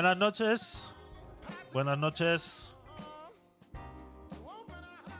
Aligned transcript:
Buenas 0.00 0.16
noches. 0.16 0.94
Buenas 1.74 1.98
noches. 1.98 2.74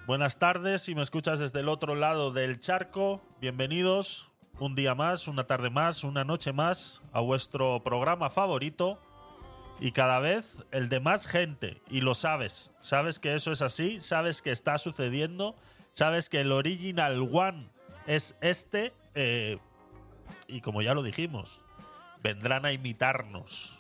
Buenas 0.06 0.38
tardes, 0.38 0.80
si 0.80 0.94
me 0.94 1.02
escuchas 1.02 1.38
desde 1.38 1.60
el 1.60 1.68
otro 1.68 1.94
lado 1.94 2.30
del 2.30 2.60
charco, 2.60 3.20
bienvenidos 3.42 4.30
un 4.58 4.74
día 4.74 4.94
más, 4.94 5.28
una 5.28 5.46
tarde 5.46 5.68
más, 5.68 6.02
una 6.02 6.24
noche 6.24 6.54
más 6.54 7.02
a 7.12 7.20
vuestro 7.20 7.82
programa 7.84 8.30
favorito 8.30 8.98
y 9.80 9.92
cada 9.92 10.18
vez 10.18 10.64
el 10.70 10.88
de 10.88 10.98
más 10.98 11.26
gente, 11.26 11.82
y 11.90 12.00
lo 12.00 12.14
sabes, 12.14 12.70
sabes 12.80 13.18
que 13.18 13.34
eso 13.34 13.52
es 13.52 13.60
así, 13.60 14.00
sabes 14.00 14.40
que 14.40 14.50
está 14.50 14.78
sucediendo, 14.78 15.56
sabes 15.92 16.30
que 16.30 16.40
el 16.40 16.52
Original 16.52 17.28
One 17.30 17.68
es 18.06 18.34
este, 18.40 18.94
eh, 19.14 19.58
y 20.48 20.62
como 20.62 20.80
ya 20.80 20.94
lo 20.94 21.02
dijimos, 21.02 21.60
vendrán 22.22 22.64
a 22.64 22.72
imitarnos, 22.72 23.78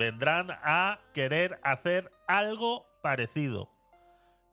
vendrán 0.00 0.50
a 0.62 0.98
querer 1.12 1.60
hacer 1.62 2.10
algo 2.26 2.86
parecido, 3.02 3.70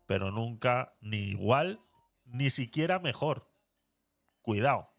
pero 0.05 0.29
nunca 0.29 0.93
ni 0.99 1.19
igual, 1.19 1.79
ni 2.25 2.49
siquiera 2.49 2.99
mejor. 2.99 3.49
Cuidado. 4.41 4.89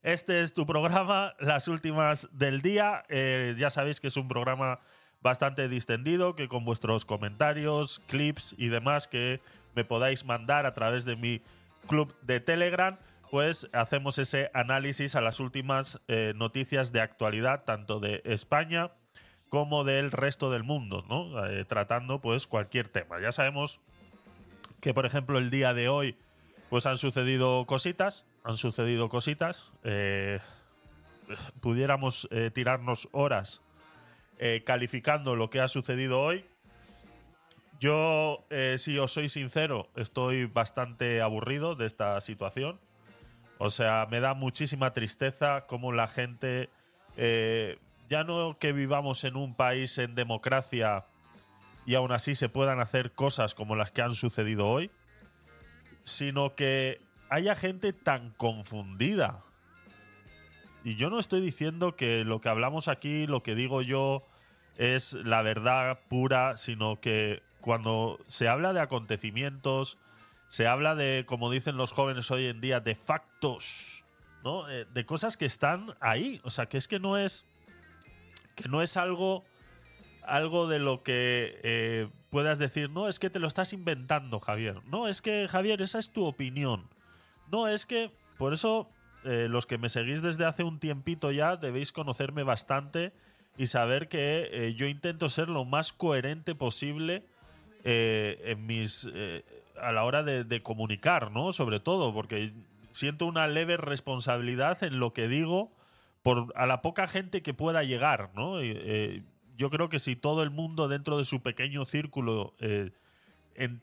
Este 0.00 0.40
es 0.40 0.54
tu 0.54 0.64
programa, 0.64 1.34
las 1.40 1.68
últimas 1.68 2.26
del 2.32 2.62
día. 2.62 3.04
Eh, 3.10 3.54
ya 3.58 3.68
sabéis 3.68 4.00
que 4.00 4.06
es 4.06 4.16
un 4.16 4.28
programa 4.28 4.80
bastante 5.20 5.68
distendido, 5.68 6.34
que 6.34 6.48
con 6.48 6.64
vuestros 6.64 7.04
comentarios, 7.04 8.00
clips 8.06 8.54
y 8.56 8.68
demás 8.68 9.08
que 9.08 9.42
me 9.74 9.84
podáis 9.84 10.24
mandar 10.24 10.64
a 10.64 10.72
través 10.72 11.04
de 11.04 11.16
mi 11.16 11.42
club 11.86 12.16
de 12.22 12.40
Telegram, 12.40 12.96
pues 13.30 13.68
hacemos 13.74 14.18
ese 14.18 14.50
análisis 14.54 15.16
a 15.16 15.20
las 15.20 15.38
últimas 15.38 16.00
eh, 16.08 16.32
noticias 16.34 16.92
de 16.92 17.02
actualidad, 17.02 17.64
tanto 17.64 18.00
de 18.00 18.22
España 18.24 18.92
como 19.48 19.84
del 19.84 20.10
resto 20.10 20.50
del 20.50 20.62
mundo, 20.62 21.04
¿no? 21.08 21.46
Eh, 21.46 21.64
tratando 21.64 22.20
pues 22.20 22.46
cualquier 22.46 22.88
tema. 22.88 23.20
Ya 23.20 23.32
sabemos 23.32 23.80
que, 24.80 24.94
por 24.94 25.06
ejemplo, 25.06 25.38
el 25.38 25.50
día 25.50 25.74
de 25.74 25.88
hoy, 25.88 26.16
pues 26.70 26.86
han 26.86 26.98
sucedido 26.98 27.64
cositas, 27.66 28.26
han 28.44 28.56
sucedido 28.56 29.08
cositas. 29.08 29.72
Eh, 29.84 30.40
pudiéramos 31.60 32.28
tirarnos 32.54 33.08
horas 33.12 33.62
calificando 34.64 35.36
lo 35.36 35.50
que 35.50 35.60
ha 35.60 35.68
sucedido 35.68 36.22
hoy. 36.22 36.46
Yo, 37.80 38.46
si 38.76 38.98
os 38.98 39.12
soy 39.12 39.28
sincero, 39.28 39.88
estoy 39.94 40.46
bastante 40.46 41.20
aburrido 41.20 41.74
de 41.74 41.86
esta 41.86 42.18
situación. 42.22 42.80
O 43.58 43.70
sea, 43.70 44.06
me 44.08 44.20
da 44.20 44.34
muchísima 44.34 44.92
tristeza 44.92 45.66
cómo 45.66 45.92
la 45.92 46.06
gente, 46.06 46.70
eh, 47.16 47.78
ya 48.08 48.24
no 48.24 48.58
que 48.58 48.72
vivamos 48.72 49.24
en 49.24 49.36
un 49.36 49.54
país 49.54 49.98
en 49.98 50.14
democracia 50.14 51.06
y 51.86 51.94
aún 51.94 52.12
así 52.12 52.34
se 52.34 52.48
puedan 52.48 52.80
hacer 52.80 53.12
cosas 53.12 53.54
como 53.54 53.76
las 53.76 53.90
que 53.90 54.02
han 54.02 54.14
sucedido 54.14 54.68
hoy, 54.68 54.90
sino 56.04 56.54
que 56.54 57.00
haya 57.30 57.54
gente 57.54 57.92
tan 57.92 58.30
confundida. 58.30 59.42
Y 60.84 60.96
yo 60.96 61.10
no 61.10 61.18
estoy 61.18 61.40
diciendo 61.40 61.96
que 61.96 62.24
lo 62.24 62.40
que 62.40 62.48
hablamos 62.48 62.88
aquí, 62.88 63.26
lo 63.26 63.42
que 63.42 63.54
digo 63.54 63.82
yo, 63.82 64.22
es 64.76 65.12
la 65.14 65.42
verdad 65.42 65.98
pura, 66.08 66.56
sino 66.56 66.96
que 66.96 67.42
cuando 67.60 68.18
se 68.28 68.48
habla 68.48 68.72
de 68.72 68.80
acontecimientos, 68.80 69.98
se 70.48 70.66
habla 70.66 70.94
de, 70.94 71.24
como 71.26 71.50
dicen 71.50 71.76
los 71.76 71.92
jóvenes 71.92 72.30
hoy 72.30 72.46
en 72.46 72.60
día, 72.60 72.80
de 72.80 72.94
factos, 72.94 74.04
¿no? 74.44 74.68
Eh, 74.70 74.86
de 74.92 75.04
cosas 75.04 75.36
que 75.36 75.44
están 75.44 75.94
ahí. 76.00 76.40
O 76.44 76.50
sea, 76.50 76.66
que 76.66 76.78
es 76.78 76.88
que 76.88 77.00
no 77.00 77.18
es. 77.18 77.46
Que 78.60 78.68
no 78.68 78.82
es 78.82 78.96
algo. 78.96 79.44
Algo 80.22 80.68
de 80.68 80.78
lo 80.78 81.02
que 81.02 81.58
eh, 81.62 82.08
puedas 82.28 82.58
decir, 82.58 82.90
no, 82.90 83.08
es 83.08 83.18
que 83.18 83.30
te 83.30 83.38
lo 83.38 83.46
estás 83.46 83.72
inventando, 83.72 84.40
Javier. 84.40 84.82
No, 84.84 85.08
es 85.08 85.22
que, 85.22 85.48
Javier, 85.48 85.80
esa 85.80 85.98
es 85.98 86.12
tu 86.12 86.26
opinión. 86.26 86.86
No, 87.50 87.66
es 87.66 87.86
que. 87.86 88.10
Por 88.36 88.52
eso, 88.52 88.90
eh, 89.24 89.46
los 89.48 89.64
que 89.64 89.78
me 89.78 89.88
seguís 89.88 90.20
desde 90.20 90.44
hace 90.44 90.64
un 90.64 90.80
tiempito 90.80 91.32
ya, 91.32 91.56
debéis 91.56 91.92
conocerme 91.92 92.42
bastante 92.42 93.14
y 93.56 93.68
saber 93.68 94.08
que 94.08 94.74
yo 94.76 94.86
intento 94.86 95.30
ser 95.30 95.48
lo 95.48 95.64
más 95.64 95.92
coherente 95.92 96.54
posible 96.54 97.24
en 97.84 98.66
mis 98.66 99.08
a 99.82 99.92
la 99.92 100.04
hora 100.04 100.22
de, 100.22 100.62
comunicar, 100.62 101.30
¿no? 101.30 101.52
Sobre 101.52 101.80
todo, 101.80 102.12
porque 102.12 102.52
siento 102.90 103.26
una 103.26 103.46
leve 103.46 103.76
responsabilidad 103.76 104.82
en 104.82 104.98
lo 104.98 105.12
que 105.12 105.28
digo 105.28 105.70
por 106.22 106.52
a 106.56 106.66
la 106.66 106.82
poca 106.82 107.06
gente 107.06 107.42
que 107.42 107.54
pueda 107.54 107.82
llegar, 107.82 108.30
¿no? 108.34 108.60
Eh, 108.60 109.22
yo 109.56 109.70
creo 109.70 109.88
que 109.88 109.98
si 109.98 110.16
todo 110.16 110.42
el 110.42 110.50
mundo 110.50 110.88
dentro 110.88 111.18
de 111.18 111.24
su 111.24 111.42
pequeño 111.42 111.84
círculo 111.84 112.54
eh, 112.60 112.92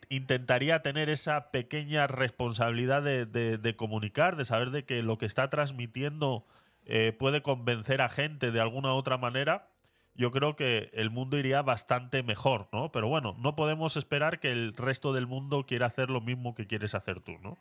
intentaría 0.09 0.81
tener 0.81 1.09
esa 1.09 1.51
pequeña 1.51 2.07
responsabilidad 2.07 3.03
de, 3.03 3.75
comunicar, 3.75 4.37
de 4.37 4.45
saber 4.45 4.71
de 4.71 4.85
que 4.85 5.03
lo 5.03 5.17
que 5.17 5.25
está 5.25 5.49
transmitiendo 5.49 6.45
eh, 6.85 7.13
puede 7.17 7.41
convencer 7.41 8.01
a 8.01 8.09
gente 8.09 8.51
de 8.51 8.61
alguna 8.61 8.93
u 8.93 8.95
otra 8.95 9.17
manera, 9.17 9.67
yo 10.15 10.31
creo 10.31 10.55
que 10.55 10.89
el 10.93 11.09
mundo 11.09 11.37
iría 11.37 11.61
bastante 11.61 12.23
mejor, 12.23 12.69
¿no? 12.71 12.91
Pero 12.93 13.09
bueno, 13.09 13.35
no 13.37 13.55
podemos 13.55 13.97
esperar 13.97 14.39
que 14.39 14.51
el 14.51 14.73
resto 14.75 15.11
del 15.11 15.27
mundo 15.27 15.65
quiera 15.65 15.87
hacer 15.87 16.09
lo 16.09 16.21
mismo 16.21 16.55
que 16.55 16.67
quieres 16.67 16.95
hacer 16.95 17.19
tú, 17.19 17.33
¿no? 17.39 17.57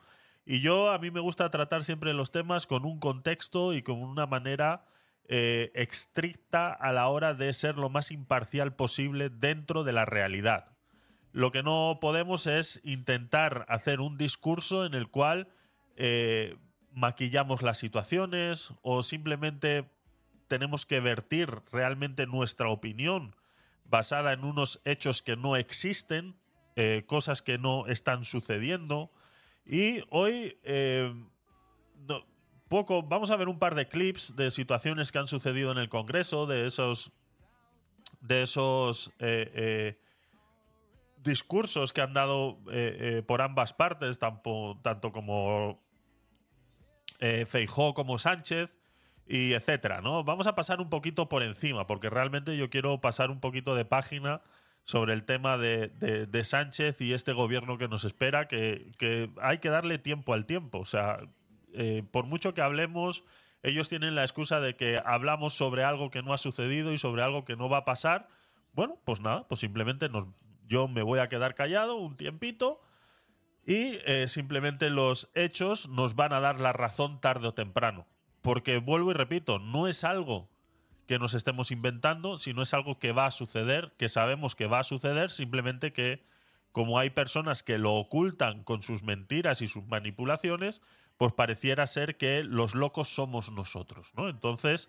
Y 0.46 0.60
yo, 0.60 0.90
a 0.90 0.98
mí 0.98 1.10
me 1.10 1.20
gusta 1.20 1.50
tratar 1.50 1.84
siempre 1.84 2.12
los 2.12 2.30
temas 2.30 2.66
con 2.66 2.84
un 2.84 2.98
contexto 2.98 3.72
y 3.72 3.82
con 3.82 4.02
una 4.02 4.26
manera 4.26 4.84
eh, 5.26 5.72
estricta 5.74 6.72
a 6.72 6.92
la 6.92 7.08
hora 7.08 7.32
de 7.32 7.52
ser 7.54 7.76
lo 7.76 7.88
más 7.88 8.10
imparcial 8.10 8.74
posible 8.74 9.30
dentro 9.30 9.84
de 9.84 9.92
la 9.92 10.04
realidad. 10.04 10.76
Lo 11.32 11.50
que 11.50 11.62
no 11.62 11.98
podemos 12.00 12.46
es 12.46 12.80
intentar 12.84 13.64
hacer 13.68 14.00
un 14.00 14.18
discurso 14.18 14.84
en 14.84 14.94
el 14.94 15.08
cual 15.08 15.48
eh, 15.96 16.56
maquillamos 16.92 17.62
las 17.62 17.78
situaciones 17.78 18.72
o 18.82 19.02
simplemente 19.02 19.90
tenemos 20.46 20.86
que 20.86 21.00
vertir 21.00 21.48
realmente 21.72 22.26
nuestra 22.26 22.68
opinión 22.68 23.34
basada 23.84 24.32
en 24.32 24.44
unos 24.44 24.80
hechos 24.84 25.22
que 25.22 25.36
no 25.36 25.56
existen, 25.56 26.36
eh, 26.76 27.04
cosas 27.06 27.42
que 27.42 27.58
no 27.58 27.86
están 27.86 28.24
sucediendo. 28.24 29.10
Y 29.66 30.02
hoy, 30.10 30.58
eh, 30.62 31.12
poco, 32.68 33.02
vamos 33.02 33.30
a 33.30 33.36
ver 33.36 33.48
un 33.48 33.58
par 33.58 33.74
de 33.74 33.88
clips 33.88 34.36
de 34.36 34.50
situaciones 34.50 35.12
que 35.12 35.18
han 35.18 35.26
sucedido 35.26 35.72
en 35.72 35.78
el 35.78 35.88
Congreso, 35.88 36.46
de 36.46 36.66
esos, 36.66 37.12
de 38.20 38.42
esos 38.42 39.12
eh, 39.18 39.94
discursos 41.18 41.92
que 41.92 42.02
han 42.02 42.12
dado 42.12 42.58
por 43.26 43.42
ambas 43.42 43.72
partes, 43.72 44.18
tanto, 44.18 44.78
tanto 44.82 45.12
como 45.12 45.80
Feijó 47.46 47.94
como 47.94 48.18
Sánchez 48.18 48.78
y 49.26 49.54
etcétera, 49.54 50.00
¿no? 50.00 50.24
Vamos 50.24 50.46
a 50.46 50.54
pasar 50.54 50.80
un 50.80 50.90
poquito 50.90 51.28
por 51.28 51.42
encima, 51.42 51.86
porque 51.86 52.10
realmente 52.10 52.56
yo 52.56 52.68
quiero 52.68 53.00
pasar 53.00 53.30
un 53.30 53.40
poquito 53.40 53.74
de 53.74 53.84
página 53.84 54.42
sobre 54.84 55.14
el 55.14 55.24
tema 55.24 55.56
de, 55.56 56.40
Sánchez 56.44 57.00
y 57.00 57.14
este 57.14 57.32
gobierno 57.32 57.78
que 57.78 57.88
nos 57.88 58.04
espera, 58.04 58.46
que, 58.46 59.30
hay 59.40 59.58
que 59.58 59.70
darle 59.70 59.98
tiempo 59.98 60.34
al 60.34 60.46
tiempo. 60.46 60.78
O 60.78 60.84
sea, 60.84 61.18
eh, 61.72 62.02
por 62.10 62.26
mucho 62.26 62.54
que 62.54 62.60
hablemos, 62.60 63.24
ellos 63.62 63.88
tienen 63.88 64.14
la 64.14 64.22
excusa 64.22 64.60
de 64.60 64.76
que 64.76 65.00
hablamos 65.04 65.54
sobre 65.54 65.84
algo 65.84 66.10
que 66.10 66.22
no 66.22 66.34
ha 66.34 66.38
sucedido 66.38 66.92
y 66.92 66.98
sobre 66.98 67.22
algo 67.22 67.44
que 67.44 67.56
no 67.56 67.68
va 67.68 67.78
a 67.78 67.84
pasar. 67.84 68.28
Bueno, 68.72 68.98
pues 69.04 69.20
nada, 69.20 69.48
pues 69.48 69.60
simplemente 69.60 70.10
yo 70.66 70.86
me 70.86 71.02
voy 71.02 71.18
a 71.18 71.28
quedar 71.28 71.54
callado 71.54 71.96
un 71.96 72.16
tiempito 72.16 72.80
y 73.66 73.98
eh, 74.04 74.28
simplemente 74.28 74.90
los 74.90 75.30
hechos 75.34 75.88
nos 75.88 76.14
van 76.14 76.34
a 76.34 76.40
dar 76.40 76.60
la 76.60 76.74
razón 76.74 77.20
tarde 77.20 77.48
o 77.48 77.54
temprano. 77.54 78.06
Porque 78.42 78.76
vuelvo 78.76 79.12
y 79.12 79.14
repito, 79.14 79.58
no 79.58 79.88
es 79.88 80.04
algo 80.04 80.50
que 81.06 81.18
nos 81.18 81.34
estemos 81.34 81.70
inventando, 81.70 82.38
sino 82.38 82.62
es 82.62 82.74
algo 82.74 82.98
que 82.98 83.12
va 83.12 83.26
a 83.26 83.30
suceder, 83.30 83.92
que 83.96 84.08
sabemos 84.08 84.54
que 84.54 84.66
va 84.66 84.80
a 84.80 84.84
suceder, 84.84 85.30
simplemente 85.30 85.92
que 85.92 86.24
como 86.72 86.98
hay 86.98 87.10
personas 87.10 87.62
que 87.62 87.78
lo 87.78 87.94
ocultan 87.94 88.64
con 88.64 88.82
sus 88.82 89.04
mentiras 89.04 89.62
y 89.62 89.68
sus 89.68 89.86
manipulaciones, 89.86 90.82
pues 91.16 91.32
pareciera 91.32 91.86
ser 91.86 92.16
que 92.16 92.42
los 92.42 92.74
locos 92.74 93.08
somos 93.08 93.52
nosotros, 93.52 94.12
¿no? 94.16 94.28
Entonces, 94.28 94.88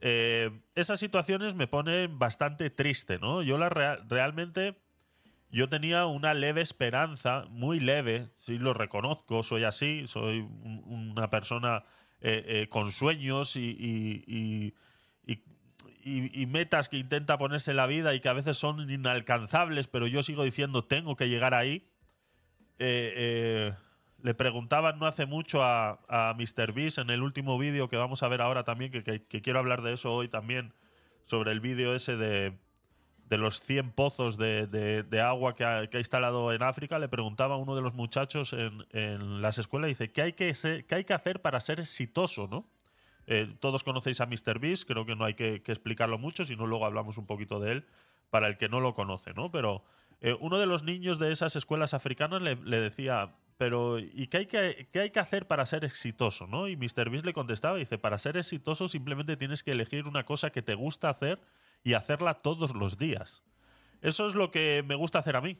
eh, 0.00 0.50
esas 0.74 1.00
situaciones 1.00 1.54
me 1.54 1.66
ponen 1.66 2.18
bastante 2.18 2.70
triste, 2.70 3.18
¿no? 3.18 3.42
Yo 3.42 3.58
la 3.58 3.68
realmente, 3.68 4.78
yo 5.50 5.68
tenía 5.68 6.06
una 6.06 6.34
leve 6.34 6.60
esperanza, 6.60 7.44
muy 7.50 7.80
leve, 7.80 8.28
sí 8.34 8.58
lo 8.58 8.74
reconozco, 8.74 9.42
soy 9.42 9.64
así, 9.64 10.06
soy 10.06 10.40
una 10.40 11.28
persona 11.30 11.84
eh, 12.20 12.44
eh, 12.46 12.68
con 12.68 12.92
sueños 12.92 13.56
y, 13.56 13.76
y, 14.26 14.74
metas 16.46 16.88
que 16.88 16.98
intenta 16.98 17.36
ponerse 17.38 17.72
en 17.72 17.76
la 17.78 17.86
vida 17.86 18.14
y 18.14 18.20
que 18.20 18.28
a 18.28 18.32
veces 18.32 18.56
son 18.56 18.88
inalcanzables, 18.90 19.88
pero 19.88 20.06
yo 20.06 20.22
sigo 20.22 20.44
diciendo 20.44 20.84
tengo 20.84 21.16
que 21.16 21.28
llegar 21.28 21.52
ahí. 21.54 21.88
Eh, 22.78 23.72
le 24.22 24.34
preguntaban 24.34 24.98
no 24.98 25.06
hace 25.06 25.26
mucho 25.26 25.62
a, 25.62 26.00
a 26.08 26.34
Mr. 26.34 26.72
Beast 26.72 26.98
en 26.98 27.10
el 27.10 27.22
último 27.22 27.58
vídeo 27.58 27.88
que 27.88 27.96
vamos 27.96 28.22
a 28.22 28.28
ver 28.28 28.40
ahora 28.40 28.64
también, 28.64 28.90
que, 28.90 29.02
quiero 29.42 29.58
hablar 29.58 29.82
de 29.82 29.92
eso 29.94 30.12
hoy 30.12 30.28
también, 30.28 30.72
sobre 31.26 31.52
el 31.52 31.60
vídeo 31.60 31.94
ese 31.94 32.16
de, 32.16 32.56
de 33.28 33.38
los 33.38 33.60
100 33.60 33.92
pozos 33.92 34.36
de, 34.36 34.66
de- 34.66 35.02
de 35.02 35.20
agua 35.20 35.54
que 35.54 35.64
ha, 35.64 35.86
que 35.88 35.96
ha 35.98 36.00
instalado 36.00 36.52
en 36.52 36.62
África, 36.62 36.98
le 36.98 37.08
preguntaba 37.08 37.54
a 37.54 37.58
uno 37.58 37.74
de 37.76 37.82
los 37.82 37.94
muchachos 37.94 38.52
en, 38.52 38.86
en 38.90 39.42
las 39.42 39.58
escuelas, 39.58 39.88
dice, 39.88 40.10
¿qué 40.12 40.22
hay 40.22 40.32
que, 40.32 40.52
ser- 40.54 40.86
qué 40.86 40.96
hay 40.96 41.04
que 41.04 41.14
hacer 41.14 41.40
para 41.42 41.60
ser 41.60 41.80
exitoso, 41.80 42.46
no? 42.48 42.68
Eh, 43.26 43.56
todos 43.58 43.82
conocéis 43.82 44.20
a 44.20 44.26
Mr. 44.26 44.58
Beast, 44.60 44.86
creo 44.86 45.04
que 45.04 45.16
no 45.16 45.24
hay 45.24 45.34
que, 45.34 45.62
explicarlo 45.66 46.18
mucho, 46.18 46.44
sino 46.44 46.66
luego 46.66 46.86
hablamos 46.86 47.18
un 47.18 47.26
poquito 47.26 47.58
de 47.58 47.72
él 47.72 47.86
para 48.30 48.46
el 48.46 48.56
que 48.56 48.68
no 48.68 48.80
lo 48.80 48.94
conoce, 48.94 49.34
¿no? 49.34 49.50
Pero 49.50 49.84
eh, 50.20 50.36
uno 50.40 50.58
de 50.58 50.66
los 50.66 50.84
niños 50.84 51.18
de 51.18 51.32
esas 51.32 51.56
escuelas 51.56 51.92
africanas 51.92 52.40
le, 52.40 52.80
decía, 52.80 53.34
pero 53.56 53.98
¿y 53.98 54.28
qué 54.28 54.38
hay, 54.38 54.46
que, 54.46 54.88
qué 54.92 55.00
hay 55.00 55.10
que 55.10 55.20
hacer 55.20 55.46
para 55.48 55.66
ser 55.66 55.84
exitoso, 55.84 56.46
no? 56.46 56.68
Y 56.68 56.76
Mr. 56.76 57.10
Beast 57.10 57.26
le 57.26 57.32
contestaba, 57.32 57.78
dice, 57.78 57.98
para 57.98 58.18
ser 58.18 58.36
exitoso 58.36 58.86
simplemente 58.86 59.36
tienes 59.36 59.62
que 59.62 59.72
elegir 59.72 60.06
una 60.06 60.24
cosa 60.24 60.50
que 60.50 60.62
te 60.62 60.74
gusta 60.74 61.08
hacer 61.08 61.40
y 61.82 61.94
hacerla 61.94 62.34
todos 62.34 62.74
los 62.74 62.96
días. 62.96 63.42
Eso 64.02 64.26
es 64.26 64.34
lo 64.34 64.52
que 64.52 64.84
me 64.86 64.94
gusta 64.94 65.18
hacer 65.18 65.34
a 65.34 65.40
mí, 65.40 65.58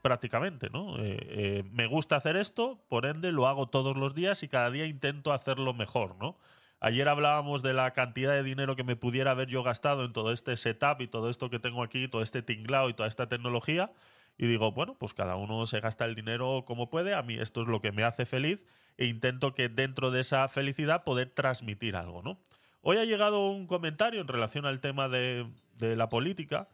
prácticamente, 0.00 0.70
¿no? 0.70 0.96
Eh, 0.98 1.64
me 1.72 1.86
gusta 1.86 2.16
hacer 2.16 2.36
esto, 2.36 2.82
por 2.88 3.04
ende 3.04 3.32
lo 3.32 3.48
hago 3.48 3.68
todos 3.68 3.96
los 3.96 4.14
días 4.14 4.42
y 4.42 4.48
cada 4.48 4.70
día 4.70 4.86
intento 4.86 5.32
hacerlo 5.32 5.74
mejor, 5.74 6.16
¿no? 6.16 6.38
Ayer 6.84 7.08
hablábamos 7.08 7.62
de 7.62 7.74
la 7.74 7.92
cantidad 7.92 8.32
de 8.32 8.42
dinero 8.42 8.74
que 8.74 8.82
me 8.82 8.96
pudiera 8.96 9.30
haber 9.30 9.46
yo 9.46 9.62
gastado 9.62 10.04
en 10.04 10.12
todo 10.12 10.32
este 10.32 10.56
setup 10.56 11.00
y 11.00 11.06
todo 11.06 11.30
esto 11.30 11.48
que 11.48 11.60
tengo 11.60 11.84
aquí, 11.84 12.08
todo 12.08 12.22
este 12.22 12.42
tinglao 12.42 12.88
y 12.88 12.94
toda 12.94 13.08
esta 13.08 13.28
tecnología. 13.28 13.92
Y 14.36 14.48
digo, 14.48 14.72
bueno, 14.72 14.96
pues 14.98 15.14
cada 15.14 15.36
uno 15.36 15.64
se 15.66 15.78
gasta 15.78 16.06
el 16.06 16.16
dinero 16.16 16.64
como 16.66 16.90
puede. 16.90 17.14
A 17.14 17.22
mí 17.22 17.38
esto 17.38 17.60
es 17.60 17.68
lo 17.68 17.80
que 17.80 17.92
me 17.92 18.02
hace 18.02 18.26
feliz 18.26 18.66
e 18.98 19.06
intento 19.06 19.54
que 19.54 19.68
dentro 19.68 20.10
de 20.10 20.22
esa 20.22 20.48
felicidad 20.48 21.04
poder 21.04 21.30
transmitir 21.30 21.94
algo, 21.94 22.20
¿no? 22.20 22.40
Hoy 22.80 22.96
ha 22.96 23.04
llegado 23.04 23.48
un 23.48 23.68
comentario 23.68 24.20
en 24.20 24.26
relación 24.26 24.66
al 24.66 24.80
tema 24.80 25.08
de, 25.08 25.46
de 25.78 25.94
la 25.94 26.08
política 26.08 26.68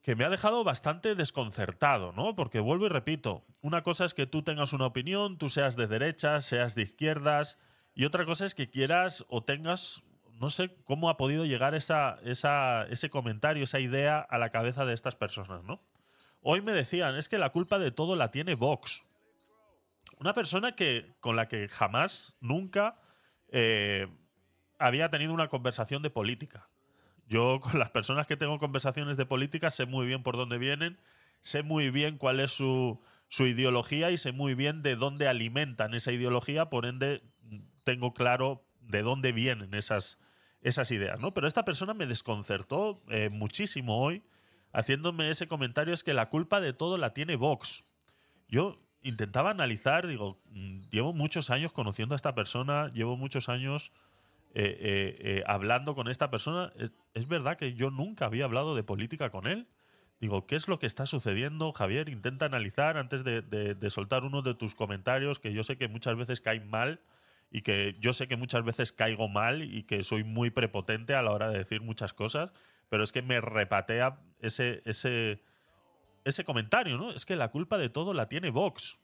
que 0.00 0.16
me 0.16 0.24
ha 0.24 0.30
dejado 0.30 0.64
bastante 0.64 1.14
desconcertado, 1.14 2.12
¿no? 2.12 2.34
Porque 2.34 2.60
vuelvo 2.60 2.86
y 2.86 2.88
repito, 2.88 3.44
una 3.60 3.82
cosa 3.82 4.06
es 4.06 4.14
que 4.14 4.24
tú 4.26 4.42
tengas 4.42 4.72
una 4.72 4.86
opinión, 4.86 5.36
tú 5.36 5.50
seas 5.50 5.76
de 5.76 5.86
derechas, 5.86 6.46
seas 6.46 6.74
de 6.74 6.84
izquierdas, 6.84 7.58
y 7.94 8.04
otra 8.04 8.24
cosa 8.24 8.44
es 8.44 8.54
que 8.54 8.70
quieras 8.70 9.24
o 9.28 9.44
tengas, 9.44 10.02
no 10.40 10.50
sé 10.50 10.74
cómo 10.84 11.10
ha 11.10 11.16
podido 11.16 11.44
llegar 11.44 11.74
esa, 11.74 12.18
esa, 12.22 12.84
ese 12.84 13.10
comentario, 13.10 13.64
esa 13.64 13.80
idea 13.80 14.18
a 14.18 14.38
la 14.38 14.50
cabeza 14.50 14.84
de 14.84 14.94
estas 14.94 15.16
personas, 15.16 15.62
¿no? 15.64 15.82
Hoy 16.40 16.60
me 16.60 16.72
decían, 16.72 17.16
es 17.16 17.28
que 17.28 17.38
la 17.38 17.50
culpa 17.50 17.78
de 17.78 17.92
todo 17.92 18.16
la 18.16 18.30
tiene 18.30 18.54
Vox. 18.54 19.04
Una 20.18 20.34
persona 20.34 20.74
que, 20.74 21.14
con 21.20 21.36
la 21.36 21.46
que 21.48 21.68
jamás, 21.68 22.36
nunca 22.40 22.98
eh, 23.48 24.08
había 24.78 25.08
tenido 25.10 25.32
una 25.32 25.48
conversación 25.48 26.02
de 26.02 26.10
política. 26.10 26.68
Yo 27.28 27.60
con 27.62 27.78
las 27.78 27.90
personas 27.90 28.26
que 28.26 28.36
tengo 28.36 28.58
conversaciones 28.58 29.16
de 29.16 29.26
política 29.26 29.70
sé 29.70 29.86
muy 29.86 30.06
bien 30.06 30.22
por 30.22 30.36
dónde 30.36 30.58
vienen, 30.58 30.98
sé 31.42 31.62
muy 31.62 31.90
bien 31.90 32.18
cuál 32.18 32.40
es 32.40 32.50
su, 32.50 33.00
su 33.28 33.46
ideología 33.46 34.10
y 34.10 34.16
sé 34.16 34.32
muy 34.32 34.54
bien 34.54 34.82
de 34.82 34.96
dónde 34.96 35.28
alimentan 35.28 35.94
esa 35.94 36.10
ideología, 36.10 36.70
por 36.70 36.86
ende 36.86 37.22
tengo 37.84 38.14
claro 38.14 38.64
de 38.80 39.02
dónde 39.02 39.32
vienen 39.32 39.74
esas, 39.74 40.18
esas 40.60 40.90
ideas, 40.90 41.20
¿no? 41.20 41.34
Pero 41.34 41.46
esta 41.46 41.64
persona 41.64 41.94
me 41.94 42.06
desconcertó 42.06 43.02
eh, 43.08 43.28
muchísimo 43.30 43.98
hoy 44.02 44.22
haciéndome 44.72 45.30
ese 45.30 45.46
comentario, 45.48 45.92
es 45.92 46.02
que 46.02 46.14
la 46.14 46.28
culpa 46.30 46.60
de 46.60 46.72
todo 46.72 46.96
la 46.96 47.12
tiene 47.12 47.36
Vox. 47.36 47.84
Yo 48.48 48.78
intentaba 49.02 49.50
analizar, 49.50 50.06
digo, 50.06 50.40
mm, 50.50 50.80
llevo 50.90 51.12
muchos 51.12 51.50
años 51.50 51.72
conociendo 51.72 52.14
a 52.14 52.16
esta 52.16 52.34
persona, 52.34 52.88
llevo 52.92 53.16
muchos 53.16 53.48
años 53.48 53.92
eh, 54.54 55.16
eh, 55.20 55.42
hablando 55.46 55.94
con 55.94 56.08
esta 56.08 56.30
persona. 56.30 56.72
Es, 57.14 57.28
verdad 57.28 57.56
que 57.56 57.74
yo 57.74 57.90
nunca 57.90 58.26
había 58.26 58.44
hablado 58.44 58.74
de 58.74 58.82
política 58.82 59.30
con 59.30 59.46
él. 59.46 59.66
Digo, 60.20 60.46
¿qué 60.46 60.56
es 60.56 60.68
lo 60.68 60.78
que 60.78 60.86
está 60.86 61.04
sucediendo, 61.06 61.72
Javier? 61.72 62.08
Intenta 62.08 62.46
analizar 62.46 62.96
antes 62.96 63.24
de, 63.24 63.42
de- 63.42 63.74
de 63.74 63.90
soltar 63.90 64.24
uno 64.24 64.40
de 64.42 64.54
tus 64.54 64.74
comentarios, 64.74 65.40
que 65.40 65.52
yo 65.52 65.64
sé 65.64 65.76
que 65.76 65.88
muchas 65.88 66.16
veces 66.16 66.40
caen 66.40 66.68
mal 66.70 67.00
y 67.52 67.60
que 67.60 67.94
yo 68.00 68.14
sé 68.14 68.26
que 68.26 68.36
muchas 68.36 68.64
veces 68.64 68.92
caigo 68.92 69.28
mal 69.28 69.62
y 69.62 69.82
que 69.82 70.02
soy 70.04 70.24
muy 70.24 70.50
prepotente 70.50 71.14
a 71.14 71.20
la 71.20 71.32
hora 71.32 71.50
de 71.50 71.58
decir 71.58 71.82
muchas 71.82 72.14
cosas, 72.14 72.52
pero 72.88 73.04
es 73.04 73.12
que 73.12 73.20
me 73.20 73.42
repatea 73.42 74.18
ese, 74.40 74.82
ese, 74.86 75.42
ese 76.24 76.44
comentario, 76.44 76.96
¿no? 76.96 77.10
Es 77.10 77.26
que 77.26 77.36
la 77.36 77.50
culpa 77.50 77.76
de 77.76 77.90
todo 77.90 78.14
la 78.14 78.26
tiene 78.26 78.50
Vox. 78.50 78.98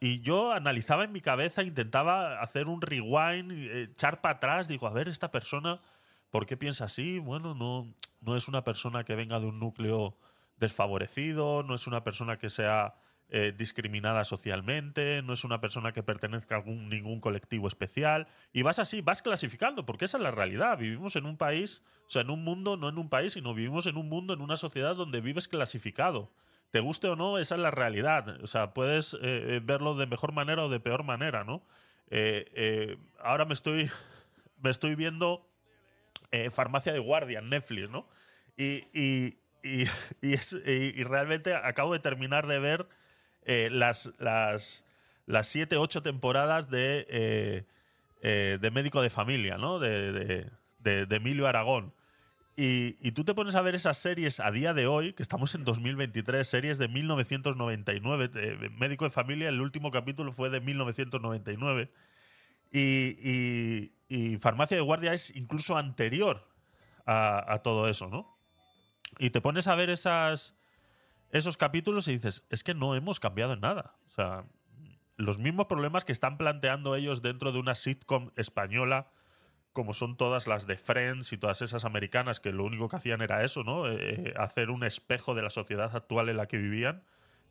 Y 0.00 0.20
yo 0.20 0.52
analizaba 0.52 1.04
en 1.04 1.12
mi 1.12 1.20
cabeza, 1.20 1.62
intentaba 1.62 2.40
hacer 2.40 2.66
un 2.66 2.80
rewind, 2.80 3.52
echar 3.52 4.22
para 4.22 4.36
atrás, 4.36 4.68
digo, 4.68 4.86
a 4.86 4.92
ver, 4.92 5.08
esta 5.08 5.30
persona, 5.30 5.82
¿por 6.30 6.46
qué 6.46 6.56
piensa 6.56 6.86
así? 6.86 7.18
Bueno, 7.18 7.54
no, 7.54 7.94
no 8.22 8.36
es 8.36 8.48
una 8.48 8.64
persona 8.64 9.04
que 9.04 9.14
venga 9.14 9.38
de 9.38 9.46
un 9.46 9.58
núcleo 9.58 10.16
desfavorecido, 10.56 11.62
no 11.62 11.74
es 11.74 11.86
una 11.86 12.02
persona 12.02 12.38
que 12.38 12.48
sea 12.48 12.94
eh, 13.34 13.52
discriminada 13.56 14.24
socialmente, 14.24 15.22
no 15.22 15.32
es 15.32 15.42
una 15.42 15.58
persona 15.60 15.92
que 15.92 16.02
pertenezca 16.02 16.54
a 16.54 16.58
algún, 16.58 16.88
ningún 16.90 17.18
colectivo 17.18 17.66
especial. 17.66 18.28
Y 18.52 18.60
vas 18.62 18.78
así, 18.78 19.00
vas 19.00 19.22
clasificando, 19.22 19.86
porque 19.86 20.04
esa 20.04 20.18
es 20.18 20.22
la 20.22 20.30
realidad. 20.30 20.76
Vivimos 20.78 21.16
en 21.16 21.24
un 21.26 21.38
país, 21.38 21.82
o 22.06 22.10
sea, 22.10 22.22
en 22.22 22.30
un 22.30 22.44
mundo, 22.44 22.76
no 22.76 22.90
en 22.90 22.98
un 22.98 23.08
país, 23.08 23.32
sino 23.32 23.54
vivimos 23.54 23.86
en 23.86 23.96
un 23.96 24.08
mundo, 24.08 24.34
en 24.34 24.42
una 24.42 24.56
sociedad 24.56 24.94
donde 24.94 25.20
vives 25.22 25.48
clasificado. 25.48 26.30
Te 26.70 26.80
guste 26.80 27.08
o 27.08 27.16
no, 27.16 27.38
esa 27.38 27.54
es 27.54 27.60
la 27.62 27.70
realidad. 27.70 28.38
O 28.42 28.46
sea, 28.46 28.74
puedes 28.74 29.16
eh, 29.22 29.60
verlo 29.64 29.94
de 29.94 30.06
mejor 30.06 30.32
manera 30.32 30.62
o 30.64 30.68
de 30.68 30.78
peor 30.80 31.02
manera, 31.02 31.42
¿no? 31.42 31.66
Eh, 32.10 32.50
eh, 32.54 32.96
ahora 33.18 33.46
me 33.46 33.54
estoy, 33.54 33.90
me 34.60 34.68
estoy 34.70 34.94
viendo 34.94 35.48
eh, 36.30 36.50
Farmacia 36.50 36.92
de 36.92 36.98
Guardia 36.98 37.40
Netflix, 37.40 37.88
¿no? 37.88 38.06
Y, 38.58 38.84
y, 38.92 39.38
y- 40.22 41.00
y 41.00 41.04
realmente 41.04 41.54
acabo 41.54 41.92
de 41.92 42.00
terminar 42.00 42.46
de 42.46 42.58
ver 42.58 42.88
eh, 43.44 43.68
las, 43.70 44.12
las, 44.18 44.84
las 45.26 45.46
siete, 45.48 45.76
ocho 45.76 46.02
temporadas 46.02 46.68
de, 46.70 47.06
eh, 47.08 47.64
eh, 48.22 48.58
de 48.60 48.70
Médico 48.70 49.02
de 49.02 49.10
Familia, 49.10 49.58
¿no? 49.58 49.78
De, 49.78 50.12
de- 50.12 51.06
de- 51.06 51.16
Emilio 51.16 51.46
Aragón. 51.46 51.92
Y, 52.56 52.96
y 53.00 53.12
tú 53.12 53.24
te 53.24 53.34
pones 53.34 53.54
a 53.54 53.62
ver 53.62 53.74
esas 53.74 53.96
series 53.96 54.38
a 54.40 54.50
día 54.50 54.74
de 54.74 54.86
hoy, 54.86 55.14
que 55.14 55.22
estamos 55.22 55.54
en 55.54 55.64
2023, 55.64 56.46
series 56.46 56.76
de 56.78 56.88
1999. 56.88 58.28
de 58.28 58.68
Médico 58.70 59.04
de 59.06 59.10
Familia, 59.10 59.48
el 59.48 59.60
último 59.60 59.90
capítulo 59.90 60.32
fue 60.32 60.50
de 60.50 60.60
1999. 60.60 61.90
Y, 62.70 63.16
y- 63.22 63.92
y 64.08 64.36
Farmacia 64.38 64.76
de 64.76 64.82
Guardia 64.82 65.12
es 65.14 65.34
incluso 65.34 65.76
anterior 65.76 66.46
a, 67.06 67.52
a 67.54 67.62
todo 67.62 67.88
eso, 67.88 68.08
¿no? 68.08 68.36
Y 69.18 69.30
te 69.30 69.40
pones 69.40 69.66
a 69.68 69.74
ver 69.74 69.88
esas, 69.90 70.54
esos 71.32 71.56
capítulos 71.56 72.06
y 72.08 72.12
dices, 72.12 72.44
es 72.50 72.62
que 72.62 72.74
no 72.74 72.94
hemos 72.94 73.18
cambiado 73.18 73.54
en 73.54 73.60
nada. 73.60 73.96
O 74.06 74.10
sea, 74.10 74.44
los 75.16 75.38
mismos 75.38 75.66
problemas 75.66 76.04
que 76.04 76.12
están 76.12 76.36
planteando 76.36 76.94
ellos 76.94 77.22
dentro 77.22 77.52
de 77.52 77.58
una 77.58 77.74
sitcom 77.74 78.30
española, 78.36 79.08
como 79.72 79.94
son 79.94 80.18
todas 80.18 80.46
las 80.46 80.66
de 80.66 80.76
Friends 80.76 81.32
y 81.32 81.38
todas 81.38 81.62
esas 81.62 81.86
americanas, 81.86 82.38
que 82.38 82.52
lo 82.52 82.64
único 82.64 82.88
que 82.88 82.96
hacían 82.96 83.22
era 83.22 83.42
eso, 83.42 83.64
¿no? 83.64 83.88
Eh, 83.88 84.34
hacer 84.36 84.70
un 84.70 84.84
espejo 84.84 85.34
de 85.34 85.40
la 85.40 85.48
sociedad 85.48 85.96
actual 85.96 86.28
en 86.28 86.36
la 86.36 86.46
que 86.46 86.58
vivían. 86.58 87.02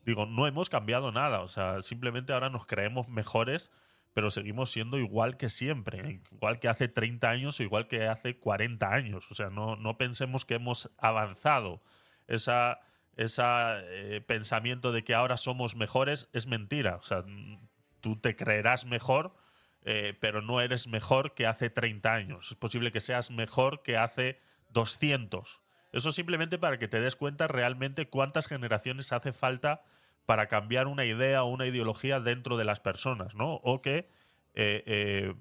Digo, 0.05 0.27
no 0.27 0.45
hemos 0.45 0.69
cambiado 0.69 1.11
nada. 1.11 1.41
O 1.41 1.47
sea, 1.47 1.81
simplemente 1.81 2.33
ahora 2.33 2.51
nos 2.51 2.67
creemos 2.67 3.09
mejores, 3.09 3.71
pero 4.13 4.29
seguimos 4.29 4.69
siendo 4.71 4.99
igual 4.99 5.37
que 5.37 5.49
siempre. 5.49 6.21
Igual 6.31 6.59
que 6.59 6.67
hace 6.67 6.87
30 6.87 7.29
años 7.29 7.59
o 7.59 7.63
igual 7.63 7.87
que 7.87 8.07
hace 8.07 8.37
40 8.37 8.93
años. 8.93 9.31
O 9.31 9.33
sea, 9.33 9.49
no, 9.49 9.75
no 9.75 9.97
pensemos 9.97 10.45
que 10.45 10.53
hemos 10.55 10.91
avanzado. 10.97 11.81
Esa, 12.27 12.79
esa 13.17 13.79
eh, 13.81 14.21
pensamiento 14.25 14.91
de 14.91 15.03
que 15.03 15.13
ahora 15.13 15.37
somos 15.37 15.75
mejores 15.75 16.29
es 16.33 16.47
mentira. 16.47 16.95
O 16.97 17.03
sea, 17.03 17.23
mm, 17.25 17.67
tú 17.99 18.15
te 18.19 18.35
creerás 18.35 18.85
mejor, 18.85 19.35
eh, 19.83 20.15
pero 20.19 20.41
no 20.41 20.61
eres 20.61 20.87
mejor 20.87 21.33
que 21.33 21.45
hace 21.47 21.69
30 21.69 22.13
años. 22.13 22.51
Es 22.51 22.57
posible 22.57 22.91
que 22.91 23.01
seas 23.01 23.31
mejor 23.31 23.81
que 23.83 23.97
hace 23.97 24.39
200. 24.69 25.61
Eso 25.91 26.11
simplemente 26.11 26.57
para 26.57 26.79
que 26.79 26.87
te 26.87 27.01
des 27.01 27.15
cuenta 27.15 27.47
realmente 27.47 28.07
cuántas 28.07 28.47
generaciones 28.47 29.11
hace 29.11 29.33
falta 29.33 29.83
para 30.25 30.47
cambiar 30.47 30.87
una 30.87 31.03
idea 31.03 31.43
o 31.43 31.47
una 31.47 31.65
ideología 31.65 32.19
dentro 32.19 32.55
de 32.57 32.63
las 32.63 32.79
personas, 32.79 33.35
¿no? 33.35 33.55
O 33.55 33.81
que 33.81 34.07
eh, 34.53 35.33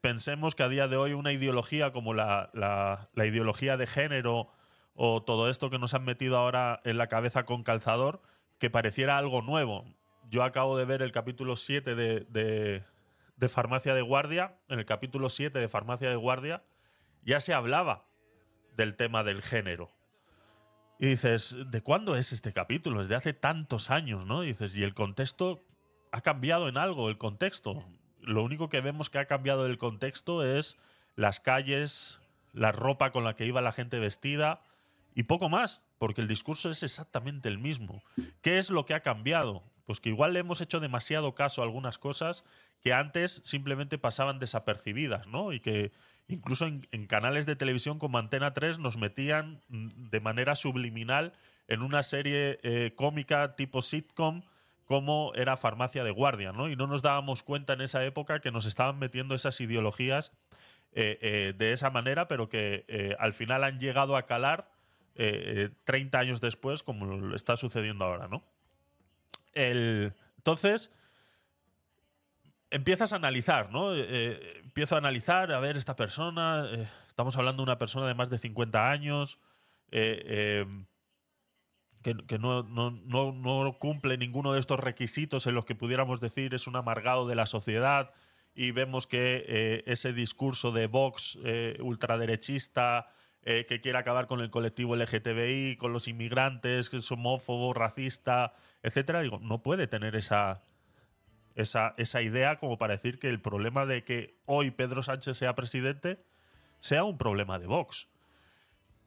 pensemos 0.00 0.54
que 0.54 0.62
a 0.62 0.68
día 0.68 0.86
de 0.88 0.96
hoy 0.96 1.12
una 1.12 1.32
ideología 1.32 1.92
como 1.92 2.14
la- 2.14 2.50
la 3.12 3.26
ideología 3.26 3.76
de 3.76 3.86
género 3.86 4.48
o 4.96 5.22
todo 5.22 5.48
esto 5.48 5.70
que 5.70 5.78
nos 5.78 5.94
han 5.94 6.04
metido 6.04 6.36
ahora 6.38 6.80
en 6.84 6.98
la 6.98 7.06
cabeza 7.06 7.44
con 7.44 7.62
calzador, 7.62 8.22
que 8.58 8.70
pareciera 8.70 9.18
algo 9.18 9.42
nuevo. 9.42 9.84
Yo 10.28 10.42
acabo 10.42 10.76
de 10.76 10.86
ver 10.86 11.02
el 11.02 11.12
capítulo 11.12 11.56
7 11.56 11.94
de, 11.94 12.20
de- 13.36 13.48
Farmacia 13.48 13.94
de 13.94 14.00
Guardia. 14.02 14.58
En 14.68 14.78
el 14.78 14.86
capítulo 14.86 15.28
7 15.28 15.58
de 15.58 15.68
Farmacia 15.68 16.08
de 16.08 16.16
Guardia 16.16 16.64
ya 17.22 17.38
se 17.40 17.52
hablaba 17.54 18.06
del 18.74 18.96
tema 18.96 19.22
del 19.22 19.42
género. 19.42 19.92
Y 20.98 21.08
dices, 21.08 21.54
¿de 21.70 21.82
cuándo 21.82 22.16
es 22.16 22.32
este 22.32 22.52
capítulo? 22.52 23.02
Es 23.02 23.08
de 23.08 23.16
hace 23.16 23.34
tantos 23.34 23.90
años, 23.90 24.24
¿no? 24.26 24.40
Dices, 24.40 24.74
y 24.76 24.82
el 24.82 24.94
contexto 24.94 25.62
ha 26.10 26.22
cambiado 26.22 26.68
en 26.68 26.78
algo, 26.78 27.10
el 27.10 27.18
contexto. 27.18 27.84
Lo 28.20 28.42
único 28.42 28.70
que 28.70 28.80
vemos 28.80 29.10
que 29.10 29.18
ha 29.18 29.26
cambiado 29.26 29.64
del 29.64 29.76
contexto 29.76 30.42
es 30.42 30.78
las 31.14 31.38
calles, 31.40 32.18
la 32.54 32.72
ropa 32.72 33.12
con 33.12 33.24
la 33.24 33.36
que 33.36 33.44
iba 33.44 33.60
la 33.60 33.72
gente 33.72 33.98
vestida 33.98 34.62
Y 35.16 35.22
poco 35.22 35.48
más, 35.48 35.82
porque 35.96 36.20
el 36.20 36.28
discurso 36.28 36.70
es 36.70 36.82
exactamente 36.82 37.48
el 37.48 37.56
mismo. 37.56 38.02
¿Qué 38.42 38.58
es 38.58 38.68
lo 38.68 38.84
que 38.84 38.92
ha 38.92 39.00
cambiado? 39.00 39.64
Pues 39.86 39.98
que 39.98 40.10
igual 40.10 40.34
le 40.34 40.40
hemos 40.40 40.60
hecho 40.60 40.78
demasiado 40.78 41.34
caso 41.34 41.62
a 41.62 41.64
algunas 41.64 41.96
cosas 41.96 42.44
que 42.82 42.92
antes 42.92 43.40
simplemente 43.42 43.96
pasaban 43.96 44.38
desapercibidas, 44.38 45.26
¿no? 45.26 45.54
Y 45.54 45.60
que 45.60 45.90
incluso 46.28 46.66
en, 46.66 47.06
canales 47.06 47.46
de 47.46 47.56
televisión 47.56 47.98
como 47.98 48.18
Antena 48.18 48.52
3 48.52 48.78
nos 48.78 48.98
metían 48.98 49.62
de 49.70 50.20
manera 50.20 50.54
subliminal 50.54 51.32
en 51.66 51.80
una 51.80 52.02
serie 52.02 52.60
eh, 52.62 52.92
cómica 52.94 53.56
tipo 53.56 53.80
sitcom 53.80 54.42
como 54.84 55.32
era 55.34 55.56
Farmacia 55.56 56.04
de 56.04 56.10
Guardia, 56.10 56.52
¿no? 56.52 56.68
Y 56.68 56.76
no 56.76 56.86
nos 56.86 57.00
dábamos 57.00 57.42
cuenta 57.42 57.72
en 57.72 57.80
esa 57.80 58.04
época 58.04 58.40
que 58.40 58.50
nos 58.50 58.66
estaban 58.66 58.98
metiendo 58.98 59.34
esas 59.34 59.62
ideologías 59.62 60.30
eh, 60.92 61.18
eh, 61.22 61.54
de 61.56 61.72
esa 61.72 61.88
manera, 61.88 62.28
pero 62.28 62.50
que 62.50 63.16
al 63.18 63.32
final 63.32 63.64
han 63.64 63.80
llegado 63.80 64.18
a 64.18 64.26
calar 64.26 64.75
30 65.16 66.18
años 66.18 66.40
después, 66.40 66.82
como 66.82 67.34
está 67.34 67.56
sucediendo 67.56 68.04
ahora, 68.04 68.28
¿no? 68.28 68.44
El, 69.52 70.12
entonces, 70.36 70.92
empiezas 72.70 73.12
a 73.12 73.16
analizar, 73.16 73.70
¿no? 73.70 73.94
Eh, 73.94 74.06
eh, 74.08 74.60
empiezo 74.64 74.94
a 74.94 74.98
analizar, 74.98 75.52
a 75.52 75.60
ver, 75.60 75.76
esta 75.76 75.96
persona, 75.96 76.66
eh, 76.70 76.88
estamos 77.08 77.36
hablando 77.36 77.62
de 77.62 77.64
una 77.64 77.78
persona 77.78 78.06
de 78.06 78.14
más 78.14 78.30
de 78.30 78.38
50 78.38 78.90
años, 78.90 79.38
em, 79.90 80.86
que, 82.02 82.38
no, 82.38 82.62
no, 82.62 83.78
cumple 83.80 84.16
ninguno 84.16 84.52
de 84.52 84.60
estos 84.60 84.78
requisitos 84.78 85.46
en 85.48 85.54
los 85.54 85.64
que 85.64 85.74
pudiéramos 85.74 86.20
decir 86.20 86.54
es 86.54 86.68
un 86.68 86.76
amargado 86.76 87.26
de 87.26 87.34
la 87.34 87.46
sociedad 87.46 88.12
y 88.54 88.70
vemos 88.70 89.08
que 89.08 89.82
ese 89.86 90.12
discurso 90.12 90.70
de 90.70 90.86
Vox 90.86 91.36
ultraderechista 91.80 93.08
que 93.46 93.80
quiere 93.80 93.96
acabar 93.96 94.26
con 94.26 94.40
el 94.40 94.50
colectivo 94.50 94.96
LGTBI, 94.96 95.76
con 95.76 95.92
los 95.92 96.08
inmigrantes, 96.08 96.90
que 96.90 96.96
es 96.96 97.12
homófobo, 97.12 97.72
racista, 97.74 98.54
etcétera, 98.82 99.20
digo, 99.20 99.38
no 99.40 99.62
puede 99.62 99.86
tener 99.86 100.16
esa, 100.16 100.64
esa, 101.54 101.94
esa 101.96 102.22
idea 102.22 102.58
como 102.58 102.76
para 102.76 102.94
decir 102.94 103.20
que 103.20 103.28
el 103.28 103.40
problema 103.40 103.86
de 103.86 104.02
que 104.02 104.36
hoy 104.46 104.72
Pedro 104.72 105.04
Sánchez 105.04 105.38
sea 105.38 105.54
presidente 105.54 106.24
sea 106.80 107.04
un 107.04 107.18
problema 107.18 107.60
de 107.60 107.68
Vox. 107.68 108.08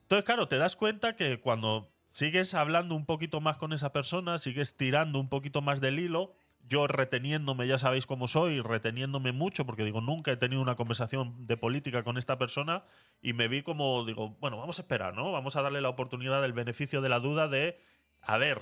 Entonces, 0.04 0.26
claro, 0.26 0.48
te 0.48 0.58
das 0.58 0.78
cuenta 0.78 1.18
que 1.18 1.40
cuando 1.42 1.92
sigues 2.08 2.54
hablando 2.54 2.96
un 2.96 3.06
poquito 3.06 3.42
más 3.42 3.58
con 3.58 3.74
esa 3.74 3.92
persona, 3.92 4.38
sigues 4.38 4.78
tirando 4.78 5.20
un 5.20 5.28
poquito 5.28 5.62
más 5.62 5.82
del 5.82 6.00
hilo, 6.00 6.34
yo 6.68 6.88
reteniéndome, 6.88 7.68
ya 7.68 7.78
sabéis 7.78 8.06
cómo 8.06 8.28
soy, 8.28 8.62
reteniéndome 8.62 9.32
mucho, 9.32 9.66
porque 9.66 9.86
digo, 9.86 10.02
nunca 10.02 10.32
he 10.32 10.38
tenido 10.38 10.62
una 10.62 10.76
conversación 10.76 11.48
de 11.48 11.58
política 11.58 12.04
con 12.04 12.18
esta 12.18 12.38
persona 12.38 12.84
y 13.22 13.34
me 13.34 13.48
vi 13.48 13.64
como, 13.64 14.06
digo, 14.06 14.38
bueno, 14.40 14.58
vamos 14.58 14.78
a 14.80 14.84
esperar, 14.84 15.16
¿no? 15.16 15.32
Vamos 15.32 15.56
a 15.56 15.62
darle 15.62 15.82
la 15.82 15.90
oportunidad 15.90 16.42
del 16.42 16.54
beneficio 16.54 17.02
de 17.02 17.10
la 17.10 17.20
duda 17.20 17.48
de 17.48 17.80
a 18.22 18.38
ver, 18.38 18.62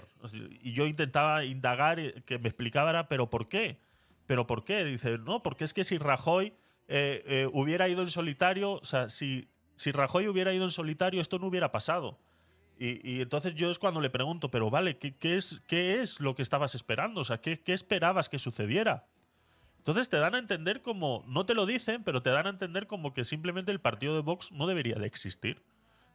y 0.61 0.73
yo 0.73 0.85
intentaba 0.85 1.43
indagar 1.43 2.23
que 2.23 2.37
me 2.39 2.47
explicara, 2.47 3.07
pero 3.07 3.29
¿por 3.29 3.47
qué? 3.47 3.79
¿Pero 4.25 4.45
por 4.45 4.63
qué? 4.63 4.83
Dice, 4.85 5.17
no, 5.17 5.41
porque 5.41 5.63
es 5.63 5.73
que 5.73 5.83
si 5.83 5.97
Rajoy 5.97 6.53
eh, 6.87 7.23
eh, 7.25 7.49
hubiera 7.51 7.89
ido 7.89 8.01
en 8.01 8.09
solitario, 8.09 8.73
o 8.73 8.85
sea, 8.85 9.09
si, 9.09 9.49
si 9.75 9.91
Rajoy 9.91 10.27
hubiera 10.27 10.53
ido 10.53 10.63
en 10.63 10.71
solitario, 10.71 11.21
esto 11.21 11.39
no 11.39 11.47
hubiera 11.47 11.71
pasado. 11.71 12.19
Y, 12.79 13.21
entonces 13.21 13.55
yo 13.55 13.71
es 13.71 13.79
cuando 13.79 14.01
le 14.01 14.09
pregunto, 14.09 14.51
pero 14.51 14.69
vale, 14.69 14.97
¿qué, 14.97 15.15
es, 15.35 15.61
¿qué 15.67 16.01
es 16.01 16.19
lo 16.19 16.35
que 16.35 16.43
estabas 16.43 16.75
esperando? 16.75 17.21
O 17.21 17.25
sea, 17.25 17.41
¿qué, 17.41 17.59
¿qué 17.59 17.73
esperabas 17.73 18.29
que 18.29 18.37
sucediera? 18.37 19.07
Entonces 19.79 20.09
te 20.09 20.17
dan 20.17 20.35
a 20.35 20.39
entender 20.39 20.81
como, 20.81 21.23
no 21.27 21.45
te 21.45 21.53
lo 21.53 21.65
dicen, 21.65 22.03
pero 22.03 22.21
te 22.21 22.29
dan 22.29 22.45
a 22.45 22.49
entender 22.49 22.87
como 22.87 23.13
que 23.13 23.25
simplemente 23.25 23.71
el 23.71 23.79
partido 23.79 24.15
de 24.15 24.21
Vox 24.21 24.51
no 24.51 24.67
debería 24.67 24.95
de 24.95 25.07
existir. 25.07 25.63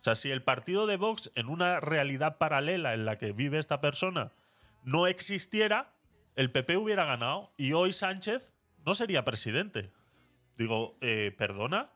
O 0.01 0.05
sea, 0.05 0.15
si 0.15 0.31
el 0.31 0.43
partido 0.43 0.87
de 0.87 0.97
Vox 0.97 1.33
en 1.35 1.49
una 1.49 1.81
realidad 1.81 2.39
paralela 2.39 2.93
en 2.93 3.05
la 3.05 3.19
que 3.19 3.33
vive 3.33 3.59
esta 3.59 3.81
persona 3.81 4.33
no 4.85 5.07
existiera, 5.07 5.95
el 6.37 6.51
PP 6.51 6.77
hubiera 6.77 7.05
ganado 7.05 7.53
y 7.57 7.73
hoy 7.73 7.93
Sánchez 7.93 8.55
no 8.85 8.95
sería 8.95 9.25
presidente. 9.25 9.93
Digo, 10.57 10.97
eh, 11.01 11.35
¿perdona? 11.37 11.91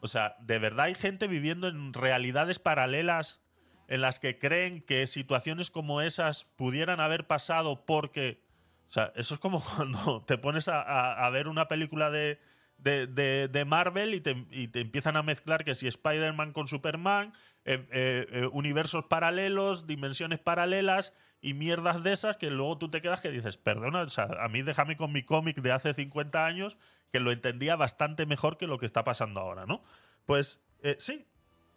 O 0.00 0.06
sea, 0.06 0.36
¿de 0.40 0.58
verdad 0.58 0.86
hay 0.86 0.94
gente 0.94 1.26
viviendo 1.26 1.66
en 1.68 1.92
realidades 1.92 2.58
paralelas 2.58 3.43
en 3.88 4.00
las 4.00 4.18
que 4.18 4.38
creen 4.38 4.80
que 4.80 5.06
situaciones 5.06 5.70
como 5.70 6.00
esas 6.00 6.44
pudieran 6.44 7.00
haber 7.00 7.26
pasado 7.26 7.84
porque... 7.84 8.42
O 8.88 8.92
sea, 8.94 9.12
eso 9.16 9.34
es 9.34 9.40
como 9.40 9.60
cuando 9.76 10.22
te 10.22 10.38
pones 10.38 10.68
a 10.68 11.28
ver 11.30 11.48
una 11.48 11.68
película 11.68 12.10
de, 12.10 12.38
de, 12.78 13.48
de, 13.48 13.64
Marvel 13.64 14.14
y 14.14 14.20
te, 14.20 14.46
y 14.50 14.68
te, 14.68 14.80
empiezan 14.80 15.16
a 15.16 15.22
mezclar 15.22 15.64
que 15.64 15.74
si 15.74 15.86
Spider-Man 15.86 16.52
con 16.52 16.68
Superman, 16.68 17.32
eh, 17.64 17.86
eh, 17.90 18.26
eh, 18.30 18.48
universos 18.52 19.06
paralelos, 19.06 19.86
dimensiones 19.86 20.38
paralelas 20.38 21.14
y 21.40 21.54
mierdas 21.54 22.02
de 22.02 22.12
esas 22.12 22.36
que 22.36 22.50
luego 22.50 22.78
tú 22.78 22.90
te 22.90 23.00
quedas 23.00 23.20
que 23.20 23.30
dices, 23.30 23.56
perdona, 23.56 24.02
o 24.02 24.10
sea, 24.10 24.28
a 24.38 24.48
mí 24.48 24.62
déjame 24.62 24.96
con 24.96 25.12
mi 25.12 25.22
cómic 25.22 25.60
de 25.62 25.72
hace 25.72 25.94
50 25.94 26.44
años 26.44 26.76
que 27.10 27.20
lo 27.20 27.32
entendía 27.32 27.76
bastante 27.76 28.26
mejor 28.26 28.58
que 28.58 28.66
lo 28.66 28.78
que 28.78 28.86
está 28.86 29.04
pasando 29.04 29.40
ahora, 29.40 29.66
¿no? 29.66 29.82
Pues 30.26 30.60
sí, 30.98 31.24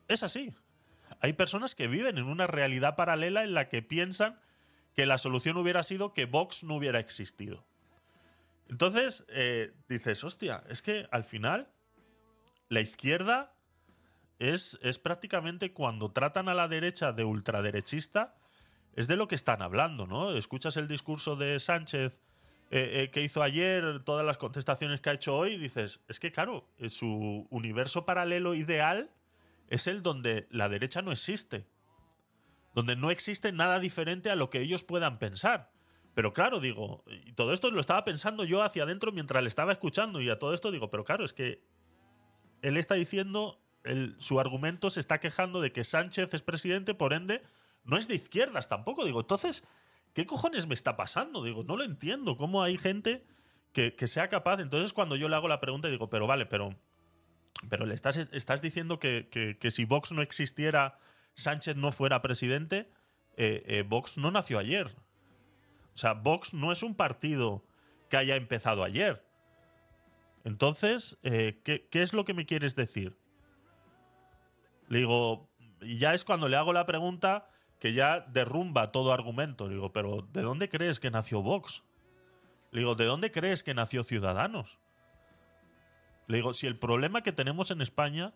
es 0.08 0.24
así. 0.24 0.54
Hay 1.20 1.34
personas 1.34 1.76
que 1.76 1.88
viven 1.88 2.18
en 2.18 2.26
una 2.26 2.48
realidad 2.48 2.96
paralela 2.96 3.44
en 3.44 3.54
la 3.54 3.70
que 3.70 3.82
piensan 3.82 4.40
que 4.96 5.06
la 5.06 5.18
solución 5.18 5.58
hubiera 5.58 5.84
sido 5.84 6.14
que 6.14 6.26
Vox 6.26 6.64
no 6.64 6.76
hubiera 6.76 7.00
existido. 7.00 7.66
Entonces, 8.70 9.24
eh, 9.30 9.72
dices, 9.88 10.24
hostia, 10.24 10.64
es 10.70 10.82
que 10.82 11.08
al 11.12 11.24
final 11.24 11.70
la 12.70 12.82
izquierda 12.82 13.54
es, 14.40 14.78
es, 14.82 15.00
prácticamente 15.00 15.72
cuando 15.72 16.12
tratan 16.12 16.50
a 16.50 16.54
la 16.54 16.68
derecha 16.68 17.14
de 17.14 17.24
ultraderechista, 17.24 18.36
es 18.94 19.08
de 19.08 19.16
lo 19.16 19.28
que 19.28 19.36
están 19.36 19.62
hablando, 19.62 20.08
¿no? 20.08 20.36
Escuchas 20.36 20.78
el 20.78 20.88
discurso 20.88 21.36
de 21.36 21.60
Sánchez 21.60 22.20
eh, 22.70 23.04
eh, 23.04 23.12
que 23.12 23.22
hizo 23.22 23.42
ayer, 23.42 24.04
todas 24.04 24.26
las 24.26 24.38
contestaciones 24.38 25.00
que 25.00 25.10
ha 25.10 25.14
hecho 25.14 25.36
hoy, 25.36 25.54
y 25.54 25.58
dices, 25.58 26.02
es 26.08 26.20
que 26.20 26.32
claro, 26.32 26.68
su 26.90 27.48
universo 27.50 28.06
paralelo 28.06 28.54
ideal 28.56 29.10
es 29.68 29.88
el 29.88 30.04
donde 30.04 30.48
la 30.50 30.70
derecha 30.70 31.02
no 31.02 31.12
existe, 31.12 31.68
donde 32.74 32.96
no 32.96 33.12
existe 33.12 33.52
nada 33.52 33.80
diferente 33.80 34.30
a 34.30 34.36
lo 34.36 34.50
que 34.50 34.62
ellos 34.62 34.84
puedan 34.84 35.20
pensar. 35.20 35.72
Pero 36.14 36.34
claro, 36.34 36.60
digo, 36.60 37.04
y 37.08 37.34
todo 37.34 37.54
esto 37.54 37.70
lo 37.70 37.80
estaba 37.80 38.04
pensando 38.04 38.44
yo 38.44 38.64
hacia 38.64 38.84
adentro 38.84 39.12
mientras 39.12 39.44
le 39.44 39.50
estaba 39.50 39.72
escuchando 39.72 40.20
y 40.20 40.30
a 40.30 40.40
todo 40.40 40.54
esto 40.54 40.72
digo, 40.72 40.90
pero 40.90 41.04
claro, 41.04 41.24
es 41.24 41.34
que 41.34 41.64
él 42.62 42.78
está 42.78 42.96
diciendo, 42.96 43.62
su 44.18 44.40
argumento 44.40 44.90
se 44.90 45.00
está 45.00 45.20
quejando 45.20 45.62
de 45.62 45.72
que 45.72 45.84
Sánchez 45.84 46.34
es 46.34 46.42
presidente, 46.42 46.94
por 46.94 47.14
ende, 47.14 47.44
no 47.84 47.98
es 47.98 48.08
de 48.08 48.16
izquierdas 48.16 48.68
tampoco. 48.68 49.06
Digo, 49.06 49.22
entonces, 49.22 49.64
¿qué 50.14 50.26
cojones 50.26 50.68
me 50.68 50.74
está 50.74 50.98
pasando? 50.98 51.44
Digo, 51.44 51.64
no 51.64 51.78
lo 51.78 51.84
entiendo. 51.84 52.36
¿Cómo 52.36 52.64
hay 52.64 52.78
gente 52.78 53.26
que, 53.72 53.94
sea 54.08 54.28
capaz? 54.28 54.60
Entonces, 54.60 54.94
cuando 54.94 55.16
yo 55.16 55.30
le 55.30 55.36
hago 55.36 55.48
la 55.48 55.60
pregunta, 55.60 55.88
digo, 55.88 56.10
pero 56.10 56.28
vale, 56.28 56.46
pero, 56.46 56.76
pero 57.70 57.86
le 57.86 57.94
estás, 57.94 58.18
diciendo 58.62 59.00
que, 59.00 59.58
si 59.72 59.86
Vox 59.86 60.12
no 60.12 60.22
existiera, 60.22 61.00
Sánchez 61.36 61.76
no 61.76 61.92
fuera 61.92 62.22
presidente. 62.22 62.90
Eh, 63.36 63.64
eh, 63.68 63.84
Vox 63.88 64.18
no 64.18 64.32
nació 64.32 64.60
ayer. 64.60 64.88
O 65.94 65.98
sea, 65.98 66.14
Vox 66.14 66.54
no 66.54 66.72
es 66.72 66.84
un 66.84 66.96
partido 66.96 67.64
que 68.10 68.18
haya 68.18 68.36
empezado 68.36 68.84
ayer. 68.84 69.24
Entonces, 70.44 71.18
eh, 71.24 71.60
¿qué, 71.64 71.88
es 71.92 72.14
lo 72.14 72.26
que 72.26 72.34
me 72.34 72.46
quieres 72.46 72.76
decir? 72.76 73.18
Le 74.88 75.00
digo, 75.00 75.50
y 75.82 75.98
ya 75.98 76.14
es 76.14 76.24
cuando 76.24 76.48
le 76.48 76.56
hago 76.56 76.74
la 76.74 76.86
pregunta 76.86 77.50
que 77.80 77.94
ya 77.94 78.22
derrumba 78.22 78.92
todo 78.92 79.12
argumento. 79.12 79.68
Le 79.68 79.76
digo, 79.76 79.92
pero 79.92 80.28
¿de 80.32 80.42
dónde 80.42 80.70
crees 80.70 81.00
que 81.00 81.12
nació 81.12 81.42
Vox? 81.42 81.84
Le 82.72 82.80
digo, 82.82 82.96
¿de 82.96 83.06
dónde 83.06 83.32
crees 83.32 83.62
que 83.62 83.74
nació 83.74 84.04
Ciudadanos? 84.04 84.80
Le 86.28 86.38
digo, 86.38 86.54
si 86.54 86.68
el 86.68 86.78
problema 86.78 87.24
que 87.24 87.32
tenemos 87.32 87.72
en 87.72 87.82
España 87.82 88.34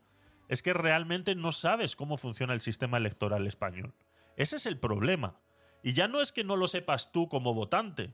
es 0.48 0.62
que 0.64 0.74
realmente 0.74 1.36
no 1.36 1.52
sabes 1.52 1.96
cómo 1.96 2.18
funciona 2.18 2.54
el 2.54 2.62
sistema 2.62 2.98
electoral 2.98 3.48
español. 3.48 3.94
Ese 4.36 4.56
es 4.56 4.66
el 4.66 4.80
problema. 4.80 5.40
Y 5.84 5.94
ya 5.94 6.08
no 6.08 6.22
es 6.22 6.32
que 6.32 6.44
no 6.44 6.56
lo 6.56 6.68
sepas 6.68 7.12
tú 7.12 7.28
como 7.28 7.54
votante, 7.54 8.14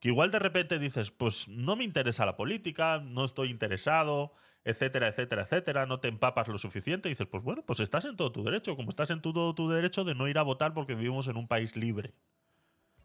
que 0.00 0.08
igual 0.08 0.30
de 0.30 0.38
repente 0.38 0.78
dices, 0.78 1.10
pues 1.10 1.48
no 1.48 1.76
me 1.76 1.84
interesa 1.84 2.26
la 2.26 2.36
política, 2.36 2.98
no 2.98 3.24
estoy 3.24 3.50
interesado, 3.50 4.32
etcétera, 4.64 5.08
etcétera, 5.08 5.42
etcétera, 5.42 5.86
no 5.86 6.00
te 6.00 6.08
empapas 6.08 6.48
lo 6.48 6.58
suficiente, 6.58 7.08
dices, 7.08 7.26
pues 7.26 7.42
bueno, 7.42 7.62
pues 7.64 7.80
estás 7.80 8.04
en 8.04 8.16
todo 8.16 8.30
tu 8.30 8.44
derecho, 8.44 8.76
como 8.76 8.90
estás 8.90 9.10
en 9.10 9.22
todo 9.22 9.54
tu 9.54 9.68
derecho 9.68 10.04
de 10.04 10.14
no 10.14 10.28
ir 10.28 10.38
a 10.38 10.42
votar 10.42 10.74
porque 10.74 10.94
vivimos 10.94 11.26
en 11.28 11.36
un 11.36 11.48
país 11.48 11.76
libre. 11.76 12.12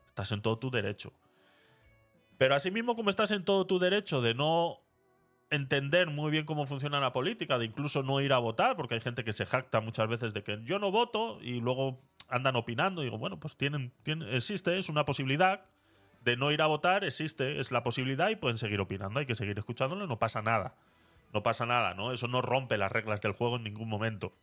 Estás 0.10 0.32
en 0.32 0.42
todo 0.42 0.60
tu 0.60 0.70
derecho. 0.70 1.14
Pero 2.38 2.56
asimismo 2.56 2.96
como 2.96 3.10
estás 3.10 3.32
en 3.32 3.46
todo 3.46 3.66
tu 3.66 3.80
derecho 3.80 4.22
de 4.22 4.34
no 4.36 4.83
entender 5.54 6.10
muy 6.10 6.32
bien 6.32 6.46
cómo 6.46 6.66
funciona 6.66 7.00
la 7.00 7.14
política, 7.14 7.58
de 7.58 7.66
incluso 7.66 8.02
no 8.02 8.22
ir 8.22 8.34
a 8.34 8.40
votar, 8.40 8.76
porque 8.76 8.96
hay 8.96 9.02
gente 9.02 9.24
que 9.24 9.34
se 9.34 9.46
jacta 9.46 9.82
muchas 9.82 10.08
veces 10.08 10.34
de 10.34 10.44
que 10.44 10.60
yo 10.64 10.80
no 10.80 10.92
voto 10.92 11.40
y 11.42 11.60
luego 11.60 12.00
andan 12.28 12.56
opinando. 12.56 13.02
Y 13.02 13.06
digo, 13.06 13.18
bueno, 13.18 13.40
pues 13.40 13.56
tienen, 13.56 13.94
existe, 14.32 14.78
es 14.78 14.90
una 14.90 15.06
posibilidad 15.06 15.66
de 16.22 16.38
no 16.38 16.52
ir 16.52 16.62
a 16.62 16.68
votar, 16.68 17.04
existe, 17.04 17.60
es 17.60 17.72
la 17.72 17.84
posibilidad 17.84 18.30
y 18.30 18.36
pueden 18.36 18.58
seguir 18.58 18.82
opinando, 18.82 19.20
hay 19.20 19.26
que 19.26 19.36
seguir 19.36 19.58
escuchándolo, 19.60 20.08
no 20.08 20.18
pasa 20.20 20.42
nada. 20.42 20.76
No 21.34 21.42
pasa 21.42 21.66
nada, 21.66 21.96
¿no? 21.96 22.12
Eso 22.12 22.28
no 22.28 22.44
rompe 22.44 22.78
las 22.78 22.92
reglas 22.92 23.22
del 23.22 23.32
juego 23.32 23.56
en 23.56 23.64
ningún 23.64 23.90
momento. 23.90 24.34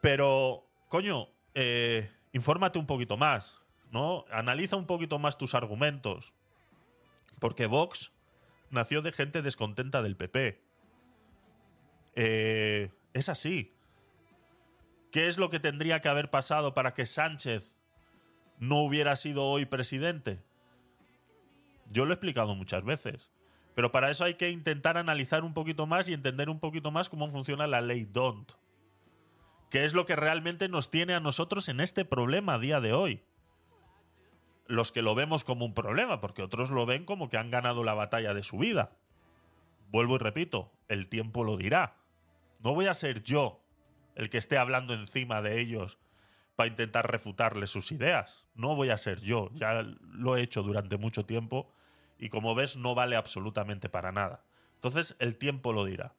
Pero 0.00 0.64
coño, 0.88 1.28
eh, 1.54 2.10
infórmate 2.32 2.78
un 2.78 2.86
poquito 2.86 3.16
más, 3.16 3.60
¿no? 3.90 4.24
Analiza 4.30 4.76
un 4.76 4.86
poquito 4.86 5.18
más 5.18 5.36
tus 5.36 5.54
argumentos. 5.54 6.32
Porque 7.40 7.66
Vox 7.66 8.13
nació 8.74 9.00
de 9.00 9.12
gente 9.12 9.40
descontenta 9.40 10.02
del 10.02 10.16
PP. 10.16 10.62
Eh, 12.16 12.90
es 13.12 13.28
así. 13.28 13.70
¿Qué 15.10 15.28
es 15.28 15.38
lo 15.38 15.48
que 15.48 15.60
tendría 15.60 16.00
que 16.00 16.08
haber 16.08 16.30
pasado 16.30 16.74
para 16.74 16.92
que 16.92 17.06
Sánchez 17.06 17.76
no 18.58 18.82
hubiera 18.82 19.16
sido 19.16 19.44
hoy 19.44 19.64
presidente? 19.64 20.42
Yo 21.88 22.04
lo 22.04 22.12
he 22.12 22.14
explicado 22.14 22.54
muchas 22.54 22.84
veces. 22.84 23.30
Pero 23.74 23.90
para 23.90 24.10
eso 24.10 24.24
hay 24.24 24.34
que 24.34 24.50
intentar 24.50 24.96
analizar 24.96 25.44
un 25.44 25.52
poquito 25.52 25.86
más 25.86 26.08
y 26.08 26.14
entender 26.14 26.48
un 26.48 26.60
poquito 26.60 26.90
más 26.90 27.08
cómo 27.08 27.28
funciona 27.28 27.66
la 27.66 27.80
ley 27.80 28.04
DONT. 28.04 28.52
¿Qué 29.70 29.84
es 29.84 29.94
lo 29.94 30.06
que 30.06 30.14
realmente 30.14 30.68
nos 30.68 30.90
tiene 30.90 31.14
a 31.14 31.20
nosotros 31.20 31.68
en 31.68 31.80
este 31.80 32.04
problema 32.04 32.54
a 32.54 32.58
día 32.60 32.80
de 32.80 32.92
hoy? 32.92 33.24
Los 34.66 34.92
que 34.92 35.02
lo 35.02 35.14
vemos 35.14 35.44
como 35.44 35.64
un 35.64 35.74
problema, 35.74 36.20
porque 36.20 36.42
otros 36.42 36.70
lo 36.70 36.86
ven 36.86 37.04
como 37.04 37.28
que 37.28 37.36
han 37.36 37.50
ganado 37.50 37.84
la 37.84 37.94
batalla 37.94 38.34
de 38.34 38.42
su 38.42 38.58
vida. 38.58 38.92
Vuelvo 39.90 40.16
y 40.16 40.18
repito, 40.18 40.72
el 40.88 41.08
tiempo 41.08 41.44
lo 41.44 41.56
dirá. 41.56 41.96
No 42.60 42.74
voy 42.74 42.86
a 42.86 42.94
ser 42.94 43.22
yo 43.22 43.60
el 44.14 44.30
que 44.30 44.38
esté 44.38 44.58
hablando 44.58 44.94
encima 44.94 45.42
de 45.42 45.60
ellos 45.60 45.98
para 46.56 46.68
intentar 46.68 47.10
refutarles 47.10 47.70
sus 47.70 47.92
ideas. 47.92 48.46
No 48.54 48.74
voy 48.74 48.90
a 48.90 48.96
ser 48.96 49.20
yo, 49.20 49.50
ya 49.54 49.82
lo 50.12 50.36
he 50.36 50.42
hecho 50.42 50.62
durante 50.62 50.96
mucho 50.96 51.26
tiempo 51.26 51.72
y 52.18 52.28
como 52.28 52.54
ves 52.54 52.76
no 52.76 52.94
vale 52.94 53.16
absolutamente 53.16 53.88
para 53.88 54.12
nada. 54.12 54.44
Entonces 54.76 55.16
el 55.18 55.36
tiempo 55.36 55.72
lo 55.72 55.84
dirá. 55.84 56.14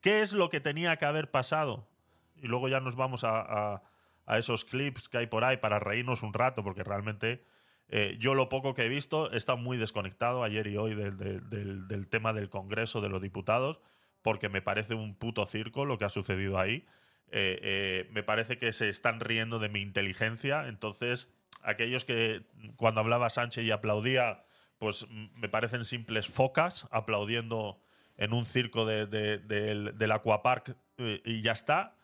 ¿Qué 0.00 0.20
es 0.20 0.32
lo 0.32 0.50
que 0.50 0.60
tenía 0.60 0.96
que 0.96 1.04
haber 1.04 1.30
pasado? 1.30 1.88
Y 2.36 2.46
luego 2.46 2.68
ya 2.68 2.80
nos 2.80 2.96
vamos 2.96 3.24
a, 3.24 3.82
esos 4.28 4.64
clips 4.64 5.08
que 5.08 5.18
hay 5.18 5.26
por 5.26 5.44
ahí 5.44 5.56
para 5.56 5.78
reírnos 5.78 6.22
un 6.22 6.34
rato, 6.34 6.62
porque 6.62 6.84
realmente 6.84 7.44
eh, 7.88 8.16
yo 8.20 8.34
lo 8.34 8.48
poco 8.48 8.74
que 8.74 8.84
he 8.84 8.88
visto 8.88 9.30
está 9.32 9.56
muy 9.56 9.76
desconectado 9.78 10.42
ayer 10.42 10.66
y 10.66 10.76
hoy 10.76 10.94
del, 10.94 12.06
tema 12.10 12.32
del 12.32 12.50
Congreso 12.50 13.00
de 13.00 13.08
los 13.08 13.22
Diputados, 13.22 13.80
porque 14.22 14.48
me 14.48 14.60
parece 14.60 14.94
un 14.94 15.14
puto 15.14 15.46
circo 15.46 15.84
lo 15.84 15.98
que 15.98 16.04
ha 16.04 16.10
sucedido 16.10 16.58
ahí. 16.58 16.86
Eh, 17.30 17.58
eh, 17.62 18.08
me 18.10 18.22
parece 18.22 18.58
que 18.58 18.72
se 18.72 18.88
están 18.88 19.20
riendo 19.20 19.58
de 19.58 19.68
mi 19.68 19.80
inteligencia, 19.80 20.68
entonces 20.68 21.30
aquellos 21.62 22.04
que 22.04 22.46
cuando 22.76 23.00
hablaba 23.00 23.30
Sánchez 23.30 23.64
y 23.64 23.70
aplaudía 23.70 24.44
pues 24.78 25.06
me 25.10 25.48
parecen 25.48 25.84
simples 25.84 26.28
focas 26.28 26.86
aplaudiendo 26.90 27.80
en 28.16 28.32
un 28.32 28.46
circo 28.46 28.86
de, 28.86 29.06
del 29.06 30.12
Aquapark 30.12 30.76
y 30.96 31.42
ya 31.42 31.52
está. 31.52 31.97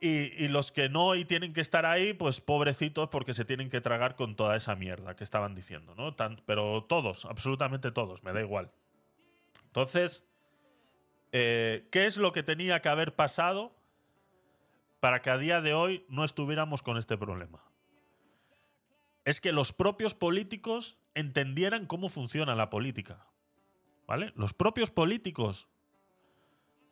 Y, 0.00 0.46
los 0.48 0.70
que 0.70 0.88
no 0.88 1.16
y 1.16 1.24
tienen 1.24 1.52
que 1.52 1.60
estar 1.60 1.84
ahí, 1.84 2.12
pues 2.12 2.40
pobrecitos 2.40 3.08
porque 3.08 3.34
se 3.34 3.44
tienen 3.44 3.68
que 3.68 3.80
tragar 3.80 4.14
con 4.14 4.36
toda 4.36 4.56
esa 4.56 4.76
mierda 4.76 5.16
que 5.16 5.24
estaban 5.24 5.56
diciendo, 5.56 5.94
¿no? 5.96 6.14
pero 6.46 6.84
todos, 6.84 7.24
absolutamente 7.24 7.90
todos, 7.90 8.22
me 8.22 8.32
da 8.32 8.40
igual. 8.40 8.70
Entonces, 9.66 10.24
eh, 11.32 11.88
¿qué 11.90 12.06
es 12.06 12.16
lo 12.16 12.32
que 12.32 12.42
tenía 12.44 12.80
que 12.80 12.88
haber 12.88 13.16
pasado 13.16 13.74
para 15.00 15.20
que 15.20 15.30
a 15.30 15.38
día 15.38 15.60
de 15.60 15.74
hoy 15.74 16.04
no 16.08 16.24
estuviéramos 16.24 16.82
con 16.82 16.96
este 16.96 17.18
problema? 17.18 17.62
Es 19.24 19.40
que 19.40 19.52
los 19.52 19.72
propios 19.72 20.14
políticos 20.14 20.96
entendieran 21.14 21.86
cómo 21.86 22.08
funciona 22.08 22.54
la 22.54 22.70
política. 22.70 23.26
¿Vale? 24.06 24.32
Los 24.36 24.54
propios 24.54 24.90
políticos 24.90 25.68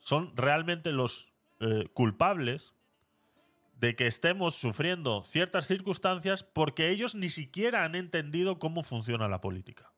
son 0.00 0.36
realmente 0.36 0.92
los 0.92 1.32
eh, 1.60 1.88
culpables 1.94 2.75
de 3.76 3.94
que 3.94 4.06
estemos 4.06 4.54
sufriendo 4.54 5.22
ciertas 5.22 5.66
circunstancias 5.66 6.42
porque 6.42 6.90
ellos 6.90 7.14
ni 7.14 7.28
siquiera 7.28 7.84
han 7.84 7.94
entendido 7.94 8.58
cómo 8.58 8.82
funciona 8.82 9.28
la 9.28 9.40
política. 9.40 9.92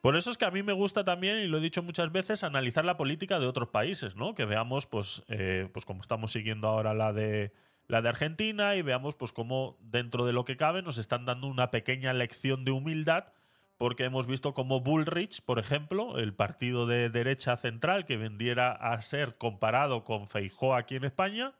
Por 0.00 0.16
eso 0.16 0.30
es 0.30 0.36
que 0.36 0.44
a 0.44 0.50
mí 0.50 0.62
me 0.62 0.72
gusta 0.72 1.04
también, 1.04 1.38
y 1.38 1.46
lo 1.46 1.58
he 1.58 1.60
dicho 1.60 1.82
muchas 1.82 2.10
veces, 2.10 2.42
analizar 2.42 2.84
la 2.84 2.96
política 2.96 3.38
de 3.38 3.46
otros 3.46 3.68
países, 3.68 4.16
¿no? 4.16 4.34
Que 4.34 4.44
veamos, 4.44 4.86
pues, 4.86 5.22
eh, 5.28 5.68
pues 5.72 5.84
como 5.84 6.00
estamos 6.00 6.32
siguiendo 6.32 6.68
ahora 6.68 6.92
la 6.92 7.12
de 7.12 7.52
la 7.88 8.00
de 8.00 8.08
Argentina 8.08 8.74
y 8.74 8.82
veamos 8.82 9.14
pues 9.16 9.32
cómo 9.32 9.76
dentro 9.80 10.24
de 10.24 10.32
lo 10.32 10.44
que 10.44 10.56
cabe 10.56 10.82
nos 10.82 10.98
están 10.98 11.24
dando 11.24 11.46
una 11.46 11.70
pequeña 11.70 12.12
lección 12.12 12.64
de 12.64 12.70
humildad 12.70 13.32
porque 13.76 14.04
hemos 14.04 14.26
visto 14.28 14.54
como 14.54 14.80
Bullrich, 14.80 15.42
por 15.42 15.58
ejemplo, 15.58 16.18
el 16.18 16.34
partido 16.34 16.86
de 16.86 17.10
derecha 17.10 17.56
central 17.56 18.04
que 18.04 18.16
vendiera 18.16 18.70
a 18.70 19.00
ser 19.02 19.36
comparado 19.36 20.04
con 20.04 20.28
Feijó 20.28 20.76
aquí 20.76 20.94
en 20.94 21.04
España, 21.04 21.52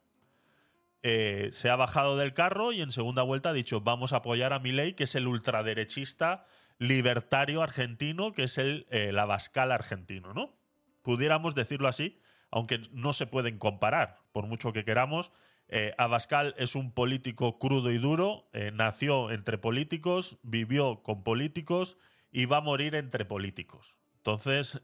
eh, 1.02 1.50
se 1.52 1.68
ha 1.68 1.76
bajado 1.76 2.16
del 2.16 2.32
carro 2.32 2.72
y 2.72 2.80
en 2.80 2.92
segunda 2.92 3.22
vuelta 3.22 3.50
ha 3.50 3.52
dicho 3.52 3.80
vamos 3.80 4.12
a 4.12 4.18
apoyar 4.18 4.52
a 4.52 4.58
Milei, 4.58 4.94
que 4.94 5.04
es 5.04 5.14
el 5.14 5.26
ultraderechista 5.26 6.46
libertario 6.82 7.62
argentino, 7.62 8.32
que 8.32 8.44
es 8.44 8.58
el, 8.58 8.86
eh, 8.90 9.14
Abascal 9.16 9.70
argentino, 9.70 10.34
¿no? 10.34 10.58
Pudiéramos 11.02 11.54
decirlo 11.54 11.88
así, 11.88 12.18
aunque 12.50 12.80
no 12.90 13.12
se 13.12 13.26
pueden 13.26 13.58
comparar, 13.58 14.18
por 14.32 14.46
mucho 14.46 14.72
que 14.72 14.84
queramos, 14.84 15.30
eh, 15.68 15.94
Abascal 15.96 16.54
es 16.58 16.74
un 16.74 16.92
político 16.92 17.58
crudo 17.58 17.92
y 17.92 17.98
duro, 17.98 18.48
eh, 18.52 18.72
nació 18.74 19.30
entre 19.30 19.58
políticos, 19.58 20.38
vivió 20.42 21.02
con 21.04 21.22
políticos 21.22 21.98
y 22.32 22.46
va 22.46 22.58
a 22.58 22.62
morir 22.62 22.96
entre 22.96 23.24
políticos. 23.24 23.96
Entonces, 24.16 24.82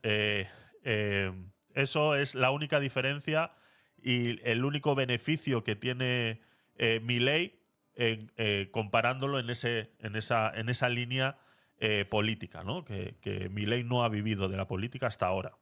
eso 1.75 2.15
es 2.15 2.35
la 2.35 2.51
única 2.51 2.81
diferencia 2.81 3.53
y 4.03 4.41
el 4.49 4.65
único 4.65 4.95
beneficio 4.95 5.65
que 5.65 5.77
tiene 5.77 6.41
mi 7.03 7.19
ley 7.19 7.59
comparándolo 8.71 9.39
en, 9.39 9.51
ese, 9.51 9.91
en, 9.99 10.15
esa, 10.17 10.51
en 10.55 10.69
esa 10.69 10.89
línea 10.89 11.39
política, 12.09 12.63
¿no? 12.63 12.85
que, 12.85 13.17
que 13.21 13.49
no 13.85 14.05
ha 14.05 14.09
vivido 14.09 14.49
de 14.49 14.57
la 14.57 14.67
política 14.67 15.09
hasta 15.09 15.27
ahora 15.27 15.53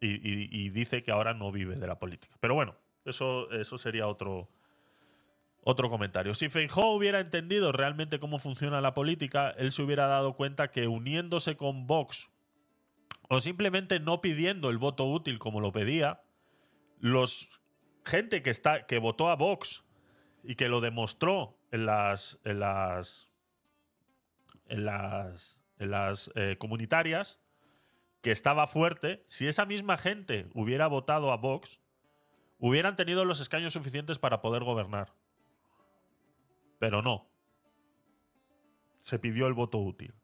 y, 0.00 0.70
dice 0.70 1.02
que 1.02 1.10
ahora 1.10 1.34
no 1.34 1.52
vive 1.52 1.76
de 1.76 1.86
la 1.86 1.98
política. 1.98 2.36
Pero 2.40 2.54
bueno, 2.54 2.76
eso, 3.04 3.50
eso 3.50 3.78
sería 3.78 4.06
otro, 4.06 4.48
otro 5.62 5.88
comentario. 5.88 6.34
Si 6.34 6.48
Feijóo 6.48 6.94
hubiera 6.94 7.20
entendido 7.20 7.72
realmente 7.72 8.18
cómo 8.18 8.38
funciona 8.38 8.80
la 8.80 8.94
política, 8.94 9.50
él 9.50 9.72
se 9.72 9.82
hubiera 9.82 10.06
dado 10.06 10.34
cuenta 10.34 10.70
que 10.70 10.88
uniéndose 10.88 11.56
con 11.56 11.86
Vox 11.86 12.30
o 13.28 13.40
simplemente 13.40 14.00
no 14.00 14.20
pidiendo 14.20 14.70
el 14.70 14.78
voto 14.78 15.04
útil 15.04 15.38
como 15.38 15.60
lo 15.60 15.72
pedía, 15.72 16.20
los 17.00 17.48
gente 18.06 18.42
que 18.42 18.50
está 18.50 18.86
que 18.86 18.98
votó 18.98 19.28
a 19.28 19.36
Vox 19.36 19.84
y 20.42 20.54
que 20.54 20.68
lo 20.68 20.80
demostró 20.80 21.58
en 21.70 21.84
las 21.84 22.38
en 22.44 22.60
las 22.60 23.30
en 24.68 24.84
las, 24.84 25.58
en 25.78 25.90
las 25.90 26.30
eh, 26.34 26.56
comunitarias 26.58 27.40
que 28.22 28.32
estaba 28.32 28.66
fuerte, 28.66 29.22
si 29.26 29.46
esa 29.46 29.66
misma 29.66 29.98
gente 29.98 30.48
hubiera 30.54 30.88
votado 30.88 31.30
a 31.30 31.36
Vox, 31.36 31.80
hubieran 32.58 32.96
tenido 32.96 33.24
los 33.24 33.40
escaños 33.40 33.72
suficientes 33.72 34.18
para 34.18 34.40
poder 34.40 34.64
gobernar. 34.64 35.12
Pero 36.78 37.02
no. 37.02 37.28
Se 39.00 39.18
pidió 39.18 39.46
el 39.46 39.54
voto 39.54 39.78
útil. 39.78 40.14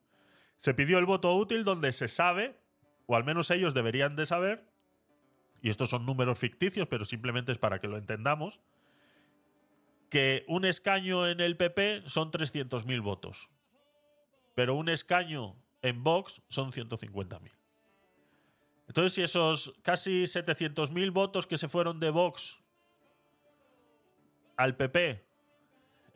Se 0.58 0.74
pidió 0.74 0.98
el 0.98 1.06
voto 1.06 1.34
útil 1.34 1.64
donde 1.64 1.92
se 1.92 2.08
sabe, 2.08 2.58
o 3.06 3.14
al 3.14 3.24
menos 3.24 3.50
ellos 3.50 3.74
deberían 3.74 4.16
de 4.16 4.26
saber, 4.26 4.71
y 5.62 5.70
estos 5.70 5.90
son 5.90 6.04
números 6.04 6.38
ficticios, 6.38 6.88
pero 6.88 7.04
simplemente 7.04 7.52
es 7.52 7.58
para 7.58 7.78
que 7.78 7.86
lo 7.86 7.96
entendamos, 7.96 8.60
que 10.10 10.44
un 10.48 10.64
escaño 10.64 11.28
en 11.28 11.40
el 11.40 11.56
PP 11.56 12.02
son 12.06 12.32
300.000 12.32 13.00
votos, 13.00 13.48
pero 14.54 14.74
un 14.74 14.88
escaño 14.88 15.56
en 15.80 16.02
Vox 16.02 16.42
son 16.48 16.72
150.000. 16.72 17.50
Entonces, 18.88 19.14
si 19.14 19.22
esos 19.22 19.72
casi 19.82 20.24
700.000 20.24 21.12
votos 21.12 21.46
que 21.46 21.56
se 21.56 21.68
fueron 21.68 22.00
de 22.00 22.10
Vox 22.10 22.60
al 24.56 24.76
PP 24.76 25.24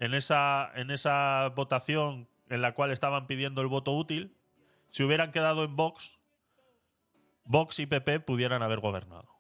en 0.01 0.13
esa, 0.13 0.71
en 0.75 0.91
esa 0.91 1.49
votación 1.57 2.29
en 2.51 2.61
la 2.61 2.75
cual 2.75 2.91
estaban 2.91 3.27
pidiendo 3.27 3.63
el 3.63 3.69
voto 3.69 3.93
útil, 3.93 4.37
si 4.91 5.05
hubieran 5.05 5.31
quedado 5.31 5.65
en 5.65 5.77
Vox, 5.77 6.19
Vox 7.45 7.79
y 7.79 7.87
PP 7.87 8.21
pudieran 8.21 8.63
haber 8.63 8.81
gobernado. 8.81 9.36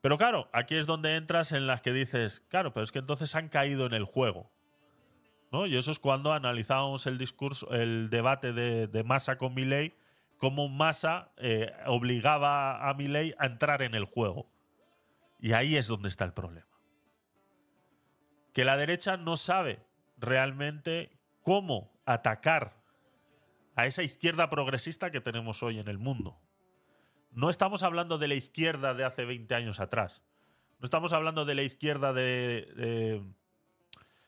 Pero 0.00 0.16
claro, 0.16 0.48
aquí 0.52 0.76
es 0.76 0.86
donde 0.86 1.16
entras 1.16 1.52
en 1.52 1.66
las 1.66 1.82
que 1.82 1.92
dices, 1.92 2.40
claro, 2.48 2.72
pero 2.72 2.84
es 2.84 2.92
que 2.92 2.98
entonces 2.98 3.34
han 3.34 3.48
caído 3.48 3.86
en 3.86 3.94
el 3.94 4.04
juego. 4.04 4.50
¿no? 5.52 5.66
Y 5.66 5.76
eso 5.76 5.90
es 5.90 5.98
cuando 5.98 6.32
analizamos 6.32 7.06
el 7.06 7.18
discurso, 7.18 7.70
el 7.72 8.08
debate 8.08 8.52
de, 8.52 8.86
de 8.86 9.04
Massa 9.04 9.36
con 9.36 9.54
Milley, 9.54 9.94
cómo 10.38 10.68
Massa 10.68 11.32
eh, 11.36 11.72
obligaba 11.86 12.88
a 12.88 12.94
Milley 12.94 13.34
a 13.38 13.46
entrar 13.46 13.82
en 13.82 13.94
el 13.94 14.04
juego. 14.04 14.48
Y 15.38 15.52
ahí 15.52 15.76
es 15.76 15.86
donde 15.86 16.08
está 16.08 16.24
el 16.24 16.32
problema 16.32 16.70
que 18.52 18.64
la 18.64 18.76
derecha 18.76 19.16
no 19.16 19.36
sabe 19.36 19.80
realmente 20.18 21.10
cómo 21.42 21.92
atacar 22.04 22.76
a 23.76 23.86
esa 23.86 24.02
izquierda 24.02 24.50
progresista 24.50 25.10
que 25.10 25.20
tenemos 25.20 25.62
hoy 25.62 25.78
en 25.78 25.88
el 25.88 25.98
mundo. 25.98 26.38
No 27.30 27.50
estamos 27.50 27.82
hablando 27.82 28.18
de 28.18 28.28
la 28.28 28.34
izquierda 28.34 28.94
de 28.94 29.04
hace 29.04 29.24
20 29.24 29.54
años 29.54 29.80
atrás. 29.80 30.22
No 30.78 30.86
estamos 30.86 31.12
hablando 31.12 31.44
de 31.44 31.54
la 31.54 31.62
izquierda 31.62 32.12
de, 32.12 33.22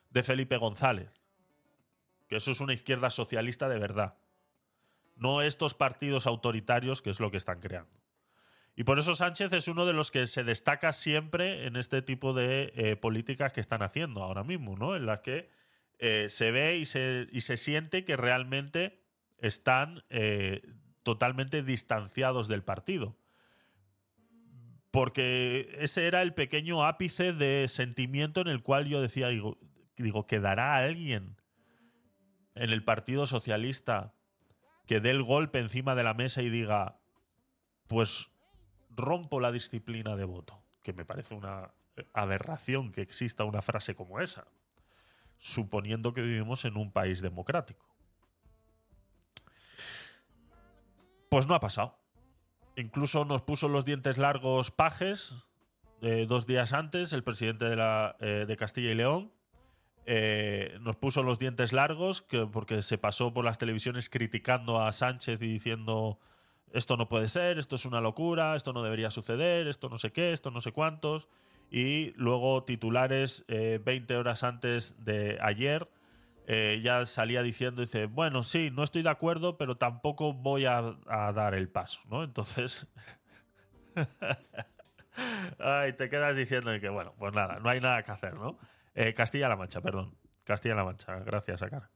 de 0.09 0.23
Felipe 0.23 0.57
González. 0.57 1.11
Que 2.27 2.37
eso 2.37 2.51
es 2.51 2.61
una 2.61 2.73
izquierda 2.73 3.09
socialista 3.09 3.67
de 3.67 3.79
verdad. 3.79 4.17
No 5.15 5.41
estos 5.41 5.73
partidos 5.73 6.27
autoritarios 6.27 7.01
que 7.01 7.09
es 7.09 7.19
lo 7.19 7.31
que 7.31 7.37
están 7.37 7.59
creando. 7.59 8.03
Y 8.75 8.85
por 8.85 8.97
eso 8.97 9.13
Sánchez 9.15 9.53
es 9.53 9.67
uno 9.67 9.85
de 9.85 9.93
los 9.93 10.09
que 10.09 10.25
se 10.25 10.43
destaca 10.43 10.93
siempre 10.93 11.67
en 11.67 11.75
este 11.75 12.01
tipo 12.01 12.33
de 12.33 12.73
eh, 12.75 12.95
políticas 12.95 13.53
que 13.53 13.61
están 13.61 13.83
haciendo 13.83 14.23
ahora 14.23 14.43
mismo, 14.43 14.75
¿no? 14.75 14.95
En 14.95 15.05
las 15.05 15.19
que 15.19 15.49
eh, 15.99 16.27
se 16.29 16.51
ve 16.51 16.77
y 16.77 16.85
se, 16.85 17.27
y 17.31 17.41
se, 17.41 17.57
siente 17.57 18.03
que 18.03 18.17
realmente 18.17 18.99
están 19.37 20.03
eh, 20.09 20.61
totalmente 21.03 21.63
distanciados 21.63 22.47
del 22.47 22.63
partido. 22.63 23.15
Porque 24.91 25.75
ese 25.79 26.07
era 26.07 26.21
el 26.21 26.33
pequeño 26.33 26.85
ápice 26.85 27.33
de 27.33 27.67
sentimiento 27.67 28.41
en 28.41 28.47
el 28.47 28.61
cual 28.61 28.87
yo 28.87 29.01
decía, 29.01 29.27
digo, 29.27 29.57
digo 29.97 30.27
¿quedará 30.27 30.77
alguien 30.77 31.37
en 32.55 32.69
el 32.69 32.83
Partido 32.83 33.25
Socialista 33.25 34.13
que 34.85 34.99
dé 34.99 35.11
el 35.11 35.23
golpe 35.23 35.59
encima 35.59 35.95
de 35.95 36.03
la 36.03 36.13
mesa 36.13 36.41
y 36.41 36.49
diga, 36.49 36.99
pues 37.87 38.29
rompo 38.89 39.39
la 39.39 39.51
disciplina 39.51 40.15
de 40.15 40.25
voto, 40.25 40.61
que 40.83 40.93
me 40.93 41.05
parece 41.05 41.33
una 41.33 41.73
aberración 42.13 42.91
que 42.91 43.01
exista 43.01 43.45
una 43.45 43.61
frase 43.61 43.95
como 43.95 44.19
esa, 44.19 44.47
suponiendo 45.37 46.13
que 46.13 46.21
vivimos 46.21 46.65
en 46.65 46.77
un 46.77 46.91
país 46.91 47.21
democrático. 47.21 47.92
Pues 51.33 51.47
no 51.47 51.55
ha 51.55 51.59
pasado. 51.59 51.97
Incluso 52.75 53.25
nos 53.25 53.41
puso 53.41 53.67
los 53.67 53.85
dientes 53.85 54.19
largos 54.19 54.69
Pajes 54.69 55.35
eh, 56.03 56.27
dos 56.29 56.45
días 56.45 56.73
antes, 56.73 57.11
el 57.11 57.23
presidente 57.23 57.65
de, 57.65 58.13
eh, 58.19 58.55
Castilla 58.55 58.91
y 58.91 58.93
León, 58.93 59.31
eh, 60.05 60.77
nos 60.81 60.95
puso 60.95 61.23
los 61.23 61.39
dientes 61.39 61.73
largos 61.73 62.21
que, 62.21 62.45
porque 62.45 62.83
se 62.83 62.99
pasó 62.99 63.33
por 63.33 63.43
las 63.45 63.57
televisiones 63.57 64.11
criticando 64.11 64.79
a 64.79 64.91
Sánchez 64.91 65.41
y 65.41 65.47
diciendo 65.47 66.19
esto 66.71 66.97
no 66.97 67.09
puede 67.09 67.27
ser, 67.29 67.57
esto 67.57 67.77
es 67.77 67.85
una 67.85 67.99
locura, 67.99 68.55
esto 68.55 68.71
no 68.71 68.83
debería 68.83 69.09
suceder, 69.09 69.65
esto 69.65 69.89
no 69.89 69.97
sé 69.97 70.11
qué, 70.11 70.33
esto 70.33 70.51
no 70.51 70.61
sé 70.61 70.71
cuántos. 70.71 71.29
Y 71.71 72.11
luego 72.11 72.63
titulares 72.63 73.43
20 73.47 74.17
horas 74.17 74.43
antes 74.43 75.03
de 75.03 75.39
ayer 75.41 75.89
eh, 76.45 76.81
ya 76.83 77.05
salía 77.05 77.41
diciendo, 77.41 77.81
dice, 77.81 78.05
bueno, 78.07 78.43
sí, 78.43 78.69
no 78.71 78.83
estoy 78.83 79.03
de 79.03 79.09
acuerdo, 79.09 79.57
pero 79.57 79.77
tampoco 79.77 80.33
voy 80.33 80.65
a, 80.65 80.81
dar 81.07 81.55
el 81.55 81.69
paso, 81.69 82.01
¿no? 82.09 82.23
Entonces... 82.23 82.87
Ay, 85.59 85.93
te 85.93 86.09
quedas 86.09 86.35
diciendo 86.35 86.71
que, 86.79 86.89
bueno, 86.89 87.13
pues 87.19 87.33
nada, 87.33 87.59
no 87.59 87.69
hay 87.69 87.79
nada 87.79 88.01
que 88.01 88.11
hacer, 88.11 88.33
¿no? 88.33 88.57
Eh, 88.95 89.13
Castilla-La 89.13 89.55
Mancha, 89.55 89.79
perdón. 89.79 90.17
Castilla-La 90.43 90.83
Mancha, 90.83 91.19
gracias, 91.19 91.61
a 91.61 91.89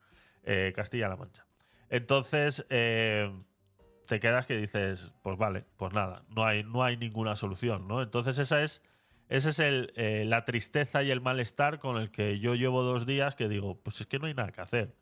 Eh, 0.43 0.71
Castilla-La 0.75 1.15
Mancha. 1.15 1.45
Entonces, 1.89 2.65
eh, 2.69 3.31
te 4.05 4.19
quedas 4.19 4.45
que 4.45 4.55
dices, 4.55 5.13
pues 5.23 5.37
vale, 5.37 5.65
pues 5.77 5.93
nada, 5.93 6.23
no 6.29 6.45
hay, 6.45 6.63
no 6.63 6.83
hay 6.83 6.97
ninguna 6.97 7.35
solución, 7.35 7.87
¿no? 7.87 8.01
Entonces, 8.01 8.37
esa 8.39 8.61
es 8.61 8.83
esa 9.29 9.49
es 9.49 9.59
el, 9.59 9.91
eh, 9.95 10.23
la 10.25 10.45
tristeza 10.45 11.03
y 11.03 11.11
el 11.11 11.19
malestar 11.19 11.79
con 11.79 11.97
el 11.97 12.11
que 12.11 12.39
yo 12.39 12.55
llevo 12.55 12.81
dos 12.81 13.05
días 13.05 13.35
que 13.35 13.49
digo, 13.49 13.77
pues 13.81 13.99
es 13.99 14.07
que 14.07 14.19
no 14.19 14.27
hay 14.27 14.33
nada 14.33 14.51
que 14.51 14.61
hacer. 14.61 14.95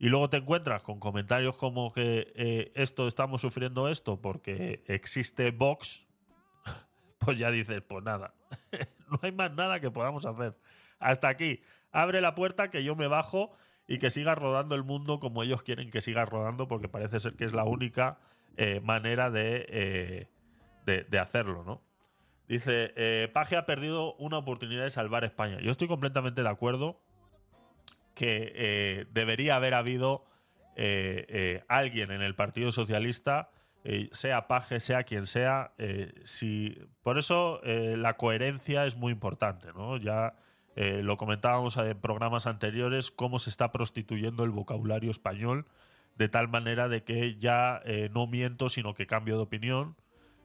Y 0.00 0.08
luego 0.08 0.28
te 0.28 0.38
encuentras 0.38 0.82
con 0.82 0.98
comentarios 0.98 1.56
como 1.56 1.92
que 1.92 2.32
eh, 2.34 2.72
esto, 2.74 3.06
estamos 3.06 3.40
sufriendo 3.40 3.88
esto 3.88 4.20
porque 4.20 4.82
existe 4.86 5.52
Vox, 5.52 6.08
pues 7.18 7.38
ya 7.38 7.50
dices, 7.50 7.82
pues 7.82 8.04
nada, 8.04 8.34
no 9.10 9.18
hay 9.22 9.32
más 9.32 9.52
nada 9.52 9.80
que 9.80 9.90
podamos 9.90 10.26
hacer. 10.26 10.56
Hasta 10.98 11.28
aquí, 11.28 11.60
abre 11.92 12.20
la 12.20 12.34
puerta 12.34 12.70
que 12.70 12.82
yo 12.82 12.96
me 12.96 13.06
bajo 13.06 13.52
y 13.86 13.98
que 13.98 14.10
siga 14.10 14.34
rodando 14.34 14.74
el 14.74 14.82
mundo 14.82 15.20
como 15.20 15.44
ellos 15.44 15.62
quieren 15.62 15.90
que 15.90 16.00
siga 16.00 16.24
rodando 16.24 16.66
porque 16.66 16.88
parece 16.88 17.20
ser 17.20 17.34
que 17.34 17.44
es 17.44 17.52
la 17.52 17.64
única 17.64 18.18
eh, 18.56 18.80
manera 18.80 19.30
de, 19.30 20.26
de 20.84 21.18
hacerlo, 21.18 21.62
¿no? 21.64 21.87
Dice, 22.48 22.94
eh, 22.96 23.28
Paje 23.30 23.56
ha 23.56 23.66
perdido 23.66 24.14
una 24.14 24.38
oportunidad 24.38 24.84
de 24.84 24.90
salvar 24.90 25.22
España. 25.22 25.58
Yo 25.60 25.70
estoy 25.70 25.86
completamente 25.86 26.42
de 26.42 26.48
acuerdo 26.48 26.98
que 28.14 28.52
eh, 28.54 29.06
debería 29.12 29.56
haber 29.56 29.74
habido 29.74 30.24
eh, 30.74 31.62
alguien 31.68 32.10
en 32.10 32.22
el 32.22 32.34
Partido 32.34 32.72
Socialista, 32.72 33.50
sea 34.12 34.48
Paje, 34.48 34.80
sea 34.80 35.04
quien 35.04 35.26
sea. 35.26 35.72
si, 36.24 36.78
por 37.02 37.18
eso 37.18 37.60
la 37.64 38.16
coherencia 38.16 38.84
es 38.86 38.96
muy 38.96 39.12
importante. 39.12 39.68
¿no? 39.74 39.96
Ya 39.96 40.34
lo 40.76 41.16
comentábamos 41.16 41.76
en 41.78 41.98
programas 41.98 42.46
anteriores, 42.46 43.10
cómo 43.10 43.38
se 43.38 43.48
está 43.48 43.72
prostituyendo 43.72 44.44
el 44.44 44.50
vocabulario 44.50 45.10
español 45.10 45.66
de 46.16 46.28
tal 46.28 46.48
manera 46.48 46.88
de 46.88 47.02
que 47.02 47.36
ya 47.36 47.82
no 48.12 48.26
miento, 48.26 48.68
sino 48.68 48.94
que 48.94 49.06
cambio 49.06 49.36
de 49.36 49.42
opinión 49.42 49.96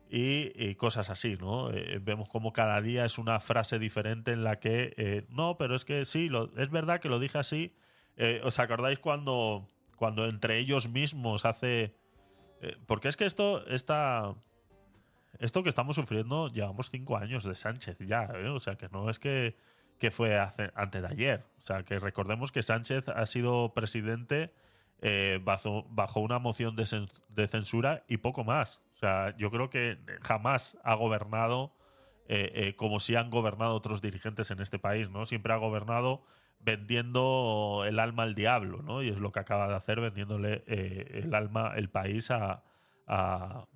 y, 0.10 0.76
cosas 0.76 1.10
así, 1.10 1.38
¿no? 1.38 1.72
Eh, 1.72 2.00
vemos 2.00 2.30
como 2.30 2.54
cada 2.54 2.80
día 2.82 3.06
es 3.06 3.18
una 3.18 3.40
frase 3.40 3.80
diferente 3.80 4.32
en 4.32 4.44
la 4.44 4.60
que, 4.60 4.94
eh, 4.98 5.26
no, 5.30 5.58
pero 5.58 5.76
es 5.76 5.86
que 5.86 6.06
sí, 6.06 6.30
lo, 6.30 6.56
es 6.58 6.70
verdad 6.70 7.00
que 7.00 7.10
lo 7.10 7.20
dije 7.20 7.40
así. 7.40 7.76
Eh, 8.16 8.40
¿Os 8.44 8.60
acordáis 8.60 9.00
cuando, 9.00 9.68
cuando 9.96 10.26
entre 10.26 10.60
ellos 10.60 10.88
mismos 10.88 11.46
hace... 11.46 11.96
porque 12.86 13.08
es 13.08 13.18
que 13.18 13.26
esto, 13.26 13.66
esta, 13.66 14.36
esto 15.40 15.64
que 15.64 15.70
estamos 15.70 15.96
sufriendo, 15.96 16.48
llevamos 16.48 16.92
cinco 16.92 17.18
años 17.18 17.44
de 17.44 17.56
Sánchez 17.56 17.98
ya, 18.00 18.30
o 18.54 18.60
sea, 18.60 18.76
que 18.76 18.90
no 18.90 19.10
es 19.10 19.18
que, 19.18 19.56
que 19.98 20.12
fue 20.12 20.38
hace, 20.38 20.72
antes 20.76 21.02
de 21.02 21.08
ayer. 21.08 21.46
O 21.58 21.62
sea, 21.62 21.84
que 21.84 21.98
recordemos 21.98 22.52
que 22.52 22.62
Sánchez 22.62 23.10
ha 23.10 23.26
sido 23.26 23.74
presidente 23.74 24.54
bajo, 25.42 25.88
bajo, 25.90 26.20
una 26.20 26.38
moción 26.38 26.76
de, 26.76 27.08
de 27.30 27.48
censura 27.48 28.04
y 28.08 28.18
poco 28.18 28.44
más 28.44 28.80
sea, 29.04 29.36
yo 29.38 29.52
creo 29.52 29.70
que 29.70 30.00
jamás 30.22 30.78
ha 30.84 30.96
gobernado 30.96 31.76
eh, 32.28 32.52
eh, 32.56 32.76
como 32.76 33.00
si 33.00 33.16
han 33.16 33.30
gobernado 33.30 33.76
otros 33.76 34.02
dirigentes 34.02 34.50
en 34.52 34.62
este 34.62 34.80
país, 34.80 35.10
¿no? 35.10 35.26
Siempre 35.26 35.54
ha 35.54 35.58
gobernado 35.58 36.24
vendiendo 36.60 37.84
el 37.86 38.00
alma 38.00 38.24
al 38.24 38.34
diablo, 38.34 38.82
¿no? 38.82 39.04
Y 39.04 39.10
es 39.10 39.20
lo 39.20 39.32
que 39.34 39.42
acaba 39.42 39.68
de 39.68 39.76
hacer, 39.76 40.00
vendiéndole 40.00 40.64
eh, 40.66 41.22
el 41.24 41.36
alma, 41.36 41.74
el 41.76 41.90
país 41.90 42.32
a, 42.32 42.64
a, 43.08 43.68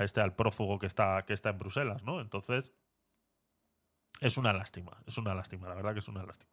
este, 0.00 0.22
al 0.22 0.34
prófugo 0.34 0.78
que 0.78 0.86
está, 0.86 1.24
que 1.26 1.34
está 1.34 1.50
en 1.50 1.58
Bruselas, 1.58 2.02
¿no? 2.02 2.20
Entonces, 2.20 2.72
es 4.20 4.38
una 4.38 4.54
lástima, 4.54 4.96
es 5.06 5.18
una 5.18 5.34
lástima, 5.34 5.68
la 5.68 5.74
verdad 5.74 5.92
que 5.92 5.98
es 5.98 6.08
una 6.08 6.24
lástima. 6.24 6.50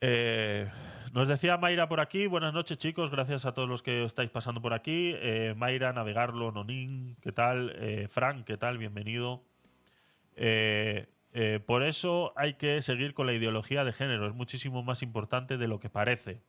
Eh, 0.00 0.70
nos 1.12 1.26
decía 1.26 1.56
Mayra 1.56 1.88
por 1.88 2.00
aquí, 2.00 2.26
buenas 2.26 2.52
noches 2.52 2.76
chicos, 2.76 3.10
gracias 3.10 3.46
a 3.46 3.54
todos 3.54 3.68
los 3.68 3.82
que 3.82 4.04
estáis 4.04 4.30
pasando 4.30 4.60
por 4.60 4.74
aquí. 4.74 5.14
Eh, 5.16 5.54
Mayra, 5.56 5.92
Navegarlo, 5.92 6.52
Nonín, 6.52 7.16
¿qué 7.22 7.32
tal? 7.32 7.72
Eh, 7.76 8.06
Frank, 8.08 8.44
¿qué 8.44 8.58
tal? 8.58 8.76
Bienvenido. 8.76 9.42
por 11.66 11.82
eso 11.82 12.32
hay 12.36 12.54
que 12.54 12.82
seguir 12.82 13.14
con 13.14 13.26
la 13.26 13.32
ideología 13.32 13.84
de 13.84 13.92
género, 13.92 14.26
es 14.26 14.34
muchísimo 14.34 14.82
más 14.82 15.02
importante 15.02 15.56
de 15.56 15.68
lo 15.68 15.80
que 15.80 15.88
parece. 15.88 16.42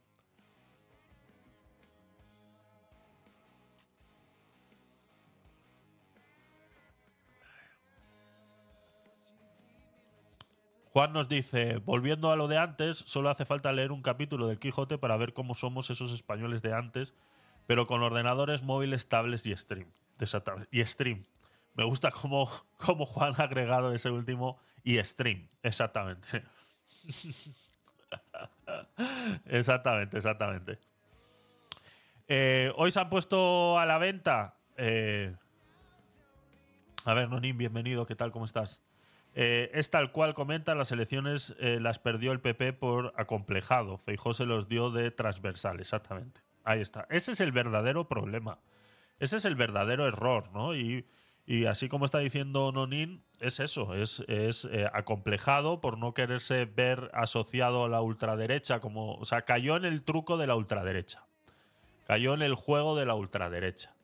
Juan 10.97 11.13
nos 11.13 11.29
dice, 11.29 11.77
volviendo 11.77 12.31
a 12.31 12.35
lo 12.35 12.47
de 12.47 12.57
antes, 12.57 12.97
solo 12.97 13.29
hace 13.29 13.45
falta 13.45 13.71
leer 13.71 13.91
un 13.91 14.01
capítulo 14.01 14.47
del 14.47 14.57
Quijote 14.57 14.97
para 14.97 15.15
ver 15.15 15.31
cómo 15.31 15.53
somos 15.53 15.91
esos 15.91 16.11
españoles 16.11 16.63
de 16.63 16.73
antes, 16.73 17.13
pero 17.67 17.85
con 17.85 18.01
ordenadores 18.01 18.63
móviles, 18.63 19.07
tablets 19.07 19.45
y 19.45 19.55
stream. 19.55 19.91
Y 20.71 20.83
stream. 20.83 21.23
Me 21.75 21.83
gusta 21.83 22.09
cómo, 22.09 22.49
cómo 22.77 23.05
Juan 23.05 23.35
ha 23.37 23.43
agregado 23.43 23.93
ese 23.93 24.09
último 24.09 24.57
y 24.83 24.97
stream. 25.03 25.47
Exactamente. 25.61 26.43
exactamente, 29.45 30.17
exactamente. 30.17 30.79
Eh, 32.27 32.73
hoy 32.75 32.89
se 32.89 32.99
han 32.99 33.11
puesto 33.11 33.77
a 33.77 33.85
la 33.85 33.99
venta. 33.99 34.57
Eh, 34.77 35.35
a 37.05 37.13
ver, 37.13 37.29
Nonin, 37.29 37.55
bienvenido. 37.55 38.07
¿Qué 38.07 38.15
tal? 38.15 38.31
¿Cómo 38.31 38.45
estás? 38.45 38.81
Eh, 39.39 39.69
es 39.75 39.91
tal 39.91 40.11
cual 40.11 40.33
comenta, 40.33 40.73
las 40.73 40.91
elecciones 40.91 41.53
eh, 41.59 41.77
las 41.79 41.99
perdió 41.99 42.31
el 42.31 42.39
PP 42.39 42.73
por 42.73 43.13
acomplejado. 43.17 43.99
Feijó 43.99 44.33
se 44.33 44.47
los 44.47 44.67
dio 44.67 44.89
de 44.89 45.11
transversal, 45.11 45.79
exactamente. 45.79 46.41
Ahí 46.63 46.81
está. 46.81 47.05
Ese 47.11 47.33
es 47.33 47.39
el 47.39 47.51
verdadero 47.51 48.07
problema. 48.07 48.57
Ese 49.19 49.37
es 49.37 49.45
el 49.45 49.53
verdadero 49.53 50.07
error, 50.07 50.49
¿no? 50.53 50.75
Y, 50.75 51.05
así 51.69 51.87
como 51.87 52.05
está 52.05 52.17
diciendo 52.17 52.71
Nonin, 52.71 53.23
es 53.39 53.59
eso, 53.59 53.93
es, 53.93 54.23
es 54.27 54.65
eh, 54.65 54.89
acomplejado 54.91 55.81
por 55.81 55.99
no 55.99 56.15
quererse 56.15 56.65
ver 56.65 57.11
asociado 57.13 57.85
a 57.85 57.89
la 57.89 58.01
ultraderecha, 58.01 58.79
como, 58.79 59.13
o 59.17 59.25
sea, 59.25 59.43
cayó 59.43 59.77
en 59.77 59.85
el 59.85 60.01
truco 60.01 60.37
de 60.37 60.47
la 60.47 60.55
ultraderecha. 60.55 61.27
Cayó 62.07 62.33
en 62.33 62.41
el 62.41 62.55
juego 62.55 62.97
de 62.97 63.05
la 63.05 63.13
ultraderecha 63.13 63.96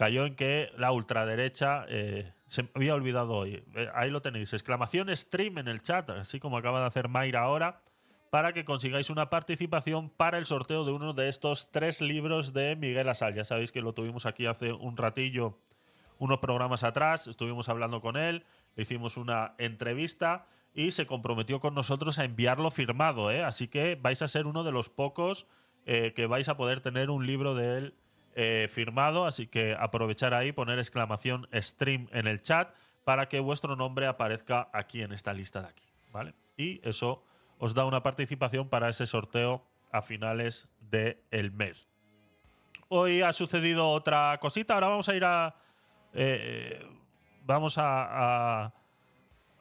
cayó 0.00 0.24
en 0.24 0.34
que 0.34 0.72
la 0.78 0.92
ultraderecha 0.92 1.84
eh, 1.86 2.32
se 2.48 2.62
me 2.62 2.70
había 2.74 2.94
olvidado 2.94 3.34
hoy. 3.34 3.62
Eh, 3.74 3.90
ahí 3.92 4.08
lo 4.08 4.22
tenéis. 4.22 4.50
Exclamación 4.54 5.14
stream 5.14 5.58
en 5.58 5.68
el 5.68 5.82
chat, 5.82 6.08
así 6.08 6.40
como 6.40 6.56
acaba 6.56 6.80
de 6.80 6.86
hacer 6.86 7.08
Mayra 7.08 7.42
ahora, 7.42 7.82
para 8.30 8.54
que 8.54 8.64
consigáis 8.64 9.10
una 9.10 9.28
participación 9.28 10.08
para 10.08 10.38
el 10.38 10.46
sorteo 10.46 10.86
de 10.86 10.92
uno 10.92 11.12
de 11.12 11.28
estos 11.28 11.70
tres 11.70 12.00
libros 12.00 12.54
de 12.54 12.76
Miguel 12.76 13.10
Asal. 13.10 13.34
Ya 13.34 13.44
sabéis 13.44 13.72
que 13.72 13.82
lo 13.82 13.92
tuvimos 13.92 14.24
aquí 14.24 14.46
hace 14.46 14.72
un 14.72 14.96
ratillo, 14.96 15.58
unos 16.16 16.38
programas 16.38 16.82
atrás. 16.82 17.26
Estuvimos 17.26 17.68
hablando 17.68 18.00
con 18.00 18.16
él, 18.16 18.46
le 18.76 18.84
hicimos 18.84 19.18
una 19.18 19.54
entrevista 19.58 20.46
y 20.72 20.92
se 20.92 21.04
comprometió 21.04 21.60
con 21.60 21.74
nosotros 21.74 22.18
a 22.18 22.24
enviarlo 22.24 22.70
firmado. 22.70 23.30
¿eh? 23.30 23.44
Así 23.44 23.68
que 23.68 23.98
vais 24.00 24.22
a 24.22 24.28
ser 24.28 24.46
uno 24.46 24.64
de 24.64 24.72
los 24.72 24.88
pocos 24.88 25.46
que 25.84 26.26
vais 26.26 26.48
a 26.48 26.56
poder 26.56 26.80
tener 26.82 27.10
un 27.10 27.26
libro 27.26 27.54
de 27.54 27.78
él 27.78 27.94
eh, 28.34 28.68
firmado. 28.70 29.26
Así 29.26 29.46
que 29.46 29.76
aprovechar 29.78 30.34
ahí, 30.34 30.52
poner 30.52 30.78
exclamación 30.78 31.48
stream 31.54 32.08
en 32.12 32.26
el 32.26 32.42
chat 32.42 32.74
para 33.04 33.28
que 33.28 33.40
vuestro 33.40 33.76
nombre 33.76 34.06
aparezca 34.06 34.68
aquí 34.72 35.02
en 35.02 35.12
esta 35.12 35.32
lista 35.32 35.62
de 35.62 35.68
aquí. 35.68 35.84
¿Vale? 36.12 36.34
Y 36.56 36.80
eso 36.86 37.22
os 37.58 37.74
da 37.74 37.84
una 37.84 38.02
participación 38.02 38.68
para 38.68 38.88
ese 38.88 39.06
sorteo 39.06 39.64
a 39.92 40.02
finales 40.02 40.68
del 40.80 41.52
mes. 41.52 41.88
Hoy 42.88 43.22
ha 43.22 43.32
sucedido 43.32 43.88
otra 43.88 44.38
cosita. 44.40 44.74
Ahora 44.74 44.88
vamos 44.88 45.08
a 45.08 45.14
ir 45.14 45.24
a. 45.24 45.54
vamos 47.46 47.74
a 47.78 48.72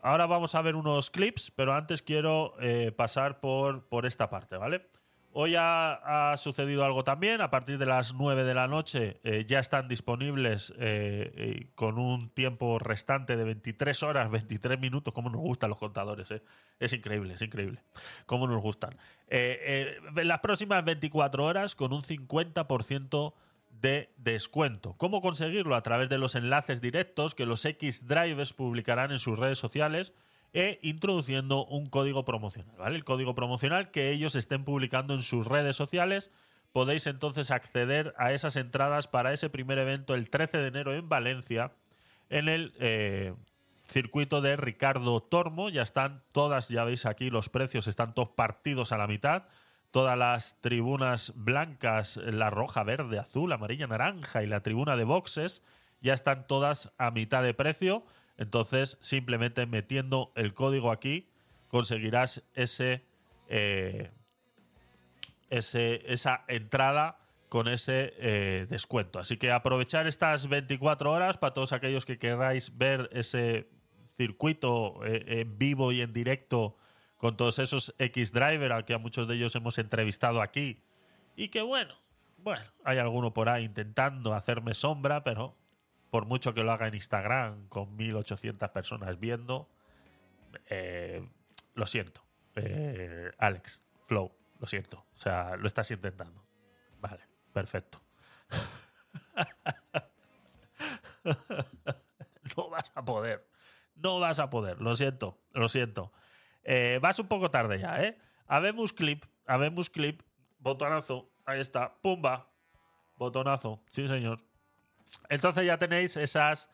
Ahora 0.02 0.28
vamos 0.28 0.56
a 0.56 0.62
ver 0.62 0.76
unos 0.76 1.12
clips, 1.12 1.52
pero 1.52 1.74
antes 1.74 2.02
quiero 2.02 2.56
eh, 2.62 2.94
pasar 2.96 3.42
por, 3.42 3.84
por 3.90 4.06
esta 4.06 4.30
parte, 4.30 4.56
¿vale? 4.56 4.88
Hoy 5.32 5.56
ha, 5.58 6.34
sucedido 6.38 6.84
algo 6.84 7.04
también. 7.04 7.42
A 7.42 7.50
partir 7.50 7.78
de 7.78 7.86
las 7.86 8.14
9 8.14 8.44
de 8.44 8.54
la 8.54 8.68
noche 8.68 9.20
eh, 9.24 9.46
ya 9.48 9.60
están 9.60 9.88
disponibles 9.88 10.74
eh, 10.78 11.70
con 11.76 12.00
un 12.00 12.30
tiempo 12.30 12.80
restante 12.80 13.38
de 13.38 13.44
23 13.44 14.04
horas, 14.04 14.32
23 14.32 14.80
minutos. 14.80 15.14
Cómo 15.14 15.30
nos 15.30 15.42
gustan 15.42 15.70
los 15.70 15.80
contadores, 15.80 16.34
Es 16.80 16.94
increíble, 16.94 17.36
es 17.36 17.42
increíble. 17.42 17.84
Cómo 18.26 18.48
nos 18.48 18.62
gustan. 18.62 18.98
las 19.30 20.40
próximas 20.40 20.84
24 20.84 21.46
horas 21.46 21.76
con 21.76 21.94
un 21.94 22.02
50% 22.02 23.34
de 23.70 24.12
descuento. 24.18 24.96
¿Cómo 24.98 25.22
conseguirlo? 25.22 25.76
A 25.76 25.84
través 25.84 26.10
de 26.10 26.18
los 26.18 26.36
enlaces 26.36 26.82
directos 26.82 27.36
que 27.36 27.46
los 27.46 27.64
X-Drivers 27.66 28.54
publicarán 28.54 29.12
en 29.12 29.20
sus 29.20 29.38
redes 29.38 29.58
sociales 29.58 30.14
e 30.54 30.80
introduciendo 30.82 31.66
un 31.66 31.90
código 31.90 32.26
promocional. 32.26 32.76
¿vale? 32.78 32.96
El 32.96 33.04
código 33.04 33.36
promocional 33.36 33.92
que 33.92 34.12
ellos 34.12 34.36
estén 34.36 34.64
publicando 34.64 35.14
en 35.14 35.24
sus 35.24 35.46
redes 35.46 35.76
sociales. 35.76 36.32
Podéis 36.72 37.08
entonces 37.08 37.52
acceder 37.52 38.14
a 38.18 38.32
esas 38.32 38.56
entradas 38.56 39.08
para 39.08 39.34
ese 39.34 39.50
primer 39.50 39.78
evento 39.80 40.16
el 40.16 40.30
13 40.30 40.58
de 40.58 40.68
enero 40.68 40.94
en 40.94 41.10
Valencia, 41.10 41.72
en 42.30 42.48
el 42.48 42.74
eh, 42.80 43.34
circuito 43.88 44.42
de 44.42 44.56
Ricardo 44.56 45.20
Tormo. 45.22 45.70
Ya 45.70 45.82
están 45.82 46.24
todas, 46.32 46.70
ya 46.70 46.84
veis 46.84 47.06
aquí 47.06 47.30
los 47.30 47.50
precios, 47.50 47.88
están 47.88 48.14
todos 48.14 48.30
partidos 48.30 48.92
a 48.92 48.98
la 48.98 49.08
mitad 49.08 49.44
todas 49.92 50.16
las 50.16 50.62
tribunas 50.62 51.34
blancas, 51.36 52.18
la 52.18 52.52
roja, 52.52 52.84
verde, 52.84 53.18
azul, 53.18 53.52
amarilla, 53.52 53.88
naranja 53.88 54.44
y 54.44 54.46
la 54.46 54.62
tribuna 54.62 54.96
de 54.96 55.04
boxes 55.04 55.64
ya 56.02 56.14
están 56.14 56.48
todas 56.48 56.92
a 56.98 57.12
mitad 57.12 57.44
de 57.44 57.54
precio. 57.54 58.06
Entonces, 58.40 58.98
simplemente 59.02 59.66
metiendo 59.66 60.32
el 60.36 60.54
código 60.54 60.92
aquí, 60.92 61.30
conseguirás 61.68 62.42
ese, 62.56 63.04
eh, 63.50 64.12
ese 65.50 66.02
esa 66.12 66.46
entrada 66.48 67.20
con 67.50 67.68
ese 67.68 68.14
eh, 68.18 68.66
descuento. 68.70 69.20
Así 69.20 69.36
que 69.36 69.52
aprovechar 69.52 70.08
estas 70.08 70.48
24 70.48 71.12
horas 71.12 71.38
para 71.38 71.54
todos 71.54 71.74
aquellos 71.74 72.06
que 72.06 72.18
queráis 72.18 72.78
ver 72.78 73.10
ese 73.12 73.70
circuito 74.16 75.06
eh, 75.06 75.42
en 75.42 75.58
vivo 75.58 75.92
y 75.92 76.02
en 76.02 76.14
directo 76.14 76.78
con 77.18 77.36
todos 77.36 77.60
esos 77.60 77.94
X-Driver, 77.98 78.72
a 78.72 78.86
que 78.86 78.94
a 78.94 79.00
muchos 79.00 79.28
de 79.28 79.36
ellos 79.36 79.54
hemos 79.56 79.78
entrevistado 79.80 80.42
aquí. 80.42 80.82
Y 81.36 81.50
que 81.50 81.62
bueno, 81.62 81.94
bueno, 82.38 82.64
hay 82.86 83.00
alguno 83.00 83.34
por 83.34 83.50
ahí 83.50 83.66
intentando 83.66 84.34
hacerme 84.34 84.74
sombra, 84.74 85.26
pero 85.26 85.59
por 86.10 86.26
mucho 86.26 86.54
que 86.54 86.64
lo 86.64 86.72
haga 86.72 86.88
en 86.88 86.96
Instagram 86.96 87.68
con 87.68 87.96
1800 87.96 88.70
personas 88.70 89.20
viendo, 89.20 89.70
eh, 90.68 91.28
lo 91.76 91.86
siento. 91.86 92.24
Eh, 92.56 93.32
Alex, 93.38 93.84
Flow, 94.08 94.32
lo 94.60 94.68
siento. 94.68 95.06
O 95.14 95.18
sea, 95.18 95.56
lo 95.56 95.68
estás 95.68 95.92
intentando. 95.92 96.44
Vale, 97.00 97.24
perfecto. 97.54 98.02
no 102.56 102.70
vas 102.70 102.92
a 102.96 103.06
poder. 103.06 103.48
No 103.96 104.20
vas 104.20 104.40
a 104.40 104.50
poder. 104.50 104.82
Lo 104.82 104.96
siento, 104.96 105.40
lo 105.54 105.70
siento. 105.70 106.12
Eh, 106.64 107.00
vas 107.02 107.20
un 107.20 107.28
poco 107.28 107.52
tarde 107.52 107.80
ya, 107.80 108.04
¿eh? 108.04 108.18
Habemos 108.48 108.94
clip, 108.94 109.26
habemos 109.46 109.90
clip, 109.90 110.22
botonazo, 110.60 111.30
ahí 111.46 111.60
está, 111.60 111.94
pumba, 112.02 112.50
botonazo, 113.18 113.84
sí 113.90 114.08
señor. 114.08 114.49
Entonces 115.30 115.66
ya 115.66 115.78
tenéis 115.78 116.18
esas 116.18 116.70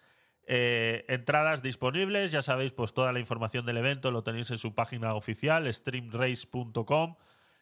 eh, 0.48 1.06
entradas 1.08 1.62
disponibles, 1.62 2.32
ya 2.32 2.42
sabéis, 2.42 2.72
pues 2.72 2.94
toda 2.94 3.12
la 3.12 3.20
información 3.20 3.66
del 3.66 3.78
evento 3.78 4.12
lo 4.12 4.24
tenéis 4.24 4.52
en 4.52 4.58
su 4.58 4.76
página 4.76 5.16
oficial, 5.16 5.72
streamrace.com 5.72 7.16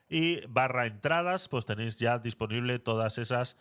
y 0.10 0.46
barra 0.48 0.86
entradas, 0.86 1.48
pues 1.48 1.66
tenéis 1.66 1.96
ya 1.96 2.20
disponible 2.20 2.80
todas 2.80 3.18
esas 3.18 3.58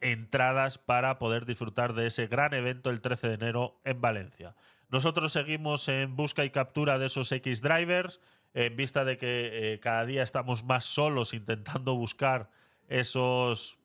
entradas 0.00 0.78
para 0.78 1.18
poder 1.18 1.46
disfrutar 1.46 1.94
de 1.94 2.08
ese 2.08 2.26
gran 2.26 2.54
evento 2.54 2.90
el 2.90 3.00
13 3.00 3.28
de 3.28 3.34
enero 3.34 3.80
en 3.84 4.00
Valencia. 4.00 4.54
Nosotros 4.88 5.32
seguimos 5.32 5.88
en 5.88 6.16
busca 6.16 6.44
y 6.44 6.50
captura 6.50 6.98
de 6.98 7.06
esos 7.06 7.32
X-Drivers, 7.32 8.20
en 8.54 8.76
vista 8.76 9.04
de 9.04 9.16
que 9.16 9.74
eh, 9.74 9.80
cada 9.80 10.04
día 10.06 10.22
estamos 10.22 10.64
más 10.64 10.84
solos 10.84 11.34
intentando 11.34 11.94
buscar 11.94 12.50
esos, 12.88 13.78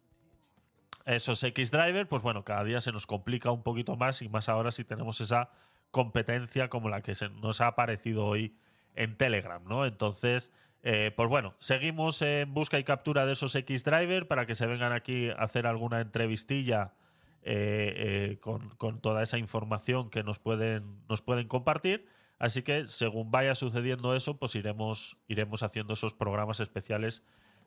esos 1.05 1.43
X-Drivers, 1.43 2.07
pues 2.07 2.21
bueno, 2.21 2.43
cada 2.43 2.63
día 2.63 2.81
se 2.81 2.91
nos 2.91 3.07
complica 3.07 3.51
un 3.51 3.63
poquito 3.63 3.95
más 3.95 4.21
y 4.21 4.29
más 4.29 4.49
ahora 4.49 4.71
si 4.71 4.83
tenemos 4.83 5.21
esa 5.21 5.49
competencia 5.91 6.69
como 6.69 6.89
la 6.89 7.01
que 7.01 7.15
se 7.15 7.29
nos 7.29 7.61
ha 7.61 7.67
aparecido 7.67 8.25
hoy 8.25 8.55
en 8.95 9.17
Telegram, 9.17 9.63
¿no? 9.63 9.85
Entonces, 9.85 10.51
eh, 10.83 11.11
pues 11.15 11.29
bueno, 11.29 11.55
seguimos 11.59 12.21
en 12.21 12.53
busca 12.53 12.79
y 12.79 12.83
captura 12.83 13.25
de 13.25 13.33
esos 13.33 13.55
X-Driver 13.55 14.27
para 14.27 14.45
que 14.45 14.55
se 14.55 14.65
vengan 14.65 14.93
aquí 14.93 15.29
a 15.29 15.33
hacer 15.33 15.67
alguna 15.67 16.01
entrevistilla 16.01 16.93
eh, 17.43 18.33
eh, 18.33 18.39
con, 18.39 19.01
toda 19.01 19.23
esa 19.23 19.37
información 19.37 20.09
que 20.09 20.23
nos 20.23 20.39
pueden, 20.39 21.01
nos 21.07 21.21
pueden 21.21 21.47
compartir. 21.47 22.07
Así 22.39 22.63
que 22.63 22.87
según 22.87 23.29
vaya 23.29 23.53
sucediendo 23.53 24.15
eso, 24.15 24.37
pues 24.37 24.55
iremos, 24.55 25.17
iremos 25.27 25.61
haciendo 25.61 25.93
esos 25.93 26.15
programas 26.15 26.59
especiales 26.59 27.23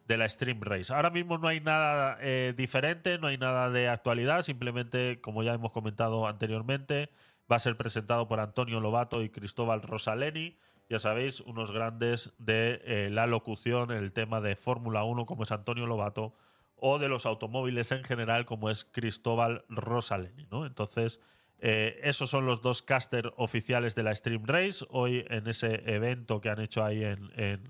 de 0.06 0.16
la 0.16 0.28
Stream 0.28 0.60
Race. 0.60 0.92
Ahora 0.92 1.10
mismo 1.10 1.38
no 1.38 1.48
hay 1.48 1.60
nada 1.60 2.18
eh, 2.20 2.54
diferente, 2.56 3.18
no 3.18 3.28
hay 3.28 3.38
nada 3.38 3.70
de 3.70 3.88
actualidad, 3.88 4.42
simplemente, 4.42 5.20
como 5.20 5.42
ya 5.42 5.54
hemos 5.54 5.72
comentado 5.72 6.26
anteriormente, 6.26 7.10
va 7.50 7.56
a 7.56 7.60
ser 7.60 7.76
presentado 7.76 8.28
por 8.28 8.40
Antonio 8.40 8.80
Lobato 8.80 9.22
y 9.22 9.30
Cristóbal 9.30 9.82
Rosaleni. 9.82 10.58
Ya 10.90 10.98
sabéis, 10.98 11.40
unos 11.40 11.72
grandes 11.72 12.34
de 12.38 13.08
la 13.10 13.26
locución, 13.26 13.90
el 13.90 14.12
tema 14.12 14.42
de 14.42 14.54
Fórmula 14.54 15.04
1, 15.04 15.24
como 15.24 15.44
es 15.44 15.52
Antonio 15.52 15.86
Lobato 15.86 16.34
o 16.76 16.98
de 16.98 17.08
los 17.08 17.24
automóviles 17.24 17.92
en 17.92 18.04
general, 18.04 18.44
como 18.44 18.68
es 18.68 18.84
Cristóbal 18.84 19.64
Rosaleni. 19.68 20.46
Entonces, 20.50 21.20
eh, 21.58 21.98
esos 22.02 22.28
son 22.28 22.44
los 22.44 22.60
dos 22.60 22.82
caster 22.82 23.32
oficiales 23.36 23.94
de 23.94 24.02
la 24.02 24.14
Stream 24.14 24.44
Race. 24.44 24.84
Hoy 24.90 25.24
en 25.30 25.46
ese 25.46 25.82
evento 25.90 26.40
que 26.42 26.50
han 26.50 26.60
hecho 26.60 26.84
ahí 26.84 27.02
en, 27.02 27.62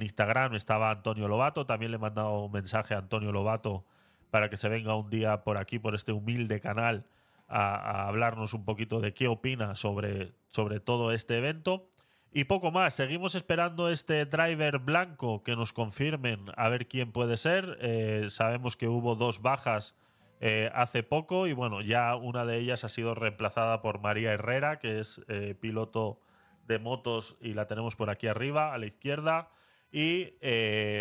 Instagram 0.00 0.54
estaba 0.54 0.92
Antonio 0.92 1.26
Lobato. 1.26 1.66
También 1.66 1.90
le 1.90 1.96
he 1.96 2.00
mandado 2.00 2.44
un 2.44 2.52
mensaje 2.52 2.94
a 2.94 2.98
Antonio 2.98 3.32
Lobato 3.32 3.84
para 4.30 4.48
que 4.48 4.56
se 4.56 4.68
venga 4.68 4.94
un 4.94 5.10
día 5.10 5.42
por 5.42 5.58
aquí, 5.58 5.80
por 5.80 5.96
este 5.96 6.12
humilde 6.12 6.60
canal, 6.60 7.04
a, 7.48 7.74
a 7.74 8.08
hablarnos 8.08 8.54
un 8.54 8.64
poquito 8.64 9.00
de 9.00 9.12
qué 9.12 9.26
opina 9.26 9.74
sobre, 9.74 10.32
sobre 10.48 10.78
todo 10.78 11.12
este 11.12 11.36
evento. 11.36 11.88
Y 12.34 12.44
poco 12.44 12.70
más, 12.70 12.94
seguimos 12.94 13.34
esperando 13.34 13.90
este 13.90 14.24
driver 14.24 14.78
blanco 14.78 15.42
que 15.42 15.54
nos 15.54 15.74
confirmen 15.74 16.46
a 16.56 16.70
ver 16.70 16.88
quién 16.88 17.12
puede 17.12 17.36
ser. 17.36 17.76
Eh, 17.82 18.28
sabemos 18.30 18.78
que 18.78 18.88
hubo 18.88 19.16
dos 19.16 19.42
bajas 19.42 19.94
eh, 20.40 20.70
hace 20.74 21.02
poco 21.02 21.46
y 21.46 21.52
bueno, 21.52 21.82
ya 21.82 22.16
una 22.16 22.46
de 22.46 22.56
ellas 22.56 22.84
ha 22.84 22.88
sido 22.88 23.14
reemplazada 23.14 23.82
por 23.82 24.00
María 24.00 24.32
Herrera, 24.32 24.78
que 24.78 24.98
es 24.98 25.20
eh, 25.28 25.54
piloto 25.60 26.20
de 26.66 26.78
motos 26.78 27.36
y 27.42 27.52
la 27.52 27.66
tenemos 27.66 27.96
por 27.96 28.08
aquí 28.08 28.28
arriba, 28.28 28.72
a 28.72 28.78
la 28.78 28.86
izquierda. 28.86 29.50
Y 29.92 30.34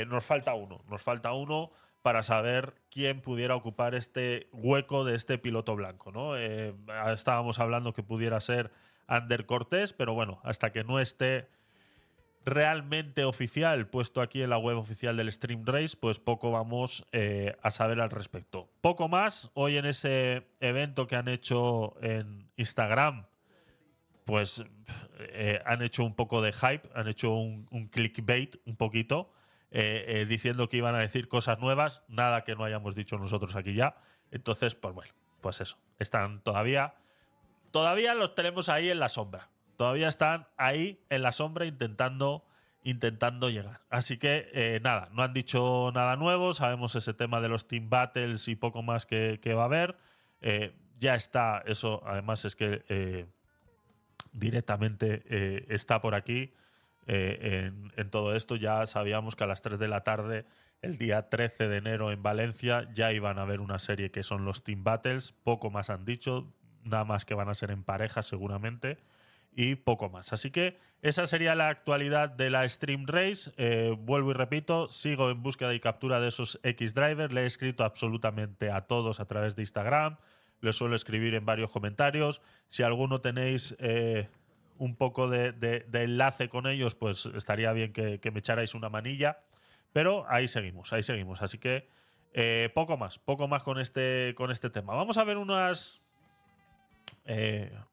nos 0.08 0.26
falta 0.26 0.54
uno, 0.54 0.84
nos 0.90 1.02
falta 1.02 1.32
uno 1.34 1.72
para 2.02 2.24
saber 2.24 2.76
quién 2.90 3.22
pudiera 3.22 3.56
ocupar 3.56 3.96
este 3.96 4.50
hueco 4.52 5.06
de 5.06 5.16
este 5.16 5.38
piloto 5.38 5.76
blanco. 5.76 6.12
¿no? 6.12 6.36
estábamos 6.36 7.60
hablando 7.60 7.94
que 7.94 8.04
pudiera 8.04 8.40
ser 8.40 8.72
Ander 9.08 9.46
Cortés, 9.46 9.94
pero 9.94 10.14
bueno, 10.14 10.40
hasta 10.44 10.72
que 10.72 10.84
no 10.84 11.00
esté 11.00 11.48
realmente 12.46 13.24
oficial 13.24 13.88
puesto 13.88 14.22
aquí 14.22 14.42
en 14.42 14.50
la 14.50 14.58
web 14.58 14.78
oficial 14.78 15.16
del 15.18 15.32
Stream 15.32 15.64
Race, 15.66 15.96
pues 16.00 16.20
poco 16.20 16.52
vamos 16.52 17.06
eh, 17.12 17.56
a 17.62 17.72
saber 17.72 18.00
al 18.02 18.10
respecto. 18.10 18.70
Poco 18.82 19.08
más, 19.08 19.52
hoy 19.54 19.78
en 19.78 19.86
ese 19.86 20.48
evento 20.60 21.08
que 21.08 21.16
han 21.16 21.28
hecho 21.28 21.96
en 22.02 22.50
Instagram, 22.58 23.28
pues 24.26 24.64
eh, 25.20 25.62
han 25.66 25.82
hecho 25.82 26.04
un 26.04 26.16
poco 26.16 26.42
de 26.42 26.54
hype, 26.54 26.90
han 26.96 27.08
hecho 27.08 27.34
un, 27.34 27.90
clickbait 27.92 28.58
un 28.66 28.76
poquito, 28.76 29.32
eh, 29.72 30.26
diciendo 30.28 30.70
que 30.70 30.78
iban 30.78 30.96
a 30.96 31.00
decir 31.00 31.28
cosas 31.28 31.60
nuevas, 31.60 32.04
nada 32.08 32.44
que 32.44 32.56
no 32.56 32.64
hayamos 32.64 32.96
dicho 32.96 33.18
nosotros 33.18 33.56
aquí 33.56 33.74
ya. 33.74 33.96
Entonces, 34.32 34.76
pues 34.76 34.94
bueno, 34.94 35.14
pues 35.42 35.62
eso, 35.62 35.78
están 36.00 36.42
todavía, 36.42 36.96
todavía 37.72 38.14
los 38.14 38.36
tenemos 38.36 38.70
ahí 38.70 38.90
en 38.90 39.00
la 39.00 39.10
sombra 39.10 39.50
todavía 39.82 40.10
están 40.10 40.46
ahí 40.58 41.04
en 41.10 41.24
la 41.24 41.32
sombra 41.32 41.66
intentando, 41.66 42.46
intentando 42.84 43.50
llegar. 43.50 43.82
Así 43.90 44.20
que 44.20 44.48
eh, 44.54 44.80
nada, 44.84 45.10
no 45.12 45.24
han 45.24 45.34
dicho 45.34 45.90
nada 45.92 46.18
nuevo, 46.18 46.54
sabemos 46.54 46.96
ese 46.96 47.16
tema 47.16 47.42
de 47.42 47.50
los 47.50 47.68
Team 47.68 47.90
Battles 47.90 48.48
y 48.48 48.56
poco 48.56 48.84
más 48.84 49.08
que, 49.08 49.40
va 49.56 49.64
a 49.64 49.66
haber. 49.66 49.98
Eh, 50.42 50.76
ya 51.00 51.16
está, 51.16 51.64
eso 51.66 52.04
además 52.06 52.46
es 52.46 52.56
que 52.56 53.28
eh, 54.34 54.38
directamente 54.38 55.74
está 55.74 56.02
por 56.02 56.16
aquí. 56.16 56.54
En, 57.08 57.92
en, 57.98 58.10
todo 58.10 58.36
esto 58.36 58.56
ya 58.56 58.86
sabíamos 58.86 59.36
que 59.36 59.44
a 59.44 59.48
las 59.48 59.62
3 59.62 59.80
de 59.80 59.88
la 59.88 60.04
tarde, 60.04 60.46
el 60.82 60.98
día 60.98 61.30
13 61.30 61.68
de 61.68 61.78
enero 61.78 62.12
en 62.12 62.22
Valencia, 62.24 62.88
ya 62.94 63.12
iban 63.12 63.40
a 63.40 63.42
haber 63.42 63.60
una 63.60 63.80
serie 63.80 64.12
que 64.12 64.24
son 64.24 64.46
los 64.46 64.64
Team 64.64 64.84
Battles. 64.84 65.32
Poco 65.32 65.72
más 65.72 65.90
han 65.90 66.06
dicho, 66.06 66.54
nada 66.84 67.04
más 67.04 67.26
que 67.26 67.34
van 67.34 67.50
a 67.50 67.54
ser 67.54 67.72
en 67.72 67.84
pareja 67.84 68.22
seguramente 68.24 68.98
y 69.54 69.76
poco 69.76 70.10
más. 70.10 70.34
Así 70.34 70.52
que 70.52 70.78
esa 71.02 71.28
sería 71.28 71.56
la 71.56 71.70
actualidad 71.70 72.30
de 72.30 72.50
la 72.50 72.68
Stream 72.68 73.06
Race. 73.08 73.52
Eh, 73.58 73.96
vuelvo 73.98 74.32
y 74.32 74.34
repito, 74.34 74.90
sigo 74.90 75.30
en 75.30 75.42
búsqueda 75.42 75.74
y 75.74 75.80
captura 75.80 76.20
de 76.20 76.30
esos 76.30 76.60
X-Drivers. 76.64 77.34
Le 77.34 77.44
he 77.44 77.46
escrito 77.46 77.84
absolutamente 77.84 78.72
a 78.72 78.82
todos 78.82 79.20
a 79.20 79.26
través 79.26 79.56
de 79.56 79.64
Instagram. 79.64 80.18
Les 80.62 80.76
suelo 80.76 80.96
escribir 80.96 81.36
en 81.36 81.46
varios 81.46 81.72
comentarios. 81.72 82.42
Si 82.70 82.84
alguno 82.84 83.22
tenéis 83.22 83.76
eh, 83.80 84.30
un 84.78 84.96
poco 84.96 85.28
de, 85.28 85.86
enlace 85.92 86.50
con 86.50 86.68
ellos, 86.68 86.96
pues 86.96 87.26
estaría 87.26 87.72
bien 87.74 87.94
que, 87.94 88.20
me 88.32 88.40
echarais 88.40 88.74
una 88.74 88.90
manilla. 88.90 89.40
Pero 89.94 90.26
ahí 90.30 90.48
seguimos, 90.48 90.94
ahí 90.94 91.04
seguimos. 91.04 91.42
Así 91.42 91.58
que 91.58 91.88
eh, 92.34 92.70
poco 92.74 92.96
más, 92.96 93.20
poco 93.20 93.48
más 93.48 93.64
con 93.64 93.80
este, 93.80 94.34
con 94.36 94.52
este 94.52 94.70
tema. 94.70 94.96
Vamos 94.96 95.18
a 95.18 95.24
ver 95.24 95.38
unas, 95.38 96.02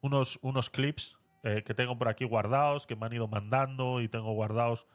unos, 0.00 0.38
unos 0.42 0.70
clips 0.70 1.18
eh, 1.44 1.62
que 1.64 1.72
tengo 1.72 1.96
por 1.96 2.08
aquí 2.08 2.24
guardados, 2.24 2.86
que 2.86 2.96
me 2.96 3.06
han 3.06 3.12
ido 3.12 3.28
mandando 3.28 4.00
y 4.00 4.08
tengo 4.08 4.32
guardados 4.32 4.86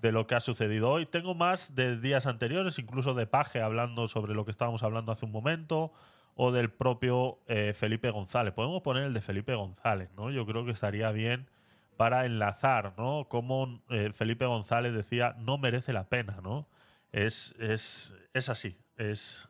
de 0.00 0.12
lo 0.12 0.26
que 0.26 0.34
ha 0.34 0.40
sucedido 0.40 0.90
hoy. 0.90 1.04
Tengo 1.04 1.34
más 1.34 1.74
de 1.74 2.00
días 2.00 2.26
anteriores, 2.26 2.78
incluso 2.78 3.12
de 3.12 3.26
Paje 3.26 3.60
hablando 3.60 4.08
sobre 4.08 4.34
lo 4.34 4.46
que 4.46 4.50
estábamos 4.50 4.82
hablando 4.82 5.12
hace 5.12 5.26
un 5.26 5.32
momento, 5.32 5.92
o 6.36 6.52
del 6.52 6.70
propio 6.70 7.38
eh, 7.46 7.72
Felipe 7.74 8.10
González. 8.10 8.52
Podemos 8.54 8.82
poner 8.82 9.04
el 9.04 9.14
de 9.14 9.20
Felipe 9.20 9.54
González, 9.54 10.10
¿no? 10.16 10.30
Yo 10.30 10.44
creo 10.46 10.64
que 10.64 10.72
estaría 10.72 11.10
bien 11.12 11.48
para 11.96 12.26
enlazar, 12.26 12.94
¿no? 12.96 13.28
Como 13.28 13.82
eh, 13.90 14.12
Felipe 14.12 14.44
González 14.46 14.94
decía, 14.94 15.34
no 15.38 15.58
merece 15.58 15.92
la 15.92 16.08
pena, 16.08 16.40
¿no? 16.42 16.66
Es, 17.12 17.54
es, 17.58 18.14
es 18.32 18.48
así. 18.48 18.76
Es. 18.96 19.48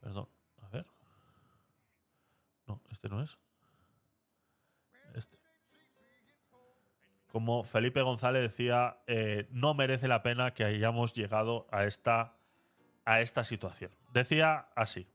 perdón, 0.00 0.28
a 0.62 0.68
ver. 0.68 0.86
No, 2.66 2.80
este 2.90 3.08
no 3.08 3.22
es. 3.22 3.36
Este. 5.14 5.38
Como 7.32 7.64
Felipe 7.64 8.02
González 8.02 8.42
decía, 8.42 8.98
eh, 9.06 9.48
no 9.50 9.74
merece 9.74 10.06
la 10.06 10.22
pena 10.22 10.54
que 10.54 10.64
hayamos 10.64 11.14
llegado 11.14 11.66
a 11.72 11.84
esta, 11.84 12.36
a 13.04 13.20
esta 13.20 13.42
situación. 13.42 13.90
Decía 14.12 14.68
así. 14.76 15.06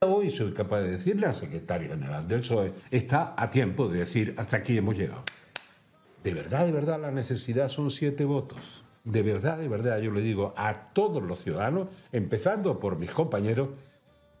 Hoy 0.00 0.30
soy 0.30 0.52
capaz 0.52 0.80
de 0.80 0.92
decirle 0.92 1.26
al 1.26 1.34
secretario 1.34 1.90
general 1.90 2.26
del 2.26 2.40
PSOE, 2.40 2.72
está 2.90 3.34
a 3.36 3.50
tiempo 3.50 3.88
de 3.88 3.98
decir, 4.00 4.34
hasta 4.38 4.56
aquí 4.56 4.78
hemos 4.78 4.96
llegado. 4.96 5.22
De 6.22 6.32
verdad, 6.32 6.64
de 6.64 6.72
verdad, 6.72 7.00
la 7.00 7.10
necesidad 7.10 7.68
son 7.68 7.90
siete 7.90 8.24
votos. 8.24 8.84
De 9.04 9.22
verdad, 9.22 9.58
de 9.58 9.68
verdad, 9.68 9.98
yo 9.98 10.10
le 10.10 10.20
digo 10.20 10.54
a 10.56 10.92
todos 10.92 11.22
los 11.22 11.40
ciudadanos, 11.42 11.88
empezando 12.12 12.78
por 12.78 12.96
mis 12.96 13.10
compañeros, 13.10 13.70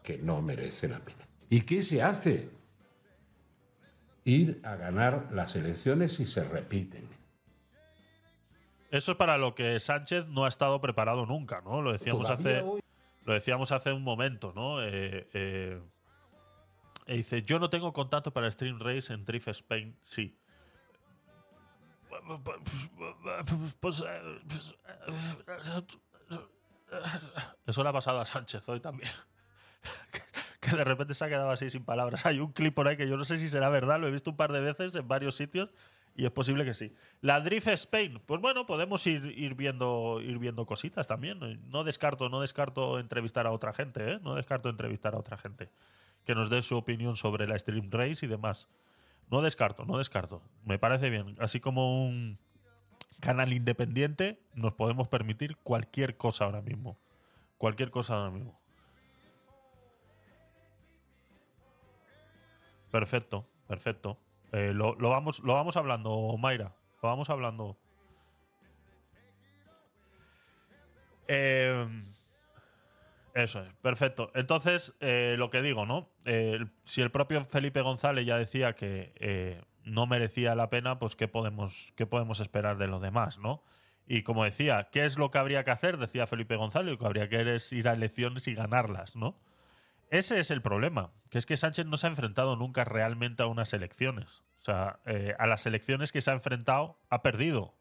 que 0.02 0.18
no 0.18 0.40
merece 0.40 0.88
la 0.88 1.00
pena. 1.00 1.26
¿Y 1.50 1.62
qué 1.62 1.82
se 1.82 2.02
hace? 2.02 2.48
ir 4.24 4.60
a 4.64 4.76
ganar 4.76 5.28
las 5.32 5.56
elecciones 5.56 6.14
si 6.14 6.26
se 6.26 6.44
repiten. 6.44 7.08
Eso 8.90 9.12
es 9.12 9.18
para 9.18 9.38
lo 9.38 9.54
que 9.54 9.78
Sánchez 9.78 10.26
no 10.26 10.44
ha 10.44 10.48
estado 10.48 10.80
preparado 10.80 11.24
nunca, 11.24 11.60
¿no? 11.60 11.80
Lo 11.80 11.92
decíamos 11.92 12.28
hace, 12.28 12.64
lo 13.24 13.34
decíamos 13.34 13.72
hace 13.72 13.92
un 13.92 14.02
momento, 14.02 14.52
¿no? 14.54 14.82
Eh, 14.82 15.28
eh, 15.32 15.80
e 17.06 17.16
dice, 17.16 17.42
yo 17.42 17.58
no 17.58 17.70
tengo 17.70 17.92
contacto 17.92 18.32
para 18.32 18.50
Stream 18.50 18.78
Race 18.78 19.12
en 19.12 19.24
Drift 19.24 19.48
Spain, 19.48 19.96
sí. 20.02 20.36
Pues, 23.80 24.04
eso 27.66 27.82
le 27.82 27.88
ha 27.88 27.92
pasado 27.92 28.20
a 28.20 28.26
Sánchez 28.26 28.68
hoy 28.68 28.80
también. 28.80 29.10
que 30.60 30.76
de 30.76 30.84
repente 30.84 31.14
se 31.14 31.24
ha 31.24 31.28
quedado 31.28 31.50
así 31.50 31.70
sin 31.70 31.84
palabras. 31.84 32.26
Hay 32.26 32.38
un 32.38 32.52
clip 32.52 32.74
por 32.74 32.86
ahí 32.86 32.96
que 32.96 33.08
yo 33.08 33.16
no 33.16 33.24
sé 33.24 33.38
si 33.38 33.48
será 33.48 33.68
verdad, 33.70 33.98
lo 33.98 34.06
he 34.06 34.10
visto 34.10 34.30
un 34.30 34.36
par 34.36 34.52
de 34.52 34.60
veces 34.60 34.94
en 34.94 35.08
varios 35.08 35.34
sitios 35.34 35.70
y 36.20 36.26
es 36.26 36.30
posible 36.32 36.66
que 36.66 36.74
sí. 36.74 36.94
La 37.22 37.40
Drift 37.40 37.68
Spain, 37.68 38.20
pues 38.26 38.42
bueno, 38.42 38.66
podemos 38.66 39.06
ir, 39.06 39.54
viendo, 39.54 40.20
ir 40.20 40.38
viendo 40.38 40.66
cositas 40.66 41.06
también. 41.06 41.38
No 41.70 41.82
descarto, 41.82 42.28
no 42.28 42.42
descarto 42.42 42.98
entrevistar 42.98 43.46
a 43.46 43.52
otra 43.52 43.72
gente, 43.72 44.12
¿eh? 44.12 44.20
No 44.22 44.34
descarto 44.34 44.68
entrevistar 44.68 45.14
a 45.14 45.18
otra 45.18 45.38
gente 45.38 45.70
que 46.26 46.34
nos 46.34 46.50
dé 46.50 46.60
su 46.60 46.76
opinión 46.76 47.16
sobre 47.16 47.48
la 47.48 47.58
Stream 47.58 47.90
Race 47.90 48.26
y 48.26 48.28
demás. 48.28 48.68
No 49.30 49.40
descarto, 49.40 49.86
no 49.86 49.96
descarto. 49.96 50.42
Me 50.66 50.78
parece 50.78 51.08
bien. 51.08 51.36
Así 51.38 51.58
como 51.58 52.04
un 52.04 52.38
canal 53.20 53.54
independiente, 53.54 54.42
nos 54.52 54.74
podemos 54.74 55.08
permitir 55.08 55.56
cualquier 55.56 56.18
cosa 56.18 56.44
ahora 56.44 56.60
mismo. 56.60 56.98
Cualquier 57.56 57.90
cosa 57.90 58.16
ahora 58.16 58.30
mismo. 58.30 58.60
Perfecto, 62.90 63.46
perfecto. 63.66 64.18
Eh, 64.52 64.72
lo, 64.74 64.96
vamos, 64.96 65.40
lo 65.40 65.54
vamos 65.54 65.76
hablando, 65.76 66.36
Mayra. 66.38 66.74
Lo 67.02 67.08
vamos 67.08 67.30
hablando. 67.30 67.76
Eh, 71.28 71.86
eso 73.34 73.62
es, 73.62 73.72
perfecto. 73.74 74.32
Entonces, 74.34 74.96
eh, 75.00 75.36
lo 75.38 75.50
que 75.50 75.62
digo, 75.62 75.86
¿no? 75.86 76.10
si 76.84 77.02
el 77.02 77.10
propio 77.10 77.44
Felipe 77.44 77.80
González 77.80 78.26
ya 78.26 78.36
decía 78.36 78.74
que 78.74 79.62
no 79.84 80.06
merecía 80.06 80.54
la 80.54 80.70
pena, 80.70 80.98
pues 80.98 81.16
¿qué 81.16 81.28
podemos, 81.28 81.92
¿qué 81.96 82.06
podemos 82.06 82.40
esperar 82.40 82.78
de 82.78 82.86
los 82.86 83.00
demás, 83.00 83.38
¿no? 83.38 83.62
Y 84.06 84.22
como 84.22 84.44
decía, 84.44 84.88
¿qué 84.90 85.04
es 85.04 85.18
lo 85.18 85.30
que 85.30 85.38
habría 85.38 85.62
que 85.62 85.70
hacer? 85.70 85.96
Decía 85.96 86.26
Felipe 86.26 86.56
González, 86.56 86.90
lo 86.90 86.98
que 86.98 87.06
habría 87.06 87.28
que 87.28 87.36
hacer 87.36 87.48
es 87.48 87.72
ir 87.72 87.88
a 87.88 87.92
elecciones 87.92 88.48
y 88.48 88.54
ganarlas, 88.54 89.14
¿no? 89.14 89.38
Ese 90.10 90.40
es 90.40 90.50
el 90.50 90.60
problema, 90.60 91.12
que 91.30 91.38
es 91.38 91.46
que 91.46 91.56
Sánchez 91.56 91.86
no 91.86 91.96
se 91.96 92.08
ha 92.08 92.10
enfrentado 92.10 92.56
nunca 92.56 92.84
realmente 92.84 93.44
a 93.44 93.46
unas 93.46 93.72
elecciones. 93.72 94.42
O 94.56 94.58
sea, 94.58 94.98
eh, 95.06 95.34
a 95.38 95.46
las 95.46 95.66
elecciones 95.66 96.10
que 96.10 96.20
se 96.20 96.32
ha 96.32 96.34
enfrentado 96.34 96.98
ha 97.10 97.22
perdido. 97.22 97.76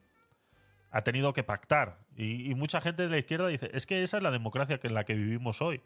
Ha 0.91 1.01
tenido 1.01 1.33
que 1.33 1.43
pactar. 1.43 2.05
Y, 2.15 2.53
mucha 2.53 2.81
gente 2.81 3.03
de 3.03 3.09
la 3.09 3.17
izquierda 3.17 3.47
dice, 3.47 3.71
es 3.73 3.87
que 3.87 4.03
esa 4.03 4.17
es 4.17 4.23
la 4.23 4.29
democracia 4.29 4.79
en 4.81 4.93
la 4.93 5.05
que 5.05 5.15
vivimos 5.15 5.61
hoy. 5.61 5.81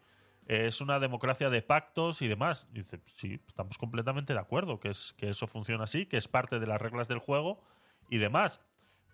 es 0.46 0.82
una 0.82 0.98
democracia 0.98 1.48
de 1.48 1.62
pactos 1.62 2.20
y 2.20 2.28
demás. 2.28 2.68
Y 2.72 2.80
dice, 2.80 3.00
sí, 3.06 3.40
estamos 3.48 3.78
completamente 3.78 4.34
de 4.34 4.38
acuerdo, 4.38 4.80
que, 4.80 4.90
es, 4.90 5.14
que 5.16 5.30
eso 5.30 5.46
funciona 5.46 5.84
así, 5.84 6.04
que 6.04 6.18
es 6.18 6.28
parte 6.28 6.60
de 6.60 6.66
las 6.66 6.80
reglas 6.80 7.08
del 7.08 7.20
juego 7.20 7.64
y 8.10 8.18
demás 8.18 8.60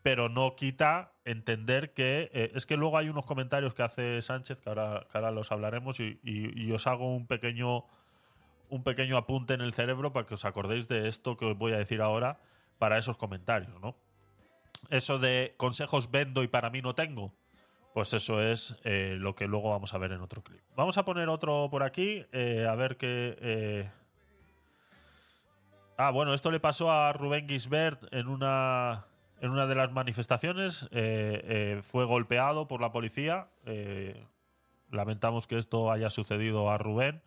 pero 0.03 0.29
no 0.29 0.57
quita 0.57 1.13
entender 1.25 1.93
que 1.93 2.31
eh, 2.33 2.53
es 2.55 2.67
que 2.67 2.77
luego 2.77 2.97
hay 2.99 3.09
unos 3.09 3.27
comentarios 3.27 3.75
que 3.75 3.83
hace 3.83 4.23
Sánchez 4.23 4.61
que 4.61 4.69
ahora, 4.69 5.07
ahora 5.13 5.31
los 5.31 5.53
hablaremos 5.53 6.01
y, 6.01 6.73
os 6.73 6.87
hago 6.87 7.15
un 7.15 7.27
pequeño 7.27 7.85
un 8.69 8.85
pequeño 8.85 9.17
apunte 9.17 9.55
en 9.55 9.61
el 9.61 9.73
cerebro 9.75 10.13
para 10.13 10.27
que 10.27 10.35
os 10.35 10.45
acordéis 10.45 10.87
de 10.87 11.09
esto 11.09 11.37
que 11.37 11.45
os 11.45 11.59
voy 11.59 11.73
a 11.73 11.79
decir 11.79 12.01
ahora 12.01 12.39
para 12.79 12.99
esos 12.99 13.17
comentarios, 13.17 13.81
¿no? 13.81 13.97
Eso 14.91 15.19
de 15.19 15.55
consejos 15.57 16.11
vendo 16.11 16.43
y 16.43 16.49
para 16.49 16.71
mí 16.71 16.81
no 16.81 16.95
tengo, 16.95 17.35
pues 17.93 18.15
eso 18.15 18.41
es 18.41 18.79
eh, 18.85 19.17
lo 19.19 19.35
que 19.35 19.49
luego 19.49 19.71
vamos 19.71 19.93
a 19.93 19.99
ver 19.99 20.13
en 20.13 20.21
otro 20.21 20.43
clip. 20.43 20.63
Vamos 20.77 20.97
a 20.99 21.05
poner 21.05 21.29
otro 21.29 21.69
por 21.69 21.83
aquí, 21.83 22.25
eh, 22.33 22.67
a 22.69 22.75
ver 22.77 22.97
qué... 22.97 23.91
Ah, 25.99 26.11
bueno, 26.13 26.33
esto 26.33 26.51
le 26.51 26.61
pasó 26.61 26.91
a 26.91 27.13
Rubén 27.13 27.47
Gisbert 27.47 28.03
en 28.15 28.29
una 28.29 29.10
en 29.41 29.51
una 29.51 29.67
de 29.67 29.75
las 29.75 29.91
manifestaciones 29.91 30.85
eh, 30.91 31.41
eh, 31.45 31.81
fue 31.83 32.05
golpeado 32.05 32.69
por 32.69 32.81
la 32.81 32.93
policía. 32.93 33.49
Eh, 33.65 34.27
lamentamos 34.91 35.47
que 35.47 35.57
esto 35.57 35.91
haya 35.91 36.11
sucedido 36.11 36.71
a 36.71 36.79
Rubén. 36.79 37.23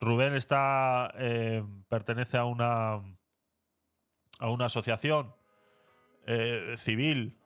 Rubén 0.00 0.34
está 0.34 1.12
pertenece 1.88 2.36
a 2.36 2.44
una 2.44 3.00
a 4.38 4.50
una 4.50 4.66
asociación 4.66 5.34
eh, 6.26 6.74
civil 6.76 7.38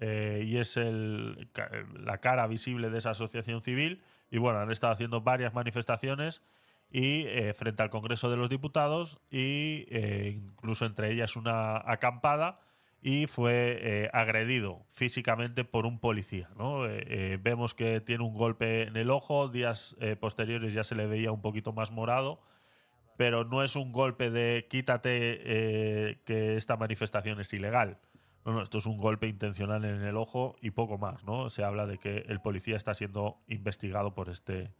eh, 0.00 0.44
y 0.46 0.56
es 0.56 0.76
el, 0.76 1.48
la 1.94 2.18
cara 2.18 2.46
visible 2.46 2.90
de 2.90 2.98
esa 2.98 3.10
asociación 3.10 3.62
civil. 3.62 4.02
Y 4.30 4.38
bueno, 4.38 4.58
han 4.58 4.70
estado 4.70 4.92
haciendo 4.92 5.20
varias 5.20 5.54
manifestaciones 5.54 6.42
y 6.90 7.24
frente 7.54 7.82
al 7.82 7.88
Congreso 7.88 8.30
de 8.30 8.36
los 8.36 8.50
Diputados 8.50 9.18
y 9.30 9.86
incluso 10.28 10.84
entre 10.84 11.10
ellas 11.10 11.36
una 11.36 11.76
acampada 11.90 12.60
y 13.02 13.26
fue 13.26 14.08
agredido 14.12 14.84
físicamente 14.88 15.64
por 15.64 15.86
un 15.86 15.98
policía. 15.98 16.48
¿no? 16.56 16.82
vemos 17.40 17.74
que 17.74 18.00
tiene 18.00 18.22
un 18.22 18.34
golpe 18.34 18.82
en 18.82 18.96
el 18.96 19.10
ojo, 19.10 19.48
días 19.48 19.96
posteriores 20.20 20.72
ya 20.72 20.84
se 20.84 20.94
le 20.94 21.06
veía 21.06 21.32
un 21.32 21.42
poquito 21.42 21.72
más 21.72 21.90
morado 21.90 22.40
pero 23.16 23.44
no 23.44 23.62
es 23.62 23.76
un 23.76 23.92
golpe 23.92 24.30
de 24.30 24.66
quítate 24.68 25.10
eh, 25.12 26.22
que 26.24 26.56
esta 26.56 26.76
manifestación 26.76 27.40
es 27.40 27.52
ilegal. 27.52 27.98
No, 28.44 28.52
no, 28.52 28.62
esto 28.62 28.78
es 28.78 28.86
un 28.86 28.98
golpe 28.98 29.28
intencional 29.28 29.84
en 29.84 30.02
el 30.02 30.16
ojo 30.16 30.56
y 30.60 30.72
poco 30.72 30.98
más, 30.98 31.22
¿no? 31.22 31.48
Se 31.48 31.62
habla 31.62 31.86
de 31.86 31.98
que 31.98 32.24
el 32.28 32.40
policía 32.40 32.76
está 32.76 32.94
siendo 32.94 33.38
investigado 33.46 34.14
por 34.14 34.28
este, 34.28 34.72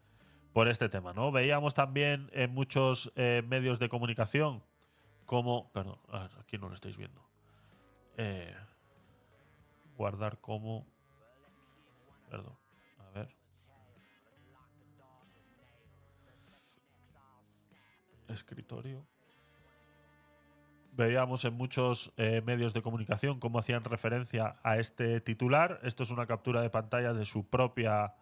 por 0.53 0.67
este 0.67 0.89
tema, 0.89 1.13
¿no? 1.13 1.31
Veíamos 1.31 1.75
también 1.75 2.31
en 2.33 2.53
muchos 2.53 3.13
eh, 3.15 3.43
medios 3.47 3.79
de 3.79 3.89
comunicación 3.89 4.65
como... 5.25 5.71
Perdón, 5.73 5.99
aquí 6.41 6.59
no 6.59 6.69
lo 6.69 6.75
estáis 6.75 6.97
viendo. 6.97 7.23
Eh, 8.25 8.55
guardar 9.97 10.39
como... 10.39 10.87
Perdón. 12.31 12.57
escritorio. 18.29 19.05
Veíamos 20.93 21.45
en 21.45 21.53
muchos 21.53 22.15
eh, 22.17 22.41
medios 22.47 22.73
de 22.73 22.81
comunicación 22.81 23.39
cómo 23.39 23.59
hacían 23.59 23.85
referencia 23.85 24.57
a 24.63 24.79
este 24.79 25.21
titular. 25.21 25.81
Esto 25.83 26.05
es 26.05 26.11
una 26.11 26.27
captura 26.27 26.63
de 26.63 26.71
pantalla 26.71 27.13
de 27.13 27.27
su 27.27 27.45
propia, 27.51 28.15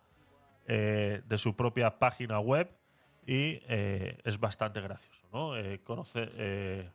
eh, 0.66 1.22
de 1.24 1.38
su 1.38 1.54
propia 1.54 2.00
página 2.00 2.40
web 2.40 2.76
y 3.24 3.60
es 3.68 4.40
bastante 4.40 4.80
gracioso. 4.80 5.28
¿no? 5.32 5.52
conoce, 5.84 6.90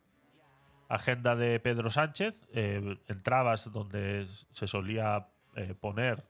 agenda 0.87 1.35
de 1.35 1.59
Pedro 1.59 1.89
Sánchez, 1.89 2.47
entrabas 2.53 3.71
donde 3.71 4.27
se 4.51 4.67
solía 4.67 5.27
poner 5.79 6.23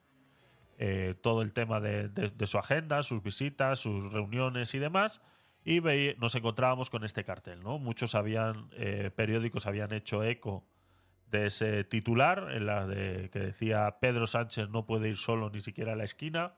todo 1.22 1.42
el 1.42 1.54
tema 1.54 1.80
de 1.80 2.48
su 2.48 2.58
agenda, 2.58 3.04
sus 3.04 3.22
visitas, 3.22 3.80
sus 3.80 4.12
reuniones 4.12 4.74
y 4.74 4.80
demás 4.80 5.22
y 5.66 5.82
nos 6.20 6.36
encontrábamos 6.36 6.92
con 6.92 7.04
este 7.04 7.24
cartel. 7.24 7.62
¿no? 7.64 7.80
Muchos 7.80 8.14
habían, 8.14 8.70
eh, 8.74 9.10
periódicos 9.14 9.66
habían 9.66 9.92
hecho 9.94 10.24
eco 10.24 10.64
de 11.32 11.48
ese 11.48 11.84
titular, 11.84 12.52
en 12.52 12.68
la 12.68 12.86
de 12.86 13.32
que 13.32 13.40
decía 13.40 13.98
Pedro 14.00 14.28
Sánchez 14.28 14.70
no 14.70 14.86
puede 14.86 15.10
ir 15.10 15.18
solo 15.18 15.50
ni 15.50 15.60
siquiera 15.62 15.94
a 15.94 15.96
la 15.96 16.04
esquina. 16.04 16.54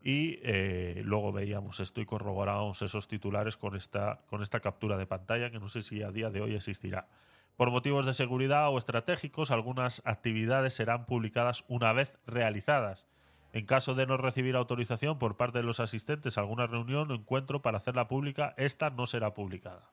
Y 0.00 0.38
eh, 0.42 1.02
luego 1.04 1.32
veíamos 1.32 1.80
esto 1.80 2.00
y 2.00 2.06
corroborábamos 2.06 2.80
esos 2.82 3.08
titulares 3.08 3.56
con 3.56 3.74
esta, 3.74 4.20
con 4.26 4.42
esta 4.42 4.60
captura 4.60 4.96
de 4.98 5.06
pantalla, 5.06 5.50
que 5.50 5.58
no 5.58 5.68
sé 5.68 5.82
si 5.82 6.02
a 6.02 6.12
día 6.12 6.30
de 6.30 6.42
hoy 6.42 6.54
existirá. 6.54 7.08
Por 7.56 7.70
motivos 7.70 8.06
de 8.06 8.12
seguridad 8.12 8.68
o 8.70 8.78
estratégicos, 8.78 9.50
algunas 9.50 10.02
actividades 10.04 10.74
serán 10.74 11.06
publicadas 11.06 11.64
una 11.68 11.92
vez 11.92 12.14
realizadas 12.26 13.06
en 13.54 13.66
caso 13.66 13.94
de 13.94 14.04
no 14.04 14.16
recibir 14.16 14.56
autorización 14.56 15.16
por 15.16 15.36
parte 15.36 15.58
de 15.58 15.64
los 15.64 15.78
asistentes 15.78 16.36
a 16.36 16.40
alguna 16.40 16.66
reunión 16.66 17.08
o 17.12 17.14
encuentro 17.14 17.62
para 17.62 17.76
hacerla 17.76 18.08
pública, 18.08 18.52
esta 18.56 18.90
no 18.90 19.06
será 19.06 19.32
publicada. 19.32 19.92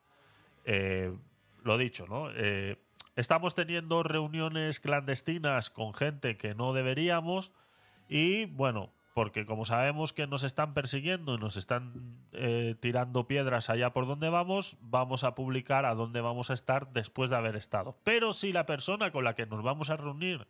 Eh, 0.66 1.16
lo 1.64 1.78
dicho, 1.78 2.07
¿no? 2.07 2.32
Eh, 2.32 2.78
estamos 3.16 3.53
teniendo 3.53 4.01
reuniones 4.01 4.80
clandestinas 4.80 5.70
con 5.70 5.93
gente 5.93 6.38
que 6.38 6.55
no 6.55 6.74
deberíamos 6.74 7.51
y, 8.09 8.45
bueno, 8.45 8.91
porque 9.14 9.45
como 9.45 9.66
sabemos 9.66 10.14
que 10.14 10.28
nos 10.28 10.43
están 10.43 10.74
persiguiendo 10.74 11.36
y 11.36 11.38
nos 11.38 11.57
están 11.57 12.18
eh, 12.32 12.76
tirando 12.80 13.28
piedras 13.28 13.70
allá 13.70 13.91
por 13.91 14.07
donde 14.07 14.30
vamos, 14.30 14.78
vamos 14.82 15.24
a 15.24 15.36
publicar 15.36 15.86
a 15.86 15.95
dónde 15.95 16.22
vamos 16.22 16.49
a 16.49 16.53
estar 16.53 16.91
después 16.93 17.30
de 17.30 17.36
haber 17.36 17.55
estado. 17.55 17.97
Pero 18.03 18.34
si 18.34 18.53
la 18.53 18.66
persona 18.66 19.12
con 19.12 19.24
la 19.24 19.36
que 19.36 19.45
nos 19.45 19.64
vamos 19.64 19.89
a 19.89 19.97
reunir 19.97 20.47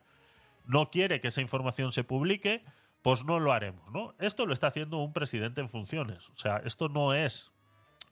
no 0.66 0.92
quiere 0.92 1.22
que 1.22 1.30
esa 1.30 1.42
información 1.42 1.92
se 1.92 2.04
publique, 2.04 2.64
pues 3.02 3.26
no 3.26 3.40
lo 3.40 3.52
haremos, 3.52 3.92
¿no? 3.92 4.14
Esto 4.20 4.46
lo 4.46 4.54
está 4.54 4.68
haciendo 4.68 5.00
un 5.00 5.14
presidente 5.14 5.62
en 5.62 5.70
funciones. 5.70 6.30
O 6.30 6.36
sea, 6.36 6.58
esto 6.58 6.88
no 6.88 7.14
es. 7.14 7.52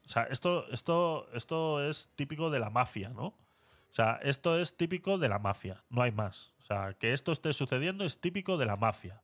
O 0.06 0.10
sea, 0.10 0.24
esto, 0.24 0.66
esto, 0.72 1.30
esto 1.34 1.88
es 1.88 2.10
típico 2.16 2.50
de 2.50 2.60
la 2.60 2.72
mafia, 2.72 3.10
¿no? 3.10 3.28
O 3.28 3.93
sea, 3.93 4.20
esto 4.24 4.60
es 4.60 4.78
típico 4.78 5.18
de 5.18 5.30
la 5.30 5.39
mafia, 5.39 5.84
no 5.89 6.02
hay 6.02 6.12
más. 6.12 6.54
O 6.60 6.62
sea, 6.64 6.93
que 6.93 7.14
esto 7.14 7.32
esté 7.32 7.54
sucediendo 7.54 8.04
es 8.04 8.20
típico 8.20 8.58
de 8.58 8.66
la 8.66 8.76
mafia. 8.76 9.22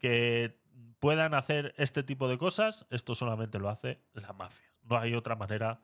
Que 0.00 0.58
puedan 0.98 1.34
hacer 1.34 1.74
este 1.76 2.02
tipo 2.02 2.28
de 2.28 2.38
cosas, 2.38 2.86
esto 2.90 3.14
solamente 3.14 3.58
lo 3.58 3.68
hace 3.68 4.00
la 4.12 4.32
mafia. 4.32 4.66
No 4.82 4.98
hay 4.98 5.14
otra 5.14 5.36
manera 5.36 5.80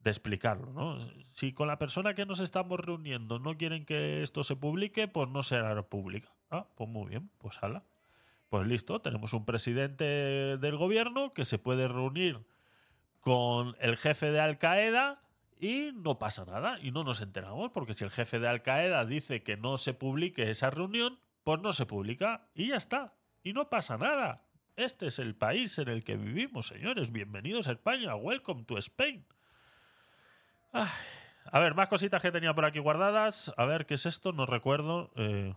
de 0.00 0.10
explicarlo, 0.10 0.72
¿no? 0.72 0.98
Si 1.32 1.52
con 1.52 1.68
la 1.68 1.78
persona 1.78 2.14
que 2.14 2.26
nos 2.26 2.40
estamos 2.40 2.78
reuniendo 2.80 3.38
no 3.38 3.56
quieren 3.56 3.84
que 3.84 4.22
esto 4.22 4.44
se 4.44 4.56
publique, 4.56 5.08
pues 5.08 5.28
no 5.28 5.42
será 5.42 5.80
pública. 5.82 6.32
Ah, 6.50 6.66
pues 6.76 6.88
muy 6.88 7.08
bien, 7.08 7.30
pues 7.38 7.62
hala. 7.62 7.84
Pues 8.48 8.66
listo, 8.66 9.00
tenemos 9.00 9.32
un 9.32 9.44
presidente 9.44 10.04
del 10.04 10.76
gobierno 10.76 11.30
que 11.32 11.44
se 11.44 11.58
puede 11.58 11.88
reunir 11.88 12.46
con 13.20 13.76
el 13.80 13.96
jefe 13.96 14.30
de 14.30 14.40
Al 14.40 14.58
Qaeda 14.58 15.20
y 15.60 15.90
no 15.94 16.18
pasa 16.18 16.44
nada 16.44 16.78
y 16.80 16.92
no 16.92 17.04
nos 17.04 17.20
enteramos 17.20 17.70
porque 17.72 17.94
si 17.94 18.04
el 18.04 18.10
jefe 18.10 18.38
de 18.38 18.48
Al 18.48 18.62
Qaeda 18.62 19.04
dice 19.04 19.42
que 19.42 19.56
no 19.56 19.76
se 19.76 19.92
publique 19.92 20.50
esa 20.50 20.70
reunión, 20.70 21.18
pues 21.42 21.60
no 21.60 21.72
se 21.72 21.84
publica 21.84 22.48
y 22.54 22.68
ya 22.68 22.76
está. 22.76 23.17
Y 23.42 23.52
no 23.52 23.68
pasa 23.68 23.96
nada. 23.96 24.44
Este 24.76 25.08
es 25.08 25.18
el 25.18 25.34
país 25.34 25.78
en 25.78 25.88
el 25.88 26.04
que 26.04 26.16
vivimos, 26.16 26.68
señores. 26.68 27.10
Bienvenidos 27.10 27.68
a 27.68 27.72
España. 27.72 28.14
Welcome 28.14 28.64
to 28.64 28.78
Spain. 28.78 29.24
A 30.72 31.60
ver, 31.60 31.74
más 31.74 31.88
cositas 31.88 32.22
que 32.22 32.30
tenía 32.30 32.54
por 32.54 32.64
aquí 32.64 32.78
guardadas. 32.78 33.52
A 33.56 33.64
ver, 33.64 33.86
¿qué 33.86 33.94
es 33.94 34.06
esto? 34.06 34.32
No 34.32 34.46
recuerdo. 34.46 35.10
Eh, 35.16 35.54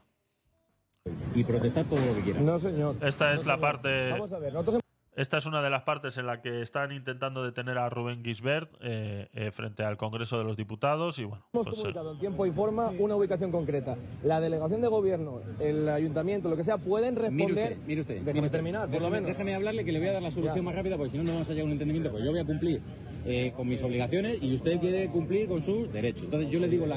y 1.36 1.43
protestar 1.43 1.86
todo 1.86 2.03
lo 2.05 2.15
que 2.15 2.21
quieran. 2.21 2.45
No, 2.45 2.59
señor. 2.59 2.95
Esta 3.01 3.34
es 3.34 3.45
la 3.45 3.59
parte. 3.59 4.11
Vamos 4.11 4.34
a 4.34 4.39
ver, 4.39 4.53
nosotros 4.53 4.80
esta 5.22 5.38
es 5.38 5.45
una 5.45 5.61
de 5.61 5.69
las 5.69 5.84
partes 5.84 6.17
en 6.17 6.26
la 6.26 6.41
que 6.41 6.61
están 6.61 6.91
intentando 6.91 7.43
detener 7.43 7.78
a 7.78 7.89
Rubén 7.89 8.24
Gisbert 8.24 8.74
eh, 8.82 9.30
eh, 9.34 9.51
frente 9.51 9.84
al 9.84 9.95
Congreso 9.95 10.39
de 10.39 10.43
los 10.43 10.57
Diputados 10.57 11.19
y 11.19 11.26
bueno. 11.26 11.45
Hemos 11.53 11.67
pues, 11.67 11.78
comunicado 11.78 12.13
en 12.13 12.19
tiempo 12.19 12.45
y 12.47 12.51
forma 12.51 12.89
una 12.97 13.15
ubicación 13.15 13.51
concreta. 13.51 13.95
La 14.24 14.41
delegación 14.41 14.82
de 14.82 14.88
gobierno, 14.88 15.41
el 15.59 15.88
ayuntamiento, 15.89 16.49
lo 16.49 16.57
que 16.57 16.63
sea, 16.63 16.80
pueden 16.80 17.15
responder. 17.15 17.78
Mire 17.86 18.01
usted, 18.01 18.22
mire 18.22 18.32
usted. 18.32 18.51
terminar, 18.51 18.89
por 18.89 19.01
lo 19.01 19.09
menos. 19.11 19.28
Déjame 19.28 19.53
hablarle 19.53 19.86
que 19.86 19.91
le 19.91 19.99
voy 19.99 20.07
a 20.07 20.13
dar 20.13 20.24
la 20.24 20.32
solución 20.32 20.65
más 20.65 20.74
rápida 20.74 20.97
porque 20.97 21.11
si 21.11 21.17
no, 21.17 21.24
no 21.24 21.34
vamos 21.34 21.47
a 21.47 21.51
llegar 21.51 21.63
a 21.63 21.65
un 21.67 21.72
entendimiento. 21.74 22.09
Pues 22.09 22.24
yo 22.24 22.32
voy 22.32 22.39
a 22.39 22.45
cumplir 22.45 22.82
eh, 23.26 23.53
con 23.55 23.67
mis 23.67 23.84
obligaciones 23.84 24.41
y 24.41 24.55
usted 24.55 24.80
quiere 24.80 25.07
cumplir 25.09 25.47
con 25.47 25.61
sus 25.61 25.91
derechos. 25.93 26.24
Entonces 26.24 26.49
yo 26.49 26.59
le 26.59 26.67
digo 26.67 26.88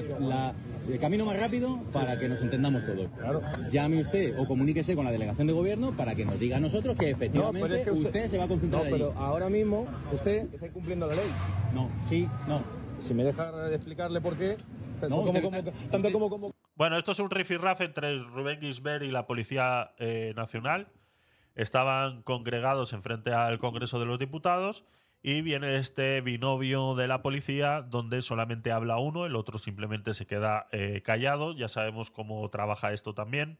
el 0.88 0.98
camino 0.98 1.24
más 1.24 1.38
rápido 1.38 1.80
para 1.92 2.18
que 2.18 2.28
nos 2.28 2.40
entendamos 2.42 2.84
todos. 2.84 3.08
Claro. 3.18 3.42
Llame 3.68 4.00
usted 4.00 4.38
o 4.38 4.46
comuníquese 4.46 4.94
con 4.94 5.04
la 5.04 5.12
delegación 5.12 5.46
de 5.46 5.52
gobierno 5.52 5.96
para 5.96 6.14
que 6.14 6.24
nos 6.24 6.38
diga 6.38 6.58
a 6.58 6.60
nosotros 6.60 6.96
que 6.96 7.10
efectivamente 7.10 7.90
usted, 7.90 8.28
se 8.28 8.38
va 8.38 8.44
a 8.44 8.48
concentrar 8.48 8.84
no, 8.84 8.90
pero 8.90 9.12
ahora 9.16 9.48
mismo 9.48 9.86
usted 10.12 10.52
está 10.52 10.66
incumpliendo 10.66 11.06
la 11.06 11.14
ley. 11.14 11.28
No, 11.74 11.88
sí, 12.06 12.28
no. 12.48 12.60
Si 12.98 13.14
me 13.14 13.24
deja 13.24 13.72
explicarle 13.72 14.20
por 14.20 14.36
qué, 14.36 14.56
no, 15.08 15.24
tanto 15.90 16.12
como, 16.12 16.30
como, 16.30 16.54
Bueno, 16.76 16.96
esto 16.96 17.12
es 17.12 17.18
un 17.18 17.30
rifirrafe 17.30 17.84
entre 17.84 18.18
Rubén 18.18 18.60
Gisbert 18.60 19.04
y 19.04 19.10
la 19.10 19.26
Policía 19.26 19.92
eh, 19.98 20.32
Nacional. 20.36 20.88
Estaban 21.54 22.22
congregados 22.22 22.92
en 22.92 23.02
frente 23.02 23.32
al 23.32 23.58
Congreso 23.58 24.00
de 24.00 24.06
los 24.06 24.18
Diputados 24.18 24.84
y 25.26 25.40
viene 25.40 25.78
este 25.78 26.20
binomio 26.20 26.94
de 26.94 27.08
la 27.08 27.22
policía 27.22 27.80
donde 27.80 28.20
solamente 28.20 28.72
habla 28.72 28.98
uno, 28.98 29.24
el 29.24 29.36
otro 29.36 29.58
simplemente 29.58 30.12
se 30.12 30.26
queda 30.26 30.68
eh, 30.70 31.00
callado. 31.02 31.54
Ya 31.54 31.68
sabemos 31.68 32.10
cómo 32.10 32.46
trabaja 32.50 32.92
esto 32.92 33.14
también. 33.14 33.58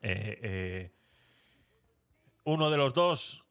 Eh, 0.00 0.38
eh, 0.42 0.92
uno 2.44 2.70
de 2.70 2.76
los 2.76 2.94
dos 2.94 3.44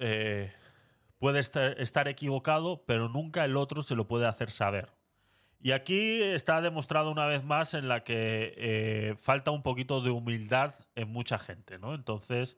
puede 1.17 1.39
estar, 1.41 2.07
equivocado, 2.07 2.85
pero 2.85 3.09
nunca 3.09 3.43
el 3.43 3.57
otro 3.57 3.83
se 3.83 3.95
lo 3.95 4.07
puede 4.07 4.25
hacer 4.25 4.49
saber. 4.49 4.93
Y 5.59 5.73
aquí 5.73 6.23
está 6.23 6.61
demostrado 6.61 7.11
una 7.11 7.25
vez 7.25 7.43
más 7.43 7.73
en 7.73 7.89
la 7.89 8.05
que 8.05 9.17
falta 9.19 9.51
un 9.51 9.61
poquito 9.61 9.99
de 9.99 10.09
humildad 10.09 10.73
en 10.95 11.09
mucha 11.09 11.37
gente, 11.37 11.79
¿no? 11.79 11.95
Entonces, 11.95 12.57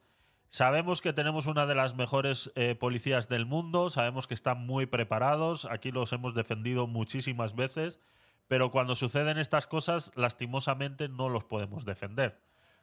Sabemos 0.51 1.01
que 1.01 1.13
tenemos 1.13 1.47
una 1.47 1.65
de 1.65 1.75
las 1.75 1.95
mejores 1.95 2.51
eh, 2.55 2.75
policías 2.75 3.29
del 3.29 3.45
mundo, 3.45 3.89
sabemos 3.89 4.27
que 4.27 4.33
están 4.33 4.65
muy 4.65 4.85
preparados, 4.85 5.63
aquí 5.63 5.91
los 5.91 6.11
hemos 6.11 6.35
defendido 6.35 6.87
muchísimas 6.87 7.55
veces, 7.55 8.01
pero 8.49 8.69
cuando 8.69 8.95
suceden 8.95 9.37
estas 9.37 9.65
cosas, 9.65 10.11
lastimosamente 10.15 11.07
no 11.07 11.29
los 11.29 11.45
podemos 11.45 11.85
defender. 11.85 12.41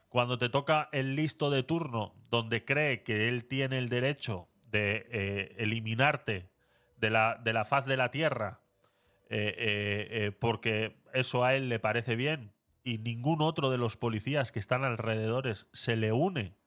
Cuando 0.09 0.39
te 0.39 0.49
toca 0.49 0.89
el 0.91 1.15
listo 1.15 1.51
de 1.51 1.61
turno, 1.61 2.15
donde 2.31 2.65
cree 2.65 3.03
que 3.03 3.29
él 3.29 3.45
tiene 3.45 3.77
el 3.77 3.87
derecho 3.87 4.49
de 4.71 5.05
eh, 5.11 5.55
eliminarte 5.59 6.49
de 6.97 7.11
la, 7.11 7.35
de 7.35 7.53
la, 7.53 7.65
faz 7.65 7.85
de 7.85 7.97
la 7.97 8.09
tierra, 8.09 8.61
eh, 9.29 10.31
porque 10.39 11.03
eso 11.13 11.43
a 11.43 11.53
él 11.53 11.69
le 11.69 11.77
parece 11.77 12.15
bien, 12.15 12.51
y 12.83 12.97
ningún 12.97 13.43
otro 13.43 13.69
de 13.69 13.77
los 13.77 13.95
policías 13.95 14.51
que 14.51 14.57
están 14.57 14.83
alrededores 14.83 15.67
se 15.71 15.95
le 15.95 16.11
une 16.13 16.57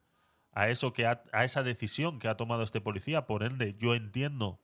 a 0.53 0.69
eso 0.69 0.93
que 0.93 1.07
a 1.07 1.45
esa 1.45 1.63
decisión 1.63 2.19
que 2.19 2.29
ha 2.29 2.37
tomado 2.37 2.63
este 2.63 2.81
policía, 2.81 3.27
por 3.27 3.43
ende 3.43 3.75
yo 3.79 3.95
entiendo 3.95 4.61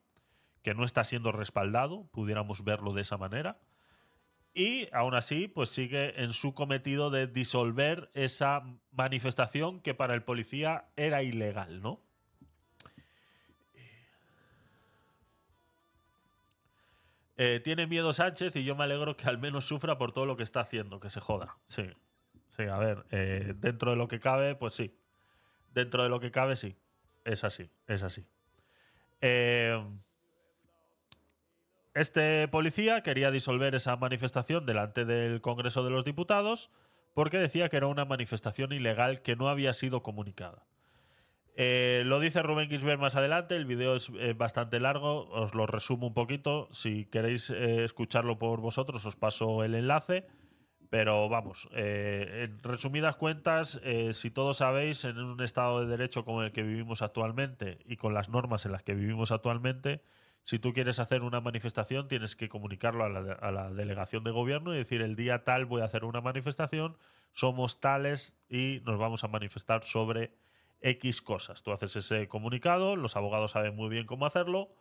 que 0.62 0.74
no 0.74 0.84
está 0.84 1.04
siendo 1.04 1.32
respaldado, 1.32 2.08
pudiéramos 2.12 2.64
verlo 2.64 2.92
de 2.92 3.02
esa 3.02 3.16
manera. 3.16 3.58
Y 4.54 4.88
aún 4.92 5.14
así, 5.14 5.46
pues 5.48 5.68
sigue 5.68 6.22
en 6.22 6.32
su 6.32 6.52
cometido 6.52 7.10
de 7.10 7.26
disolver 7.26 8.10
esa 8.14 8.64
manifestación 8.90 9.80
que 9.80 9.94
para 9.94 10.14
el 10.14 10.24
policía 10.24 10.86
era 10.96 11.22
ilegal, 11.22 11.80
¿no? 11.80 12.00
Eh, 17.36 17.60
tiene 17.60 17.86
miedo 17.86 18.12
Sánchez 18.12 18.56
y 18.56 18.64
yo 18.64 18.74
me 18.74 18.82
alegro 18.82 19.16
que 19.16 19.28
al 19.28 19.38
menos 19.38 19.64
sufra 19.64 19.96
por 19.96 20.10
todo 20.12 20.26
lo 20.26 20.36
que 20.36 20.42
está 20.42 20.60
haciendo, 20.60 20.98
que 20.98 21.08
se 21.08 21.20
joda. 21.20 21.56
Sí, 21.64 21.84
sí, 22.48 22.64
a 22.64 22.78
ver, 22.78 23.06
eh, 23.12 23.54
dentro 23.56 23.92
de 23.92 23.96
lo 23.96 24.08
que 24.08 24.18
cabe, 24.18 24.56
pues 24.56 24.74
sí. 24.74 24.92
Dentro 25.72 26.02
de 26.02 26.08
lo 26.08 26.20
que 26.20 26.30
cabe, 26.30 26.56
sí. 26.56 26.76
Es 27.24 27.44
así, 27.44 27.70
es 27.86 28.02
así. 28.02 28.26
Eh, 29.20 29.78
este 31.94 32.48
policía 32.48 33.02
quería 33.02 33.30
disolver 33.30 33.74
esa 33.74 33.96
manifestación 33.96 34.64
delante 34.66 35.04
del 35.04 35.40
Congreso 35.40 35.84
de 35.84 35.90
los 35.90 36.04
Diputados 36.04 36.70
porque 37.14 37.38
decía 37.38 37.68
que 37.68 37.76
era 37.76 37.88
una 37.88 38.04
manifestación 38.04 38.72
ilegal 38.72 39.22
que 39.22 39.34
no 39.34 39.48
había 39.48 39.72
sido 39.72 40.02
comunicada. 40.02 40.64
Eh, 41.56 42.04
lo 42.06 42.20
dice 42.20 42.40
Rubén 42.42 42.70
Gisbert 42.70 43.00
más 43.00 43.16
adelante, 43.16 43.56
el 43.56 43.66
video 43.66 43.96
es 43.96 44.12
bastante 44.36 44.78
largo, 44.78 45.28
os 45.30 45.54
lo 45.56 45.66
resumo 45.66 46.06
un 46.06 46.14
poquito, 46.14 46.68
si 46.70 47.06
queréis 47.06 47.50
eh, 47.50 47.82
escucharlo 47.82 48.38
por 48.38 48.60
vosotros 48.60 49.04
os 49.04 49.16
paso 49.16 49.64
el 49.64 49.74
enlace, 49.74 50.28
pero 50.90 51.28
vamos, 51.28 51.68
eh, 51.72 52.46
en 52.48 52.62
resumidas 52.62 53.16
cuentas, 53.16 53.80
eh, 53.84 54.14
si 54.14 54.30
todos 54.30 54.58
sabéis, 54.58 55.04
en 55.04 55.18
un 55.18 55.42
estado 55.42 55.80
de 55.80 55.86
derecho 55.86 56.24
como 56.24 56.42
el 56.42 56.52
que 56.52 56.62
vivimos 56.62 57.02
actualmente 57.02 57.78
y 57.84 57.96
con 57.96 58.14
las 58.14 58.28
normas 58.28 58.64
en 58.66 58.72
las 58.72 58.82
que 58.82 58.94
vivimos 58.94 59.30
actualmente, 59.30 60.02
si 60.44 60.58
tú 60.58 60.72
quieres 60.72 60.98
hacer 60.98 61.22
una 61.22 61.40
manifestación 61.40 62.08
tienes 62.08 62.34
que 62.34 62.48
comunicarlo 62.48 63.04
a 63.04 63.08
la, 63.10 63.32
a 63.34 63.50
la 63.50 63.70
delegación 63.70 64.24
de 64.24 64.30
gobierno 64.30 64.74
y 64.74 64.78
decir 64.78 65.02
el 65.02 65.14
día 65.14 65.44
tal 65.44 65.66
voy 65.66 65.82
a 65.82 65.84
hacer 65.84 66.04
una 66.04 66.22
manifestación, 66.22 66.96
somos 67.34 67.80
tales 67.80 68.38
y 68.48 68.80
nos 68.84 68.98
vamos 68.98 69.24
a 69.24 69.28
manifestar 69.28 69.84
sobre 69.84 70.32
X 70.80 71.22
cosas. 71.22 71.62
Tú 71.62 71.72
haces 71.72 71.96
ese 71.96 72.28
comunicado, 72.28 72.96
los 72.96 73.16
abogados 73.16 73.52
saben 73.52 73.76
muy 73.76 73.88
bien 73.88 74.06
cómo 74.06 74.26
hacerlo 74.26 74.74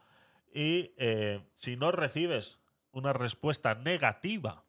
y 0.53 0.93
eh, 0.97 1.41
si 1.55 1.75
no 1.75 1.91
recibes 1.91 2.59
una 2.91 3.13
respuesta 3.13 3.75
negativa, 3.75 4.63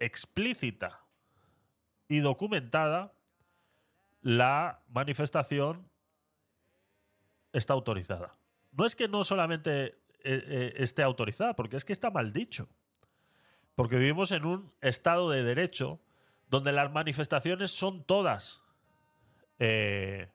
explícita 0.00 1.00
y 2.08 2.18
documentada, 2.18 3.12
la 4.22 4.82
manifestación 4.88 5.88
está 7.52 7.74
autorizada. 7.74 8.36
No 8.72 8.84
es 8.84 8.96
que 8.96 9.08
no 9.08 9.22
solamente 9.24 9.86
eh, 9.86 9.94
eh, 10.24 10.74
esté 10.76 11.02
autorizada, 11.02 11.54
porque 11.54 11.76
es 11.76 11.84
que 11.84 11.92
está 11.92 12.10
mal 12.10 12.32
dicho. 12.32 12.68
Porque 13.74 13.96
vivimos 13.96 14.32
en 14.32 14.44
un 14.44 14.72
estado 14.80 15.30
de 15.30 15.42
derecho 15.42 16.00
donde 16.48 16.72
las 16.72 16.90
manifestaciones 16.92 17.70
son 17.70 18.04
todas 18.04 18.62
eh, 19.58 20.30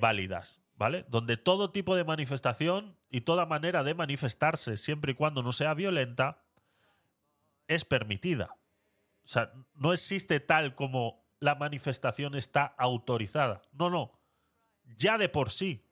válidas, 0.00 0.60
¿vale? 0.76 1.04
Donde 1.08 1.36
todo 1.36 1.70
tipo 1.70 1.94
de 1.94 2.04
manifestación 2.04 2.96
y 3.10 3.20
toda 3.20 3.46
manera 3.46 3.84
de 3.84 3.94
manifestarse, 3.94 4.76
siempre 4.76 5.12
y 5.12 5.14
cuando 5.14 5.42
no 5.42 5.52
sea 5.52 5.74
violenta, 5.74 6.42
es 7.68 7.84
permitida. 7.84 8.56
O 9.24 9.28
sea, 9.28 9.52
no 9.74 9.92
existe 9.92 10.40
tal 10.40 10.74
como 10.74 11.24
la 11.38 11.54
manifestación 11.54 12.34
está 12.34 12.64
autorizada. 12.64 13.62
No, 13.72 13.90
no. 13.90 14.18
Ya 14.96 15.18
de 15.18 15.28
por 15.28 15.50
sí. 15.50 15.84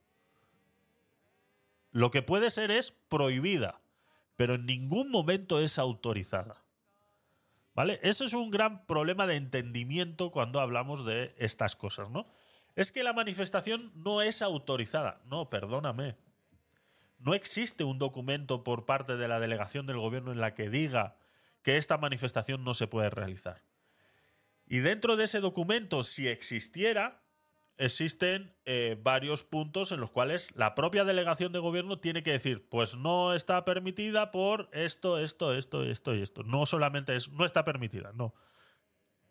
Lo 1.92 2.10
que 2.10 2.22
puede 2.22 2.50
ser 2.50 2.70
es 2.70 2.90
prohibida, 2.90 3.80
pero 4.36 4.54
en 4.54 4.66
ningún 4.66 5.10
momento 5.10 5.60
es 5.60 5.78
autorizada. 5.78 6.62
¿Vale? 7.74 8.00
Eso 8.02 8.24
es 8.24 8.32
un 8.32 8.50
gran 8.50 8.86
problema 8.86 9.26
de 9.26 9.36
entendimiento 9.36 10.30
cuando 10.30 10.60
hablamos 10.60 11.04
de 11.04 11.34
estas 11.38 11.76
cosas, 11.76 12.10
¿no? 12.10 12.26
Es 12.74 12.90
que 12.90 13.04
la 13.04 13.12
manifestación 13.12 13.92
no 13.94 14.22
es 14.22 14.40
autorizada. 14.40 15.20
No, 15.26 15.50
perdóname. 15.50 16.16
No 17.18 17.34
existe 17.34 17.84
un 17.84 17.98
documento 17.98 18.64
por 18.64 18.86
parte 18.86 19.16
de 19.16 19.28
la 19.28 19.40
delegación 19.40 19.86
del 19.86 19.98
gobierno 19.98 20.32
en 20.32 20.40
la 20.40 20.54
que 20.54 20.70
diga 20.70 21.16
que 21.66 21.78
esta 21.78 21.98
manifestación 21.98 22.62
no 22.62 22.74
se 22.74 22.86
puede 22.86 23.10
realizar. 23.10 23.60
Y 24.68 24.78
dentro 24.78 25.16
de 25.16 25.24
ese 25.24 25.40
documento, 25.40 26.04
si 26.04 26.28
existiera, 26.28 27.24
existen 27.76 28.54
eh, 28.66 28.96
varios 29.02 29.42
puntos 29.42 29.90
en 29.90 29.98
los 29.98 30.12
cuales 30.12 30.52
la 30.54 30.76
propia 30.76 31.02
delegación 31.02 31.50
de 31.50 31.58
gobierno 31.58 31.98
tiene 31.98 32.22
que 32.22 32.30
decir, 32.30 32.68
pues 32.68 32.96
no 32.96 33.34
está 33.34 33.64
permitida 33.64 34.30
por 34.30 34.68
esto, 34.70 35.18
esto, 35.18 35.54
esto, 35.54 35.82
esto 35.82 36.14
y 36.14 36.22
esto. 36.22 36.44
No 36.44 36.66
solamente 36.66 37.16
es, 37.16 37.30
no 37.30 37.44
está 37.44 37.64
permitida, 37.64 38.12
no. 38.14 38.32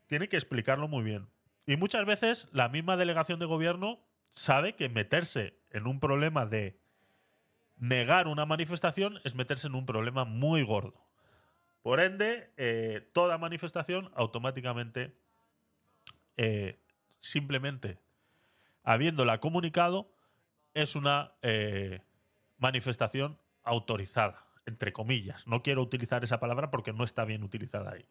Tiene 0.07 0.27
que 0.27 0.35
explicarlo 0.35 0.89
muy 0.89 1.05
bien. 1.05 1.29
Y 1.65 1.77
muchas 1.77 2.05
veces 2.05 2.49
la 2.51 2.67
misma 2.67 2.97
delegación 2.97 3.39
de 3.39 3.45
gobierno 3.45 4.05
sabe 4.27 4.75
que 4.75 4.89
meterse 4.89 5.57
en 5.71 5.87
un 5.87 6.01
problema 6.01 6.45
de 6.45 6.81
negar 7.77 8.27
una 8.27 8.45
manifestación 8.45 9.21
es 9.23 9.35
meterse 9.35 9.67
en 9.67 9.75
un 9.75 9.85
problema 9.85 10.25
muy 10.25 10.63
gordo. 10.63 11.04
Por 11.85 11.99
ende, 11.99 12.51
eh, 12.57 13.07
toda 13.13 13.37
manifestación 13.37 14.09
automáticamente, 14.15 15.15
eh, 16.35 16.79
simplemente 17.19 17.99
habiéndola 18.81 19.39
comunicado, 19.39 20.11
es 20.73 20.95
una 20.95 21.35
eh, 21.43 22.01
manifestación 22.57 23.37
autorizada, 23.61 24.47
entre 24.65 24.93
comillas. 24.93 25.45
No 25.45 25.61
quiero 25.61 25.83
utilizar 25.83 26.23
esa 26.23 26.39
palabra 26.39 26.71
porque 26.71 26.91
no 26.91 27.03
está 27.03 27.23
bien 27.23 27.43
utilizada 27.43 27.91
ahí. 27.91 28.09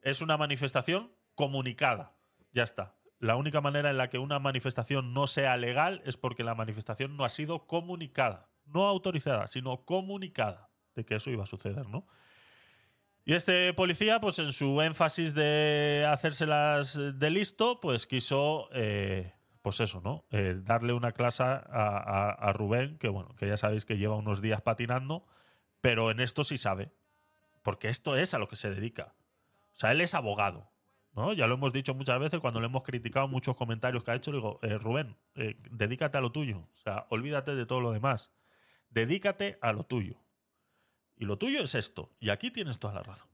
Es 0.00 0.20
una 0.20 0.36
manifestación 0.36 1.12
comunicada. 1.36 2.16
Ya 2.50 2.64
está. 2.64 2.96
La 3.20 3.36
única 3.36 3.60
manera 3.60 3.90
en 3.90 3.96
la 3.96 4.10
que 4.10 4.18
una 4.18 4.40
manifestación 4.40 5.14
no 5.14 5.28
sea 5.28 5.56
legal 5.56 6.02
es 6.04 6.16
porque 6.16 6.42
la 6.42 6.56
manifestación 6.56 7.16
no 7.16 7.24
ha 7.24 7.28
sido 7.28 7.64
comunicada. 7.68 8.48
No 8.64 8.88
autorizada, 8.88 9.46
sino 9.46 9.84
comunicada 9.84 10.68
de 10.96 11.04
que 11.04 11.14
eso 11.14 11.30
iba 11.30 11.44
a 11.44 11.46
suceder, 11.46 11.86
¿no? 11.86 12.08
Y 13.24 13.34
este 13.34 13.72
policía, 13.74 14.20
pues 14.20 14.38
en 14.40 14.52
su 14.52 14.80
énfasis 14.82 15.34
de 15.34 16.06
hacérselas 16.10 16.98
de 17.18 17.30
listo, 17.30 17.78
pues 17.80 18.06
quiso, 18.06 18.68
eh, 18.72 19.32
pues 19.62 19.78
eso, 19.80 20.00
¿no? 20.02 20.24
Eh, 20.30 20.56
darle 20.64 20.92
una 20.92 21.12
clase 21.12 21.44
a, 21.44 21.56
a- 21.68 22.52
Rubén, 22.52 22.98
que 22.98 23.08
bueno, 23.08 23.34
que 23.36 23.46
ya 23.46 23.56
sabéis 23.56 23.84
que 23.84 23.96
lleva 23.96 24.16
unos 24.16 24.42
días 24.42 24.60
patinando, 24.60 25.24
pero 25.80 26.10
en 26.10 26.18
esto 26.18 26.42
sí 26.42 26.58
sabe, 26.58 26.90
porque 27.62 27.88
esto 27.88 28.16
es 28.16 28.34
a 28.34 28.38
lo 28.38 28.48
que 28.48 28.56
se 28.56 28.70
dedica. 28.70 29.14
O 29.76 29.78
sea, 29.78 29.92
él 29.92 30.00
es 30.00 30.14
abogado, 30.14 30.72
¿no? 31.12 31.32
Ya 31.32 31.46
lo 31.46 31.54
hemos 31.54 31.72
dicho 31.72 31.94
muchas 31.94 32.18
veces 32.18 32.40
cuando 32.40 32.58
le 32.60 32.66
hemos 32.66 32.82
criticado 32.82 33.28
muchos 33.28 33.54
comentarios 33.54 34.02
que 34.02 34.10
ha 34.10 34.14
hecho, 34.16 34.32
le 34.32 34.38
digo, 34.38 34.58
eh, 34.62 34.78
Rubén, 34.78 35.16
eh, 35.36 35.56
dedícate 35.70 36.18
a 36.18 36.20
lo 36.20 36.32
tuyo, 36.32 36.58
o 36.74 36.78
sea, 36.78 37.06
olvídate 37.10 37.54
de 37.54 37.66
todo 37.66 37.80
lo 37.80 37.92
demás, 37.92 38.32
dedícate 38.90 39.58
a 39.62 39.72
lo 39.72 39.84
tuyo. 39.84 40.16
Y 41.22 41.24
lo 41.24 41.38
tuyo 41.38 41.62
es 41.62 41.76
esto. 41.76 42.10
Y 42.18 42.30
aquí 42.30 42.50
tienes 42.50 42.80
toda 42.80 42.94
la 42.94 43.02
razón. 43.04 43.28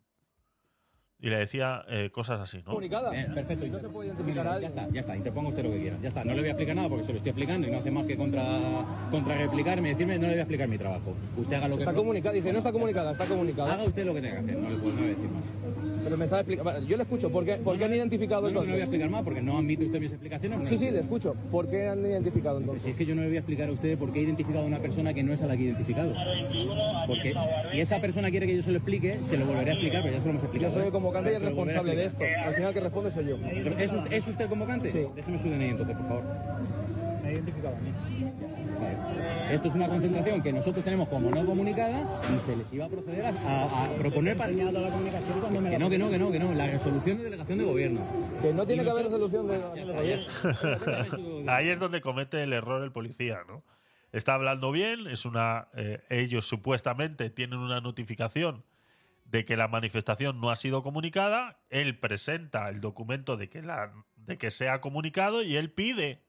Y 1.18 1.30
le 1.30 1.38
decía 1.38 1.86
eh, 1.88 2.10
cosas 2.10 2.38
así, 2.38 2.58
¿no? 2.58 2.64
comunicada. 2.64 3.08
Bien, 3.08 3.32
perfecto. 3.32 3.66
No 3.66 3.78
se 3.78 3.88
puede 3.88 4.08
identificar 4.08 4.46
a 4.46 4.50
Ya 4.50 4.52
alguien. 4.56 4.70
está, 4.70 4.88
ya 4.92 5.00
está, 5.00 5.16
interponga 5.16 5.48
usted 5.48 5.62
lo 5.64 5.70
que 5.70 5.80
quiera. 5.80 5.96
Ya 6.02 6.08
está, 6.08 6.22
no 6.22 6.34
le 6.34 6.40
voy 6.40 6.48
a 6.48 6.52
explicar 6.52 6.76
nada 6.76 6.90
porque 6.90 7.04
se 7.04 7.12
lo 7.12 7.16
estoy 7.16 7.30
explicando 7.30 7.66
y 7.66 7.70
no 7.70 7.78
hace 7.78 7.90
más 7.90 8.06
que 8.06 8.14
contra, 8.18 8.84
contra 9.10 9.38
replicarme 9.38 9.88
y 9.88 9.92
decirme 9.92 10.16
no 10.16 10.26
le 10.26 10.32
voy 10.34 10.38
a 10.38 10.42
explicar 10.42 10.68
mi 10.68 10.76
trabajo. 10.76 11.16
Usted 11.38 11.56
haga 11.56 11.68
lo 11.68 11.76
que 11.78 11.84
Está 11.84 11.94
comunicada, 11.94 12.34
dice, 12.34 12.52
no 12.52 12.58
está 12.58 12.72
comunicada, 12.72 13.12
está 13.12 13.24
comunicada. 13.24 13.72
Haga 13.72 13.84
usted 13.84 14.04
lo 14.04 14.12
que 14.14 14.20
tenga 14.20 14.34
que 14.34 14.40
hacer, 14.42 14.58
no 14.58 14.68
le 14.68 14.76
puedo, 14.76 14.94
no 14.94 15.00
le 15.00 15.06
voy 15.06 15.12
a 15.12 15.16
decir 15.16 15.30
más. 15.30 15.97
Pero 16.08 16.16
me 16.16 16.24
está 16.24 16.40
explicando. 16.40 16.80
Yo 16.86 16.96
le 16.96 17.02
escucho, 17.02 17.30
¿por 17.30 17.44
qué, 17.44 17.56
por 17.56 17.76
qué 17.76 17.84
han 17.84 17.92
identificado 17.92 18.42
No, 18.42 18.48
no, 18.48 18.54
no 18.54 18.60
le 18.60 18.66
voy 18.66 18.68
a 18.80 18.84
entonces? 18.84 18.84
explicar 18.84 19.10
más 19.10 19.22
porque 19.24 19.42
no 19.42 19.58
admite 19.58 19.84
usted 19.84 20.00
mis 20.00 20.10
explicaciones. 20.12 20.58
no 20.58 20.66
Sí, 20.66 20.78
sí, 20.78 20.90
le 20.90 21.00
escucho. 21.00 21.34
¿Por 21.50 21.68
qué 21.68 21.86
han 21.88 22.00
identificado 22.00 22.56
Si 22.58 22.62
entonces? 22.62 22.86
es 22.90 22.96
que 22.96 23.04
yo 23.04 23.14
no 23.14 23.20
le 23.20 23.28
voy 23.28 23.36
a 23.36 23.40
explicar 23.40 23.68
a 23.68 23.72
usted 23.72 23.98
por 23.98 24.10
qué 24.12 24.20
he 24.20 24.22
identificado 24.22 24.64
a 24.64 24.66
una 24.66 24.78
persona 24.78 25.12
que 25.12 25.22
no 25.22 25.34
es 25.34 25.42
a 25.42 25.46
la 25.46 25.56
que 25.56 25.64
he 25.64 25.66
identificado. 25.66 26.14
Porque 27.06 27.34
si 27.70 27.80
esa 27.80 28.00
persona 28.00 28.30
quiere 28.30 28.46
que 28.46 28.56
yo 28.56 28.62
se 28.62 28.70
lo 28.70 28.78
explique, 28.78 29.18
se 29.22 29.36
lo 29.36 29.44
volveré 29.44 29.70
a 29.70 29.74
explicar, 29.74 30.02
pero 30.02 30.14
ya 30.14 30.20
se 30.20 30.26
lo 30.26 30.30
hemos 30.30 30.42
Yo 30.42 30.46
explicado. 30.46 30.72
soy 30.72 30.82
¿eh? 30.82 30.86
el 30.86 30.92
convocante 30.92 31.32
y 31.32 31.34
el 31.34 31.42
responsable 31.42 31.96
de 31.96 32.04
esto. 32.06 32.24
Al 32.44 32.54
final 32.54 32.68
el 32.68 32.74
que 32.74 32.80
responde 32.80 33.10
soy 33.10 33.26
yo. 33.26 33.36
¿Es, 33.36 33.66
es 33.66 33.92
usted- 33.92 34.12
es 34.12 34.28
usted 34.28 34.44
el 34.44 34.48
convocante? 34.50 34.90
Sí. 34.90 35.00
Déjeme 35.14 35.38
su 35.38 35.48
DNI 35.50 35.64
entonces, 35.66 35.96
por 35.96 36.08
favor. 36.08 36.22
Me 37.22 37.28
he 37.28 37.32
identificado 37.34 37.76
a 37.76 37.80
mí. 37.80 38.17
Esto 39.50 39.68
es 39.68 39.74
una 39.74 39.88
concentración 39.88 40.42
que 40.42 40.52
nosotros 40.52 40.84
tenemos 40.84 41.08
como 41.08 41.30
no 41.30 41.44
comunicada 41.44 42.06
y 42.34 42.38
se 42.40 42.56
les 42.56 42.72
iba 42.72 42.84
a 42.86 42.88
proceder 42.88 43.26
a, 43.26 43.28
a- 43.30 43.84
a 43.84 43.94
proponer 43.96 44.36
para... 44.36 44.52
Que 44.52 45.78
no, 45.78 45.88
que 45.90 45.98
no, 45.98 46.10
que 46.10 46.18
no, 46.18 46.30
que 46.32 46.38
no. 46.38 46.52
La 46.54 46.66
resolución 46.66 47.18
de 47.18 47.24
delegación 47.24 47.58
de 47.58 47.64
gobierno. 47.64 48.00
Que 48.42 48.52
no 48.52 48.66
tiene 48.66 48.82
Y 48.82 48.84
que 48.86 48.90
haber 48.90 49.04
resolución 49.04 49.46
de... 49.46 49.56
Está. 49.56 51.46
Ahí 51.56 51.68
es 51.68 51.78
donde 51.80 52.00
comete 52.00 52.42
el 52.42 52.52
error 52.52 52.82
el 52.82 52.92
policía, 52.92 53.38
¿no? 53.48 53.62
Está 54.12 54.34
hablando 54.34 54.72
bien, 54.72 55.06
es 55.06 55.24
una. 55.26 55.68
eh, 55.74 56.02
ellos 56.08 56.46
supuestamente 56.46 57.28
tienen 57.30 57.58
una 57.58 57.80
notificación 57.80 58.64
de 59.26 59.44
que 59.44 59.56
la 59.58 59.68
manifestación 59.68 60.40
no 60.40 60.50
ha 60.50 60.56
sido 60.56 60.82
comunicada, 60.82 61.58
él 61.68 61.98
presenta 61.98 62.70
el 62.70 62.80
documento 62.80 63.36
de 63.36 63.50
que, 63.50 63.60
la, 63.60 63.92
de 64.16 64.38
que 64.38 64.50
sea 64.50 64.80
comunicado 64.80 65.42
y 65.42 65.56
él 65.56 65.70
pide 65.70 66.22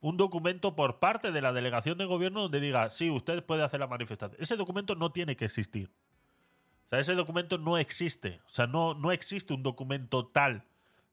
un 0.00 0.16
documento 0.16 0.74
por 0.74 0.98
parte 0.98 1.32
de 1.32 1.42
la 1.42 1.52
delegación 1.52 1.98
de 1.98 2.04
gobierno 2.04 2.42
donde 2.42 2.60
diga, 2.60 2.90
sí, 2.90 3.10
usted 3.10 3.44
puede 3.44 3.62
hacer 3.62 3.80
la 3.80 3.86
manifestación. 3.86 4.40
Ese 4.40 4.56
documento 4.56 4.94
no 4.94 5.12
tiene 5.12 5.36
que 5.36 5.44
existir. 5.44 5.90
O 6.86 6.88
sea, 6.88 6.98
ese 6.98 7.14
documento 7.14 7.58
no 7.58 7.78
existe. 7.78 8.40
O 8.46 8.48
sea, 8.48 8.66
no, 8.66 8.94
no 8.94 9.12
existe 9.12 9.54
un 9.54 9.62
documento 9.62 10.26
tal 10.26 10.64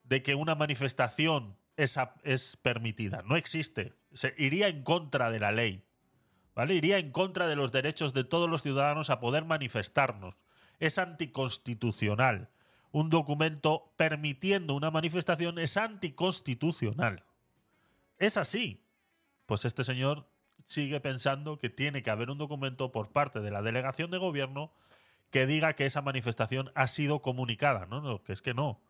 de 0.04 0.24
que 0.24 0.36
una 0.36 0.56
manifestación 0.56 1.58
es, 1.76 1.98
es 2.24 2.58
permitida. 2.58 3.24
No 3.24 3.36
existe. 3.36 3.94
Iría 4.38 4.70
en 4.70 4.84
contra 4.84 5.30
de 5.32 5.40
la 5.40 5.52
ley. 5.52 5.84
¿Vale? 6.56 6.74
Iría 6.74 6.98
en 6.98 7.12
contra 7.12 7.48
de 7.48 7.56
los 7.56 7.72
derechos 7.72 8.14
de 8.14 8.24
todos 8.24 8.50
los 8.50 8.64
ciudadanos 8.64 9.12
a 9.12 9.20
poder 9.20 9.46
manifestarnos 9.46 10.36
es 10.80 10.98
anticonstitucional. 10.98 12.50
Un 12.92 13.10
documento 13.10 13.94
permitiendo 13.98 14.74
una 14.74 14.92
manifestación 14.92 15.60
es 15.60 15.78
anticonstitucional. 15.78 17.24
Es 18.18 18.38
así. 18.38 18.84
Pues 19.46 19.66
este 19.66 19.84
señor 19.84 20.28
sigue 20.66 21.00
pensando 21.00 21.58
que 21.58 21.70
tiene 21.70 22.04
que 22.04 22.10
haber 22.10 22.30
un 22.30 22.38
documento 22.38 22.92
por 22.92 23.12
parte 23.12 23.40
de 23.40 23.52
la 23.52 23.62
delegación 23.62 24.12
de 24.12 24.18
gobierno 24.18 24.72
que 25.32 25.46
diga 25.46 25.74
que 25.74 25.86
esa 25.86 26.02
manifestación 26.02 26.72
ha 26.76 26.88
sido 26.88 27.22
comunicada. 27.22 27.86
No, 27.86 28.02
no, 28.02 28.24
que 28.24 28.34
es 28.34 28.42
que 28.42 28.54
no. 28.54 28.82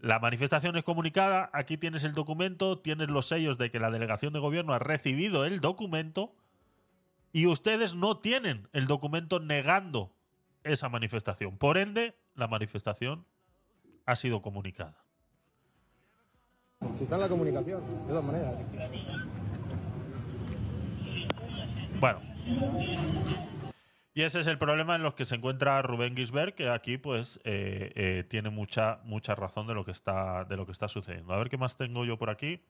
La 0.00 0.18
manifestación 0.18 0.76
es 0.76 0.84
comunicada, 0.84 1.50
aquí 1.52 1.78
tienes 1.78 2.04
el 2.04 2.12
documento, 2.12 2.78
tienes 2.78 3.08
los 3.08 3.26
sellos 3.28 3.58
de 3.58 3.70
que 3.70 3.78
la 3.78 3.90
delegación 3.90 4.32
de 4.32 4.38
gobierno 4.38 4.74
ha 4.74 4.78
recibido 4.78 5.44
el 5.44 5.60
documento 5.60 6.34
y 7.32 7.46
ustedes 7.46 7.94
no 7.94 8.18
tienen 8.18 8.68
el 8.72 8.86
documento 8.86 9.40
negando 9.40 10.14
esa 10.62 10.88
manifestación. 10.88 11.56
Por 11.56 11.78
ende, 11.78 12.16
la 12.34 12.48
manifestación 12.48 13.26
ha 14.04 14.16
sido 14.16 14.42
comunicada. 14.42 15.03
Si 16.92 17.04
está 17.04 17.16
en 17.16 17.20
la 17.22 17.28
comunicación, 17.28 17.80
de 17.80 18.08
todas 18.08 18.24
maneras. 18.24 18.60
Bueno. 21.98 22.20
Y 24.16 24.22
ese 24.22 24.38
es 24.38 24.46
el 24.46 24.58
problema 24.58 24.94
en 24.94 25.02
los 25.02 25.14
que 25.14 25.24
se 25.24 25.34
encuentra 25.34 25.82
Rubén 25.82 26.14
Gisbert, 26.14 26.54
que 26.54 26.68
aquí 26.68 26.98
pues 26.98 27.40
eh, 27.42 27.90
eh, 27.96 28.24
tiene 28.28 28.50
mucha, 28.50 29.00
mucha 29.02 29.34
razón 29.34 29.66
de 29.66 29.74
lo, 29.74 29.84
que 29.84 29.90
está, 29.90 30.44
de 30.44 30.56
lo 30.56 30.66
que 30.66 30.72
está 30.72 30.86
sucediendo. 30.86 31.32
A 31.32 31.38
ver 31.38 31.48
qué 31.48 31.56
más 31.56 31.76
tengo 31.76 32.04
yo 32.04 32.16
por 32.16 32.30
aquí. 32.30 32.62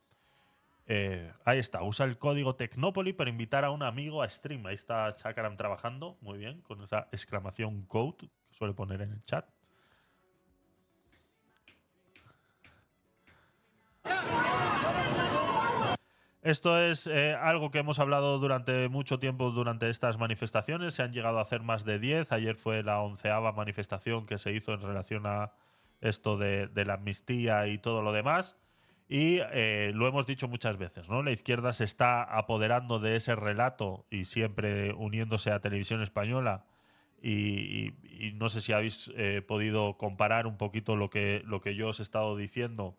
Eh, 0.87 1.33
ahí 1.45 1.59
está, 1.59 1.83
usa 1.83 2.07
el 2.07 2.19
código 2.19 2.57
Tecnopoli 2.57 3.13
para 3.13 3.31
invitar 3.31 3.65
a 3.65 3.71
un 3.71 3.83
amigo 3.83 4.23
a 4.23 4.29
stream. 4.29 4.65
Ahí 4.67 4.75
está 4.75 5.15
Chakaram 5.15 5.57
trabajando, 5.57 6.17
muy 6.23 6.39
bien, 6.39 6.63
con 6.63 6.83
esa 6.83 7.09
exclamación 7.13 7.83
code 7.87 8.17
que 8.17 8.29
suele 8.51 8.73
poner 8.73 9.03
en 9.03 9.13
el 9.13 9.25
chat. 9.25 9.47
Esto 16.45 16.79
es 16.79 17.07
eh, 17.07 17.35
algo 17.35 17.71
que 17.71 17.79
hemos 17.79 17.99
hablado 17.99 18.39
durante 18.39 18.89
mucho 18.91 19.19
tiempo 19.19 19.51
durante 19.51 19.89
estas 19.89 20.19
manifestaciones. 20.19 20.95
Se 20.95 21.03
han 21.03 21.13
llegado 21.13 21.39
a 21.39 21.43
hacer 21.43 21.63
más 21.63 21.85
de 21.85 21.99
10. 21.99 22.31
Ayer 22.33 22.57
fue 22.57 22.83
la 22.83 23.01
onceava 23.01 23.51
manifestación 23.53 24.27
que 24.27 24.39
se 24.39 24.53
hizo 24.53 24.75
en 24.75 24.83
relación 24.83 25.27
a 25.27 25.53
esto 26.03 26.37
de 26.37 26.85
la 26.85 26.95
amnistía 26.95 27.67
y 27.67 27.79
todo 27.79 28.03
lo 28.03 28.13
demás. 28.13 28.59
Y 29.09 29.39
eh, 29.53 29.93
lo 29.95 30.07
hemos 30.07 30.27
dicho 30.27 30.49
muchas 30.49 30.79
veces, 30.79 31.09
¿no? 31.09 31.23
La 31.23 31.31
izquierda 31.31 31.73
se 31.73 31.85
está 31.85 32.23
apoderando 32.23 32.99
de 32.99 33.17
ese 33.17 33.35
relato 33.35 34.07
y 34.11 34.25
siempre 34.25 34.93
uniéndose 34.93 35.51
a 35.51 35.61
Televisión 35.61 36.03
Española. 36.03 36.67
Y, 37.23 37.95
no 38.35 38.51
sé 38.51 38.61
si 38.61 38.75
habéis 38.75 39.11
eh, 39.17 39.41
podido 39.41 39.97
comparar 39.97 40.47
un 40.47 40.59
poquito 40.59 40.95
lo 40.95 41.09
que, 41.09 41.43
lo 41.47 41.63
que 41.63 41.75
yo 41.75 41.89
os 41.89 42.01
he 42.01 42.03
estado 42.03 42.37
diciendo, 42.37 42.99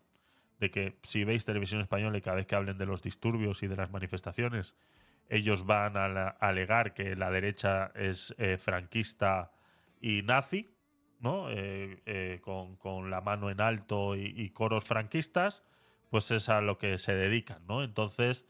de 0.58 0.70
que 0.70 0.98
si 1.02 1.24
veis 1.24 1.44
Televisión 1.44 1.80
Española 1.80 2.18
y 2.18 2.22
cada 2.22 2.36
vez 2.36 2.46
que 2.46 2.54
hablen 2.54 2.78
de 2.78 2.86
los 2.86 3.02
disturbios 3.02 3.62
y 3.62 3.66
de 3.66 3.76
las 3.76 3.90
manifestaciones, 3.90 4.74
ellos 5.28 5.66
van 5.66 5.96
a, 5.96 6.28
alegar 6.28 6.94
que 6.94 7.16
la 7.16 7.30
derecha 7.30 7.90
es 7.94 8.34
eh, 8.38 8.58
franquista 8.58 9.52
y 10.00 10.22
nazi, 10.22 10.68
¿no? 11.20 11.48
Con, 12.42 13.10
la 13.10 13.20
mano 13.20 13.50
en 13.50 13.60
alto 13.60 14.14
y 14.14 14.50
coros 14.50 14.84
franquistas 14.84 15.64
pues 16.10 16.30
es 16.30 16.48
a 16.48 16.60
lo 16.60 16.78
que 16.78 16.98
se 16.98 17.14
dedican, 17.14 17.66
¿no? 17.66 17.82
Entonces, 17.82 18.46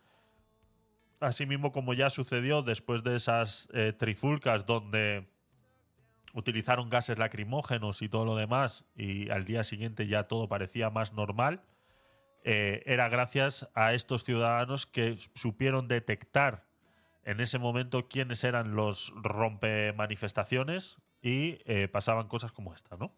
asimismo 1.21 1.73
como 1.73 1.95
ya 1.95 2.11
sucedió 2.11 2.63
después 2.63 3.03
de 3.03 3.17
esas 3.17 3.69
eh, 3.73 3.93
trifulcas 3.93 4.67
donde 4.67 5.27
utilizaron 6.35 6.91
gases 6.91 7.19
lacrimógenos 7.19 8.03
y 8.03 8.09
todo 8.09 8.25
lo 8.25 8.37
demás 8.37 8.85
y 8.95 9.31
al 9.31 9.45
día 9.45 9.65
siguiente 9.65 10.07
ya 10.07 10.25
todo 10.25 10.49
parecía 10.49 10.91
más 10.91 11.15
normal, 11.15 11.63
eh, 12.49 12.85
era 12.87 13.09
gracias 13.09 13.69
a 13.75 13.93
estos 13.93 14.23
ciudadanos 14.23 14.87
que 14.87 15.17
supieron 15.35 15.89
detectar 15.89 16.65
en 17.25 17.41
ese 17.41 17.59
momento 17.59 18.07
quiénes 18.07 18.45
eran 18.45 18.77
los 18.77 19.13
rompe 19.17 19.93
manifestaciones 19.95 20.99
y 21.21 21.59
eh, 21.65 21.89
pasaban 21.89 22.29
cosas 22.29 22.53
como 22.53 22.73
esta, 22.73 22.97
¿no? 22.97 23.17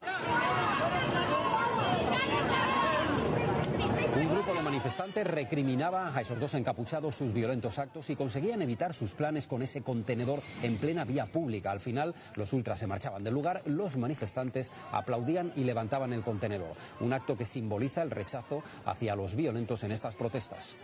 Manifestante 4.79 5.25
recriminaba 5.25 6.17
a 6.17 6.21
esos 6.21 6.39
dos 6.39 6.55
encapuchados 6.55 7.17
sus 7.17 7.33
violentos 7.33 7.81
actos 7.81 8.11
y 8.11 8.15
conseguían 8.15 8.63
evitar 8.63 8.95
sus 8.95 9.13
planes 9.13 9.49
con 9.49 9.61
ese 9.61 9.83
contenedor 9.83 10.41
en 10.63 10.77
plena 10.77 11.05
vía 11.05 11.27
pública. 11.27 11.73
Al 11.73 11.81
final, 11.81 12.15
los 12.37 12.53
ultras 12.53 12.79
se 12.79 12.87
marchaban 12.87 13.25
del 13.25 13.35
lugar, 13.35 13.61
los 13.67 13.97
manifestantes 13.97 14.73
aplaudían 14.93 15.53
y 15.57 15.65
levantaban 15.65 16.13
el 16.13 16.23
contenedor. 16.23 16.77
Un 17.01 17.13
acto 17.13 17.37
que 17.37 17.45
simboliza 17.45 18.03
el 18.03 18.13
rechazo 18.13 18.63
hacia 18.85 19.17
los 19.17 19.35
violentos 19.35 19.83
en 19.83 19.91
estas 19.91 20.15
protestas. 20.15 20.77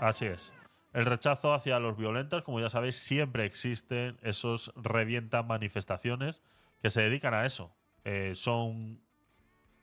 Así 0.00 0.24
es. 0.24 0.54
El 0.94 1.04
rechazo 1.04 1.52
hacia 1.52 1.78
los 1.78 1.98
violentos, 1.98 2.42
como 2.42 2.58
ya 2.58 2.70
sabéis, 2.70 2.96
siempre 2.96 3.44
existen 3.44 4.16
esos 4.22 4.72
revientan 4.76 5.46
manifestaciones 5.46 6.40
que 6.80 6.88
se 6.88 7.02
dedican 7.02 7.34
a 7.34 7.44
eso. 7.44 7.76
Eh, 8.04 8.32
son, 8.34 9.02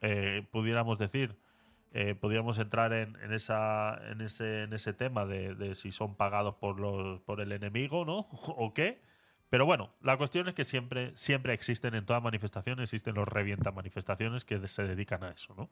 eh, 0.02 0.42
pudiéramos 0.50 0.98
decir, 0.98 1.38
eh, 1.96 2.16
podríamos 2.16 2.58
entrar 2.58 2.92
en, 2.92 3.16
esa, 3.32 4.02
en, 4.10 4.22
ese, 4.22 4.64
en 4.64 4.74
ese 4.74 4.94
tema 4.94 5.28
de, 5.28 5.76
si 5.76 5.92
son 5.92 6.16
pagados 6.16 6.56
por, 6.56 6.80
los, 6.80 7.22
por 7.22 7.40
el 7.40 7.52
enemigo, 7.52 8.04
¿no? 8.04 8.28
o 8.32 8.74
qué. 8.74 9.00
Pero 9.50 9.68
bueno, 9.68 9.94
la 10.02 10.18
cuestión 10.18 10.48
es 10.48 10.56
que 10.56 10.64
siempre, 10.64 11.12
siempre 11.16 11.54
existen 11.54 11.94
en 11.94 12.08
todas 12.08 12.24
manifestaciones, 12.24 12.92
existen 12.92 13.14
los 13.14 13.28
revienta 13.28 13.72
manifestaciones 13.72 14.44
que 14.44 14.68
se 14.68 14.88
dedican 14.88 15.24
a 15.24 15.30
eso, 15.30 15.54
¿no? 15.54 15.70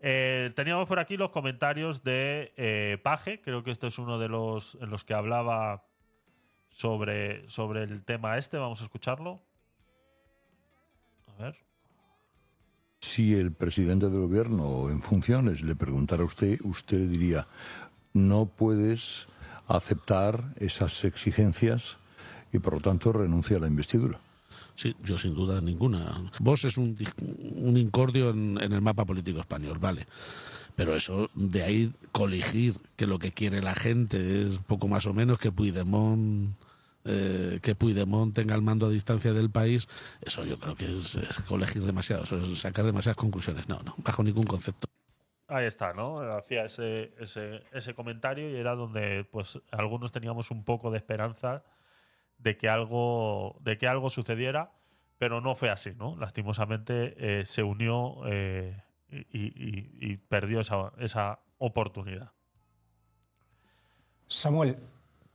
Eh, 0.00 0.52
teníamos 0.54 0.86
por 0.86 0.98
aquí 0.98 1.16
los 1.16 1.30
comentarios 1.30 2.04
de 2.04 2.52
eh, 2.56 2.98
Paje, 3.02 3.40
creo 3.40 3.64
que 3.64 3.70
esto 3.70 3.86
es 3.86 3.98
uno 3.98 4.18
de 4.18 4.28
los 4.28 4.76
en 4.80 4.90
los 4.90 5.04
que 5.04 5.14
hablaba 5.14 5.86
sobre, 6.68 7.48
sobre 7.48 7.82
el 7.82 8.04
tema 8.04 8.36
este, 8.36 8.58
vamos 8.58 8.82
a 8.82 8.84
escucharlo. 8.84 9.42
A 11.26 11.42
ver 11.42 11.67
si 13.18 13.34
el 13.34 13.50
presidente 13.50 14.08
del 14.08 14.20
gobierno 14.20 14.90
en 14.90 15.02
funciones 15.02 15.62
le 15.62 15.74
preguntara 15.74 16.22
a 16.22 16.26
usted, 16.26 16.60
usted 16.62 16.98
le 16.98 17.08
diría, 17.08 17.48
no 18.12 18.46
puedes 18.46 19.26
aceptar 19.66 20.54
esas 20.60 21.02
exigencias 21.02 21.96
y 22.52 22.60
por 22.60 22.74
lo 22.74 22.80
tanto 22.80 23.12
renuncia 23.12 23.56
a 23.56 23.60
la 23.60 23.66
investidura. 23.66 24.20
Sí, 24.76 24.94
yo 25.02 25.18
sin 25.18 25.34
duda 25.34 25.60
ninguna. 25.60 26.30
Vos 26.38 26.62
es 26.62 26.76
un, 26.76 26.96
incordio 27.76 28.30
en, 28.30 28.56
el 28.60 28.82
mapa 28.82 29.04
político 29.04 29.40
español, 29.40 29.78
vale. 29.80 30.06
Pero 30.76 30.94
eso, 30.94 31.28
de 31.34 31.64
ahí 31.64 31.92
coligir 32.12 32.76
que 32.94 33.08
lo 33.08 33.18
que 33.18 33.32
quiere 33.32 33.60
la 33.62 33.74
gente 33.74 34.42
es 34.42 34.58
poco 34.58 34.86
más 34.86 35.06
o 35.06 35.12
menos 35.12 35.40
que 35.40 35.50
Puigdemont 35.50 36.52
eh, 37.08 37.60
que 37.62 37.74
Puigdemont 37.74 38.34
tenga 38.34 38.54
el 38.54 38.62
mando 38.62 38.86
a 38.86 38.90
distancia 38.90 39.32
del 39.32 39.50
país, 39.50 39.88
eso 40.20 40.44
yo 40.44 40.58
creo 40.58 40.76
que 40.76 40.84
es, 40.84 41.18
colegir 41.48 41.82
demasiado, 41.82 42.24
es 42.24 42.58
sacar 42.58 42.84
demasiadas 42.84 43.16
conclusiones. 43.16 43.68
No, 43.68 43.80
no, 43.82 43.94
bajo 43.98 44.22
ningún 44.22 44.44
concepto. 44.44 44.86
Ahí 45.46 45.64
está, 45.64 45.94
¿no? 45.94 46.20
Hacía 46.36 46.66
ese, 46.66 47.14
ese, 47.18 47.62
ese 47.72 47.94
comentario 47.94 48.50
y 48.50 48.56
era 48.56 48.74
donde 48.74 49.24
pues 49.24 49.58
algunos 49.70 50.12
teníamos 50.12 50.50
un 50.50 50.62
poco 50.62 50.90
de 50.90 50.98
esperanza 50.98 51.64
de 52.36 52.58
que 52.58 52.68
algo, 52.68 53.56
de 53.60 53.78
que 53.78 53.88
algo 53.88 54.10
sucediera, 54.10 54.72
pero 55.16 55.40
no 55.40 55.54
fue 55.54 55.70
así, 55.70 55.94
¿no? 55.96 56.16
Lastimosamente 56.16 57.40
eh, 57.40 57.46
se 57.46 57.62
unió 57.62 58.20
eh, 58.26 58.82
y, 59.10 60.12
y, 60.12 60.16
perdió 60.18 60.60
esa, 60.60 60.92
esa 60.98 61.40
oportunidad. 61.56 62.32
Samuel, 64.26 64.76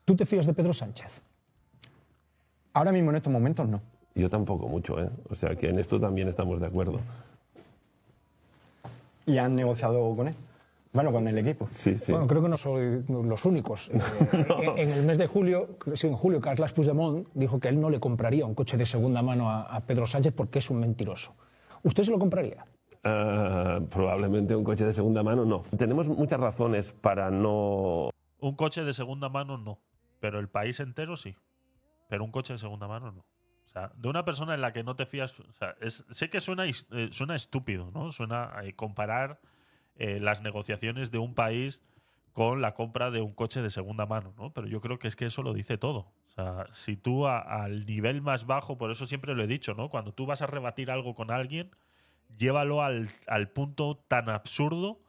¿tú 0.05 0.15
te 0.15 0.27
fías 0.27 0.45
de 0.45 0.53
Pedro 0.53 0.73
Sánchez? 0.73 1.23
Ahora 2.73 2.91
mismo 2.91 3.11
en 3.11 3.17
estos 3.17 3.31
momentos 3.31 3.67
no. 3.67 3.81
Yo 4.15 4.29
tampoco 4.29 4.67
mucho, 4.67 4.99
¿eh? 5.01 5.09
O 5.29 5.35
sea 5.35 5.55
que 5.55 5.69
en 5.69 5.79
esto 5.79 5.99
también 5.99 6.27
estamos 6.27 6.59
de 6.59 6.67
acuerdo. 6.67 6.99
¿Y 9.25 9.37
han 9.37 9.55
negociado 9.55 10.13
con 10.15 10.27
él? 10.27 10.35
Bueno, 10.91 11.11
con 11.11 11.27
el 11.27 11.37
equipo. 11.37 11.67
Sí, 11.71 11.97
sí. 11.97 12.11
Bueno, 12.11 12.27
creo 12.27 12.43
que 12.43 12.49
no 12.49 12.57
soy 12.57 13.03
los 13.07 13.45
únicos. 13.45 13.89
Eh, 14.33 14.73
en, 14.77 14.89
el 14.89 15.03
mes 15.03 15.17
de 15.17 15.27
julio, 15.27 15.77
sí, 15.93 16.07
en 16.07 16.15
julio, 16.15 16.39
Carles 16.39 16.73
Puigdemont 16.73 17.27
dijo 17.33 17.59
que 17.59 17.67
él 17.69 17.79
no 17.79 17.89
le 17.89 17.99
compraría 17.99 18.45
un 18.45 18.53
coche 18.53 18.77
de 18.77 18.85
segunda 18.85 19.21
mano 19.21 19.49
a, 19.49 19.63
a 19.63 19.81
Pedro 19.81 20.05
Sánchez 20.05 20.33
porque 20.33 20.59
es 20.59 20.69
un 20.69 20.79
mentiroso. 20.79 21.33
¿Usted 21.83 22.03
se 22.03 22.11
lo 22.11 22.19
compraría? 22.19 22.65
Ah, 23.03 23.81
probablemente 23.89 24.55
un 24.55 24.63
coche 24.63 24.85
de 24.85 24.93
segunda 24.93 25.23
mano, 25.23 25.43
no. 25.43 25.63
Tenemos 25.77 26.07
muchas 26.07 26.39
razones 26.39 26.93
para 26.93 27.29
no... 27.29 28.09
Un 28.39 28.55
coche 28.55 28.83
de 28.83 28.93
segunda 28.93 29.29
mano 29.29 29.57
no, 29.57 29.79
pero 30.19 30.39
el 30.39 30.47
país 30.47 30.79
entero 30.79 31.17
sí. 31.17 31.35
Pero 32.07 32.23
un 32.23 32.31
coche 32.31 32.53
de 32.53 32.59
segunda 32.59 32.87
mano 32.87 33.11
no. 33.11 33.19
O 33.19 33.67
sea, 33.73 33.91
de 33.95 34.07
una 34.07 34.23
persona 34.23 34.53
en 34.53 34.61
la 34.61 34.71
que 34.71 34.83
no 34.83 34.95
te 34.95 35.05
fías. 35.05 35.39
O 35.39 35.51
sea, 35.53 35.75
sé 35.87 36.29
que 36.29 36.39
suena, 36.39 36.65
eh, 36.67 37.09
suena 37.11 37.35
estúpido, 37.35 37.89
¿no? 37.91 38.11
Suena 38.11 38.53
eh, 38.63 38.75
comparar 38.75 39.39
eh, 39.95 40.19
las 40.19 40.41
negociaciones 40.41 41.11
de 41.11 41.17
un 41.17 41.33
país 41.33 41.83
con 42.33 42.61
la 42.61 42.73
compra 42.73 43.11
de 43.11 43.21
un 43.21 43.33
coche 43.33 43.61
de 43.61 43.69
segunda 43.69 44.05
mano, 44.05 44.33
¿no? 44.37 44.53
Pero 44.53 44.67
yo 44.67 44.81
creo 44.81 44.99
que 44.99 45.07
es 45.07 45.15
que 45.15 45.25
eso 45.25 45.43
lo 45.43 45.53
dice 45.53 45.77
todo. 45.77 46.11
O 46.27 46.29
sea, 46.29 46.67
si 46.71 46.97
tú 46.97 47.27
al 47.27 47.85
nivel 47.85 48.21
más 48.21 48.45
bajo, 48.45 48.77
por 48.77 48.91
eso 48.91 49.05
siempre 49.05 49.35
lo 49.35 49.43
he 49.43 49.47
dicho, 49.47 49.75
¿no? 49.75 49.89
Cuando 49.89 50.13
tú 50.13 50.25
vas 50.25 50.41
a 50.41 50.47
rebatir 50.47 50.89
algo 50.89 51.13
con 51.13 51.29
alguien, 51.31 51.71
llévalo 52.37 52.81
al, 52.81 53.09
al 53.27 53.49
punto 53.49 54.03
tan 54.07 54.29
absurdo 54.29 54.99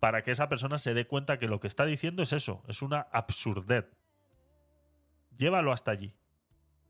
para 0.00 0.22
que 0.22 0.30
esa 0.30 0.48
persona 0.48 0.78
se 0.78 0.94
dé 0.94 1.06
cuenta 1.06 1.38
que 1.38 1.48
lo 1.48 1.60
que 1.60 1.68
está 1.68 1.84
diciendo 1.84 2.22
es 2.22 2.32
eso, 2.32 2.62
es 2.68 2.82
una 2.82 3.00
absurdez. 3.12 3.86
Llévalo 5.38 5.72
hasta 5.72 5.92
allí, 5.92 6.12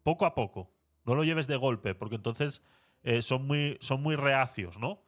poco 0.03 0.27
a 0.27 0.35
poco. 0.35 0.73
No 1.05 1.15
lo 1.15 1.25
lleves 1.25 1.47
de 1.47 1.57
golpe, 1.57 1.95
porque 1.95 2.17
entonces 2.17 2.63
eh, 3.03 3.23
son, 3.23 3.47
muy, 3.47 3.79
son 3.81 4.03
muy 4.03 4.17
reacios, 4.17 4.79
¿no? 4.79 5.03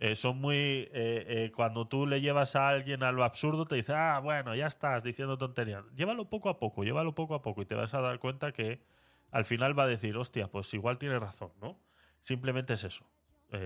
Eh, 0.00 0.14
son 0.16 0.40
muy. 0.40 0.88
eh, 0.92 1.52
cuando 1.54 1.86
tú 1.88 2.06
le 2.06 2.20
llevas 2.20 2.56
a 2.56 2.68
alguien 2.68 3.02
a 3.02 3.12
lo 3.12 3.24
absurdo, 3.24 3.66
te 3.66 3.76
dice, 3.76 3.92
ah, 3.94 4.20
bueno, 4.22 4.54
ya 4.54 4.66
estás 4.66 5.02
diciendo 5.02 5.38
tonterías. 5.38 5.84
Llévalo 5.94 6.28
poco 6.28 6.48
a 6.48 6.58
poco, 6.58 6.84
llévalo 6.84 7.14
poco 7.14 7.34
a 7.34 7.42
poco 7.42 7.62
y 7.62 7.66
te 7.66 7.74
vas 7.74 7.94
a 7.94 8.00
dar 8.00 8.18
cuenta 8.18 8.52
que 8.52 8.82
al 9.30 9.44
final 9.44 9.78
va 9.78 9.84
a 9.84 9.86
decir, 9.86 10.16
hostia, 10.16 10.48
pues 10.48 10.72
igual 10.74 10.98
tiene 10.98 11.18
razón, 11.18 11.52
¿no? 11.60 11.78
Simplemente 12.20 12.74
es 12.74 12.84
eso. 12.84 13.06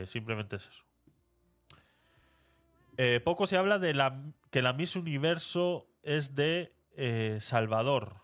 Simplemente 0.06 0.56
es 0.56 0.68
eso. 0.68 0.84
Poco 3.24 3.48
se 3.48 3.56
habla 3.56 3.80
de 3.80 3.94
la, 3.94 4.22
que 4.50 4.62
la 4.62 4.72
Miss 4.72 4.94
Universo 4.94 5.88
es 6.04 6.36
de 6.36 6.72
Salvador. 7.40 8.21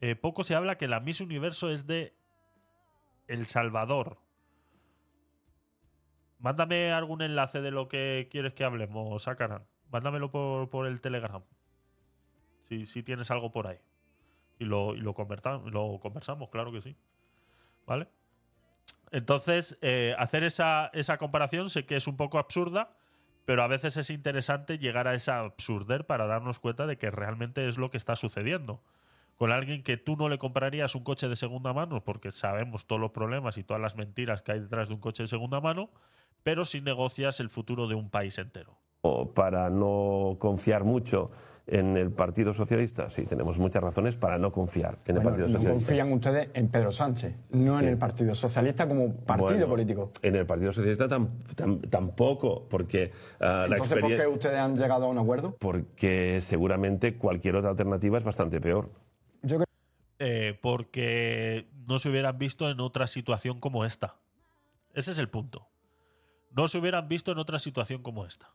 Eh, 0.00 0.16
poco 0.16 0.44
se 0.44 0.54
habla 0.54 0.78
que 0.78 0.88
la 0.88 1.00
Miss 1.00 1.20
Universo 1.20 1.70
es 1.70 1.86
de 1.86 2.14
El 3.28 3.46
Salvador. 3.46 4.18
Mándame 6.38 6.92
algún 6.92 7.20
enlace 7.22 7.60
de 7.60 7.70
lo 7.70 7.88
que 7.88 8.28
quieres 8.30 8.54
que 8.54 8.64
hablemos, 8.64 9.22
Sakaran. 9.22 9.64
Mándamelo 9.90 10.30
por, 10.30 10.70
por 10.70 10.86
el 10.86 11.00
Telegram. 11.00 11.42
Si, 12.68 12.86
si 12.86 13.02
tienes 13.02 13.30
algo 13.30 13.50
por 13.50 13.66
ahí. 13.66 13.78
Y 14.58 14.64
lo 14.64 15.14
conversamos, 15.14 16.48
claro 16.50 16.72
que 16.72 16.80
sí. 16.80 16.96
¿Vale? 17.86 18.08
Entonces, 19.10 19.76
eh, 19.82 20.14
hacer 20.18 20.44
esa, 20.44 20.90
esa 20.92 21.18
comparación 21.18 21.70
sé 21.70 21.84
que 21.84 21.96
es 21.96 22.06
un 22.06 22.16
poco 22.16 22.38
absurda, 22.38 22.96
pero 23.44 23.62
a 23.62 23.66
veces 23.66 23.96
es 23.96 24.10
interesante 24.10 24.78
llegar 24.78 25.08
a 25.08 25.14
esa 25.14 25.40
absurder 25.40 26.06
para 26.06 26.26
darnos 26.26 26.60
cuenta 26.60 26.86
de 26.86 26.96
que 26.96 27.10
realmente 27.10 27.68
es 27.68 27.76
lo 27.76 27.90
que 27.90 27.96
está 27.96 28.14
sucediendo. 28.14 28.82
Con 29.40 29.52
alguien 29.52 29.82
que 29.82 29.96
tú 29.96 30.16
no 30.18 30.28
le 30.28 30.36
comprarías 30.36 30.94
un 30.94 31.02
coche 31.02 31.26
de 31.26 31.34
segunda 31.34 31.72
mano, 31.72 32.04
porque 32.04 32.30
sabemos 32.30 32.84
todos 32.84 33.00
los 33.00 33.10
problemas 33.10 33.56
y 33.56 33.64
todas 33.64 33.80
las 33.80 33.96
mentiras 33.96 34.42
que 34.42 34.52
hay 34.52 34.60
detrás 34.60 34.88
de 34.88 34.94
un 34.94 35.00
coche 35.00 35.22
de 35.22 35.28
segunda 35.28 35.62
mano, 35.62 35.88
pero 36.42 36.66
si 36.66 36.82
negocias 36.82 37.40
el 37.40 37.48
futuro 37.48 37.88
de 37.88 37.94
un 37.94 38.10
país 38.10 38.36
entero. 38.36 38.76
o 39.00 39.32
para 39.32 39.70
no 39.70 40.36
confiar 40.38 40.84
mucho 40.84 41.30
en 41.66 41.96
el 41.96 42.10
Partido 42.12 42.52
Socialista. 42.52 43.08
Sí, 43.08 43.24
tenemos 43.24 43.58
muchas 43.58 43.82
razones 43.82 44.18
para 44.18 44.36
no 44.36 44.52
confiar 44.52 44.98
en 45.06 45.16
el 45.16 45.22
Bueno, 45.22 45.30
Partido 45.30 45.46
no 45.48 45.52
Socialista. 45.54 45.72
confían 45.88 46.12
ustedes 46.12 46.50
en 46.52 46.68
Pedro 46.68 46.90
Sánchez, 46.90 47.34
no 47.48 47.80
en 47.80 47.88
el 47.88 47.96
Partido 47.96 48.34
Socialista 48.34 48.86
como 48.86 49.14
partido 49.24 49.48
Bueno, 49.52 49.68
político. 49.68 50.12
En 50.20 50.36
el 50.36 50.44
Partido 50.44 50.70
Socialista 50.74 51.08
tam- 51.08 51.28
tam- 51.56 51.80
tampoco, 51.88 52.66
porque 52.68 53.10
ah, 53.40 53.64
la 53.70 53.76
Entonces, 53.76 53.98
¿por 54.00 54.08
qué 54.10 54.16
experiencia... 54.16 54.28
ustedes 54.28 54.58
han 54.58 54.76
llegado 54.76 55.06
a 55.06 55.08
un 55.08 55.16
acuerdo? 55.16 55.56
Porque 55.58 56.40
seguramente 56.42 57.16
cualquier 57.16 57.56
otra 57.56 57.70
alternativa 57.70 58.18
es 58.18 58.24
bastante 58.24 58.60
peor. 58.60 58.90
Eh, 60.22 60.58
porque 60.60 61.66
no 61.88 61.98
se 61.98 62.10
hubieran 62.10 62.38
visto 62.38 62.70
en 62.70 62.78
otra 62.80 63.06
situación 63.06 63.58
como 63.58 63.84
esta. 63.84 64.16
Ese 64.94 65.12
es 65.12 65.18
el 65.18 65.28
punto. 65.28 65.66
No 66.52 66.68
se 66.68 66.78
hubieran 66.78 67.08
visto 67.08 67.32
en 67.32 67.38
otra 67.38 67.58
situación 67.58 68.02
como 68.02 68.26
esta. 68.26 68.50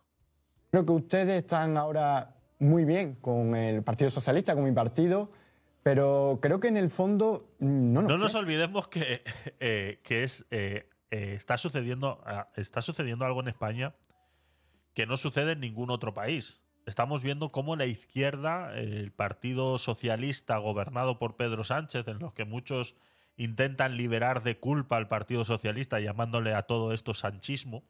Creo 0.72 0.86
que 0.86 0.92
ustedes 0.92 1.42
están 1.42 1.76
ahora 1.76 2.36
muy 2.60 2.86
bien 2.86 3.16
con 3.16 3.56
el 3.56 3.84
Partido 3.84 4.10
Socialista, 4.10 4.54
con 4.56 4.64
mi 4.64 4.72
partido, 4.72 5.30
pero 5.84 6.40
creo 6.42 6.60
que 6.60 6.68
en 6.68 6.78
el 6.78 6.90
fondo 6.90 7.54
no 7.60 8.02
nos 8.02 8.10
No 8.10 8.18
nos 8.18 8.36
olvidemos 8.36 8.88
que, 8.88 9.24
eh, 9.60 10.00
que 10.04 10.24
es, 10.24 10.46
eh, 10.52 10.90
eh, 11.12 11.34
está, 11.36 11.58
sucediendo, 11.58 12.22
ah, 12.26 12.50
está 12.56 12.82
sucediendo 12.82 13.26
algo 13.26 13.42
en 13.42 13.50
España 13.50 13.96
que 14.94 15.06
no 15.06 15.18
sucede 15.18 15.54
en 15.54 15.60
ningún 15.60 15.92
otro 15.92 16.14
país. 16.14 16.62
Estamos 16.86 17.24
viendo 17.24 17.52
cómo 17.52 17.76
la 17.76 17.86
izquierda, 17.88 18.78
el 18.78 19.12
Partido 19.12 19.80
Socialista 19.80 20.58
gobernado 20.58 21.18
por 21.18 21.36
Pedro 21.36 21.64
Sánchez, 21.64 22.08
en 22.08 22.20
los 22.20 22.34
que 22.34 22.46
muchos 22.46 22.96
intentan 23.38 23.98
liberar 23.98 24.44
de 24.44 24.60
culpa 24.60 24.98
al 24.98 25.08
Partido 25.08 25.44
Socialista 25.44 26.00
llamándole 26.00 26.54
a 26.54 26.62
todo 26.62 26.94
esto 26.94 27.14
sanchismo, 27.16 27.84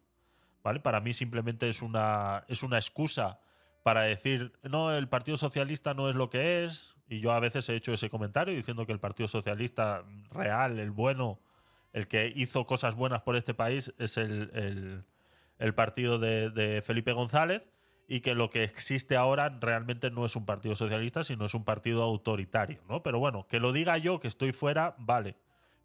¿vale? 0.63 0.79
Para 0.79 1.01
mí 1.01 1.13
simplemente 1.13 1.67
es 1.67 1.81
una, 1.81 2.45
es 2.47 2.63
una 2.63 2.77
excusa 2.77 3.39
para 3.83 4.03
decir, 4.03 4.53
no, 4.63 4.95
el 4.95 5.09
Partido 5.09 5.35
Socialista 5.37 5.93
no 5.93 6.09
es 6.09 6.15
lo 6.15 6.29
que 6.29 6.63
es, 6.63 6.95
y 7.09 7.19
yo 7.19 7.33
a 7.33 7.39
veces 7.41 7.67
he 7.69 7.75
hecho 7.75 7.93
ese 7.93 8.09
comentario 8.09 8.55
diciendo 8.55 8.85
que 8.85 8.93
el 8.93 8.99
Partido 8.99 9.27
Socialista 9.27 10.05
real, 10.31 10.79
el 10.79 10.91
bueno, 10.91 11.39
el 11.91 12.07
que 12.07 12.31
hizo 12.33 12.65
cosas 12.65 12.95
buenas 12.95 13.21
por 13.21 13.35
este 13.35 13.53
país, 13.53 13.93
es 13.99 14.17
el, 14.17 15.03
el- 15.59 15.73
partido 15.75 16.17
de 16.17 16.81
Felipe 16.83 17.11
González, 17.11 17.69
y 18.07 18.21
que 18.21 18.35
lo 18.35 18.49
que 18.49 18.63
existe 18.63 19.15
ahora 19.15 19.49
realmente 19.59 20.11
no 20.11 20.25
es 20.25 20.35
un 20.35 20.45
partido 20.45 20.75
socialista, 20.75 21.23
sino 21.23 21.45
es 21.45 21.53
un 21.53 21.63
partido 21.63 22.03
autoritario, 22.03 22.81
¿no? 22.87 23.01
Pero 23.03 23.19
bueno, 23.19 23.47
que 23.47 23.59
lo 23.59 23.71
diga 23.71 23.97
yo, 23.97 24.19
que 24.19 24.27
estoy 24.27 24.53
fuera, 24.53 24.95
vale. 24.97 25.35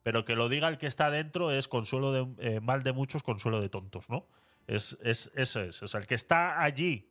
Pero 0.02 0.24
que 0.24 0.36
lo 0.36 0.48
diga 0.48 0.68
el 0.68 0.78
que 0.78 0.86
está 0.86 1.10
dentro 1.10 1.50
es 1.50 1.68
consuelo 1.68 2.12
de 2.12 2.26
eh, 2.38 2.60
mal 2.60 2.82
de 2.82 2.92
muchos, 2.92 3.22
consuelo 3.22 3.60
de 3.60 3.68
tontos, 3.68 4.08
¿no? 4.10 4.26
Es, 4.66 4.98
es, 5.02 5.30
eso 5.34 5.60
es. 5.60 5.82
O 5.82 5.88
sea, 5.88 6.00
el 6.00 6.06
que 6.06 6.14
está 6.14 6.62
allí, 6.62 7.10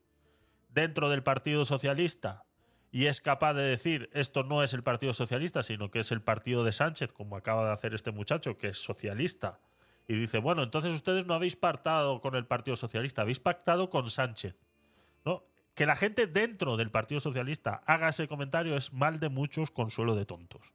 dentro 0.70 1.10
del 1.10 1.24
Partido 1.24 1.66
Socialista, 1.66 2.46
y 2.92 3.06
es 3.06 3.22
capaz 3.22 3.54
de 3.54 3.64
decir 3.64 4.10
esto 4.14 4.44
no 4.44 4.64
es 4.64 4.74
el 4.74 4.84
Partido 4.84 5.14
Socialista, 5.14 5.62
sino 5.64 5.92
que 5.92 6.00
es 6.00 6.12
el 6.12 6.22
partido 6.22 6.64
de 6.64 6.72
Sánchez, 6.72 7.14
como 7.14 7.36
acaba 7.36 7.66
de 7.66 7.72
hacer 7.72 7.94
este 7.94 8.12
muchacho, 8.12 8.58
que 8.58 8.70
es 8.70 8.78
socialista, 8.78 9.60
y 10.08 10.16
dice, 10.16 10.40
bueno, 10.40 10.64
entonces 10.64 10.92
ustedes 10.94 11.28
no 11.28 11.36
habéis 11.36 11.56
pactado 11.56 12.20
con 12.20 12.36
el 12.36 12.48
Partido 12.48 12.76
Socialista, 12.76 13.22
habéis 13.22 13.40
pactado 13.40 13.92
con 13.92 14.10
Sánchez. 14.10 14.56
¿No? 15.26 15.44
Que 15.76 15.86
la 15.86 15.96
gente 15.96 16.28
dentro 16.28 16.78
del 16.78 16.92
Partido 16.92 17.22
Socialista 17.22 17.82
haga 17.86 18.10
ese 18.10 18.28
comentario 18.28 18.76
es 18.76 18.92
mal 18.92 19.20
de 19.20 19.30
muchos, 19.30 19.72
consuelo 19.72 20.16
de 20.16 20.26
tontos. 20.26 20.74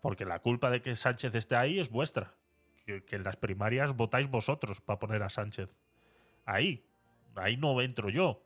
Porque 0.00 0.24
la 0.24 0.40
culpa 0.40 0.68
de 0.68 0.82
que 0.82 0.96
Sánchez 0.96 1.34
esté 1.34 1.54
ahí 1.54 1.78
es 1.78 1.90
vuestra. 1.90 2.34
Que, 2.84 3.04
en 3.10 3.22
las 3.22 3.36
primarias 3.36 3.94
votáis 3.94 4.28
vosotros 4.28 4.80
para 4.80 4.98
poner 4.98 5.22
a 5.22 5.28
Sánchez 5.28 5.76
ahí. 6.44 6.84
Ahí 7.36 7.56
no 7.56 7.80
entro 7.80 8.10
yo. 8.10 8.42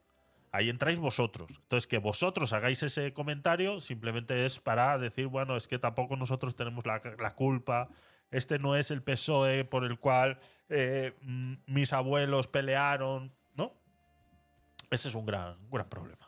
Ahí 0.53 0.69
entráis 0.69 0.99
vosotros. 0.99 1.49
Entonces, 1.51 1.87
que 1.87 1.99
vosotros 1.99 2.53
hagáis 2.53 2.83
ese 2.83 3.13
comentario 3.15 3.81
simplemente 3.81 4.45
es 4.45 4.61
para 4.61 4.99
decir, 4.99 5.29
bueno, 5.29 5.57
es 5.57 5.67
que 5.67 5.79
tampoco 5.79 6.17
nosotros 6.17 6.55
tenemos 6.55 6.85
la, 6.85 7.35
culpa. 7.35 7.89
Este 8.31 8.59
no 8.59 8.77
es 8.77 8.91
el 8.91 9.03
PSOE 9.03 9.65
por 9.65 9.85
el 9.85 9.99
cual 9.99 10.39
eh, 10.69 11.15
mm, 11.23 11.55
mis 11.67 11.95
abuelos 11.95 12.49
pelearon. 12.49 13.33
¿No? 14.91 14.95
Ese 14.95 15.09
es 15.09 15.15
un 15.15 15.27
gran, 15.27 15.55
un 15.65 15.71
gran 15.71 15.89
problema. 15.89 16.27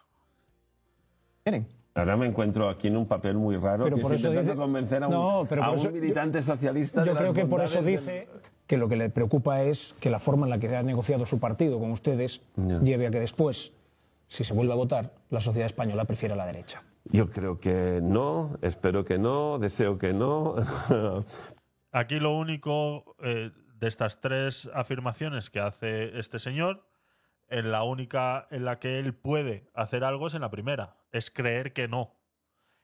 Ahora 1.95 2.17
me 2.17 2.27
encuentro 2.27 2.69
aquí 2.69 2.89
en 2.89 2.97
un 2.97 3.07
papel 3.07 3.35
muy 3.37 3.57
raro 3.57 3.85
Pero 3.85 3.97
que 3.97 4.03
por 4.03 4.13
es 4.15 4.21
eso 4.21 4.31
dice- 4.31 4.55
convencer 4.55 5.03
a 5.03 5.09
un, 5.09 5.15
No, 5.15 5.47
pero 5.49 5.65
a 5.65 5.71
un 5.71 5.79
eso- 5.79 5.91
militante 5.91 6.43
socialista. 6.43 7.01
Yo 7.05 7.13
de 7.13 7.19
creo 7.19 7.33
las 7.33 7.39
que 7.39 7.47
por 7.47 7.61
eso 7.63 7.83
dice 7.83 8.29
que 8.67 8.77
lo 8.77 8.89
que 8.89 8.97
le 8.97 9.09
preocupa 9.11 9.63
es 9.63 9.95
que 9.99 10.11
la 10.11 10.19
forma 10.19 10.47
en 10.47 10.51
la 10.51 10.59
que 10.59 10.77
ha 10.77 10.83
negociado 10.83 11.25
su 11.27 11.41
partido 11.41 11.81
con 11.81 11.91
ustedes 11.91 12.43
lleve 12.83 13.07
a 13.07 13.11
que 13.11 13.19
después, 13.19 13.73
si 14.29 14.45
se 14.45 14.53
vuelve 14.55 14.75
a 14.75 14.77
votar, 14.77 15.11
la 15.31 15.41
sociedad 15.41 15.67
española 15.67 16.05
prefiera 16.05 16.37
la 16.37 16.45
derecha. 16.47 16.83
Yo 17.11 17.31
creo 17.31 17.59
que 17.59 18.01
no, 18.03 18.59
espero 18.63 19.05
que 19.07 19.19
no, 19.19 19.59
deseo 19.59 19.99
que 19.99 20.13
no. 20.13 20.55
Aquí 21.91 22.21
lo 22.21 22.37
único 22.37 23.17
eh, 23.23 23.51
de 23.81 23.89
estas 23.89 24.21
tres 24.21 24.69
afirmaciones 24.75 25.49
que 25.51 25.59
hace 25.61 26.17
este 26.19 26.39
señor, 26.39 26.85
en 27.49 27.71
la 27.71 27.83
única 27.83 28.47
en 28.51 28.65
la 28.65 28.79
que 28.79 28.99
él 28.99 29.15
puede 29.15 29.71
hacer 29.75 30.05
algo 30.05 30.27
es 30.27 30.35
en 30.35 30.43
la 30.43 30.51
primera, 30.51 30.97
es 31.13 31.31
creer 31.31 31.73
que 31.73 31.89
no. 31.89 32.17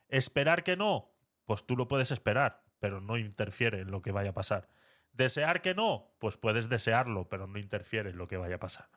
Esperar 0.09 0.65
que 0.65 0.77
no, 0.77 1.13
pues 1.45 1.67
tú 1.67 1.77
lo 1.77 1.89
puedes 1.89 2.11
esperar, 2.11 2.65
pero 2.81 3.01
no 3.01 3.17
interfiere 3.17 3.81
en 3.81 3.91
lo 3.91 4.03
que 4.03 4.13
vaya 4.13 4.31
a 4.31 4.35
pasar. 4.35 4.69
Desear 5.13 5.63
que 5.63 5.75
no, 5.75 6.17
pues 6.19 6.37
puedes 6.39 6.69
desearlo, 6.69 7.29
pero 7.29 7.47
no 7.47 7.59
interfiere 7.59 8.11
en 8.11 8.19
lo 8.19 8.27
que 8.27 8.37
vaya 8.37 8.57
a 8.57 8.61
pasar. 8.61 8.89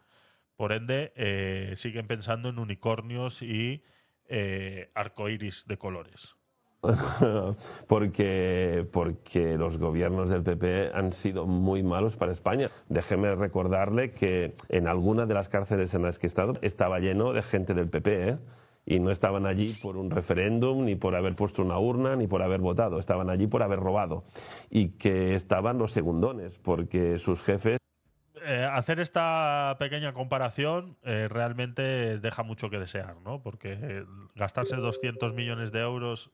Por 0.55 0.72
ende, 0.72 1.13
eh, 1.15 1.74
siguen 1.76 2.07
pensando 2.07 2.49
en 2.49 2.57
unicornios 2.57 3.43
y 3.43 3.84
eh, 4.26 4.91
arcoíris 4.95 5.68
de 5.68 5.78
colores. 5.78 6.37
porque, 7.88 8.88
porque 8.91 9.57
los 9.57 9.78
gobiernos 9.78 10.30
del 10.30 10.43
PP 10.43 10.91
han 10.93 11.11
sido 11.11 11.45
muy 11.45 11.84
malos 11.84 12.15
para 12.15 12.32
España. 12.32 12.69
Déjeme 12.89 13.36
recordarle 13.36 14.11
que 14.11 14.55
en 14.69 14.88
alguna 14.88 15.25
de 15.25 15.34
las 15.34 15.49
cárceles 15.49 15.93
en 15.93 16.03
las 16.03 16.19
que 16.19 16.28
he 16.28 16.30
estado 16.30 16.53
estaba 16.61 16.99
lleno 16.99 17.34
de 17.34 17.41
gente 17.41 17.73
del 17.73 17.89
PP, 17.89 18.30
¿eh? 18.30 18.38
y 18.86 18.99
no 18.99 19.11
estaban 19.11 19.45
allí 19.45 19.75
por 19.82 19.97
un 19.97 20.09
referéndum, 20.09 20.86
ni 20.86 20.95
por 20.95 21.15
haber 21.15 21.36
puesto 21.36 21.61
una 21.61 21.78
urna, 21.78 22.15
ni 22.15 22.25
por 22.25 22.41
haber 22.41 22.61
votado, 22.61 22.99
estaban 22.99 23.30
allí 23.30 23.45
por 23.45 23.61
haber 23.61 23.80
robado. 23.80 24.23
Y 24.69 24.91
que 24.91 25.36
estaban 25.36 25.78
los 25.78 25.91
segundones, 25.91 26.57
porque 26.59 27.19
sus 27.19 27.43
jefes 27.43 27.78
eh, 28.48 28.64
hacer 28.64 29.02
esta 29.02 29.76
pequeña 29.78 30.14
comparación 30.14 30.98
eh, 31.04 31.28
realmente 31.30 32.18
deja 32.18 32.43
mucho 32.43 32.70
que 32.70 32.80
desear, 32.80 33.18
¿no? 33.18 33.41
Porque 33.43 33.78
eh, 33.78 34.06
gastarse 34.36 34.78
200 34.78 35.34
millones 35.34 35.74
de 35.74 35.82
euros, 35.82 36.32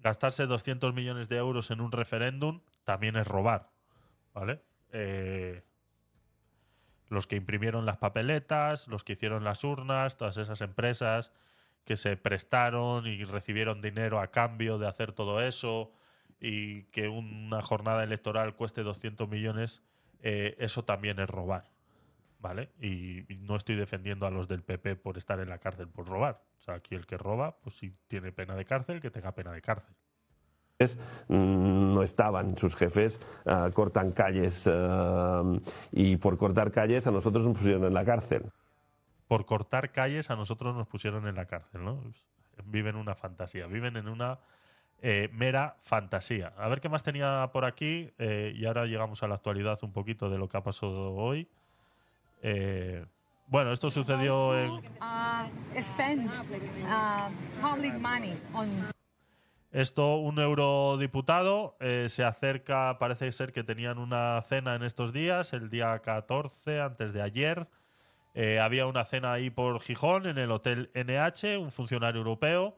gastarse 0.00 0.46
200 0.46 0.94
millones 0.94 1.28
de 1.28 1.38
euros 1.38 1.72
en 1.72 1.80
un 1.80 1.90
referéndum 1.90 2.60
también 2.84 3.16
es 3.16 3.26
robar, 3.26 3.70
¿vale? 4.32 4.62
Los 7.08 7.26
que 7.26 7.34
imprimieron 7.34 7.84
las 7.84 7.96
papeletas, 7.96 8.86
los 8.86 9.02
que 9.02 9.14
hicieron 9.14 9.42
las 9.42 9.64
urnas, 9.64 10.16
todas 10.16 10.36
esas 10.36 10.60
empresas 10.60 11.32
que 11.84 11.96
se 11.96 12.16
prestaron 12.16 13.08
y 13.08 13.24
recibieron 13.24 13.82
dinero 13.82 14.20
a 14.20 14.28
cambio 14.28 14.78
de 14.78 14.86
hacer 14.86 15.10
todo 15.10 15.42
eso 15.42 15.90
y 16.40 16.84
que 16.84 17.08
una 17.08 17.62
jornada 17.62 18.04
electoral 18.04 18.54
cueste 18.54 18.82
200 18.82 19.28
millones, 19.28 19.82
eh, 20.20 20.56
eso 20.58 20.84
también 20.84 21.18
es 21.18 21.28
robar. 21.28 21.70
¿Vale? 22.40 22.70
Y, 22.78 23.32
y 23.32 23.38
no 23.38 23.56
estoy 23.56 23.74
defendiendo 23.74 24.26
a 24.26 24.30
los 24.30 24.48
del 24.48 24.62
PP 24.62 24.96
por 24.96 25.16
estar 25.16 25.40
en 25.40 25.48
la 25.48 25.58
cárcel 25.58 25.88
por 25.88 26.06
robar. 26.06 26.42
O 26.58 26.62
sea, 26.62 26.74
aquí 26.74 26.94
el 26.94 27.06
que 27.06 27.16
roba, 27.16 27.56
pues 27.62 27.76
si 27.76 27.90
tiene 28.06 28.32
pena 28.32 28.54
de 28.54 28.64
cárcel, 28.64 29.00
que 29.00 29.10
tenga 29.10 29.32
pena 29.32 29.52
de 29.52 29.62
cárcel. 29.62 29.94
mm, 31.28 31.94
no 31.94 32.02
estaban, 32.02 32.56
sus 32.56 32.74
jefes 32.74 33.20
ah, 33.46 33.70
cortan 33.72 34.12
calles 34.12 34.68
ah, 34.72 35.42
y 35.92 36.16
por 36.16 36.36
cortar 36.36 36.72
calles 36.72 37.06
a 37.06 37.10
nosotros 37.10 37.46
nos 37.46 37.56
pusieron 37.56 37.84
en 37.84 37.94
la 37.94 38.04
cárcel. 38.04 38.50
Por 39.28 39.46
cortar 39.46 39.92
calles 39.92 40.30
a 40.30 40.36
nosotros 40.36 40.74
nos 40.74 40.86
pusieron 40.86 41.26
en 41.26 41.34
la 41.34 41.46
cárcel, 41.46 41.84
¿no? 41.84 42.02
Viven 42.64 42.96
una 42.96 43.14
fantasía, 43.14 43.66
viven 43.66 43.96
en 43.96 44.08
una 44.08 44.38
eh, 45.02 45.28
mera 45.32 45.76
fantasía. 45.80 46.52
A 46.56 46.68
ver 46.68 46.80
qué 46.80 46.88
más 46.88 47.02
tenía 47.02 47.50
por 47.52 47.64
aquí 47.64 48.10
eh, 48.18 48.52
y 48.56 48.64
ahora 48.64 48.86
llegamos 48.86 49.22
a 49.22 49.28
la 49.28 49.34
actualidad 49.34 49.78
un 49.82 49.92
poquito 49.92 50.30
de 50.30 50.38
lo 50.38 50.48
que 50.48 50.56
ha 50.56 50.62
pasado 50.62 51.14
hoy. 51.14 51.48
Eh, 52.42 53.04
bueno, 53.46 53.72
esto 53.72 53.90
sucedió 53.90 54.58
en... 54.58 54.70
uh, 54.70 55.80
spend 55.80 56.30
uh, 56.30 57.30
public 57.60 57.94
money 57.94 58.34
on 58.54 58.68
Esto, 59.70 60.16
un 60.16 60.38
eurodiputado 60.38 61.76
eh, 61.80 62.06
se 62.08 62.24
acerca, 62.24 62.96
parece 62.98 63.30
ser 63.32 63.52
que 63.52 63.64
tenían 63.64 63.98
una 63.98 64.40
cena 64.42 64.76
en 64.76 64.82
estos 64.82 65.12
días, 65.12 65.52
el 65.52 65.68
día 65.68 65.98
14, 65.98 66.80
antes 66.80 67.12
de 67.12 67.20
ayer. 67.20 67.68
Eh, 68.34 68.60
había 68.60 68.86
una 68.86 69.04
cena 69.04 69.32
ahí 69.32 69.50
por 69.50 69.80
Gijón, 69.80 70.26
en 70.26 70.38
el 70.38 70.50
Hotel 70.50 70.90
NH, 70.94 71.58
un 71.58 71.70
funcionario 71.70 72.20
europeo, 72.20 72.76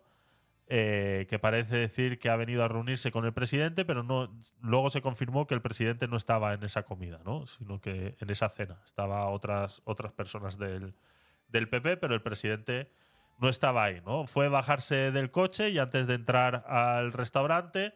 eh, 0.69 1.27
que 1.29 1.39
parece 1.39 1.77
decir 1.77 2.19
que 2.19 2.29
ha 2.29 2.37
venido 2.37 2.65
a 2.65 2.69
reunirse 2.69 3.13
con 3.13 3.25
el 3.25 3.33
presidente, 3.33 3.85
pero 3.85 4.03
no, 4.03 4.37
luego 4.61 4.91
se 4.91 5.01
confirmó 5.01 5.47
que 5.47 5.55
el 5.55 5.63
presidente 5.63 6.09
no 6.09 6.17
estaba 6.17 6.55
en 6.55 6.65
esa 6.65 6.83
comida, 6.83 7.21
¿no? 7.25 7.47
sino 7.47 7.81
que 7.81 8.17
en 8.21 8.31
esa 8.31 8.49
cena. 8.49 8.81
Estaba 8.85 9.29
otras, 9.29 9.81
otras 9.85 10.13
personas 10.13 10.59
del, 10.59 10.95
del 11.49 11.69
PP, 11.69 11.99
pero 11.99 12.15
el 12.15 12.23
presidente 12.23 12.91
no 13.39 13.49
estaba 13.49 13.85
ahí, 13.85 14.03
¿no? 14.05 14.27
Fue 14.27 14.49
bajarse 14.49 15.13
del 15.13 15.31
coche 15.31 15.71
y 15.71 15.79
antes 15.79 16.07
de 16.07 16.15
entrar 16.15 16.65
al 16.67 17.13
restaurante 17.13 17.95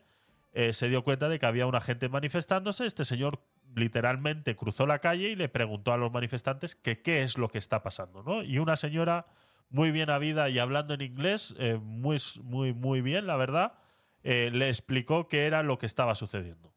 eh, 0.53 0.73
se 0.73 0.89
dio 0.89 1.03
cuenta 1.03 1.29
de 1.29 1.39
que 1.39 1.47
había 1.47 1.67
una 1.67 1.81
gente 1.81 2.09
manifestándose. 2.09 2.87
Este 2.87 3.05
señor 3.05 3.41
literalmente 3.75 4.57
cruzó 4.57 4.87
la 4.87 4.99
calle 4.99 5.29
y 5.29 5.37
le 5.37 5.49
preguntó 5.49 5.93
a 5.93 5.97
los 5.97 6.13
manifestantes 6.13 6.77
que 6.77 7.01
qué 7.03 7.23
es 7.23 7.39
lo 7.39 7.49
que 7.49 7.59
está 7.59 7.83
pasando, 7.83 8.23
¿no? 8.23 8.43
Y 8.43 8.59
una 8.59 8.77
señora 8.77 9.27
muy 9.71 9.91
bien 9.91 10.11
habida 10.11 10.49
y 10.49 10.59
hablando 10.59 10.95
en 10.95 11.01
inglés, 11.01 11.55
eh, 11.59 11.79
muy, 11.83 12.19
muy, 12.43 12.75
muy 12.75 13.01
bien, 13.01 13.27
la 13.27 13.37
verdad, 13.37 13.75
eh, 14.23 14.51
le 14.53 14.69
explicó 14.69 15.29
qué 15.29 15.47
era 15.47 15.63
lo 15.63 15.79
que 15.79 15.87
estaba 15.87 16.15
sucediendo. 16.15 16.71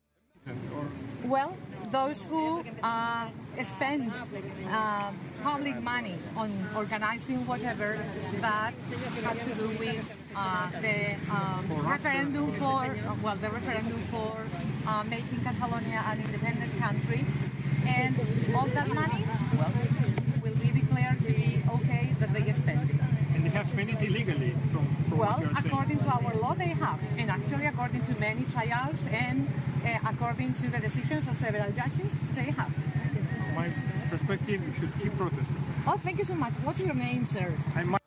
well, 1.25 1.55
those 1.91 2.21
who 2.25 2.63
uh, 2.83 3.27
spend 3.61 4.11
uh, 4.69 5.11
public 5.41 5.81
money 5.81 6.15
on 6.35 6.51
organizing 6.75 7.45
whatever 7.47 7.97
that 8.41 8.73
had 9.23 9.37
to 9.39 9.55
do 9.55 9.67
with 9.79 10.03
uh, 10.35 10.69
the 10.81 11.15
um, 11.31 11.63
referendum 11.87 12.51
for, 12.53 12.95
well, 13.23 13.35
the 13.37 13.49
referendum 13.49 14.01
for 14.11 14.35
uh, 14.87 15.03
making 15.09 15.39
Catalonia 15.43 16.03
an 16.07 16.19
independent 16.19 16.77
country, 16.79 17.23
and 17.87 18.15
all 18.55 18.67
that 18.67 18.87
money, 18.89 19.23
well, 19.57 19.71
declared 20.93 21.19
to 21.23 21.33
be 21.33 21.61
okay 21.75 22.09
that 22.19 22.33
they 22.33 22.51
spent 22.53 22.89
it. 22.89 22.95
And 23.35 23.45
they 23.45 23.49
have 23.49 23.67
spent 23.67 23.89
it 23.89 24.01
illegally 24.01 24.51
from, 24.71 24.85
from 25.09 25.17
Well, 25.17 25.29
what 25.31 25.41
you're 25.41 25.53
saying. 25.53 25.65
according 25.65 25.97
to 25.99 26.07
our 26.09 26.33
law, 26.35 26.53
they 26.53 26.69
have, 26.69 26.99
and 27.17 27.29
actually, 27.31 27.65
according 27.65 28.05
to 28.05 28.19
many 28.19 28.43
trials 28.45 28.99
and 29.11 29.47
uh, 29.85 30.09
according 30.11 30.53
to 30.53 30.69
the 30.69 30.79
decisions 30.79 31.27
of 31.27 31.37
several 31.37 31.71
judges, 31.71 32.11
they 32.35 32.51
have. 32.51 32.71
From 32.73 33.55
my 33.55 33.69
perspective, 34.09 34.61
you 34.65 34.73
should 34.79 34.93
keep 35.01 35.17
protesting. 35.17 35.57
Oh, 35.87 35.97
thank 35.97 36.17
you 36.19 36.23
so 36.25 36.35
much. 36.35 36.53
What's 36.63 36.79
your 36.79 36.93
name, 36.95 37.25
sir? 37.25 37.53
I'm 37.75 37.97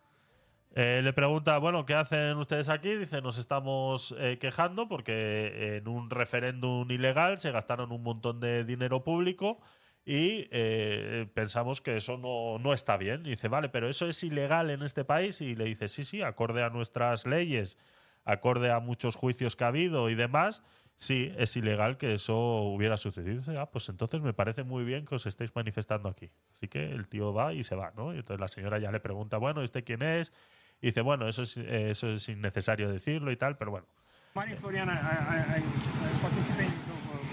Eh, 0.79 1.01
le 1.03 1.15
pregunta, 1.15 1.57
bueno, 1.57 1.87
¿qué 1.87 1.95
hacen 1.95 2.37
ustedes 2.37 2.69
aquí? 2.69 2.95
Dice, 2.97 3.23
nos 3.23 3.39
estamos 3.39 4.15
eh, 4.19 4.37
quejando 4.39 4.89
porque 4.89 5.79
en 5.79 5.89
un 5.89 6.11
referéndum 6.11 6.87
ilegal 6.91 7.39
se 7.39 7.51
gastaron 7.51 7.93
un 7.93 8.03
montón 8.03 8.41
de 8.41 8.63
dinero 8.63 9.03
público 9.03 9.59
y 10.09 10.47
eh, 10.53 11.27
pensamos 11.35 11.81
que 11.81 11.97
eso 11.97 12.17
no, 12.17 12.61
no 12.61 12.73
está 12.73 12.97
bien. 12.97 13.27
Y 13.27 13.31
dice, 13.31 13.49
vale, 13.49 13.69
pero 13.69 13.89
eso 13.89 14.07
es 14.07 14.23
ilegal 14.23 14.71
en 14.71 14.83
este 14.83 15.05
país. 15.05 15.41
Y 15.41 15.57
le 15.57 15.65
dice, 15.65 15.89
sí, 15.89 16.05
sí, 16.05 16.23
acorde 16.23 16.63
a 16.63 16.71
nuestras 16.71 17.27
leyes, 17.27 17.77
acorde 18.25 18.71
a 18.71 18.79
muchos 18.79 19.17
juicios 19.17 19.57
que 19.57 19.65
ha 19.65 19.67
habido 19.67 20.09
y 20.09 20.15
demás, 20.15 20.63
sí, 20.95 21.33
es 21.37 21.57
ilegal 21.57 21.97
que 21.97 22.15
eso 22.15 22.37
hubiera 22.37 22.97
sucedido. 22.97 23.35
Y 23.35 23.39
dice, 23.39 23.57
ah, 23.59 23.67
pues 23.67 23.89
entonces 23.89 24.21
me 24.23 24.33
parece 24.33 24.63
muy 24.63 24.85
bien 24.85 25.05
que 25.05 25.17
os 25.17 25.27
estéis 25.27 25.53
manifestando 25.57 26.09
aquí. 26.09 26.31
Así 26.55 26.69
que 26.69 26.85
el 26.85 27.09
tío 27.09 27.35
va 27.35 27.53
y 27.53 27.65
se 27.65 27.75
va, 27.75 27.93
¿no? 27.97 28.15
Y 28.15 28.19
entonces 28.19 28.41
la 28.41 28.49
señora 28.49 28.79
ya 28.79 28.93
le 28.93 29.01
pregunta, 29.01 29.39
bueno, 29.39 29.61
¿y 29.61 29.65
usted 29.65 29.83
quién 29.83 30.03
es? 30.03 30.33
Y 30.81 30.89
dice, 30.89 31.01
bueno, 31.01 31.27
eso 31.27 31.43
es, 31.43 31.57
eh, 31.57 31.91
eso 31.91 32.13
es 32.13 32.29
innecesario 32.29 32.89
decirlo 32.93 33.33
y 33.33 33.37
tal, 33.37 33.59
pero 33.59 33.73
bueno. 33.73 33.89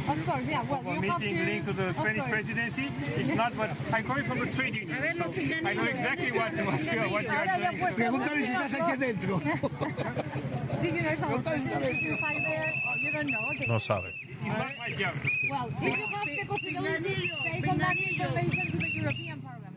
Of 0.07 0.25
course, 0.25 0.45
yeah. 0.47 0.63
Well, 0.63 0.81
a 0.85 0.93
you 0.95 1.01
have 1.09 1.21
meeting 1.21 1.37
to. 1.37 1.43
linked 1.45 1.67
to 1.67 1.73
the 1.73 1.87
of 1.89 1.95
Spanish 1.95 2.23
presidency. 2.29 2.91
It's 3.15 3.33
not, 3.35 3.55
but 3.55 3.69
I'm 3.91 4.03
coming 4.03 4.23
from 4.25 4.41
a 4.41 4.51
trade 4.51 4.75
union, 4.75 4.97
so 5.17 5.31
I 5.65 5.73
know 5.73 5.83
exactly 5.83 6.31
what, 6.31 6.51
what, 6.51 6.79
you, 6.83 6.99
what 7.13 7.23
you 7.23 7.29
are 7.29 7.47
doing. 7.71 7.95
Pregúntale 7.95 8.41
si 8.43 8.51
está 8.51 8.69
Sánchez 8.69 8.99
dentro. 8.99 9.39
Do 10.83 10.87
you 10.89 11.01
know 11.01 11.09
if 11.11 11.23
our 11.23 11.39
president 11.39 11.85
is 11.85 12.03
inside 12.11 12.41
there? 12.43 12.73
Or 12.89 12.97
you 12.97 13.11
don't 13.13 13.27
know? 13.27 13.39
Okay. 13.55 13.67
No 13.67 13.77
sabe. 13.77 14.11
It's 14.11 14.57
not 14.57 14.71
my 14.77 14.89
job. 14.91 15.13
Well, 15.49 15.67
if 15.71 15.97
you 15.97 16.05
have 16.15 16.27
the 16.27 16.45
possibility, 16.45 17.31
take 17.43 17.67
on 17.69 17.77
that 17.77 17.95
information 17.97 18.71
to 18.71 18.77
the 18.77 18.89
European 18.91 19.41
Parliament. 19.41 19.73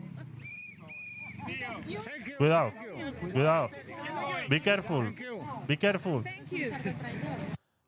Cuidado, 2.37 2.73
cuidado. 3.31 3.69
Be 4.49 4.59
careful. 4.59 5.03
Be 5.67 5.77
careful. 5.77 6.21
Thank 6.23 6.51
you. 6.51 6.73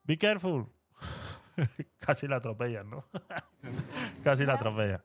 Be 0.05 0.15
careful. 0.15 0.67
Casi 1.99 2.27
la 2.27 2.37
atropellan, 2.37 2.89
¿no? 2.89 3.05
Casi 4.23 4.45
la 4.45 4.53
atropellan. 4.53 5.01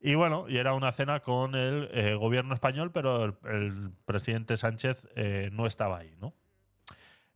Y 0.00 0.14
bueno, 0.14 0.46
y 0.48 0.58
era 0.58 0.74
una 0.74 0.92
cena 0.92 1.20
con 1.20 1.54
el 1.54 1.88
eh, 1.92 2.14
gobierno 2.14 2.54
español, 2.54 2.92
pero 2.92 3.24
el, 3.24 3.90
presidente 4.04 4.56
Sánchez 4.56 5.08
eh, 5.16 5.50
no 5.52 5.66
estaba 5.66 5.98
ahí, 5.98 6.14
¿no? 6.20 6.34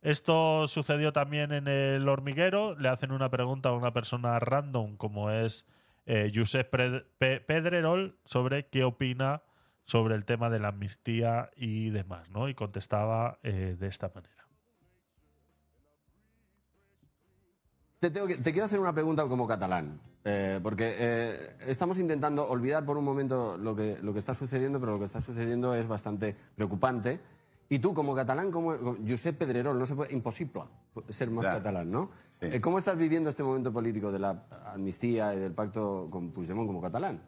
Esto 0.01 0.67
sucedió 0.69 1.13
también 1.13 1.53
en 1.53 1.69
el 1.69 2.09
hormiguero. 2.09 2.77
Le 2.77 2.89
hacen 2.89 3.13
una 3.13 3.31
pregunta 3.31 3.69
a 3.69 3.73
una 3.73 3.93
persona 3.93 4.39
random, 4.39 4.97
como 4.97 5.31
es 5.31 5.67
eh, 6.07 6.31
Josep 6.35 6.71
Pedrerol, 7.19 8.19
sobre 8.25 8.67
qué 8.67 8.85
opina 8.85 9.43
sobre 9.85 10.15
el 10.15 10.25
tema 10.25 10.49
de 10.49 10.61
la 10.61 10.69
amnistía 10.69 11.51
y 11.57 11.91
demás, 11.91 12.31
¿no? 12.31 12.49
Y 12.49 12.55
contestaba 12.55 13.39
de 13.43 13.87
esta 13.87 14.11
manera. 14.15 14.42
Te, 18.03 18.11
tengo 18.11 18.27
que- 18.27 18.37
te 18.39 18.51
quiero 18.51 18.67
hacer 18.67 18.81
una 18.81 18.93
pregunta 18.93 19.29
como 19.29 19.47
catalán, 19.47 20.01
eh, 20.25 20.59
porque 20.61 20.93
eh, 20.99 21.37
estamos 21.69 21.99
intentando 21.99 22.49
olvidar 22.49 22.85
por 22.85 22.99
un 22.99 23.05
momento 23.05 23.57
lo 23.57 23.77
que, 23.77 23.97
lo 24.03 24.13
que 24.13 24.19
está 24.19 24.35
sucediendo, 24.35 24.81
pero 24.81 24.91
lo 24.95 24.99
que 24.99 25.05
está 25.05 25.21
sucediendo 25.21 25.73
es 25.73 25.87
bastante 25.87 26.35
preocupante. 26.57 27.21
Y 27.69 27.79
tú, 27.79 27.95
como 27.95 28.13
catalán, 28.17 28.51
como 28.51 28.73
Josep 29.09 29.39
Pedrerol, 29.39 29.79
no 29.79 29.87
se 29.87 29.95
puede, 29.95 30.13
imposible 30.13 30.63
ser 31.11 31.31
más 31.31 31.45
catalán, 31.53 31.93
¿no? 31.93 32.11
Eh, 32.41 32.61
¿Cómo 32.61 32.79
estás 32.79 32.97
viviendo 32.99 33.31
este 33.31 33.45
momento 33.45 33.73
político 33.73 34.11
de 34.11 34.19
la 34.19 34.47
amnistía 34.75 35.33
y 35.37 35.39
del 35.39 35.53
pacto 35.53 36.09
con 36.11 36.33
Puigdemont 36.33 36.67
como 36.67 36.83
catalán? 36.83 37.23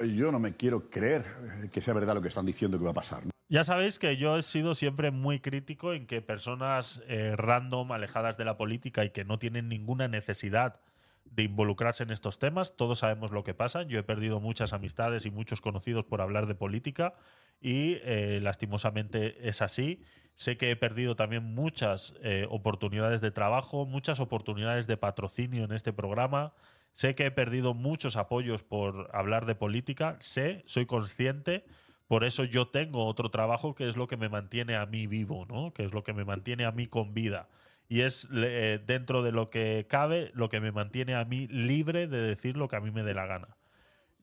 Yo 0.00 0.32
no 0.32 0.40
me 0.40 0.56
quiero 0.56 0.90
creer 0.90 1.68
que 1.70 1.80
sea 1.80 1.94
verdad 1.94 2.16
lo 2.16 2.22
que 2.22 2.28
están 2.28 2.44
diciendo 2.44 2.76
que 2.76 2.84
va 2.84 2.90
a 2.90 2.94
pasar. 2.94 3.24
¿no? 3.24 3.30
Ya 3.48 3.62
sabéis 3.62 4.00
que 4.00 4.16
yo 4.16 4.36
he 4.36 4.42
sido 4.42 4.74
siempre 4.74 5.12
muy 5.12 5.38
crítico 5.38 5.92
en 5.92 6.08
que 6.08 6.20
personas 6.20 7.00
eh, 7.06 7.34
random, 7.36 7.92
alejadas 7.92 8.36
de 8.36 8.44
la 8.44 8.56
política 8.56 9.04
y 9.04 9.10
que 9.10 9.24
no 9.24 9.38
tienen 9.38 9.68
ninguna 9.68 10.08
necesidad 10.08 10.80
de 11.24 11.44
involucrarse 11.44 12.02
en 12.02 12.10
estos 12.10 12.40
temas, 12.40 12.76
todos 12.76 13.00
sabemos 13.00 13.30
lo 13.30 13.44
que 13.44 13.54
pasa. 13.54 13.84
Yo 13.84 14.00
he 14.00 14.02
perdido 14.02 14.40
muchas 14.40 14.72
amistades 14.72 15.26
y 15.26 15.30
muchos 15.30 15.60
conocidos 15.60 16.04
por 16.04 16.22
hablar 16.22 16.46
de 16.46 16.56
política 16.56 17.14
y 17.60 17.98
eh, 18.02 18.40
lastimosamente 18.42 19.48
es 19.48 19.62
así. 19.62 20.02
Sé 20.34 20.56
que 20.56 20.72
he 20.72 20.76
perdido 20.76 21.14
también 21.14 21.44
muchas 21.54 22.14
eh, 22.22 22.46
oportunidades 22.50 23.20
de 23.20 23.30
trabajo, 23.30 23.86
muchas 23.86 24.18
oportunidades 24.18 24.88
de 24.88 24.96
patrocinio 24.96 25.64
en 25.64 25.72
este 25.72 25.92
programa. 25.92 26.52
Sé 26.94 27.14
que 27.14 27.26
he 27.26 27.30
perdido 27.30 27.74
muchos 27.74 28.16
apoyos 28.16 28.64
por 28.64 29.08
hablar 29.12 29.46
de 29.46 29.54
política. 29.54 30.16
Sé, 30.18 30.64
soy 30.66 30.86
consciente. 30.86 31.64
Por 32.06 32.24
eso 32.24 32.44
yo 32.44 32.68
tengo 32.68 33.06
otro 33.06 33.30
trabajo 33.30 33.74
que 33.74 33.88
es 33.88 33.96
lo 33.96 34.06
que 34.06 34.16
me 34.16 34.28
mantiene 34.28 34.76
a 34.76 34.86
mí 34.86 35.06
vivo, 35.06 35.44
¿no? 35.46 35.72
Que 35.72 35.84
es 35.84 35.92
lo 35.92 36.04
que 36.04 36.12
me 36.12 36.24
mantiene 36.24 36.64
a 36.64 36.72
mí 36.72 36.86
con 36.86 37.14
vida. 37.14 37.48
Y 37.88 38.02
es 38.02 38.28
eh, 38.32 38.80
dentro 38.84 39.22
de 39.22 39.32
lo 39.32 39.48
que 39.48 39.86
cabe 39.88 40.30
lo 40.34 40.48
que 40.48 40.60
me 40.60 40.72
mantiene 40.72 41.14
a 41.14 41.24
mí 41.24 41.46
libre 41.48 42.06
de 42.06 42.20
decir 42.20 42.56
lo 42.56 42.68
que 42.68 42.76
a 42.76 42.80
mí 42.80 42.90
me 42.90 43.02
dé 43.02 43.14
la 43.14 43.26
gana. 43.26 43.56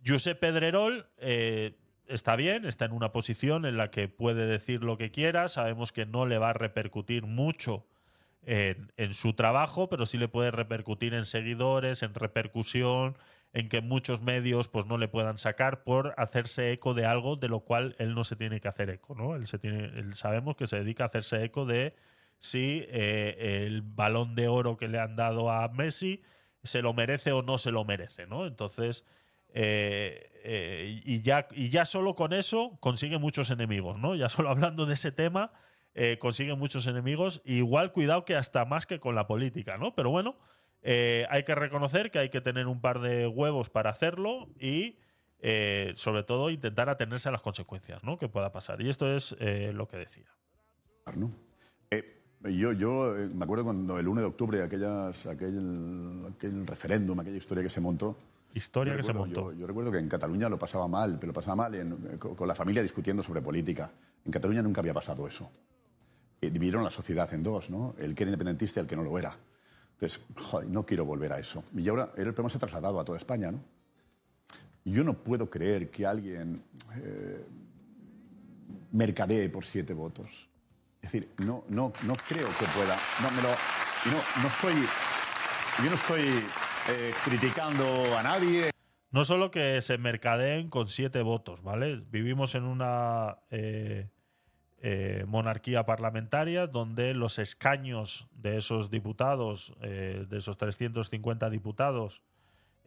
Josep 0.05 0.39
Pedrerol 0.39 1.07
eh, 1.17 1.77
está 2.07 2.35
bien, 2.35 2.65
está 2.65 2.85
en 2.85 2.91
una 2.93 3.11
posición 3.11 3.65
en 3.65 3.77
la 3.77 3.89
que 3.89 4.07
puede 4.07 4.45
decir 4.47 4.83
lo 4.83 4.97
que 4.97 5.11
quiera. 5.11 5.49
Sabemos 5.49 5.91
que 5.91 6.05
no 6.05 6.25
le 6.25 6.37
va 6.37 6.51
a 6.51 6.53
repercutir 6.53 7.23
mucho 7.23 7.85
en, 8.45 8.91
en 8.97 9.13
su 9.13 9.33
trabajo, 9.33 9.89
pero 9.89 10.05
sí 10.05 10.17
le 10.17 10.27
puede 10.29 10.51
repercutir 10.51 11.13
en 11.13 11.25
seguidores, 11.25 12.03
en 12.03 12.13
repercusión, 12.13 13.17
en 13.53 13.69
que 13.69 13.81
muchos 13.81 14.21
medios 14.23 14.67
pues 14.67 14.87
no 14.87 14.97
le 14.97 15.07
puedan 15.07 15.37
sacar 15.37 15.83
por 15.83 16.15
hacerse 16.17 16.71
eco 16.71 16.95
de 16.95 17.05
algo 17.05 17.35
de 17.35 17.47
lo 17.47 17.59
cual 17.59 17.95
él 17.99 18.15
no 18.15 18.23
se 18.23 18.35
tiene 18.35 18.59
que 18.59 18.67
hacer 18.67 18.89
eco, 18.89 19.13
¿no? 19.13 19.35
Él 19.35 19.45
se 19.45 19.59
tiene, 19.59 19.91
sabemos 20.15 20.55
que 20.55 20.65
se 20.65 20.77
dedica 20.77 21.03
a 21.03 21.07
hacerse 21.07 21.43
eco 21.43 21.65
de 21.65 21.95
si 22.39 22.83
eh, 22.89 23.63
el 23.65 23.83
balón 23.83 24.35
de 24.35 24.47
oro 24.47 24.75
que 24.75 24.87
le 24.87 24.99
han 24.99 25.15
dado 25.15 25.51
a 25.51 25.67
Messi 25.69 26.23
se 26.63 26.81
lo 26.81 26.93
merece 26.93 27.31
o 27.31 27.43
no 27.43 27.59
se 27.59 27.71
lo 27.71 27.85
merece, 27.85 28.25
¿no? 28.25 28.47
Entonces, 28.47 29.05
eh, 29.53 30.31
eh, 30.43 31.01
y, 31.05 31.21
ya, 31.21 31.47
y 31.51 31.69
ya 31.69 31.85
solo 31.85 32.15
con 32.15 32.33
eso 32.33 32.77
consigue 32.79 33.19
muchos 33.19 33.51
enemigos, 33.51 33.99
¿no? 33.99 34.15
Ya 34.15 34.29
solo 34.29 34.49
hablando 34.49 34.85
de 34.85 34.95
ese 34.95 35.11
tema 35.11 35.51
consigue 36.17 36.55
muchos 36.55 36.87
enemigos. 36.87 37.43
Igual 37.45 37.91
cuidado 37.91 38.25
que 38.25 38.35
hasta 38.35 38.65
más 38.65 38.87
que 38.87 38.99
con 38.99 39.13
la 39.13 39.27
política, 39.27 39.77
¿no? 39.77 39.93
Pero 39.93 40.09
bueno, 40.09 40.37
eh, 40.83 41.25
hay 41.29 41.43
que 41.43 41.55
reconocer 41.55 42.11
que 42.11 42.19
hay 42.19 42.29
que 42.29 42.41
tener 42.41 42.67
un 42.67 42.81
par 42.81 42.99
de 42.99 43.27
huevos 43.27 43.69
para 43.69 43.89
hacerlo 43.89 44.49
y 44.59 44.99
eh, 45.39 45.93
sobre 45.95 46.23
todo 46.23 46.49
intentar 46.49 46.89
atenerse 46.89 47.29
a 47.29 47.31
las 47.31 47.41
consecuencias, 47.41 48.03
¿no? 48.03 48.17
Que 48.17 48.29
pueda 48.29 48.51
pasar. 48.51 48.81
Y 48.81 48.89
esto 48.89 49.13
es 49.13 49.35
eh, 49.39 49.71
lo 49.73 49.87
que 49.87 49.97
decía. 49.97 50.27
yo 52.43 52.73
yo 52.73 53.15
me 53.33 53.43
acuerdo 53.45 53.63
cuando 53.63 53.97
el 53.99 54.07
1 54.07 54.21
de 54.21 54.27
octubre, 54.27 54.61
aquellas, 54.63 55.25
aquel, 55.25 56.25
aquel 56.35 56.67
referéndum, 56.67 57.19
aquella 57.19 57.37
historia 57.37 57.63
que 57.63 57.69
se 57.69 57.81
montó. 57.81 58.17
Historia 58.53 58.95
que 58.95 59.03
se 59.03 59.13
montó. 59.13 59.51
Yo, 59.51 59.59
yo 59.59 59.67
recuerdo 59.67 59.91
que 59.91 59.97
en 59.97 60.07
Cataluña 60.09 60.47
lo 60.47 60.59
pasaba 60.59 60.87
mal, 60.87 61.15
pero 61.19 61.27
lo 61.27 61.33
pasaba 61.33 61.55
mal 61.55 61.75
en- 61.75 62.17
con, 62.19 62.35
con 62.35 62.47
la 62.47 62.53
familia 62.53 62.83
discutiendo 62.83 63.23
sobre 63.23 63.41
política. 63.41 63.91
En 64.25 64.31
Cataluña 64.31 64.61
nunca 64.61 64.81
había 64.81 64.93
pasado 64.93 65.27
eso. 65.27 65.49
Dividieron 66.39 66.83
la 66.83 66.89
sociedad 66.89 67.33
en 67.33 67.41
dos, 67.41 67.69
¿no? 67.69 67.95
El 67.97 68.13
que 68.13 68.23
era 68.23 68.29
independentista 68.31 68.79
y 68.79 68.83
el 68.83 68.87
que 68.87 68.95
no 68.97 69.03
lo 69.03 69.17
era. 69.17 69.35
Entonces, 70.03 70.67
no 70.67 70.85
quiero 70.85 71.05
volver 71.05 71.31
a 71.33 71.39
eso. 71.39 71.63
Y 71.75 71.87
ahora 71.87 72.11
el 72.17 72.25
problema 72.33 72.49
se 72.49 72.57
ha 72.57 72.59
trasladado 72.59 72.99
a 72.99 73.05
toda 73.05 73.17
España, 73.17 73.51
¿no? 73.51 73.59
Yo 74.85 75.03
no 75.03 75.13
puedo 75.13 75.49
creer 75.49 75.89
que 75.89 76.05
alguien 76.05 76.61
eh, 76.97 77.45
mercadee 78.91 79.49
por 79.49 79.63
siete 79.63 79.93
votos. 79.93 80.49
Es 81.01 81.11
decir, 81.11 81.29
no, 81.37 81.63
no, 81.69 81.93
no 82.03 82.15
creo 82.27 82.47
que 82.47 82.65
pueda. 82.75 82.97
No, 83.21 83.31
me 83.31 83.41
lo, 83.41 83.49
no, 83.49 84.41
no 84.41 84.47
estoy, 84.49 84.73
yo 85.83 85.89
no 85.89 85.95
estoy 85.95 86.43
eh, 86.89 87.13
criticando 87.23 88.17
a 88.17 88.23
nadie. 88.23 88.71
No 89.11 89.23
solo 89.23 89.51
que 89.51 89.81
se 89.81 89.97
mercadeen 89.97 90.69
con 90.69 90.89
siete 90.89 91.21
votos, 91.21 91.61
¿vale? 91.61 92.03
Vivimos 92.09 92.55
en 92.55 92.63
una 92.63 93.37
eh, 93.51 94.09
eh, 94.85 95.23
monarquía 95.27 95.85
parlamentaria 95.85 96.67
donde 96.67 97.13
los 97.13 97.39
escaños 97.39 98.27
de 98.33 98.57
esos 98.57 98.91
diputados, 98.91 99.73
eh, 99.81 100.25
de 100.29 100.37
esos 100.37 100.57
350 100.57 101.49
diputados, 101.49 102.21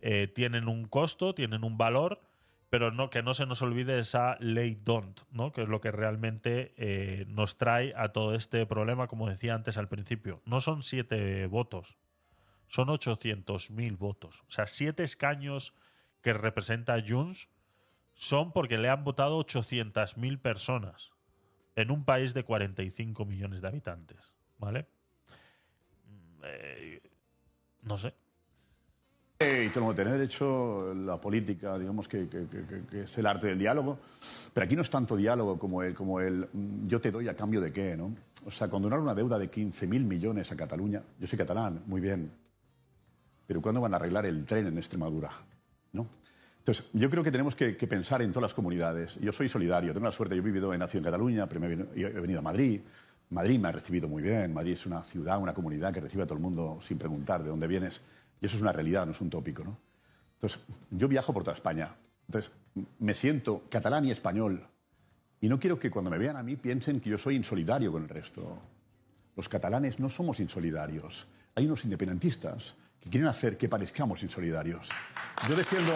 eh, 0.03 0.29
tienen 0.29 0.69
un 0.69 0.85
costo, 0.85 1.35
tienen 1.35 1.65
un 1.65 1.79
valor, 1.79 2.21
pero 2.69 2.91
no, 2.91 3.09
que 3.09 3.23
no 3.23 3.33
se 3.33 3.47
nos 3.47 3.63
olvide 3.63 3.99
esa 3.99 4.37
ley 4.41 4.79
don't, 4.85 5.23
que 5.55 5.63
es 5.63 5.69
lo 5.69 5.81
que 5.81 5.91
realmente 5.91 6.75
eh, 6.77 7.25
nos 7.29 7.57
trae 7.57 7.95
a 7.97 8.11
todo 8.11 8.35
este 8.35 8.67
problema, 8.67 9.07
como 9.07 9.31
decía 9.31 9.55
antes 9.55 9.79
al 9.79 9.89
principio. 9.89 10.43
No 10.45 10.61
son 10.61 10.83
siete 10.83 11.47
votos, 11.47 11.97
son 12.69 12.89
800.000 12.89 13.97
votos. 13.97 14.43
O 14.43 14.51
sea, 14.51 14.67
siete 14.67 15.03
escaños 15.03 15.73
que 16.21 16.35
representa 16.35 17.03
Junts 17.07 17.49
son 18.13 18.53
porque 18.53 18.77
le 18.77 18.91
han 18.91 19.03
votado 19.03 19.39
800.000 19.39 20.39
personas 20.43 21.16
en 21.77 21.91
un 21.91 22.05
país 22.05 22.35
de 22.35 22.43
45 22.43 23.25
millones 23.25 23.61
de 23.61 23.69
habitantes. 23.69 24.35
¿Vale? 24.59 24.87
Eh, 26.43 27.01
no 27.83 27.99
sé. 27.99 28.15
Eh, 29.39 29.67
Y 29.67 29.69
tengo 29.69 29.91
que 29.91 29.97
tener 29.97 30.19
hecho 30.23 30.95
la 30.95 31.21
política, 31.21 31.79
digamos 31.79 32.09
que 32.09 32.27
es 32.93 33.19
el 33.19 33.27
arte 33.27 33.49
del 33.49 33.59
diálogo. 33.59 33.99
Pero 34.55 34.65
aquí 34.65 34.75
no 34.75 34.81
es 34.81 34.89
tanto 34.89 35.15
diálogo 35.15 35.59
como 35.59 35.83
el, 35.83 35.95
como 35.95 36.21
el 36.21 36.49
mm, 36.51 36.89
yo 36.89 37.01
te 37.01 37.11
doy 37.11 37.29
a 37.29 37.37
cambio 37.37 37.61
de 37.61 37.71
qué, 37.71 37.95
¿no? 37.97 38.17
O 38.47 38.51
sea, 38.51 38.69
condonar 38.69 38.99
una 38.99 39.15
deuda 39.15 39.39
de 39.39 39.51
15.000 39.51 39.87
millones 40.05 40.51
a 40.53 40.57
Cataluña, 40.57 41.03
yo 41.21 41.27
soy 41.27 41.37
catalán, 41.37 41.83
muy 41.87 42.01
bien. 42.01 42.31
Pero 43.47 43.61
¿cuándo 43.61 43.81
van 43.81 43.93
a 43.93 43.97
arreglar 43.97 44.25
el 44.25 44.47
tren 44.47 44.67
en 44.67 44.79
Extremadura? 44.79 45.31
¿No? 45.93 46.07
Entonces, 46.67 46.85
yo 46.95 47.09
creo 47.09 47.23
que 47.23 47.31
tenemos 47.31 47.55
que, 47.55 47.77
que 47.77 47.87
pensar 47.87 48.23
en 48.23 48.31
todas 48.33 48.43
las 48.51 48.55
comunidades. 48.55 49.21
Yo 49.21 49.31
soy 49.31 49.49
solidario, 49.49 49.93
tengo 49.95 50.07
la 50.07 50.11
suerte, 50.11 50.35
yo 50.35 50.43
he 50.43 50.45
vivido, 50.45 50.75
he 50.75 50.79
nacido 50.79 50.99
en 50.99 51.05
Cataluña, 51.05 51.47
venido- 51.47 51.87
he 51.95 52.09
venido 52.21 52.41
a 52.41 52.43
Madrid. 52.43 52.81
Madrid 53.31 53.61
me 53.61 53.69
ha 53.69 53.73
recibido 53.73 54.09
muy 54.09 54.21
bien. 54.21 54.53
Madrid 54.53 54.73
es 54.73 54.85
una 54.85 55.05
ciudad, 55.05 55.39
una 55.41 55.55
comunidad 55.55 55.95
que 55.95 56.01
recibe 56.01 56.25
a 56.25 56.27
todo 56.27 56.35
el 56.35 56.43
mundo 56.43 56.81
sin 56.83 56.99
preguntar 56.99 57.45
de 57.45 57.51
dónde 57.51 57.69
vienes. 57.69 58.03
Y 58.41 58.47
eso 58.47 58.57
es 58.57 58.63
una 58.63 58.73
realidad, 58.73 59.07
no 59.07 59.13
es 59.13 59.21
un 59.21 59.31
tópico. 59.31 59.63
¿no? 59.63 59.79
Entonces, 60.35 60.59
yo 60.91 61.07
viajo 61.07 61.33
por 61.33 61.45
toda 61.45 61.55
España. 61.55 61.95
Entonces, 62.27 62.51
me 62.99 63.15
siento 63.15 63.63
catalán 63.71 64.05
y 64.05 64.11
español. 64.11 64.61
Y 65.41 65.49
no 65.49 65.61
quiero 65.61 65.79
que 65.79 65.89
cuando 65.89 66.11
me 66.11 66.19
vean 66.19 66.37
a 66.37 66.43
mí 66.43 66.57
piensen 66.57 66.99
que 66.99 67.11
yo 67.11 67.17
soy 67.19 67.37
insolidario 67.37 67.93
con 67.93 68.03
el 68.03 68.09
resto. 68.09 68.59
Los 69.37 69.49
catalanes 69.49 70.01
no 70.01 70.09
somos 70.09 70.41
insolidarios. 70.41 71.29
Hay 71.55 71.67
unos 71.67 71.85
independentistas 71.85 72.75
que 72.99 73.09
quieren 73.09 73.29
hacer 73.29 73.57
que 73.57 73.69
parezcamos 73.69 74.25
insolidarios. 74.25 74.89
Yo 75.49 75.55
defiendo. 75.55 75.93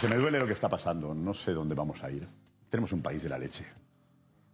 Se 0.00 0.08
me 0.08 0.16
duele 0.16 0.38
lo 0.38 0.46
que 0.46 0.52
está 0.52 0.68
pasando. 0.68 1.14
No 1.14 1.34
sé 1.34 1.52
dónde 1.52 1.74
vamos 1.74 2.02
a 2.04 2.10
ir. 2.10 2.26
Tenemos 2.70 2.92
un 2.92 3.02
país 3.02 3.22
de 3.22 3.28
la 3.28 3.38
leche. 3.38 3.66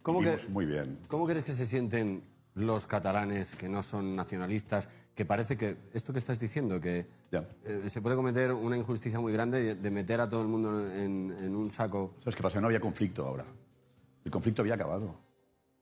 ¿Cómo 0.01 0.21
que- 0.21 0.37
muy 0.49 0.65
bien. 0.65 0.99
¿Cómo 1.07 1.25
crees 1.27 1.43
que 1.43 1.51
se 1.51 1.65
sienten 1.65 2.23
los 2.55 2.85
catalanes 2.87 3.55
que 3.55 3.67
no 3.69 3.83
son 3.83 4.15
nacionalistas? 4.15 4.87
Que 5.13 5.25
parece 5.25 5.57
que 5.57 5.77
esto 5.93 6.13
que 6.13 6.19
estás 6.19 6.39
diciendo, 6.39 6.79
que 6.79 7.05
eh, 7.31 7.89
se 7.89 8.01
puede 8.01 8.15
cometer 8.15 8.51
una 8.53 8.77
injusticia 8.77 9.19
muy 9.19 9.33
grande 9.33 9.61
de, 9.61 9.75
de 9.75 9.91
meter 9.91 10.21
a 10.21 10.29
todo 10.29 10.41
el 10.41 10.47
mundo 10.47 10.79
en, 10.91 11.35
en 11.39 11.55
un 11.55 11.69
saco. 11.69 12.15
¿Sabes 12.19 12.35
qué 12.35 12.43
pasa? 12.43 12.59
No 12.61 12.67
había 12.67 12.79
conflicto 12.79 13.25
ahora. 13.25 13.45
El 14.23 14.31
conflicto 14.31 14.61
había 14.61 14.75
acabado. 14.75 15.15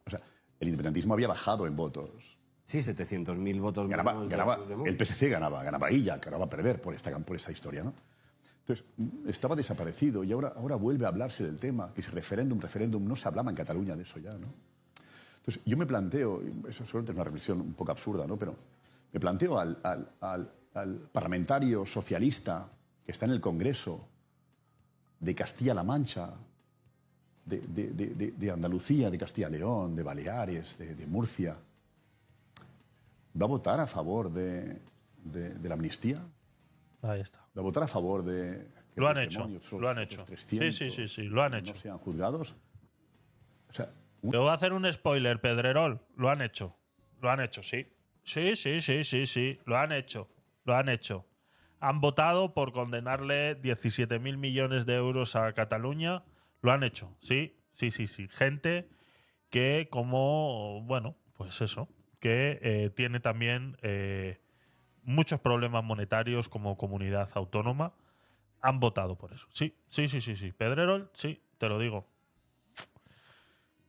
O 0.06 0.10
sea, 0.10 0.20
el 0.60 0.68
independentismo 0.68 1.14
había 1.14 1.28
bajado 1.28 1.68
en 1.68 1.76
votos. 1.76 2.38
Sí, 2.66 2.80
700.000 2.80 3.60
votos 3.62 3.88
Ganaba, 3.90 4.14
menos 4.14 4.30
de 4.30 4.36
ganaba- 4.36 4.56
Puigdemont. 4.58 4.88
el 4.88 4.98
PSC 4.98 5.30
ganaba, 5.30 5.64
ganaba 5.64 5.90
ella, 5.90 6.18
ganaba 6.18 6.50
perder 6.50 6.82
por 6.82 6.94
esta, 6.96 7.18
por 7.20 7.36
esta 7.36 7.52
historia, 7.52 7.84
¿no? 7.84 7.94
Entonces, 8.66 8.86
estaba 9.28 9.56
desaparecido 9.58 10.24
y 10.24 10.32
ahora, 10.32 10.54
ahora 10.56 10.76
vuelve 10.78 11.06
a 11.06 11.10
hablarse 11.10 11.44
del 11.44 11.58
tema, 11.58 11.94
que 11.94 12.00
es 12.02 12.10
referéndum, 12.12 12.60
referéndum, 12.62 13.04
no 13.06 13.16
se 13.16 13.28
hablaba 13.28 13.50
en 13.50 13.58
Cataluña 13.58 13.96
de 13.96 14.04
eso 14.04 14.20
ya, 14.20 14.34
¿no? 14.34 14.48
Entonces, 15.38 15.62
yo 15.66 15.76
me 15.76 15.86
planteo, 15.86 16.42
eso 16.70 16.86
seguramente 16.86 17.12
es 17.12 17.16
una 17.18 17.24
reflexión 17.26 17.60
un 17.60 17.74
poco 17.74 17.92
absurda, 17.92 18.26
¿no? 18.26 18.38
Pero 18.38 18.56
me 19.12 19.20
planteo 19.20 19.60
al, 19.60 19.78
al- 19.84 20.10
al- 20.22 20.52
parlamentario 21.12 21.86
socialista 21.86 22.68
que 23.06 23.12
está 23.12 23.26
en 23.26 23.34
el 23.34 23.42
Congreso 23.42 24.08
de 25.20 25.36
Castilla-La 25.36 25.84
Mancha, 25.84 26.32
de, 27.46 27.60
de- 27.60 27.92
de- 28.16 28.32
de- 28.32 28.50
Andalucía, 28.52 29.12
de 29.12 29.18
Castilla-León, 29.18 29.96
de 29.96 30.04
Baleares, 30.04 30.78
de, 30.78 31.06
Murcia, 31.06 31.58
¿va 33.40 33.46
a 33.46 33.50
votar 33.50 33.82
a 33.82 33.88
favor 33.88 34.32
de 34.32 34.80
la 35.62 35.74
amnistía? 35.74 36.22
Ahí 37.04 37.20
está. 37.20 37.40
¿Va 37.56 37.62
a 37.62 37.62
votar 37.62 37.84
a 37.84 37.88
favor 37.88 38.24
de 38.24 38.68
Lo 38.96 39.08
han 39.10 39.18
hecho, 39.18 39.48
lo 39.78 39.90
han 39.90 40.00
hecho. 40.00 40.24
300 40.24 40.74
Sí, 40.76 40.90
sí, 40.90 40.90
sí, 40.90 41.08
sí, 41.08 41.24
lo 41.24 41.44
han 41.44 41.54
hecho. 41.54 41.74
No 41.74 41.80
sean 41.80 41.98
juzgados. 41.98 42.56
O 43.70 43.74
sea, 43.74 43.92
Te 44.22 44.38
voy 44.38 44.48
a 44.48 44.54
hacer 44.54 44.72
un 44.72 44.92
spoiler, 44.92 45.42
Pedrerol. 45.42 46.00
Lo 46.16 46.30
han 46.30 46.42
hecho. 46.42 46.78
Lo 47.22 47.30
han 47.30 47.42
hecho, 47.42 47.62
sí. 47.62 47.88
Sí, 48.24 48.56
sí, 48.56 48.82
sí, 48.82 49.04
sí, 49.04 49.26
sí. 49.26 49.60
Lo 49.66 49.78
han 49.78 49.92
hecho. 49.92 50.30
Lo 50.64 50.76
han 50.76 50.88
hecho. 50.88 51.26
Han 51.82 52.00
votado 52.00 52.54
por 52.54 52.72
condenarle 52.72 53.62
17.000 53.62 54.38
millones 54.38 54.86
de 54.86 54.96
euros 54.96 55.36
a 55.36 55.52
Cataluña. 55.52 56.24
Lo 56.62 56.72
han 56.72 56.84
hecho. 56.84 57.14
Sí, 57.20 57.60
sí, 57.72 57.92
sí, 57.92 58.08
sí. 58.08 58.30
Gente 58.30 58.88
que 59.50 59.90
como, 59.92 60.82
bueno, 60.84 61.18
pues 61.34 61.60
eso, 61.60 61.90
que 62.22 62.60
eh, 62.62 62.90
tiene 62.92 63.20
también 63.20 63.76
eh, 63.82 64.40
muchos 65.04 65.40
problemas 65.40 65.84
monetarios 65.84 66.50
como 66.50 66.78
comunidad 66.78 67.30
autónoma. 67.34 67.94
Han 68.62 68.80
votado 68.80 69.16
por 69.18 69.34
eso. 69.34 69.48
Sí, 69.52 69.76
sí, 69.88 70.08
sí, 70.08 70.22
sí, 70.22 70.36
sí. 70.36 70.52
Pedrerol, 70.52 71.10
sí, 71.14 71.42
te 71.58 71.68
lo 71.68 71.80
digo. 71.80 72.06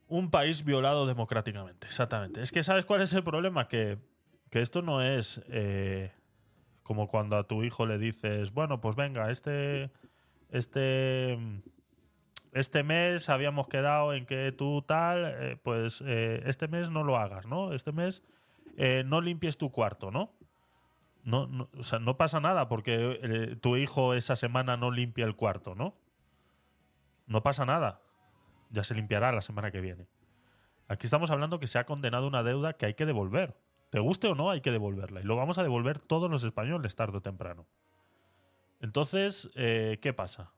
Un 0.07 0.29
país 0.29 0.63
violado 0.63 1.07
democráticamente, 1.07 1.87
exactamente. 1.87 2.41
Es 2.41 2.51
que 2.51 2.61
¿sabes 2.61 2.85
cuál 2.85 3.01
es 3.01 3.13
el 3.13 3.23
problema? 3.23 3.67
Que, 3.67 3.97
que 4.51 4.61
esto 4.61 4.81
no 4.81 5.01
es 5.01 5.41
eh, 5.47 6.11
como 6.83 7.07
cuando 7.07 7.37
a 7.37 7.47
tu 7.47 7.63
hijo 7.63 7.85
le 7.85 7.97
dices, 7.97 8.51
bueno, 8.51 8.81
pues 8.81 8.95
venga, 8.95 9.31
este, 9.31 9.89
este, 10.49 11.39
este 12.51 12.83
mes 12.83 13.29
habíamos 13.29 13.67
quedado 13.67 14.13
en 14.13 14.25
que 14.25 14.51
tú 14.51 14.83
tal, 14.83 15.25
eh, 15.25 15.57
pues 15.63 16.03
eh, 16.05 16.43
este 16.45 16.67
mes 16.67 16.91
no 16.91 17.03
lo 17.03 17.17
hagas, 17.17 17.47
¿no? 17.47 17.73
Este 17.73 17.91
mes 17.91 18.21
no 19.05 19.21
limpies 19.21 19.57
tu 19.57 19.71
cuarto, 19.71 20.11
¿no? 20.11 20.33
No, 21.25 21.47
no, 21.47 21.69
o 21.75 21.83
sea, 21.83 21.97
no 21.97 22.17
pasa 22.17 22.39
nada 22.39 22.69
porque 22.69 23.19
eh, 23.21 23.55
tu 23.55 23.77
hijo 23.77 24.13
esa 24.13 24.35
semana 24.35 24.77
no 24.77 24.91
limpia 24.91 25.25
el 25.25 25.35
cuarto, 25.35 25.73
¿no? 25.73 25.97
No 27.25 27.41
pasa 27.41 27.65
nada. 27.65 28.01
Ya 28.69 28.83
se 28.83 28.93
limpiará 28.93 29.31
la 29.31 29.41
semana 29.41 29.71
que 29.71 29.81
viene. 29.81 30.07
Aquí 30.87 31.07
estamos 31.07 31.31
hablando 31.31 31.59
que 31.59 31.65
se 31.65 31.79
ha 31.79 31.85
condenado 31.85 32.27
una 32.27 32.43
deuda 32.43 32.73
que 32.73 32.85
hay 32.85 32.93
que 32.93 33.07
devolver. 33.07 33.57
Te 33.89 33.99
guste 33.99 34.27
o 34.27 34.35
no, 34.35 34.51
hay 34.51 34.61
que 34.61 34.69
devolverla. 34.69 35.21
Y 35.21 35.23
lo 35.23 35.35
vamos 35.35 35.57
a 35.57 35.63
devolver 35.63 35.97
todos 35.97 36.29
los 36.29 36.43
españoles 36.43 36.95
tarde 36.95 37.17
o 37.17 37.21
temprano. 37.21 37.65
Entonces, 38.79 39.49
eh, 39.55 39.97
¿qué 40.03 40.13
pasa? 40.13 40.53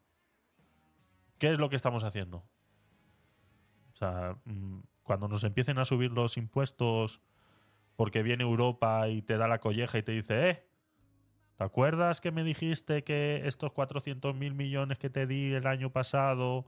¿Qué 1.38 1.54
es 1.54 1.60
lo 1.60 1.70
que 1.70 1.78
estamos 1.78 2.04
haciendo? 2.04 2.44
O 3.94 3.96
sea, 3.96 4.38
mm, 4.44 4.82
cuando 5.04 5.30
nos 5.30 5.46
empiecen 5.46 5.78
a 5.78 5.86
subir 5.86 6.12
los 6.12 6.36
impuestos 6.36 7.22
porque 7.98 8.24
viene 8.24 8.44
Europa 8.44 9.10
y 9.10 9.22
te 9.24 9.38
da 9.38 9.48
la 9.48 9.60
colleja 9.60 9.98
y 9.98 10.04
te 10.04 10.14
dice, 10.14 10.50
eh, 10.50 10.64
¿te 11.58 11.64
acuerdas 11.64 12.22
que 12.22 12.32
me 12.32 12.44
dijiste 12.44 13.04
que 13.04 13.42
estos 13.44 13.74
400 13.74 14.36
mil 14.36 14.54
millones 14.54 15.00
que 15.00 15.10
te 15.10 15.28
di 15.28 15.54
el 15.54 15.68
año 15.68 15.92
pasado 15.92 16.68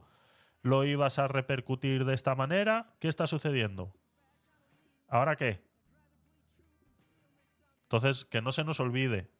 lo 0.60 0.84
ibas 0.84 1.18
a 1.18 1.28
repercutir 1.28 2.04
de 2.04 2.14
esta 2.14 2.34
manera? 2.34 2.94
¿Qué 2.98 3.08
está 3.08 3.28
sucediendo? 3.28 3.94
¿Ahora 5.08 5.36
qué? 5.36 5.62
Entonces, 7.84 8.24
que 8.24 8.42
no 8.42 8.50
se 8.50 8.64
nos 8.64 8.80
olvide, 8.80 9.30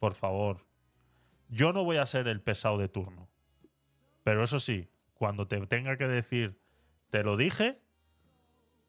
por 0.00 0.14
favor, 0.14 0.66
yo 1.48 1.72
no 1.72 1.84
voy 1.84 1.98
a 1.98 2.06
ser 2.06 2.26
el 2.26 2.40
pesado 2.40 2.76
de 2.76 2.88
turno. 2.88 3.28
Pero 4.24 4.42
eso 4.42 4.58
sí, 4.58 4.90
cuando 5.14 5.46
te 5.46 5.64
tenga 5.66 5.96
que 5.96 6.08
decir, 6.08 6.60
te 7.10 7.22
lo 7.22 7.36
dije, 7.36 7.80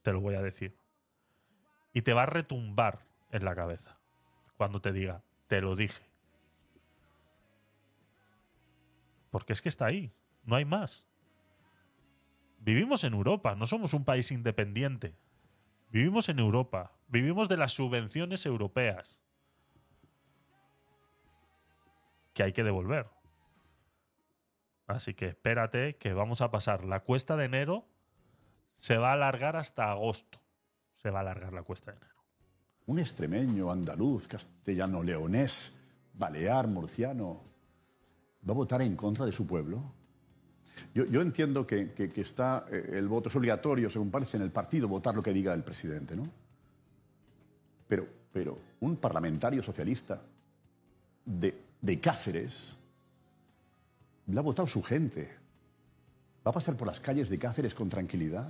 te 0.01 0.12
lo 0.12 0.22
voy 0.22 0.36
a 0.36 0.41
decir. 0.41 0.78
Y 1.93 2.01
te 2.01 2.13
va 2.13 2.23
a 2.23 2.27
retumbar 2.27 3.05
en 3.31 3.45
la 3.45 3.55
cabeza 3.55 3.97
cuando 4.57 4.81
te 4.81 4.91
diga, 4.91 5.23
te 5.47 5.61
lo 5.61 5.75
dije. 5.75 6.03
Porque 9.31 9.53
es 9.53 9.61
que 9.61 9.69
está 9.69 9.85
ahí, 9.85 10.11
no 10.43 10.55
hay 10.55 10.65
más. 10.65 11.07
Vivimos 12.59 13.03
en 13.03 13.13
Europa, 13.13 13.55
no 13.55 13.65
somos 13.67 13.93
un 13.93 14.03
país 14.03 14.31
independiente. 14.31 15.15
Vivimos 15.91 16.29
en 16.29 16.39
Europa, 16.39 16.91
vivimos 17.07 17.47
de 17.49 17.57
las 17.57 17.73
subvenciones 17.73 18.45
europeas 18.45 19.21
que 22.33 22.43
hay 22.43 22.53
que 22.53 22.63
devolver. 22.63 23.09
Así 24.87 25.13
que 25.13 25.27
espérate 25.27 25.97
que 25.97 26.13
vamos 26.13 26.41
a 26.41 26.51
pasar 26.51 26.83
la 26.83 27.01
cuesta 27.01 27.37
de 27.37 27.45
enero, 27.45 27.87
se 28.77 28.97
va 28.97 29.11
a 29.11 29.13
alargar 29.13 29.55
hasta 29.55 29.91
agosto. 29.91 30.41
Se 31.02 31.10
va 31.10 31.20
a 31.20 31.22
alargar 31.22 31.54
la 31.54 31.64
cuesta 31.64 31.91
de 31.91 31.97
enero. 31.97 32.16
Un 32.88 33.00
extremeño, 33.00 33.72
andaluz, 33.72 34.28
castellano, 34.28 35.04
leonés, 35.04 35.76
balear, 36.14 36.68
murciano, 36.68 37.41
va 38.47 38.52
a 38.52 38.56
votar 38.56 38.82
en 38.82 38.95
contra 38.95 39.26
de 39.26 39.32
su 39.32 39.45
pueblo. 39.45 39.82
Yo, 40.93 41.22
entiendo 41.22 41.68
que, 41.68 41.93
está 42.16 42.66
eh, 42.72 42.91
el 42.93 43.08
voto 43.08 43.30
es 43.30 43.36
obligatorio, 43.36 43.89
según 43.89 44.10
parece 44.10 44.38
en 44.38 44.43
el 44.43 44.52
partido, 44.52 44.88
votar 44.88 45.14
lo 45.14 45.22
que 45.22 45.34
diga 45.34 45.54
el 45.54 45.64
presidente, 45.64 46.16
¿no? 46.16 46.24
Pero, 47.88 48.08
pero 48.32 48.58
un 48.80 48.95
parlamentario 48.95 49.62
socialista 49.62 50.22
de, 51.26 52.00
Cáceres 52.02 52.78
le 54.28 54.39
ha 54.39 54.43
votado 54.43 54.68
su 54.68 54.82
gente. 54.82 55.30
Va 56.45 56.52
a 56.52 56.54
pasar 56.54 56.76
por 56.76 56.88
las 56.88 57.00
calles 57.00 57.30
de 57.30 57.38
Cáceres 57.38 57.74
con 57.74 57.89
tranquilidad, 57.89 58.47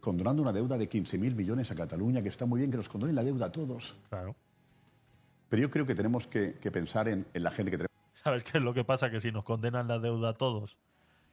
condonando 0.00 0.42
una 0.42 0.52
deuda 0.52 0.78
de 0.78 0.88
15.000 0.88 1.34
millones 1.34 1.70
a 1.70 1.74
Cataluña, 1.74 2.22
que 2.22 2.28
está 2.28 2.46
muy 2.46 2.58
bien 2.60 2.70
que 2.70 2.76
nos 2.76 2.88
condonen 2.88 3.14
la 3.16 3.22
deuda 3.22 3.46
a 3.46 3.52
todos. 3.52 3.96
Claro. 4.08 4.34
Pero 5.48 5.62
yo 5.62 5.70
creo 5.70 5.86
que 5.86 5.94
tenemos 5.94 6.26
que, 6.26 6.54
que 6.54 6.70
pensar 6.70 7.08
en, 7.08 7.26
en 7.34 7.42
la 7.42 7.50
gente 7.50 7.70
que 7.70 7.76
tenemos. 7.78 7.90
¿Sabes 8.14 8.44
qué 8.44 8.58
es 8.58 8.64
lo 8.64 8.72
que 8.74 8.84
pasa? 8.84 9.10
Que 9.10 9.20
si 9.20 9.32
nos 9.32 9.44
condenan 9.44 9.88
la 9.88 9.98
deuda 9.98 10.30
a 10.30 10.34
todos, 10.34 10.76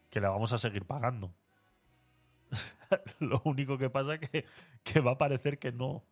que 0.09 0.19
la 0.21 0.29
vamos 0.29 0.53
a 0.53 0.57
seguir 0.57 0.85
pagando. 0.85 1.33
lo 3.19 3.41
único 3.45 3.77
que 3.77 3.89
pasa 3.89 4.15
es 4.15 4.19
que, 4.29 4.45
que 4.83 4.99
va 5.01 5.11
a 5.11 5.17
parecer 5.17 5.59
que 5.59 5.71
no, 5.71 6.03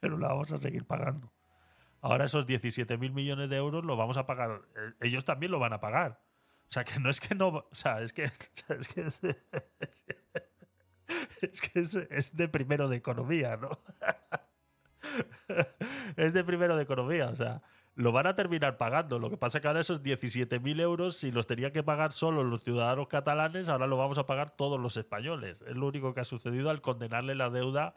pero 0.00 0.18
la 0.18 0.28
vamos 0.28 0.52
a 0.52 0.58
seguir 0.58 0.84
pagando. 0.84 1.32
Ahora 2.00 2.24
esos 2.26 2.46
17.000 2.46 3.12
millones 3.12 3.48
de 3.48 3.56
euros 3.56 3.84
los 3.84 3.96
vamos 3.96 4.16
a 4.16 4.26
pagar. 4.26 4.62
eh, 4.76 4.92
Ellos 5.00 5.24
también 5.24 5.50
lo 5.52 5.58
van 5.58 5.72
a 5.72 5.80
pagar. 5.80 6.20
O 6.68 6.72
sea, 6.72 6.84
que 6.84 6.98
no 7.00 7.08
es 7.10 7.20
que 7.20 7.34
no... 7.34 7.48
O 7.70 7.74
sea, 7.74 8.02
es 8.02 8.12
que... 8.12 8.24
Es 8.24 8.88
que 8.88 9.06
es, 11.40 11.60
que 11.60 11.80
es, 11.80 11.94
es 11.94 12.36
de 12.36 12.48
primero 12.48 12.88
de 12.88 12.96
economía, 12.96 13.56
¿no? 13.56 13.78
es 16.16 16.32
de 16.32 16.44
primero 16.44 16.76
de 16.76 16.82
economía, 16.82 17.28
o 17.28 17.34
sea, 17.34 17.62
lo 17.94 18.12
van 18.12 18.26
a 18.26 18.34
terminar 18.34 18.76
pagando. 18.76 19.18
Lo 19.18 19.30
que 19.30 19.36
pasa 19.36 19.58
es 19.58 19.62
que 19.62 19.68
ahora 19.68 19.80
esos 19.80 20.02
17.000 20.02 20.80
euros, 20.80 21.16
si 21.16 21.32
los 21.32 21.46
tenían 21.46 21.72
que 21.72 21.82
pagar 21.82 22.12
solo 22.12 22.44
los 22.44 22.62
ciudadanos 22.62 23.08
catalanes, 23.08 23.68
ahora 23.68 23.86
lo 23.86 23.96
vamos 23.96 24.18
a 24.18 24.26
pagar 24.26 24.50
todos 24.50 24.78
los 24.78 24.96
españoles. 24.96 25.62
Es 25.66 25.76
lo 25.76 25.86
único 25.86 26.12
que 26.12 26.20
ha 26.20 26.24
sucedido 26.24 26.70
al 26.70 26.82
condenarle 26.82 27.34
la 27.34 27.48
deuda 27.48 27.94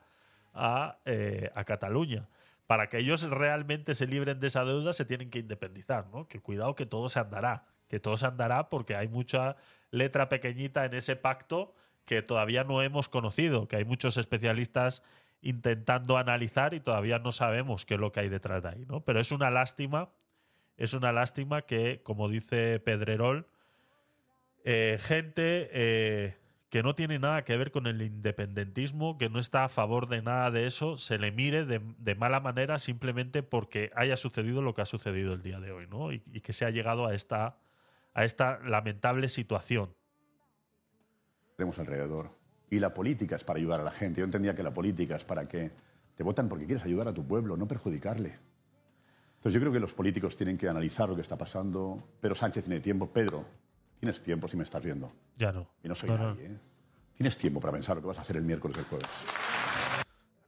a, 0.53 0.99
eh, 1.05 1.51
a 1.53 1.65
Cataluña. 1.65 2.29
Para 2.65 2.87
que 2.87 2.99
ellos 2.99 3.23
realmente 3.29 3.93
se 3.93 4.07
libren 4.07 4.39
de 4.39 4.47
esa 4.47 4.63
deuda, 4.63 4.93
se 4.93 5.03
tienen 5.03 5.29
que 5.29 5.39
independizar, 5.39 6.07
¿no? 6.07 6.27
Que 6.27 6.39
cuidado 6.39 6.75
que 6.75 6.85
todo 6.85 7.09
se 7.09 7.19
andará. 7.19 7.65
Que 7.89 7.99
todo 7.99 8.15
se 8.15 8.27
andará 8.27 8.69
porque 8.69 8.95
hay 8.95 9.09
mucha 9.09 9.57
letra 9.91 10.29
pequeñita 10.29 10.85
en 10.85 10.93
ese 10.93 11.15
pacto 11.17 11.73
que 12.09 12.23
todavía 12.23 12.63
no 12.63 12.81
hemos 12.81 13.07
conocido, 13.07 13.67
que 13.67 13.75
hay 13.75 13.85
muchos 13.85 14.17
especialistas 14.17 15.03
intentando 15.43 16.17
analizar 16.17 16.73
y 16.73 16.79
todavía 16.79 17.19
no 17.19 17.31
sabemos 17.31 17.85
qué 17.85 17.93
es 17.93 17.99
lo 17.99 18.11
que 18.11 18.21
hay 18.21 18.29
detrás 18.29 18.63
de 18.63 18.69
ahí, 18.69 18.85
¿no? 18.87 19.01
Pero 19.01 19.19
es 19.19 19.31
una 19.31 19.51
lástima, 19.51 20.09
es 20.75 20.95
una 20.95 21.11
lástima 21.11 21.61
que, 21.67 22.01
como 22.01 22.27
dice 22.27 22.79
Pedrerol, 22.79 23.45
eh, 24.63 24.97
gente 24.99 25.69
eh, 25.71 26.37
que 26.69 26.81
no 26.81 26.95
tiene 26.95 27.19
nada 27.19 27.43
que 27.43 27.55
ver 27.57 27.69
con 27.69 27.85
el 27.85 28.01
independentismo, 28.01 29.19
que 29.19 29.29
no 29.29 29.37
está 29.37 29.65
a 29.65 29.69
favor 29.69 30.07
de 30.07 30.23
nada 30.23 30.49
de 30.49 30.65
eso, 30.65 30.97
se 30.97 31.19
le 31.19 31.31
mire 31.31 31.65
de, 31.67 32.15
mala 32.15 32.39
manera 32.39 32.79
simplemente 32.79 33.43
porque 33.43 33.91
haya 33.93 34.17
sucedido 34.17 34.63
lo 34.63 34.73
que 34.73 34.81
ha 34.81 34.87
sucedido 34.87 35.35
el 35.35 35.43
día 35.43 35.59
de 35.59 35.71
hoy, 35.71 35.85
¿no? 35.85 36.11
Y, 36.11 36.23
y 36.33 36.41
que 36.41 36.53
se 36.53 36.65
ha 36.65 36.71
llegado 36.71 37.05
a 37.05 37.13
esta, 37.13 37.59
a 38.15 38.25
esta 38.25 38.57
lamentable 38.61 39.29
situación. 39.29 39.93
Tenemos 41.59 41.77
alrededor. 41.79 42.31
Y 42.71 42.79
la 42.79 42.93
política 42.93 43.35
es 43.35 43.43
para 43.43 43.59
ayudar 43.59 43.79
a 43.81 43.83
la 43.83 43.91
gente. 43.91 44.19
Yo 44.19 44.25
entendía 44.25 44.55
que 44.55 44.63
la 44.63 44.73
política 44.73 45.15
es 45.15 45.23
para 45.25 45.47
que 45.47 45.71
te 46.15 46.23
votan 46.23 46.47
porque 46.47 46.65
quieres 46.65 46.85
ayudar 46.85 47.07
a 47.07 47.13
tu 47.13 47.25
pueblo, 47.25 47.57
no 47.57 47.67
perjudicarle. 47.67 48.37
Entonces 49.35 49.53
yo 49.53 49.59
creo 49.59 49.71
que 49.71 49.79
los 49.79 49.93
políticos 49.93 50.35
tienen 50.35 50.57
que 50.57 50.67
analizar 50.67 51.07
lo 51.09 51.15
que 51.15 51.21
está 51.21 51.37
pasando. 51.37 52.01
Pedro 52.21 52.35
Sánchez 52.35 52.65
tiene 52.65 52.79
tiempo. 52.79 53.07
Pedro, 53.09 53.45
tienes 53.99 54.21
tiempo 54.21 54.47
si 54.47 54.57
me 54.57 54.63
estás 54.63 54.83
viendo. 54.83 55.11
Ya 55.37 55.51
no. 55.51 55.67
Y 55.83 55.87
no 55.87 55.95
soy 55.95 56.09
No, 56.09 56.17
no. 56.17 56.33
nadie. 56.33 56.45
¿eh? 56.47 56.57
Tienes 57.15 57.37
tiempo 57.37 57.59
para 57.59 57.73
pensar 57.73 57.95
lo 57.95 58.01
que 58.01 58.07
vas 58.09 58.17
a 58.17 58.21
hacer 58.21 58.37
el 58.37 58.43
miércoles 58.43 58.77
y 58.77 58.79
el 58.81 58.85
jueves. 58.85 59.09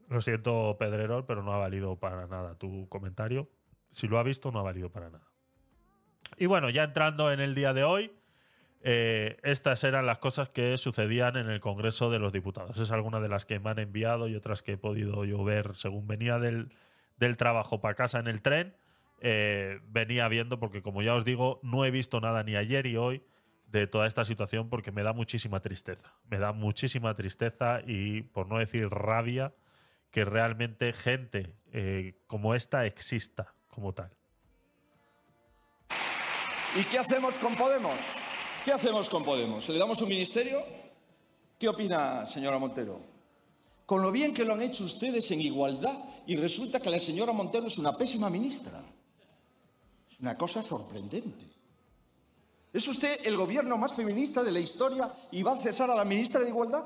Lo 0.09 0.21
siento, 0.21 0.75
Pedrerol, 0.77 1.25
pero 1.25 1.41
no 1.43 1.53
ha 1.53 1.57
valido 1.57 1.95
para 1.97 2.27
nada 2.27 2.55
tu 2.55 2.87
comentario. 2.89 3.49
Si 3.91 4.07
lo 4.07 4.19
ha 4.19 4.23
visto, 4.23 4.51
no 4.51 4.59
ha 4.59 4.63
valido 4.63 4.89
para 4.89 5.09
nada. 5.09 5.25
Y 6.37 6.45
bueno, 6.45 6.69
ya 6.69 6.83
entrando 6.83 7.31
en 7.31 7.39
el 7.39 7.55
día 7.55 7.73
de 7.73 7.83
hoy, 7.83 8.11
eh, 8.83 9.37
estas 9.43 9.83
eran 9.83 10.05
las 10.05 10.17
cosas 10.17 10.49
que 10.49 10.77
sucedían 10.77 11.37
en 11.37 11.49
el 11.49 11.59
Congreso 11.59 12.09
de 12.09 12.19
los 12.19 12.33
Diputados. 12.33 12.77
Es 12.79 12.91
alguna 12.91 13.19
de 13.19 13.29
las 13.29 13.45
que 13.45 13.59
me 13.59 13.69
han 13.69 13.79
enviado 13.79 14.27
y 14.27 14.35
otras 14.35 14.63
que 14.63 14.73
he 14.73 14.77
podido 14.77 15.23
yo 15.25 15.43
ver 15.43 15.75
según 15.75 16.07
venía 16.07 16.39
del, 16.39 16.73
del 17.17 17.37
trabajo 17.37 17.79
para 17.79 17.95
casa 17.95 18.19
en 18.19 18.27
el 18.27 18.41
tren. 18.41 18.75
Eh, 19.19 19.79
venía 19.85 20.27
viendo, 20.27 20.59
porque 20.59 20.81
como 20.81 21.03
ya 21.03 21.13
os 21.13 21.25
digo, 21.25 21.59
no 21.61 21.85
he 21.85 21.91
visto 21.91 22.19
nada 22.21 22.43
ni 22.43 22.55
ayer 22.55 22.87
y 22.87 22.97
hoy 22.97 23.23
de 23.67 23.85
toda 23.85 24.07
esta 24.07 24.25
situación 24.25 24.67
porque 24.67 24.91
me 24.91 25.03
da 25.03 25.13
muchísima 25.13 25.59
tristeza. 25.59 26.13
Me 26.29 26.39
da 26.39 26.51
muchísima 26.51 27.13
tristeza 27.15 27.81
y, 27.85 28.23
por 28.23 28.47
no 28.47 28.57
decir 28.57 28.89
rabia, 28.89 29.53
que 30.09 30.25
realmente 30.25 30.91
gente 30.91 31.55
eh, 31.71 32.15
como 32.25 32.55
esta 32.55 32.85
exista 32.87 33.53
como 33.67 33.93
tal. 33.93 34.11
¿Y 36.75 36.83
qué 36.85 36.97
hacemos 36.97 37.37
con 37.37 37.55
Podemos? 37.55 38.30
¿Qué 38.63 38.71
hacemos 38.71 39.09
con 39.09 39.23
Podemos? 39.23 39.67
¿Le 39.69 39.79
damos 39.79 39.99
un 40.03 40.09
ministerio? 40.09 40.63
¿Qué 41.57 41.67
opina, 41.67 42.27
señora 42.27 42.59
Montero? 42.59 43.01
Con 43.87 44.03
lo 44.03 44.11
bien 44.11 44.35
que 44.35 44.45
lo 44.45 44.53
han 44.53 44.61
hecho 44.61 44.83
ustedes 44.83 45.31
en 45.31 45.41
igualdad 45.41 45.97
y 46.27 46.35
resulta 46.35 46.79
que 46.79 46.91
la 46.91 46.99
señora 46.99 47.33
Montero 47.33 47.65
es 47.65 47.79
una 47.79 47.97
pésima 47.97 48.29
ministra. 48.29 48.83
Es 50.11 50.19
una 50.19 50.37
cosa 50.37 50.63
sorprendente. 50.63 51.43
¿Es 52.71 52.87
usted 52.87 53.25
el 53.25 53.35
gobierno 53.35 53.79
más 53.79 53.95
feminista 53.95 54.43
de 54.43 54.51
la 54.51 54.59
historia 54.59 55.11
y 55.31 55.41
va 55.41 55.53
a 55.53 55.57
cesar 55.57 55.89
a 55.89 55.95
la 55.95 56.05
ministra 56.05 56.41
de 56.41 56.49
Igualdad? 56.49 56.85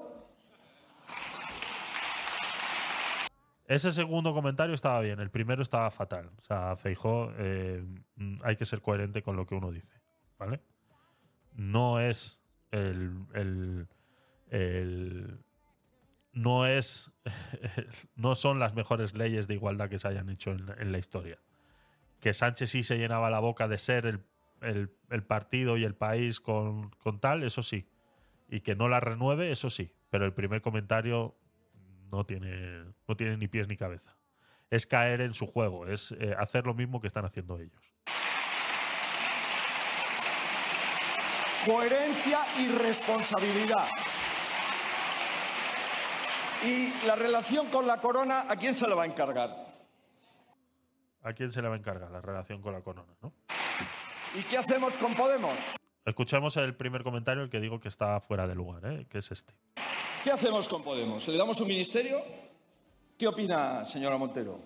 Ese 3.68 3.92
segundo 3.92 4.34
comentario 4.34 4.74
estaba 4.74 5.02
bien, 5.02 5.20
el 5.20 5.30
primero 5.30 5.62
estaba 5.62 5.92
fatal. 5.92 6.32
O 6.38 6.42
sea, 6.42 6.78
Feijó, 6.78 7.32
eh, 7.38 7.84
hay 8.44 8.56
que 8.56 8.66
ser 8.66 8.82
coherente 8.82 9.22
con 9.22 9.36
lo 9.36 9.46
que 9.46 9.56
uno 9.56 9.72
dice, 9.72 9.96
¿vale? 10.40 10.62
No 11.56 12.00
es 12.00 12.40
el, 12.72 13.12
el- 13.34 13.88
el- 14.50 15.40
no 16.34 16.68
es 16.68 17.12
no 18.16 18.36
son 18.36 18.60
las 18.60 18.74
mejores 18.76 19.14
leyes 19.16 19.48
de 19.48 19.54
igualdad 19.56 19.90
que 19.90 20.00
se 20.00 20.08
hayan 20.08 20.30
hecho 20.30 20.52
en, 20.52 20.66
en 20.78 20.92
la 20.92 20.98
historia. 20.98 21.40
Que 22.20 22.34
Sánchez 22.34 22.72
sí 22.72 22.84
se 22.84 22.98
llenaba 22.98 23.30
la 23.30 23.40
boca 23.40 23.68
de 23.68 23.78
ser 23.78 24.06
el, 24.06 24.26
el- 24.62 24.92
el 25.10 25.24
partido 25.24 25.78
y 25.78 25.84
el 25.84 25.96
país 25.96 26.40
con, 26.42 26.90
con 26.92 27.20
tal, 27.20 27.44
eso 27.44 27.64
sí. 27.64 27.88
Y 28.50 28.62
que 28.62 28.76
no 28.76 28.90
la 28.90 29.00
renueve, 29.00 29.52
eso 29.52 29.70
sí. 29.70 29.92
Pero 30.10 30.26
el 30.26 30.34
primer 30.34 30.62
comentario 30.62 31.36
no 32.12 32.26
tiene, 32.26 32.84
no 33.08 33.16
tiene 33.16 33.38
ni 33.38 33.48
pies 33.48 33.68
ni 33.68 33.78
cabeza. 33.78 34.18
Es 34.70 34.86
caer 34.86 35.22
en 35.22 35.34
su 35.34 35.48
juego, 35.48 35.88
es 35.88 36.12
eh, 36.14 36.36
hacer 36.38 36.66
lo 36.66 36.74
mismo 36.74 37.00
que 37.00 37.08
están 37.08 37.26
haciendo 37.26 37.60
ellos. 37.60 37.82
Coherencia 41.66 42.40
y 42.60 42.68
responsabilidad. 42.68 43.88
Y 46.64 46.94
la 47.08 47.16
relación 47.16 47.68
con 47.70 47.88
la 47.88 47.98
corona, 47.98 48.46
¿a 48.48 48.56
quién 48.56 48.76
se 48.76 48.88
la 48.88 48.94
va 48.94 49.04
a 49.04 49.06
encargar? 49.08 49.66
¿A 51.24 51.34
quién 51.34 51.52
se 51.52 51.64
le 51.64 51.68
va 51.68 51.74
a 51.74 51.78
encargar 51.78 52.12
la 52.12 52.22
relación 52.22 52.62
con 52.62 52.74
la 52.74 52.82
corona? 52.82 53.12
¿no? 53.22 53.34
¿Y 54.36 54.44
qué 54.44 54.60
hacemos 54.60 54.96
con 54.98 55.16
Podemos? 55.16 55.76
Escuchemos 56.06 56.56
el 56.58 56.76
primer 56.76 57.04
comentario, 57.04 57.42
el 57.42 57.50
que 57.50 57.60
digo 57.60 57.80
que 57.80 57.88
está 57.88 58.20
fuera 58.20 58.46
de 58.46 58.54
lugar, 58.54 58.86
¿eh? 58.86 59.08
que 59.10 59.18
es 59.18 59.32
este. 59.32 59.56
¿Qué 60.24 60.32
hacemos 60.32 60.70
con 60.70 60.84
Podemos? 60.84 61.28
¿Le 61.28 61.36
damos 61.36 61.60
un 61.62 61.68
ministerio? 61.68 62.22
¿Qué 63.18 63.28
opina, 63.28 63.88
señora 63.88 64.18
Montero? 64.18 64.60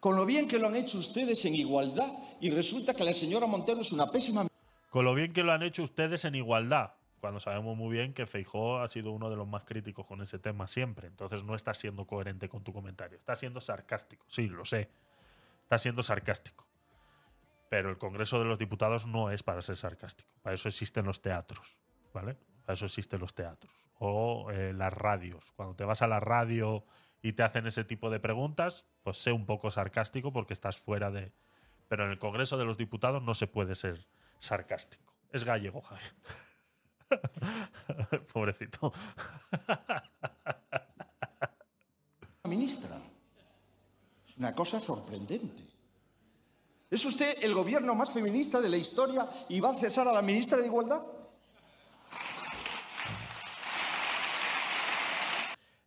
Con 0.00 0.16
lo 0.16 0.26
bien 0.26 0.46
que 0.46 0.58
lo 0.58 0.66
han 0.66 0.76
hecho 0.76 0.98
ustedes 0.98 1.42
en 1.46 1.54
igualdad 1.54 2.12
y 2.42 2.50
resulta 2.50 2.92
que 2.92 3.04
la 3.04 3.14
señora 3.14 3.46
Montero 3.46 3.80
es 3.80 3.92
una 3.92 4.06
pésima 4.06 4.49
Con 4.90 5.04
lo 5.04 5.14
bien 5.14 5.32
que 5.32 5.44
lo 5.44 5.52
han 5.52 5.62
hecho 5.62 5.84
ustedes 5.84 6.24
en 6.24 6.34
igualdad, 6.34 6.94
cuando 7.20 7.38
sabemos 7.38 7.76
muy 7.76 7.92
bien 7.92 8.12
que 8.12 8.26
Feijó 8.26 8.80
ha 8.80 8.88
sido 8.88 9.12
uno 9.12 9.30
de 9.30 9.36
los 9.36 9.46
más 9.46 9.64
críticos 9.64 10.04
con 10.04 10.20
ese 10.20 10.38
tema 10.38 10.66
siempre. 10.66 11.06
Entonces 11.06 11.44
no 11.44 11.54
estás 11.54 11.78
siendo 11.78 12.06
coherente 12.06 12.48
con 12.48 12.64
tu 12.64 12.72
comentario. 12.72 13.18
Estás 13.18 13.38
siendo 13.38 13.60
sarcástico. 13.60 14.26
Sí, 14.28 14.48
lo 14.48 14.64
sé. 14.64 14.90
Estás 15.62 15.82
siendo 15.82 16.02
sarcástico. 16.02 16.66
Pero 17.68 17.90
el 17.90 17.98
Congreso 17.98 18.40
de 18.40 18.46
los 18.46 18.58
Diputados 18.58 19.06
no 19.06 19.30
es 19.30 19.44
para 19.44 19.62
ser 19.62 19.76
sarcástico. 19.76 20.30
Para 20.42 20.54
eso 20.54 20.68
existen 20.68 21.04
los 21.04 21.22
teatros. 21.22 21.76
¿Vale? 22.12 22.36
Para 22.64 22.74
eso 22.74 22.86
existen 22.86 23.20
los 23.20 23.34
teatros. 23.34 23.72
O 24.00 24.50
eh, 24.50 24.72
las 24.72 24.92
radios. 24.92 25.52
Cuando 25.52 25.76
te 25.76 25.84
vas 25.84 26.02
a 26.02 26.08
la 26.08 26.18
radio 26.18 26.84
y 27.22 27.34
te 27.34 27.44
hacen 27.44 27.66
ese 27.66 27.84
tipo 27.84 28.10
de 28.10 28.18
preguntas, 28.18 28.86
pues 29.04 29.18
sé 29.18 29.30
un 29.30 29.46
poco 29.46 29.70
sarcástico 29.70 30.32
porque 30.32 30.54
estás 30.54 30.78
fuera 30.78 31.12
de. 31.12 31.32
Pero 31.86 32.06
en 32.06 32.10
el 32.10 32.18
Congreso 32.18 32.56
de 32.56 32.64
los 32.64 32.76
Diputados 32.76 33.22
no 33.22 33.34
se 33.34 33.46
puede 33.46 33.76
ser 33.76 34.06
sarcástico. 34.40 35.14
Es 35.30 35.44
gallego, 35.44 35.80
Javi. 35.80 36.02
Pobrecito. 38.32 38.92
ministra. 42.44 43.00
Es 44.26 44.36
una 44.38 44.54
cosa 44.54 44.80
sorprendente. 44.80 45.62
¿Es 46.90 47.04
usted 47.04 47.36
el 47.44 47.54
gobierno 47.54 47.94
más 47.94 48.12
feminista 48.12 48.60
de 48.60 48.68
la 48.68 48.76
historia 48.76 49.24
y 49.48 49.60
va 49.60 49.70
a 49.70 49.74
cesar 49.74 50.08
a 50.08 50.12
la 50.12 50.22
ministra 50.22 50.58
de 50.58 50.66
Igualdad? 50.66 51.00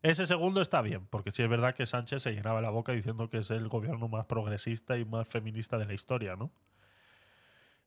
Ese 0.01 0.25
segundo 0.25 0.61
está 0.61 0.81
bien, 0.81 1.07
porque 1.07 1.31
sí 1.31 1.43
es 1.43 1.49
verdad 1.49 1.75
que 1.75 1.85
Sánchez 1.85 2.23
se 2.23 2.31
llenaba 2.31 2.61
la 2.61 2.69
boca 2.69 2.91
diciendo 2.91 3.29
que 3.29 3.39
es 3.39 3.49
el 3.51 3.67
gobierno 3.69 4.07
más 4.07 4.25
progresista 4.25 4.97
y 4.97 5.05
más 5.05 5.27
feminista 5.27 5.77
de 5.77 5.85
la 5.85 5.93
historia, 5.93 6.35
¿no? 6.35 6.51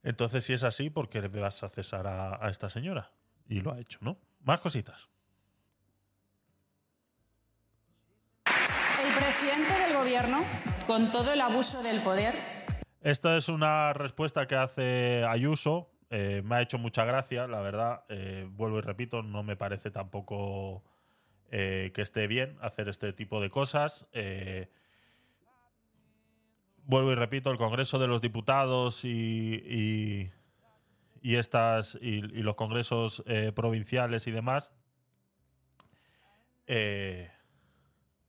Entonces, 0.07 0.45
si 0.45 0.53
es 0.53 0.62
así, 0.62 0.89
¿por 0.89 1.09
qué 1.09 1.20
le 1.20 1.27
vas 1.27 1.65
a 1.65 1.69
cesar 1.69 2.07
a, 2.07 2.39
a 2.41 2.49
esta 2.49 2.70
señora? 2.70 3.11
Y 3.49 3.61
lo 3.61 3.73
ha 3.73 3.81
hecho, 3.81 3.99
¿no? 4.03 4.19
Más 4.45 4.61
cositas. 4.61 5.09
El 8.47 9.12
presidente 9.19 9.73
del 9.73 9.97
gobierno, 9.97 10.45
con 10.87 11.11
todo 11.11 11.33
el 11.33 11.41
abuso 11.41 11.83
del 11.83 12.01
poder, 12.03 12.35
Esta 13.01 13.37
es 13.37 13.49
una 13.49 13.93
respuesta 13.95 14.47
que 14.47 14.55
hace 14.55 15.24
Ayuso. 15.24 15.91
Eh, 16.11 16.41
me 16.45 16.55
ha 16.55 16.62
hecho 16.62 16.78
mucha 16.78 17.05
gracia, 17.05 17.49
la 17.49 17.61
verdad. 17.61 18.05
Eh, 18.09 18.47
vuelvo 18.49 18.78
y 18.78 18.83
repito, 18.83 19.24
no 19.24 19.43
me 19.43 19.57
parece 19.57 19.91
tampoco 19.91 20.85
eh, 21.51 21.91
que 21.93 22.03
esté 22.03 22.28
bien 22.28 22.59
hacer 22.61 22.89
este 22.89 23.12
tipo 23.12 23.41
de 23.41 23.51
cosas. 23.51 24.07
Eh, 24.12 24.70
vuelvo 26.87 27.13
y 27.13 27.15
repito, 27.17 27.51
el 27.51 27.59
Congreso 27.59 27.99
de 27.99 28.07
los 28.07 28.23
Diputados 28.23 29.05
y, 29.05 29.09
y, 29.09 30.33
y 31.21 31.37
estas 31.37 31.99
y, 32.01 32.21
los 32.21 32.55
congresos 32.55 33.23
eh, 33.27 33.53
provinciales 33.55 34.27
y 34.27 34.31
demás. 34.31 34.73
Eh, 36.67 37.31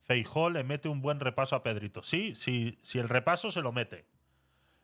Feijó 0.02 0.50
le 0.50 0.64
mete 0.64 0.90
un 0.90 1.02
buen 1.02 1.20
repaso 1.20 1.56
a 1.56 1.64
Pedrito. 1.64 2.02
Sí, 2.02 2.34
sí, 2.36 2.80
sí, 2.82 2.98
el 3.00 3.10
repaso 3.10 3.52
se 3.52 3.62
lo 3.62 3.72
mete. 3.72 4.08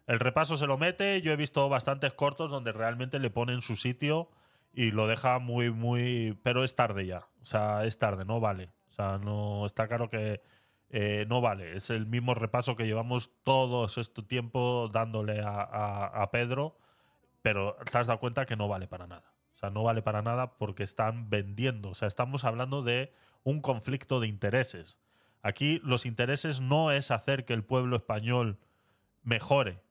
El 0.05 0.19
repaso 0.19 0.57
se 0.57 0.67
lo 0.67 0.77
mete. 0.77 1.21
Yo 1.21 1.31
he 1.31 1.37
visto 1.37 1.67
bastantes 1.69 2.13
cortos 2.13 2.51
donde 2.51 2.73
realmente 2.73 3.19
le 3.19 3.29
pone 3.29 3.53
en 3.53 3.61
su 3.61 3.75
sitio 3.75 4.29
y 4.73 4.91
lo 4.91 5.07
deja 5.07 5.39
muy, 5.39 5.71
muy. 5.71 6.37
Pero 6.43 6.63
es 6.63 6.75
tarde 6.75 7.05
ya. 7.05 7.27
O 7.41 7.45
sea, 7.45 7.85
es 7.85 7.97
tarde, 7.97 8.25
no 8.25 8.39
vale. 8.41 8.73
O 8.87 8.91
sea, 8.91 9.17
no 9.17 9.65
está 9.65 9.87
claro 9.87 10.09
que 10.09 10.41
eh, 10.95 11.25
no 11.27 11.41
vale. 11.41 11.75
Es 11.75 11.89
el 11.89 12.05
mismo 12.05 12.35
repaso 12.35 12.75
que 12.75 12.85
llevamos 12.85 13.31
todos 13.43 13.97
este 13.97 14.21
tiempo 14.21 14.91
dándole 14.93 15.41
a, 15.43 16.29
Pedro, 16.31 16.77
pero 17.41 17.75
te 17.91 17.97
has 17.97 18.05
dado 18.05 18.19
cuenta 18.19 18.45
que 18.45 18.55
no 18.55 18.67
vale 18.67 18.87
para 18.87 19.07
nada. 19.07 19.33
O 19.53 19.55
sea, 19.55 19.71
no 19.71 19.81
vale 19.81 20.03
para 20.03 20.21
nada 20.21 20.55
porque 20.59 20.83
están 20.83 21.31
vendiendo. 21.31 21.89
O 21.89 21.95
sea, 21.95 22.07
estamos 22.07 22.43
hablando 22.43 22.83
de 22.83 23.11
un 23.43 23.59
conflicto 23.59 24.19
de 24.19 24.27
intereses. 24.27 24.99
Aquí 25.41 25.81
los 25.83 26.05
intereses 26.05 26.61
no 26.61 26.91
es 26.91 27.09
hacer 27.09 27.43
que 27.43 27.53
el 27.53 27.63
pueblo 27.65 27.95
español 27.95 28.59
mejore. 29.23 29.81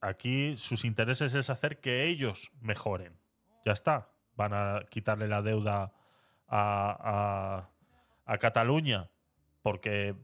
Aquí 0.00 0.56
sus 0.56 0.84
intereses 0.84 1.34
es 1.34 1.50
hacer 1.50 1.80
que 1.80 2.04
ellos 2.04 2.52
mejoren. 2.60 3.18
Ya 3.64 3.72
está. 3.72 4.12
Van 4.36 4.52
a 4.54 4.82
quitarle 4.88 5.26
la 5.26 5.42
deuda 5.42 5.92
a- 6.46 7.68
a 8.24 8.38
Cataluña 8.38 9.10
porque 9.66 10.14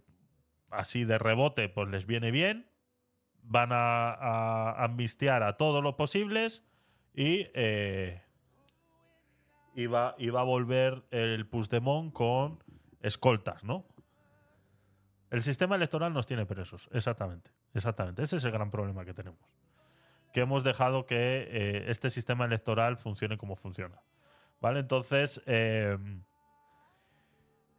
así 0.70 1.04
de 1.04 1.18
rebote 1.18 1.68
pues 1.68 1.88
les 1.88 2.06
viene 2.06 2.30
bien. 2.30 2.70
Van 3.42 3.72
a, 3.72 4.12
a 4.12 4.84
amnistiar 4.84 5.42
a 5.42 5.56
todos 5.56 5.82
los 5.82 5.96
posibles 5.96 6.64
y, 7.12 7.48
eh, 7.52 8.22
y, 9.74 9.86
va, 9.86 10.14
y 10.16 10.30
va 10.30 10.42
a 10.42 10.44
volver 10.44 11.02
el 11.10 11.44
Puigdemont 11.48 12.12
con 12.12 12.62
escoltas, 13.00 13.64
¿no? 13.64 13.84
El 15.28 15.42
sistema 15.42 15.74
electoral 15.74 16.12
nos 16.12 16.28
tiene 16.28 16.46
presos, 16.46 16.88
exactamente, 16.92 17.50
exactamente. 17.74 18.22
Ese 18.22 18.36
es 18.36 18.44
el 18.44 18.52
gran 18.52 18.70
problema 18.70 19.04
que 19.04 19.12
tenemos. 19.12 19.40
Que 20.32 20.42
hemos 20.42 20.62
dejado 20.62 21.04
que 21.04 21.48
eh, 21.50 21.84
este 21.88 22.10
sistema 22.10 22.44
electoral 22.44 22.96
funcione 22.96 23.36
como 23.38 23.56
funciona. 23.56 24.04
¿Vale? 24.60 24.78
Entonces, 24.78 25.42
eh, 25.46 25.98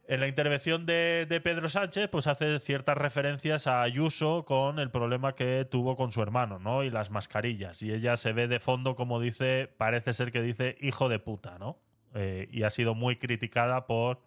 en 0.06 0.20
la 0.20 0.28
intervención 0.28 0.86
de, 0.86 1.40
Pedro 1.42 1.68
Sánchez, 1.68 2.08
pues 2.10 2.26
hace 2.26 2.58
ciertas 2.60 2.96
referencias 2.96 3.66
a 3.66 3.82
Ayuso 3.82 4.44
con 4.44 4.78
el 4.78 4.90
problema 4.90 5.34
que 5.34 5.66
tuvo 5.70 5.96
con 5.96 6.12
su 6.12 6.22
hermano, 6.22 6.58
¿no? 6.58 6.82
Y 6.82 6.90
las 6.90 7.10
mascarillas. 7.10 7.82
Y 7.82 7.92
ella 7.92 8.16
se 8.16 8.32
ve 8.32 8.48
de 8.48 8.60
fondo, 8.60 8.94
como 8.94 9.20
dice, 9.20 9.72
parece 9.76 10.14
ser 10.14 10.32
que 10.32 10.42
dice 10.42 10.76
hijo 10.80 11.08
de 11.08 11.18
puta, 11.18 11.58
¿no? 11.58 11.78
Eh, 12.14 12.48
y 12.52 12.62
ha 12.62 12.70
sido 12.70 12.94
muy 12.94 13.16
criticada 13.16 13.86
por 13.86 14.20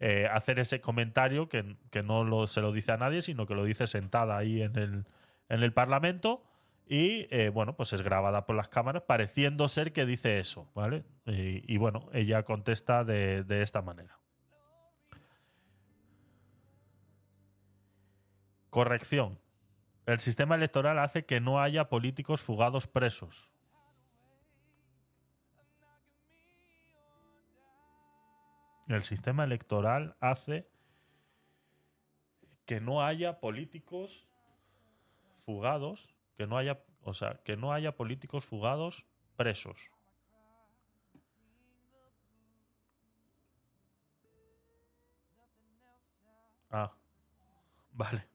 eh, 0.00 0.28
hacer 0.30 0.58
ese 0.58 0.80
comentario 0.80 1.48
que, 1.48 1.76
que 1.90 2.02
no 2.02 2.46
se 2.46 2.60
lo 2.60 2.72
dice 2.72 2.92
a 2.92 2.96
nadie, 2.96 3.22
sino 3.22 3.46
que 3.46 3.54
lo 3.54 3.64
dice 3.64 3.86
sentada 3.86 4.36
ahí 4.36 4.62
en 4.62 4.76
el, 4.76 5.04
en 5.48 5.62
el 5.62 5.72
Parlamento. 5.72 6.42
Y 6.88 7.28
eh, 7.30 7.50
bueno, 7.50 7.76
pues 7.76 7.92
es 7.92 8.02
grabada 8.02 8.46
por 8.46 8.56
las 8.56 8.68
cámaras, 8.68 9.04
pareciendo 9.04 9.68
ser 9.68 9.92
que 9.92 10.06
dice 10.06 10.40
eso, 10.40 10.68
¿vale? 10.74 11.04
Eh, 11.26 11.62
y 11.64 11.76
bueno, 11.76 12.08
ella 12.12 12.42
contesta 12.42 13.04
de, 13.04 13.44
de 13.44 13.62
esta 13.62 13.80
manera. 13.80 14.18
Corrección. 18.70 19.40
El 20.06 20.20
sistema 20.20 20.54
electoral 20.54 20.98
hace 21.00 21.26
que 21.26 21.40
no 21.40 21.60
haya 21.60 21.88
políticos 21.88 22.40
fugados 22.40 22.86
presos. 22.86 23.50
El 28.88 29.02
sistema 29.02 29.44
electoral 29.44 30.16
hace 30.20 30.68
que 32.64 32.80
no 32.80 33.02
haya 33.02 33.40
políticos 33.40 34.28
fugados, 35.44 36.14
que 36.36 36.46
no 36.46 36.56
haya, 36.56 36.84
o 37.02 37.14
sea, 37.14 37.40
que 37.42 37.56
no 37.56 37.72
haya 37.72 37.96
políticos 37.96 38.44
fugados 38.44 39.06
presos. 39.36 39.90
Ah, 46.70 46.92
vale. 47.92 48.29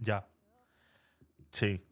Ya. 0.00 0.26
Sí. 1.50 1.84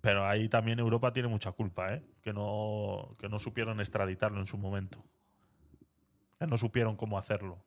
Pero 0.00 0.24
ahí 0.24 0.48
también 0.48 0.78
Europa 0.78 1.12
tiene 1.12 1.28
mucha 1.28 1.52
culpa, 1.52 1.92
¿eh? 1.94 2.02
Que 2.22 2.32
no, 2.32 3.08
que 3.18 3.28
no 3.28 3.38
supieron 3.38 3.80
extraditarlo 3.80 4.38
en 4.38 4.46
su 4.46 4.56
momento. 4.56 5.04
Que 6.38 6.46
no 6.46 6.56
supieron 6.56 6.96
cómo 6.96 7.18
hacerlo. 7.18 7.64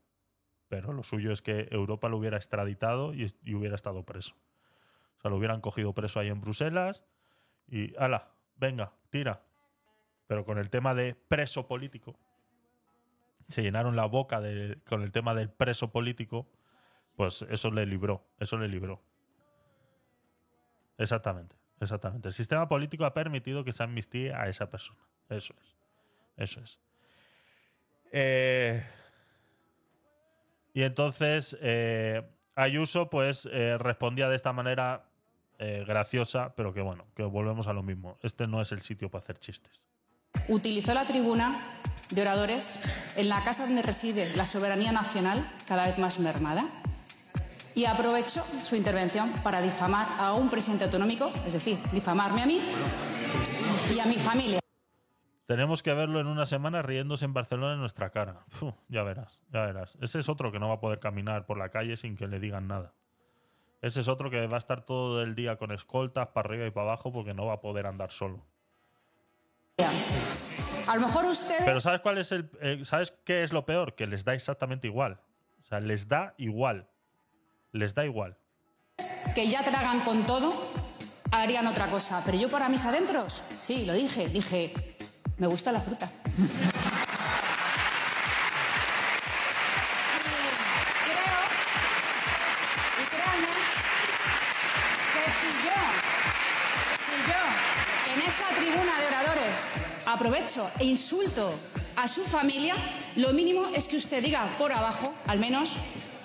Pero 0.69 0.93
lo 0.93 1.03
suyo 1.03 1.31
es 1.31 1.41
que 1.41 1.67
Europa 1.71 2.07
lo 2.07 2.17
hubiera 2.17 2.37
extraditado 2.37 3.13
y, 3.13 3.31
y 3.43 3.55
hubiera 3.55 3.75
estado 3.75 4.03
preso. 4.03 4.35
O 5.17 5.21
sea, 5.21 5.31
lo 5.31 5.37
hubieran 5.37 5.59
cogido 5.61 5.93
preso 5.93 6.19
ahí 6.19 6.29
en 6.29 6.39
Bruselas 6.39 7.03
y, 7.67 7.93
ala, 7.97 8.31
venga, 8.55 8.93
tira. 9.09 9.43
Pero 10.27 10.45
con 10.45 10.59
el 10.59 10.69
tema 10.69 10.93
de 10.93 11.15
preso 11.15 11.67
político, 11.67 12.17
se 13.49 13.63
llenaron 13.63 13.95
la 13.95 14.05
boca 14.05 14.39
de- 14.39 14.79
con 14.87 15.01
el 15.01 15.11
tema 15.11 15.33
del 15.33 15.49
preso 15.49 15.91
político, 15.91 16.47
pues 17.15 17.41
eso 17.49 17.71
le 17.71 17.85
libró, 17.87 18.23
eso 18.39 18.57
le 18.57 18.67
libró. 18.67 19.01
Exactamente, 20.99 21.55
exactamente. 21.80 22.27
El 22.27 22.34
sistema 22.34 22.67
político 22.67 23.05
ha 23.05 23.13
permitido 23.13 23.63
que 23.63 23.73
se 23.73 23.81
amnistíe 23.81 24.34
a 24.34 24.47
esa 24.47 24.69
persona. 24.69 24.99
Eso 25.30 25.55
es. 25.59 25.76
Eso 26.35 26.61
es. 26.61 26.80
Eh, 28.11 28.84
y 30.73 30.84
entonces 30.84 31.57
eh, 31.61 32.23
Ayuso 32.55 33.09
pues 33.09 33.47
eh, 33.51 33.77
respondía 33.77 34.27
de 34.30 34.35
esta 34.35 34.53
manera 34.53 35.05
graciosa, 35.85 36.55
pero 36.55 36.73
que 36.73 36.80
bueno, 36.80 37.05
que 37.13 37.23
volvemos 37.23 37.67
a 37.67 37.73
lo 37.73 37.84
mismo. 37.84 38.17
Este 38.21 38.47
no 38.47 38.61
es 38.61 38.71
el 38.71 38.81
sitio 38.81 39.11
para 39.11 39.21
hacer 39.21 39.39
chistes. 39.39 39.84
Utilizó 40.47 40.93
la 40.93 41.05
tribuna 41.05 41.81
de 42.11 42.21
oradores 42.21 42.80
en 43.17 43.27
la 43.27 43.43
casa 43.43 43.65
donde 43.65 43.81
reside 43.81 44.34
la 44.38 44.45
soberanía 44.45 44.93
nacional, 44.93 45.51
cada 45.67 45.85
vez 45.85 45.97
más 45.97 46.17
mermada, 46.17 46.65
y 47.80 47.85
aprovechó 47.85 48.43
su 48.61 48.76
intervención 48.76 49.31
para 49.41 49.61
difamar 49.61 50.10
a 50.19 50.34
un 50.34 50.49
presidente 50.49 50.84
autonómico, 50.84 51.31
es 51.45 51.53
decir, 51.53 51.80
difamarme 51.93 52.43
a 52.43 52.45
mí 52.45 52.60
y 53.95 53.99
a 53.99 54.06
mi 54.06 54.15
familia. 54.15 54.60
Tenemos 55.45 55.81
que 55.81 55.93
verlo 55.93 56.19
en 56.19 56.27
una 56.27 56.45
semana 56.45 56.81
riéndose 56.81 57.23
en 57.23 57.34
Barcelona 57.34 57.76
en 57.76 57.80
nuestra 57.80 58.10
cara. 58.10 58.45
Ya 58.89 59.03
verás, 59.03 59.39
ya 59.49 59.61
verás. 59.61 59.97
Ese 60.01 60.19
es 60.19 60.27
otro 60.27 60.51
que 60.51 60.60
no 60.60 60.68
va 60.68 60.76
a 60.76 60.80
poder 60.81 60.99
caminar 60.99 61.45
por 61.45 61.57
la 61.57 61.69
calle 61.69 61.95
sin 61.95 62.18
que 62.18 62.27
le 62.27 62.41
digan 62.41 62.68
nada. 62.68 62.93
Ese 63.81 64.01
es 64.01 64.10
otro 64.10 64.30
que 64.30 64.45
va 64.45 64.56
a 64.56 64.57
estar 64.57 64.81
todo 64.81 65.22
el 65.22 65.34
día 65.34 65.56
con 65.56 65.72
escoltas 65.72 66.27
para 66.27 66.49
arriba 66.49 66.65
y 66.65 66.72
para 66.72 66.88
abajo 66.88 67.14
porque 67.14 67.34
no 67.34 67.45
va 67.45 67.53
a 67.53 67.61
poder 67.61 67.88
andar 67.88 68.11
solo. 68.11 68.45
A 70.85 70.95
lo 70.95 71.01
mejor 71.07 71.23
ustedes 71.23 71.64
Pero 71.64 71.80
¿sabes 71.80 72.01
cuál 72.01 72.18
es 72.18 72.34
el 72.34 72.51
eh, 72.60 72.84
sabes 72.84 73.14
qué 73.23 73.41
es 73.41 73.53
lo 73.53 73.65
peor? 73.65 73.95
Que 73.95 74.06
les 74.06 74.26
da 74.26 74.34
exactamente 74.34 74.88
igual. 74.88 75.22
O 75.60 75.61
sea, 75.61 75.80
les 75.80 76.10
da 76.10 76.34
igual. 76.38 76.89
Les 77.71 77.93
da 77.93 78.05
igual. 78.05 78.35
que 79.35 79.47
ya 79.47 79.63
tragan 79.63 80.01
con 80.01 80.25
todo, 80.25 80.71
harían 81.31 81.67
otra 81.67 81.89
cosa. 81.89 82.21
Pero 82.25 82.37
yo 82.37 82.49
para 82.49 82.67
mis 82.67 82.83
adentros, 82.85 83.41
sí, 83.57 83.85
lo 83.85 83.93
dije, 83.93 84.27
dije, 84.27 84.73
me 85.37 85.47
gusta 85.47 85.71
la 85.71 85.79
fruta. 85.79 86.09
Y 90.25 91.11
creo, 91.11 91.41
y 92.99 93.03
créanme, 93.13 93.53
que 95.13 95.23
si 95.39 95.49
yo, 95.67 95.79
en 98.13 98.19
esa 98.27 98.47
tribuna 98.57 98.99
de 98.99 99.05
oradores 99.07 99.75
aprovecho 100.07 100.71
e 100.79 100.85
insulto 100.85 101.53
a 101.95 102.07
su 102.07 102.23
familia, 102.23 102.75
lo 103.15 103.31
mínimo 103.33 103.67
es 103.73 103.87
que 103.87 103.97
usted 103.97 104.23
diga 104.23 104.49
por 104.57 104.71
abajo, 104.71 105.13
al 105.27 105.39
menos, 105.39 105.75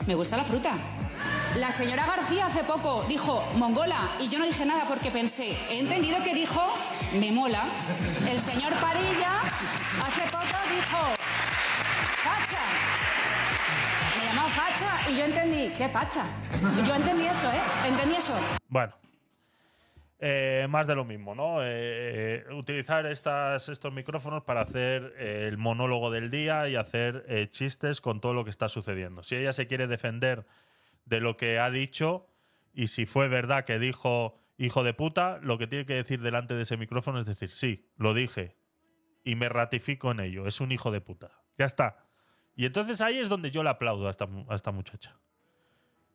me 0.07 0.15
gusta 0.15 0.37
la 0.37 0.45
fruta. 0.45 0.75
La 1.57 1.71
señora 1.71 2.05
García 2.05 2.47
hace 2.47 2.65
poco 2.65 3.05
dijo 3.05 3.45
mongola 3.55 4.17
y 4.19 4.29
yo 4.29 4.41
no 4.41 4.45
dije 4.45 4.67
nada 4.67 4.87
porque 4.89 5.13
pensé, 5.13 5.57
he 5.71 5.79
entendido 5.79 6.21
que 6.25 6.35
dijo 6.35 6.61
me 7.15 7.31
mola. 7.31 7.71
El 8.29 8.41
señor 8.41 8.73
Padilla 8.81 9.41
hace 9.41 10.23
poco 10.33 10.59
dijo 10.69 10.99
facha. 12.25 12.59
Me 14.19 14.25
llamó 14.25 14.49
facha 14.49 15.09
y 15.09 15.17
yo 15.17 15.25
entendí, 15.27 15.69
¿qué 15.79 15.89
facha? 15.89 16.25
Yo 16.85 16.95
entendí 16.97 17.27
eso, 17.27 17.49
¿eh? 17.53 17.61
Entendí 17.87 18.17
eso. 18.17 18.35
Bueno. 18.69 18.95
Eh, 20.19 20.67
más 20.71 20.87
de 20.87 20.95
lo 20.95 21.05
mismo, 21.05 21.35
¿no? 21.35 21.63
Eh, 21.63 21.67
eh, 22.49 22.55
utilizar 22.55 23.05
estas, 23.07 23.69
estos 23.69 23.93
micrófonos 23.93 24.43
para 24.43 24.63
hacer 24.63 25.15
el 25.19 25.59
monólogo 25.59 26.11
del 26.11 26.31
día 26.31 26.69
y 26.69 26.77
hacer 26.77 27.49
chistes 27.51 28.01
con 28.01 28.21
todo 28.21 28.33
lo 28.33 28.43
que 28.43 28.51
está 28.51 28.69
sucediendo. 28.69 29.23
Si 29.23 29.37
ella 29.37 29.53
se 29.53 29.67
quiere 29.67 29.87
defender 29.87 30.47
de 31.05 31.21
lo 31.21 31.37
que 31.37 31.59
ha 31.59 31.71
dicho 31.71 32.27
y 32.73 32.89
si 32.89 33.07
fue 33.07 33.29
verdad 33.29 33.65
que 33.65 33.79
dijo 33.79 34.41
hijo 34.57 34.83
de 34.83 34.95
puta, 34.95 35.39
lo 35.43 35.59
que 35.59 35.67
tiene 35.67 35.87
que 35.87 35.95
decir 35.95 36.21
delante 36.21 36.55
de 36.55 36.63
ese 36.63 36.77
micrófono 36.77 37.19
es 37.19 37.27
decir, 37.27 37.51
sí, 37.51 37.91
lo 37.97 38.15
dije 38.15 38.57
y 39.25 39.37
me 39.37 39.49
ratifico 39.49 40.11
en 40.11 40.21
ello, 40.21 40.47
es 40.47 40.61
un 40.61 40.71
hijo 40.71 40.91
de 40.91 41.01
puta. 41.01 41.31
Ya 41.57 41.67
está. 41.67 42.05
Y 42.57 42.67
entonces 42.67 43.01
ahí 43.01 43.19
es 43.19 43.29
donde 43.29 43.51
yo 43.51 43.63
le 43.63 43.71
aplaudo 43.71 44.07
a 44.07 44.11
esta, 44.11 44.29
a 44.49 44.55
esta 44.55 44.71
muchacha. 44.71 45.19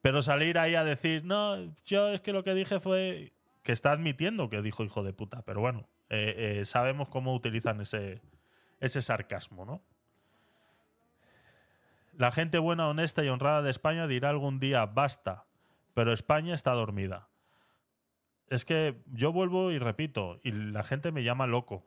Pero 0.02 0.22
salir 0.22 0.58
ahí 0.58 0.76
a 0.76 0.84
decir, 0.84 1.26
no, 1.26 1.58
yo 1.84 2.10
es 2.10 2.22
que 2.22 2.32
lo 2.32 2.44
que 2.44 2.54
dije 2.54 2.80
fue 2.80 3.34
que 3.64 3.74
está 3.74 3.92
admitiendo 3.92 4.50
que 4.50 4.62
dijo 4.62 4.84
hijo 4.84 5.04
de 5.04 5.12
puta, 5.12 5.42
pero 5.44 5.60
bueno, 5.60 5.90
eh, 6.10 6.60
eh, 6.60 6.66
sabemos 6.66 7.10
cómo 7.10 7.34
utilizan 7.34 7.82
ese, 7.82 8.22
ese 8.80 9.02
sarcasmo, 9.02 9.66
¿no? 9.66 9.84
La 12.20 12.34
gente 12.34 12.60
buena, 12.60 12.90
honesta 12.90 13.24
y 13.24 13.30
honrada 13.30 13.62
de 13.62 13.72
España 13.72 14.06
dirá 14.06 14.30
algún 14.30 14.60
día 14.60 14.86
basta, 14.86 15.46
pero 15.94 16.12
España 16.12 16.54
está 16.54 16.74
dormida. 16.74 17.30
Es 18.48 18.66
que 18.66 19.02
yo 19.06 19.32
vuelvo 19.32 19.72
y 19.72 19.80
repito, 19.80 20.38
y 20.44 20.52
la 20.52 20.84
gente 20.84 21.14
me 21.14 21.24
llama 21.24 21.48
loco. 21.48 21.86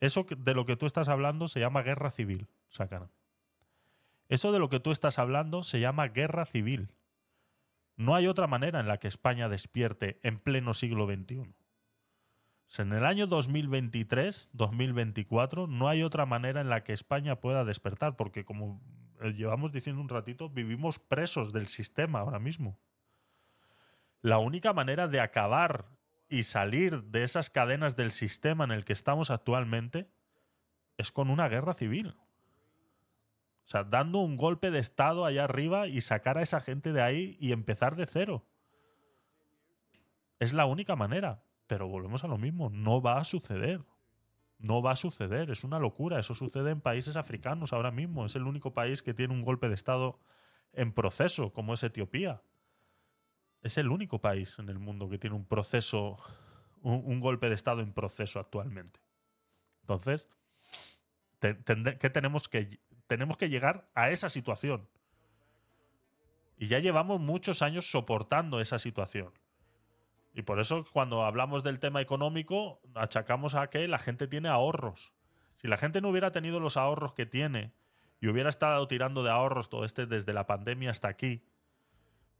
Eso 0.00 0.26
de 0.36 0.54
lo 0.54 0.66
que 0.66 0.74
tú 0.74 0.86
estás 0.86 1.08
hablando 1.08 1.46
se 1.46 1.60
llama 1.60 1.82
guerra 1.82 2.10
civil, 2.10 2.48
Sácana. 2.68 3.12
Eso 4.28 4.50
de 4.50 4.58
lo 4.58 4.68
que 4.68 4.80
tú 4.80 4.90
estás 4.90 5.20
hablando 5.20 5.62
se 5.62 5.78
llama 5.78 6.08
guerra 6.08 6.46
civil. 6.46 6.90
No 7.94 8.16
hay 8.16 8.26
otra 8.26 8.48
manera 8.48 8.80
en 8.80 8.88
la 8.88 8.98
que 8.98 9.06
España 9.06 9.48
despierte 9.48 10.18
en 10.24 10.40
pleno 10.40 10.74
siglo 10.74 11.06
XXI. 11.06 11.54
En 12.78 12.92
el 12.92 13.06
año 13.06 13.28
2023, 13.28 14.50
2024, 14.52 15.68
no 15.68 15.88
hay 15.88 16.02
otra 16.02 16.26
manera 16.26 16.60
en 16.60 16.70
la 16.70 16.82
que 16.82 16.92
España 16.92 17.36
pueda 17.36 17.64
despertar, 17.64 18.16
porque 18.16 18.44
como 18.44 18.82
llevamos 19.30 19.72
diciendo 19.72 20.00
un 20.00 20.08
ratito, 20.08 20.48
vivimos 20.48 20.98
presos 20.98 21.52
del 21.52 21.68
sistema 21.68 22.20
ahora 22.20 22.38
mismo. 22.38 22.78
La 24.20 24.38
única 24.38 24.72
manera 24.72 25.08
de 25.08 25.20
acabar 25.20 25.86
y 26.28 26.44
salir 26.44 27.04
de 27.04 27.24
esas 27.24 27.50
cadenas 27.50 27.96
del 27.96 28.12
sistema 28.12 28.64
en 28.64 28.70
el 28.70 28.84
que 28.84 28.92
estamos 28.92 29.30
actualmente 29.30 30.10
es 30.96 31.12
con 31.12 31.30
una 31.30 31.48
guerra 31.48 31.74
civil. 31.74 32.16
O 33.64 33.66
sea, 33.66 33.84
dando 33.84 34.18
un 34.18 34.36
golpe 34.36 34.70
de 34.70 34.78
Estado 34.78 35.24
allá 35.24 35.44
arriba 35.44 35.86
y 35.86 36.00
sacar 36.00 36.38
a 36.38 36.42
esa 36.42 36.60
gente 36.60 36.92
de 36.92 37.02
ahí 37.02 37.36
y 37.40 37.52
empezar 37.52 37.96
de 37.96 38.06
cero. 38.06 38.46
Es 40.38 40.52
la 40.52 40.66
única 40.66 40.96
manera. 40.96 41.42
Pero 41.66 41.88
volvemos 41.88 42.24
a 42.24 42.28
lo 42.28 42.36
mismo. 42.36 42.68
No 42.68 43.00
va 43.00 43.18
a 43.18 43.24
suceder. 43.24 43.82
No 44.64 44.80
va 44.80 44.92
a 44.92 44.96
suceder. 44.96 45.50
Es 45.50 45.62
una 45.62 45.78
locura. 45.78 46.18
Eso 46.18 46.34
sucede 46.34 46.70
en 46.70 46.80
países 46.80 47.16
africanos 47.16 47.74
ahora 47.74 47.90
mismo. 47.90 48.24
Es 48.24 48.34
el 48.34 48.44
único 48.44 48.72
país 48.72 49.02
que 49.02 49.12
tiene 49.12 49.34
un 49.34 49.42
golpe 49.42 49.68
de 49.68 49.74
Estado 49.74 50.18
en 50.72 50.90
proceso, 50.90 51.52
como 51.52 51.74
es 51.74 51.82
Etiopía. 51.82 52.40
Es 53.60 53.76
el 53.76 53.90
único 53.90 54.22
país 54.22 54.58
en 54.58 54.70
el 54.70 54.78
mundo 54.78 55.10
que 55.10 55.18
tiene 55.18 55.36
un 55.36 55.44
proceso, 55.44 56.16
un, 56.80 57.20
golpe 57.20 57.50
de 57.50 57.54
Estado 57.54 57.82
en 57.82 57.92
proceso 57.92 58.40
actualmente. 58.40 59.00
Entonces, 59.82 60.30
¿qué 61.40 62.10
tenemos 62.10 62.48
que 62.48 62.80
tenemos 63.06 63.36
que 63.36 63.50
llegar 63.50 63.90
a 63.94 64.08
esa 64.08 64.30
situación? 64.30 64.88
Y 66.56 66.68
ya 66.68 66.78
llevamos 66.78 67.20
muchos 67.20 67.60
años 67.60 67.90
soportando 67.90 68.60
esa 68.60 68.78
situación. 68.78 69.30
Y 70.34 70.42
por 70.42 70.58
eso 70.58 70.84
cuando 70.92 71.24
hablamos 71.24 71.62
del 71.62 71.78
tema 71.78 72.00
económico, 72.00 72.80
achacamos 72.94 73.54
a 73.54 73.70
que 73.70 73.86
la 73.88 74.00
gente 74.00 74.26
tiene 74.26 74.48
ahorros. 74.48 75.14
Si 75.54 75.68
la 75.68 75.78
gente 75.78 76.00
no 76.00 76.08
hubiera 76.10 76.32
tenido 76.32 76.58
los 76.60 76.76
ahorros 76.76 77.14
que 77.14 77.24
tiene 77.24 77.72
y 78.20 78.26
hubiera 78.26 78.48
estado 78.48 78.86
tirando 78.88 79.22
de 79.22 79.30
ahorros 79.30 79.68
todo 79.68 79.84
este 79.84 80.06
desde 80.06 80.32
la 80.32 80.46
pandemia 80.46 80.90
hasta 80.90 81.08
aquí, 81.08 81.46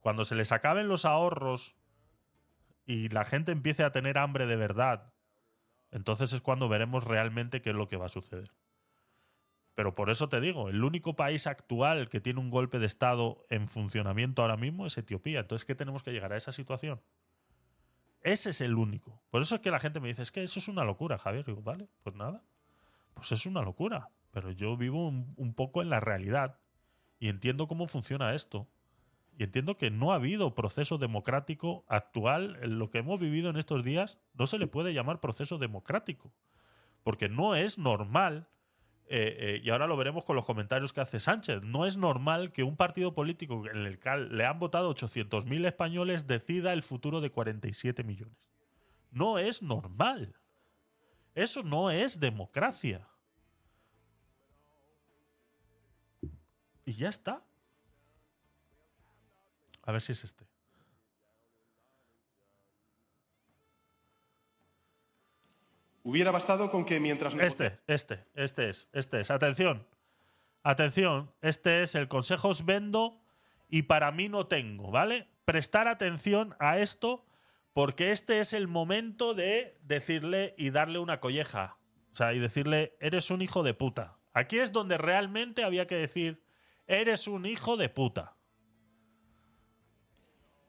Cuando 0.01 0.27
se 0.27 0.35
les 0.35 0.53
acaben 0.53 0.87
los 0.89 1.07
ahorros 1.07 1.77
y 2.85 3.09
la 3.09 3.25
gente 3.25 3.53
empiece 3.53 3.85
a 3.85 3.91
tener 3.93 4.19
hambre 4.19 4.47
de 4.47 4.57
verdad, 4.57 5.15
entonces 5.91 6.35
es 6.35 6.43
cuando 6.43 6.69
veremos 6.69 7.05
realmente 7.05 7.63
qué 7.63 7.71
es 7.71 7.77
lo 7.77 7.89
que 7.89 7.97
va 7.97 8.07
a 8.07 8.11
suceder. 8.11 8.53
Pero 9.75 9.95
por 9.95 10.11
eso 10.11 10.29
te 10.29 10.41
digo, 10.41 10.69
el 10.69 10.85
único 10.85 11.17
país 11.17 11.47
actual 11.47 12.09
que 12.11 12.21
tiene 12.21 12.41
un 12.41 12.51
golpe 12.51 12.79
de 12.79 12.87
Estado 12.87 13.45
en 13.49 13.69
funcionamiento 13.69 14.43
ahora 14.43 14.57
mismo 14.57 14.87
es 14.87 14.99
Etiopía. 14.99 15.41
Entonces, 15.41 15.65
¿qué 15.65 15.75
tenemos 15.75 16.03
que 16.03 16.13
llegar 16.13 16.33
a 16.33 16.37
esa 16.37 16.53
situación? 16.53 17.01
Ese 18.25 18.51
es 18.51 18.63
el 18.63 18.75
único. 18.75 19.23
Por 19.31 19.43
eso 19.43 19.55
es 19.55 19.61
que 19.61 19.71
la 19.71 19.79
gente 19.79 20.01
me 20.01 20.09
dice, 20.09 20.23
es 20.23 20.33
que 20.33 20.43
eso 20.43 20.59
es 20.59 20.67
una 20.67 20.83
locura, 20.83 21.19
Javier. 21.19 21.45
Digo, 21.45 21.61
vale, 21.63 21.89
pues 22.03 22.17
nada. 22.17 22.43
Pues 23.13 23.31
es 23.33 23.45
una 23.45 23.61
locura. 23.61 24.09
Pero 24.31 24.51
yo 24.51 24.77
vivo 24.77 25.07
un, 25.07 25.35
un 25.37 25.55
poco 25.55 25.83
en 25.83 25.91
la 25.91 26.01
realidad 26.01 26.59
y 27.21 27.29
entiendo 27.29 27.69
cómo 27.69 27.87
funciona 27.87 28.35
esto. 28.35 28.67
Y 29.37 29.45
entiendo 29.45 29.77
que 29.77 29.91
no 29.91 30.13
ha 30.13 30.17
habido 30.17 30.55
proceso 30.55 30.97
democrático 30.97 31.85
actual. 31.87 32.59
En 32.63 32.79
lo 32.79 32.91
que 32.91 32.99
hemos 32.99 33.21
vivido 33.21 33.51
en 33.51 33.57
estos 33.57 33.85
días 33.85 34.19
no 34.33 34.47
se 34.47 34.59
le 34.59 34.67
puede 34.67 34.95
llamar 34.95 35.21
proceso 35.21 35.59
democrático. 35.59 36.33
Porque 37.03 37.29
no 37.29 37.55
es 37.55 37.77
normal 37.77 38.49
eh, 39.07 39.37
eh, 39.39 39.61
y 39.63 39.71
ahora 39.71 39.87
lo 39.87 39.97
veremos 39.97 40.25
con 40.25 40.35
los 40.35 40.47
comentarios 40.47 40.93
que 40.93 41.01
hace 41.01 41.21
Sánchez. 41.21 41.63
No 41.63 41.87
es 41.87 41.97
normal 41.97 42.53
que 42.53 42.63
un 42.63 42.77
partido 42.77 43.15
político 43.15 43.67
en 43.67 43.85
el 43.87 44.01
cual 44.01 44.37
le 44.37 44.47
han 44.47 44.59
votado 44.59 44.95
800.000 44.95 45.67
españoles 45.67 46.27
decida 46.27 46.73
el 46.73 46.83
futuro 46.83 47.21
de 47.21 47.31
47 47.31 48.03
millones. 48.03 48.51
No 49.11 49.39
es 49.39 49.63
normal. 49.63 50.35
Eso 51.35 51.63
no 51.63 51.91
es 51.91 52.19
democracia. 52.19 53.07
Y 56.87 56.95
ya 56.95 57.09
está. 57.09 57.45
A 59.83 59.93
ver 59.93 60.01
si 60.01 60.13
es 60.13 60.25
este. 60.25 60.54
Hubiera 66.05 66.31
bastado 66.31 66.71
con 66.71 66.85
que 66.85 67.01
mientras... 67.01 67.33
Este, 67.35 67.81
este, 67.87 68.25
este 68.35 68.69
es, 68.69 68.89
este 68.93 69.21
es. 69.21 69.31
Atención, 69.31 69.87
atención, 70.63 71.33
este 71.41 71.83
es 71.83 71.95
el 71.95 72.09
consejo 72.09 72.49
os 72.49 72.67
vendo 72.67 73.23
y 73.71 73.83
para 73.83 74.13
mí 74.13 74.29
no 74.29 74.47
tengo, 74.47 74.91
¿vale? 74.91 75.29
Prestar 75.47 75.89
atención 75.89 76.55
a 76.59 76.79
esto 76.79 77.25
porque 77.73 78.13
este 78.13 78.41
es 78.41 78.53
el 78.53 78.69
momento 78.69 79.33
de 79.33 79.79
decirle 79.83 80.55
y 80.59 80.69
darle 80.71 80.99
una 80.99 81.21
colleja. 81.21 81.79
O 82.13 82.15
sea, 82.15 82.35
y 82.35 82.39
decirle, 82.39 82.97
eres 83.01 83.31
un 83.31 83.41
hijo 83.41 83.63
de 83.63 83.73
puta. 83.73 84.19
Aquí 84.35 84.59
es 84.59 84.73
donde 84.73 84.99
realmente 84.99 85.65
había 85.65 85.87
que 85.87 85.97
decir, 85.97 86.45
eres 86.87 87.27
un 87.29 87.47
hijo 87.47 87.79
de 87.79 87.89
puta. 87.89 88.37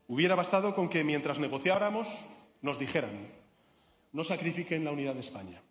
Hubiera 0.07 0.35
bastado 0.35 0.75
con 0.75 0.87
que 0.87 1.03
mientras 1.03 1.39
negociáramos 1.39 2.25
nos 2.61 2.79
dijeran, 2.79 3.27
no 4.15 4.23
sacrifiquen 4.23 4.85
la 4.85 4.93
unidad 4.93 5.13
de 5.13 5.19
España. 5.19 5.61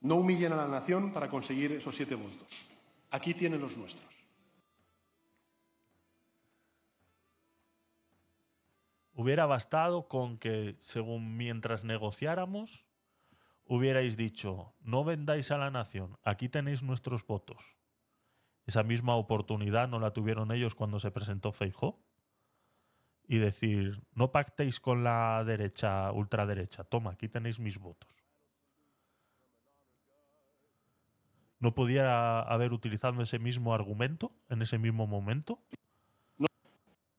No 0.00 0.14
humillen 0.14 0.54
a 0.54 0.56
la 0.56 0.68
nación 0.68 1.12
para 1.12 1.28
conseguir 1.28 1.72
esos 1.72 1.94
siete 1.94 2.14
votos. 2.14 2.66
Aquí 3.10 3.34
tienen 3.34 3.60
los 3.60 3.76
nuestros. 3.76 4.08
Hubiera 9.12 9.44
bastado 9.44 10.08
con 10.08 10.38
que, 10.38 10.76
según 10.80 11.36
mientras 11.36 11.84
negociáramos, 11.84 12.86
hubierais 13.66 14.16
dicho, 14.16 14.72
no 14.80 15.04
vendáis 15.04 15.50
a 15.50 15.58
la 15.58 15.70
nación, 15.70 16.16
aquí 16.24 16.48
tenéis 16.48 16.82
nuestros 16.82 17.26
votos. 17.26 17.76
Esa 18.64 18.82
misma 18.82 19.14
oportunidad 19.16 19.88
no 19.88 20.00
la 20.00 20.14
tuvieron 20.14 20.52
ellos 20.52 20.74
cuando 20.74 21.00
se 21.00 21.10
presentó 21.10 21.52
Feijó. 21.52 22.00
Y 23.30 23.38
decir, 23.38 24.02
no 24.16 24.32
pactéis 24.32 24.80
con 24.80 25.04
la 25.04 25.44
derecha, 25.44 26.10
ultraderecha, 26.10 26.82
toma, 26.82 27.12
aquí 27.12 27.28
tenéis 27.28 27.60
mis 27.60 27.78
votos. 27.78 28.10
¿No 31.60 31.72
pudiera 31.72 32.40
haber 32.40 32.72
utilizado 32.72 33.22
ese 33.22 33.38
mismo 33.38 33.72
argumento 33.72 34.32
en 34.48 34.62
ese 34.62 34.78
mismo 34.78 35.06
momento? 35.06 35.60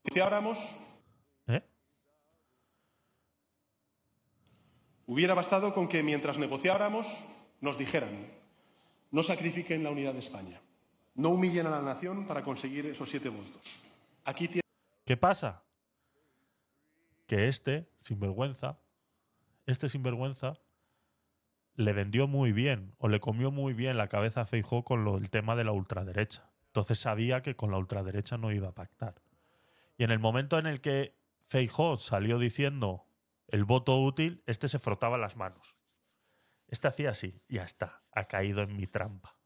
Negociáramos. 0.04 0.58
¿Eh? 1.46 1.62
Hubiera 5.06 5.32
bastado 5.32 5.72
con 5.72 5.88
que 5.88 6.02
mientras 6.02 6.36
negociáramos 6.36 7.24
nos 7.62 7.78
dijeran, 7.78 8.30
no 9.10 9.22
sacrifiquen 9.22 9.82
la 9.82 9.90
unidad 9.90 10.12
de 10.12 10.18
España. 10.18 10.60
No 11.14 11.30
humillen 11.30 11.68
a 11.68 11.70
la 11.70 11.80
nación 11.80 12.26
para 12.26 12.42
conseguir 12.42 12.84
esos 12.84 13.08
siete 13.08 13.30
votos. 13.30 13.82
Aquí. 14.26 14.60
¿Qué 15.06 15.16
pasa? 15.16 15.61
Que 17.26 17.48
este, 17.48 17.88
sinvergüenza, 17.98 18.80
este 19.66 19.88
sinvergüenza, 19.88 20.60
le 21.74 21.92
vendió 21.92 22.26
muy 22.26 22.52
bien 22.52 22.94
o 22.98 23.08
le 23.08 23.20
comió 23.20 23.50
muy 23.50 23.72
bien 23.72 23.96
la 23.96 24.08
cabeza 24.08 24.42
a 24.42 24.46
Feijó 24.46 24.84
con 24.84 25.06
el 25.06 25.30
tema 25.30 25.56
de 25.56 25.64
la 25.64 25.72
ultraderecha. 25.72 26.50
Entonces 26.66 26.98
sabía 26.98 27.42
que 27.42 27.56
con 27.56 27.70
la 27.70 27.78
ultraderecha 27.78 28.38
no 28.38 28.52
iba 28.52 28.68
a 28.68 28.74
pactar. 28.74 29.22
Y 29.96 30.04
en 30.04 30.10
el 30.10 30.18
momento 30.18 30.58
en 30.58 30.66
el 30.66 30.80
que 30.80 31.16
Feijó 31.40 31.96
salió 31.96 32.38
diciendo 32.38 33.06
el 33.48 33.64
voto 33.64 33.98
útil, 33.98 34.42
este 34.46 34.68
se 34.68 34.78
frotaba 34.78 35.18
las 35.18 35.36
manos. 35.36 35.76
Este 36.68 36.88
hacía 36.88 37.10
así, 37.10 37.42
ya 37.48 37.64
está, 37.64 38.02
ha 38.10 38.24
caído 38.24 38.62
en 38.62 38.76
mi 38.76 38.86
trampa. 38.86 39.36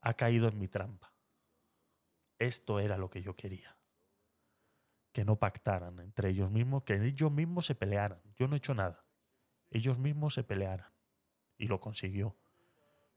Ha 0.00 0.14
caído 0.14 0.48
en 0.48 0.58
mi 0.58 0.68
trampa. 0.68 1.12
Esto 2.38 2.80
era 2.80 2.96
lo 2.96 3.10
que 3.10 3.22
yo 3.22 3.36
quería. 3.36 3.76
Que 5.12 5.24
no 5.24 5.36
pactaran 5.36 6.00
entre 6.00 6.30
ellos 6.30 6.50
mismos, 6.50 6.84
que 6.84 6.94
ellos 6.94 7.30
mismos 7.30 7.66
se 7.66 7.74
pelearan. 7.74 8.20
Yo 8.36 8.48
no 8.48 8.54
he 8.54 8.58
hecho 8.58 8.74
nada. 8.74 9.04
Ellos 9.70 9.98
mismos 9.98 10.34
se 10.34 10.42
pelearan. 10.42 10.90
Y 11.58 11.66
lo 11.66 11.80
consiguió. 11.80 12.36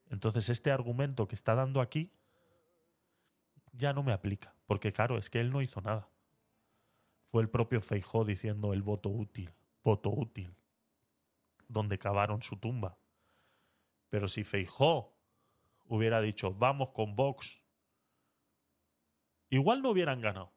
Entonces 0.08 0.50
este 0.50 0.72
argumento 0.72 1.28
que 1.28 1.36
está 1.36 1.56
dando 1.56 1.82
aquí 1.82 2.12
ya 3.72 3.94
no 3.94 4.04
me 4.04 4.14
aplica. 4.14 4.56
Porque 4.66 4.92
claro, 4.92 5.18
es 5.18 5.30
que 5.30 5.40
él 5.40 5.52
no 5.52 5.62
hizo 5.62 5.82
nada. 5.82 6.10
Fue 7.28 7.42
el 7.42 7.50
propio 7.50 7.82
Feijó 7.82 8.24
diciendo 8.24 8.74
el 8.74 8.82
voto 8.82 9.10
útil, 9.10 9.54
voto 9.84 10.10
útil, 10.10 10.56
donde 11.68 11.98
cavaron 11.98 12.42
su 12.42 12.58
tumba. 12.58 12.98
Pero 14.10 14.28
si 14.28 14.44
Feijó 14.44 15.18
hubiera 15.86 16.22
dicho, 16.22 16.54
vamos 16.54 16.92
con 16.92 17.16
Vox, 17.16 17.62
igual 19.50 19.82
no 19.82 19.90
hubieran 19.90 20.22
ganado. 20.22 20.55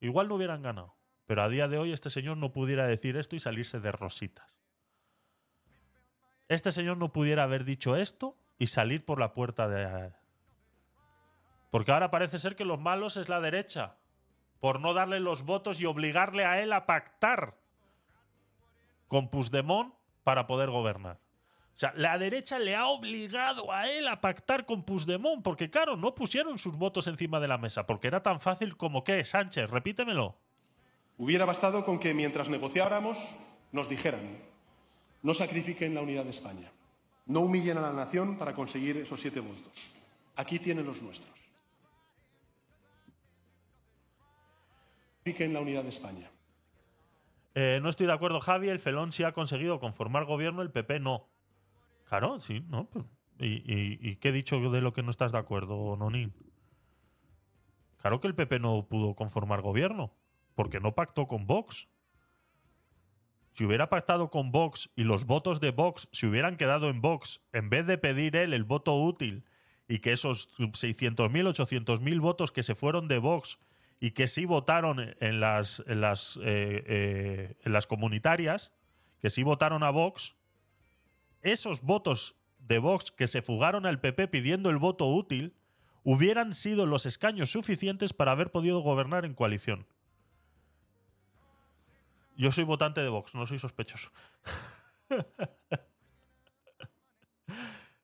Igual 0.00 0.28
no 0.28 0.34
hubieran 0.36 0.62
ganado. 0.62 0.96
Pero 1.26 1.42
a 1.42 1.48
día 1.48 1.68
de 1.68 1.78
hoy 1.78 1.92
este 1.92 2.10
señor 2.10 2.36
no 2.38 2.52
pudiera 2.52 2.86
decir 2.86 3.16
esto 3.16 3.36
y 3.36 3.40
salirse 3.40 3.78
de 3.78 3.92
rositas. 3.92 4.58
Este 6.48 6.72
señor 6.72 6.96
no 6.96 7.12
pudiera 7.12 7.44
haber 7.44 7.64
dicho 7.64 7.94
esto 7.94 8.36
y 8.58 8.66
salir 8.66 9.04
por 9.04 9.20
la 9.20 9.32
puerta 9.32 9.68
de... 9.68 10.12
Porque 11.70 11.92
ahora 11.92 12.10
parece 12.10 12.38
ser 12.38 12.56
que 12.56 12.64
los 12.64 12.80
malos 12.80 13.16
es 13.16 13.28
la 13.28 13.40
derecha, 13.40 13.96
por 14.58 14.80
no 14.80 14.92
darle 14.92 15.20
los 15.20 15.44
votos 15.44 15.80
y 15.80 15.86
obligarle 15.86 16.44
a 16.44 16.60
él 16.60 16.72
a 16.72 16.86
pactar 16.86 17.56
con 19.06 19.30
Puigdemont 19.30 19.94
para 20.24 20.48
poder 20.48 20.70
gobernar. 20.70 21.20
Sea, 21.80 21.94
la 21.96 22.18
derecha 22.18 22.58
le 22.58 22.76
ha 22.76 22.88
obligado 22.88 23.72
a 23.72 23.88
él 23.88 24.06
a 24.06 24.20
pactar 24.20 24.66
con 24.66 24.82
Puigdemont, 24.82 25.42
porque 25.42 25.70
claro, 25.70 25.96
no 25.96 26.14
pusieron 26.14 26.58
sus 26.58 26.76
votos 26.76 27.06
encima 27.06 27.40
de 27.40 27.48
la 27.48 27.56
mesa, 27.56 27.86
porque 27.86 28.08
era 28.08 28.22
tan 28.22 28.38
fácil 28.38 28.76
como 28.76 29.02
que, 29.02 29.24
Sánchez, 29.24 29.70
repítemelo. 29.70 30.36
Hubiera 31.16 31.46
bastado 31.46 31.86
con 31.86 31.98
que 31.98 32.12
mientras 32.12 32.50
negociáramos 32.50 33.34
nos 33.72 33.88
dijeran, 33.88 34.20
no 35.22 35.32
sacrifiquen 35.32 35.94
la 35.94 36.02
unidad 36.02 36.24
de 36.24 36.32
España. 36.32 36.70
No 37.24 37.40
humillen 37.40 37.78
a 37.78 37.80
la 37.80 37.94
nación 37.94 38.36
para 38.36 38.52
conseguir 38.52 38.98
esos 38.98 39.18
siete 39.18 39.40
votos. 39.40 39.94
Aquí 40.36 40.58
tienen 40.58 40.84
los 40.84 41.00
nuestros. 41.00 41.34
Sacrifiquen 45.20 45.54
la 45.54 45.60
unidad 45.62 45.84
de 45.84 45.88
España. 45.88 46.30
Eh, 47.54 47.80
no 47.82 47.88
estoy 47.88 48.06
de 48.06 48.12
acuerdo, 48.12 48.38
Javi. 48.40 48.68
El 48.68 48.80
Felón 48.80 49.12
sí 49.12 49.24
ha 49.24 49.32
conseguido 49.32 49.80
conformar 49.80 50.26
gobierno, 50.26 50.60
el 50.60 50.70
PP 50.70 51.00
no. 51.00 51.26
Claro, 52.10 52.40
sí, 52.40 52.64
¿no? 52.68 52.90
Pues, 52.90 53.04
¿Y, 53.38 53.62
y, 53.72 53.98
y 54.00 54.16
qué 54.16 54.30
he 54.30 54.32
dicho 54.32 54.58
de 54.58 54.80
lo 54.80 54.92
que 54.92 55.04
no 55.04 55.12
estás 55.12 55.30
de 55.30 55.38
acuerdo, 55.38 55.96
Nonín? 55.96 56.34
Claro 57.98 58.18
que 58.20 58.26
el 58.26 58.34
PP 58.34 58.58
no 58.58 58.84
pudo 58.88 59.14
conformar 59.14 59.62
gobierno, 59.62 60.12
porque 60.56 60.80
no 60.80 60.96
pactó 60.96 61.28
con 61.28 61.46
Vox. 61.46 61.88
Si 63.52 63.64
hubiera 63.64 63.88
pactado 63.88 64.28
con 64.28 64.50
Vox 64.50 64.90
y 64.96 65.04
los 65.04 65.24
votos 65.24 65.60
de 65.60 65.70
Vox 65.70 66.08
se 66.10 66.26
hubieran 66.26 66.56
quedado 66.56 66.90
en 66.90 67.00
Vox, 67.00 67.42
en 67.52 67.70
vez 67.70 67.86
de 67.86 67.96
pedir 67.96 68.34
él 68.34 68.54
el 68.54 68.64
voto 68.64 68.96
útil 68.96 69.44
y 69.86 70.00
que 70.00 70.10
esos 70.10 70.50
600.000, 70.58 71.14
800.000 71.30 72.20
votos 72.20 72.50
que 72.50 72.64
se 72.64 72.74
fueron 72.74 73.06
de 73.06 73.18
Vox 73.18 73.60
y 74.00 74.10
que 74.10 74.26
sí 74.26 74.46
votaron 74.46 75.14
en 75.20 75.38
las, 75.38 75.80
en 75.86 76.00
las, 76.00 76.38
eh, 76.42 76.82
eh, 76.86 77.56
en 77.62 77.72
las 77.72 77.86
comunitarias, 77.86 78.72
que 79.20 79.30
sí 79.30 79.44
votaron 79.44 79.84
a 79.84 79.90
Vox, 79.90 80.39
esos 81.42 81.82
votos 81.82 82.36
de 82.58 82.78
Vox 82.78 83.10
que 83.10 83.26
se 83.26 83.42
fugaron 83.42 83.86
al 83.86 84.00
PP 84.00 84.28
pidiendo 84.28 84.70
el 84.70 84.78
voto 84.78 85.06
útil, 85.06 85.56
hubieran 86.04 86.54
sido 86.54 86.86
los 86.86 87.06
escaños 87.06 87.50
suficientes 87.50 88.12
para 88.12 88.32
haber 88.32 88.50
podido 88.50 88.80
gobernar 88.80 89.24
en 89.24 89.34
coalición. 89.34 89.86
Yo 92.36 92.52
soy 92.52 92.64
votante 92.64 93.00
de 93.02 93.08
Vox, 93.08 93.34
no 93.34 93.46
soy 93.46 93.58
sospechoso. 93.58 94.10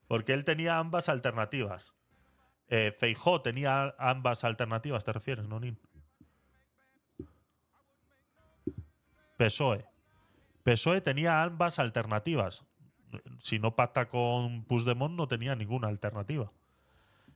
Porque 0.09 0.35
él 0.35 0.45
tenía 0.45 0.79
ambas 0.79 1.09
alternativas. 1.09 1.95
Eh, 2.69 2.95
Feijó 2.99 3.41
tenía 3.43 3.95
ambas 3.99 4.45
alternativas, 4.45 5.05
¿te 5.05 5.13
refieres, 5.13 5.49
Nonin? 5.49 5.79
PSOE. 9.37 9.87
PSOE 10.65 11.01
tenía 11.01 11.43
ambas 11.43 11.79
alternativas. 11.79 12.65
Si 13.40 13.59
no 13.59 13.74
pacta 13.74 14.09
con 14.09 14.64
Puigdemont, 14.64 15.14
no 15.14 15.28
tenía 15.28 15.55
ninguna 15.55 15.88
alternativa. 15.88 16.52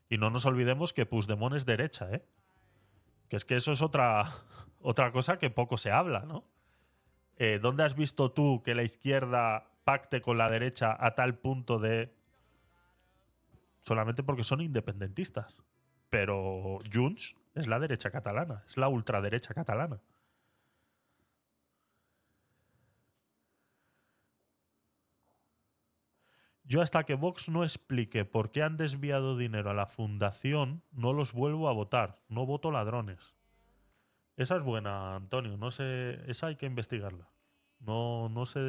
Y 0.09 0.19
no 0.19 0.31
nos 0.31 0.47
olvidemos 0.47 0.93
que 0.93 1.07
Puigdemont 1.07 1.55
es 1.55 1.67
derecha, 1.67 2.11
¿eh? 2.13 2.25
Que 3.29 3.37
es 3.37 3.45
que 3.45 3.57
eso 3.57 3.73
es 3.73 3.83
otra, 3.83 4.25
otra 4.81 5.13
cosa 5.13 5.39
que 5.39 5.51
poco 5.51 5.77
se 5.77 5.91
habla, 5.91 6.21
¿no? 6.21 6.45
Eh, 7.37 7.59
¿Dónde 7.61 7.85
has 7.85 7.95
visto 7.95 8.33
tú 8.33 8.63
que 8.63 8.75
la 8.75 8.83
izquierda 8.83 9.71
pacte 9.85 10.21
con 10.21 10.39
la 10.39 10.49
derecha 10.49 10.97
a 10.99 11.15
tal 11.15 11.39
punto 11.39 11.79
de 11.79 12.15
solamente 13.81 14.23
porque 14.23 14.45
son 14.45 14.61
independentistas. 14.61 15.63
Pero 16.09 16.79
Junts 16.93 17.37
es 17.55 17.67
la 17.67 17.79
derecha 17.79 18.11
catalana, 18.11 18.65
es 18.69 18.77
la 18.77 18.89
ultraderecha 18.89 19.55
catalana. 19.55 20.01
Yo 26.71 26.83
hasta 26.83 27.03
que 27.03 27.17
Vox 27.17 27.49
no 27.49 27.65
explique 27.65 28.25
por 28.25 28.53
qué 28.53 28.63
han 28.63 28.77
desviado 28.77 29.37
dinero 29.37 29.71
a 29.71 29.75
la 29.75 29.87
fundación, 29.87 30.85
no 30.93 31.13
los 31.13 31.33
vuelvo 31.33 31.69
a 31.69 31.73
votar. 31.73 32.21
No 32.29 32.47
voto 32.47 32.71
ladrones. 32.71 33.35
Esa 34.37 34.55
es 34.55 34.63
buena, 34.63 35.17
Antonio. 35.17 35.57
No 35.57 35.73
sé, 35.73 36.21
esa 36.31 36.47
hay 36.47 36.55
que 36.55 36.67
investigarla. 36.67 37.29
No, 37.81 38.29
no 38.29 38.47
sé, 38.47 38.61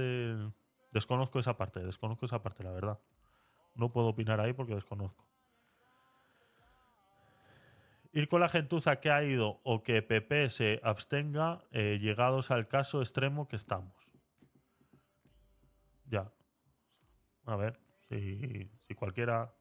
desconozco 0.89 1.37
esa 1.37 1.57
parte, 1.57 1.79
desconozco 1.83 2.25
esa 2.25 2.41
parte, 2.41 2.63
la 2.63 2.71
verdad. 2.71 2.99
No 3.75 3.91
puedo 3.91 4.07
opinar 4.07 4.41
ahí 4.41 4.53
porque 4.53 4.73
desconozco. 4.73 5.27
Ir 8.13 8.27
con 8.29 8.41
la 8.41 8.49
gentuza 8.49 8.99
que 8.99 9.11
ha 9.11 9.23
ido 9.23 9.61
o 9.61 9.83
que 9.83 10.01
PP 10.01 10.49
se 10.49 10.81
abstenga, 10.83 11.65
eh, 11.69 11.99
llegados 12.01 12.49
al 12.49 12.67
caso 12.67 13.01
extremo 13.01 13.47
que 13.47 13.57
estamos. 13.57 13.93
Ya. 16.05 16.31
A 17.45 17.55
ver, 17.55 17.79
si, 18.19 18.95
cualquiera. 18.95 19.53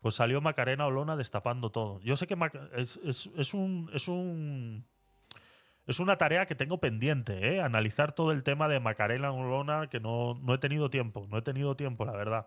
Pues 0.00 0.14
salió 0.14 0.40
Macarena 0.40 0.86
Olona 0.86 1.16
destapando 1.16 1.70
todo. 1.70 2.00
Yo 2.00 2.16
sé 2.16 2.26
que 2.26 2.36
es, 2.76 2.98
es, 3.04 3.54
un. 3.54 3.90
Es 3.92 4.08
un. 4.08 4.86
Es 5.86 6.00
una 6.00 6.16
tarea 6.16 6.46
que 6.46 6.54
tengo 6.54 6.78
pendiente, 6.78 7.54
¿eh? 7.54 7.62
Analizar 7.62 8.12
todo 8.12 8.32
el 8.32 8.42
tema 8.42 8.68
de 8.68 8.78
Macarena 8.78 9.32
Olona, 9.32 9.88
que 9.88 10.00
no, 10.00 10.34
no 10.34 10.54
he 10.54 10.58
tenido 10.58 10.90
tiempo. 10.90 11.26
No 11.30 11.38
he 11.38 11.42
tenido 11.42 11.76
tiempo, 11.76 12.04
la 12.04 12.12
verdad 12.12 12.46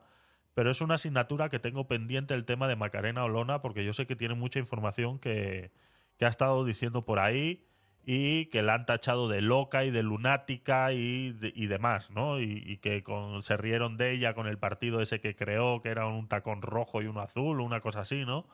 pero 0.54 0.70
es 0.70 0.82
una 0.82 0.96
asignatura 0.96 1.50
que 1.50 1.60
tengo 1.60 1.88
pendiente 1.88 2.34
el 2.34 2.46
tema 2.46 2.68
de 2.68 2.76
Macarena 2.76 3.24
Olona, 3.24 3.62
porque 3.62 3.86
yo 3.86 3.94
sé 3.94 4.06
que 4.06 4.16
tiene 4.16 4.36
mucha 4.36 4.60
información 4.60 5.20
que, 5.20 5.72
ha 6.20 6.28
estado 6.28 6.64
diciendo 6.66 7.04
por 7.04 7.20
ahí 7.20 7.66
y 8.06 8.48
que 8.48 8.64
la 8.64 8.74
han 8.74 8.86
tachado 8.86 9.28
de 9.28 9.42
loca 9.42 9.86
y 9.86 9.92
de 9.92 10.04
lunática 10.04 10.92
y, 10.94 11.32
demás, 11.32 12.12
¿no? 12.12 12.40
Y, 12.40 12.78
que 12.78 13.04
se 13.42 13.58
rieron 13.58 13.98
de 13.98 14.12
ella 14.12 14.34
con 14.34 14.48
el 14.48 14.58
partido 14.58 15.02
ese 15.02 15.20
que 15.22 15.36
creó, 15.36 15.82
que 15.82 15.90
era 15.90 16.08
un 16.08 16.28
tacón 16.28 16.62
rojo 16.62 17.02
y 17.02 17.08
uno 17.08 17.22
azul, 17.22 17.62
una 17.62 17.82
cosa 17.82 18.02
así, 18.02 18.26
¿no? 18.26 18.48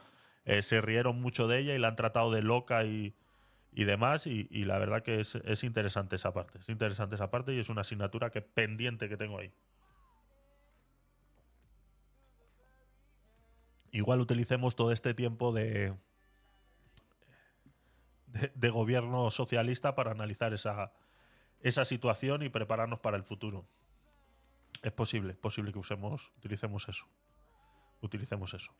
Eh, 0.45 0.63
se 0.63 0.81
rieron 0.81 1.21
mucho 1.21 1.47
de 1.47 1.59
ella 1.59 1.75
y 1.75 1.79
la 1.79 1.89
han 1.89 1.95
tratado 1.95 2.31
de 2.31 2.41
loca 2.41 2.83
y, 2.83 3.13
demás, 3.73 4.27
y, 4.27 4.47
la 4.65 4.79
verdad 4.79 5.03
que 5.03 5.19
es, 5.19 5.35
es 5.35 5.63
interesante 5.63 6.15
esa 6.15 6.33
parte, 6.33 6.59
es 6.59 6.69
interesante 6.69 7.15
esa 7.15 7.29
parte 7.29 7.53
y 7.53 7.59
es 7.59 7.69
una 7.69 7.81
asignatura 7.81 8.31
que 8.31 8.41
pendiente 8.41 9.07
que 9.09 9.17
tengo 9.17 9.39
ahí. 9.39 9.51
igual 13.91 14.21
utilicemos 14.21 14.75
todo 14.75 14.91
este 14.91 15.13
tiempo 15.13 15.51
de, 15.51 15.93
de, 18.55 18.69
gobierno 18.69 19.31
socialista 19.31 19.95
para 19.95 20.11
analizar 20.11 20.53
esa, 20.53 20.91
esa 21.61 21.85
situación 21.85 22.43
y 22.43 22.49
prepararnos 22.49 22.99
para 22.99 23.17
el 23.17 23.23
futuro. 23.23 23.65
Es 24.83 24.91
posible, 24.91 25.33
es 25.33 25.37
posible 25.37 25.71
que 25.71 25.79
usemos, 25.79 26.31
utilicemos 26.37 26.87
eso. 26.87 27.07
Utilicemos 28.01 28.53
eso. 28.53 28.73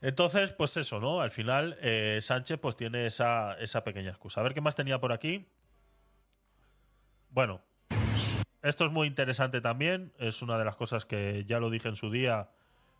Entonces, 0.00 0.52
pues 0.52 0.76
eso, 0.76 0.98
¿no? 0.98 1.20
Al 1.20 1.30
final, 1.30 1.78
eh, 1.80 2.18
Sánchez 2.20 2.58
pues 2.58 2.74
tiene 2.74 3.06
esa, 3.06 3.54
esa 3.54 3.84
pequeña 3.84 4.10
excusa. 4.10 4.40
A 4.40 4.42
ver 4.42 4.52
qué 4.52 4.60
más 4.60 4.74
tenía 4.74 5.00
por 5.00 5.12
aquí. 5.12 5.46
Bueno, 7.30 7.62
esto 8.62 8.84
es 8.84 8.90
muy 8.90 9.06
interesante 9.06 9.60
también. 9.60 10.12
Es 10.18 10.42
una 10.42 10.58
de 10.58 10.64
las 10.64 10.76
cosas 10.76 11.04
que 11.04 11.44
ya 11.46 11.60
lo 11.60 11.70
dije 11.70 11.88
en 11.88 11.96
su 11.96 12.10
día 12.10 12.50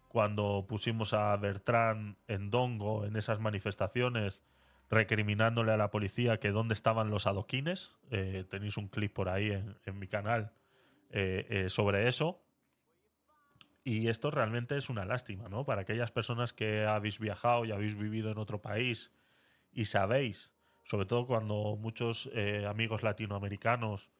cuando 0.08 0.66
pusimos 0.68 1.14
a 1.14 1.34
Bertrán 1.36 2.18
en 2.28 2.50
Dongo 2.50 3.06
en 3.06 3.16
esas 3.16 3.40
manifestaciones 3.40 4.42
recriminándole 4.92 5.72
a 5.72 5.78
la 5.78 5.90
policía 5.90 6.38
que 6.38 6.50
dónde 6.50 6.74
estaban 6.74 7.08
los 7.08 7.26
adoquines. 7.26 7.96
Eh, 8.10 8.44
tenéis 8.48 8.76
un 8.76 8.88
clip 8.88 9.14
por 9.14 9.30
ahí 9.30 9.50
en, 9.50 9.98
mi 9.98 10.06
canal 10.06 10.52
eh, 11.10 11.46
eh, 11.48 11.70
sobre 11.70 12.08
eso. 12.08 12.44
Y 13.84 14.08
esto 14.08 14.30
realmente 14.30 14.76
es 14.76 14.90
una 14.90 15.06
lástima, 15.06 15.48
¿no? 15.48 15.64
Para 15.64 15.80
aquellas 15.80 16.12
personas 16.12 16.52
que 16.52 16.84
habéis 16.84 17.18
viajado 17.18 17.64
y 17.64 17.72
habéis 17.72 17.96
vivido 17.96 18.30
en 18.30 18.36
otro 18.36 18.60
país 18.60 19.10
y 19.72 19.86
sabéis, 19.86 20.52
sobre 20.84 21.06
todo 21.06 21.26
cuando 21.26 21.76
muchos 21.80 22.30
amigos 22.68 23.02
latinoamericanos 23.02 24.10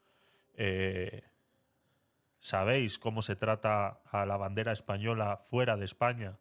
sabéis 2.41 2.99
cómo 2.99 3.23
se 3.23 3.37
trata 3.37 4.01
a 4.11 4.27
la 4.27 4.37
bandera 4.37 4.73
española 4.73 5.37
fuera 5.37 5.77
de 5.77 5.85
España 5.85 6.39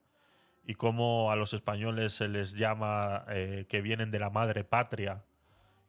y 0.64 0.76
cómo 0.76 1.32
a 1.32 1.36
los 1.36 1.54
españoles 1.54 2.14
se 2.14 2.28
les 2.28 2.54
llama 2.54 3.26
eh, 3.30 3.66
que 3.68 3.82
vienen 3.82 4.12
de 4.12 4.20
la 4.20 4.30
madre 4.30 4.64
patria 4.64 5.24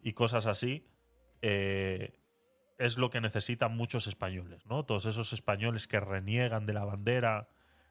y 0.03 0.15
cosas 0.15 0.47
así, 0.47 0.86
eh, 1.43 2.19
es 2.78 2.99
lo 2.99 3.11
que 3.11 3.20
necesitan 3.20 3.77
muchos 3.77 4.07
españoles, 4.07 4.66
¿no? 4.66 4.85
Todos 4.85 5.07
esos 5.07 5.32
españoles 5.32 5.86
que 5.86 6.01
reniegan 6.01 6.66
de 6.66 6.73
la 6.73 6.85
bandera, 6.85 7.49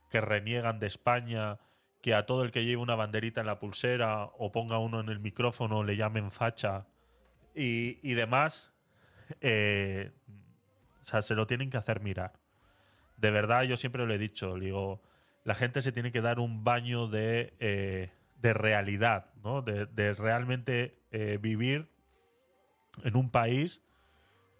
que 0.09 0.19
reniegan 0.19 0.79
de 0.79 0.87
España, 0.87 1.59
que 2.01 2.13
a 2.13 2.25
todo 2.25 2.43
el 2.43 2.51
que 2.51 2.65
lleve 2.65 2.81
una 2.81 2.95
banderita 2.95 3.41
en 3.41 3.47
la 3.47 3.59
pulsera 3.59 4.25
o 4.37 4.51
ponga 4.51 4.79
uno 4.79 4.99
en 4.99 5.09
el 5.09 5.19
micrófono 5.19 5.83
le 5.83 5.95
llamen 5.95 6.31
facha 6.31 6.87
y, 7.53 8.13
demás, 8.13 8.71
eh, 9.41 10.11
o 11.01 11.03
sea, 11.03 11.21
se 11.21 11.35
lo 11.35 11.47
tienen 11.47 11.69
que 11.69 11.77
hacer 11.77 12.01
mirar. 12.01 12.33
De 13.17 13.29
verdad, 13.29 13.63
yo 13.63 13.77
siempre 13.77 14.05
lo 14.05 14.13
he 14.13 14.17
dicho, 14.17 14.55
digo, 14.55 15.01
la 15.43 15.55
gente 15.55 15.81
se 15.81 15.91
tiene 15.91 16.11
que 16.11 16.21
dar 16.21 16.39
un 16.39 16.63
baño 16.63 17.07
de, 17.07 17.53
eh, 17.59 18.11
de 18.37 18.53
realidad, 18.53 19.33
¿no? 19.43 19.61
De, 19.61 20.13
realmente 20.13 20.99
eh, 21.11 21.39
vivir 21.41 21.89
en 23.03 23.15
un 23.15 23.31
país 23.31 23.81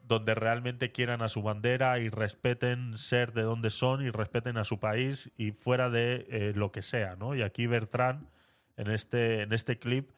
donde 0.04 0.36
realmente 0.36 0.92
quieran 0.92 1.22
a 1.22 1.30
su 1.30 1.42
bandera 1.42 2.00
y 2.00 2.10
respeten 2.10 2.98
ser 2.98 3.34
de 3.34 3.44
donde 3.44 3.70
son 3.70 4.04
y 4.04 4.10
respeten 4.10 4.58
a 4.58 4.64
su 4.64 4.80
país 4.80 5.32
y 5.38 5.52
fuera 5.52 5.90
de 5.90 6.26
eh, 6.30 6.54
lo 6.56 6.72
que 6.72 6.82
sea, 6.82 7.16
¿no? 7.16 7.36
Y 7.36 7.44
aquí 7.44 7.68
Bertrand, 7.68 8.28
en 8.78 8.90
este, 8.90 9.44
en 9.44 9.54
este 9.54 9.80
clip, 9.80 10.12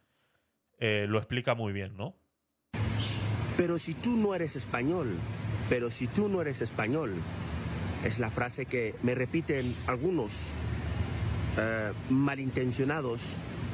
lo 0.79 1.17
explica 1.17 1.55
muy 1.55 1.71
bien, 1.71 1.95
¿no? 1.95 2.13
Pero 3.55 3.77
si 3.77 3.93
tú 3.93 4.17
no 4.17 4.35
eres 4.35 4.57
español, 4.57 5.17
pero 5.69 5.89
si 5.89 6.07
tú 6.07 6.27
no 6.27 6.41
eres 6.41 6.61
español, 6.61 7.13
es 8.03 8.19
la 8.19 8.29
frase 8.29 8.65
que 8.65 8.95
me 9.01 9.15
repiten 9.15 9.73
algunos 9.87 10.49
eh, 11.57 11.91
malintencionados 12.09 13.21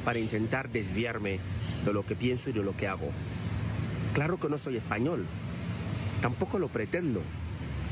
para 0.06 0.19
intentar 0.19 0.69
desviarme 0.69 1.39
de 1.85 1.93
lo 1.93 2.06
que 2.06 2.15
pienso 2.15 2.49
y 2.49 2.53
de 2.53 2.64
lo 2.64 2.76
que 2.76 2.88
hago. 2.88 3.10
Claro 4.14 4.39
que 4.39 4.49
no 4.49 4.57
soy 4.57 4.77
español, 4.77 5.26
tampoco 6.22 6.60
lo 6.60 6.68
pretendo. 6.68 7.22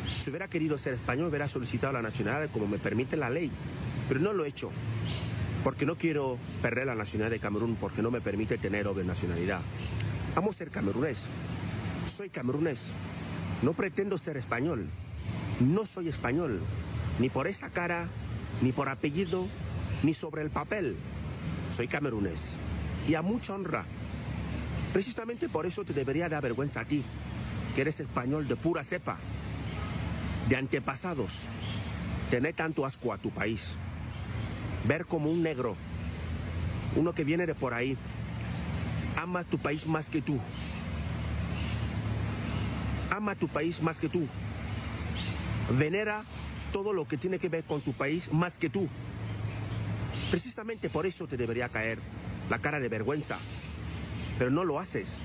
Si 0.06 0.30
hubiera 0.30 0.48
querido 0.48 0.78
ser 0.78 0.94
español, 0.94 1.30
hubiera 1.30 1.48
solicitado 1.48 1.94
la 1.94 2.02
nacionalidad 2.02 2.50
como 2.52 2.68
me 2.68 2.78
permite 2.78 3.18
la 3.18 3.30
ley, 3.30 3.52
pero 4.08 4.20
no 4.20 4.34
lo 4.34 4.46
he 4.46 4.50
hecho, 4.50 4.72
porque 5.64 5.86
no 5.86 5.96
quiero 5.98 6.38
perder 6.62 6.88
la 6.88 6.96
nacionalidad 6.96 7.32
de 7.32 7.40
Camerún, 7.40 7.76
porque 7.76 8.02
no 8.02 8.12
me 8.12 8.22
permite 8.22 8.58
tener 8.58 8.86
doble 8.86 9.04
nacionalidad. 9.04 9.62
Vamos 10.36 10.56
a 10.56 10.58
ser 10.60 10.70
camerunés. 10.70 11.30
Soy 12.06 12.30
camerunés. 12.30 12.94
No 13.64 13.74
pretendo 13.74 14.20
ser 14.20 14.38
español. 14.38 14.88
No 15.60 15.86
soy 15.86 16.08
español. 16.08 16.62
Ni 17.20 17.30
por 17.30 17.48
esa 17.48 17.70
cara, 17.70 18.08
ni 18.62 18.72
por 18.72 18.90
apellido, 18.90 19.48
ni 20.04 20.14
sobre 20.14 20.42
el 20.44 20.50
papel. 20.50 20.96
Soy 21.76 21.88
camerunés. 21.88 22.58
Y 23.08 23.16
a 23.16 23.22
mucha 23.22 23.56
honra. 23.56 23.86
Precisamente 24.94 25.50
por 25.50 25.66
eso 25.66 25.84
te 25.84 25.94
debería 25.94 26.30
dar 26.30 26.44
vergüenza 26.44 26.82
a 26.82 26.86
ti, 26.86 27.04
que 27.76 27.82
eres 27.82 28.00
español 28.00 28.48
de 28.48 28.56
pura 28.56 28.84
cepa, 28.84 29.18
de 30.50 30.56
antepasados, 30.56 31.44
tener 32.30 32.54
tanto 32.54 32.86
asco 32.86 33.14
a 33.14 33.18
tu 33.18 33.30
país. 33.30 33.78
ver 34.88 35.06
como 35.06 35.30
un 35.30 35.44
negro, 35.44 35.76
uno 36.96 37.14
que 37.14 37.24
viene 37.24 37.46
de 37.46 37.54
por 37.54 37.74
ahí, 37.74 37.98
ama 39.22 39.44
tu 39.44 39.58
país 39.58 39.86
más 39.86 40.10
que 40.10 40.22
tú. 40.22 40.40
Ama 43.12 43.36
tu 43.36 43.48
país 43.48 43.82
más 43.82 44.00
que 44.00 44.08
tú. 44.08 44.28
Venera 45.70 46.24
todo 46.72 46.94
lo 46.94 47.08
que 47.08 47.18
tiene 47.18 47.40
que 47.40 47.50
ver 47.50 47.64
con 47.64 47.82
tu 47.82 47.94
país 47.94 48.32
más 48.32 48.58
que 48.58 48.70
tú. 48.70 48.88
Precisamente 50.32 50.90
por 50.90 51.06
eso 51.06 51.28
te 51.28 51.38
debería 51.38 51.70
caer 51.70 52.00
la 52.50 52.60
cara 52.60 52.80
de 52.80 52.90
vergüenza. 52.90 53.38
Pero 54.38 54.52
no 54.52 54.64
lo 54.64 54.80
haces. 54.80 55.18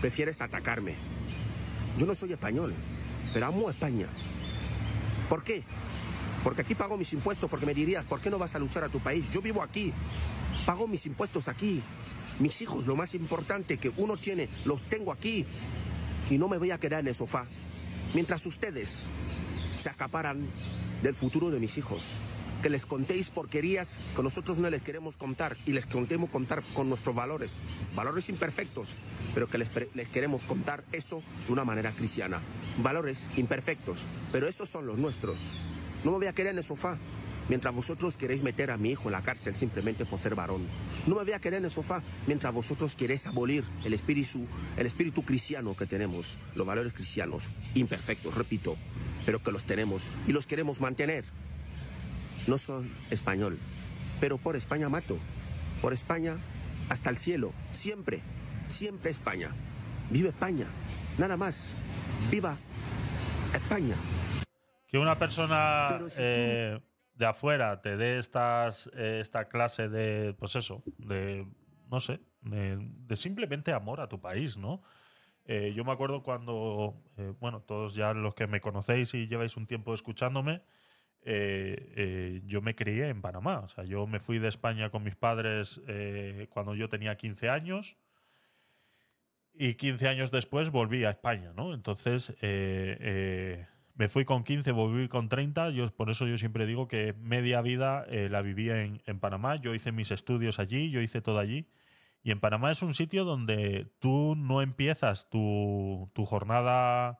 Prefieres 0.00 0.40
atacarme. 0.42 0.94
Yo 1.98 2.06
no 2.06 2.14
soy 2.14 2.32
español, 2.32 2.72
pero 3.32 3.46
amo 3.46 3.70
España. 3.70 4.06
¿Por 5.28 5.42
qué? 5.42 5.64
Porque 6.44 6.62
aquí 6.62 6.74
pago 6.74 6.96
mis 6.96 7.12
impuestos, 7.12 7.50
porque 7.50 7.66
me 7.66 7.74
dirías, 7.74 8.04
¿por 8.04 8.20
qué 8.20 8.30
no 8.30 8.38
vas 8.38 8.54
a 8.54 8.58
luchar 8.58 8.84
a 8.84 8.88
tu 8.88 9.00
país? 9.00 9.30
Yo 9.30 9.42
vivo 9.42 9.62
aquí, 9.62 9.92
pago 10.64 10.86
mis 10.86 11.06
impuestos 11.06 11.48
aquí. 11.48 11.82
Mis 12.38 12.62
hijos, 12.62 12.86
lo 12.86 12.94
más 12.94 13.14
importante 13.14 13.78
que 13.78 13.92
uno 13.96 14.16
tiene, 14.16 14.48
los 14.64 14.80
tengo 14.82 15.10
aquí. 15.10 15.44
Y 16.30 16.38
no 16.38 16.48
me 16.48 16.58
voy 16.58 16.70
a 16.70 16.78
quedar 16.78 17.00
en 17.00 17.08
el 17.08 17.14
sofá. 17.14 17.46
Mientras 18.14 18.46
ustedes 18.46 19.02
se 19.78 19.88
acaparan 19.90 20.46
del 21.02 21.14
futuro 21.14 21.50
de 21.50 21.60
mis 21.60 21.78
hijos. 21.78 22.02
Que 22.62 22.70
les 22.70 22.86
contéis 22.86 23.30
porquerías 23.30 24.00
que 24.16 24.22
nosotros 24.22 24.58
no 24.58 24.68
les 24.68 24.82
queremos 24.82 25.16
contar 25.16 25.56
y 25.64 25.72
les 25.72 25.86
contemos 25.86 26.28
contar 26.28 26.62
con 26.74 26.88
nuestros 26.88 27.14
valores. 27.14 27.54
Valores 27.94 28.28
imperfectos, 28.28 28.94
pero 29.32 29.48
que 29.48 29.58
les, 29.58 29.68
les 29.94 30.08
queremos 30.08 30.42
contar 30.42 30.82
eso 30.90 31.22
de 31.46 31.52
una 31.52 31.64
manera 31.64 31.92
cristiana. 31.92 32.40
Valores 32.82 33.28
imperfectos, 33.36 34.00
pero 34.32 34.48
esos 34.48 34.68
son 34.68 34.86
los 34.86 34.98
nuestros. 34.98 35.56
No 36.02 36.10
me 36.10 36.18
voy 36.18 36.26
a 36.26 36.32
quedar 36.32 36.52
en 36.52 36.58
el 36.58 36.64
sofá 36.64 36.98
mientras 37.48 37.74
vosotros 37.74 38.16
queréis 38.16 38.42
meter 38.42 38.70
a 38.70 38.76
mi 38.76 38.90
hijo 38.90 39.08
en 39.08 39.12
la 39.12 39.22
cárcel 39.22 39.54
simplemente 39.54 40.04
por 40.04 40.18
ser 40.20 40.34
varón. 40.34 40.66
No 41.06 41.16
me 41.16 41.24
voy 41.24 41.32
a 41.32 41.40
quedar 41.40 41.58
en 41.58 41.64
el 41.64 41.70
sofá 41.70 42.02
mientras 42.26 42.52
vosotros 42.52 42.94
queréis 42.94 43.26
abolir 43.26 43.64
el 43.84 43.92
espíritu, 43.94 44.46
el 44.76 44.86
espíritu 44.86 45.22
cristiano 45.22 45.76
que 45.76 45.86
tenemos, 45.86 46.38
los 46.54 46.66
valores 46.66 46.92
cristianos, 46.92 47.44
imperfectos, 47.74 48.34
repito, 48.34 48.76
pero 49.24 49.42
que 49.42 49.52
los 49.52 49.64
tenemos 49.64 50.10
y 50.26 50.32
los 50.32 50.46
queremos 50.46 50.80
mantener. 50.80 51.24
No 52.46 52.58
soy 52.58 52.90
español, 53.10 53.58
pero 54.20 54.38
por 54.38 54.56
España 54.56 54.88
mato. 54.88 55.18
Por 55.82 55.92
España 55.92 56.38
hasta 56.88 57.10
el 57.10 57.16
cielo, 57.16 57.52
siempre, 57.72 58.22
siempre 58.68 59.10
España. 59.10 59.54
Vive 60.10 60.30
España, 60.30 60.66
nada 61.18 61.36
más. 61.36 61.74
Viva 62.30 62.56
España. 63.54 63.94
Que 64.88 64.98
una 64.98 65.18
persona 65.18 66.00
eh, 66.16 66.80
de 67.18 67.26
afuera 67.26 67.82
te 67.82 67.96
dé 67.96 68.18
estas, 68.18 68.88
eh, 68.94 69.18
esta 69.20 69.48
clase 69.48 69.88
de, 69.88 70.34
pues 70.38 70.54
eso, 70.54 70.82
de, 70.98 71.46
no 71.90 71.98
sé, 71.98 72.20
de, 72.42 73.16
simplemente 73.16 73.72
amor 73.72 74.00
a 74.00 74.08
tu 74.08 74.20
país, 74.20 74.56
¿no? 74.56 74.82
Eh, 75.44 75.72
yo 75.74 75.84
me 75.84 75.92
acuerdo 75.92 76.22
cuando, 76.22 77.02
eh, 77.16 77.34
bueno, 77.40 77.60
todos 77.62 77.94
ya 77.94 78.14
los 78.14 78.34
que 78.34 78.46
me 78.46 78.60
conocéis 78.60 79.14
y 79.14 79.26
lleváis 79.26 79.56
un 79.56 79.66
tiempo 79.66 79.94
escuchándome, 79.94 80.62
yo 82.44 82.62
me 82.62 82.74
crié 82.74 83.08
en 83.08 83.20
Panamá. 83.20 83.58
O 83.58 83.68
sea, 83.68 83.84
yo 83.84 84.06
me 84.06 84.18
fui 84.18 84.38
de 84.38 84.48
España 84.48 84.88
con 84.88 85.02
mis 85.02 85.14
padres 85.14 85.78
cuando 86.48 86.74
yo 86.74 86.88
tenía 86.88 87.16
15 87.18 87.50
años 87.50 87.98
y 89.52 89.74
15 89.74 90.08
años 90.08 90.30
después 90.30 90.70
volví 90.70 91.04
a 91.04 91.10
España, 91.10 91.52
¿no? 91.54 91.74
Entonces, 91.74 92.34
eh, 92.40 93.66
me 93.98 94.08
fui 94.08 94.24
con 94.24 94.44
15, 94.44 94.70
volví 94.70 95.08
con 95.08 95.28
30. 95.28 95.70
Yo, 95.70 95.90
por 95.90 96.08
eso 96.08 96.24
yo 96.26 96.38
siempre 96.38 96.66
digo 96.66 96.86
que 96.86 97.14
media 97.14 97.60
vida 97.62 98.04
eh, 98.08 98.28
la 98.30 98.42
viví 98.42 98.70
en, 98.70 99.02
en 99.06 99.18
Panamá. 99.18 99.56
Yo 99.56 99.74
hice 99.74 99.90
mis 99.90 100.12
estudios 100.12 100.60
allí, 100.60 100.90
yo 100.90 101.00
hice 101.00 101.20
todo 101.20 101.40
allí. 101.40 101.68
Y 102.22 102.30
en 102.30 102.38
Panamá 102.38 102.70
es 102.70 102.82
un 102.82 102.94
sitio 102.94 103.24
donde 103.24 103.92
tú 103.98 104.36
no 104.36 104.62
empiezas 104.62 105.28
tu, 105.28 106.12
tu 106.14 106.24
jornada 106.24 107.18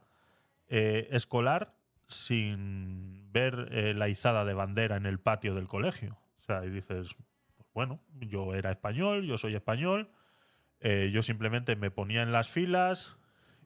eh, 0.68 1.08
escolar 1.10 1.74
sin 2.06 3.30
ver 3.32 3.68
eh, 3.72 3.92
la 3.92 4.08
izada 4.08 4.44
de 4.44 4.54
bandera 4.54 4.96
en 4.96 5.06
el 5.06 5.18
patio 5.18 5.56
del 5.56 5.66
colegio. 5.66 6.16
O 6.36 6.40
sea, 6.40 6.64
y 6.64 6.70
dices, 6.70 7.16
bueno, 7.74 8.00
yo 8.20 8.54
era 8.54 8.70
español, 8.70 9.26
yo 9.26 9.36
soy 9.36 9.56
español, 9.56 10.10
yo 10.80 11.22
simplemente 11.22 11.74
me 11.74 11.90
ponía 11.90 12.22
en 12.22 12.30
las 12.30 12.50
filas 12.50 13.16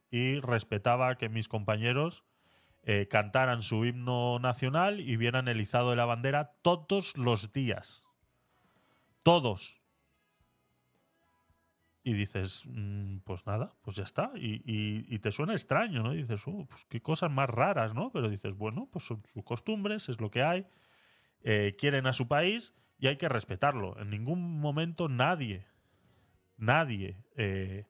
y 0.09 0.39
respetaba 0.39 1.15
que 1.15 1.29
mis 1.29 1.47
compañeros 1.47 2.23
eh, 2.85 3.07
cantaran 3.07 3.61
su 3.61 3.85
himno 3.85 4.39
nacional 4.39 4.99
y 4.99 5.15
vieran 5.15 5.47
el 5.47 5.61
izado 5.61 5.91
de 5.91 5.95
la 5.95 6.03
bandera 6.03 6.57
todos 6.61 7.15
los 7.15 7.53
días. 7.53 8.09
Todos. 9.23 9.81
Y 12.03 12.11
dices, 12.11 12.63
mm, 12.65 13.19
pues 13.19 13.45
nada, 13.45 13.73
pues 13.83 13.95
ya 13.95 14.03
está. 14.03 14.31
Y, 14.35 15.17
te 15.19 15.31
suena 15.31 15.53
extraño, 15.53 16.03
¿no? 16.03 16.11
Dices, 16.11 16.45
"Oh, 16.45 16.65
pues 16.69 16.83
qué 16.89 17.01
cosas 17.01 17.31
más 17.31 17.49
raras, 17.49 17.93
¿no? 17.93 18.11
Pero 18.11 18.27
dices, 18.27 18.53
bueno, 18.53 18.89
pues 18.91 19.05
son 19.05 19.23
sus 19.31 19.45
costumbres, 19.45 20.09
es 20.09 20.19
lo 20.19 20.29
que 20.29 20.43
hay. 20.43 20.67
Eh, 21.39 21.77
quieren 21.79 22.05
a 22.05 22.11
su 22.11 22.27
país 22.27 22.73
y 22.97 23.07
hay 23.07 23.15
que 23.15 23.29
respetarlo. 23.29 23.97
En 23.97 24.09
ningún 24.09 24.59
momento 24.59 25.07
nadie, 25.07 25.67
nadie 26.57 27.23
eh, 27.37 27.85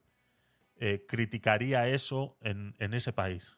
criticaría 1.07 1.87
eso 1.87 2.37
en 2.41 2.93
ese 2.93 3.11
país. 3.11 3.57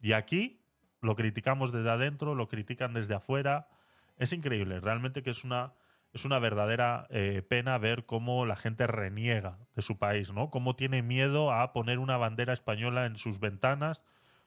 Y 0.00 0.12
aquí 0.12 0.65
lo 1.00 1.16
criticamos 1.16 1.72
desde 1.72 1.90
adentro, 1.90 2.34
lo 2.34 2.48
critican 2.48 2.94
desde 2.94 3.14
afuera. 3.14 3.68
Es 4.16 4.32
increíble, 4.32 4.80
realmente 4.80 5.22
que 5.22 5.30
es 5.30 5.44
una, 5.44 5.74
es 6.12 6.24
una 6.24 6.38
verdadera 6.38 7.06
eh, 7.10 7.42
pena 7.48 7.78
ver 7.78 8.06
cómo 8.06 8.46
la 8.46 8.56
gente 8.56 8.86
reniega 8.86 9.58
de 9.74 9.82
su 9.82 9.98
país, 9.98 10.32
¿no? 10.32 10.50
Cómo 10.50 10.76
tiene 10.76 11.02
miedo 11.02 11.52
a 11.52 11.72
poner 11.72 11.98
una 11.98 12.16
bandera 12.16 12.52
española 12.52 13.06
en 13.06 13.16
sus 13.16 13.38
ventanas 13.40 14.02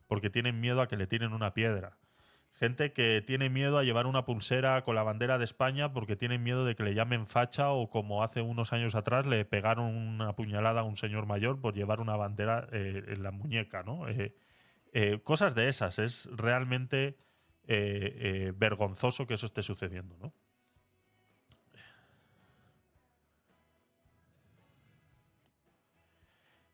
porque 0.07 0.29
tienen 0.29 0.59
miedo 0.59 0.81
a 0.81 0.87
que 0.87 0.97
le 0.97 1.07
tiren 1.07 1.33
una 1.33 1.53
piedra. 1.53 1.97
Gente 2.59 2.91
que 2.91 3.21
tiene 3.21 3.49
miedo 3.49 3.77
a 3.77 3.83
llevar 3.83 4.05
una 4.05 4.25
pulsera 4.25 4.83
con 4.83 4.93
la 4.93 5.03
bandera 5.03 5.37
de 5.37 5.45
España 5.45 5.93
porque 5.93 6.17
tienen 6.17 6.43
miedo 6.43 6.65
de 6.65 6.75
que 6.75 6.83
le 6.83 6.93
llamen 6.93 7.25
facha 7.25 7.69
o 7.69 7.89
como 7.89 8.21
hace 8.21 8.41
unos 8.41 8.73
años 8.73 8.95
atrás 8.95 9.25
le 9.25 9.45
pegaron 9.45 9.95
una 9.95 10.35
puñalada 10.35 10.81
a 10.81 10.83
un 10.83 10.97
señor 10.97 11.25
mayor 11.25 11.61
por 11.61 11.73
llevar 11.73 12.01
una 12.01 12.17
bandera 12.17 12.67
eh, 12.73 13.03
en 13.07 13.23
la 13.23 13.31
muñeca, 13.31 13.83
¿no? 13.83 14.09
Eh, 14.09 14.35
eh, 14.93 15.19
cosas 15.23 15.55
de 15.55 15.69
esas. 15.69 15.99
Es 15.99 16.27
realmente 16.31 17.17
eh, 17.67 18.15
eh, 18.47 18.53
vergonzoso 18.55 19.27
que 19.27 19.35
eso 19.35 19.45
esté 19.45 19.63
sucediendo, 19.63 20.17
¿no? 20.17 20.33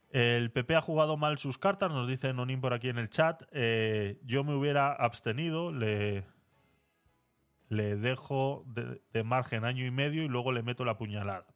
El 0.10 0.50
PP 0.50 0.76
ha 0.78 0.82
jugado 0.82 1.18
mal 1.18 1.38
sus 1.40 1.58
cartas, 1.58 1.92
nos 1.92 2.08
dice 2.08 2.34
Nonin 2.34 2.62
por 2.62 2.74
aquí 2.74 2.88
en 2.88 2.98
el 2.98 3.10
chat. 3.10 3.44
Yo 4.24 4.46
me 4.46 4.56
hubiera 4.56 4.94
abstenido, 4.94 5.74
le, 5.74 6.24
le 7.68 7.98
dejo 7.98 8.64
de, 8.66 9.02
de 9.12 9.24
margen 9.26 9.66
año 9.66 9.86
y 9.86 9.92
medio 9.92 10.24
y 10.24 10.30
luego 10.30 10.54
le 10.54 10.64
meto 10.64 10.86
la 10.86 10.98
puñalada. 10.98 11.48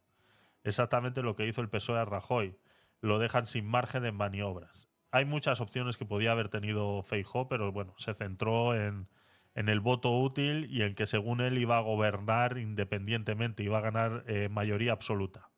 Exactamente 0.62 1.22
lo 1.22 1.36
que 1.36 1.46
hizo 1.46 1.62
el 1.62 1.70
PSOE 1.70 2.00
a 2.00 2.04
Rajoy. 2.04 2.54
Lo 3.00 3.18
dejan 3.18 3.46
sin 3.46 3.66
margen 3.66 4.02
de 4.02 4.12
maniobras. 4.12 4.89
Hay 5.12 5.24
muchas 5.24 5.60
opciones 5.60 5.96
que 5.96 6.04
podía 6.04 6.32
haber 6.32 6.48
tenido 6.48 7.02
Feijó, 7.02 7.48
pero 7.48 7.72
bueno, 7.72 7.94
se 7.96 8.14
centró 8.14 8.74
en, 8.74 9.08
en 9.54 9.68
el 9.68 9.80
voto 9.80 10.16
útil 10.16 10.66
y 10.70 10.82
en 10.82 10.94
que 10.94 11.06
según 11.06 11.40
él 11.40 11.58
iba 11.58 11.78
a 11.78 11.80
gobernar 11.80 12.58
independientemente, 12.58 13.62
iba 13.62 13.78
a 13.78 13.82
ganar 13.82 14.24
eh, 14.26 14.48
mayoría 14.48 14.92
absoluta. 14.92 15.50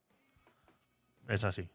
Es 1.29 1.45
así. 1.45 1.69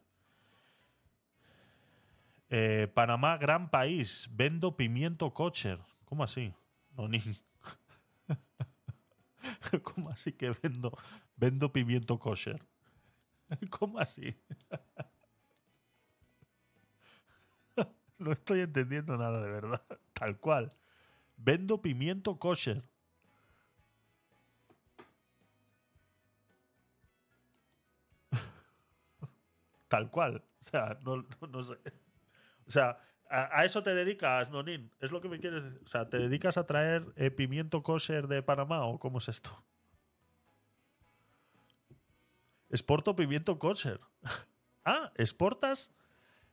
Eh, 2.50 2.88
Panamá, 2.92 3.36
gran 3.36 3.70
país. 3.70 4.28
Vendo 4.32 4.76
pimiento 4.76 5.32
kosher. 5.32 5.78
¿Cómo 6.04 6.24
así? 6.24 6.52
¿Cómo 9.82 10.10
así 10.10 10.32
que 10.32 10.50
vendo, 10.62 10.96
vendo 11.36 11.72
pimiento 11.72 12.18
kosher? 12.18 12.60
¿Cómo 13.70 13.98
así? 13.98 14.36
no 18.18 18.32
estoy 18.32 18.60
entendiendo 18.60 19.16
nada 19.16 19.40
de 19.42 19.50
verdad. 19.50 19.82
Tal 20.12 20.38
cual. 20.38 20.70
Vendo 21.36 21.80
pimiento 21.82 22.38
kosher. 22.38 22.84
Tal 29.88 30.10
cual. 30.10 30.44
O 30.60 30.64
sea, 30.64 30.98
no, 31.04 31.24
no- 31.48 31.62
sé. 31.62 31.74
O 32.66 32.70
sea, 32.70 32.98
a, 33.30 33.60
a 33.60 33.64
eso 33.64 33.82
te 33.82 33.94
dedicas, 33.94 34.50
Nonin. 34.50 34.90
Es 35.00 35.10
lo 35.12 35.20
que 35.20 35.28
me 35.28 35.40
quieres 35.40 35.64
decir. 35.64 35.82
O 35.84 35.88
sea, 35.88 36.08
¿te 36.08 36.18
dedicas 36.18 36.58
a 36.58 36.66
traer 36.66 37.06
eh, 37.16 37.30
pimiento 37.30 37.82
kosher 37.82 38.28
de 38.28 38.42
Panamá 38.42 38.84
o 38.86 38.98
cómo 38.98 39.18
es 39.18 39.28
esto? 39.28 39.64
Exporto 42.70 43.16
pimiento 43.16 43.58
kosher. 43.58 44.00
ah, 44.84 45.12
exportas, 45.16 45.92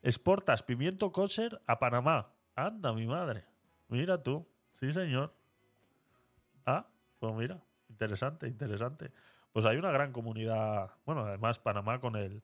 exportas 0.05 0.61
pimiento 0.61 1.11
kosher 1.11 1.59
a 1.65 1.79
Panamá. 1.79 2.31
Anda, 2.55 2.93
mi 2.93 3.07
madre. 3.07 3.43
Mira 3.89 4.21
tú. 4.21 4.47
Sí, 4.73 4.91
señor. 4.91 5.33
Ah, 6.65 6.87
pues 7.19 7.33
mira. 7.33 7.59
Interesante, 7.89 8.47
interesante. 8.47 9.11
Pues 9.51 9.65
hay 9.65 9.77
una 9.77 9.91
gran 9.91 10.11
comunidad. 10.11 10.91
Bueno, 11.05 11.21
además, 11.21 11.57
Panamá 11.57 11.99
con 11.99 12.15
el, 12.15 12.43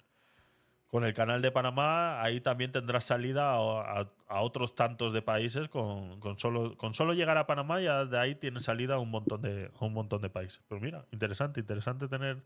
con 0.87 1.03
el 1.03 1.13
canal 1.13 1.41
de 1.41 1.51
Panamá, 1.51 2.23
ahí 2.23 2.41
también 2.41 2.71
tendrás 2.71 3.03
salida 3.03 3.53
a, 3.53 4.41
otros 4.41 4.73
tantos 4.73 5.13
de 5.13 5.21
países. 5.21 5.69
Con, 5.69 6.19
con 6.19 6.39
solo, 6.39 6.75
con 6.77 6.95
solo 6.95 7.13
llegar 7.13 7.37
a 7.37 7.45
Panamá, 7.45 7.79
ya 7.79 8.05
de 8.05 8.17
ahí 8.17 8.33
tienes 8.33 8.63
salida 8.63 8.95
a 8.95 8.99
un 8.99 9.11
montón 9.11 9.41
de, 9.43 9.71
un 9.79 9.93
montón 9.93 10.21
de 10.21 10.31
países. 10.31 10.63
Pero 10.67 10.81
mira, 10.81 11.05
interesante, 11.11 11.59
interesante 11.59 12.07
tener 12.07 12.43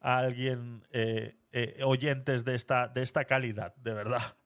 a 0.00 0.18
alguien, 0.18 0.84
eh, 0.92 1.36
eh, 1.50 1.80
oyentes 1.84 2.44
de 2.44 2.54
esta, 2.54 2.86
de 2.86 3.02
esta 3.02 3.24
calidad, 3.24 3.74
de 3.76 3.92
verdad. 3.92 4.36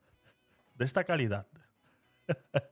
De 0.76 0.84
esta 0.84 1.04
calidad. 1.04 1.46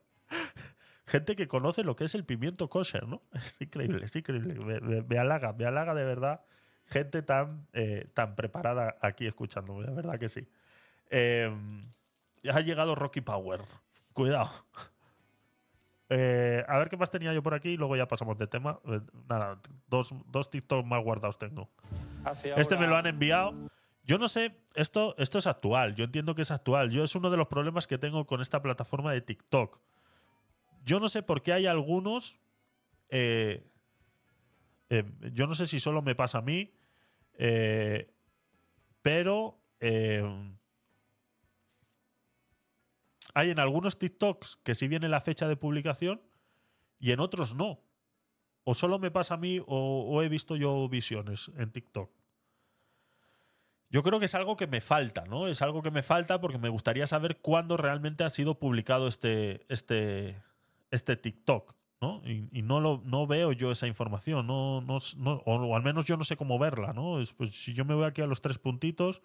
Gente 1.06 1.36
que 1.36 1.46
conoce 1.48 1.84
lo 1.84 1.96
que 1.96 2.04
es 2.04 2.14
el 2.14 2.24
pimiento 2.24 2.68
kosher, 2.68 3.06
¿no? 3.06 3.22
Es 3.34 3.56
increíble, 3.60 4.04
es 4.06 4.16
increíble. 4.16 4.54
Me, 4.54 4.80
me- 4.80 5.02
me 5.02 5.18
halaga, 5.18 5.52
me 5.52 5.66
halaga 5.66 5.94
de 5.94 6.04
verdad. 6.04 6.40
Gente 6.86 7.22
tan, 7.22 7.66
eh, 7.72 8.08
tan 8.14 8.34
preparada 8.34 8.96
aquí 9.00 9.26
escuchándome, 9.26 9.86
de 9.86 9.92
verdad 9.94 10.18
que 10.18 10.28
sí. 10.28 10.46
Eh, 11.10 11.50
ya 12.42 12.52
ha 12.56 12.60
llegado 12.60 12.94
Rocky 12.94 13.20
Power. 13.22 13.60
Cuidado. 14.12 14.50
Eh, 16.10 16.62
a 16.68 16.78
ver 16.78 16.88
qué 16.90 16.96
más 16.96 17.10
tenía 17.10 17.32
yo 17.32 17.42
por 17.42 17.54
aquí 17.54 17.70
y 17.70 17.76
luego 17.76 17.96
ya 17.96 18.06
pasamos 18.06 18.36
de 18.38 18.46
tema. 18.46 18.78
Eh, 18.86 19.00
nada, 19.28 19.58
dos, 19.88 20.14
dos 20.26 20.50
TikTok 20.50 20.84
más 20.84 21.02
guardados 21.02 21.38
tengo. 21.38 21.70
Este 22.60 22.76
me 22.76 22.86
lo 22.86 22.96
han 22.96 23.06
enviado. 23.06 23.54
Yo 24.06 24.18
no 24.18 24.28
sé, 24.28 24.54
esto, 24.74 25.14
esto 25.16 25.38
es 25.38 25.46
actual. 25.46 25.94
Yo 25.94 26.04
entiendo 26.04 26.34
que 26.34 26.42
es 26.42 26.50
actual. 26.50 26.90
Yo 26.90 27.02
es 27.02 27.14
uno 27.14 27.30
de 27.30 27.38
los 27.38 27.48
problemas 27.48 27.86
que 27.86 27.96
tengo 27.96 28.26
con 28.26 28.42
esta 28.42 28.60
plataforma 28.60 29.12
de 29.12 29.22
TikTok. 29.22 29.80
Yo 30.84 31.00
no 31.00 31.08
sé 31.08 31.22
por 31.22 31.42
qué 31.42 31.54
hay 31.54 31.66
algunos. 31.66 32.38
eh, 33.08 33.66
eh, 34.90 35.04
yo 35.32 35.46
no 35.46 35.54
sé 35.54 35.66
si 35.66 35.80
solo 35.80 36.02
me 36.02 36.14
pasa 36.14 36.38
a 36.38 36.42
mí. 36.42 36.74
eh, 37.34 38.10
pero. 39.02 39.60
hay 43.34 43.50
en 43.50 43.58
algunos 43.58 43.98
TikToks 43.98 44.58
que 44.62 44.74
sí 44.74 44.86
viene 44.88 45.08
la 45.08 45.20
fecha 45.20 45.48
de 45.48 45.56
publicación 45.56 46.22
y 46.98 47.12
en 47.12 47.20
otros 47.20 47.54
no. 47.54 47.82
O 48.64 48.74
solo 48.74 48.98
me 48.98 49.10
pasa 49.10 49.34
a 49.34 49.36
mí 49.38 49.60
o 49.66 50.22
he 50.22 50.28
visto 50.28 50.56
yo 50.56 50.88
visiones 50.88 51.50
en 51.56 51.70
TikTok. 51.72 52.23
Yo 53.94 54.02
creo 54.02 54.18
que 54.18 54.24
es 54.24 54.34
algo 54.34 54.56
que 54.56 54.66
me 54.66 54.80
falta, 54.80 55.24
¿no? 55.26 55.46
Es 55.46 55.62
algo 55.62 55.80
que 55.80 55.92
me 55.92 56.02
falta 56.02 56.40
porque 56.40 56.58
me 56.58 56.68
gustaría 56.68 57.06
saber 57.06 57.36
cuándo 57.40 57.76
realmente 57.76 58.24
ha 58.24 58.28
sido 58.28 58.58
publicado 58.58 59.06
este, 59.06 59.64
este, 59.68 60.42
este 60.90 61.14
TikTok, 61.16 61.76
¿no? 62.00 62.20
Y, 62.26 62.62
no, 62.62 62.80
lo, 62.80 63.02
no 63.04 63.28
veo 63.28 63.52
yo 63.52 63.70
esa 63.70 63.86
información, 63.86 64.48
no, 64.48 64.80
no, 64.80 64.96
o, 65.44 65.76
al 65.76 65.84
menos 65.84 66.06
yo 66.06 66.16
no 66.16 66.24
sé 66.24 66.36
cómo 66.36 66.58
verla, 66.58 66.92
¿no? 66.92 67.20
Es, 67.20 67.34
pues, 67.34 67.52
si 67.52 67.72
yo 67.72 67.84
me 67.84 67.94
voy 67.94 68.04
aquí 68.04 68.20
a 68.20 68.26
los 68.26 68.40
tres 68.40 68.58
puntitos, 68.58 69.22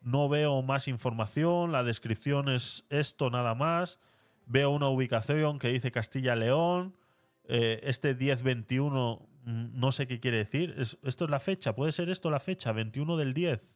no 0.00 0.28
veo 0.28 0.60
más 0.62 0.88
información, 0.88 1.70
la 1.70 1.84
descripción 1.84 2.48
es 2.48 2.84
esto 2.90 3.30
nada 3.30 3.54
más, 3.54 4.00
veo 4.46 4.70
una 4.70 4.88
ubicación 4.88 5.60
que 5.60 5.68
dice 5.68 5.92
Castilla-León, 5.92 6.96
eh, 7.44 7.78
este 7.84 8.18
10-21 8.18 9.20
mm, 9.44 9.78
no 9.78 9.92
sé 9.92 10.08
qué 10.08 10.18
quiere 10.18 10.38
decir, 10.38 10.74
Es- 10.78 10.98
esto 11.04 11.26
es 11.26 11.30
la 11.30 11.38
fecha, 11.38 11.76
puede 11.76 11.92
ser 11.92 12.08
esto 12.10 12.28
la 12.28 12.40
fecha, 12.40 12.72
21 12.72 13.16
del 13.16 13.34
10. 13.34 13.73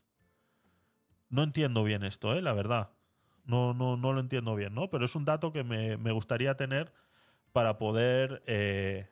No 1.30 1.42
entiendo 1.42 1.84
bien 1.84 2.04
esto, 2.04 2.34
eh, 2.34 2.42
la 2.42 2.52
verdad. 2.52 2.90
No, 3.44 3.74
no, 3.74 3.96
no 3.96 4.12
lo 4.12 4.20
entiendo 4.20 4.54
bien, 4.54 4.74
¿no? 4.74 4.90
Pero 4.90 5.04
es 5.04 5.14
un 5.14 5.24
dato 5.24 5.52
que 5.52 5.64
me, 5.64 5.96
me 5.96 6.12
gustaría 6.12 6.56
tener 6.56 6.92
para 7.52 7.78
poder, 7.78 8.42
eh, 8.46 9.08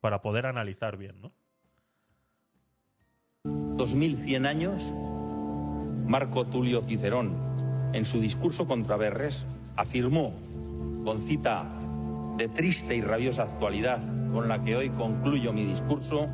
para 0.00 0.20
poder 0.20 0.46
analizar 0.46 0.96
bien, 0.96 1.20
¿no? 1.20 1.32
2100 3.44 4.46
años, 4.46 4.92
Marco 6.06 6.44
Tulio 6.44 6.82
Cicerón, 6.82 7.34
en 7.92 8.04
su 8.04 8.20
discurso 8.20 8.66
contra 8.66 8.96
Verres, 8.96 9.46
afirmó, 9.76 10.34
con 11.04 11.20
cita 11.20 11.64
de 12.36 12.48
triste 12.48 12.96
y 12.96 13.00
rabiosa 13.00 13.44
actualidad 13.44 14.00
con 14.32 14.48
la 14.48 14.62
que 14.62 14.76
hoy 14.76 14.90
concluyo 14.90 15.52
mi 15.52 15.64
discurso, 15.64 16.28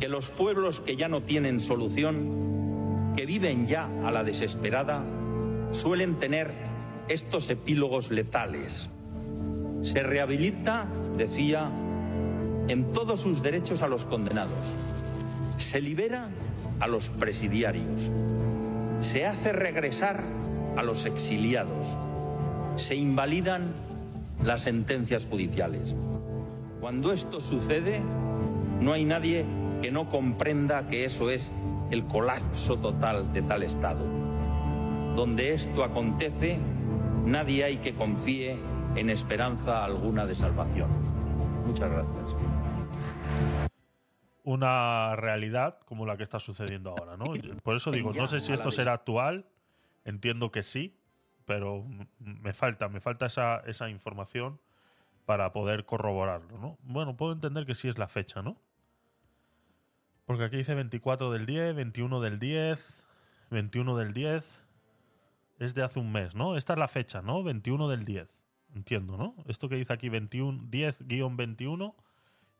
que 0.00 0.08
los 0.08 0.30
pueblos 0.30 0.80
que 0.80 0.96
ya 0.96 1.08
no 1.08 1.22
tienen 1.22 1.60
solución, 1.60 2.75
que 3.16 3.26
viven 3.26 3.66
ya 3.66 3.88
a 4.04 4.10
la 4.10 4.22
desesperada, 4.22 5.02
suelen 5.70 6.16
tener 6.16 6.52
estos 7.08 7.48
epílogos 7.48 8.10
letales. 8.10 8.90
Se 9.82 10.02
rehabilita, 10.02 10.86
decía, 11.16 11.70
en 12.68 12.92
todos 12.92 13.20
sus 13.20 13.42
derechos 13.42 13.82
a 13.82 13.88
los 13.88 14.04
condenados. 14.04 14.76
Se 15.56 15.80
libera 15.80 16.28
a 16.80 16.86
los 16.86 17.08
presidiarios. 17.08 18.10
Se 19.00 19.26
hace 19.26 19.52
regresar 19.52 20.22
a 20.76 20.82
los 20.82 21.06
exiliados. 21.06 21.96
Se 22.76 22.96
invalidan 22.96 23.72
las 24.44 24.62
sentencias 24.62 25.26
judiciales. 25.26 25.94
Cuando 26.80 27.12
esto 27.12 27.40
sucede, 27.40 28.00
no 28.80 28.92
hay 28.92 29.04
nadie 29.04 29.44
que 29.80 29.90
no 29.90 30.10
comprenda 30.10 30.88
que 30.88 31.04
eso 31.04 31.30
es 31.30 31.52
el 31.90 32.06
colapso 32.06 32.76
total 32.76 33.32
de 33.32 33.42
tal 33.42 33.62
Estado. 33.62 34.04
Donde 35.14 35.54
esto 35.54 35.84
acontece, 35.84 36.58
nadie 37.24 37.64
hay 37.64 37.76
que 37.78 37.94
confíe 37.94 38.58
en 38.96 39.10
esperanza 39.10 39.84
alguna 39.84 40.26
de 40.26 40.34
salvación. 40.34 40.90
Muchas 41.66 41.90
gracias. 41.90 42.36
una 44.44 45.16
realidad 45.16 45.80
como 45.86 46.06
la 46.06 46.16
que 46.16 46.22
está 46.22 46.38
sucediendo 46.38 46.90
ahora, 46.90 47.16
¿no? 47.16 47.24
Por 47.64 47.76
eso 47.76 47.90
digo, 47.90 48.12
no 48.12 48.28
sé 48.28 48.38
si 48.38 48.52
esto 48.52 48.70
será 48.70 48.92
actual, 48.92 49.44
entiendo 50.04 50.52
que 50.52 50.62
sí, 50.62 50.96
pero 51.46 51.84
me 52.18 52.52
falta, 52.52 52.88
me 52.88 53.00
falta 53.00 53.26
esa, 53.26 53.58
esa 53.66 53.90
información 53.90 54.60
para 55.24 55.52
poder 55.52 55.84
corroborarlo, 55.84 56.58
¿no? 56.58 56.78
Bueno, 56.82 57.16
puedo 57.16 57.32
entender 57.32 57.66
que 57.66 57.74
sí 57.74 57.88
es 57.88 57.98
la 57.98 58.06
fecha, 58.06 58.40
¿no? 58.40 58.56
Porque 60.26 60.42
aquí 60.42 60.56
dice 60.56 60.74
24 60.74 61.30
del 61.30 61.46
10, 61.46 61.76
21 61.76 62.20
del 62.20 62.38
10, 62.40 63.06
21 63.50 63.96
del 63.96 64.12
10. 64.12 64.60
Es 65.60 65.74
de 65.74 65.82
hace 65.84 66.00
un 66.00 66.12
mes, 66.12 66.34
¿no? 66.34 66.56
Esta 66.56 66.72
es 66.72 66.78
la 66.80 66.88
fecha, 66.88 67.22
¿no? 67.22 67.44
21 67.44 67.88
del 67.88 68.04
10. 68.04 68.44
Entiendo, 68.74 69.16
¿no? 69.16 69.36
Esto 69.46 69.68
que 69.68 69.76
dice 69.76 69.92
aquí 69.92 70.08
21, 70.08 70.64
10-21, 70.68 71.94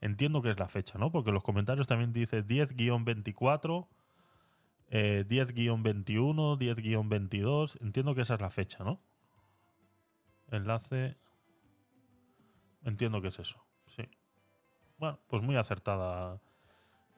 entiendo 0.01 0.41
que 0.41 0.49
es 0.49 0.59
la 0.59 0.69
fecha, 0.69 0.97
¿no? 0.97 1.11
Porque 1.11 1.33
los 1.33 1.43
comentarios 1.43 1.89
también 1.89 2.13
dice 2.13 2.43
10-24, 2.47 3.89
eh, 4.89 5.25
10-21, 5.29 6.57
10-22. 6.57 7.83
Entiendo 7.83 8.15
que 8.15 8.23
esa 8.23 8.35
es 8.35 8.41
la 8.41 8.51
fecha, 8.51 8.85
¿no? 8.85 9.01
Enlace. 10.53 11.19
Entiendo 12.85 13.21
que 13.21 13.29
es 13.29 13.39
eso, 13.41 13.67
sí. 13.89 14.09
Bueno, 14.99 15.19
pues 15.27 15.43
muy 15.43 15.57
acertada 15.57 16.41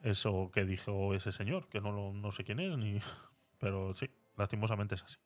eso 0.03 0.49
que 0.53 0.65
dijo 0.65 1.13
ese 1.13 1.31
señor, 1.31 1.67
que 1.67 1.81
no, 1.81 1.91
lo- 1.91 2.13
no 2.13 2.31
sé 2.31 2.43
quién 2.43 2.59
es, 2.59 2.77
ni. 2.77 2.99
Pero 3.59 3.93
sí, 3.93 4.09
lastimosamente 4.37 4.95
es 4.95 5.03
así. 5.03 5.17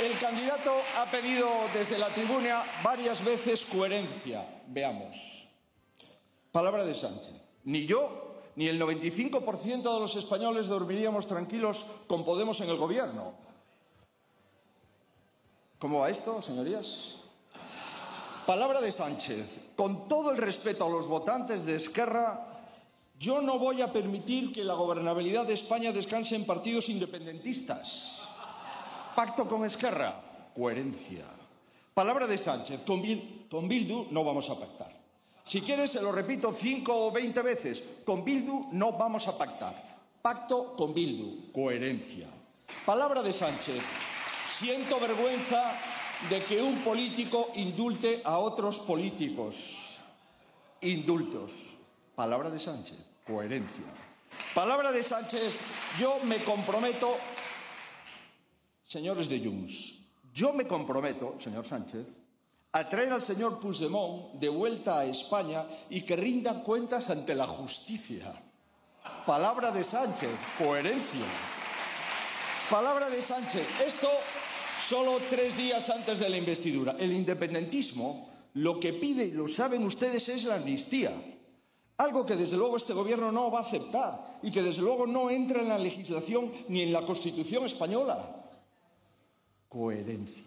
El 0.00 0.18
candidato 0.18 0.72
ha 0.96 1.10
pedido 1.10 1.48
desde 1.72 1.98
la 1.98 2.08
tribuna 2.08 2.62
varias 2.82 3.24
veces 3.24 3.64
coherencia. 3.64 4.44
Veamos. 4.66 5.48
Palabra 6.50 6.84
de 6.84 6.94
Sánchez. 6.94 7.34
Ni 7.64 7.86
yo 7.86 8.42
ni 8.56 8.68
el 8.68 8.80
95% 8.80 9.82
de 9.94 10.00
los 10.00 10.14
españoles 10.16 10.66
dormiríamos 10.68 11.26
tranquilos 11.26 11.84
con 12.08 12.24
Podemos 12.24 12.60
en 12.60 12.70
el 12.70 12.76
gobierno. 12.76 13.34
¿Cómo 15.78 16.00
va 16.00 16.10
esto, 16.10 16.40
señorías? 16.42 17.16
Palabra 18.46 18.80
de 18.80 18.90
Sánchez. 18.92 19.46
Con 19.76 20.08
todo 20.08 20.30
el 20.30 20.36
respeto 20.36 20.84
a 20.86 20.88
los 20.88 21.06
votantes 21.08 21.64
de 21.64 21.76
Esquerra, 21.76 22.46
yo 23.18 23.40
no 23.40 23.58
voy 23.58 23.82
a 23.82 23.92
permitir 23.92 24.52
que 24.52 24.64
la 24.64 24.74
gobernabilidad 24.74 25.46
de 25.46 25.54
España 25.54 25.92
descanse 25.92 26.36
en 26.36 26.46
partidos 26.46 26.88
independentistas. 26.88 28.20
Pacto 29.16 29.46
con 29.48 29.64
Esquerra, 29.64 30.20
coherencia. 30.54 31.24
Palabra 31.92 32.26
de 32.26 32.38
Sánchez, 32.38 32.80
con, 32.84 33.00
Bil- 33.02 33.46
con 33.48 33.68
Bildu 33.68 34.08
no 34.10 34.24
vamos 34.24 34.50
a 34.50 34.58
pactar. 34.58 34.92
Si 35.44 35.60
quieres, 35.60 35.92
se 35.92 36.02
lo 36.02 36.10
repito 36.10 36.52
cinco 36.58 37.06
o 37.06 37.12
veinte 37.12 37.42
veces, 37.42 37.82
con 38.04 38.24
Bildu 38.24 38.68
no 38.72 38.92
vamos 38.92 39.28
a 39.28 39.36
pactar. 39.38 39.94
Pacto 40.22 40.74
con 40.74 40.94
Bildu, 40.94 41.52
coherencia. 41.52 42.28
Palabra 42.86 43.22
de 43.22 43.32
Sánchez, 43.32 43.80
siento 44.58 44.98
vergüenza 44.98 45.78
de 46.30 46.42
que 46.42 46.62
un 46.62 46.78
político 46.84 47.52
indulte 47.56 48.22
a 48.24 48.38
otros 48.38 48.80
políticos. 48.80 49.54
Indultos. 50.80 51.52
Palabra 52.14 52.50
de 52.50 52.60
Sánchez, 52.60 52.98
coherencia. 53.26 53.84
Palabra 54.54 54.92
de 54.92 55.02
Sánchez, 55.02 55.52
yo 55.98 56.20
me 56.24 56.42
comprometo 56.44 57.16
Señores 58.94 59.28
de 59.28 59.40
Junts, 59.40 59.94
yo 60.32 60.52
me 60.52 60.68
comprometo, 60.68 61.34
señor 61.40 61.66
Sánchez, 61.66 62.06
a 62.70 62.88
traer 62.88 63.10
al 63.12 63.22
señor 63.22 63.58
Puigdemont 63.58 64.34
de 64.34 64.48
vuelta 64.48 65.00
a 65.00 65.04
España 65.04 65.64
y 65.90 66.02
que 66.02 66.14
rinda 66.14 66.62
cuentas 66.62 67.10
ante 67.10 67.34
la 67.34 67.46
justicia. 67.46 68.40
Palabra 69.26 69.72
de 69.72 69.82
Sánchez, 69.82 70.30
coherencia. 70.58 71.26
Palabra 72.70 73.10
de 73.10 73.20
Sánchez, 73.20 73.66
esto 73.80 74.08
solo 74.88 75.18
tres 75.30 75.56
días 75.56 75.88
antes 75.90 76.18
de 76.18 76.28
la 76.28 76.36
investidura. 76.36 76.96
El 76.98 77.12
independentismo 77.12 78.28
lo 78.54 78.78
que 78.78 78.92
pide, 78.92 79.26
y 79.26 79.32
lo 79.32 79.48
saben 79.48 79.84
ustedes, 79.84 80.28
es 80.28 80.44
la 80.44 80.56
amnistía. 80.56 81.12
Algo 81.96 82.26
que 82.26 82.36
desde 82.36 82.56
luego 82.56 82.76
este 82.76 82.92
gobierno 82.92 83.32
no 83.32 83.50
va 83.50 83.60
a 83.60 83.62
aceptar 83.62 84.38
y 84.42 84.50
que 84.50 84.62
desde 84.62 84.82
luego 84.82 85.06
no 85.06 85.30
entra 85.30 85.60
en 85.60 85.68
la 85.68 85.78
legislación 85.78 86.52
ni 86.68 86.82
en 86.82 86.92
la 86.92 87.02
Constitución 87.02 87.64
española. 87.64 88.44
Coherencia. 89.68 90.44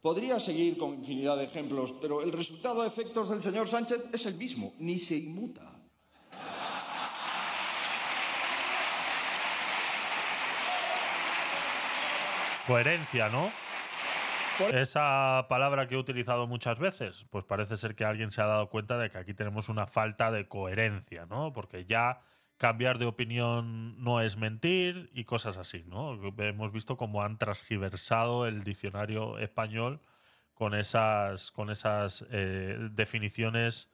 Podría 0.00 0.40
seguir 0.40 0.76
con 0.76 0.94
infinidad 0.94 1.36
de 1.36 1.44
ejemplos, 1.44 1.94
pero 2.00 2.22
el 2.22 2.32
resultado 2.32 2.82
de 2.82 2.88
efectos 2.88 3.28
del 3.30 3.42
señor 3.42 3.68
Sánchez 3.68 4.06
es 4.12 4.26
el 4.26 4.34
mismo, 4.34 4.72
ni 4.80 4.98
se 4.98 5.16
inmuta. 5.16 5.71
Coherencia, 12.66 13.28
¿no? 13.28 13.50
Esa 14.72 15.46
palabra 15.48 15.88
que 15.88 15.94
he 15.94 15.98
utilizado 15.98 16.46
muchas 16.46 16.78
veces, 16.78 17.26
pues 17.30 17.44
parece 17.44 17.76
ser 17.76 17.94
que 17.94 18.04
alguien 18.04 18.30
se 18.30 18.42
ha 18.42 18.46
dado 18.46 18.68
cuenta 18.68 18.98
de 18.98 19.10
que 19.10 19.18
aquí 19.18 19.34
tenemos 19.34 19.68
una 19.68 19.86
falta 19.86 20.30
de 20.30 20.46
coherencia, 20.46 21.26
¿no? 21.26 21.52
Porque 21.52 21.84
ya 21.86 22.20
cambiar 22.58 22.98
de 22.98 23.06
opinión 23.06 24.00
no 24.02 24.20
es 24.20 24.36
mentir 24.36 25.10
y 25.12 25.24
cosas 25.24 25.56
así, 25.56 25.84
¿no? 25.88 26.20
Hemos 26.38 26.70
visto 26.70 26.96
cómo 26.96 27.22
han 27.22 27.38
transgiversado 27.38 28.46
el 28.46 28.62
diccionario 28.62 29.38
español 29.38 30.00
con 30.54 30.74
esas, 30.74 31.50
con 31.50 31.70
esas 31.70 32.24
eh, 32.30 32.76
definiciones 32.92 33.90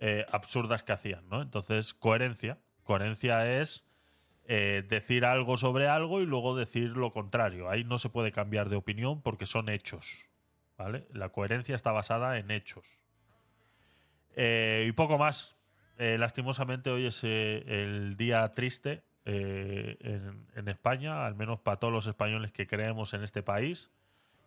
eh, 0.00 0.26
absurdas 0.32 0.82
que 0.82 0.92
hacían, 0.92 1.28
¿no? 1.28 1.42
Entonces, 1.42 1.94
coherencia. 1.94 2.58
Coherencia 2.82 3.60
es 3.60 3.84
eh, 4.52 4.82
decir 4.82 5.24
algo 5.24 5.56
sobre 5.56 5.86
algo 5.86 6.20
y 6.20 6.26
luego 6.26 6.56
decir 6.56 6.96
lo 6.96 7.12
contrario. 7.12 7.70
Ahí 7.70 7.84
no 7.84 7.98
se 7.98 8.08
puede 8.08 8.32
cambiar 8.32 8.68
de 8.68 8.74
opinión 8.74 9.22
porque 9.22 9.46
son 9.46 9.68
hechos. 9.68 10.28
¿vale? 10.76 11.06
La 11.12 11.28
coherencia 11.28 11.76
está 11.76 11.92
basada 11.92 12.36
en 12.36 12.50
hechos. 12.50 12.84
Eh, 14.34 14.86
y 14.88 14.90
poco 14.90 15.18
más. 15.18 15.56
Eh, 15.98 16.18
lastimosamente 16.18 16.90
hoy 16.90 17.06
es 17.06 17.22
el 17.22 18.16
día 18.16 18.52
triste 18.52 19.04
en, 19.24 20.66
España, 20.66 21.26
al 21.26 21.36
menos 21.36 21.60
para 21.60 21.76
todos 21.76 21.92
los 21.92 22.08
españoles 22.08 22.50
que 22.50 22.66
creemos 22.66 23.14
en 23.14 23.22
este 23.22 23.44
país 23.44 23.92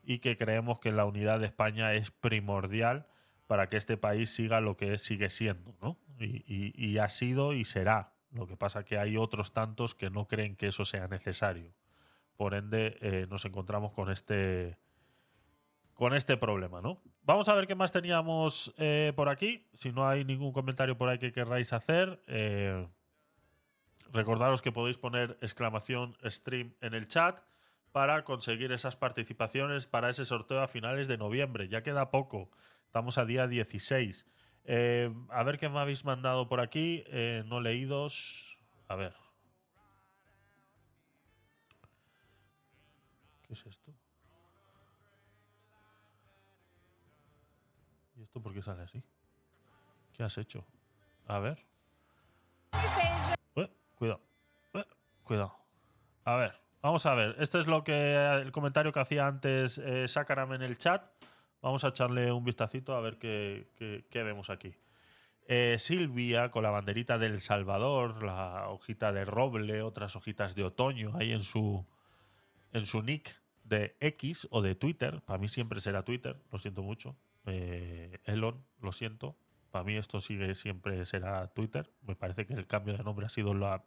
y 0.04 0.20
que 0.20 0.36
creemos 0.36 0.82
que 0.82 0.92
la 0.92 1.06
unidad 1.06 1.40
de 1.40 1.46
España 1.46 1.94
es 1.94 2.12
primordial 2.12 3.08
para 3.48 3.70
que 3.70 3.78
este 3.78 3.96
país 3.96 4.36
siga 4.36 4.60
lo 4.60 4.76
que 4.76 4.98
sigue 4.98 5.30
siendo, 5.30 5.74
¿no? 5.82 5.98
Y 6.20 6.98
ha 6.98 7.08
sido 7.08 7.54
y 7.54 7.64
será 7.64 8.12
lo 8.34 8.48
que 8.48 8.58
pasa 8.58 8.84
que 8.84 8.98
hay 8.98 9.18
otros 9.18 9.54
tantos 9.54 9.96
que 9.96 10.10
no 10.10 10.28
creen 10.28 10.56
que 10.56 10.68
eso 10.68 10.86
sea 10.86 11.08
necesario. 11.08 11.74
Por 12.36 12.54
ende, 12.54 12.98
eh, 13.02 13.28
nos 13.30 13.46
encontramos 13.46 13.92
con 13.92 14.10
este 14.10 14.78
con 15.94 16.16
este 16.16 16.38
problema, 16.38 16.82
¿no? 16.82 17.02
Vamos 17.22 17.48
a 17.50 17.54
ver 17.54 17.68
qué 17.68 17.76
más 17.76 17.92
teníamos 17.92 18.74
eh, 18.78 19.14
por 19.16 19.30
aquí. 19.30 19.68
Si 19.74 19.92
no 19.92 20.08
hay 20.08 20.26
ningún 20.26 20.52
comentario 20.52 20.98
por 20.98 21.08
ahí 21.08 21.20
que 21.20 21.32
querráis 21.32 21.72
hacer, 21.72 22.22
eh, 22.28 22.88
recordaros 24.12 24.64
que 24.64 24.72
podéis 24.72 24.98
poner 24.98 25.38
exclamación 25.42 26.18
stream 26.26 26.74
en 26.82 26.96
el 26.96 27.08
chat 27.08 27.40
para 27.92 28.24
conseguir 28.24 28.72
esas 28.72 28.96
participaciones 28.96 29.86
para 29.86 30.10
ese 30.10 30.26
sorteo 30.26 30.62
a 30.62 30.68
finales 30.68 31.08
de 31.08 31.18
noviembre. 31.18 31.70
Ya 31.70 31.84
queda 31.84 32.10
poco. 32.10 32.50
Estamos 32.88 33.20
a 33.20 33.26
día 33.26 33.48
16. 33.48 34.26
Eh, 34.66 35.14
a 35.30 35.44
ver 35.44 35.60
qué 35.60 35.68
me 35.68 35.80
habéis 35.80 36.06
mandado 36.06 36.48
por 36.48 36.60
aquí. 36.60 37.04
Eh, 37.08 37.44
no 37.46 37.60
leídos. 37.60 38.58
A 38.88 38.96
ver. 38.96 39.14
¿Qué 43.48 43.54
es 43.54 43.66
esto? 43.66 43.94
¿Y 48.16 48.24
esto 48.24 48.42
por 48.42 48.54
qué 48.54 48.62
sale 48.62 48.84
así? 48.84 49.04
¿Qué 50.14 50.24
has 50.24 50.38
hecho? 50.38 50.66
A 51.28 51.40
ver. 51.40 51.66
Eh, 53.56 53.70
cuidado. 53.96 54.22
Eh, 54.74 54.86
cuidado. 55.24 55.56
A 56.24 56.36
ver. 56.36 56.60
Vamos 56.82 57.06
a 57.06 57.16
ver. 57.16 57.36
Este 57.40 57.60
es 57.60 57.68
lo 57.68 57.84
que 57.84 58.16
el 58.42 58.52
comentario 58.52 58.92
que 58.92 59.00
hacía 59.00 59.28
antes 59.28 59.82
Sakaram 60.08 60.54
en 60.54 60.62
el 60.62 60.78
chat. 60.78 61.04
Vamos 61.64 61.86
a 61.86 61.88
echarle 61.88 62.30
un 62.34 62.44
vistacito 62.44 62.94
a 62.94 63.00
ver 63.00 63.18
qué, 63.18 63.68
qué- 63.78 64.24
vemos 64.24 64.50
aquí. 64.50 64.76
Eh, 65.48 65.78
Silvia 65.80 66.52
con 66.52 66.62
la 66.64 66.70
banderita 66.70 67.18
del 67.18 67.40
Salvador, 67.40 68.22
la 68.22 68.68
hojita 68.68 69.14
de 69.14 69.24
roble, 69.24 69.82
otras 69.82 70.16
hojitas 70.18 70.56
de 70.56 70.66
otoño 70.66 71.14
ahí 71.16 71.32
en 71.32 71.42
su, 71.42 71.86
en 72.74 72.86
su 72.86 73.02
nick 73.02 73.42
de 73.64 73.96
X 74.02 74.46
o 74.52 74.62
de 74.62 74.76
Twitter. 74.76 75.22
Para 75.22 75.40
mí 75.40 75.48
siempre 75.48 75.80
será 75.80 76.04
Twitter, 76.04 76.36
lo 76.52 76.60
siento 76.60 76.84
mucho. 76.84 77.16
Eh, 77.46 78.20
Elon, 78.26 78.62
lo 78.82 78.92
siento. 78.92 79.38
Para 79.72 79.86
mí 79.86 79.96
esto 79.96 80.20
sigue 80.20 80.56
siempre 80.56 81.06
será 81.06 81.48
Twitter. 81.48 81.90
Me 82.02 82.16
parece 82.18 82.46
que 82.46 82.54
el 82.56 82.68
cambio 82.68 82.98
de 82.98 83.04
nombre 83.06 83.26
ha 83.26 83.30
sido 83.30 83.54
la, 83.54 83.86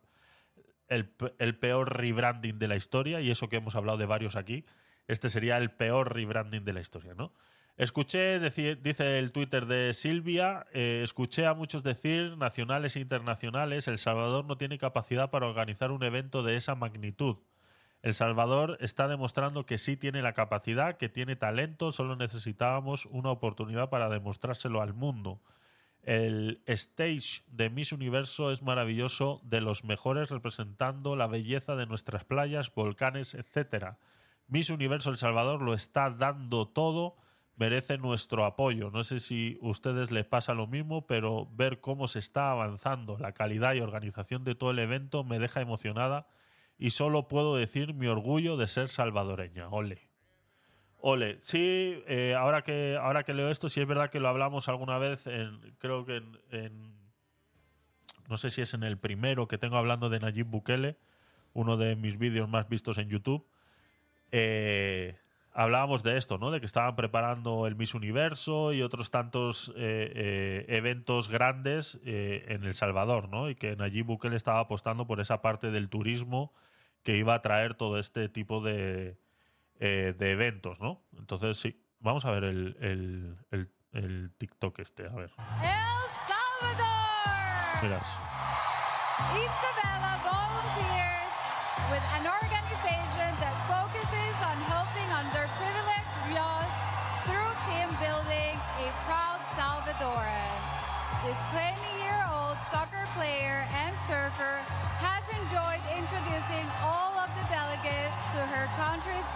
el 0.88 1.58
peor 1.58 1.94
rebranding 1.94 2.58
de 2.58 2.68
la 2.68 2.76
historia 2.76 3.20
y 3.20 3.30
eso 3.30 3.50
que 3.50 3.56
hemos 3.56 3.76
hablado 3.76 3.98
de 3.98 4.06
varios 4.06 4.34
aquí. 4.34 4.64
Este 5.08 5.28
sería 5.28 5.58
el 5.58 5.70
peor 5.70 6.14
rebranding 6.14 6.64
de 6.64 6.72
la 6.72 6.80
historia, 6.80 7.12
¿no? 7.14 7.32
Escuché, 7.76 8.40
dice 8.40 9.18
el 9.18 9.32
Twitter 9.32 9.66
de 9.66 9.92
Silvia, 9.92 10.66
eh, 10.72 11.02
escuché 11.04 11.44
a 11.44 11.52
muchos 11.52 11.82
decir, 11.82 12.38
nacionales 12.38 12.96
e 12.96 13.00
internacionales, 13.00 13.86
El 13.86 13.98
Salvador 13.98 14.46
no 14.46 14.56
tiene 14.56 14.78
capacidad 14.78 15.30
para 15.30 15.46
organizar 15.46 15.90
un 15.90 16.02
evento 16.02 16.42
de 16.42 16.56
esa 16.56 16.74
magnitud. 16.74 17.36
El 18.00 18.14
Salvador 18.14 18.78
está 18.80 19.08
demostrando 19.08 19.66
que 19.66 19.76
sí 19.76 19.98
tiene 19.98 20.22
la 20.22 20.32
capacidad, 20.32 20.96
que 20.96 21.10
tiene 21.10 21.36
talento, 21.36 21.92
solo 21.92 22.16
necesitábamos 22.16 23.04
una 23.06 23.30
oportunidad 23.30 23.90
para 23.90 24.08
demostrárselo 24.08 24.80
al 24.80 24.94
mundo. 24.94 25.42
El 26.02 26.62
stage 26.66 27.42
de 27.48 27.68
Miss 27.68 27.92
Universo 27.92 28.52
es 28.52 28.62
maravilloso, 28.62 29.42
de 29.44 29.60
los 29.60 29.84
mejores 29.84 30.30
representando 30.30 31.14
la 31.14 31.26
belleza 31.26 31.76
de 31.76 31.84
nuestras 31.84 32.24
playas, 32.24 32.72
volcanes, 32.74 33.34
etc. 33.34 33.96
Miss 34.46 34.70
Universo 34.70 35.10
El 35.10 35.18
Salvador 35.18 35.60
lo 35.60 35.74
está 35.74 36.08
dando 36.08 36.68
todo, 36.68 37.16
merece 37.56 37.98
nuestro 37.98 38.44
apoyo. 38.44 38.90
No 38.90 39.02
sé 39.04 39.20
si 39.20 39.58
a 39.62 39.66
ustedes 39.66 40.10
les 40.10 40.24
pasa 40.24 40.54
lo 40.54 40.66
mismo, 40.66 41.06
pero 41.06 41.48
ver 41.52 41.80
cómo 41.80 42.06
se 42.06 42.18
está 42.18 42.50
avanzando, 42.50 43.18
la 43.18 43.32
calidad 43.32 43.74
y 43.74 43.80
organización 43.80 44.44
de 44.44 44.54
todo 44.54 44.70
el 44.70 44.78
evento 44.78 45.24
me 45.24 45.38
deja 45.38 45.60
emocionada 45.60 46.28
y 46.78 46.90
solo 46.90 47.28
puedo 47.28 47.56
decir 47.56 47.94
mi 47.94 48.06
orgullo 48.06 48.56
de 48.56 48.68
ser 48.68 48.88
salvadoreña. 48.88 49.68
Ole. 49.68 50.06
Ole, 50.98 51.38
sí, 51.42 52.02
eh, 52.06 52.34
ahora, 52.36 52.62
que, 52.62 52.98
ahora 53.00 53.22
que 53.22 53.34
leo 53.34 53.50
esto, 53.50 53.68
sí 53.68 53.80
es 53.80 53.86
verdad 53.86 54.10
que 54.10 54.18
lo 54.20 54.28
hablamos 54.28 54.68
alguna 54.68 54.98
vez, 54.98 55.26
en, 55.26 55.60
creo 55.78 56.04
que 56.04 56.16
en, 56.16 56.38
en- 56.50 56.96
No 58.28 58.36
sé 58.36 58.50
si 58.50 58.60
es 58.62 58.74
en 58.74 58.82
el 58.82 58.98
primero 58.98 59.46
que 59.46 59.56
tengo 59.58 59.76
hablando 59.76 60.08
de 60.08 60.18
Nayib 60.18 60.46
Bukele, 60.46 60.96
uno 61.52 61.76
de 61.76 61.96
mis 61.96 62.18
vídeos 62.18 62.48
más 62.48 62.68
vistos 62.68 62.98
en 62.98 63.08
YouTube. 63.08 63.46
Eh, 64.32 65.16
hablábamos 65.56 66.02
de 66.02 66.16
esto, 66.18 66.36
¿no? 66.38 66.50
De 66.50 66.60
que 66.60 66.66
estaban 66.66 66.94
preparando 66.96 67.66
el 67.66 67.74
Miss 67.76 67.94
Universo 67.94 68.72
y 68.72 68.82
otros 68.82 69.10
tantos 69.10 69.72
eh, 69.76 70.12
eh, 70.14 70.66
eventos 70.68 71.28
grandes 71.28 71.98
eh, 72.04 72.44
en 72.48 72.64
El 72.64 72.74
Salvador, 72.74 73.28
¿no? 73.28 73.48
Y 73.48 73.54
que 73.54 73.74
Nayib 73.74 74.04
Bukele 74.06 74.36
estaba 74.36 74.60
apostando 74.60 75.06
por 75.06 75.20
esa 75.20 75.40
parte 75.40 75.70
del 75.70 75.88
turismo 75.88 76.52
que 77.02 77.16
iba 77.16 77.34
a 77.34 77.40
traer 77.42 77.74
todo 77.74 77.98
este 77.98 78.28
tipo 78.28 78.60
de, 78.60 79.18
de 79.78 80.30
eventos, 80.30 80.78
¿no? 80.80 81.02
Entonces, 81.16 81.58
sí, 81.58 81.82
vamos 82.00 82.24
a 82.26 82.30
ver 82.30 82.44
el, 82.44 82.76
el, 82.80 83.36
el- 83.50 83.72
el 83.92 84.30
TikTok 84.36 84.78
este, 84.80 85.06
a 85.06 85.14
ver. 85.14 85.30
El 85.62 86.10
Salvador! 86.28 87.82
Miras. 87.82 88.18
Isabella 89.32 90.18
volunteers 90.22 91.32
with 91.90 92.04
an 92.12 92.26
organization 92.26 93.30
that 93.40 93.56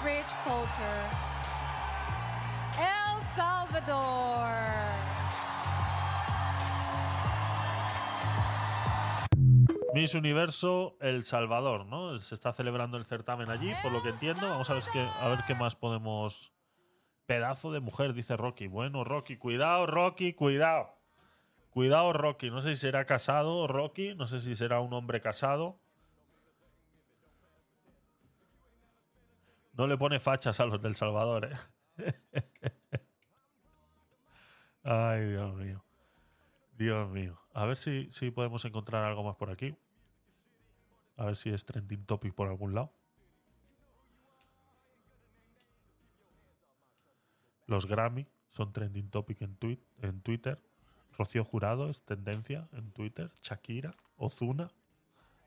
rich 0.05 0.27
culture. 0.45 1.07
El 2.79 3.23
Salvador. 3.35 4.51
Miss 9.93 10.15
Universo 10.15 10.97
El 11.01 11.25
Salvador, 11.25 11.87
¿no? 11.87 12.19
Se 12.19 12.35
está 12.35 12.53
celebrando 12.53 12.97
el 12.97 13.05
certamen 13.05 13.51
allí, 13.51 13.73
por 13.83 13.93
lo 13.93 14.03
que 14.03 14.11
entiendo. 14.11 14.49
Vamos 14.49 14.71
a 14.71 14.75
ver, 14.75 14.85
qué, 14.93 15.01
a 15.01 15.29
ver 15.29 15.41
qué 15.47 15.55
más 15.55 15.77
podemos 15.77 16.53
Pedazo 17.31 17.71
de 17.71 17.79
mujer, 17.79 18.13
dice 18.13 18.37
Rocky. 18.37 18.67
Bueno, 18.67 19.05
Rocky, 19.05 19.37
cuidado, 19.37 19.87
Rocky, 19.87 20.33
cuidado. 20.33 20.89
Cuidado, 21.71 22.13
Rocky. 22.13 22.51
No 22.51 22.61
sé 22.61 22.75
si 22.75 22.81
será 22.81 23.05
casado, 23.05 23.69
Rocky. 23.69 24.17
No 24.17 24.27
sé 24.27 24.41
si 24.41 24.57
será 24.57 24.81
un 24.81 24.93
hombre 24.93 25.21
casado. 25.21 25.79
No 29.73 29.87
le 29.87 29.97
pone 29.97 30.19
fachas 30.19 30.61
a 30.61 30.67
los 30.67 30.81
del 30.83 30.97
Salvador, 30.97 31.51
¿eh? 31.97 32.15
Ay, 34.83 35.29
Dios 35.29 35.55
mío. 35.55 35.85
Dios 36.77 37.09
mío. 37.11 37.39
A 37.53 37.67
ver 37.67 37.77
si, 37.77 38.11
si 38.11 38.31
podemos 38.31 38.65
encontrar 38.65 39.05
algo 39.05 39.23
más 39.23 39.37
por 39.37 39.51
aquí. 39.51 39.77
A 41.17 41.27
ver 41.27 41.37
si 41.37 41.51
es 41.51 41.65
trending 41.65 42.05
topic 42.07 42.35
por 42.35 42.49
algún 42.49 42.75
lado. 42.75 42.93
Los 47.67 47.87
Grammy 47.87 48.27
son 48.49 48.73
trending 48.73 49.11
topic 49.11 49.43
en, 49.43 49.57
en 50.03 50.21
Twitter. 50.23 50.59
Rocío 51.17 51.45
Jurado 51.45 51.91
es 51.91 52.03
tendencia 52.03 52.69
en 52.73 52.91
Twitter. 52.93 53.31
Shakira, 53.43 53.93
Ozuna, 54.17 54.73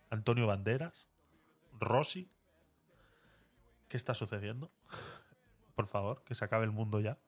Antonio 0.09 0.47
Banderas, 0.47 1.07
Rossi. 1.79 2.29
¿Qué 3.93 3.97
está 3.97 4.15
sucediendo? 4.15 4.71
Por 5.75 5.85
favor, 5.85 6.23
que 6.23 6.33
se 6.33 6.43
acabe 6.43 6.65
el 6.65 6.71
mundo 6.71 6.99
ya. 6.99 7.19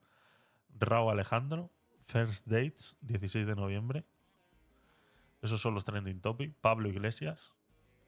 Raúl 0.76 1.12
Alejandro, 1.12 1.70
First 2.00 2.44
Dates, 2.48 2.96
16 3.02 3.46
de 3.46 3.54
noviembre. 3.54 4.04
Esos 5.42 5.60
son 5.60 5.74
los 5.74 5.84
trending 5.84 6.20
topic. 6.20 6.56
Pablo 6.60 6.88
Iglesias, 6.88 7.54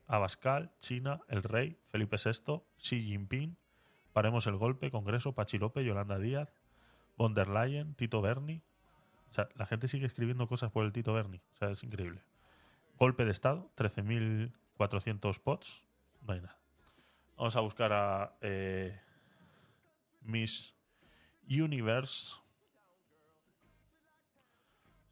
Abascal, 0.08 0.72
China, 0.80 1.20
El 1.28 1.44
Rey, 1.44 1.78
Felipe 1.84 2.16
VI, 2.16 2.60
Xi 2.78 3.00
Jinping, 3.00 3.56
Paremos 4.12 4.48
el 4.48 4.56
Golpe, 4.56 4.90
Congreso, 4.90 5.36
Pachi 5.36 5.58
López, 5.58 5.86
Yolanda 5.86 6.18
Díaz, 6.18 6.52
von 7.16 7.34
der 7.34 7.46
Leyen, 7.46 7.94
Tito 7.94 8.20
Berni. 8.20 8.60
O 9.30 9.32
sea, 9.32 9.48
la 9.54 9.66
gente 9.66 9.86
sigue 9.86 10.06
escribiendo 10.06 10.48
cosas 10.48 10.72
por 10.72 10.84
el 10.84 10.90
Tito 10.90 11.12
Berni. 11.12 11.40
O 11.52 11.56
sea, 11.58 11.70
es 11.70 11.84
increíble. 11.84 12.24
Golpe 12.98 13.24
de 13.24 13.30
Estado, 13.30 13.70
13.400 13.76 15.32
spots. 15.32 15.84
No 16.26 16.32
hay 16.32 16.40
nada. 16.40 16.57
Vamos 17.38 17.54
a 17.54 17.60
buscar 17.60 17.92
a 17.92 18.36
eh, 18.40 19.00
Miss 20.22 20.74
Universe. 21.48 22.34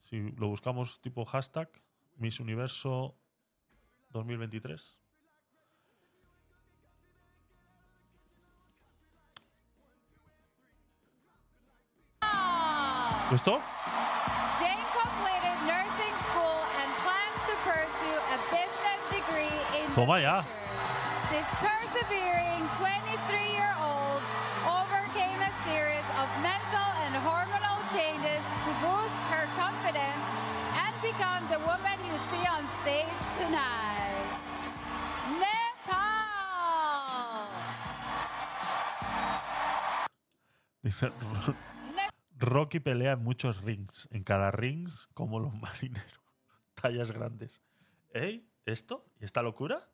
Si 0.03 0.33
lo 0.33 0.49
buscamos 0.49 1.01
tipo 1.01 1.25
hashtag, 1.25 1.69
Miss 2.17 2.41
Universo 2.41 3.15
2023. 4.11 4.99
¿Esto? 13.31 13.61
Jane 14.59 14.83
completed 14.91 15.59
nursing 15.63 16.17
school 16.27 16.59
and 16.83 16.91
plans 17.07 17.41
to 17.47 17.55
pursue 17.63 18.19
a 18.35 18.39
business 18.51 19.01
degree 19.15 19.55
in 19.79 19.89
the 19.91 19.95
Toma 19.95 20.21
ya. 20.21 20.45
Persevering 21.97 22.61
23-year-old 22.77 24.21
overcame 24.69 25.41
a 25.41 25.53
series 25.65 26.05
of 26.21 26.29
mental 26.45 26.89
and 27.09 27.15
hormonal 27.25 27.81
changes 27.97 28.45
to 28.65 28.71
boost 28.85 29.21
her 29.33 29.49
confidence 29.57 30.25
and 30.77 30.93
become 31.01 31.41
the 31.49 31.59
woman 31.65 31.97
you 32.05 32.13
see 32.29 32.45
on 32.53 32.61
stage 32.85 33.25
tonight. 33.41 34.29
Nepal! 35.41 35.97
Dice 40.83 41.11
Rocky 42.39 42.81
pelea 42.81 43.13
en 43.13 43.25
muchos 43.25 43.63
rings. 43.63 44.07
En 44.11 44.23
cada 44.23 44.51
rings, 44.51 45.09
como 45.15 45.41
los 45.41 45.55
marineros. 45.55 46.21
Tallas 46.75 47.11
grandes. 47.11 47.63
¿Ey? 48.13 48.47
¿Esto? 48.67 49.07
¿Y 49.19 49.25
esta 49.25 49.41
locura? 49.41 49.89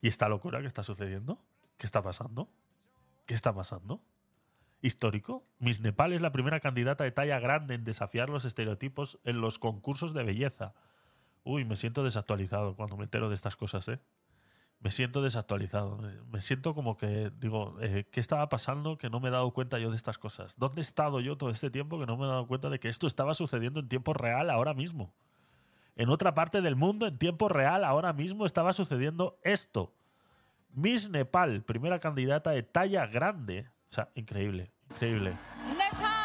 ¿Y 0.00 0.08
esta 0.08 0.28
locura 0.28 0.60
que 0.60 0.66
está 0.66 0.82
sucediendo? 0.82 1.40
¿Qué 1.76 1.86
está 1.86 2.02
pasando? 2.02 2.48
¿Qué 3.26 3.34
está 3.34 3.54
pasando? 3.54 4.02
¿Histórico? 4.82 5.44
Miss 5.58 5.80
Nepal 5.80 6.12
es 6.12 6.20
la 6.20 6.32
primera 6.32 6.60
candidata 6.60 7.04
de 7.04 7.12
talla 7.12 7.38
grande 7.38 7.74
en 7.74 7.84
desafiar 7.84 8.30
los 8.30 8.44
estereotipos 8.44 9.18
en 9.24 9.40
los 9.40 9.58
concursos 9.58 10.14
de 10.14 10.22
belleza. 10.22 10.74
Uy, 11.44 11.64
me 11.64 11.76
siento 11.76 12.04
desactualizado 12.04 12.76
cuando 12.76 12.96
me 12.96 13.04
entero 13.04 13.28
de 13.28 13.34
estas 13.34 13.56
cosas, 13.56 13.88
¿eh? 13.88 14.00
Me 14.80 14.90
siento 14.90 15.22
desactualizado. 15.22 15.98
Me, 16.30 16.42
siento 16.42 16.74
como 16.74 16.96
que, 16.96 17.32
digo, 17.38 17.76
eh, 17.80 18.06
¿qué 18.10 18.20
estaba 18.20 18.48
pasando 18.48 18.98
que 18.98 19.08
no 19.08 19.20
me 19.20 19.28
he 19.28 19.32
dado 19.32 19.50
cuenta 19.52 19.78
yo 19.78 19.90
de 19.90 19.96
estas 19.96 20.18
cosas? 20.18 20.54
¿Dónde 20.58 20.80
he 20.80 20.82
estado 20.82 21.20
yo 21.20 21.36
todo 21.36 21.50
este 21.50 21.70
tiempo 21.70 21.98
que 21.98 22.06
no 22.06 22.16
me 22.16 22.24
he 22.24 22.28
dado 22.28 22.46
cuenta 22.46 22.68
de 22.68 22.78
que 22.78 22.88
esto 22.88 23.06
estaba 23.06 23.32
sucediendo 23.32 23.80
en 23.80 23.88
tiempo 23.88 24.12
real 24.12 24.50
ahora 24.50 24.74
mismo? 24.74 25.14
En 25.96 26.10
otra 26.10 26.34
parte 26.34 26.60
del 26.60 26.76
mundo, 26.76 27.06
en 27.06 27.16
tiempo 27.16 27.48
real, 27.48 27.82
ahora 27.82 28.12
mismo 28.12 28.44
estaba 28.44 28.74
sucediendo 28.74 29.38
esto. 29.42 29.94
Miss 30.74 31.08
Nepal, 31.08 31.62
primera 31.62 32.00
candidata 32.00 32.50
de 32.50 32.62
talla 32.62 33.06
grande. 33.06 33.70
O 33.88 33.92
sea, 33.92 34.10
increíble, 34.14 34.72
increíble. 34.90 35.30
Nepal! 35.68 36.16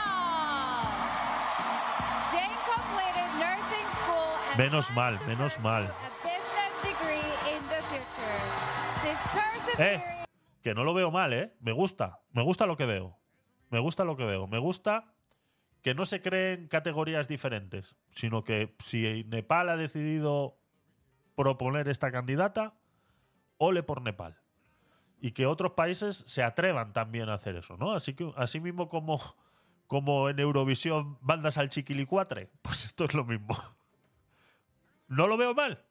Menos 4.58 4.92
mal, 4.92 5.18
menos 5.26 5.58
mal. 5.62 5.90
Eh, 9.78 10.04
que 10.62 10.74
no 10.76 10.84
lo 10.84 10.94
veo 10.94 11.12
mal, 11.12 11.32
¿eh? 11.32 11.56
Me 11.62 11.72
gusta, 11.72 12.20
me 12.32 12.44
gusta 12.44 12.66
lo 12.66 12.76
que 12.76 12.86
veo. 12.86 13.18
Me 13.70 13.80
gusta 13.80 14.04
lo 14.04 14.18
que 14.18 14.26
veo. 14.26 14.48
Me 14.48 14.60
gusta 14.60 15.06
que 15.82 15.96
no 15.96 16.06
se 16.06 16.22
creen 16.22 16.68
categorías 16.68 17.28
diferentes, 17.28 17.96
sino 18.10 18.44
que 18.44 18.76
si 18.80 19.24
Nepal 19.26 19.70
ha 19.70 19.78
decidido 19.78 20.60
proponer 21.36 21.88
esta 21.88 22.12
candidata, 22.12 22.76
ole 23.58 23.84
por 23.84 24.02
Nepal. 24.02 24.40
Y 25.20 25.32
que 25.32 25.46
otros 25.46 25.74
países 25.74 26.24
se 26.28 26.44
atrevan 26.44 26.94
también 26.94 27.30
a 27.30 27.36
hacer 27.36 27.56
eso, 27.56 27.78
¿no? 27.78 27.94
Así 27.94 28.14
que, 28.14 28.32
así 28.36 28.60
mismo 28.60 28.90
como, 28.90 29.20
como 29.88 30.30
en 30.30 30.40
Eurovisión 30.40 31.18
bandas 31.22 31.58
al 31.58 31.70
chiquilicuatre, 31.70 32.50
pues 32.62 32.86
esto 32.86 33.06
es 33.06 33.14
lo 33.14 33.26
mismo. 33.26 33.56
No 35.08 35.28
lo 35.28 35.36
veo 35.36 35.54
mal. 35.54 35.84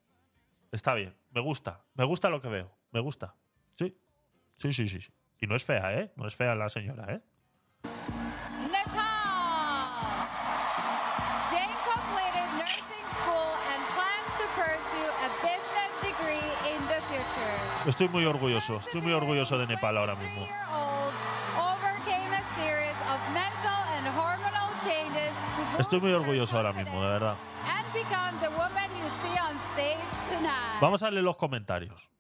Está 0.73 0.95
bien, 0.95 1.15
me 1.31 1.43
gusta, 1.43 1.85
me 1.93 2.05
gusta 2.05 2.31
lo 2.31 2.41
que 2.41 2.49
veo, 2.49 2.75
me 2.91 3.01
gusta. 3.01 3.37
Sí, 3.75 3.95
sí, 4.57 4.73
sí, 4.73 4.89
sí. 4.89 4.99
sí. 5.03 5.12
Y 5.41 5.47
no 5.47 5.57
es 5.57 5.62
fea, 5.65 6.01
¿eh? 6.01 6.11
No 6.17 6.27
es 6.27 6.35
fea 6.35 6.55
la 6.55 6.71
señora, 6.71 7.12
¿eh? 7.12 7.23
Estoy 17.91 18.09
muy 18.09 18.25
orgulloso, 18.25 18.77
estoy 18.77 19.01
muy 19.01 19.12
orgulloso 19.12 19.59
de 19.59 19.67
Nepal 19.67 19.99
ahora 19.99 20.15
mismo. 20.15 20.47
Estoy 25.77 26.01
muy 26.01 26.12
orgulloso 26.12 26.57
ahora 26.57 26.73
mismo, 26.73 27.03
de 27.03 27.09
verdad. 27.09 27.35
Vamos 30.81 31.03
a 31.03 31.11
leer 31.11 31.25
los 31.25 31.37
comentarios. 31.37 32.12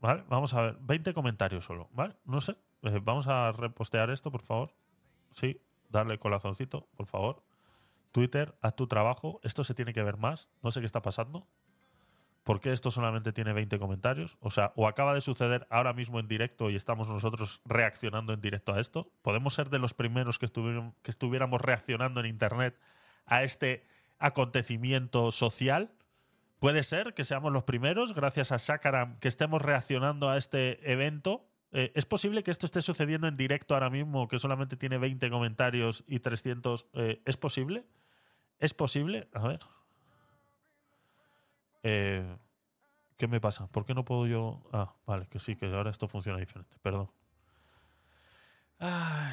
¿Vale? 0.00 0.22
Vamos 0.28 0.52
a 0.52 0.60
ver, 0.60 0.76
20 0.80 1.14
comentarios 1.14 1.64
solo, 1.64 1.88
¿vale? 1.92 2.14
No 2.26 2.42
sé. 2.42 2.54
Eh, 2.82 3.00
vamos 3.02 3.26
a 3.26 3.52
repostear 3.52 4.10
esto, 4.10 4.30
por 4.30 4.42
favor. 4.42 4.74
Sí, 5.30 5.62
darle 5.88 6.18
corazoncito, 6.18 6.90
por 6.94 7.06
favor. 7.06 7.42
Twitter, 8.12 8.54
haz 8.60 8.76
tu 8.76 8.86
trabajo. 8.86 9.40
Esto 9.42 9.64
se 9.64 9.74
tiene 9.74 9.94
que 9.94 10.02
ver 10.02 10.18
más. 10.18 10.50
No 10.62 10.70
sé 10.70 10.80
qué 10.80 10.86
está 10.86 11.00
pasando. 11.00 11.48
¿Por 12.46 12.60
qué 12.60 12.72
esto 12.72 12.92
solamente 12.92 13.32
tiene 13.32 13.52
20 13.52 13.76
comentarios? 13.80 14.36
O 14.38 14.50
sea, 14.52 14.72
o 14.76 14.86
acaba 14.86 15.14
de 15.14 15.20
suceder 15.20 15.66
ahora 15.68 15.92
mismo 15.92 16.20
en 16.20 16.28
directo 16.28 16.70
y 16.70 16.76
estamos 16.76 17.08
nosotros 17.08 17.60
reaccionando 17.64 18.32
en 18.32 18.40
directo 18.40 18.72
a 18.72 18.78
esto. 18.78 19.10
¿Podemos 19.22 19.52
ser 19.54 19.68
de 19.68 19.80
los 19.80 19.94
primeros 19.94 20.38
que, 20.38 20.46
estuvieron- 20.46 20.94
que 21.02 21.10
estuviéramos 21.10 21.60
reaccionando 21.60 22.20
en 22.20 22.26
Internet 22.26 22.78
a 23.24 23.42
este 23.42 23.82
acontecimiento 24.20 25.32
social? 25.32 25.90
Puede 26.60 26.84
ser 26.84 27.14
que 27.14 27.24
seamos 27.24 27.52
los 27.52 27.64
primeros, 27.64 28.14
gracias 28.14 28.52
a 28.52 28.58
Sakaram, 28.58 29.18
que 29.18 29.26
estemos 29.26 29.60
reaccionando 29.60 30.30
a 30.30 30.36
este 30.36 30.92
evento. 30.92 31.48
Eh, 31.72 31.90
¿Es 31.96 32.06
posible 32.06 32.44
que 32.44 32.52
esto 32.52 32.64
esté 32.66 32.80
sucediendo 32.80 33.26
en 33.26 33.36
directo 33.36 33.74
ahora 33.74 33.90
mismo, 33.90 34.28
que 34.28 34.38
solamente 34.38 34.76
tiene 34.76 34.98
20 34.98 35.30
comentarios 35.30 36.04
y 36.06 36.20
300? 36.20 36.86
Eh, 36.92 37.20
¿Es 37.24 37.36
posible? 37.36 37.86
¿Es 38.60 38.72
posible? 38.72 39.26
A 39.34 39.48
ver. 39.48 39.58
Eh, 41.88 42.36
¿Qué 43.16 43.28
me 43.28 43.40
pasa? 43.40 43.66
¿Por 43.68 43.84
qué 43.84 43.94
no 43.94 44.04
puedo 44.04 44.26
yo...? 44.26 44.62
Ah, 44.72 44.94
vale, 45.06 45.26
que 45.28 45.38
sí, 45.38 45.56
que 45.56 45.66
ahora 45.66 45.90
esto 45.90 46.08
funciona 46.08 46.38
diferente. 46.38 46.76
Perdón. 46.82 47.10
Ay, 48.78 49.32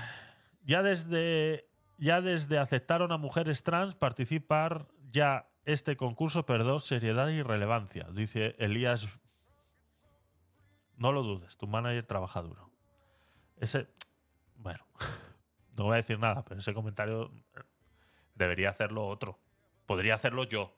ya 0.63 0.81
desde 0.84 1.67
ya 1.97 2.21
desde 2.21 2.59
aceptaron 2.59 3.11
a 3.11 3.17
mujeres 3.17 3.63
trans 3.63 3.95
participar 3.95 4.88
ya 5.11 5.49
este 5.65 5.97
concurso 5.97 6.45
perdió 6.45 6.80
seriedad 6.80 7.27
y 7.30 7.41
relevancia, 7.41 8.07
dice 8.13 8.55
Elías. 8.57 9.07
No 10.95 11.11
lo 11.11 11.23
dudes, 11.23 11.57
tu 11.57 11.67
manager 11.67 12.05
trabaja 12.05 12.41
duro. 12.41 12.71
Ese, 13.57 13.88
bueno, 14.55 14.85
No 15.75 15.85
voy 15.85 15.93
a 15.93 15.97
decir 15.97 16.19
nada, 16.19 16.43
pero 16.43 16.59
ese 16.59 16.73
comentario 16.73 17.31
debería 18.35 18.69
hacerlo 18.69 19.07
otro. 19.07 19.39
Podría 19.85 20.15
hacerlo 20.15 20.43
yo. 20.43 20.75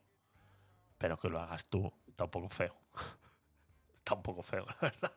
Pero 0.97 1.17
que 1.19 1.29
lo 1.29 1.39
hagas 1.39 1.67
tú 1.69 1.91
está 2.15 2.23
un 2.23 2.31
poco 2.31 2.49
feo. 2.49 2.75
Está 3.95 4.15
un 4.15 4.21
poco 4.21 4.43
feo, 4.43 4.65
la 4.67 4.77
verdad. 4.81 5.11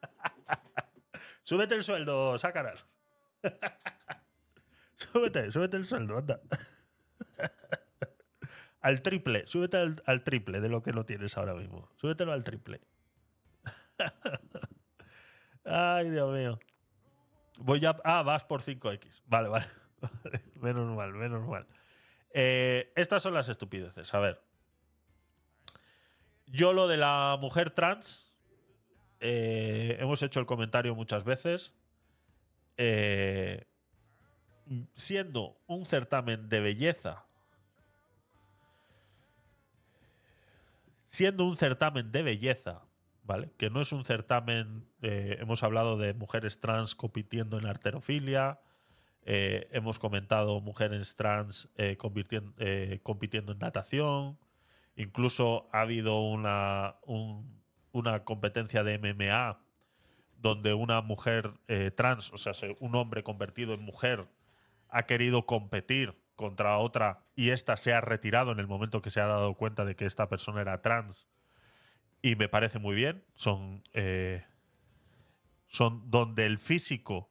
súbete 1.42 1.74
el 1.74 1.82
sueldo, 1.82 2.38
Sácaras. 2.38 2.86
súbete, 4.96 5.52
súbete 5.52 5.76
el 5.76 5.84
sueldo, 5.84 6.16
anda. 6.16 6.40
al 8.80 9.02
triple, 9.02 9.46
súbete 9.46 9.76
al, 9.76 10.24
triple 10.24 10.62
de 10.62 10.70
lo 10.70 10.82
que 10.82 10.94
lo 10.94 11.04
tienes 11.04 11.36
ahora 11.36 11.52
mismo. 11.52 11.90
Súbetelo 11.96 12.32
al 12.32 12.42
triple. 12.42 12.80
Ay, 15.64 16.08
Dios 16.08 16.34
mío. 16.34 16.58
Voy 17.58 17.80
ya. 17.80 17.98
Ah, 18.02 18.22
vas 18.22 18.44
por 18.44 18.62
5X. 18.62 19.22
Vale, 19.26 19.48
vale. 19.48 19.66
menos 20.54 20.96
mal, 20.96 21.12
menos 21.12 21.46
mal. 21.46 21.66
Eh, 22.30 22.92
estas 22.96 23.22
son 23.22 23.34
las 23.34 23.50
estupideces. 23.50 24.12
A 24.14 24.20
ver. 24.20 24.51
Yo 26.52 26.74
lo 26.74 26.86
de 26.86 26.98
la 26.98 27.38
mujer 27.40 27.70
trans. 27.70 28.30
eh, 29.20 29.96
hemos 30.00 30.22
hecho 30.22 30.38
el 30.38 30.46
comentario 30.46 30.94
muchas 30.94 31.24
veces. 31.24 31.74
Eh, 32.76 33.64
siendo 34.94 35.56
un 35.66 35.86
certamen 35.86 36.50
de 36.50 36.60
belleza. 36.60 37.24
Siendo 41.06 41.46
un 41.46 41.56
certamen 41.56 42.12
de 42.12 42.22
belleza, 42.22 42.82
¿vale? 43.22 43.50
Que 43.56 43.70
no 43.70 43.80
es 43.80 43.92
un 43.92 44.04
certamen. 44.04 44.86
eh, 45.00 45.38
hemos 45.40 45.62
hablado 45.62 45.96
de 45.96 46.12
mujeres 46.12 46.60
trans 46.60 46.94
compitiendo 46.94 47.58
en 47.58 47.66
arterofilia. 47.66 48.60
hemos 49.24 49.98
comentado 49.98 50.60
mujeres 50.60 51.14
trans 51.14 51.70
compitiendo 51.96 53.52
en 53.52 53.58
natación. 53.58 54.38
Incluso 54.96 55.68
ha 55.72 55.80
habido 55.82 56.20
una, 56.20 56.96
un- 57.06 57.62
una 57.92 58.24
competencia 58.24 58.82
de 58.84 58.94
MMA 58.94 59.60
donde 60.36 60.74
una 60.74 61.00
mujer 61.02 61.54
eh, 61.68 61.90
trans, 61.90 62.32
o 62.32 62.38
sea, 62.38 62.54
se- 62.54 62.76
un 62.80 62.94
hombre 62.96 63.22
convertido 63.22 63.74
en 63.74 63.82
mujer, 63.82 64.28
ha 64.88 65.04
querido 65.04 65.46
competir 65.46 66.18
contra 66.36 66.78
otra 66.78 67.24
y 67.36 67.50
esta 67.50 67.76
se 67.76 67.92
ha 67.94 68.00
retirado 68.00 68.52
en 68.52 68.58
el 68.60 68.66
momento 68.66 69.02
que 69.02 69.10
se 69.10 69.20
ha 69.20 69.26
dado 69.26 69.54
cuenta 69.54 69.84
de 69.84 69.96
que 69.96 70.06
esta 70.06 70.28
persona 70.28 70.60
era 70.60 70.82
trans. 70.82 71.28
Y 72.22 72.36
me 72.36 72.48
parece 72.48 72.78
muy 72.78 72.94
bien. 72.94 73.24
Son, 73.34 73.82
eh, 73.94 74.44
son 75.68 76.10
donde 76.10 76.46
el 76.46 76.58
físico 76.58 77.30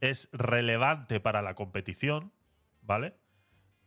es 0.00 0.28
relevante 0.32 1.20
para 1.20 1.42
la 1.42 1.54
competición, 1.54 2.32
¿vale? 2.82 3.16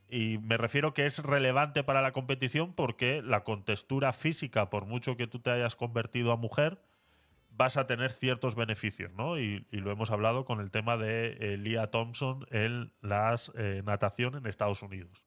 Y 0.08 0.38
me 0.38 0.56
refiero 0.56 0.94
que 0.94 1.04
es 1.04 1.18
relevante 1.18 1.84
para 1.84 2.00
la 2.00 2.12
competición 2.12 2.72
porque 2.72 3.22
la 3.22 3.44
contextura 3.44 4.12
física, 4.12 4.70
por 4.70 4.86
mucho 4.86 5.16
que 5.16 5.26
tú 5.26 5.38
te 5.38 5.50
hayas 5.50 5.76
convertido 5.76 6.32
a 6.32 6.36
mujer, 6.36 6.80
vas 7.50 7.76
a 7.76 7.86
tener 7.86 8.12
ciertos 8.12 8.54
beneficios, 8.54 9.12
¿no? 9.12 9.38
Y, 9.38 9.66
lo 9.70 9.90
hemos 9.90 10.10
hablado 10.10 10.44
con 10.44 10.60
el 10.60 10.70
tema 10.70 10.96
de 10.96 11.36
eh, 11.40 11.56
Leah 11.58 11.90
Thompson 11.90 12.46
en 12.50 12.92
las 13.02 13.52
eh, 13.56 13.82
natación 13.84 14.36
en 14.36 14.46
Estados 14.46 14.82
Unidos. 14.82 15.24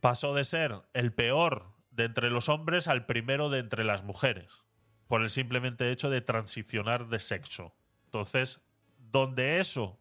Pasó 0.00 0.34
de 0.34 0.44
ser 0.44 0.82
el 0.94 1.12
peor 1.12 1.72
de 1.90 2.04
entre 2.04 2.30
los 2.30 2.48
hombres 2.48 2.88
al 2.88 3.04
primero 3.04 3.50
de 3.50 3.58
entre 3.58 3.84
las 3.84 4.04
mujeres, 4.04 4.64
por 5.08 5.22
el 5.22 5.30
simplemente 5.30 5.90
hecho 5.90 6.08
de 6.08 6.20
transicionar 6.20 7.08
de 7.08 7.18
sexo. 7.18 7.74
Entonces, 8.04 8.62
donde 8.98 9.58
eso 9.58 9.98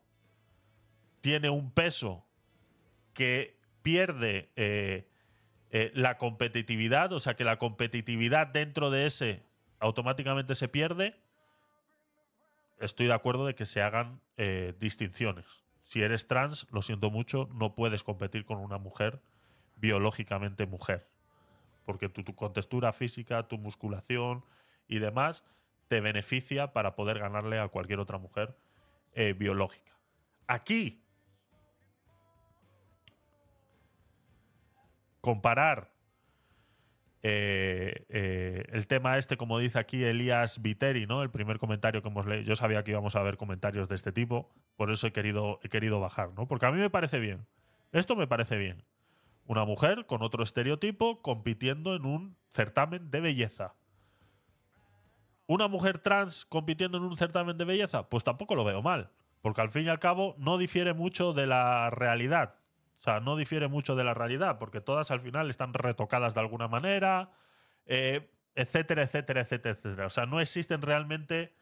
tiene 1.22 1.50
un 1.50 1.72
peso 1.72 2.25
que 3.16 3.58
pierde 3.82 4.52
eh, 4.56 5.08
eh, 5.72 5.92
la 5.96 6.20
competitividad, 6.20 7.12
o 7.14 7.20
sea 7.20 7.36
que 7.36 7.44
la 7.44 7.58
competitividad 7.58 8.46
dentro 8.46 8.92
de 8.92 9.08
ese 9.08 9.44
automáticamente 9.80 10.54
se 10.54 10.68
pierde, 10.68 11.16
estoy 12.80 13.08
de 13.08 13.14
acuerdo 13.14 13.48
de 13.48 13.56
que 13.56 13.66
se 13.66 13.82
hagan 13.82 14.22
eh, 14.38 14.76
distinciones. 14.80 15.64
Si 15.82 16.02
eres 16.02 16.28
trans, 16.28 16.68
lo 16.72 16.82
siento 16.82 17.10
mucho, 17.10 17.50
no 17.54 17.74
puedes 17.74 18.04
competir 18.04 18.46
con 18.46 18.60
una 18.60 18.78
mujer 18.78 19.22
biológicamente 19.78 20.66
mujer, 20.66 21.08
porque 21.86 22.10
tu, 22.10 22.24
tu 22.24 22.36
contextura 22.36 22.92
física, 22.92 23.48
tu 23.48 23.58
musculación 23.58 24.44
y 24.88 25.00
demás 25.00 25.44
te 25.88 26.02
beneficia 26.02 26.74
para 26.74 26.96
poder 26.96 27.20
ganarle 27.20 27.60
a 27.60 27.70
cualquier 27.70 28.00
otra 28.00 28.18
mujer 28.18 28.58
biológica. 29.38 29.94
Aquí, 30.46 31.05
comparar 35.26 35.92
eh, 37.24 38.06
eh, 38.10 38.64
el 38.74 38.86
tema 38.86 39.18
este, 39.18 39.38
como 39.38 39.58
dice 39.58 39.80
aquí 39.80 40.04
Elías 40.04 40.62
Viteri, 40.62 41.08
¿no? 41.08 41.24
El 41.24 41.32
primer 41.32 41.58
comentario 41.58 42.04
que 42.04 42.10
hemos 42.10 42.28
leído. 42.28 42.44
Yo 42.44 42.56
sabía 42.56 42.84
que 42.84 42.92
íbamos 42.92 43.16
a 43.16 43.24
ver 43.24 43.36
comentarios 43.36 43.90
de 43.90 43.96
este 43.96 44.12
tipo, 44.12 44.54
por 44.76 44.92
eso 44.92 45.08
he 45.08 45.12
querido, 45.12 45.60
he 45.64 45.70
querido 45.70 46.00
bajar, 46.00 46.32
¿no? 46.36 46.48
Porque 46.48 46.68
a 46.68 46.72
mí 46.72 46.78
me 46.78 46.92
parece 46.92 47.20
bien. 47.20 47.48
Esto 47.92 48.16
me 48.16 48.28
parece 48.28 48.56
bien. 48.58 48.84
Una 49.48 49.66
mujer 49.66 50.06
con 50.06 50.22
otro 50.22 50.44
estereotipo 50.44 51.24
compitiendo 51.24 51.96
en 51.96 52.06
un 52.06 52.38
certamen 52.54 53.10
de 53.10 53.22
belleza. 53.22 53.74
¿Una 55.48 55.68
mujer 55.68 55.98
trans 55.98 56.46
compitiendo 56.46 57.00
en 57.00 57.06
un 57.06 57.18
certamen 57.18 57.58
de 57.58 57.66
belleza? 57.66 58.10
Pues 58.10 58.24
tampoco 58.24 58.54
lo 58.54 58.64
veo 58.64 58.84
mal. 58.84 59.10
Porque 59.42 59.62
al 59.62 59.72
fin 59.72 59.86
y 59.86 59.90
al 59.90 59.98
cabo 59.98 60.36
no 60.38 60.60
difiere 60.60 60.94
mucho 60.94 61.34
de 61.34 61.48
la 61.48 61.90
realidad. 61.90 62.60
O 62.96 63.04
sea, 63.06 63.20
no 63.20 63.36
difiere 63.36 63.68
mucho 63.68 63.96
de 63.96 64.04
la 64.04 64.14
realidad, 64.14 64.58
porque 64.58 64.82
todas 64.82 65.12
al 65.12 65.22
final 65.22 65.50
están 65.50 65.74
retocadas 65.74 66.34
de 66.34 66.40
alguna 66.40 66.68
manera, 66.68 67.32
eh, 67.86 68.32
etcétera, 68.56 69.04
etcétera, 69.04 69.42
etcétera, 69.42 69.76
etcétera. 69.76 70.08
O 70.08 70.10
sea, 70.10 70.26
no 70.26 70.40
existen 70.40 70.82
realmente 70.82 71.54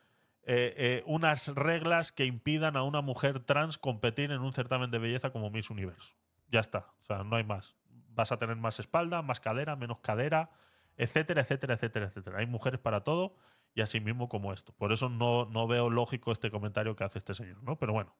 eh, 0.45 0.73
eh, 0.77 1.03
unas 1.05 1.47
reglas 1.49 2.11
que 2.11 2.25
impidan 2.25 2.77
a 2.77 2.83
una 2.83 3.01
mujer 3.01 3.39
trans 3.39 3.77
competir 3.77 4.31
en 4.31 4.41
un 4.41 4.53
certamen 4.53 4.91
de 4.91 4.99
belleza 4.99 5.31
como 5.31 5.49
Miss 5.49 5.69
Universo. 5.69 6.15
Ya 6.49 6.59
está. 6.59 6.91
O 7.01 7.05
sea, 7.05 7.23
no 7.23 7.35
hay 7.35 7.43
más. 7.43 7.75
Vas 8.09 8.31
a 8.31 8.37
tener 8.37 8.55
más 8.57 8.79
espalda, 8.79 9.21
más 9.21 9.39
cadera, 9.39 9.75
menos 9.75 9.99
cadera, 9.99 10.51
etcétera, 10.97 11.41
etcétera, 11.41 11.73
etcétera, 11.73 12.05
etcétera. 12.07 12.39
Hay 12.39 12.45
mujeres 12.45 12.79
para 12.79 13.03
todo 13.03 13.35
y 13.73 13.81
así 13.81 13.99
mismo 13.99 14.29
como 14.29 14.53
esto. 14.53 14.73
Por 14.73 14.91
eso 14.91 15.09
no, 15.09 15.45
no 15.45 15.67
veo 15.67 15.89
lógico 15.89 16.31
este 16.31 16.51
comentario 16.51 16.95
que 16.95 17.03
hace 17.03 17.17
este 17.17 17.33
señor, 17.33 17.63
¿no? 17.63 17.77
Pero 17.79 17.93
bueno. 17.93 18.13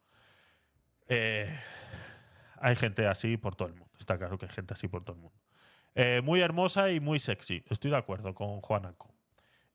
Eh, 1.10 1.60
hay 2.64 2.76
gente 2.76 3.08
así 3.08 3.38
por 3.38 3.56
todo 3.56 3.68
el 3.68 3.76
mundo. 3.76 3.94
Está 4.00 4.18
claro 4.18 4.38
que 4.38 4.46
hay 4.46 4.52
gente 4.52 4.74
así 4.74 4.88
por 4.88 5.04
todo 5.04 5.16
el 5.16 5.22
mundo. 5.22 5.38
Eh, 5.96 6.22
muy 6.24 6.42
hermosa 6.42 6.92
y 6.92 7.00
muy 7.00 7.20
sexy. 7.20 7.64
Estoy 7.70 7.92
de 7.92 7.98
acuerdo 7.98 8.34
con 8.34 8.62
Juanaco. 8.62 9.14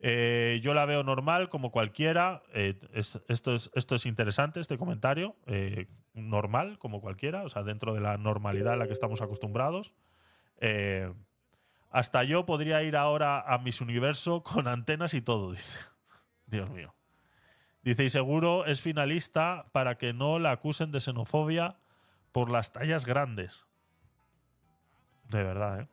Eh, 0.01 0.60
yo 0.62 0.74
la 0.74 0.85
veo 0.85 1.02
normal 1.05 1.48
como 1.48 1.70
cualquiera. 1.70 2.43
Eh, 2.55 2.78
es- 2.93 3.20
esto, 3.28 3.55
es, 3.55 4.06
interesante, 4.06 4.60
este 4.60 4.78
comentario. 4.78 5.36
Eh, 5.47 5.86
normal 6.15 6.78
como 6.78 7.01
cualquiera, 7.01 7.43
o 7.44 7.48
sea, 7.48 7.62
dentro 7.62 7.94
de 7.94 8.01
la 8.01 8.16
normalidad 8.16 8.73
a 8.73 8.77
la 8.77 8.86
que 8.86 8.93
estamos 8.93 9.20
acostumbrados. 9.20 9.93
Hasta 11.90 12.23
yo 12.24 12.44
podría 12.47 12.82
ir 12.82 12.97
ahora 12.97 13.40
a 13.40 13.59
Miss 13.59 13.81
Universo 13.81 14.43
con 14.43 14.66
antenas 14.69 15.15
y 15.15 15.23
todo, 15.23 15.51
dice. 15.52 15.78
Dios 16.47 16.70
mío. 16.70 16.94
Dice, 17.82 18.05
y 18.05 18.10
seguro 18.10 18.66
es 18.66 18.81
finalista 18.81 19.66
para 19.73 19.97
que 19.98 20.12
no 20.12 20.39
la 20.39 20.51
acusen 20.52 20.90
de 20.90 21.01
xenofobia 21.01 21.77
por 22.32 22.50
las 22.50 22.72
tallas 22.72 23.05
grandes. 23.05 23.64
De 25.28 25.42
verdad, 25.42 25.80
¿eh? 25.80 25.88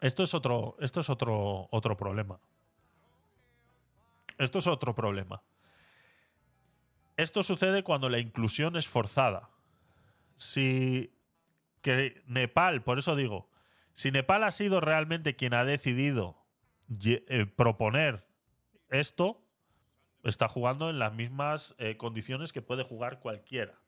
Esto 0.00 0.24
es 0.24 0.34
otro, 0.34 0.76
esto 0.80 1.00
es 1.00 1.08
otro, 1.08 1.68
otro 1.70 1.96
problema. 1.96 2.40
Esto 4.36 4.58
es 4.58 4.66
otro 4.66 4.94
problema. 4.94 5.42
Esto 7.16 7.44
sucede 7.44 7.84
cuando 7.84 8.08
la 8.08 8.18
inclusión 8.18 8.74
es 8.76 8.88
forzada. 8.88 9.50
Si 10.36 11.14
que 11.82 12.22
Nepal, 12.26 12.82
por 12.82 12.98
eso 12.98 13.14
digo, 13.14 13.48
si 13.94 14.10
Nepal 14.10 14.44
ha 14.44 14.50
sido 14.50 14.80
realmente 14.80 15.36
quien 15.36 15.54
ha 15.54 15.64
decidido 15.64 16.36
eh, 17.04 17.46
proponer 17.46 18.26
esto, 18.88 19.40
está 20.24 20.48
jugando 20.48 20.90
en 20.90 20.98
las 20.98 21.12
mismas 21.12 21.74
eh, 21.78 21.96
condiciones 21.96 22.52
que 22.52 22.62
puede 22.62 22.84
jugar 22.84 23.20
cualquiera. 23.20 23.81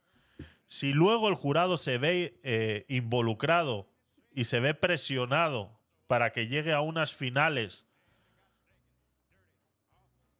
Si 0.74 0.92
luego 0.92 1.28
el 1.28 1.36
jurado 1.36 1.76
se 1.76 1.98
ve 1.98 2.40
eh, 2.42 2.84
involucrado 2.88 3.86
y 4.32 4.42
se 4.46 4.58
ve 4.58 4.74
presionado 4.74 5.78
para 6.08 6.32
que 6.32 6.48
llegue 6.48 6.72
a 6.72 6.80
unas 6.80 7.14
finales 7.14 7.86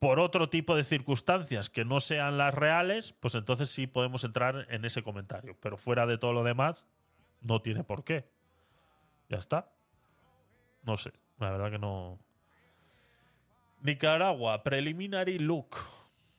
por 0.01 0.19
otro 0.19 0.51
tipo 0.51 0.75
de 0.75 0.83
circunstancias 0.83 1.71
que 1.71 1.85
no 1.85 2.01
sean 2.01 2.37
las 2.37 2.53
reales, 2.53 3.13
pues 3.21 3.37
entonces 3.37 3.71
sí 3.71 3.87
podemos 3.87 4.25
entrar 4.25 4.67
en 4.71 4.85
ese 4.85 5.05
comentario. 5.05 5.57
Pero 5.61 5.77
fuera 5.77 6.05
de 6.05 6.19
todo 6.19 6.33
lo 6.33 6.43
demás, 6.43 6.85
no 7.41 7.63
tiene 7.63 7.85
por 7.85 8.03
qué. 8.03 8.29
Ya 9.29 9.39
está. 9.39 9.71
No 10.83 10.97
sé, 10.97 11.13
la 11.39 11.53
verdad 11.53 11.71
que 11.71 11.79
no. 11.79 12.19
Nicaragua, 13.83 14.65
preliminary 14.65 15.39
look. 15.39 15.77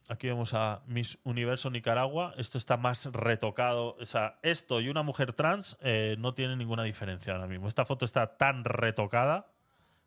Aquí 0.08 0.28
vemos 0.28 0.54
a 0.54 0.84
Miss 0.86 1.18
Universo 1.24 1.72
Nicaragua. 1.72 2.34
Esto 2.38 2.60
está 2.60 2.78
más 2.78 3.06
retocado. 3.12 3.96
O 4.00 4.06
sea, 4.06 4.40
esto 4.44 4.80
y 4.80 4.90
una 4.90 5.02
mujer 5.02 5.34
trans 5.34 5.78
eh, 5.82 6.16
no 6.20 6.36
tienen 6.36 6.60
ninguna 6.60 6.84
diferencia 6.84 7.34
ahora 7.34 7.48
mismo. 7.48 7.68
Esta 7.68 7.86
foto 7.86 8.06
está 8.06 8.38
tan 8.38 8.64
retocada 8.64 9.48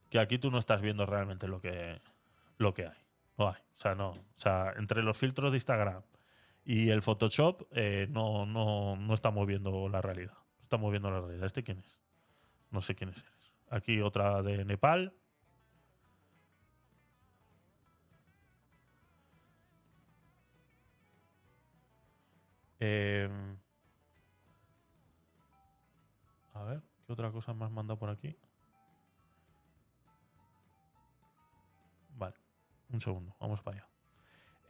que 0.09 0.21
aquí 0.21 0.39
tú 0.39 0.51
no 0.51 0.59
estás 0.59 0.81
viendo 0.81 1.05
realmente 1.05 1.49
lo 1.49 1.61
que, 1.61 2.01
lo 2.59 2.75
que 2.75 2.87
hay. 2.87 2.99
No 3.37 3.49
hay. 3.49 3.61
O 3.75 3.79
sea, 3.79 3.97
no. 3.97 4.11
O 4.11 4.37
sea, 4.37 4.73
entre 4.77 5.03
los 5.03 5.19
filtros 5.19 5.51
de 5.51 5.57
Instagram 5.57 6.03
y 6.65 6.91
el 6.91 7.03
Photoshop 7.03 7.67
eh, 7.73 8.07
no, 8.11 8.47
no, 8.47 8.95
no 8.95 9.15
estamos 9.15 9.47
viendo 9.49 9.89
la 9.89 10.01
realidad. 10.01 10.35
Estamos 10.63 10.91
viendo 10.93 11.11
la 11.11 11.21
realidad. 11.21 11.47
¿Este 11.47 11.65
quién 11.65 11.81
es? 11.81 11.99
No 12.71 12.83
sé 12.83 12.95
quién 12.95 13.11
es. 13.11 13.25
Aquí 13.69 14.01
otra 14.01 14.43
de 14.43 14.65
Nepal. 14.65 15.13
Eh, 22.81 23.29
a 26.55 26.65
ver, 26.65 26.83
¿qué 27.07 27.13
otra 27.13 27.31
cosa 27.31 27.55
me 27.55 27.65
has 27.65 27.71
mandado 27.71 27.99
por 27.99 28.11
aquí? 28.11 28.37
Vale, 32.17 32.37
un 32.91 33.01
segundo, 33.01 33.35
vamos 33.39 33.63
para 33.63 33.79
allá. 33.79 33.89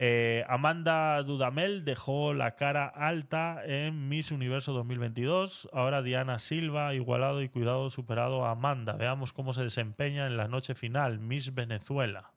Eh, 0.01 0.45
Amanda 0.47 1.21
Dudamel 1.25 1.85
dejó 1.85 2.33
la 2.33 2.55
cara 2.55 2.87
alta 2.87 3.65
en 3.65 4.09
Miss 4.09 4.31
Universo 4.31 4.73
2022. 4.73 5.69
Ahora 5.73 6.03
Diana 6.03 6.39
Silva, 6.39 6.95
igualado 6.95 7.43
y 7.43 7.49
cuidado, 7.49 7.91
superado 7.91 8.45
a 8.45 8.53
Amanda. 8.53 8.93
Veamos 8.93 9.33
cómo 9.33 9.53
se 9.55 9.65
desempeña 9.65 10.27
en 10.27 10.37
la 10.37 10.47
noche 10.47 10.77
final. 10.77 11.19
Miss 11.19 11.53
Venezuela. 11.53 12.33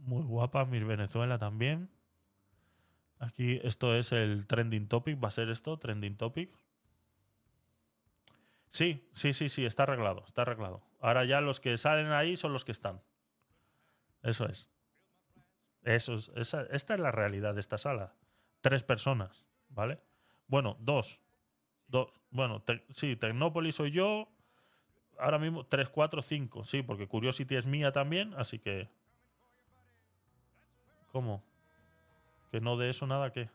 Muy 0.00 0.24
guapa, 0.24 0.64
Miss 0.64 0.84
Venezuela 0.84 1.38
también. 1.38 1.88
Aquí 3.20 3.60
esto 3.64 3.94
es 3.96 4.12
el 4.12 4.46
trending 4.46 4.88
topic. 4.88 5.22
¿Va 5.22 5.28
a 5.28 5.32
ser 5.32 5.48
esto? 5.48 5.78
Trending 5.78 6.16
topic. 6.16 6.54
Sí, 8.70 9.08
sí, 9.14 9.32
sí, 9.32 9.48
sí, 9.48 9.64
está 9.64 9.84
arreglado, 9.84 10.24
está 10.26 10.42
arreglado. 10.42 10.82
Ahora 11.00 11.24
ya 11.24 11.40
los 11.40 11.58
que 11.58 11.76
salen 11.78 12.08
ahí 12.08 12.36
son 12.36 12.52
los 12.52 12.64
que 12.64 12.72
están. 12.72 13.00
Eso 14.22 14.46
es. 14.46 14.68
Eso 15.84 16.14
es 16.14 16.30
esa- 16.36 16.66
esta 16.70 16.94
es 16.94 17.00
la 17.00 17.10
realidad 17.10 17.54
de 17.54 17.60
esta 17.60 17.78
sala. 17.78 18.14
Tres 18.60 18.84
personas, 18.84 19.46
¿vale? 19.70 20.00
Bueno, 20.48 20.76
dos. 20.80 21.20
Dos. 21.86 22.12
Bueno, 22.30 22.62
sí, 22.90 23.16
Tecnópolis 23.16 23.76
soy 23.76 23.90
yo. 23.92 24.28
Ahora 25.18 25.38
mismo 25.38 25.64
tres, 25.66 25.88
cuatro, 25.88 26.20
cinco. 26.20 26.64
Sí, 26.64 26.82
porque 26.82 27.08
Curiosity 27.08 27.56
es 27.56 27.66
mía 27.66 27.90
también, 27.90 28.34
así 28.34 28.58
que... 28.58 28.88
¿Cómo? 31.10 31.42
Que 32.50 32.60
no 32.60 32.76
de 32.76 32.90
eso 32.90 33.06
nada, 33.06 33.30
¿qué? 33.32 33.50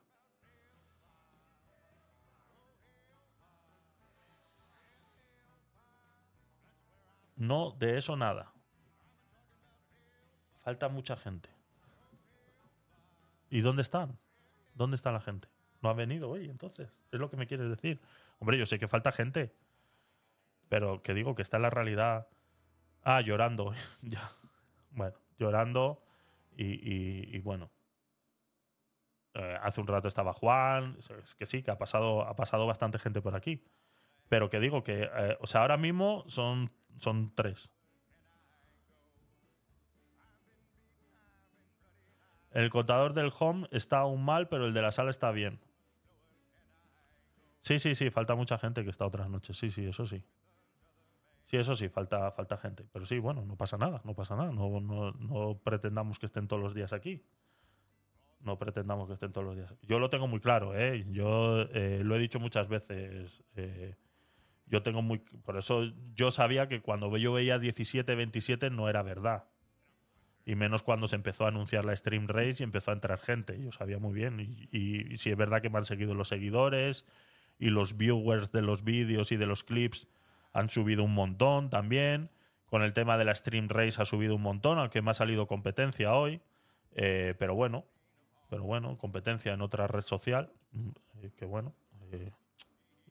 No 7.36 7.72
de 7.72 7.98
eso 7.98 8.16
nada. 8.16 8.52
Falta 10.64 10.88
mucha 10.90 11.18
gente. 11.18 11.50
¿Y 13.50 13.62
dónde 13.62 13.82
están? 13.82 14.18
¿Dónde 14.76 14.96
está 14.96 15.12
la 15.12 15.20
gente? 15.20 15.48
No 15.82 15.90
ha 15.90 15.94
venido 15.94 16.30
hoy, 16.30 16.50
entonces. 16.50 16.90
Es 17.12 17.20
lo 17.20 17.30
que 17.30 17.38
me 17.38 17.48
quieres 17.48 17.70
decir. 17.70 18.00
Hombre, 18.40 18.58
yo 18.58 18.66
sé 18.66 18.80
que 18.80 18.88
falta 18.88 19.12
gente. 19.12 19.54
Pero 20.70 21.02
que 21.04 21.14
digo 21.14 21.36
que 21.36 21.42
está 21.42 21.60
la 21.60 21.70
realidad. 21.70 22.28
Ah, 23.04 23.22
llorando. 23.22 23.74
ya. 24.02 24.32
Bueno, 24.92 25.18
llorando. 25.38 26.02
Y 26.56 27.40
bueno. 27.40 27.70
Eh, 29.36 29.58
hace 29.62 29.82
un 29.82 29.88
rato 29.88 30.08
estaba 30.08 30.34
Juan. 30.34 30.98
Es 31.00 31.36
que 31.36 31.46
sí, 31.46 31.64
que 31.64 31.72
ha 31.72 31.78
pasado, 31.78 32.22
ha 32.22 32.36
pasado 32.36 32.68
bastante 32.68 33.00
gente 33.00 33.22
por 33.22 33.36
aquí. 33.36 33.64
Pero 34.30 34.50
que 34.50 34.60
digo 34.60 34.84
que. 34.84 35.10
eh, 35.14 35.38
o 35.42 35.48
sea, 35.48 35.62
ahora 35.62 35.78
mismo 35.78 36.24
son, 36.28 36.72
son 36.98 37.34
tres. 37.36 37.70
El 42.52 42.70
contador 42.70 43.14
del 43.14 43.32
home 43.38 43.68
está 43.72 44.00
aún 44.00 44.24
mal, 44.24 44.48
pero 44.48 44.68
el 44.68 44.74
de 44.74 44.82
la 44.82 44.92
sala 44.92 45.10
está 45.10 45.32
bien. 45.32 45.60
Sí, 47.62 47.80
sí, 47.80 47.96
sí, 47.96 48.12
falta 48.12 48.36
mucha 48.36 48.60
gente 48.60 48.84
que 48.84 48.92
está 48.92 49.06
otras 49.06 49.30
noches. 49.30 49.58
Sí, 49.58 49.72
sí, 49.72 49.86
eso 49.88 50.06
sí. 50.06 50.24
Sí, 51.46 51.58
eso 51.58 51.76
sí, 51.76 51.90
falta, 51.90 52.32
falta 52.32 52.58
gente. 52.58 52.86
Pero 52.92 53.06
sí, 53.06 53.20
bueno, 53.20 53.44
no 53.46 53.56
pasa 53.56 53.78
nada, 53.78 54.02
no 54.04 54.14
pasa 54.14 54.36
nada. 54.36 54.52
No, 54.52 54.80
no, 54.80 55.12
no 55.14 55.58
pretendamos 55.64 56.20
que 56.20 56.28
estén 56.28 56.48
todos 56.48 56.62
los 56.62 56.74
días 56.74 56.94
aquí. 56.94 57.24
No 58.44 58.58
pretendamos 58.60 59.08
que 59.08 59.14
estén 59.14 59.32
todos 59.32 59.48
los 59.48 59.56
días. 59.56 59.74
Yo 59.82 60.00
lo 60.00 60.10
tengo 60.10 60.28
muy 60.28 60.40
claro, 60.40 60.78
¿eh? 60.78 61.06
Yo 61.10 61.62
eh, 61.74 62.02
lo 62.04 62.16
he 62.16 62.20
dicho 62.20 62.40
muchas 62.40 62.68
veces. 62.68 63.44
eh, 63.56 63.96
yo 64.68 64.82
tengo 64.84 65.02
muy. 65.02 65.20
Por 65.20 65.58
eso 65.58 65.92
yo 66.16 66.32
sabía 66.32 66.68
que 66.68 66.82
cuando 66.82 67.16
yo 67.18 67.34
veía 67.34 67.60
17, 67.60 68.16
27 68.16 68.70
no 68.70 68.90
era 68.90 69.04
verdad. 69.04 69.46
Y 70.46 70.56
menos 70.56 70.84
cuando 70.84 71.08
se 71.08 71.16
empezó 71.16 71.46
a 71.46 71.50
anunciar 71.50 71.86
la 71.86 71.96
Stream 71.96 72.28
Race 72.28 72.58
y 72.60 72.64
empezó 72.64 72.92
a 72.92 72.94
entrar 72.94 73.18
gente. 73.20 73.62
Yo 73.62 73.72
sabía 73.72 73.98
muy 73.98 74.14
bien. 74.14 74.40
Y, 74.72 75.18
si 75.18 75.30
es 75.30 75.38
verdad 75.38 75.62
que 75.62 75.70
me 75.70 75.78
han 75.78 75.86
seguido 75.86 76.14
los 76.14 76.28
seguidores 76.28 77.06
y 77.60 77.70
los 77.70 77.96
viewers 77.98 78.52
de 78.52 78.62
los 78.62 78.84
vídeos 78.84 79.32
y 79.32 79.38
de 79.38 79.46
los 79.46 79.64
clips 79.64 80.08
han 80.52 80.70
subido 80.70 81.04
un 81.04 81.14
montón 81.14 81.70
también. 81.70 82.30
Con 82.66 82.82
el 82.82 82.92
tema 82.94 83.18
de 83.18 83.26
la 83.26 83.36
Stream 83.36 83.70
Race 83.70 84.02
ha 84.02 84.06
subido 84.06 84.36
un 84.36 84.42
montón, 84.42 84.80
aunque 84.80 85.02
me 85.02 85.12
ha 85.12 85.14
salido 85.14 85.48
competencia 85.48 86.14
hoy. 86.14 86.42
Eh, 86.92 87.36
pero 87.40 87.56
bueno, 87.56 87.86
pero 88.54 88.66
bueno, 88.66 89.00
competencia 89.00 89.52
en 89.52 89.64
otra 89.64 89.88
red 89.88 90.04
social. 90.04 90.54
mm, 90.74 90.90
eh, 91.24 91.32
que 91.36 91.44
bueno, 91.44 91.74
eh, 92.12 92.30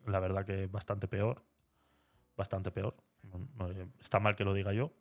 la 0.06 0.20
verdad 0.20 0.47
que 0.47 0.69
bastante 0.69 1.09
peor. 1.09 1.43
Bastante 2.36 2.70
peor. 2.70 2.94
No, 3.24 3.69
eh, 3.69 3.89
está 3.98 4.20
mal 4.20 4.36
que 4.36 4.44
lo 4.44 4.55
diga 4.55 4.73
yo. 4.73 4.93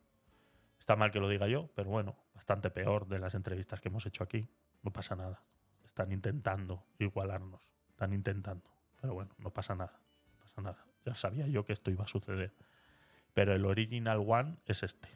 Está 0.80 0.96
mal 0.96 1.12
que 1.12 1.20
lo 1.20 1.28
diga 1.28 1.46
yo, 1.46 1.70
pero 1.76 1.90
bueno, 1.90 2.16
bastante 2.34 2.70
peor 2.70 3.06
de 3.06 3.20
las 3.20 3.36
entrevistas 3.36 3.80
que 3.80 3.88
hemos 3.88 4.04
hecho 4.04 4.24
aquí. 4.24 4.48
No 4.82 4.92
pasa 4.92 5.14
nada. 5.14 5.40
Están 5.84 6.10
intentando 6.10 6.86
igualarnos. 6.98 7.62
Están 7.90 8.12
intentando. 8.12 8.68
Pero 9.00 9.14
bueno, 9.14 9.30
no 9.38 9.50
pasa 9.50 9.76
nada. 9.76 10.00
No 10.26 10.40
pasa 10.40 10.60
nada. 10.60 10.84
Ya 11.04 11.14
sabía 11.14 11.46
yo 11.46 11.64
que 11.64 11.72
esto 11.72 11.92
iba 11.92 12.02
a 12.02 12.08
suceder. 12.08 12.52
Pero 13.32 13.54
el 13.54 13.64
original 13.64 14.24
one 14.26 14.56
es 14.66 14.82
este. 14.82 15.08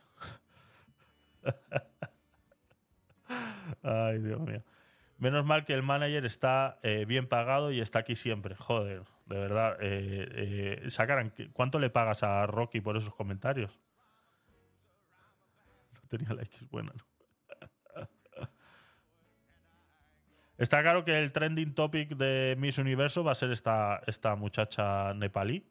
Ay, 3.82 4.20
Dios 4.20 4.38
mío. 4.38 4.62
Menos 5.18 5.46
mal 5.46 5.64
que 5.64 5.72
el 5.72 5.82
manager 5.82 6.26
está 6.26 6.78
eh, 6.82 7.06
bien 7.06 7.26
pagado 7.26 7.72
y 7.72 7.80
está 7.80 8.00
aquí 8.00 8.16
siempre. 8.16 8.54
Joder, 8.54 9.02
de 9.26 9.38
verdad. 9.38 9.78
Eh, 9.80 10.82
eh, 10.84 10.90
Sakaran, 10.90 11.30
¿qué- 11.30 11.50
¿cuánto 11.52 11.78
le 11.78 11.88
pagas 11.90 12.22
a 12.22 12.46
Rocky 12.46 12.80
por 12.82 12.96
esos 12.98 13.14
comentarios? 13.14 13.80
No 15.94 16.00
tenía 16.08 16.34
la 16.34 16.42
X 16.42 16.68
buena. 16.70 16.92
Está 20.58 20.80
claro 20.82 21.04
que 21.04 21.18
el 21.18 21.32
trending 21.32 21.74
topic 21.74 22.16
de 22.16 22.54
Miss 22.58 22.78
Universo 22.78 23.22
va 23.24 23.32
a 23.32 23.34
ser 23.34 23.50
esta, 23.52 24.00
esta 24.06 24.36
muchacha 24.36 25.12
nepalí. 25.14 25.66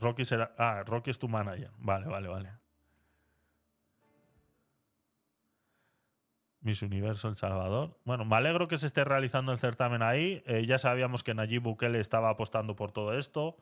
Rocky 0.00 0.24
será. 0.24 0.52
Ah, 0.58 0.82
Rocky 0.84 1.10
es 1.10 1.18
tu 1.18 1.28
manager. 1.28 1.70
Vale, 1.78 2.06
vale, 2.06 2.28
vale. 2.28 2.59
Miss 6.60 6.82
Universo 6.82 7.28
El 7.28 7.36
Salvador. 7.36 7.98
Bueno, 8.04 8.24
me 8.24 8.36
alegro 8.36 8.68
que 8.68 8.78
se 8.78 8.86
esté 8.86 9.04
realizando 9.04 9.52
el 9.52 9.58
certamen 9.58 10.02
ahí. 10.02 10.42
Eh, 10.46 10.66
ya 10.66 10.78
sabíamos 10.78 11.22
que 11.22 11.34
Nayib 11.34 11.62
Bukele 11.62 12.00
estaba 12.00 12.30
apostando 12.30 12.76
por 12.76 12.92
todo 12.92 13.18
esto. 13.18 13.56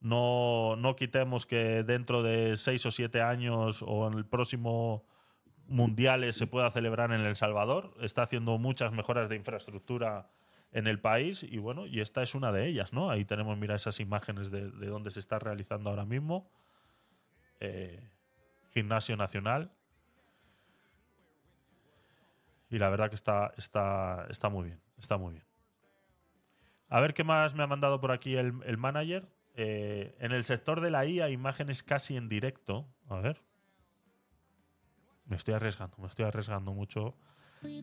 No, 0.00 0.76
no 0.76 0.96
quitemos 0.96 1.46
que 1.46 1.82
dentro 1.82 2.22
de 2.22 2.56
seis 2.56 2.84
o 2.86 2.90
siete 2.90 3.22
años 3.22 3.82
o 3.86 4.06
en 4.06 4.14
el 4.14 4.24
próximo 4.26 5.04
mundiales 5.66 6.36
se 6.36 6.46
pueda 6.46 6.70
celebrar 6.70 7.12
en 7.12 7.22
El 7.22 7.36
Salvador. 7.36 7.94
Está 8.00 8.22
haciendo 8.22 8.58
muchas 8.58 8.92
mejoras 8.92 9.28
de 9.28 9.36
infraestructura 9.36 10.28
en 10.72 10.86
el 10.86 11.00
país 11.00 11.42
y 11.42 11.58
bueno, 11.58 11.86
y 11.86 12.00
esta 12.00 12.22
es 12.22 12.34
una 12.34 12.52
de 12.52 12.66
ellas, 12.66 12.92
¿no? 12.92 13.10
Ahí 13.10 13.24
tenemos, 13.24 13.56
mira, 13.56 13.74
esas 13.76 14.00
imágenes 14.00 14.50
de, 14.50 14.70
de 14.70 14.86
donde 14.88 15.10
se 15.10 15.20
está 15.20 15.38
realizando 15.38 15.90
ahora 15.90 16.04
mismo. 16.04 16.50
Eh, 17.60 18.10
Gimnasio 18.72 19.16
Nacional. 19.16 19.70
Y 22.74 22.78
la 22.80 22.88
verdad 22.88 23.08
que 23.08 23.14
está, 23.14 23.54
está, 23.56 24.26
está 24.30 24.48
muy 24.48 24.64
bien, 24.64 24.80
está 24.98 25.16
muy 25.16 25.34
bien. 25.34 25.44
A 26.88 27.00
ver 27.00 27.14
qué 27.14 27.22
más 27.22 27.54
me 27.54 27.62
ha 27.62 27.68
mandado 27.68 28.00
por 28.00 28.10
aquí 28.10 28.34
el, 28.34 28.52
el 28.64 28.78
manager. 28.78 29.28
Eh, 29.54 30.16
en 30.18 30.32
el 30.32 30.42
sector 30.42 30.80
de 30.80 30.90
la 30.90 31.06
IA, 31.06 31.30
imágenes 31.30 31.84
casi 31.84 32.16
en 32.16 32.28
directo. 32.28 32.92
A 33.08 33.20
ver. 33.20 33.40
Me 35.26 35.36
estoy 35.36 35.54
arriesgando, 35.54 35.96
me 35.98 36.08
estoy 36.08 36.24
arriesgando 36.24 36.72
mucho. 36.72 37.14
Me 37.62 37.78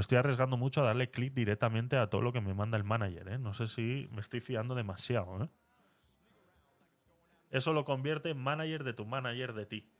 estoy 0.00 0.18
arriesgando 0.18 0.56
mucho 0.56 0.82
a 0.82 0.84
darle 0.84 1.10
clic 1.10 1.34
directamente 1.34 1.96
a 1.96 2.10
todo 2.10 2.20
lo 2.20 2.32
que 2.32 2.40
me 2.40 2.54
manda 2.54 2.76
el 2.76 2.84
manager. 2.84 3.26
¿eh? 3.26 3.38
No 3.40 3.54
sé 3.54 3.66
si 3.66 4.08
me 4.12 4.20
estoy 4.20 4.40
fiando 4.40 4.76
demasiado. 4.76 5.42
¿eh? 5.42 5.48
Eso 7.50 7.72
lo 7.72 7.84
convierte 7.84 8.30
en 8.30 8.38
manager 8.38 8.84
de 8.84 8.92
tu 8.92 9.04
manager 9.04 9.52
de 9.52 9.66
ti. 9.66 9.88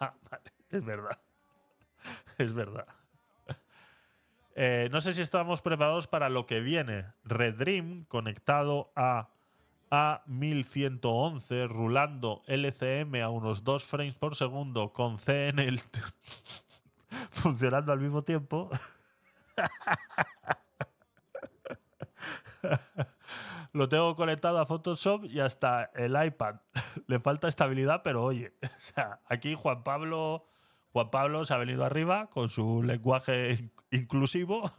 Ah, 0.00 0.14
vale, 0.30 0.52
es 0.70 0.84
verdad. 0.84 1.20
Es 2.38 2.52
verdad. 2.52 2.86
Eh, 4.56 4.88
no 4.92 5.00
sé 5.00 5.14
si 5.14 5.22
estamos 5.22 5.62
preparados 5.62 6.06
para 6.06 6.28
lo 6.28 6.46
que 6.46 6.60
viene. 6.60 7.06
Red 7.24 7.56
Dream 7.56 8.04
conectado 8.04 8.92
a 8.94 9.30
A1111, 9.90 11.68
rulando 11.68 12.42
LCM 12.46 13.22
a 13.22 13.30
unos 13.30 13.64
2 13.64 13.84
frames 13.84 14.14
por 14.14 14.36
segundo 14.36 14.92
con 14.92 15.16
CNL 15.16 15.80
funcionando 17.30 17.92
al 17.92 18.00
mismo 18.00 18.22
tiempo. 18.22 18.70
Lo 23.72 23.88
tengo 23.88 24.14
conectado 24.14 24.60
a 24.60 24.66
Photoshop 24.66 25.24
y 25.24 25.40
hasta 25.40 25.90
el 25.94 26.14
iPad. 26.24 26.60
Le 27.08 27.18
falta 27.18 27.48
estabilidad, 27.48 28.02
pero 28.04 28.22
oye, 28.22 28.54
o 28.62 28.68
sea, 28.78 29.20
aquí 29.26 29.54
Juan 29.54 29.82
Pablo, 29.82 30.46
Juan 30.94 31.10
Pablo 31.10 31.44
se 31.44 31.52
ha 31.52 31.56
venido 31.56 31.84
arriba 31.84 32.30
con 32.30 32.50
su 32.50 32.84
lenguaje 32.84 33.54
in- 33.54 33.72
inclusivo 33.90 34.70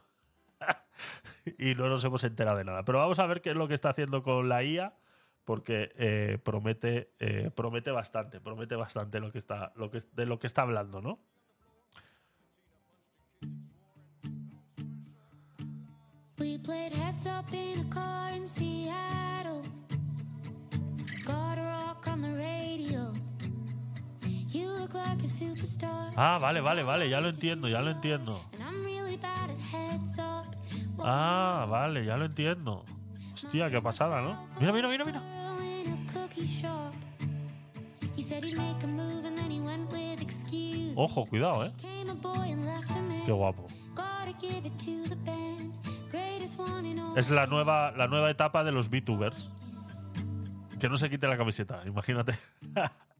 y 1.60 1.76
no 1.76 1.90
nos 1.90 2.06
hemos 2.06 2.24
enterado 2.24 2.58
de 2.58 2.64
nada. 2.64 2.86
Pero 2.86 3.00
vamos 3.00 3.20
a 3.20 3.28
ver 3.28 3.42
qué 3.42 3.50
es 3.50 3.58
lo 3.58 3.68
que 3.68 3.74
está 3.74 3.90
haciendo 3.90 4.24
con 4.24 4.48
la 4.48 4.64
IA, 4.64 4.96
porque 5.44 5.92
eh, 5.98 6.40
promete, 6.42 7.12
eh, 7.20 7.52
promete 7.54 7.92
bastante, 7.92 8.40
promete 8.40 8.78
bastante 8.78 9.20
lo 9.20 9.30
que 9.30 9.40
está, 9.40 9.74
lo 9.76 9.92
que, 9.92 10.00
de 10.14 10.26
lo 10.26 10.40
que 10.40 10.48
está 10.48 10.62
hablando, 10.62 11.02
¿no? 11.02 11.20
Ah, 26.16 26.38
vale, 26.40 26.62
vale, 26.62 26.84
vale, 26.84 27.10
ya 27.10 27.20
lo 27.22 27.30
entiendo, 27.30 27.68
ya 27.68 27.82
lo 27.82 27.92
entiendo. 27.92 28.42
Ah, 31.00 31.66
vale, 31.70 32.06
ya 32.06 32.18
lo 32.18 32.26
entiendo. 32.26 32.86
Hostia, 33.34 33.70
qué 33.70 33.82
pasada, 33.82 34.22
¿no? 34.22 34.48
Mira, 34.60 34.72
mira, 34.72 34.88
mira, 34.88 35.06
mira. 35.06 35.22
Ojo, 40.96 41.26
cuidado, 41.26 41.66
¿eh? 41.66 41.74
Qué 43.26 43.32
guapo. 43.32 43.68
Es 47.18 47.30
la 47.30 47.48
nueva, 47.48 47.92
la 47.92 48.08
nueva 48.08 48.30
etapa 48.30 48.64
de 48.64 48.72
los 48.72 48.90
VTubers. 48.90 49.52
Que 50.80 50.90
no 50.90 50.98
se 50.98 51.10
quite 51.10 51.28
la 51.28 51.38
camiseta, 51.38 51.82
imagínate. 51.86 52.36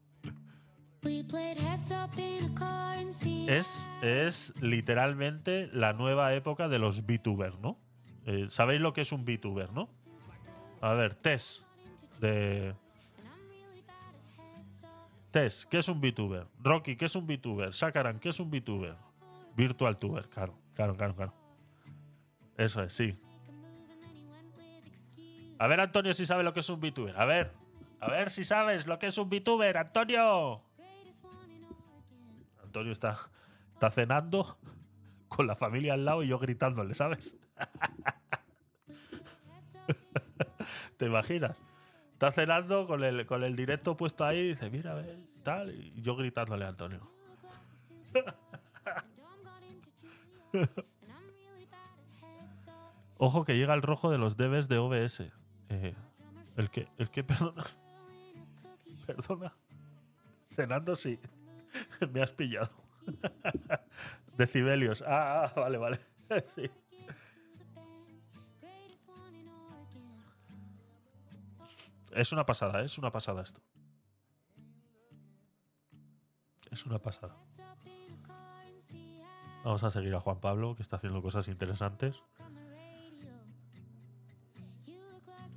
es, 3.48 3.88
es 4.02 4.52
literalmente 4.60 5.68
la 5.72 5.92
nueva 5.92 6.34
época 6.34 6.68
de 6.68 6.78
los 6.78 7.06
VTubers, 7.06 7.58
¿no? 7.60 7.78
Eh, 8.26 8.46
Sabéis 8.48 8.80
lo 8.80 8.92
que 8.92 9.02
es 9.02 9.12
un 9.12 9.24
VTuber, 9.24 9.72
¿no? 9.72 9.88
A 10.80 10.92
ver, 10.94 11.14
Tess. 11.14 11.64
De. 12.20 12.74
Tess, 15.30 15.66
¿qué 15.66 15.78
es 15.78 15.88
un 15.88 16.00
VTuber? 16.00 16.46
Rocky, 16.62 16.96
¿qué 16.96 17.04
es 17.04 17.14
un 17.14 17.26
VTuber? 17.26 17.74
Sakaran, 17.74 18.18
¿qué 18.18 18.30
es 18.30 18.40
un 18.40 18.50
VTuber? 18.50 18.96
Virtual 19.54 19.98
Tuber, 19.98 20.28
claro, 20.28 20.58
claro, 20.74 20.96
claro, 20.96 21.14
claro. 21.14 21.34
Eso 22.56 22.82
es, 22.82 22.92
sí. 22.92 23.14
A 25.58 25.66
ver, 25.66 25.80
Antonio, 25.80 26.12
si 26.14 26.26
sabe 26.26 26.42
lo 26.42 26.52
que 26.52 26.60
es 26.60 26.68
un 26.68 26.80
VTuber. 26.80 27.18
A 27.18 27.24
ver, 27.24 27.52
a 28.00 28.10
ver 28.10 28.30
si 28.30 28.44
sabes 28.44 28.86
lo 28.86 28.98
que 28.98 29.06
es 29.06 29.18
un 29.18 29.28
VTuber, 29.28 29.76
Antonio. 29.76 30.65
Antonio 32.66 32.92
está, 32.92 33.18
está 33.72 33.90
cenando 33.90 34.58
con 35.28 35.46
la 35.46 35.56
familia 35.56 35.94
al 35.94 36.04
lado 36.04 36.22
y 36.22 36.28
yo 36.28 36.38
gritándole, 36.38 36.94
¿sabes? 36.94 37.36
¿Te 40.96 41.06
imaginas? 41.06 41.56
Está 42.12 42.30
cenando 42.32 42.86
con 42.86 43.02
el, 43.04 43.26
con 43.26 43.44
el 43.44 43.56
directo 43.56 43.96
puesto 43.96 44.24
ahí 44.24 44.38
y 44.38 44.48
dice, 44.48 44.70
mira, 44.70 44.94
ve, 44.94 45.18
tal, 45.42 45.74
y 45.74 46.00
yo 46.00 46.16
gritándole 46.16 46.64
a 46.64 46.68
Antonio. 46.68 47.10
Ojo 53.18 53.44
que 53.44 53.56
llega 53.56 53.74
el 53.74 53.82
rojo 53.82 54.10
de 54.10 54.18
los 54.18 54.36
debes 54.36 54.68
de 54.68 54.78
OBS. 54.78 55.20
Eh, 55.68 55.94
el 56.56 56.70
que, 56.70 56.88
el 56.98 57.10
que, 57.10 57.24
perdona. 57.24 57.64
Perdona. 59.06 59.54
Cenando 60.54 60.96
sí. 60.96 61.18
Me 62.12 62.22
has 62.22 62.32
pillado. 62.32 62.70
Decibelios. 64.36 65.02
Ah, 65.06 65.44
ah, 65.44 65.60
vale, 65.60 65.78
vale. 65.78 66.00
Sí. 66.54 66.70
Es 72.12 72.32
una 72.32 72.46
pasada, 72.46 72.82
es 72.82 72.96
una 72.98 73.12
pasada 73.12 73.42
esto. 73.42 73.60
Es 76.70 76.84
una 76.86 76.98
pasada. 76.98 77.36
Vamos 79.62 79.84
a 79.84 79.90
seguir 79.90 80.14
a 80.14 80.20
Juan 80.20 80.40
Pablo, 80.40 80.74
que 80.76 80.82
está 80.82 80.96
haciendo 80.96 81.20
cosas 81.20 81.48
interesantes. 81.48 82.22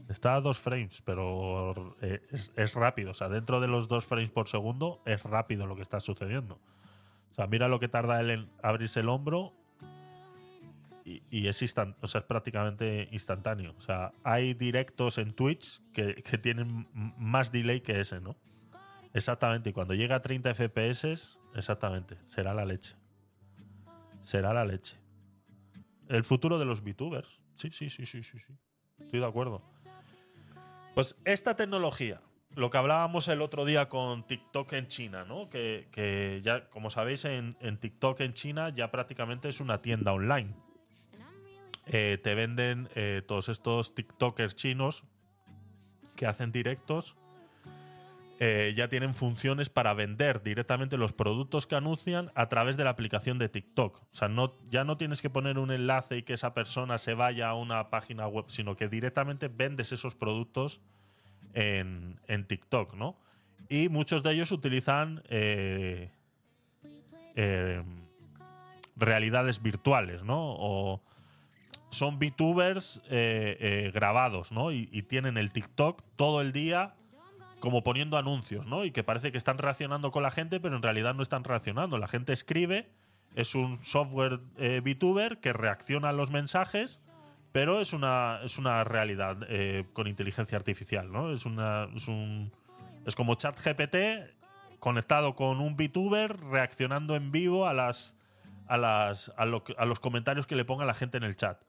Está 0.10 0.34
a 0.34 0.42
dos 0.42 0.58
frames, 0.58 1.04
pero 1.04 1.96
eh, 2.02 2.20
es, 2.32 2.74
rápido. 2.74 3.12
O 3.12 3.14
sea, 3.14 3.30
dentro 3.30 3.62
de 3.62 3.68
los 3.68 3.88
dos 3.88 4.06
frames 4.06 4.32
por 4.32 4.48
segundo 4.48 5.02
es 5.06 5.22
rápido 5.24 5.68
lo 5.68 5.76
que 5.76 5.84
está 5.84 6.00
sucediendo. 6.00 6.60
O 7.32 7.36
sea, 7.36 7.46
mira 7.46 7.68
lo 7.68 7.80
que 7.80 7.88
tarda 7.88 8.20
él 8.20 8.32
en 8.32 8.50
abrirse 8.64 9.02
el 9.02 9.10
hombro 9.10 9.54
y, 11.06 11.48
es, 11.48 11.62
instan- 11.62 11.96
o 12.02 12.08
sea, 12.08 12.22
es 12.22 12.28
prácticamente 12.28 13.08
instantáneo. 13.12 13.76
O 13.78 13.82
sea, 13.82 14.12
hay 14.24 14.56
directos 14.56 15.20
en 15.20 15.34
Twitch 15.34 15.82
que, 15.94 16.16
que 16.16 16.38
tienen 16.38 16.88
más 16.94 17.52
delay 17.52 17.82
que 17.82 18.00
ese, 18.00 18.20
¿no? 18.20 18.36
Exactamente. 19.14 19.70
Y 19.70 19.74
cuando 19.74 19.94
llega 19.94 20.16
a 20.16 20.22
30 20.22 20.54
FPS, 20.54 21.38
exactamente, 21.56 22.18
será 22.26 22.54
la 22.54 22.66
leche. 22.66 22.96
Será 24.24 24.54
la 24.54 24.66
leche. 24.66 24.98
El 26.08 26.24
futuro 26.24 26.58
de 26.58 26.66
los 26.66 26.82
VTubers. 26.82 27.40
Sí, 27.56 27.70
sí, 27.72 27.90
sí, 27.90 28.06
sí, 28.06 28.24
sí, 28.24 28.40
sí. 28.40 28.54
Estoy 29.00 29.20
de 29.20 29.26
acuerdo. 29.26 29.64
Pues 31.00 31.16
esta 31.24 31.56
tecnología, 31.56 32.20
lo 32.56 32.70
que 32.70 32.78
hablábamos 32.78 33.30
el 33.30 33.42
otro 33.42 33.64
día 33.64 33.88
con 33.88 34.28
TikTok 34.28 34.74
en 34.74 34.88
China, 34.88 35.24
¿no? 35.24 35.50
Que, 35.50 35.88
que 35.94 36.42
ya, 36.44 36.70
como 36.70 36.90
sabéis, 36.90 37.24
en, 37.24 37.56
en 37.62 37.78
TikTok 37.78 38.20
en 38.20 38.34
China 38.34 38.68
ya 38.68 38.92
prácticamente 38.92 39.48
es 39.48 39.62
una 39.62 39.82
tienda 39.82 40.12
online. 40.12 40.54
Eh, 41.86 42.20
te 42.22 42.36
venden 42.36 42.90
eh, 42.96 43.22
todos 43.26 43.48
estos 43.48 43.96
TikTokers 43.96 44.58
chinos 44.58 45.06
que 46.18 46.28
hacen 46.28 46.52
directos. 46.52 47.16
Eh, 48.42 48.74
ya 48.74 48.88
tienen 48.88 49.16
funciones 49.16 49.70
para 49.70 49.94
vender 49.94 50.42
directamente 50.42 50.96
los 50.96 51.12
productos 51.12 51.68
que 51.68 51.76
anuncian 51.76 52.32
a 52.36 52.48
través 52.48 52.78
de 52.78 52.86
la 52.86 52.92
aplicación 52.92 53.38
de 53.38 53.50
TikTok. 53.50 53.98
O 53.98 54.08
sea, 54.12 54.30
no, 54.30 54.56
ya 54.70 54.86
no 54.86 54.96
tienes 54.96 55.22
que 55.22 55.30
poner 55.30 55.60
un 55.60 55.72
enlace 55.72 56.20
y 56.20 56.24
que 56.24 56.36
esa 56.36 56.54
persona 56.54 56.98
se 57.00 57.16
vaya 57.16 57.50
a 57.50 57.56
una 57.56 57.90
página 57.90 58.28
web, 58.28 58.46
sino 58.48 58.78
que 58.78 58.88
directamente 58.88 59.50
vendes 59.50 59.92
esos 59.92 60.16
productos 60.16 60.80
en, 61.54 62.18
en 62.30 62.46
TikTok, 62.46 62.94
¿no? 62.94 63.18
Y 63.68 63.90
muchos 63.90 64.24
de 64.24 64.32
ellos 64.32 64.54
utilizan 64.54 65.22
eh, 65.28 66.10
eh, 67.36 67.84
realidades 68.96 69.62
virtuales, 69.62 70.24
¿no? 70.24 70.56
O 70.58 71.02
son 71.90 72.20
VTubers 72.20 73.02
grabados, 73.92 74.54
¿no? 74.54 74.72
Y 74.72 74.86
tienen 75.10 75.38
el 75.38 75.52
TikTok 75.52 76.04
todo 76.16 76.40
el 76.40 76.54
día 76.54 76.94
como 77.60 77.84
poniendo 77.84 78.18
anuncios, 78.18 78.66
¿no? 78.66 78.86
Y 78.86 78.92
que 78.92 79.04
parece 79.04 79.32
que 79.32 79.38
están 79.38 79.58
reaccionando 79.58 80.12
con 80.12 80.24
la 80.24 80.32
gente, 80.32 80.60
pero 80.60 80.76
en 80.76 80.82
realidad 80.82 81.14
no 81.14 81.24
están 81.24 81.44
reaccionando. 81.44 81.98
La 81.98 82.08
gente 82.08 82.34
escribe, 82.34 82.90
es 83.36 83.56
un 83.56 83.84
software 83.84 84.40
eh, 84.58 84.82
VTuber 84.84 85.40
que 85.40 85.54
reacciona 85.54 86.10
a 86.10 86.14
los 86.14 86.32
mensajes, 86.32 87.02
pero 87.52 87.82
es 87.82 87.94
una, 87.94 88.40
es 88.44 88.58
una 88.58 88.84
realidad 88.84 89.38
eh, 89.50 89.86
con 89.94 90.08
inteligencia 90.08 90.58
artificial, 90.58 91.12
¿no? 91.12 91.32
Es, 91.32 91.46
una, 91.46 91.90
es, 91.96 92.08
un, 92.08 92.52
es 93.06 93.16
como 93.16 93.36
ChatGPT 93.36 93.96
conectado 94.80 95.36
con 95.36 95.60
un 95.60 95.76
VTuber 95.76 96.40
reaccionando 96.40 97.16
en 97.16 97.32
vivo 97.32 97.68
a, 97.68 97.74
las, 97.74 98.16
a, 98.68 98.78
las, 98.78 99.30
a, 99.38 99.44
a 99.44 99.86
los 99.86 100.00
comentarios 100.00 100.48
que 100.48 100.56
le 100.56 100.64
ponga 100.64 100.86
la 100.86 100.94
gente 100.94 101.18
en 101.18 101.24
el 101.24 101.36
chat 101.36 101.62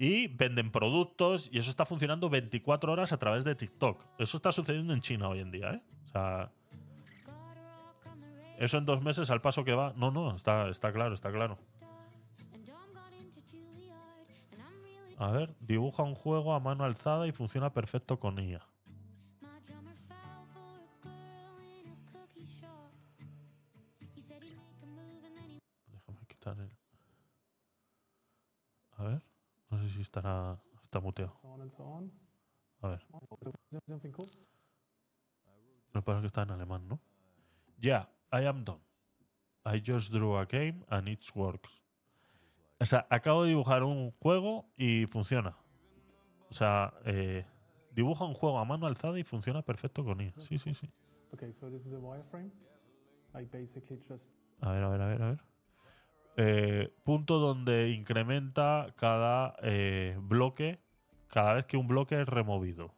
y 0.00 0.28
venden 0.28 0.70
productos 0.70 1.50
y 1.52 1.58
eso 1.58 1.68
está 1.68 1.84
funcionando 1.84 2.30
24 2.30 2.90
horas 2.90 3.12
a 3.12 3.18
través 3.18 3.44
de 3.44 3.54
TikTok. 3.54 4.06
Eso 4.18 4.38
está 4.38 4.50
sucediendo 4.50 4.94
en 4.94 5.02
China 5.02 5.28
hoy 5.28 5.40
en 5.40 5.50
día, 5.50 5.72
¿eh? 5.72 5.82
O 6.06 6.08
sea, 6.08 6.50
eso 8.56 8.78
en 8.78 8.86
dos 8.86 9.02
meses 9.02 9.28
al 9.28 9.42
paso 9.42 9.62
que 9.62 9.74
va. 9.74 9.92
No, 9.96 10.10
no, 10.10 10.34
está, 10.34 10.70
está 10.70 10.90
claro, 10.90 11.14
está 11.14 11.30
claro. 11.30 11.58
A 15.18 15.32
ver, 15.32 15.54
dibuja 15.60 16.02
un 16.02 16.14
juego 16.14 16.54
a 16.54 16.60
mano 16.60 16.84
alzada 16.84 17.26
y 17.26 17.32
funciona 17.32 17.74
perfecto 17.74 18.18
con 18.18 18.38
ella. 18.38 18.66
Déjame 25.92 26.26
quitar 26.26 26.58
el... 26.58 26.70
A 28.96 29.04
ver 29.04 29.29
muteado. 31.00 31.32
so 31.40 31.48
on 31.48 31.60
and 31.60 31.70
so 31.70 31.84
on. 31.84 32.12
A 32.82 32.88
ver. 32.88 33.06
Cool? 34.12 34.30
Lo 35.92 36.04
que 36.04 36.26
está 36.26 36.42
en 36.42 36.50
alemán, 36.50 36.86
¿no? 36.88 37.00
Yeah, 37.80 38.08
I 38.32 38.46
am 38.46 38.64
done. 38.64 38.80
I 39.64 39.82
just 39.84 40.10
drew 40.12 40.36
a 40.36 40.46
game 40.46 40.84
and 40.88 41.08
it 41.08 41.20
works. 41.34 41.82
O 42.80 42.84
sea, 42.84 43.06
acabo 43.10 43.42
de 43.42 43.50
dibujar 43.50 43.82
un 43.82 44.10
juego 44.12 44.70
y 44.76 45.06
funciona. 45.06 45.56
O 46.48 46.54
sea, 46.54 46.94
eh, 47.04 47.44
dibuja 47.92 48.24
un 48.24 48.34
juego 48.34 48.58
a 48.58 48.64
mano 48.64 48.86
alzada 48.86 49.18
y 49.18 49.24
funciona 49.24 49.62
perfecto 49.62 50.04
con 50.04 50.20
IA. 50.20 50.32
Sí, 50.38 50.58
sí, 50.58 50.74
sí. 50.74 50.90
A 54.60 54.72
ver, 54.72 54.82
a 54.82 54.88
ver, 54.88 55.02
a 55.02 55.06
ver, 55.06 55.22
a 55.22 55.30
ver. 55.30 55.49
Eh, 56.36 56.92
punto 57.04 57.38
donde 57.38 57.90
incrementa 57.90 58.94
cada 58.96 59.56
eh, 59.62 60.16
bloque, 60.20 60.80
cada 61.28 61.54
vez 61.54 61.66
que 61.66 61.76
un 61.76 61.88
bloque 61.88 62.20
es 62.20 62.28
removido. 62.28 62.94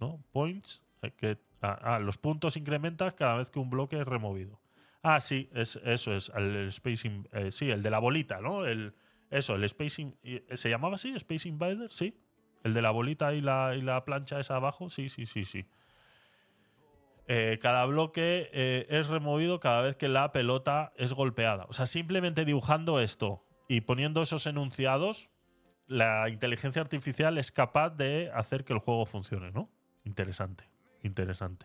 ¿No? 0.00 0.22
Points. 0.32 0.82
eh, 1.02 1.12
que, 1.16 1.38
ah, 1.62 1.78
ah, 1.82 1.98
los 2.00 2.18
puntos 2.18 2.56
incrementan 2.56 3.12
cada 3.12 3.36
vez 3.36 3.48
que 3.48 3.58
un 3.58 3.70
bloque 3.70 4.00
es 4.00 4.06
removido. 4.06 4.60
Ah, 5.02 5.20
sí, 5.20 5.48
es, 5.52 5.76
eso 5.84 6.14
es. 6.14 6.30
El, 6.34 6.70
In- 7.04 7.28
eh, 7.32 7.50
sí, 7.50 7.70
el 7.70 7.82
de 7.82 7.90
la 7.90 7.98
bolita, 7.98 8.40
¿no? 8.40 8.66
El, 8.66 8.94
eso, 9.30 9.54
el 9.54 9.64
Space 9.64 10.02
In- 10.02 10.16
eh, 10.22 10.44
¿Se 10.54 10.70
llamaba 10.70 10.94
así? 10.96 11.12
¿Space 11.14 11.48
Invader? 11.48 11.90
Sí. 11.92 12.16
El 12.62 12.74
de 12.74 12.82
la 12.82 12.90
bolita 12.90 13.34
y 13.34 13.40
la, 13.40 13.74
y 13.76 13.82
la 13.82 14.04
plancha 14.04 14.38
esa 14.38 14.56
abajo. 14.56 14.90
Sí, 14.90 15.08
sí, 15.08 15.26
sí, 15.26 15.44
sí. 15.44 15.66
Eh, 17.34 17.58
cada 17.62 17.86
bloque 17.86 18.50
eh, 18.52 18.86
es 18.90 19.08
removido 19.08 19.58
cada 19.58 19.80
vez 19.80 19.96
que 19.96 20.06
la 20.06 20.32
pelota 20.32 20.92
es 20.96 21.14
golpeada. 21.14 21.64
O 21.70 21.72
sea, 21.72 21.86
simplemente 21.86 22.44
dibujando 22.44 23.00
esto 23.00 23.42
y 23.68 23.80
poniendo 23.80 24.20
esos 24.20 24.46
enunciados, 24.46 25.30
la 25.86 26.28
inteligencia 26.28 26.82
artificial 26.82 27.38
es 27.38 27.50
capaz 27.50 27.88
de 27.88 28.30
hacer 28.34 28.66
que 28.66 28.74
el 28.74 28.80
juego 28.80 29.06
funcione, 29.06 29.50
¿no? 29.50 29.70
Interesante, 30.04 30.68
interesante. 31.02 31.64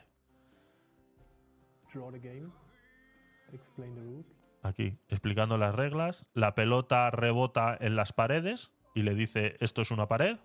Aquí, 4.64 4.98
explicando 5.10 5.58
las 5.58 5.76
reglas, 5.76 6.26
la 6.34 6.56
pelota 6.56 7.12
rebota 7.12 7.76
en 7.78 7.98
las 7.98 8.14
paredes 8.14 8.72
y 8.96 9.02
le 9.02 9.16
dice, 9.16 9.58
esto 9.60 9.82
es 9.82 9.92
una 9.92 10.08
pared. 10.08 10.38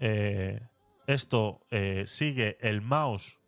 Eh, 0.00 0.68
esto 1.06 1.62
sigue 2.04 2.58
el 2.60 2.82
mouse, 2.82 3.39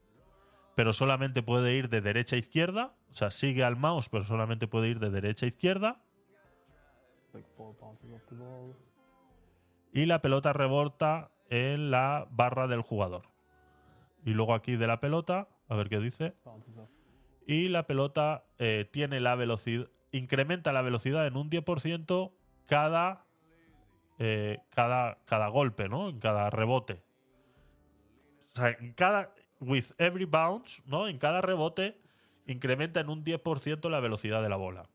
pero 0.83 0.93
solamente 0.93 1.45
puede 1.45 1.77
ir 1.77 1.89
de 1.89 2.01
derecha 2.01 2.35
a 2.35 2.41
izquierda. 2.41 2.97
O 3.13 3.15
sea, 3.15 3.31
sigue 3.31 3.63
al 3.63 3.77
mouse, 3.77 4.09
pero 4.09 4.25
solamente 4.25 4.67
puede 4.67 4.89
ir 4.89 4.99
de 4.99 5.11
derecha 5.11 5.47
a 5.47 5.49
izquierda. 5.49 6.03
Y 9.93 10.07
la 10.07 10.21
pelota 10.23 10.53
rebota 10.53 11.31
en 11.51 11.93
la 11.93 12.27
barra 12.33 12.67
del 12.67 12.81
jugador. 12.81 13.29
Y 14.25 14.31
luego 14.31 14.55
aquí 14.55 14.75
de 14.75 14.89
la 14.89 14.99
pelota, 14.99 15.47
a 15.69 15.77
ver 15.77 15.89
qué 15.89 16.01
dice. 16.01 16.35
Y 17.47 17.69
la 17.69 17.87
pelota 17.87 18.45
eh, 18.59 18.85
tiene 18.91 19.21
la 19.21 19.37
velocidad, 19.37 19.87
incrementa 20.11 20.73
la 20.73 20.83
velocidad 20.83 21.29
en 21.29 21.37
un 21.37 21.49
10% 21.49 22.33
cada, 22.67 23.25
eh, 24.19 24.59
cada, 24.71 25.19
cada 25.27 25.47
golpe, 25.47 25.89
¿no? 25.89 26.09
En 26.09 26.19
cada 26.19 26.51
rebote. 26.51 27.05
O 28.55 28.57
sea, 28.57 28.71
en 28.81 28.93
cada, 28.95 29.33
with 29.63 29.93
every 29.99 30.25
bounce, 30.27 30.83
¿no? 30.87 31.09
En 31.09 31.19
cada 31.19 31.41
rebote 31.41 31.99
incrementa 32.47 33.01
en 33.01 33.09
un 33.09 33.25
10% 33.25 33.89
la 33.89 34.01
velocidad 34.01 34.43
de 34.43 34.49
la 34.49 34.57
bola. 34.57 34.89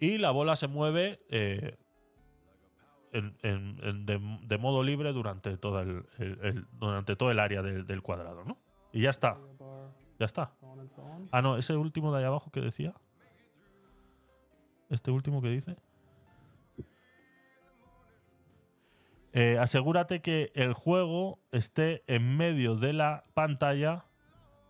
Y 0.00 0.18
la 0.18 0.30
bola 0.30 0.56
se 0.56 0.68
mueve 0.68 1.20
eh, 1.28 1.76
de, 3.12 4.58
modo 4.58 4.82
libre 4.82 5.12
durante, 5.12 5.56
todo 5.56 5.80
el, 5.80 6.04
durante 6.72 7.16
todo 7.16 7.30
el 7.30 7.38
área 7.40 7.62
del- 7.62 7.86
del 7.86 8.02
cuadrado, 8.02 8.44
¿no? 8.44 8.58
Y 8.92 9.02
ya 9.02 9.10
está. 9.10 9.36
Ya 10.18 10.26
está. 10.26 10.52
Ah, 11.32 11.42
no, 11.42 11.56
ese 11.56 11.76
último 11.76 12.12
de 12.12 12.18
ahí 12.20 12.24
abajo 12.24 12.50
que 12.50 12.60
decía. 12.60 12.94
Este 14.88 15.10
último 15.10 15.42
que 15.42 15.48
dice. 15.48 15.76
Eh, 19.40 19.56
asegúrate 19.56 20.20
que 20.20 20.50
el 20.56 20.72
juego 20.72 21.38
esté 21.52 22.02
en 22.12 22.36
medio 22.36 22.74
de 22.74 22.92
la 22.92 23.22
pantalla, 23.34 24.04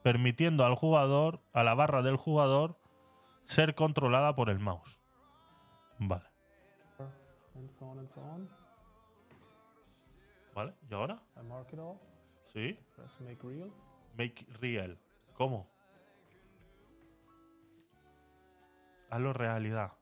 permitiendo 0.03 0.67
al 0.67 0.75
jugador, 0.75 1.41
a 1.55 1.63
la 1.63 1.73
barra 1.73 2.03
del 2.03 2.17
jugador, 2.17 2.79
ser 3.45 3.75
controlada 3.75 4.35
por 4.35 4.51
el 4.51 4.59
mouse. 4.59 5.01
Vale. 5.99 6.27
¿Vale? 10.55 10.75
¿Y 10.91 10.95
ahora? 10.95 11.23
Sí. 12.53 12.79
Press 12.95 13.23
make 13.23 13.43
real. 13.43 13.73
Make 14.19 14.45
real. 14.61 14.99
¿Cómo? 15.33 15.67
Hazlo 19.09 19.33
realidad. 19.33 19.93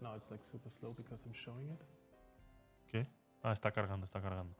Now 0.00 0.16
it's 0.16 0.28
like 0.32 0.42
super 0.42 0.72
slow 0.72 0.92
because 0.94 1.24
I'm 1.24 1.32
showing 1.32 1.70
it. 1.70 1.80
¿Qué? 2.90 3.06
Ah, 3.44 3.52
está 3.52 3.70
cargando, 3.70 4.06
está 4.06 4.22
cargando. 4.22 4.56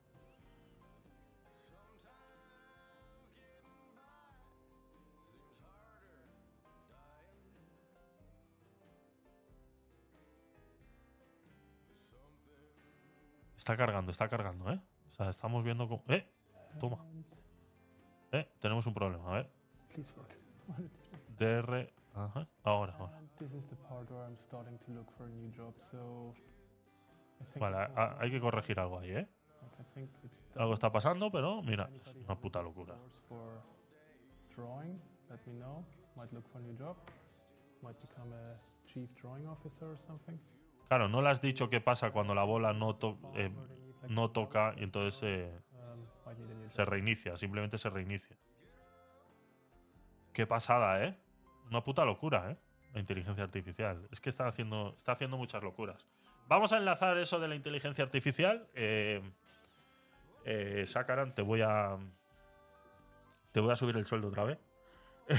Está 13.56 13.74
cargando, 13.78 14.11
está 14.11 14.28
cargando, 14.28 14.70
¿eh? 14.70 14.78
O 15.09 15.15
sea, 15.15 15.31
estamos 15.31 15.65
viendo 15.65 15.89
cómo... 15.89 16.05
¡Eh! 16.09 16.31
Toma. 16.78 16.98
Eh, 18.32 18.47
tenemos 18.61 18.86
un 18.86 18.93
problema, 18.93 19.31
a 19.31 19.35
ver. 19.36 19.51
DR... 21.39 21.90
Ajá. 22.15 22.47
Ahora, 22.62 22.94
ahora. 22.98 23.16
And 23.16 23.28
this 23.39 23.52
is 23.55 23.66
the 23.70 23.77
part 23.89 24.11
where 24.11 24.23
I'm 24.24 24.36
starting 24.39 24.78
to 24.78 24.93
look 24.93 25.11
for 25.16 25.24
a 25.24 25.31
new 25.31 25.51
job. 25.56 25.74
So 25.90 26.32
I 26.32 26.35
think 26.35 26.53
Vale, 27.61 27.85
it's 27.85 27.97
a- 27.98 28.16
hay 28.20 28.31
que 28.31 28.40
corregir 28.40 28.78
algo 28.81 28.98
ahí, 28.98 29.11
¿eh? 29.12 29.28
Algo 30.56 30.74
está 30.74 30.90
pasando, 30.93 31.31
pero 31.31 31.62
mira, 31.62 31.89
es 31.94 32.15
una 32.24 32.39
puta 32.40 32.62
locura. 32.62 32.94
Claro, 40.89 41.09
no 41.09 41.23
le 41.23 41.31
has 41.31 41.40
dicho 41.40 41.69
qué 41.70 41.81
pasa 41.81 42.11
cuando 42.12 42.35
la 42.35 42.44
bola 42.44 42.73
no, 42.73 42.97
to- 42.97 43.19
eh, 43.35 43.51
no 44.09 44.31
toca 44.31 44.74
y 44.77 44.85
entonces 44.85 45.23
eh, 45.23 45.61
Um, 45.73 46.70
se 46.70 46.85
reinicia, 46.85 47.36
simplemente 47.36 47.78
se 47.78 47.90
reinicia. 47.90 48.36
Qué 50.32 50.47
pasada, 50.47 51.05
¿eh? 51.05 51.16
Una 51.69 51.82
puta 51.82 52.05
locura, 52.05 52.51
¿eh? 52.51 52.56
La 52.93 53.01
inteligencia 53.01 53.44
artificial. 53.44 54.06
Es 54.11 54.20
que 54.20 54.28
está 54.31 54.47
haciendo, 54.47 54.94
está 54.97 55.12
haciendo 55.12 55.36
muchas 55.36 55.62
locuras. 55.62 56.06
Vamos 56.48 56.72
a 56.72 56.76
enlazar 56.76 57.16
eso 57.18 57.40
de 57.40 57.48
la 57.48 57.54
inteligencia 57.54 58.04
artificial. 58.04 58.66
Eh, 58.74 59.22
eh, 60.44 60.84
Sakaran, 60.86 61.34
te 61.34 61.42
voy 61.42 61.62
a. 61.62 61.96
Te 63.52 63.60
voy 63.60 63.72
a 63.72 63.76
subir 63.76 63.96
el 63.96 64.06
sueldo 64.06 64.28
otra 64.28 64.44
vez. 64.44 64.58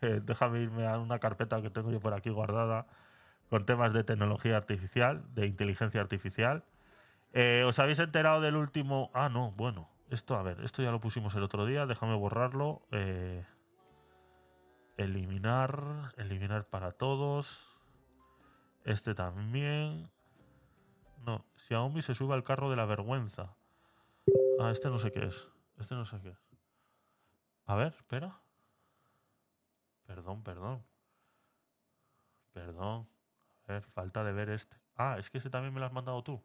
Eh, 0.00 0.20
déjame 0.22 0.60
irme 0.60 0.86
a 0.86 0.98
una 0.98 1.18
carpeta 1.18 1.62
que 1.62 1.70
tengo 1.70 1.90
yo 1.90 1.98
por 1.98 2.12
aquí 2.12 2.28
guardada 2.28 2.86
con 3.48 3.64
temas 3.64 3.94
de 3.94 4.04
tecnología 4.04 4.56
artificial, 4.56 5.22
de 5.34 5.46
inteligencia 5.46 6.00
artificial. 6.00 6.62
Eh, 7.32 7.64
¿Os 7.66 7.78
habéis 7.78 7.98
enterado 8.00 8.40
del 8.40 8.56
último? 8.56 9.10
Ah, 9.14 9.28
no, 9.28 9.52
bueno. 9.52 9.88
Esto, 10.10 10.36
a 10.36 10.42
ver, 10.42 10.60
esto 10.60 10.82
ya 10.82 10.90
lo 10.90 11.00
pusimos 11.00 11.34
el 11.34 11.42
otro 11.42 11.64
día. 11.64 11.86
Déjame 11.86 12.16
borrarlo. 12.16 12.82
Eh, 12.90 13.44
eliminar. 14.98 16.12
Eliminar 16.16 16.64
para 16.64 16.92
todos. 16.92 17.74
Este 18.84 19.14
también. 19.14 20.10
No, 21.24 21.44
Xiaomi 21.56 22.02
se 22.02 22.14
sube 22.14 22.34
al 22.34 22.44
carro 22.44 22.68
de 22.68 22.76
la 22.76 22.84
vergüenza. 22.84 23.56
Ah, 24.60 24.70
este 24.70 24.88
no 24.88 24.98
sé 24.98 25.10
qué 25.10 25.24
es. 25.24 25.48
Este 25.78 25.94
no 25.94 26.04
sé 26.04 26.20
qué 26.20 26.30
es. 26.30 26.38
A 27.66 27.76
ver, 27.76 27.94
espera. 27.94 28.40
Perdón, 30.06 30.42
perdón. 30.42 30.84
Perdón. 32.52 33.08
A 33.66 33.72
ver, 33.72 33.84
falta 33.84 34.22
de 34.22 34.32
ver 34.32 34.50
este. 34.50 34.76
Ah, 34.96 35.16
es 35.18 35.30
que 35.30 35.38
ese 35.38 35.48
también 35.48 35.72
me 35.72 35.80
lo 35.80 35.86
has 35.86 35.92
mandado 35.92 36.22
tú. 36.22 36.42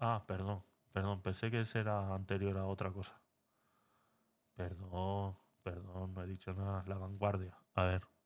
Ah, 0.00 0.22
perdón, 0.26 0.62
perdón, 0.92 1.20
pensé 1.22 1.50
que 1.50 1.60
ese 1.60 1.80
era 1.80 2.14
anterior 2.14 2.56
a 2.56 2.66
otra 2.66 2.92
cosa. 2.92 3.20
Perdón, 4.54 5.36
perdón, 5.64 6.14
no 6.14 6.22
he 6.22 6.26
dicho 6.28 6.54
nada, 6.54 6.84
la 6.86 6.96
vanguardia. 6.96 7.58
A 7.74 7.82
ver. 7.84 8.17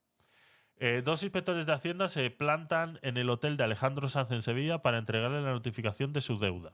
Eh, 0.77 1.03
dos 1.05 1.23
inspectores 1.23 1.67
de 1.67 1.73
Hacienda 1.73 2.09
se 2.09 2.31
plantan 2.31 2.99
en 3.03 3.17
el 3.17 3.31
hotel 3.31 3.57
de 3.57 3.65
Alejandro 3.65 4.09
Sanz 4.09 4.31
en 4.31 4.43
Sevilla 4.43 4.83
para 4.83 4.99
entregarle 4.99 5.41
la 5.43 5.53
notificación 5.53 6.13
de 6.13 6.21
su 6.21 6.39
deuda. 6.39 6.73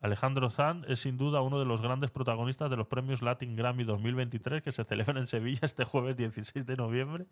Alejandro 0.00 0.50
Sanz 0.50 0.84
es 0.88 1.00
sin 1.00 1.16
duda 1.16 1.40
uno 1.40 1.58
de 1.58 1.64
los 1.64 1.80
grandes 1.80 2.10
protagonistas 2.10 2.68
de 2.68 2.76
los 2.76 2.86
premios 2.86 3.22
Latin 3.22 3.56
Grammy 3.56 3.84
2023 3.84 4.62
que 4.62 4.72
se 4.72 4.84
celebran 4.84 5.16
en 5.16 5.26
Sevilla 5.26 5.60
este 5.62 5.84
jueves 5.84 6.16
16 6.16 6.66
de 6.66 6.76
noviembre 6.76 7.26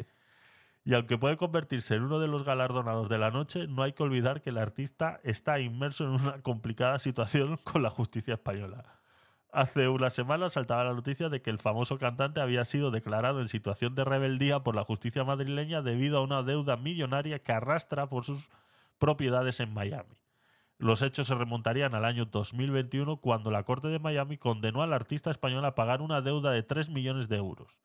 Y 0.85 0.95
aunque 0.95 1.19
puede 1.19 1.37
convertirse 1.37 1.95
en 1.95 2.03
uno 2.03 2.19
de 2.19 2.29
los 2.29 2.45
galardonados 2.45 3.09
de 3.09 3.19
la 3.19 3.31
noche, 3.31 3.66
no 3.69 3.83
hay 3.83 3.93
que 3.93 4.03
olvidar 4.03 4.41
que 4.41 4.51
el 4.51 4.59
artista 4.59 5.20
está 5.23 5.61
inmerso 5.61 6.05
en 6.05 6.11
una 6.11 6.41
complicada 6.43 6.99
situación 6.99 7.59
con 7.65 7.83
la 7.83 7.91
justicia 7.91 8.35
española. 8.35 9.02
Hace 9.53 9.89
una 9.89 10.09
semana 10.09 10.49
saltaba 10.49 10.83
la 10.83 10.95
noticia 10.95 11.29
de 11.29 11.43
que 11.43 11.51
el 11.51 11.59
famoso 11.59 11.99
cantante 11.99 12.41
había 12.41 12.65
sido 12.65 12.91
declarado 12.91 13.43
en 13.43 13.49
situación 13.49 13.95
de 13.95 14.03
rebeldía 14.03 14.61
por 14.61 14.74
la 14.74 14.83
justicia 14.83 15.24
madrileña 15.24 15.83
debido 15.83 16.16
a 16.16 16.23
una 16.23 16.43
deuda 16.43 16.79
millonaria 16.79 17.39
que 17.39 17.53
arrastra 17.53 18.09
por 18.09 18.24
sus 18.24 18.49
propiedades 18.99 19.61
en 19.61 19.74
Miami. 19.74 20.16
Los 20.79 21.03
hechos 21.03 21.27
se 21.27 21.35
remontarían 21.35 21.95
al 21.95 22.07
año 22.07 22.24
2021 22.24 23.19
cuando 23.19 23.51
la 23.51 23.65
Corte 23.65 23.89
de 23.89 23.99
Miami 23.99 24.39
condenó 24.39 24.81
al 24.81 24.95
artista 24.95 25.31
español 25.31 25.66
a 25.66 25.74
pagar 25.74 26.01
una 26.01 26.23
deuda 26.23 26.51
de 26.51 26.62
3 26.62 26.89
millones 26.89 27.29
de 27.29 27.37
euros, 27.37 27.77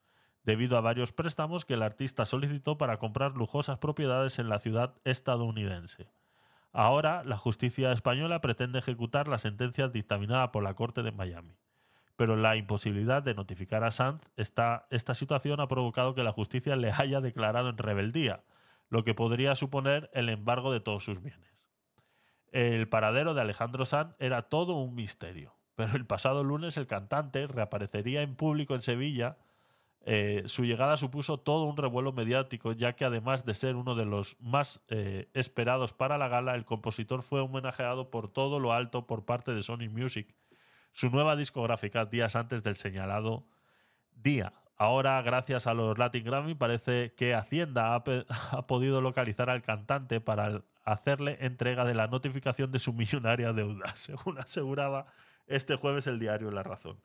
debido 0.43 0.77
a 0.77 0.81
varios 0.81 1.11
préstamos 1.11 1.65
que 1.65 1.73
el 1.73 1.83
artista 1.83 2.25
solicitó 2.25 2.77
para 2.77 2.97
comprar 2.97 3.35
lujosas 3.35 3.77
propiedades 3.77 4.39
en 4.39 4.47
la 4.47 4.59
ciudad 4.59 4.95
estadounidense. 5.03 6.07
Ahora, 6.79 7.23
la 7.25 7.39
justicia 7.39 7.91
española 7.91 8.39
pretende 8.39 8.77
ejecutar 8.77 9.27
la 9.27 9.39
sentencia 9.39 9.87
dictaminada 9.87 10.51
por 10.51 10.61
la 10.61 10.75
Corte 10.75 11.01
de 11.01 11.11
Miami. 11.11 11.57
Pero 12.15 12.35
la 12.35 12.55
imposibilidad 12.55 13.23
de 13.23 13.33
notificar 13.33 13.83
a 13.83 13.89
Sanz, 13.89 14.21
esta, 14.35 14.85
esta 14.91 15.15
situación 15.15 15.59
ha 15.59 15.67
provocado 15.67 16.13
que 16.13 16.21
la 16.21 16.33
justicia 16.33 16.75
le 16.75 16.91
haya 16.91 17.19
declarado 17.19 17.69
en 17.69 17.79
rebeldía, 17.79 18.43
lo 18.89 19.03
que 19.03 19.15
podría 19.15 19.55
suponer 19.55 20.11
el 20.13 20.29
embargo 20.29 20.71
de 20.71 20.79
todos 20.79 21.03
sus 21.03 21.19
bienes. 21.19 21.49
El 22.51 22.87
paradero 22.87 23.33
de 23.33 23.41
Alejandro 23.41 23.83
Sanz 23.85 24.13
era 24.19 24.43
todo 24.43 24.75
un 24.75 24.93
misterio, 24.93 25.55
pero 25.73 25.95
el 25.95 26.05
pasado 26.05 26.43
lunes 26.43 26.77
el 26.77 26.85
cantante 26.85 27.47
reaparecería 27.47 28.21
en 28.21 28.35
público 28.35 28.75
en 28.75 28.83
Sevilla 28.83 29.37
eh, 30.09 30.43
su 30.45 30.63
llegada 30.63 30.95
supuso 30.95 31.37
todo 31.37 31.65
un 31.65 31.75
revuelo 31.75 32.13
mediático, 32.13 32.71
ya 32.71 32.93
que 32.93 33.03
además 33.03 33.43
de 33.43 33.53
ser 33.53 33.75
uno 33.75 33.93
de 33.93 34.05
los 34.05 34.37
más 34.39 34.79
eh, 34.87 35.27
esperados 35.33 35.91
para 35.91 36.17
la 36.17 36.29
gala, 36.29 36.55
el 36.55 36.63
compositor 36.63 37.23
fue 37.23 37.41
homenajeado 37.41 38.09
por 38.09 38.31
todo 38.31 38.61
lo 38.61 38.71
alto 38.71 39.05
por 39.05 39.25
parte 39.25 39.53
de 39.53 39.63
Sony 39.63 39.89
Music, 39.91 40.33
su 40.93 41.09
nueva 41.09 41.35
discográfica, 41.35 42.05
días 42.05 42.37
antes 42.37 42.63
del 42.63 42.77
señalado 42.77 43.49
día. 44.13 44.53
Ahora, 44.77 45.21
gracias 45.23 45.67
a 45.67 45.73
los 45.73 45.97
Latin 45.97 46.23
Grammy, 46.23 46.55
parece 46.55 47.13
que 47.13 47.35
Hacienda 47.35 47.93
ha, 47.93 48.03
ha 48.51 48.65
podido 48.65 49.01
localizar 49.01 49.49
al 49.49 49.61
cantante 49.61 50.21
para 50.21 50.63
hacerle 50.85 51.35
entrega 51.41 51.83
de 51.83 51.95
la 51.95 52.07
notificación 52.07 52.71
de 52.71 52.79
su 52.79 52.93
millonaria 52.93 53.51
deuda, 53.51 53.87
según 53.97 54.39
aseguraba 54.39 55.07
este 55.47 55.75
jueves 55.75 56.07
el 56.07 56.17
diario 56.17 56.49
La 56.49 56.63
Razón. 56.63 56.97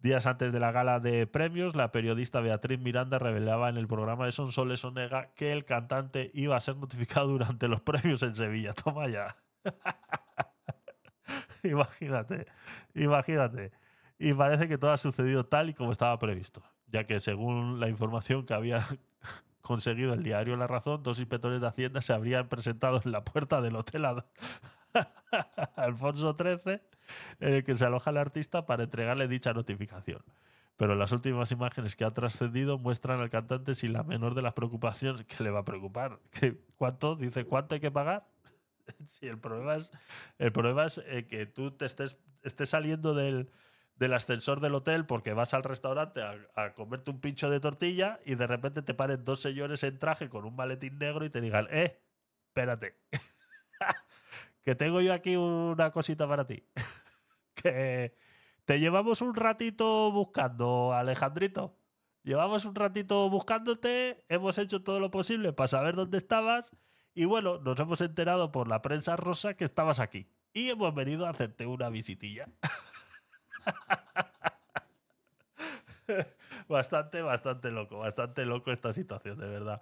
Días 0.00 0.26
antes 0.26 0.52
de 0.52 0.60
la 0.60 0.70
gala 0.70 1.00
de 1.00 1.26
premios, 1.26 1.74
la 1.74 1.90
periodista 1.90 2.40
Beatriz 2.40 2.78
Miranda 2.78 3.18
revelaba 3.18 3.68
en 3.68 3.76
el 3.76 3.88
programa 3.88 4.26
de 4.26 4.32
Son 4.32 4.52
Soles 4.52 4.84
Onega 4.84 5.32
que 5.34 5.52
el 5.52 5.64
cantante 5.64 6.30
iba 6.34 6.56
a 6.56 6.60
ser 6.60 6.76
notificado 6.76 7.26
durante 7.26 7.66
los 7.66 7.80
premios 7.80 8.22
en 8.22 8.36
Sevilla. 8.36 8.72
Toma 8.74 9.08
ya. 9.08 9.36
imagínate, 11.64 12.46
imagínate. 12.94 13.72
Y 14.20 14.34
parece 14.34 14.68
que 14.68 14.78
todo 14.78 14.92
ha 14.92 14.98
sucedido 14.98 15.46
tal 15.46 15.70
y 15.70 15.74
como 15.74 15.90
estaba 15.90 16.16
previsto, 16.20 16.62
ya 16.86 17.02
que 17.02 17.18
según 17.18 17.80
la 17.80 17.88
información 17.88 18.46
que 18.46 18.54
había 18.54 18.86
conseguido 19.62 20.14
el 20.14 20.22
diario 20.22 20.56
La 20.56 20.68
Razón, 20.68 21.02
dos 21.02 21.18
inspectores 21.18 21.60
de 21.60 21.66
Hacienda 21.66 22.02
se 22.02 22.12
habrían 22.12 22.48
presentado 22.48 23.02
en 23.04 23.10
la 23.10 23.24
puerta 23.24 23.60
del 23.60 23.74
hotel 23.74 24.04
Alfonso 25.76 26.36
XIII 26.38 26.80
en 27.40 27.54
el 27.54 27.64
que 27.64 27.74
se 27.74 27.84
aloja 27.84 28.10
el 28.10 28.18
artista 28.18 28.66
para 28.66 28.84
entregarle 28.84 29.28
dicha 29.28 29.52
notificación. 29.52 30.22
Pero 30.76 30.94
las 30.94 31.10
últimas 31.10 31.50
imágenes 31.50 31.96
que 31.96 32.04
ha 32.04 32.12
trascendido 32.12 32.78
muestran 32.78 33.20
al 33.20 33.30
cantante 33.30 33.74
sin 33.74 33.92
la 33.92 34.04
menor 34.04 34.34
de 34.34 34.42
las 34.42 34.54
preocupaciones 34.54 35.26
que 35.26 35.42
le 35.42 35.50
va 35.50 35.60
a 35.60 35.64
preocupar. 35.64 36.20
¿Qué, 36.30 36.56
¿Cuánto? 36.76 37.16
Dice, 37.16 37.44
¿cuánto 37.44 37.74
hay 37.74 37.80
que 37.80 37.90
pagar? 37.90 38.26
Sí, 39.06 39.26
el 39.26 39.38
problema 39.38 39.74
es, 39.74 39.92
el 40.38 40.50
problema 40.50 40.86
es 40.86 40.96
eh, 41.04 41.26
que 41.26 41.44
tú 41.44 41.72
te 41.72 41.84
estés, 41.84 42.16
estés 42.42 42.70
saliendo 42.70 43.12
del, 43.12 43.50
del 43.96 44.14
ascensor 44.14 44.60
del 44.60 44.74
hotel 44.74 45.04
porque 45.04 45.34
vas 45.34 45.52
al 45.52 45.62
restaurante 45.62 46.22
a, 46.22 46.38
a, 46.54 46.72
comerte 46.72 47.10
un 47.10 47.20
pincho 47.20 47.50
de 47.50 47.60
tortilla 47.60 48.18
y 48.24 48.36
de 48.36 48.46
repente 48.46 48.80
te 48.80 48.94
paren 48.94 49.26
dos 49.26 49.42
señores 49.42 49.82
en 49.82 49.98
traje 49.98 50.30
con 50.30 50.46
un 50.46 50.56
maletín 50.56 50.96
negro 50.98 51.26
y 51.26 51.28
te 51.30 51.42
digan, 51.42 51.66
eh, 51.70 52.00
espérate, 52.46 52.96
que 54.68 54.74
tengo 54.74 55.00
yo 55.00 55.14
aquí 55.14 55.34
una 55.34 55.92
cosita 55.92 56.28
para 56.28 56.46
ti. 56.46 56.62
que 57.54 58.14
te 58.66 58.78
llevamos 58.78 59.22
un 59.22 59.34
ratito 59.34 60.12
buscando, 60.12 60.92
Alejandrito. 60.92 61.74
Llevamos 62.22 62.66
un 62.66 62.74
ratito 62.74 63.30
buscándote, 63.30 64.26
hemos 64.28 64.58
hecho 64.58 64.82
todo 64.82 65.00
lo 65.00 65.10
posible 65.10 65.54
para 65.54 65.68
saber 65.68 65.94
dónde 65.94 66.18
estabas 66.18 66.76
y 67.14 67.24
bueno, 67.24 67.58
nos 67.60 67.80
hemos 67.80 68.02
enterado 68.02 68.52
por 68.52 68.68
la 68.68 68.82
prensa 68.82 69.16
rosa 69.16 69.54
que 69.54 69.64
estabas 69.64 70.00
aquí 70.00 70.28
y 70.52 70.68
hemos 70.68 70.94
venido 70.94 71.26
a 71.26 71.30
hacerte 71.30 71.64
una 71.64 71.88
visitilla. 71.88 72.50
bastante, 76.68 77.22
bastante 77.22 77.70
loco, 77.70 78.00
bastante 78.00 78.44
loco 78.44 78.70
esta 78.70 78.92
situación, 78.92 79.38
de 79.38 79.48
verdad. 79.48 79.80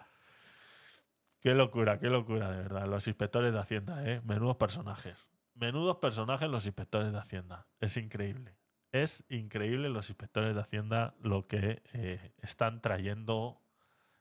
Qué 1.47 1.55
locura, 1.55 2.01
qué 2.01 2.09
locura, 2.09 2.51
de 2.51 2.61
verdad. 2.61 2.89
Los 2.89 3.07
inspectores 3.07 3.53
de 3.53 3.61
Hacienda, 3.61 4.05
¿eh? 4.05 4.21
Menudos 4.25 4.57
personajes. 4.57 5.29
Menudos 5.55 5.99
personajes 5.99 6.51
los 6.51 6.67
inspectores 6.67 7.13
de 7.13 7.19
Hacienda. 7.19 7.69
Es 7.79 7.97
increíble. 7.97 8.57
Es 8.91 9.23
increíble 9.29 9.89
los 9.89 10.11
inspectores 10.11 10.57
de 10.57 10.61
Hacienda 10.61 11.15
lo 11.21 11.47
que 11.47 11.85
eh, 11.93 12.33
están 12.43 12.81
trayendo. 12.81 13.63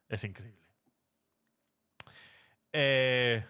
Es 0.08 0.24
increíble. 0.24 0.68
Eh, 2.74 3.44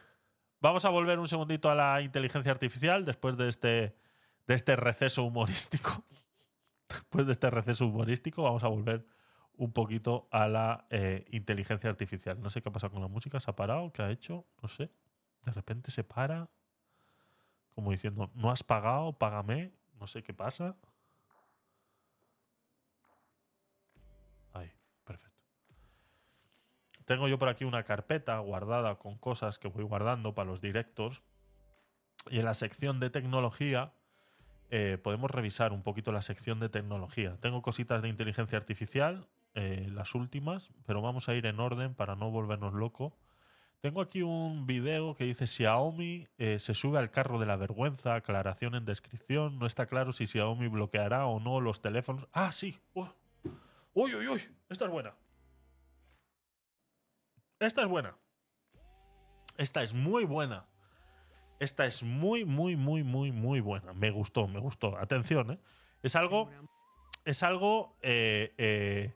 vamos 0.62 0.86
a 0.86 0.90
volver 0.90 1.20
un 1.20 1.28
segundito 1.28 1.70
a 1.70 1.76
la 1.76 2.00
inteligencia 2.00 2.54
artificial 2.54 3.04
después 3.04 3.36
de 3.36 3.50
este, 3.50 3.98
de 4.48 4.56
este 4.56 4.78
receso 4.78 5.26
humorístico. 5.26 6.06
después 6.88 7.28
de 7.28 7.34
este 7.34 7.50
receso 7.50 7.88
humorístico, 7.88 8.42
vamos 8.42 8.64
a 8.64 8.70
volver 8.70 9.06
un 9.58 9.72
poquito 9.72 10.28
a 10.32 10.48
la 10.48 10.86
eh, 10.90 11.26
inteligencia 11.32 11.90
artificial. 11.90 12.42
No 12.42 12.50
sé 12.50 12.62
qué 12.62 12.70
ha 12.70 12.72
pasado 12.72 12.92
con 12.92 13.02
la 13.02 13.08
música, 13.08 13.40
se 13.40 13.50
ha 13.50 13.56
parado, 13.56 13.92
qué 13.92 14.02
ha 14.02 14.12
hecho, 14.12 14.46
no 14.62 14.68
sé. 14.68 14.92
De 15.44 15.52
repente 15.52 15.92
se 15.92 16.04
para, 16.04 16.50
como 17.74 17.92
diciendo, 17.92 18.32
no 18.36 18.52
has 18.52 18.64
pagado, 18.64 19.14
págame, 19.14 19.72
no 20.00 20.08
sé 20.08 20.24
qué 20.24 20.34
pasa. 20.34 20.76
Ahí, 24.54 24.72
perfecto. 25.04 25.40
Tengo 27.06 27.28
yo 27.28 27.38
por 27.38 27.50
aquí 27.50 27.64
una 27.66 27.84
carpeta 27.84 28.40
guardada 28.40 28.96
con 28.96 29.18
cosas 29.18 29.60
que 29.60 29.68
voy 29.68 29.84
guardando 29.84 30.34
para 30.34 30.50
los 30.50 30.62
directos. 30.62 31.24
Y 32.30 32.40
en 32.40 32.46
la 32.46 32.56
sección 32.56 33.00
de 33.00 33.12
tecnología 33.12 33.94
eh, 34.72 34.98
podemos 35.02 35.30
revisar 35.30 35.74
un 35.74 35.84
poquito 35.84 36.12
la 36.12 36.24
sección 36.24 36.60
de 36.60 36.70
tecnología. 36.70 37.38
Tengo 37.40 37.62
cositas 37.62 38.02
de 38.02 38.10
inteligencia 38.10 38.58
artificial, 38.58 39.28
eh, 39.56 39.88
las 39.92 40.16
últimas, 40.16 40.70
pero 40.86 41.02
vamos 41.02 41.30
a 41.30 41.34
ir 41.34 41.46
en 41.46 41.60
orden 41.60 41.96
para 41.96 42.16
no 42.16 42.30
volvernos 42.30 42.74
locos. 42.74 43.14
Tengo 43.82 44.02
aquí 44.02 44.22
un 44.22 44.66
video 44.66 45.16
que 45.16 45.26
dice 45.26 45.48
Xiaomi 45.48 46.28
eh, 46.38 46.60
se 46.60 46.74
sube 46.74 46.98
al 46.98 47.12
carro 47.12 47.40
de 47.40 47.46
la 47.46 47.56
vergüenza, 47.56 48.16
aclaración 48.16 48.76
en 48.76 48.86
descripción, 48.86 49.60
no 49.60 49.66
está 49.66 49.86
claro 49.86 50.12
si 50.12 50.28
Xiaomi 50.28 50.68
bloqueará 50.68 51.26
o 51.28 51.40
no 51.40 51.62
los 51.62 51.82
teléfonos. 51.82 52.28
Ah, 52.32 52.52
sí. 52.52 52.80
Uh. 52.94 53.08
Uy, 53.94 54.14
uy, 54.16 54.28
uy, 54.28 54.42
esta 54.70 54.86
es 54.86 54.92
buena. 54.92 55.14
Esta 57.60 57.82
es 57.82 57.88
buena. 57.88 58.16
Esta 59.58 59.84
es 59.84 59.94
muy 59.94 60.26
buena. 60.26 60.66
Esta 61.60 61.86
es 61.86 62.04
muy, 62.04 62.44
muy, 62.44 62.76
muy, 62.76 63.04
muy, 63.04 63.32
muy 63.32 63.62
buena. 63.62 63.94
Me 63.94 64.12
gustó, 64.12 64.48
me 64.48 64.60
gustó. 64.60 64.98
Atención, 64.98 65.52
¿eh? 65.52 65.60
Es 66.04 66.16
algo. 66.16 66.50
Es 67.24 67.44
algo. 67.44 67.98
Eh, 68.02 68.54
eh, 68.58 69.14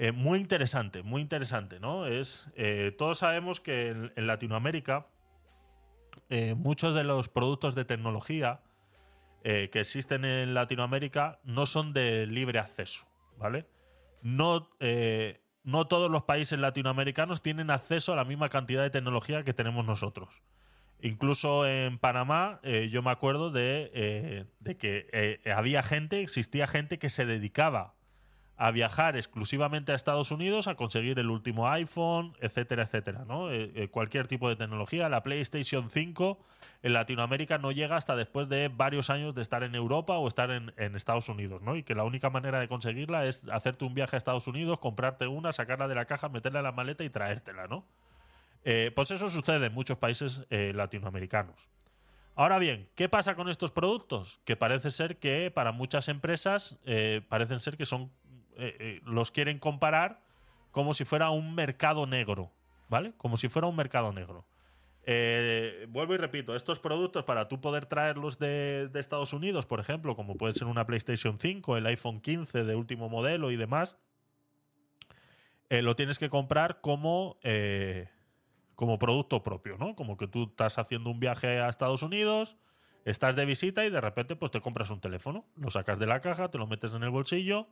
eh, 0.00 0.12
muy 0.12 0.38
interesante, 0.38 1.02
muy 1.02 1.20
interesante, 1.20 1.80
¿no? 1.80 2.06
Es, 2.06 2.46
eh, 2.54 2.94
todos 2.96 3.18
sabemos 3.18 3.60
que 3.60 3.88
en, 3.88 4.26
Latinoamérica 4.28 5.08
eh, 6.30 6.54
muchos 6.54 6.94
de 6.94 7.02
los 7.02 7.28
productos 7.28 7.74
de 7.74 7.84
tecnología 7.84 8.62
que 9.42 9.80
existen 9.80 10.26
en 10.26 10.52
Latinoamérica 10.52 11.40
no 11.42 11.64
son 11.64 11.94
de 11.94 12.26
libre 12.26 12.58
acceso, 12.58 13.08
¿vale? 13.38 13.66
No, 14.20 14.68
no 15.64 15.86
todos 15.86 16.10
los 16.10 16.24
países 16.24 16.58
latinoamericanos 16.58 17.40
tienen 17.40 17.70
acceso 17.70 18.12
a 18.12 18.16
la 18.16 18.26
misma 18.26 18.50
cantidad 18.50 18.82
de 18.82 18.90
tecnología 18.90 19.44
que 19.44 19.54
tenemos 19.54 19.86
nosotros. 19.86 20.42
Incluso 21.00 21.66
en 21.66 21.98
Panamá, 21.98 22.60
yo 22.90 23.00
me 23.00 23.10
acuerdo 23.10 23.50
de, 23.50 24.44
de 24.60 24.76
que 24.76 25.40
había 25.56 25.82
gente, 25.82 26.20
existía 26.20 26.66
gente 26.66 26.98
que 26.98 27.08
se 27.08 27.24
dedicaba 27.24 27.94
a 28.58 28.72
viajar 28.72 29.16
exclusivamente 29.16 29.92
a 29.92 29.94
Estados 29.94 30.32
Unidos 30.32 30.66
a 30.66 30.74
conseguir 30.74 31.20
el 31.20 31.30
último 31.30 31.68
iPhone, 31.68 32.36
etcétera, 32.40 32.82
etcétera, 32.82 33.24
¿no? 33.24 33.52
Eh, 33.52 33.70
eh, 33.76 33.88
cualquier 33.88 34.26
tipo 34.26 34.48
de 34.48 34.56
tecnología. 34.56 35.08
La 35.08 35.22
PlayStation 35.22 35.88
5 35.88 36.38
en 36.82 36.92
Latinoamérica 36.92 37.58
no 37.58 37.70
llega 37.70 37.96
hasta 37.96 38.16
después 38.16 38.48
de 38.48 38.66
varios 38.66 39.10
años 39.10 39.32
de 39.36 39.42
estar 39.42 39.62
en 39.62 39.76
Europa 39.76 40.18
o 40.18 40.26
estar 40.26 40.50
en, 40.50 40.72
Estados 40.96 41.28
Unidos, 41.28 41.62
¿no? 41.62 41.76
Y 41.76 41.84
que 41.84 41.94
la 41.94 42.02
única 42.02 42.30
manera 42.30 42.58
de 42.58 42.66
conseguirla 42.66 43.26
es 43.26 43.48
hacerte 43.48 43.84
un 43.84 43.94
viaje 43.94 44.16
a 44.16 44.18
Estados 44.18 44.48
Unidos, 44.48 44.80
comprarte 44.80 45.28
una, 45.28 45.52
sacarla 45.52 45.86
de 45.86 45.94
la 45.94 46.06
caja, 46.06 46.28
meterla 46.28 46.58
en 46.58 46.64
la 46.64 46.72
maleta 46.72 47.04
y 47.04 47.10
traértela, 47.10 47.68
¿no? 47.68 47.84
Eh, 48.64 48.90
pues 48.94 49.12
eso 49.12 49.28
sucede 49.28 49.66
en 49.66 49.72
muchos 49.72 49.98
países 49.98 50.44
latinoamericanos. 50.50 51.68
Ahora 52.34 52.58
bien, 52.58 52.88
¿qué 52.96 53.08
pasa 53.08 53.36
con 53.36 53.48
estos 53.48 53.70
productos? 53.70 54.40
Que 54.44 54.56
parece 54.56 54.90
ser 54.90 55.18
que 55.18 55.52
para 55.52 55.70
muchas 55.70 56.08
empresas 56.08 56.76
parecen 57.28 57.60
ser 57.60 57.76
que 57.76 57.86
son 57.86 58.10
eh, 58.58 58.76
eh, 58.80 59.00
los 59.04 59.30
quieren 59.30 59.60
comparar 59.60 60.20
como 60.72 60.92
si 60.92 61.04
fuera 61.04 61.30
un 61.30 61.54
mercado 61.54 62.06
negro, 62.06 62.50
¿vale? 62.88 63.12
Como 63.16 63.36
si 63.36 63.48
fuera 63.48 63.68
un 63.68 63.76
mercado 63.76 64.12
negro. 64.12 64.44
Eh, 65.04 65.86
vuelvo 65.88 66.14
y 66.14 66.16
repito, 66.16 66.56
estos 66.56 66.80
productos 66.80 67.24
para 67.24 67.46
tú 67.46 67.60
poder 67.60 67.86
traerlos 67.86 68.38
de, 68.40 68.90
Estados 68.94 69.32
Unidos, 69.32 69.64
por 69.64 69.78
ejemplo, 69.78 70.16
como 70.16 70.36
puede 70.36 70.54
ser 70.54 70.66
una 70.66 70.86
PlayStation 70.86 71.38
5, 71.40 71.76
el 71.76 71.86
iPhone 71.86 72.20
15 72.20 72.64
de 72.64 72.74
último 72.74 73.08
modelo 73.08 73.52
y 73.52 73.56
demás, 73.56 73.96
lo 75.70 75.94
tienes 75.96 76.18
que 76.18 76.28
comprar 76.28 76.80
como, 76.80 77.38
como 78.74 78.98
producto 78.98 79.42
propio, 79.42 79.78
¿no? 79.78 79.94
Como 79.94 80.16
que 80.16 80.26
tú 80.26 80.48
estás 80.50 80.78
haciendo 80.78 81.10
un 81.10 81.20
viaje 81.20 81.60
a 81.60 81.68
Estados 81.68 82.02
Unidos, 82.02 82.56
estás 83.04 83.36
de 83.36 83.46
visita 83.46 83.86
y 83.86 83.90
de 83.90 84.00
repente 84.00 84.36
pues 84.36 84.50
te 84.50 84.60
compras 84.60 84.90
un 84.90 85.00
teléfono, 85.00 85.46
lo 85.56 85.70
sacas 85.70 85.98
de 85.98 86.06
la 86.06 86.20
caja, 86.20 86.50
te 86.50 86.58
lo 86.58 86.66
metes 86.66 86.92
en 86.92 87.02
el 87.02 87.10
bolsillo 87.10 87.68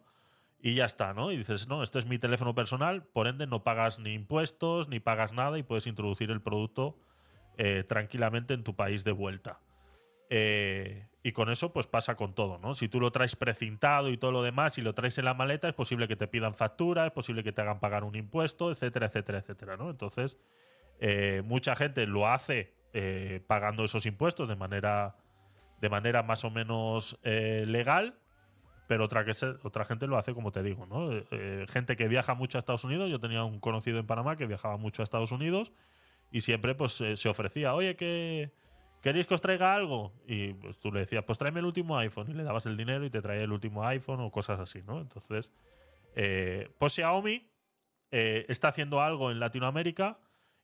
y 0.61 0.74
ya 0.74 0.85
está, 0.85 1.15
¿no? 1.15 1.33
Y 1.33 1.37
dices, 1.37 1.69
no, 1.69 1.83
este 1.83 1.99
es 1.99 2.07
mi 2.07 2.19
teléfono 2.19 2.55
personal, 2.55 3.05
por 3.05 3.28
ende 3.28 3.47
no 3.47 3.62
pagas 3.62 3.99
ni 3.99 4.15
impuestos, 4.15 4.89
ni 4.89 5.01
pagas 5.01 5.33
nada 5.33 5.59
y 5.59 5.62
puedes 5.62 5.87
introducir 5.87 6.31
el 6.31 6.41
producto 6.41 6.99
eh, 7.59 7.85
tranquilamente 7.85 8.55
en 8.55 8.65
tu 8.65 8.74
país 8.74 9.05
de 9.05 9.12
vuelta. 9.12 9.61
Eh, 10.28 11.07
y 11.23 11.33
con 11.33 11.51
eso, 11.51 11.73
pues 11.73 11.87
pasa 11.87 12.16
con 12.16 12.35
todo, 12.35 12.59
¿no? 12.59 12.74
Si 12.74 12.89
tú 12.89 13.01
lo 13.01 13.11
traes 13.11 13.37
precintado 13.37 14.11
y 14.11 14.16
todo 14.16 14.33
lo 14.33 14.43
demás 14.43 14.78
y 14.78 14.83
lo 14.83 14.95
traes 14.95 15.19
en 15.19 15.24
la 15.24 15.35
maleta, 15.35 15.69
es 15.69 15.74
posible 15.74 16.09
que 16.09 16.16
te 16.16 16.27
pidan 16.27 16.55
factura, 16.55 17.07
es 17.07 17.12
posible 17.12 17.45
que 17.45 17.53
te 17.53 17.62
hagan 17.62 17.81
pagar 17.81 18.05
un 18.05 18.16
impuesto, 18.16 18.70
etcétera, 18.70 19.07
etcétera, 19.07 19.39
etcétera, 19.39 19.77
¿no? 19.77 19.91
Entonces, 19.91 20.37
eh, 21.01 21.43
mucha 21.45 21.77
gente 21.77 22.07
lo 22.07 22.28
hace 22.28 22.74
eh, 22.93 23.43
pagando 23.47 23.85
esos 23.85 24.07
impuestos 24.07 24.49
de 24.49 24.57
manera, 24.57 25.16
de 25.81 25.89
manera 25.89 26.23
más 26.23 26.45
o 26.45 26.51
menos 26.51 27.19
legal, 27.23 28.19
pero 28.86 29.04
otra, 29.04 29.24
que 29.24 29.32
otra 29.62 29.84
gente 29.84 30.06
lo 30.06 30.16
hace 30.16 30.34
como 30.34 30.52
te 30.52 30.62
digo, 30.62 30.86
¿no? 30.86 31.12
Eh, 31.12 31.26
eh, 31.30 31.66
gente 31.68 31.96
que 31.96 32.08
viaja 32.08 32.34
mucho 32.34 32.58
a 32.58 32.60
Estados 32.60 32.84
Unidos, 32.84 33.10
yo 33.10 33.20
tenía 33.20 33.44
un 33.44 33.60
conocido 33.60 33.98
en 33.98 34.06
Panamá 34.06 34.36
que 34.36 34.46
viajaba 34.46 34.76
mucho 34.76 35.02
a 35.02 35.04
Estados 35.04 35.32
Unidos 35.32 35.72
y 36.30 36.42
siempre 36.42 36.74
pues 36.74 37.00
eh, 37.00 37.16
se 37.16 37.28
ofrecía, 37.28 37.74
oye, 37.74 37.96
que 37.96 38.52
¿queréis 39.02 39.26
que 39.26 39.34
os 39.34 39.40
traiga 39.40 39.74
algo? 39.74 40.12
Y 40.26 40.54
pues, 40.54 40.78
tú 40.78 40.92
le 40.92 41.00
decías, 41.00 41.24
pues 41.24 41.38
tráeme 41.38 41.60
el 41.60 41.66
último 41.66 41.98
iPhone 41.98 42.30
y 42.30 42.34
le 42.34 42.44
dabas 42.44 42.66
el 42.66 42.76
dinero 42.76 43.04
y 43.04 43.10
te 43.10 43.20
traía 43.20 43.42
el 43.42 43.52
último 43.52 43.84
iPhone 43.84 44.20
o 44.20 44.30
cosas 44.30 44.60
así, 44.60 44.82
¿no? 44.82 45.00
Entonces, 45.00 45.52
eh, 46.14 46.70
pues 46.78 46.92
Xiaomi 46.94 47.50
está 48.08 48.68
haciendo 48.68 49.02
algo 49.02 49.30
en 49.30 49.40
Latinoamérica 49.40 50.18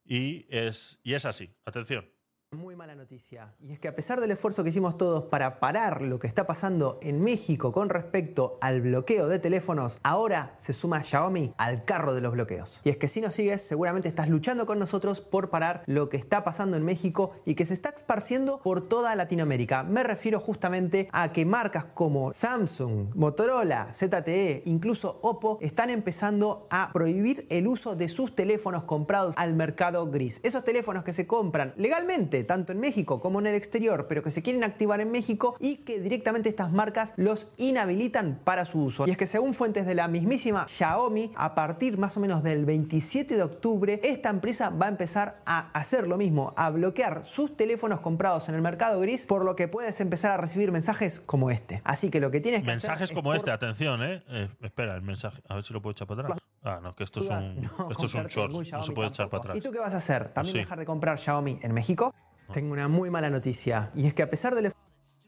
y 0.06 0.46
es, 0.48 1.00
y 1.02 1.12
es 1.12 1.26
así. 1.26 1.50
Atención. 1.66 2.08
Muy 2.52 2.76
mala 2.76 2.94
noticia. 2.94 3.54
Y 3.62 3.72
es 3.72 3.80
que 3.80 3.88
a 3.88 3.96
pesar 3.96 4.20
del 4.20 4.30
esfuerzo 4.30 4.62
que 4.62 4.68
hicimos 4.68 4.98
todos 4.98 5.24
para 5.24 5.58
parar 5.58 6.02
lo 6.02 6.18
que 6.18 6.26
está 6.26 6.46
pasando 6.46 6.98
en 7.00 7.22
México 7.22 7.72
con 7.72 7.88
respecto 7.88 8.58
al 8.60 8.82
bloqueo 8.82 9.26
de 9.26 9.38
teléfonos, 9.38 9.98
ahora 10.02 10.54
se 10.58 10.74
suma 10.74 11.02
Xiaomi 11.02 11.54
al 11.56 11.86
carro 11.86 12.12
de 12.12 12.20
los 12.20 12.32
bloqueos. 12.32 12.82
Y 12.84 12.90
es 12.90 12.98
que 12.98 13.08
si 13.08 13.22
nos 13.22 13.32
sigues, 13.32 13.62
seguramente 13.62 14.06
estás 14.06 14.28
luchando 14.28 14.66
con 14.66 14.78
nosotros 14.78 15.22
por 15.22 15.48
parar 15.48 15.82
lo 15.86 16.10
que 16.10 16.18
está 16.18 16.44
pasando 16.44 16.76
en 16.76 16.84
México 16.84 17.32
y 17.46 17.54
que 17.54 17.64
se 17.64 17.72
está 17.72 17.88
esparciendo 17.88 18.60
por 18.62 18.86
toda 18.86 19.16
Latinoamérica. 19.16 19.82
Me 19.82 20.02
refiero 20.02 20.38
justamente 20.38 21.08
a 21.10 21.32
que 21.32 21.46
marcas 21.46 21.86
como 21.94 22.34
Samsung, 22.34 23.14
Motorola, 23.14 23.94
ZTE, 23.94 24.64
incluso 24.66 25.20
Oppo 25.22 25.56
están 25.62 25.88
empezando 25.88 26.66
a 26.68 26.90
prohibir 26.92 27.46
el 27.48 27.66
uso 27.66 27.96
de 27.96 28.10
sus 28.10 28.34
teléfonos 28.34 28.84
comprados 28.84 29.34
al 29.38 29.54
mercado 29.54 30.06
gris. 30.10 30.38
Esos 30.42 30.64
teléfonos 30.64 31.02
que 31.02 31.14
se 31.14 31.26
compran 31.26 31.72
legalmente, 31.78 32.41
tanto 32.44 32.72
en 32.72 32.80
México 32.80 33.20
como 33.20 33.40
en 33.40 33.46
el 33.46 33.54
exterior, 33.54 34.06
pero 34.08 34.22
que 34.22 34.30
se 34.30 34.42
quieren 34.42 34.64
activar 34.64 35.00
en 35.00 35.10
México 35.10 35.56
y 35.60 35.76
que 35.78 36.00
directamente 36.00 36.48
estas 36.48 36.72
marcas 36.72 37.14
los 37.16 37.52
inhabilitan 37.56 38.38
para 38.44 38.64
su 38.64 38.80
uso. 38.84 39.06
Y 39.06 39.10
es 39.10 39.16
que 39.16 39.26
según 39.26 39.54
fuentes 39.54 39.86
de 39.86 39.94
la 39.94 40.08
mismísima 40.08 40.66
Xiaomi, 40.68 41.32
a 41.36 41.54
partir 41.54 41.98
más 41.98 42.16
o 42.16 42.20
menos 42.20 42.42
del 42.42 42.64
27 42.64 43.36
de 43.36 43.42
octubre, 43.42 44.00
esta 44.02 44.28
empresa 44.30 44.70
va 44.70 44.86
a 44.86 44.88
empezar 44.90 45.40
a 45.46 45.70
hacer 45.72 46.06
lo 46.06 46.16
mismo, 46.18 46.52
a 46.56 46.70
bloquear 46.70 47.24
sus 47.24 47.56
teléfonos 47.56 48.00
comprados 48.00 48.48
en 48.48 48.54
el 48.54 48.62
mercado 48.62 49.00
gris, 49.00 49.26
por 49.26 49.44
lo 49.44 49.56
que 49.56 49.68
puedes 49.68 50.00
empezar 50.00 50.30
a 50.32 50.36
recibir 50.36 50.72
mensajes 50.72 51.20
como 51.20 51.50
este. 51.50 51.80
Así 51.84 52.10
que 52.10 52.20
lo 52.20 52.30
que 52.30 52.40
tienes 52.40 52.60
que 52.62 52.70
hacer 52.70 52.72
Mensajes 52.90 53.10
es 53.10 53.14
como 53.14 53.30
por- 53.30 53.36
este, 53.36 53.50
atención, 53.50 54.02
¿eh? 54.02 54.22
Eh, 54.28 54.48
Espera, 54.62 54.94
el 54.94 55.02
mensaje. 55.02 55.42
A 55.48 55.54
ver 55.54 55.64
si 55.64 55.72
lo 55.72 55.80
puedo 55.82 55.92
echar 55.92 56.06
para 56.06 56.22
atrás. 56.22 56.38
Ah, 56.64 56.78
no, 56.82 56.92
que 56.92 57.02
esto 57.04 57.20
es 57.20 57.26
un, 57.28 57.62
no 57.62 57.88
esto 57.90 58.06
es 58.06 58.14
un 58.14 58.26
short. 58.26 58.52
No 58.52 58.82
se 58.82 58.92
puede 58.92 59.08
echar 59.08 59.28
para 59.28 59.42
tampoco. 59.42 59.56
¿Y 59.56 59.58
atrás. 59.58 59.62
tú 59.64 59.72
qué 59.72 59.78
vas 59.80 59.94
a 59.94 59.96
hacer? 59.96 60.28
¿También 60.32 60.52
Sí. 60.52 60.58
dejar 60.58 60.78
de 60.78 60.86
comprar 60.86 61.18
Xiaomi 61.18 61.58
en 61.62 61.72
México? 61.74 62.14
Tengo 62.52 62.72
una 62.72 62.88
muy 62.88 63.10
mala 63.10 63.30
noticia. 63.30 63.90
Y 63.94 64.06
es 64.06 64.14
que 64.14 64.22
a 64.22 64.30
pesar 64.30 64.54
del 64.54 64.72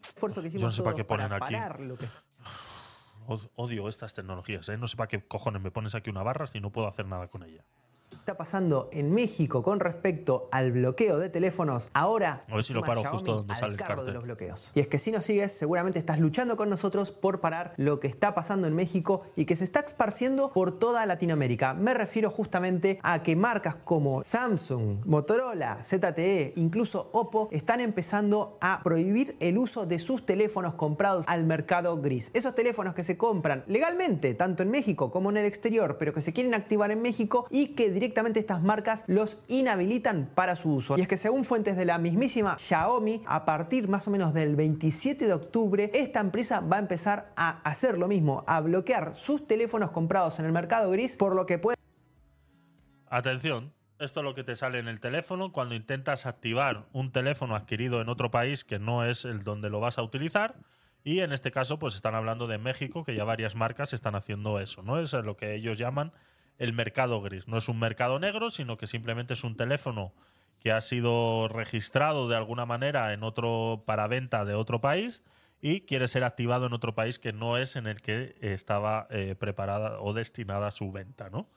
esfuerzo 0.02 0.40
que 0.42 0.48
hicimos 0.48 0.62
Yo 0.62 0.66
no 0.68 0.72
sé 0.72 0.82
para 0.82 0.92
todos 0.92 0.96
qué 0.96 1.04
ponen 1.04 1.28
para 1.28 1.44
aquí. 1.46 1.54
parar 1.54 1.80
lo 1.80 1.96
que 1.96 2.06
Od- 3.26 3.50
Odio 3.56 3.88
estas 3.88 4.12
tecnologías, 4.14 4.68
¿eh? 4.68 4.76
No 4.76 4.86
sé 4.86 4.96
para 4.96 5.08
qué 5.08 5.26
cojones 5.26 5.62
me 5.62 5.70
pones 5.70 5.94
aquí 5.94 6.10
una 6.10 6.22
barra 6.22 6.46
si 6.46 6.60
no 6.60 6.70
puedo 6.70 6.86
hacer 6.86 7.06
nada 7.06 7.28
con 7.28 7.42
ella. 7.42 7.64
Está 8.24 8.38
pasando 8.38 8.88
en 8.92 9.12
México 9.12 9.62
con 9.62 9.80
respecto 9.80 10.48
al 10.50 10.72
bloqueo 10.72 11.18
de 11.18 11.28
teléfonos, 11.28 11.90
ahora 11.92 12.44
A 12.48 12.54
ver 12.54 12.64
si 12.64 12.72
lo 12.72 12.80
paro 12.80 13.00
Xiaomi 13.00 13.18
justo 13.18 13.34
donde 13.34 13.52
al 13.52 13.58
sale 13.58 13.72
el 13.72 13.78
carro 13.78 14.04
de 14.04 14.12
los 14.12 14.22
bloqueos. 14.22 14.70
Y 14.74 14.80
es 14.80 14.88
que 14.88 14.98
si 14.98 15.10
nos 15.10 15.24
sigues, 15.24 15.52
seguramente 15.52 15.98
estás 15.98 16.18
luchando 16.18 16.56
con 16.56 16.70
nosotros 16.70 17.10
por 17.10 17.40
parar 17.40 17.74
lo 17.76 18.00
que 18.00 18.06
está 18.06 18.34
pasando 18.34 18.66
en 18.66 18.74
México 18.74 19.22
y 19.36 19.44
que 19.44 19.56
se 19.56 19.64
está 19.64 19.80
esparciendo 19.80 20.52
por 20.52 20.78
toda 20.78 21.04
Latinoamérica. 21.04 21.74
Me 21.74 21.92
refiero 21.92 22.30
justamente 22.30 22.98
a 23.02 23.22
que 23.22 23.36
marcas 23.36 23.76
como 23.84 24.24
Samsung, 24.24 25.04
Motorola, 25.04 25.80
ZTE, 25.84 26.54
incluso 26.56 27.10
Oppo 27.12 27.48
están 27.52 27.80
empezando 27.80 28.56
a 28.60 28.80
prohibir 28.82 29.36
el 29.40 29.58
uso 29.58 29.84
de 29.84 29.98
sus 29.98 30.24
teléfonos 30.24 30.74
comprados 30.74 31.26
al 31.28 31.44
mercado 31.44 32.00
gris. 32.00 32.30
Esos 32.32 32.54
teléfonos 32.54 32.94
que 32.94 33.04
se 33.04 33.18
compran 33.18 33.64
legalmente, 33.66 34.34
tanto 34.34 34.62
en 34.62 34.70
México 34.70 35.10
como 35.10 35.30
en 35.30 35.36
el 35.36 35.44
exterior, 35.44 35.96
pero 35.98 36.14
que 36.14 36.22
se 36.22 36.32
quieren 36.32 36.54
activar 36.54 36.90
en 36.90 37.02
México 37.02 37.46
y 37.50 37.74
que 37.74 37.90
directamente 37.90 38.03
estas 38.04 38.62
marcas 38.62 39.04
los 39.06 39.42
inhabilitan 39.48 40.30
para 40.34 40.56
su 40.56 40.74
uso. 40.74 40.98
Y 40.98 41.02
es 41.02 41.08
que 41.08 41.16
según 41.16 41.44
fuentes 41.44 41.76
de 41.76 41.84
la 41.84 41.98
mismísima 41.98 42.56
Xiaomi, 42.58 43.22
a 43.26 43.44
partir 43.44 43.88
más 43.88 44.08
o 44.08 44.10
menos 44.10 44.34
del 44.34 44.56
27 44.56 45.26
de 45.26 45.32
octubre, 45.32 45.90
esta 45.94 46.20
empresa 46.20 46.60
va 46.60 46.76
a 46.76 46.80
empezar 46.80 47.32
a 47.36 47.60
hacer 47.62 47.98
lo 47.98 48.08
mismo, 48.08 48.44
a 48.46 48.60
bloquear 48.60 49.14
sus 49.14 49.46
teléfonos 49.46 49.90
comprados 49.90 50.38
en 50.38 50.46
el 50.46 50.52
mercado 50.52 50.90
gris, 50.90 51.16
por 51.16 51.34
lo 51.34 51.46
que 51.46 51.58
puede 51.58 51.76
Atención, 53.08 53.72
esto 54.00 54.20
es 54.20 54.24
lo 54.24 54.34
que 54.34 54.42
te 54.42 54.56
sale 54.56 54.80
en 54.80 54.88
el 54.88 54.98
teléfono 54.98 55.52
cuando 55.52 55.76
intentas 55.76 56.26
activar 56.26 56.86
un 56.92 57.12
teléfono 57.12 57.54
adquirido 57.54 58.00
en 58.00 58.08
otro 58.08 58.30
país 58.30 58.64
que 58.64 58.80
no 58.80 59.04
es 59.04 59.24
el 59.24 59.44
donde 59.44 59.70
lo 59.70 59.78
vas 59.78 59.98
a 59.98 60.02
utilizar. 60.02 60.56
Y 61.04 61.20
en 61.20 61.32
este 61.32 61.52
caso, 61.52 61.78
pues 61.78 61.94
están 61.94 62.14
hablando 62.14 62.46
de 62.46 62.58
México, 62.58 63.04
que 63.04 63.14
ya 63.14 63.22
varias 63.22 63.54
marcas 63.54 63.92
están 63.92 64.16
haciendo 64.16 64.58
eso, 64.58 64.82
¿no? 64.82 64.98
Es 64.98 65.12
lo 65.12 65.36
que 65.36 65.54
ellos 65.54 65.78
llaman 65.78 66.12
el 66.58 66.72
mercado 66.72 67.20
gris. 67.20 67.48
No 67.48 67.58
es 67.58 67.68
un 67.68 67.78
mercado 67.78 68.18
negro, 68.18 68.50
sino 68.50 68.76
que 68.76 68.86
simplemente 68.86 69.34
es 69.34 69.44
un 69.44 69.56
teléfono 69.56 70.12
que 70.60 70.72
ha 70.72 70.80
sido 70.80 71.48
registrado 71.48 72.28
de 72.28 72.36
alguna 72.36 72.64
manera 72.66 73.12
en 73.12 73.22
otro 73.22 73.82
para 73.86 74.06
venta 74.06 74.44
de 74.44 74.54
otro 74.54 74.80
país 74.80 75.22
y 75.60 75.82
quiere 75.82 76.08
ser 76.08 76.24
activado 76.24 76.66
en 76.66 76.72
otro 76.72 76.94
país 76.94 77.18
que 77.18 77.32
no 77.32 77.58
es 77.58 77.76
en 77.76 77.86
el 77.86 78.00
que 78.00 78.36
estaba 78.40 79.06
eh, 79.10 79.34
preparada 79.38 80.00
o 80.00 80.12
destinada 80.12 80.70
su 80.70 80.92
venta, 80.92 81.30
¿no? 81.30 81.48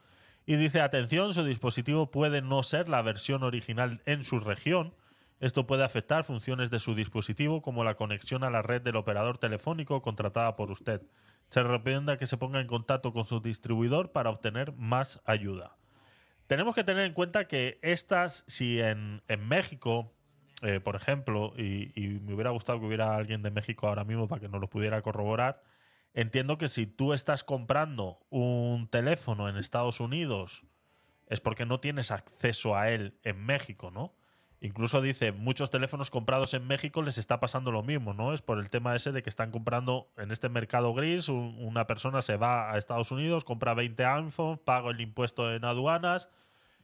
Y 0.45 0.55
dice, 0.55 0.79
atención, 0.79 1.33
su 1.33 1.43
dispositivo 1.43 2.09
puede 2.09 2.41
no 2.41 2.63
ser 2.63 2.87
la 2.87 3.01
versión 3.01 3.43
original 3.43 4.01
en 4.05 4.23
su 4.23 4.39
región. 4.39 4.93
Esto 5.39 5.67
puede 5.67 5.83
afectar 5.83 6.23
funciones 6.23 6.71
de 6.71 6.79
su 6.79 6.95
dispositivo 6.95 7.61
como 7.61 7.83
la 7.83 7.95
conexión 7.95 8.43
a 8.43 8.49
la 8.49 8.63
red 8.63 8.81
del 8.81 8.95
operador 8.95 9.37
telefónico 9.37 10.01
contratada 10.01 10.55
por 10.55 10.71
usted. 10.71 11.03
Se 11.49 11.61
recomienda 11.61 12.17
que 12.17 12.25
se 12.25 12.37
ponga 12.37 12.59
en 12.59 12.67
contacto 12.67 13.13
con 13.13 13.25
su 13.25 13.39
distribuidor 13.39 14.11
para 14.11 14.31
obtener 14.31 14.73
más 14.73 15.21
ayuda. 15.25 15.77
Tenemos 16.47 16.73
que 16.73 16.83
tener 16.83 17.05
en 17.05 17.13
cuenta 17.13 17.47
que 17.47 17.77
estas, 17.83 18.45
si 18.47 18.79
en, 18.79 19.21
México, 19.47 20.15
eh, 20.63 20.79
por 20.79 20.95
ejemplo, 20.95 21.53
y, 21.55 21.91
y 21.93 22.19
me 22.19 22.33
hubiera 22.33 22.49
gustado 22.49 22.79
que 22.79 22.87
hubiera 22.87 23.15
alguien 23.15 23.43
de 23.43 23.51
México 23.51 23.87
ahora 23.87 24.05
mismo 24.05 24.27
para 24.27 24.41
que 24.41 24.49
nos 24.49 24.59
lo 24.59 24.69
pudiera 24.69 25.01
corroborar, 25.01 25.61
entiendo 26.13 26.57
que 26.57 26.67
si 26.67 26.87
tú 26.87 27.13
estás 27.13 27.43
comprando 27.43 28.19
un 28.29 28.87
teléfono 28.89 29.49
en 29.49 29.57
Estados 29.57 29.99
Unidos 29.99 30.65
es 31.27 31.41
porque 31.41 31.65
no 31.65 31.79
tienes 31.79 32.11
acceso 32.11 32.75
a 32.75 32.89
él 32.89 33.19
en 33.23 33.45
México, 33.45 33.91
¿no? 33.91 34.15
Incluso 34.59 35.01
dice, 35.01 35.31
muchos 35.31 35.69
teléfonos 35.69 36.09
comprados 36.09 36.55
en 36.55 36.65
México 36.65 37.03
les 37.03 37.19
está 37.19 37.39
pasando 37.39 37.71
lo 37.71 37.83
mismo, 37.83 38.15
¿no? 38.15 38.33
Es 38.33 38.41
por 38.41 38.57
el 38.57 38.71
tema 38.71 38.95
ese 38.95 39.11
de 39.11 39.21
que 39.21 39.29
están 39.29 39.51
comprando 39.51 40.09
en 40.17 40.31
este 40.31 40.49
mercado 40.49 40.95
gris, 40.95 41.29
un- 41.29 41.55
una 41.59 41.85
persona 41.85 42.23
se 42.23 42.37
va 42.37 42.71
a 42.71 42.77
Estados 42.79 43.11
Unidos, 43.11 43.45
compra 43.45 43.75
20 43.75 44.03
iPhones, 44.05 44.59
paga 44.65 44.89
el 44.89 44.99
impuesto 44.99 45.53
en 45.53 45.63
aduanas 45.63 46.29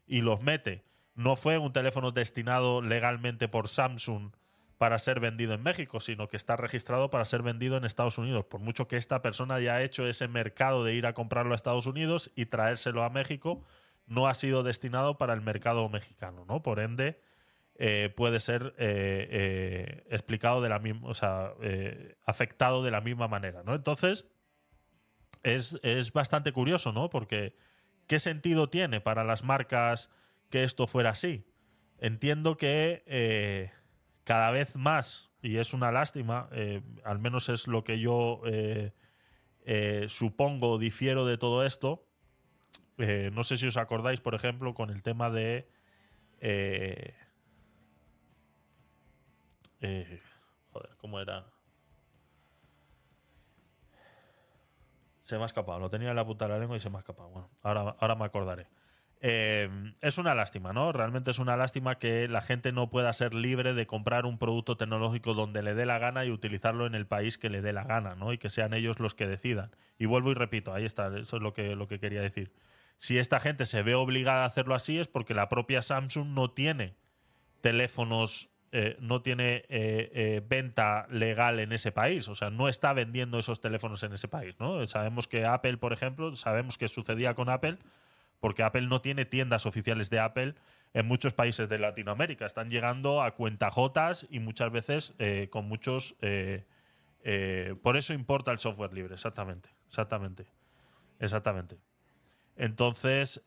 y 0.06 0.22
los 0.22 0.42
mete. 0.42 0.84
No 1.16 1.36
fue 1.36 1.58
un 1.58 1.74
teléfono 1.74 2.12
destinado 2.12 2.82
legalmente 2.84 3.48
por 3.48 3.68
Samsung 3.68 4.32
para 4.78 5.00
ser 5.00 5.20
vendido 5.20 5.54
en 5.56 5.64
México, 5.64 6.00
sino 6.00 6.28
que 6.28 6.38
está 6.38 6.56
registrado 6.56 7.10
para 7.10 7.26
ser 7.26 7.42
vendido 7.42 7.78
en 7.78 7.86
Estados 7.86 8.20
Unidos. 8.20 8.46
Por 8.46 8.60
mucho 8.60 8.88
que 8.88 8.98
esta 8.98 9.22
persona 9.24 9.56
haya 9.56 9.82
hecho 9.82 10.06
ese 10.06 10.28
mercado 10.28 10.84
de 10.84 10.94
ir 10.94 11.08
a 11.08 11.14
comprarlo 11.14 11.54
a 11.54 11.56
Estados 11.56 11.88
Unidos 11.88 12.32
y 12.36 12.48
traérselo 12.48 13.04
a 13.04 13.10
México, 13.10 13.64
no 14.06 14.28
ha 14.28 14.34
sido 14.36 14.62
destinado 14.62 15.18
para 15.18 15.34
el 15.34 15.42
mercado 15.42 15.88
mexicano, 15.90 16.46
¿no? 16.48 16.62
Por 16.62 16.80
ende, 16.80 17.20
eh, 17.76 18.14
puede 18.16 18.40
ser 18.40 18.76
eh, 18.78 19.28
eh, 19.32 20.04
explicado 20.12 20.62
de 20.62 20.70
la 20.70 20.78
misma, 20.78 21.08
o 21.08 21.14
sea, 21.16 21.54
afectado 22.26 22.84
de 22.84 22.92
la 22.92 23.02
misma 23.02 23.28
manera, 23.28 23.64
¿no? 23.64 23.74
Entonces, 23.74 24.28
es, 25.42 25.80
es 25.82 26.14
bastante 26.14 26.52
curioso, 26.52 26.92
¿no? 26.92 27.10
Porque, 27.10 27.56
¿qué 28.08 28.20
sentido 28.20 28.70
tiene 28.70 29.02
para 29.02 29.24
las 29.24 29.44
marcas 29.44 30.12
que 30.50 30.64
esto 30.64 30.86
fuera 30.86 31.12
así? 31.12 31.48
Entiendo 31.98 32.58
que 32.58 33.72
cada 34.24 34.52
vez 34.52 34.76
más, 34.76 35.32
y 35.42 35.58
es 35.58 35.74
una 35.74 35.92
lástima, 35.92 36.50
al 37.04 37.20
menos 37.20 37.50
es 37.50 37.68
lo 37.68 37.84
que 37.84 38.00
yo 38.00 38.42
supongo, 40.08 40.78
difiero 40.78 41.26
de 41.26 41.38
todo 41.38 41.66
esto. 41.66 42.08
No 42.98 43.44
sé 43.44 43.58
si 43.58 43.68
os 43.68 43.78
acordáis, 43.78 44.22
por 44.22 44.36
ejemplo, 44.36 44.74
con 44.74 44.90
el 44.92 45.02
tema 45.02 45.30
de. 45.30 45.68
Eh, 49.84 50.22
joder, 50.72 50.96
¿cómo 50.98 51.20
era? 51.20 51.46
Se 55.24 55.38
me 55.38 55.44
ha 55.44 55.46
escapado, 55.46 55.80
lo 55.80 55.90
tenía 55.90 56.10
en 56.10 56.16
la 56.16 56.26
puta 56.26 56.46
de 56.46 56.54
la 56.54 56.60
lengua 56.60 56.76
y 56.78 56.80
se 56.80 56.90
me 56.90 56.98
ha 56.98 57.00
escapado. 57.00 57.30
Bueno, 57.30 57.50
ahora, 57.62 57.96
ahora 58.00 58.16
me 58.16 58.26
acordaré. 58.26 58.68
Eh, 59.26 59.70
es 60.02 60.18
una 60.18 60.36
lástima, 60.36 60.74
¿no? 60.74 60.92
Realmente 60.92 61.32
es 61.32 61.40
una 61.40 61.56
lástima 61.56 61.98
que 61.98 62.28
la 62.28 62.42
gente 62.42 62.74
no 62.74 62.90
pueda 62.90 63.14
ser 63.14 63.34
libre 63.34 63.74
de 63.74 63.88
comprar 63.88 64.26
un 64.26 64.38
producto 64.38 64.76
tecnológico 64.76 65.34
donde 65.34 65.64
le 65.64 65.76
dé 65.76 65.86
la 65.86 65.98
gana 65.98 66.26
y 66.26 66.30
utilizarlo 66.30 66.86
en 66.86 66.94
el 66.94 67.08
país 67.08 67.38
que 67.38 67.50
le 67.50 67.62
dé 67.62 67.72
la 67.72 67.86
gana, 67.86 68.16
¿no? 68.16 68.34
Y 68.34 68.38
que 68.38 68.50
sean 68.50 68.74
ellos 68.74 69.00
los 69.00 69.16
que 69.16 69.26
decidan. 69.26 69.72
Y 69.98 70.08
vuelvo 70.08 70.32
y 70.32 70.34
repito, 70.34 70.74
ahí 70.74 70.84
está, 70.84 71.08
eso 71.18 71.38
es 71.38 71.42
lo 71.42 71.54
que, 71.54 71.78
lo 71.78 71.88
que 71.88 72.02
quería 72.02 72.22
decir. 72.22 72.52
Si 72.98 73.18
esta 73.18 73.40
gente 73.40 73.66
se 73.66 73.82
ve 73.82 73.96
obligada 73.96 74.44
a 74.44 74.48
hacerlo 74.48 74.76
así 74.76 75.00
es 75.00 75.08
porque 75.08 75.34
la 75.34 75.48
propia 75.48 75.82
Samsung 75.82 76.28
no 76.34 76.52
tiene 76.52 76.98
teléfonos, 77.62 78.50
eh, 78.76 78.98
no 79.00 79.22
tiene 79.22 79.58
eh, 79.58 79.66
eh, 79.70 80.42
venta 80.44 81.06
legal 81.12 81.60
en 81.60 81.74
ese 81.74 81.92
país. 81.92 82.28
O 82.28 82.34
sea, 82.34 82.50
no 82.50 82.68
está 82.68 82.92
vendiendo 82.94 83.38
esos 83.38 83.62
teléfonos 83.62 84.02
en 84.02 84.14
ese 84.14 84.28
país, 84.28 84.56
¿no? 84.60 84.88
Sabemos 84.88 85.28
que 85.28 85.46
Apple, 85.46 85.78
por 85.78 85.94
ejemplo, 85.94 86.36
sabemos 86.36 86.80
que 86.80 86.88
sucedía 86.88 87.36
con 87.36 87.50
Apple 87.50 87.78
porque 88.40 88.64
Apple 88.64 88.88
no 88.88 89.00
tiene 89.00 89.26
tiendas 89.26 89.68
oficiales 89.68 90.10
de 90.10 90.20
Apple 90.20 90.56
en 90.96 91.06
muchos 91.06 91.36
países 91.36 91.70
de 91.70 91.78
Latinoamérica. 91.78 92.48
Están 92.48 92.72
llegando 92.72 93.22
a 93.22 93.36
cuentajotas 93.36 94.26
y 94.32 94.40
muchas 94.40 94.72
veces 94.72 95.14
con 95.52 95.68
muchos... 95.68 96.16
por 97.84 97.96
eso 97.96 98.14
importa 98.16 98.52
el 98.52 98.58
software 98.58 98.92
libre, 98.92 99.14
exactamente. 99.14 99.70
Exactamente. 99.88 100.48
Exactamente. 101.20 101.78
Entonces, 102.56 103.44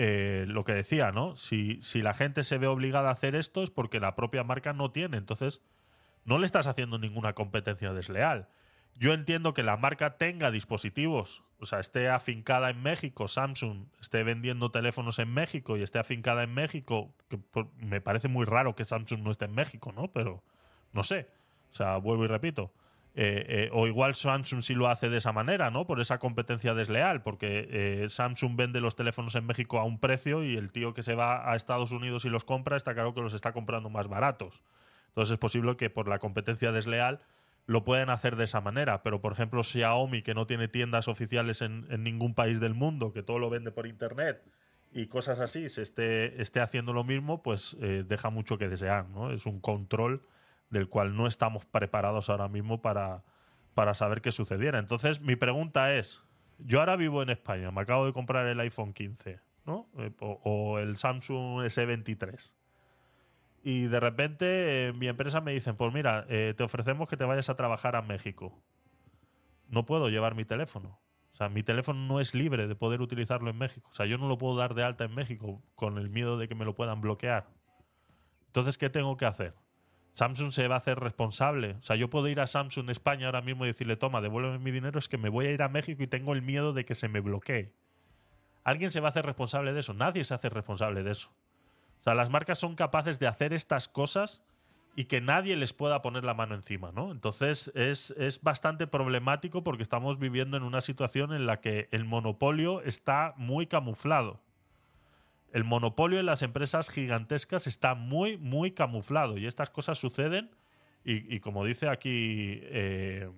eh, 0.00 0.44
lo 0.46 0.62
que 0.62 0.74
decía, 0.74 1.10
¿no? 1.10 1.34
Si, 1.34 1.80
si 1.82 2.02
la 2.02 2.14
gente 2.14 2.44
se 2.44 2.56
ve 2.56 2.68
obligada 2.68 3.08
a 3.08 3.12
hacer 3.12 3.34
esto 3.34 3.64
es 3.64 3.70
porque 3.72 3.98
la 3.98 4.14
propia 4.14 4.44
marca 4.44 4.72
no 4.72 4.92
tiene. 4.92 5.16
Entonces, 5.16 5.60
no 6.24 6.38
le 6.38 6.46
estás 6.46 6.68
haciendo 6.68 7.00
ninguna 7.00 7.32
competencia 7.32 7.92
desleal. 7.92 8.48
Yo 8.94 9.12
entiendo 9.12 9.54
que 9.54 9.64
la 9.64 9.76
marca 9.76 10.16
tenga 10.16 10.52
dispositivos, 10.52 11.42
o 11.58 11.66
sea, 11.66 11.80
esté 11.80 12.08
afincada 12.08 12.70
en 12.70 12.80
México, 12.80 13.26
Samsung 13.26 13.86
esté 14.00 14.22
vendiendo 14.22 14.70
teléfonos 14.70 15.18
en 15.18 15.34
México 15.34 15.76
y 15.76 15.82
esté 15.82 15.98
afincada 15.98 16.44
en 16.44 16.54
México, 16.54 17.12
que 17.28 17.40
me 17.78 18.00
parece 18.00 18.28
muy 18.28 18.46
raro 18.46 18.76
que 18.76 18.84
Samsung 18.84 19.22
no 19.22 19.32
esté 19.32 19.46
en 19.46 19.54
México, 19.54 19.92
¿no? 19.92 20.12
Pero 20.12 20.44
no 20.92 21.02
sé. 21.02 21.28
O 21.72 21.74
sea, 21.74 21.96
vuelvo 21.96 22.24
y 22.24 22.28
repito. 22.28 22.72
Eh, 23.20 23.64
eh, 23.64 23.70
o 23.72 23.88
igual 23.88 24.14
Samsung 24.14 24.62
sí 24.62 24.74
lo 24.74 24.86
hace 24.86 25.08
de 25.08 25.16
esa 25.16 25.32
manera, 25.32 25.72
¿no? 25.72 25.88
Por 25.88 26.00
esa 26.00 26.20
competencia 26.20 26.72
desleal, 26.72 27.20
porque 27.20 27.66
eh, 27.68 28.06
Samsung 28.08 28.54
vende 28.54 28.80
los 28.80 28.94
teléfonos 28.94 29.34
en 29.34 29.44
México 29.44 29.80
a 29.80 29.84
un 29.84 29.98
precio 29.98 30.44
y 30.44 30.56
el 30.56 30.70
tío 30.70 30.94
que 30.94 31.02
se 31.02 31.16
va 31.16 31.50
a 31.50 31.56
Estados 31.56 31.90
Unidos 31.90 32.24
y 32.26 32.28
los 32.28 32.44
compra 32.44 32.76
está 32.76 32.94
claro 32.94 33.14
que 33.14 33.20
los 33.20 33.34
está 33.34 33.52
comprando 33.52 33.90
más 33.90 34.06
baratos. 34.06 34.62
Entonces 35.08 35.32
es 35.32 35.38
posible 35.40 35.76
que 35.76 35.90
por 35.90 36.06
la 36.06 36.20
competencia 36.20 36.70
desleal 36.70 37.18
lo 37.66 37.82
pueden 37.82 38.08
hacer 38.08 38.36
de 38.36 38.44
esa 38.44 38.60
manera. 38.60 39.02
Pero, 39.02 39.20
por 39.20 39.32
ejemplo, 39.32 39.64
Xiaomi, 39.64 40.22
que 40.22 40.34
no 40.34 40.46
tiene 40.46 40.68
tiendas 40.68 41.08
oficiales 41.08 41.60
en, 41.60 41.88
ningún 42.04 42.36
país 42.36 42.60
del 42.60 42.74
mundo, 42.74 43.12
que 43.12 43.24
todo 43.24 43.40
lo 43.40 43.50
vende 43.50 43.72
por 43.72 43.88
internet 43.88 44.44
y 44.92 45.08
cosas 45.08 45.40
así, 45.40 45.68
se 45.68 45.82
esté, 45.82 46.40
esté 46.40 46.60
haciendo 46.60 46.92
lo 46.92 47.02
mismo, 47.02 47.42
pues 47.42 47.76
deja 47.80 48.30
mucho 48.30 48.58
que 48.58 48.68
desear. 48.68 49.08
¿no? 49.08 49.32
Es 49.32 49.44
un 49.44 49.58
control 49.58 50.22
del 50.70 50.88
cual 50.88 51.16
no 51.16 51.26
estamos 51.26 51.64
preparados 51.66 52.30
ahora 52.30 52.48
mismo 52.48 52.82
para, 52.82 53.24
para 53.74 53.94
saber 53.94 54.20
qué 54.20 54.32
sucediera. 54.32 54.78
Entonces, 54.78 55.20
mi 55.20 55.36
pregunta 55.36 55.94
es, 55.94 56.24
yo 56.58 56.80
ahora 56.80 56.96
vivo 56.96 57.22
en 57.22 57.30
España, 57.30 57.70
me 57.70 57.80
acabo 57.80 58.06
de 58.06 58.12
comprar 58.12 58.46
el 58.46 58.60
iPhone 58.60 58.92
15, 58.92 59.40
¿no? 59.64 59.88
Eh, 59.98 60.12
o, 60.20 60.78
el 60.78 60.96
Samsung 60.96 61.64
S23 61.64 62.52
y 63.62 63.86
de 63.86 64.00
repente 64.00 64.88
eh, 64.88 64.92
mi 64.92 65.08
empresa 65.08 65.40
me 65.40 65.52
dicen, 65.52 65.76
pues 65.76 65.92
mira, 65.92 66.24
eh, 66.28 66.54
te 66.56 66.64
ofrecemos 66.64 67.08
que 67.08 67.16
te 67.16 67.24
vayas 67.24 67.48
a 67.48 67.56
trabajar 67.56 67.96
a 67.96 68.02
México. 68.02 68.62
No 69.68 69.84
puedo 69.84 70.08
llevar 70.08 70.34
mi 70.34 70.44
teléfono. 70.44 71.00
O 71.32 71.34
sea, 71.34 71.48
mi 71.48 71.62
teléfono 71.62 72.00
no 72.00 72.20
es 72.20 72.34
libre 72.34 72.66
de 72.66 72.74
poder 72.74 73.00
utilizarlo 73.00 73.50
en 73.50 73.58
México. 73.58 73.90
O 73.92 73.94
sea, 73.94 74.06
yo 74.06 74.18
no 74.18 74.28
lo 74.28 74.38
puedo 74.38 74.56
dar 74.56 74.74
de 74.74 74.82
alta 74.82 75.04
en 75.04 75.14
México 75.14 75.62
con 75.74 75.98
el 75.98 76.08
miedo 76.08 76.38
de 76.38 76.48
que 76.48 76.54
me 76.54 76.64
lo 76.64 76.74
puedan 76.74 77.00
bloquear. 77.00 77.46
Entonces, 78.46 78.78
¿qué 78.78 78.90
tengo 78.90 79.16
que 79.16 79.26
hacer? 79.26 79.54
Samsung 80.18 80.50
se 80.50 80.66
va 80.66 80.74
a 80.74 80.78
hacer 80.78 80.98
responsable. 80.98 81.76
O 81.78 81.82
sea, 81.84 81.94
yo 81.94 82.10
puedo 82.10 82.26
ir 82.26 82.40
a 82.40 82.48
Samsung 82.48 82.90
España 82.90 83.26
ahora 83.26 83.40
mismo 83.40 83.64
y 83.64 83.68
decirle, 83.68 83.96
toma, 83.96 84.20
devuélveme 84.20 84.58
mi 84.58 84.72
dinero, 84.72 84.98
es 84.98 85.08
que 85.08 85.16
me 85.16 85.28
voy 85.28 85.46
a 85.46 85.52
ir 85.52 85.62
a 85.62 85.68
México 85.68 86.02
y 86.02 86.08
tengo 86.08 86.32
el 86.32 86.42
miedo 86.42 86.72
de 86.72 86.84
que 86.84 86.96
se 86.96 87.06
me 87.06 87.20
bloquee. 87.20 87.72
¿Alguien 88.64 88.90
se 88.90 88.98
va 88.98 89.06
a 89.06 89.10
hacer 89.10 89.24
responsable 89.24 89.72
de 89.72 89.78
eso? 89.78 89.94
Nadie 89.94 90.24
se 90.24 90.34
hace 90.34 90.48
responsable 90.48 91.04
de 91.04 91.12
eso. 91.12 91.30
O 92.00 92.02
sea, 92.02 92.16
las 92.16 92.30
marcas 92.30 92.58
son 92.58 92.74
capaces 92.74 93.20
de 93.20 93.28
hacer 93.28 93.52
estas 93.52 93.86
cosas 93.86 94.42
y 94.96 95.04
que 95.04 95.20
nadie 95.20 95.54
les 95.54 95.72
pueda 95.72 96.02
poner 96.02 96.24
la 96.24 96.34
mano 96.34 96.56
encima, 96.56 96.90
¿no? 96.90 97.12
Entonces 97.12 97.70
es, 97.76 98.10
es 98.18 98.42
bastante 98.42 98.88
problemático 98.88 99.62
porque 99.62 99.84
estamos 99.84 100.18
viviendo 100.18 100.56
en 100.56 100.64
una 100.64 100.80
situación 100.80 101.32
en 101.32 101.46
la 101.46 101.60
que 101.60 101.86
el 101.92 102.04
monopolio 102.04 102.80
está 102.80 103.34
muy 103.36 103.68
camuflado. 103.68 104.40
El 105.52 105.64
monopolio 105.64 106.20
en 106.20 106.26
las 106.26 106.42
empresas 106.42 106.90
gigantescas 106.90 107.66
está 107.66 107.94
muy, 107.94 108.36
muy 108.36 108.72
camuflado 108.72 109.38
y 109.38 109.46
estas 109.46 109.70
cosas 109.70 109.98
suceden 109.98 110.50
y, 111.04 111.34
y 111.34 111.40
como 111.40 111.64
dice 111.64 111.88
aquí 111.88 112.60
eh, 112.64 113.30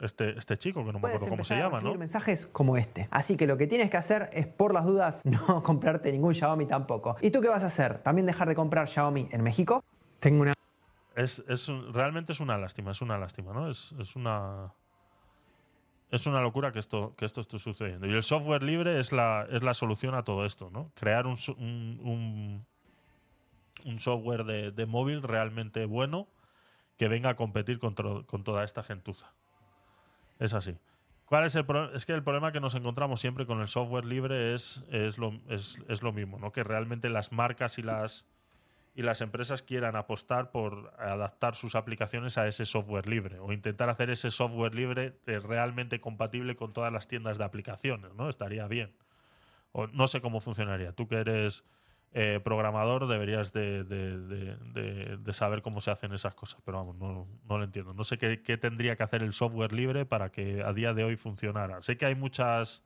este, 0.00 0.36
este 0.36 0.56
chico, 0.56 0.84
que 0.84 0.92
no 0.92 0.98
me 0.98 1.08
acuerdo 1.08 1.28
cómo 1.28 1.44
se 1.44 1.56
llama, 1.56 1.80
¿no? 1.80 1.94
mensajes 1.94 2.46
como 2.46 2.76
este. 2.76 3.08
Así 3.10 3.36
que 3.36 3.46
lo 3.46 3.56
que 3.56 3.66
tienes 3.66 3.90
que 3.90 3.96
hacer 3.96 4.28
es, 4.32 4.46
por 4.46 4.74
las 4.74 4.84
dudas, 4.84 5.22
no 5.24 5.62
comprarte 5.62 6.12
ningún 6.12 6.34
Xiaomi 6.34 6.66
tampoco. 6.66 7.16
¿Y 7.20 7.30
tú 7.30 7.40
qué 7.40 7.48
vas 7.48 7.62
a 7.62 7.66
hacer? 7.66 7.98
¿También 8.02 8.26
dejar 8.26 8.48
de 8.48 8.54
comprar 8.54 8.88
Xiaomi 8.88 9.28
en 9.30 9.42
México? 9.42 9.84
Tengo 10.20 10.42
una... 10.42 10.52
Es, 11.16 11.42
es 11.48 11.68
realmente 11.92 12.32
es 12.32 12.40
una 12.40 12.58
lástima, 12.58 12.90
es 12.90 13.00
una 13.00 13.18
lástima, 13.18 13.52
¿no? 13.52 13.70
Es, 13.70 13.94
es 14.00 14.16
una. 14.16 14.72
Es 16.14 16.26
una 16.28 16.40
locura 16.40 16.70
que 16.70 16.78
esto, 16.78 17.12
que 17.16 17.24
esto 17.24 17.40
esté 17.40 17.58
sucediendo. 17.58 18.06
Y 18.06 18.12
el 18.12 18.22
software 18.22 18.62
libre 18.62 19.00
es 19.00 19.10
la, 19.10 19.48
es 19.50 19.64
la 19.64 19.74
solución 19.74 20.14
a 20.14 20.22
todo 20.22 20.44
esto, 20.46 20.70
¿no? 20.70 20.92
Crear 20.94 21.26
un, 21.26 21.36
un, 21.58 22.64
un- 23.84 23.98
software 23.98 24.44
de, 24.44 24.70
de 24.70 24.86
móvil 24.86 25.22
realmente 25.22 25.86
bueno 25.86 26.28
que 26.96 27.08
venga 27.08 27.30
a 27.30 27.34
competir 27.34 27.80
con, 27.80 27.96
tro- 27.96 28.24
con 28.26 28.44
toda 28.44 28.62
esta 28.62 28.84
gentuza. 28.84 29.32
Es 30.38 30.54
así. 30.54 30.76
¿Cuál 31.24 31.46
es 31.46 31.56
el 31.56 31.66
Es 31.94 32.06
que 32.06 32.12
el 32.12 32.22
problema 32.22 32.52
que 32.52 32.60
nos 32.60 32.76
encontramos 32.76 33.20
siempre 33.20 33.44
con 33.44 33.60
el 33.60 33.66
software 33.66 34.04
libre 34.04 34.54
es, 34.54 34.84
es, 34.90 35.18
lo, 35.18 35.32
es, 35.48 35.78
es 35.88 36.02
lo 36.02 36.12
mismo, 36.12 36.38
¿no? 36.38 36.52
Que 36.52 36.62
realmente 36.62 37.08
las 37.08 37.32
marcas 37.32 37.76
y 37.78 37.82
las, 37.82 38.24
y 38.96 39.02
las 39.02 39.20
empresas 39.20 39.62
quieran 39.62 39.96
apostar 39.96 40.52
por 40.52 40.92
adaptar 40.98 41.56
sus 41.56 41.74
aplicaciones 41.74 42.38
a 42.38 42.46
ese 42.46 42.64
software 42.64 43.08
libre 43.08 43.40
o 43.40 43.52
intentar 43.52 43.88
hacer 43.90 44.08
ese 44.10 44.30
software 44.30 44.74
libre 44.74 45.16
eh, 45.26 45.40
realmente 45.40 46.00
compatible 46.00 46.54
con 46.54 46.72
todas 46.72 46.92
las 46.92 47.08
tiendas 47.08 47.36
de 47.38 47.44
aplicaciones, 47.44 48.14
¿no? 48.14 48.28
Estaría 48.28 48.68
bien. 48.68 48.92
O 49.72 49.88
no 49.88 50.06
sé 50.06 50.20
cómo 50.20 50.40
funcionaría. 50.40 50.92
Tú 50.92 51.08
que 51.08 51.16
eres 51.16 51.64
eh, 52.12 52.38
programador 52.44 53.08
deberías 53.08 53.52
de, 53.52 53.82
de- 53.82 54.56
de- 55.16 55.32
saber 55.32 55.62
cómo 55.62 55.80
se 55.80 55.90
hacen 55.90 56.12
esas 56.14 56.36
cosas, 56.36 56.60
pero 56.64 56.78
vamos, 56.78 56.96
no, 56.96 57.26
no 57.48 57.58
lo 57.58 57.64
entiendo. 57.64 57.92
No 57.92 58.04
sé 58.04 58.16
qué, 58.18 58.40
qué 58.42 58.56
tendría 58.56 58.94
que 58.94 59.02
hacer 59.02 59.24
el 59.24 59.32
software 59.32 59.72
libre 59.72 60.06
para 60.06 60.30
que 60.30 60.62
a 60.62 60.72
día 60.72 60.94
de 60.94 61.02
hoy 61.02 61.16
funcionara. 61.16 61.82
Sé 61.82 61.96
que 61.96 62.06
hay 62.06 62.14
muchas 62.14 62.84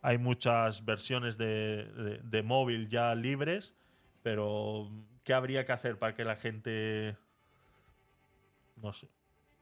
hay 0.00 0.16
muchas 0.18 0.84
versiones 0.86 1.36
de 1.36 2.42
móvil 2.44 2.88
ya 2.88 3.14
libres, 3.14 3.74
pero 4.22 4.90
¿qué 5.24 5.34
habría 5.34 5.64
que 5.64 5.72
hacer 5.72 5.98
para 5.98 6.14
que 6.14 6.24
la 6.24 6.36
gente... 6.36 7.16
No 8.76 8.92
sé. 8.92 9.08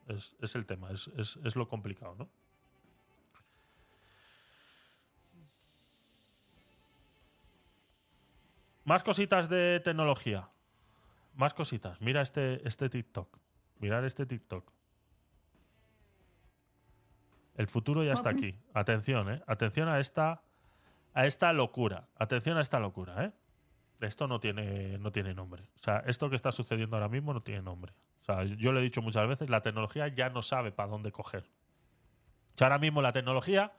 Es, 0.08 0.34
es 0.40 0.54
el 0.56 0.66
tema, 0.66 0.90
es, 0.90 1.06
es- 1.16 1.38
es 1.44 1.54
lo 1.56 1.68
complicado, 1.68 2.14
¿no? 2.18 2.28
Más 8.84 9.02
cositas 9.02 9.48
de 9.48 9.80
tecnología. 9.80 10.48
Más 11.34 11.54
cositas. 11.54 12.00
Mira 12.00 12.20
este, 12.22 12.66
este 12.66 12.88
TikTok. 12.88 13.38
Mirar 13.78 14.04
este 14.04 14.26
TikTok. 14.26 14.70
El 17.56 17.68
futuro 17.68 18.02
ya 18.02 18.12
está 18.12 18.30
aquí. 18.30 18.58
Atención, 18.74 19.30
¿eh? 19.30 19.42
Atención 19.46 19.88
a 19.88 20.00
esta, 20.00 20.42
a 21.14 21.26
esta 21.26 21.52
locura. 21.52 22.08
Atención 22.16 22.56
a 22.58 22.60
esta 22.62 22.80
locura, 22.80 23.24
¿eh? 23.24 23.32
Esto 24.06 24.26
no 24.26 24.40
tiene, 24.40 24.98
no 24.98 25.12
tiene 25.12 25.34
nombre. 25.34 25.62
O 25.76 25.78
sea, 25.78 26.02
esto 26.06 26.30
que 26.30 26.36
está 26.36 26.52
sucediendo 26.52 26.96
ahora 26.96 27.08
mismo 27.08 27.32
no 27.32 27.42
tiene 27.42 27.62
nombre. 27.62 27.92
O 28.20 28.24
sea, 28.24 28.44
yo 28.44 28.72
lo 28.72 28.80
he 28.80 28.82
dicho 28.82 29.02
muchas 29.02 29.26
veces, 29.28 29.50
la 29.50 29.62
tecnología 29.62 30.08
ya 30.08 30.30
no 30.30 30.42
sabe 30.42 30.72
para 30.72 30.88
dónde 30.88 31.12
coger. 31.12 31.50
O 32.60 32.64
ahora 32.64 32.78
mismo 32.78 33.02
la 33.02 33.12
tecnología 33.12 33.72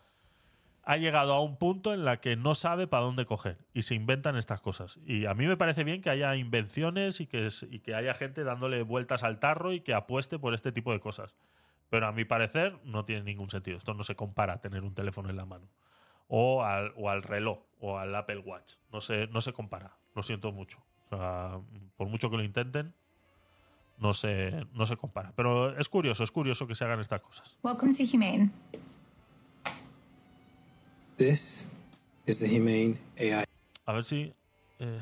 ha 0.84 0.98
llegado 0.98 1.34
a 1.34 1.42
un 1.42 1.58
punto 1.58 1.93
en 1.93 2.03
la 2.03 2.19
que 2.19 2.35
no 2.35 2.56
sabe 2.56 2.88
para 2.88 3.03
dónde 3.03 3.26
coger 3.26 3.58
y 3.74 3.84
se 3.84 3.95
inventan 3.95 4.35
estas 4.35 4.60
cosas. 4.60 5.00
Y 5.06 5.26
a 5.26 5.34
mí 5.34 5.48
me 5.48 5.56
parece 5.56 5.84
bien 5.84 6.02
que 6.02 6.10
haya 6.10 6.35
invenciones 6.35 7.22
y 7.22 7.27
que, 7.27 7.48
y 7.69 7.80
que 7.80 7.95
haya 7.95 8.14
gente 8.14 8.43
dándole 8.43 8.84
vueltas 8.84 9.24
al 9.24 9.40
tarro 9.40 9.72
y 9.72 9.80
que 9.80 9.93
apueste 9.93 10.40
por 10.40 10.53
este 10.53 10.72
tipo 10.72 10.92
de 10.92 11.00
cosas. 11.00 11.35
Pero 11.90 12.08
a 12.08 12.11
mi 12.11 12.26
parecer 12.26 12.80
no 12.84 13.06
tiene 13.06 13.24
ningún 13.24 13.50
sentido. 13.50 13.77
Esto 13.77 13.93
no 13.93 14.03
se 14.03 14.16
compara 14.16 14.53
a 14.53 14.61
tener 14.61 14.84
un 14.84 14.93
teléfono 14.93 15.30
en 15.30 15.38
la 15.38 15.45
mano. 15.45 15.69
O 16.27 16.64
al, 16.64 16.92
o 16.98 17.10
al 17.10 17.24
reloj 17.24 17.60
o 17.80 17.98
al 17.98 18.14
Apple 18.16 18.40
Watch. 18.40 18.74
No 18.92 19.00
se, 19.00 19.27
no 19.27 19.40
se 19.40 19.53
compara. 19.53 19.95
Lo 20.16 20.24
siento 20.24 20.51
mucho. 20.51 20.80
O 21.06 21.16
sea, 21.16 21.59
por 21.98 22.08
mucho 22.08 22.30
que 22.30 22.38
lo 22.38 22.43
intenten, 22.43 22.93
no 23.98 24.14
se, 24.14 24.66
no 24.74 24.85
se 24.85 24.98
compara. 24.98 25.33
Pero 25.35 25.77
es 25.77 25.90
curioso, 25.90 26.24
es 26.24 26.32
curioso 26.32 26.67
que 26.67 26.75
se 26.75 26.83
hagan 26.85 27.00
estas 27.00 27.22
cosas. 27.22 27.58
Welcome 27.64 27.93
to 27.93 28.03
Humane. 28.03 28.51
This 31.17 31.72
is 32.25 32.40
the 32.40 32.48
Humane 32.48 32.98
AI. 33.17 33.45
A 33.85 33.93
ver 33.93 34.03
si. 34.03 34.33
eh, 34.80 35.01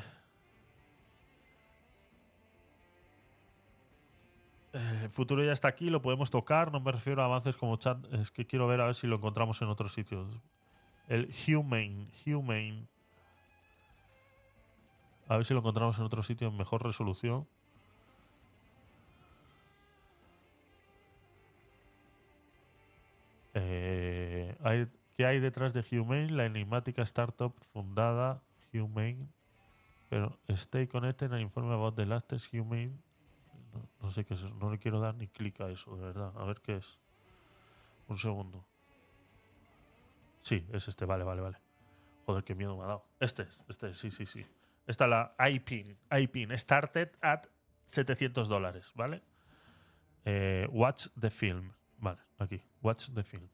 eh, 4.72 5.00
el 5.04 5.10
futuro 5.10 5.42
ya 5.44 5.52
está 5.52 5.68
aquí, 5.68 5.88
lo 5.90 6.02
podemos 6.02 6.30
tocar. 6.30 6.72
No 6.72 6.80
me 6.80 6.92
refiero 6.92 7.22
a 7.22 7.26
avances 7.26 7.56
como 7.56 7.76
chat. 7.76 7.98
Es 8.12 8.30
que 8.30 8.46
quiero 8.46 8.66
ver 8.66 8.80
a 8.80 8.86
ver 8.86 8.94
si 8.94 9.06
lo 9.06 9.16
encontramos 9.16 9.60
en 9.62 9.68
otros 9.68 9.92
sitios. 9.92 10.26
El 11.08 11.30
Humane. 11.48 12.08
Humane. 12.26 12.86
A 15.28 15.36
ver 15.36 15.44
si 15.44 15.54
lo 15.54 15.60
encontramos 15.60 15.98
en 15.98 16.04
otro 16.04 16.22
sitio 16.22 16.48
en 16.48 16.56
mejor 16.56 16.82
resolución. 16.84 17.46
Eh, 23.54 24.56
hay- 24.62 24.88
¿Qué 25.16 25.26
hay 25.26 25.40
detrás 25.40 25.72
de 25.74 25.84
Humane? 25.98 26.30
La 26.30 26.46
enigmática 26.46 27.02
startup 27.02 27.54
fundada 27.72 28.42
Humane. 28.72 29.28
Pero 30.08 30.38
stay 30.48 30.86
connected 30.86 31.32
and 31.32 31.42
informe 31.42 31.72
about 31.74 31.96
the 31.96 32.06
latest 32.06 32.52
Humane. 32.54 32.92
No, 33.74 33.88
no 34.02 34.10
sé 34.10 34.24
qué 34.24 34.34
es 34.34 34.40
eso. 34.40 34.50
No 34.50 34.70
le 34.70 34.78
quiero 34.78 35.00
dar 35.00 35.14
ni 35.14 35.28
clic 35.28 35.60
a 35.60 35.70
eso, 35.70 35.96
de 35.96 36.04
verdad. 36.04 36.32
A 36.36 36.44
ver 36.44 36.60
qué 36.60 36.76
es. 36.76 36.98
Un 38.08 38.18
segundo. 38.18 38.64
Sí, 40.40 40.66
es 40.72 40.88
este. 40.88 41.04
Vale, 41.04 41.24
vale, 41.24 41.40
vale. 41.42 41.58
Joder, 42.26 42.44
qué 42.44 42.54
miedo 42.54 42.76
me 42.76 42.84
ha 42.84 42.88
dado. 42.88 43.04
Este 43.20 43.42
es, 43.42 43.64
este 43.68 43.90
es, 43.90 43.98
sí, 43.98 44.10
sí, 44.10 44.26
sí. 44.26 44.46
Esta 44.86 45.04
es 45.04 45.10
la 45.10 45.34
iPin. 45.48 45.98
iPin. 46.10 46.58
Started 46.58 47.10
at 47.20 47.46
700 47.86 48.48
dólares, 48.48 48.92
¿vale? 48.94 49.22
Eh, 50.24 50.66
watch 50.70 51.08
the 51.18 51.30
film. 51.30 51.72
Vale, 51.98 52.20
aquí. 52.38 52.62
Watch 52.82 53.10
the 53.14 53.22
film. 53.22 53.48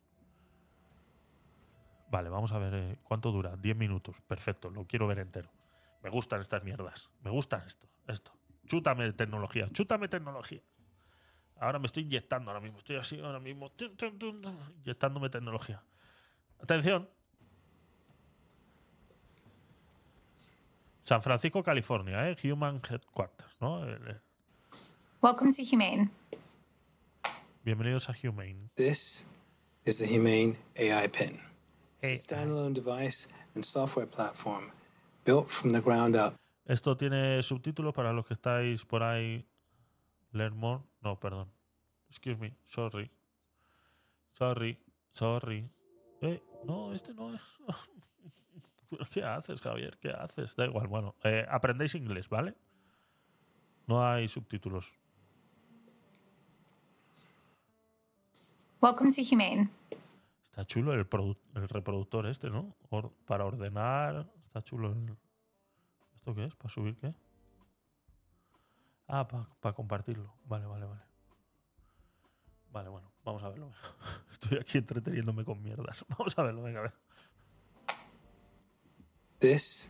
Vale, 2.10 2.30
vamos 2.30 2.52
a 2.52 2.58
ver 2.58 2.74
eh, 2.74 2.98
cuánto 3.02 3.30
dura. 3.30 3.56
10 3.56 3.76
minutos. 3.76 4.20
Perfecto, 4.22 4.70
lo 4.70 4.86
quiero 4.86 5.06
ver 5.06 5.18
entero. 5.18 5.50
Me 6.02 6.10
gustan 6.10 6.40
estas 6.40 6.62
mierdas. 6.64 7.10
Me 7.22 7.30
gustan 7.30 7.62
esto. 7.66 7.88
Esto. 8.06 8.32
Chútame 8.66 9.12
tecnología. 9.12 9.68
Chútame 9.72 10.08
tecnología. 10.08 10.62
Ahora 11.60 11.78
me 11.78 11.86
estoy 11.86 12.04
inyectando 12.04 12.50
ahora 12.50 12.60
mismo. 12.60 12.78
Estoy 12.78 12.96
así 12.96 13.20
ahora 13.20 13.40
mismo. 13.40 13.72
Inyectándome 14.84 15.28
tecnología. 15.28 15.82
Atención. 16.60 17.08
San 21.08 21.22
Francisco, 21.22 21.62
California, 21.62 22.28
¿eh? 22.28 22.36
Human 22.44 22.82
Headquarters, 22.86 23.56
¿no? 23.62 23.82
El- 23.82 23.94
el- 24.08 24.20
Welcome 25.22 25.52
to 25.54 25.62
Humane. 25.62 26.10
Bienvenidos 27.64 28.10
a 28.10 28.12
Humane. 28.12 28.68
This 28.76 29.26
is 29.86 30.00
the 30.00 30.06
Humane 30.06 30.58
AI 30.76 31.08
Pen. 31.08 31.40
It's 32.02 32.30
a 32.30 32.36
standalone 32.36 32.74
device 32.74 33.26
and 33.54 33.64
software 33.64 34.06
platform 34.06 34.70
built 35.24 35.48
from 35.48 35.72
the 35.72 35.80
ground 35.80 36.14
up. 36.14 36.34
Esto 36.66 36.94
tiene 36.94 37.42
subtítulos 37.42 37.94
para 37.94 38.12
los 38.12 38.26
que 38.26 38.34
estáis 38.34 38.84
por 38.84 39.02
ahí. 39.02 39.46
Learn 40.32 40.58
more. 40.58 40.82
No, 41.00 41.18
perdón. 41.18 41.48
Excuse 42.10 42.38
me. 42.38 42.54
Sorry. 42.66 43.10
Sorry. 44.32 44.78
Sorry. 45.12 45.70
Eh, 46.20 46.42
no, 46.66 46.92
este 46.92 47.14
no 47.14 47.32
es. 47.34 47.40
¿Qué 49.12 49.22
haces, 49.24 49.60
Javier? 49.60 49.98
¿Qué 49.98 50.10
haces? 50.10 50.54
Da 50.56 50.66
igual. 50.66 50.86
Bueno, 50.88 51.14
eh, 51.24 51.46
aprendéis 51.48 51.94
inglés, 51.94 52.28
¿vale? 52.28 52.54
No 53.86 54.06
hay 54.06 54.28
subtítulos. 54.28 54.98
Welcome 58.80 59.10
to 59.12 59.22
Humane. 59.22 59.70
Está 60.44 60.64
chulo 60.64 60.92
el, 60.94 61.08
produ- 61.08 61.38
el 61.54 61.68
reproductor 61.68 62.26
este, 62.26 62.50
¿no? 62.50 62.76
Or- 62.90 63.12
para 63.26 63.44
ordenar. 63.44 64.26
Está 64.46 64.62
chulo 64.62 64.92
el. 64.92 65.16
¿Esto 66.14 66.34
qué 66.34 66.44
es? 66.44 66.54
¿Para 66.54 66.68
subir 66.68 66.96
qué? 66.96 67.14
Ah, 69.08 69.26
para 69.26 69.74
compartirlo. 69.74 70.32
Vale, 70.44 70.66
vale, 70.66 70.84
vale. 70.86 71.00
Vale, 72.70 72.88
bueno, 72.90 73.10
vamos 73.24 73.42
a 73.42 73.48
verlo. 73.48 73.70
Estoy 74.32 74.58
aquí 74.58 74.78
entreteniéndome 74.78 75.44
con 75.44 75.60
mierdas. 75.62 76.04
Vamos 76.18 76.38
a 76.38 76.42
verlo, 76.42 76.62
venga, 76.62 76.80
a 76.80 76.82
ver. 76.82 76.94
This 79.40 79.88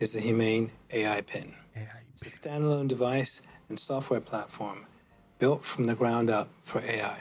is 0.00 0.14
the 0.14 0.20
Humane 0.20 0.70
AI 0.90 1.20
Pen. 1.20 1.54
It's 2.14 2.26
a 2.26 2.30
standalone 2.30 2.88
device 2.88 3.42
and 3.68 3.78
software 3.78 4.22
platform 4.22 4.86
built 5.38 5.62
from 5.62 5.84
the 5.84 5.94
ground 5.94 6.30
up 6.30 6.48
for 6.62 6.80
AI. 6.80 7.18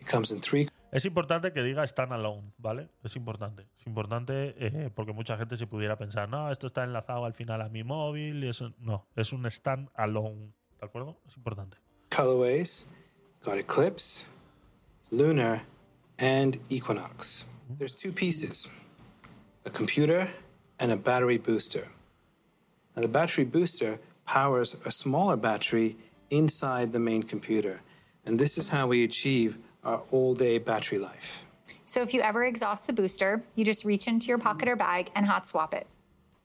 It 0.00 0.06
comes 0.06 0.30
in 0.30 0.40
three 0.40 0.68
Es 0.92 1.04
importante 1.04 1.52
que 1.52 1.64
diga 1.64 1.84
standalone, 1.88 2.52
¿vale? 2.58 2.88
Es 3.02 3.16
importante. 3.16 3.66
Es 3.76 3.84
importante 3.86 4.54
eh, 4.58 4.90
porque 4.94 5.12
mucha 5.12 5.36
gente 5.36 5.56
se 5.56 5.66
pudiera 5.66 5.96
pensar, 5.98 6.28
no, 6.28 6.52
esto 6.52 6.68
está 6.68 6.84
enlazado 6.84 7.24
al 7.24 7.34
final 7.34 7.62
a 7.62 7.68
mi 7.68 7.82
móvil 7.82 8.44
y 8.44 8.48
eso. 8.48 8.72
No, 8.78 9.08
es 9.16 9.32
un 9.32 9.50
standalone, 9.50 10.52
¿de 10.80 10.86
acuerdo? 10.86 11.20
Es 11.26 11.36
importante. 11.36 11.78
colorways. 12.10 12.86
Got 13.42 13.58
Eclipse, 13.58 14.24
Lunar, 15.10 15.62
and 16.18 16.58
Equinox. 16.70 17.44
There's 17.76 17.92
two 17.92 18.12
pieces 18.12 18.68
a 19.64 19.70
computer 19.70 20.28
and 20.78 20.92
a 20.92 20.96
battery 20.96 21.38
booster. 21.38 21.88
Now, 22.94 23.02
the 23.02 23.08
battery 23.08 23.44
booster 23.44 23.98
powers 24.26 24.76
a 24.84 24.90
smaller 24.90 25.36
battery 25.36 25.96
inside 26.30 26.92
the 26.92 26.98
main 26.98 27.22
computer. 27.22 27.80
And 28.24 28.38
this 28.38 28.58
is 28.58 28.68
how 28.68 28.88
we 28.88 29.04
achieve 29.04 29.58
our 29.84 30.02
all 30.10 30.34
day 30.34 30.58
battery 30.58 30.98
life. 30.98 31.46
So 31.84 32.02
if 32.02 32.12
you 32.12 32.20
ever 32.20 32.44
exhaust 32.44 32.86
the 32.88 32.92
booster, 32.92 33.44
you 33.54 33.64
just 33.64 33.84
reach 33.84 34.08
into 34.08 34.26
your 34.26 34.38
pocket 34.38 34.68
or 34.68 34.74
bag 34.74 35.10
and 35.14 35.26
hot 35.26 35.46
swap 35.46 35.72
it. 35.72 35.86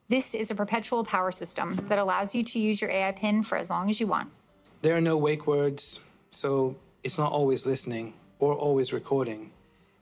This 0.08 0.36
is 0.36 0.52
a 0.52 0.56
perpetual 0.56 1.04
power 1.04 1.32
system 1.32 1.88
that 1.88 1.98
allows 1.98 2.36
you 2.36 2.44
to 2.44 2.60
use 2.60 2.82
your 2.82 2.92
AI 2.92 3.12
pin 3.14 3.44
for 3.44 3.58
as 3.58 3.70
long 3.70 3.90
as 3.90 4.00
you 4.00 4.08
want. 4.08 4.30
There 4.82 4.96
are 4.96 5.02
no 5.02 5.18
wake 5.18 5.48
words, 5.48 6.00
so 6.32 6.76
it's 7.04 7.18
not 7.18 7.32
always 7.32 7.66
listening 7.66 8.14
or 8.40 8.54
always 8.54 8.94
recording. 8.94 9.52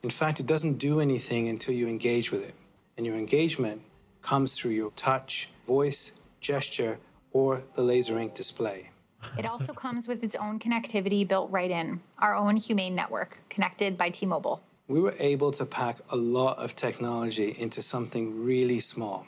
In 0.01 0.09
fact, 0.09 0.39
it 0.39 0.45
doesn't 0.45 0.73
do 0.73 0.99
anything 0.99 1.47
until 1.47 1.73
you 1.73 1.87
engage 1.87 2.31
with 2.31 2.43
it. 2.43 2.55
And 2.97 3.05
your 3.05 3.15
engagement 3.15 3.81
comes 4.21 4.57
through 4.57 4.71
your 4.71 4.91
touch, 4.91 5.49
voice, 5.65 6.13
gesture, 6.39 6.97
or 7.31 7.61
the 7.73 7.81
laser 7.81 8.19
ink 8.19 8.33
display. 8.33 8.89
It 9.37 9.45
also 9.45 9.73
comes 9.73 10.07
with 10.07 10.23
its 10.23 10.35
own 10.35 10.59
connectivity 10.59 11.27
built 11.27 11.51
right 11.51 11.69
in, 11.69 11.99
our 12.19 12.35
own 12.35 12.55
Humane 12.55 12.95
network, 12.95 13.39
connected 13.49 13.97
by 13.97 14.09
T 14.09 14.25
Mobile. 14.25 14.61
We 14.87 14.99
were 15.01 15.15
able 15.19 15.51
to 15.51 15.65
pack 15.65 15.97
a 16.09 16.15
lot 16.15 16.57
of 16.57 16.75
technology 16.75 17.55
into 17.59 17.81
something 17.81 18.43
really 18.43 18.79
small. 18.79 19.27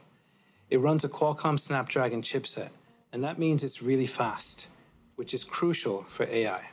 It 0.69 0.79
runs 0.79 1.03
a 1.03 1.09
Qualcomm 1.09 1.59
Snapdragon 1.59 2.21
chipset, 2.21 2.69
and 3.11 3.23
that 3.23 3.37
means 3.37 3.63
it's 3.63 3.81
really 3.81 4.07
fast, 4.07 4.69
which 5.17 5.33
is 5.33 5.43
crucial 5.43 6.03
for 6.03 6.25
AI. 6.25 6.67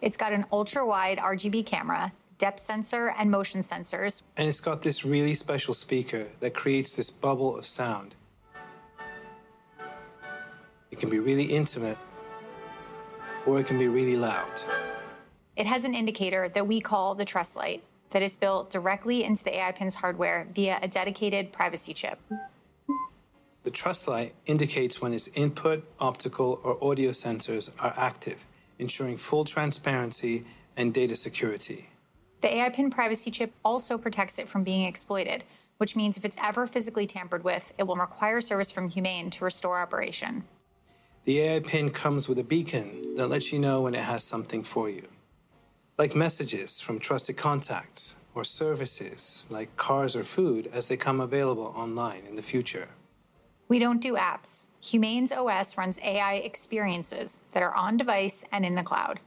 It's 0.00 0.16
got 0.16 0.32
an 0.32 0.46
ultra 0.52 0.86
wide 0.86 1.18
RGB 1.18 1.66
camera, 1.66 2.12
depth 2.40 2.58
sensor, 2.58 3.14
and 3.16 3.30
motion 3.30 3.60
sensors. 3.60 4.22
And 4.36 4.48
it's 4.48 4.60
got 4.60 4.82
this 4.82 5.04
really 5.04 5.34
special 5.34 5.74
speaker 5.74 6.26
that 6.40 6.54
creates 6.54 6.96
this 6.96 7.10
bubble 7.10 7.56
of 7.56 7.64
sound. 7.64 8.16
It 10.90 10.98
can 10.98 11.10
be 11.10 11.20
really 11.20 11.44
intimate, 11.44 11.98
or 13.46 13.60
it 13.60 13.66
can 13.66 13.78
be 13.78 13.86
really 13.86 14.16
loud. 14.16 14.60
It 15.54 15.66
has 15.66 15.84
an 15.84 15.94
indicator 15.94 16.48
that 16.48 16.66
we 16.66 16.80
call 16.80 17.14
the 17.14 17.24
Trust 17.24 17.54
Light 17.54 17.84
that 18.10 18.22
is 18.22 18.36
built 18.38 18.70
directly 18.70 19.22
into 19.22 19.44
the 19.44 19.56
AI 19.58 19.72
Pin's 19.72 19.94
hardware 19.94 20.48
via 20.52 20.80
a 20.82 20.88
dedicated 20.88 21.52
privacy 21.52 21.94
chip. 21.94 22.18
The 23.62 23.70
Trust 23.70 24.08
Light 24.08 24.34
indicates 24.46 25.02
when 25.02 25.12
its 25.12 25.28
input, 25.28 25.84
optical, 26.00 26.58
or 26.64 26.82
audio 26.82 27.10
sensors 27.10 27.72
are 27.78 27.92
active, 27.96 28.46
ensuring 28.78 29.18
full 29.18 29.44
transparency 29.44 30.44
and 30.76 30.94
data 30.94 31.14
security. 31.14 31.90
The 32.40 32.54
AI 32.54 32.70
PIN 32.70 32.90
privacy 32.90 33.30
chip 33.30 33.52
also 33.64 33.98
protects 33.98 34.38
it 34.38 34.48
from 34.48 34.64
being 34.64 34.84
exploited, 34.84 35.44
which 35.78 35.94
means 35.94 36.16
if 36.16 36.24
it's 36.24 36.36
ever 36.42 36.66
physically 36.66 37.06
tampered 37.06 37.44
with, 37.44 37.72
it 37.78 37.82
will 37.84 37.96
require 37.96 38.40
service 38.40 38.70
from 38.70 38.88
Humane 38.88 39.30
to 39.30 39.44
restore 39.44 39.78
operation. 39.78 40.44
The 41.24 41.40
AI 41.40 41.60
pin 41.60 41.90
comes 41.90 42.28
with 42.28 42.38
a 42.38 42.44
beacon 42.44 43.14
that 43.16 43.28
lets 43.28 43.52
you 43.52 43.58
know 43.58 43.82
when 43.82 43.94
it 43.94 44.02
has 44.02 44.24
something 44.24 44.62
for 44.62 44.88
you. 44.88 45.06
Like 45.98 46.14
messages 46.14 46.80
from 46.80 46.98
trusted 46.98 47.36
contacts 47.36 48.16
or 48.34 48.42
services 48.42 49.46
like 49.50 49.76
cars 49.76 50.16
or 50.16 50.24
food 50.24 50.70
as 50.72 50.88
they 50.88 50.96
come 50.96 51.20
available 51.20 51.74
online 51.76 52.22
in 52.26 52.36
the 52.36 52.42
future. 52.42 52.88
We 53.68 53.78
don't 53.78 54.00
do 54.00 54.14
apps. 54.14 54.68
Humane's 54.80 55.30
OS 55.30 55.76
runs 55.76 55.98
AI 56.02 56.36
experiences 56.36 57.40
that 57.52 57.62
are 57.62 57.74
on 57.74 57.98
device 57.98 58.44
and 58.50 58.64
in 58.64 58.74
the 58.74 58.82
cloud. 58.82 59.20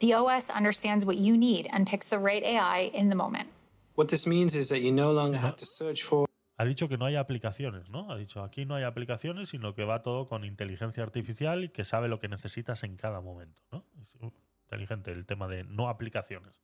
The 0.00 0.14
OS 0.14 0.50
understands 0.50 1.04
what 1.04 1.16
you 1.16 1.36
need 1.36 1.68
and 1.72 1.86
picks 1.86 2.08
the 2.08 2.18
right 2.18 2.42
AI 2.42 2.90
in 2.94 3.08
the 3.08 3.16
moment. 3.16 3.48
What 3.96 4.08
this 4.08 4.26
means 4.26 4.54
is 4.54 4.68
that 4.68 4.80
you 4.80 4.92
no 4.92 5.12
longer 5.12 5.38
have 5.38 5.56
to 5.56 5.66
search 5.66 6.02
for 6.02 6.26
Ha 6.58 6.64
dicho 6.66 6.88
que 6.88 6.98
no 6.98 7.06
hay 7.06 7.16
aplicaciones, 7.16 7.88
¿no? 7.88 8.10
Ha 8.10 8.16
dicho 8.16 8.42
aquí 8.42 8.66
no 8.66 8.74
hay 8.74 8.84
aplicaciones, 8.84 9.48
sino 9.48 9.74
que 9.74 9.84
va 9.84 10.02
todo 10.02 10.28
con 10.28 10.44
inteligencia 10.44 11.02
artificial 11.02 11.64
y 11.64 11.68
que 11.70 11.84
sabe 11.84 12.08
lo 12.08 12.18
que 12.20 12.28
necesitas 12.28 12.84
en 12.84 12.96
cada 12.96 13.22
momento, 13.22 13.62
¿no? 13.72 13.84
Es 14.02 14.14
inteligente 14.66 15.10
el 15.10 15.24
tema 15.24 15.48
de 15.48 15.64
no 15.64 15.88
aplicaciones. 15.88 16.60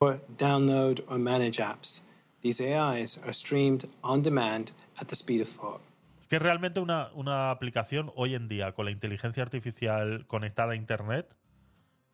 or 0.00 0.18
download 0.38 1.04
or 1.08 1.18
manage 1.18 1.60
apps. 1.60 2.02
These 2.40 2.60
AIs 2.62 3.18
are 3.22 3.34
streamed 3.34 3.86
on 4.02 4.22
demand 4.22 4.72
at 4.98 5.08
the 5.08 5.14
speed 5.14 5.42
of 5.42 5.48
thought. 5.48 5.80
Es 6.18 6.26
que 6.26 6.38
realmente 6.38 6.80
una, 6.80 7.10
una 7.14 7.50
aplicación 7.50 8.10
hoy 8.16 8.34
en 8.34 8.48
día 8.48 8.72
con 8.72 8.86
la 8.86 8.90
inteligencia 8.92 9.42
artificial 9.42 10.24
conectada 10.26 10.72
a 10.72 10.76
Internet 10.76 11.28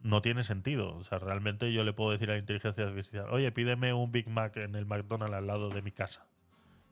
no 0.07 0.23
tiene 0.23 0.45
sentido. 0.45 0.95
O 0.95 1.03
sea, 1.03 1.19
realmente 1.19 1.73
yo 1.73 1.83
le 1.83 1.93
puedo 1.93 2.13
decir 2.13 2.31
a 2.31 2.35
la 2.35 2.39
inteligencia 2.39 2.85
artificial, 2.85 3.27
oye, 3.31 3.51
pídeme 3.51 3.93
un 3.93 4.13
Big 4.13 4.31
Mac 4.31 4.57
en 4.57 4.77
el 4.77 4.87
McDonald's 4.87 5.35
al 5.35 5.47
lado 5.47 5.69
de 5.69 5.83
mi 5.83 5.91
casa. 5.91 6.27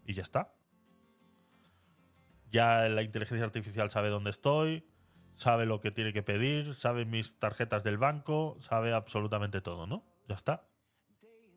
Y 0.05 0.15
ya 0.15 0.23
está. 0.23 0.53
Ya 2.51 2.89
la 2.89 3.03
inteligencia 3.03 3.45
artificial 3.45 3.91
sabe 3.91 4.11
dónde 4.11 4.31
estoy, 4.31 4.85
sabe 5.35 5.65
lo 5.65 5.81
que 5.81 5.91
tiene 5.91 6.13
que 6.13 6.23
pedir, 6.23 6.75
sabe 6.75 7.05
mis 7.05 7.39
tarjetas 7.39 7.85
del 7.85 7.99
banco, 7.99 8.57
sabe 8.59 8.93
absolutamente 8.93 9.61
todo, 9.61 9.87
¿no? 9.87 10.05
Ya 10.29 10.35
está. 10.35 10.67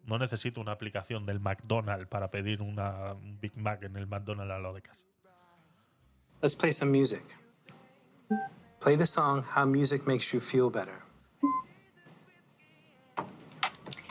No 0.06 0.19
necesito 0.19 0.61
una 0.61 0.72
aplicación 0.72 1.26
del 1.26 1.40
McDonald's 1.40 2.08
para 2.08 2.30
pedir 2.30 2.61
una, 2.61 3.14
un 3.14 3.40
Big 3.40 3.58
Mac 3.58 3.84
en 3.84 3.98
el 3.98 4.08
McDonald's 4.08 4.53
al 4.53 4.61
lado 4.61 4.76
de 4.76 4.82
casa. 4.84 5.06
Let's 6.42 6.56
play 6.56 6.72
some 6.72 6.92
music. 6.92 7.24
Play 8.80 8.95
the 8.95 9.08
song 9.08 9.44
How 9.56 9.66
Music 9.66 10.03
Makes 10.06 10.32
You 10.32 10.40
Feel 10.40 10.69
Better. 10.69 11.07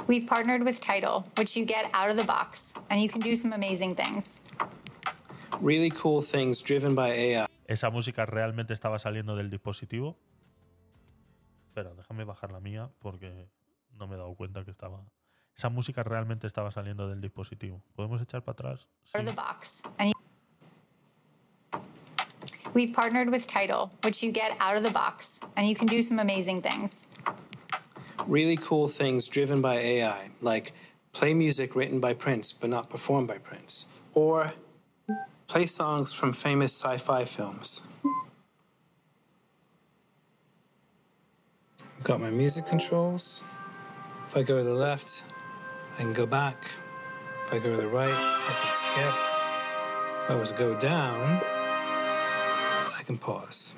We've 0.08 0.26
partnered 0.26 0.62
with 0.62 0.80
Tidal, 0.80 1.24
which 1.36 1.56
you 1.56 1.64
get 1.64 1.90
out 1.92 2.10
of 2.10 2.16
the 2.16 2.24
box, 2.24 2.74
and 2.90 3.00
you 3.00 3.08
can 3.08 3.20
do 3.20 3.34
some 3.34 3.52
amazing 3.52 3.96
things. 3.96 4.40
Really 5.60 5.90
cool 5.90 6.20
things 6.20 6.62
driven 6.62 6.94
by 6.94 7.10
AI. 7.10 7.46
¿Esa 7.66 7.90
música 7.90 8.24
realmente 8.24 8.72
estaba 8.72 9.00
saliendo 9.00 9.34
del 9.34 9.50
dispositivo? 9.50 10.16
Espera, 11.68 11.92
déjame 11.94 12.24
bajar 12.24 12.52
la 12.52 12.60
mía 12.60 12.90
porque 13.00 13.48
no 13.98 14.06
me 14.06 14.14
he 14.14 14.18
dado 14.18 14.34
cuenta 14.36 14.64
que 14.64 14.70
estaba. 14.70 15.04
Esa 15.56 15.70
música 15.70 16.04
realmente 16.04 16.46
estaba 16.46 16.70
saliendo 16.70 17.08
del 17.08 17.20
dispositivo. 17.20 17.82
¿Podemos 17.96 18.22
echar 18.22 18.42
para 18.44 18.52
atrás? 18.52 18.86
Out 19.14 19.22
of 19.22 19.26
the 19.26 19.32
box, 19.32 19.82
We've 22.74 22.92
partnered 22.92 23.30
with 23.30 23.46
Tidal, 23.46 23.90
which 24.04 24.22
you 24.22 24.30
get 24.30 24.54
out 24.60 24.76
of 24.76 24.82
the 24.82 24.90
box, 24.90 25.40
and 25.56 25.66
you 25.66 25.74
can 25.74 25.86
do 25.86 26.02
some 26.02 26.18
amazing 26.18 26.60
things. 26.60 27.08
Really 28.26 28.56
cool 28.56 28.88
things 28.88 29.28
driven 29.28 29.60
by 29.60 29.74
AI, 29.76 30.30
like 30.40 30.72
play 31.12 31.32
music 31.34 31.76
written 31.76 32.00
by 32.00 32.14
Prince 32.14 32.52
but 32.52 32.70
not 32.70 32.90
performed 32.90 33.28
by 33.28 33.38
Prince. 33.38 33.86
Or 34.14 34.52
play 35.46 35.66
songs 35.66 36.12
from 36.12 36.32
famous 36.32 36.72
sci 36.72 36.98
fi 36.98 37.24
films. 37.24 37.82
Got 42.02 42.20
my 42.20 42.30
music 42.30 42.66
controls. 42.66 43.42
If 44.26 44.36
I 44.36 44.42
go 44.42 44.58
to 44.58 44.64
the 44.64 44.74
left, 44.74 45.24
I 45.98 46.02
can 46.02 46.12
go 46.12 46.26
back. 46.26 46.70
If 47.46 47.54
I 47.54 47.58
go 47.58 47.76
to 47.76 47.80
the 47.80 47.88
right, 47.88 48.12
I 48.12 48.52
can 48.62 48.72
skip. 48.72 49.14
If 50.24 50.30
I 50.30 50.34
was 50.34 50.50
to 50.50 50.56
go 50.56 50.74
down, 50.74 51.40
I 52.98 53.02
can 53.04 53.18
pause. 53.18 53.74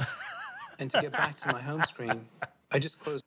and 0.78 0.90
to 0.90 1.00
get 1.00 1.12
back 1.12 1.36
to 1.38 1.52
my 1.52 1.60
home 1.60 1.82
screen, 1.84 2.26
I 2.72 2.78
just 2.78 3.00
close. 3.00 3.20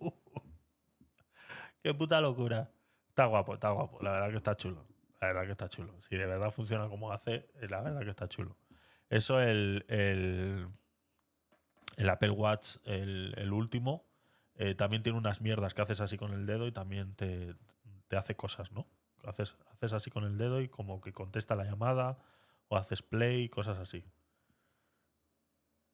¡Qué 1.82 1.94
puta 1.94 2.20
locura! 2.20 2.70
Está 3.08 3.26
guapo, 3.26 3.54
está 3.54 3.70
guapo. 3.70 3.98
La 4.02 4.12
verdad 4.12 4.30
que 4.30 4.36
está 4.36 4.56
chulo. 4.56 4.86
La 5.20 5.28
verdad 5.28 5.44
que 5.44 5.52
está 5.52 5.68
chulo. 5.68 6.00
Si 6.00 6.16
de 6.16 6.26
verdad 6.26 6.50
funciona 6.50 6.88
como 6.88 7.12
hace, 7.12 7.50
eh, 7.60 7.68
la 7.68 7.80
verdad 7.80 8.00
que 8.02 8.10
está 8.10 8.28
chulo. 8.28 8.56
Eso, 9.08 9.40
el, 9.40 9.84
el, 9.88 10.68
el 11.96 12.08
Apple 12.08 12.30
Watch, 12.30 12.76
el, 12.84 13.52
último, 13.52 14.06
eh, 14.54 14.74
también 14.74 15.02
tiene 15.02 15.18
unas 15.18 15.40
mierdas 15.40 15.74
que 15.74 15.82
haces 15.82 16.00
así 16.00 16.16
con 16.16 16.32
el 16.32 16.46
dedo 16.46 16.66
y 16.66 16.72
también 16.72 17.14
te, 17.16 17.54
te 18.08 18.16
hace 18.16 18.36
cosas, 18.36 18.72
¿no? 18.72 18.86
Haces, 19.24 19.56
haces 19.72 19.92
así 19.92 20.10
con 20.10 20.24
el 20.24 20.38
dedo 20.38 20.60
y 20.60 20.68
como 20.68 21.00
que 21.00 21.12
contesta 21.12 21.54
la 21.54 21.64
llamada 21.64 22.18
o 22.68 22.76
haces 22.76 23.02
play, 23.02 23.48
cosas 23.48 23.78
así. 23.78 24.04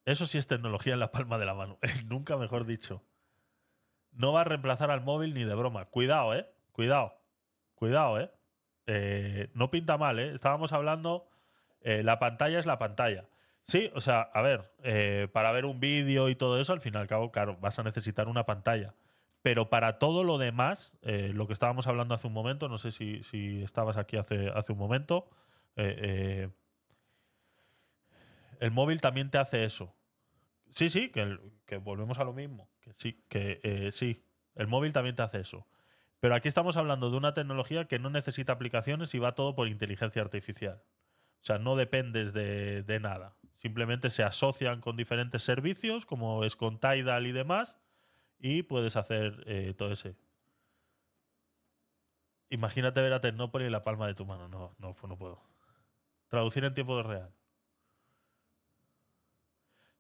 Eso 0.05 0.27
sí 0.27 0.39
es 0.39 0.47
tecnología 0.47 0.93
en 0.95 1.01
la 1.01 1.11
palma 1.11 1.37
de 1.39 1.47
la 1.47 1.55
mano. 1.55 1.79
Nunca 2.07 2.37
mejor 2.37 2.65
dicho. 2.65 3.03
No 4.17 4.33
va 4.33 4.41
a 4.41 4.45
reemplazar 4.45 4.91
al 4.91 5.03
móvil 5.03 5.35
ni 5.35 5.45
de 5.45 5.55
broma. 5.55 5.85
Cuidado, 5.87 6.35
¿eh? 6.35 6.49
Cuidado. 6.73 7.15
Cuidado, 7.75 8.19
¿eh? 8.19 8.31
Eh, 8.87 9.51
no 9.55 9.71
pinta 9.71 9.99
mal, 9.99 10.19
¿eh? 10.19 10.33
Estábamos 10.35 10.73
hablando, 10.73 11.29
eh, 11.83 12.03
la 12.03 12.19
pantalla 12.19 12.59
es 12.59 12.67
la 12.67 12.79
pantalla. 12.79 13.27
Sí, 13.65 13.91
o 13.95 14.01
sea, 14.01 14.21
a 14.23 14.43
ver, 14.43 14.73
eh, 14.85 15.29
para 15.33 15.51
ver 15.53 15.65
un 15.67 15.81
vídeo 15.81 16.29
y 16.29 16.37
todo 16.37 16.61
eso, 16.61 16.73
al 16.73 16.81
fin 16.81 16.95
y 16.95 16.99
al 16.99 17.09
cabo, 17.09 17.33
claro, 17.33 17.57
vas 17.61 17.79
a 17.79 17.83
necesitar 17.83 18.29
una 18.29 18.47
pantalla. 18.47 18.95
Pero 19.43 19.69
para 19.71 19.99
todo 19.99 20.25
lo 20.25 20.39
demás, 20.39 20.97
lo 21.03 21.47
que 21.47 21.53
estábamos 21.53 21.87
hablando 21.87 22.15
hace 22.15 22.27
un 22.27 22.33
momento, 22.33 22.69
no 22.69 22.79
sé 22.79 22.91
si, 22.91 23.23
si 23.23 23.63
estabas 23.63 23.97
aquí 23.97 24.17
hace, 24.17 24.49
hace 24.51 24.73
un 24.73 24.79
momento, 24.79 25.29
el 25.77 26.51
móvil 28.73 29.01
también 29.01 29.31
te 29.31 29.39
hace 29.39 29.65
eso. 29.65 29.95
Sí, 30.71 30.89
sí, 30.89 31.11
que, 31.11 31.39
que 31.65 31.77
volvemos 31.77 32.19
a 32.19 32.25
lo 32.25 32.33
mismo. 32.33 32.69
Que 32.87 32.93
sí, 32.95 33.25
que 33.29 33.61
eh, 33.65 33.91
sí, 33.91 34.23
el 34.55 34.69
móvil 34.69 34.93
también 34.93 35.17
te 35.17 35.23
hace 35.23 35.41
eso. 35.41 35.67
Pero 36.21 36.37
aquí 36.37 36.47
estamos 36.47 36.77
hablando 36.77 37.11
de 37.11 37.17
una 37.17 37.35
tecnología 37.35 37.87
que 37.87 37.99
no 37.99 38.11
necesita 38.11 38.53
aplicaciones 38.53 39.13
y 39.15 39.19
va 39.19 39.35
todo 39.35 39.57
por 39.57 39.67
inteligencia 39.67 40.23
artificial. 40.23 40.81
O 41.43 41.45
sea, 41.45 41.59
no 41.59 41.75
dependes 41.75 42.33
de, 42.33 42.99
nada. 43.01 43.35
Simplemente 43.57 44.11
se 44.11 44.23
asocian 44.23 44.81
con 44.81 44.97
diferentes 44.97 45.43
servicios, 45.43 46.07
como 46.07 46.45
es 46.45 46.55
con 46.55 46.79
Tidal 46.79 47.27
y 47.27 47.33
demás, 47.33 47.77
y 48.39 48.63
puedes 48.63 48.97
hacer 48.97 49.43
eh, 49.47 49.75
todo 49.77 49.93
ese. 49.93 50.17
Imagínate 52.51 53.01
ver 53.01 53.13
a 53.13 53.21
Tecnópolis 53.21 53.67
en 53.67 53.73
la 53.73 53.83
palma 53.83 54.07
de 54.07 54.15
tu 54.15 54.25
mano. 54.25 54.49
No, 54.49 54.75
no, 54.79 54.95
no 55.09 55.19
puedo. 55.19 55.43
Traducir 56.29 56.65
en 56.65 56.75
tiempo 56.75 57.03
real. 57.03 57.36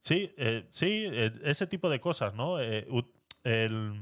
Sí, 0.06 0.32
eh, 0.36 0.68
sí, 0.70 1.08
eh, 1.10 1.32
ese 1.42 1.66
tipo 1.66 1.90
de 1.90 1.98
cosas, 1.98 2.32
¿no? 2.32 2.60
Eh, 2.60 2.86
eh, 3.42 3.98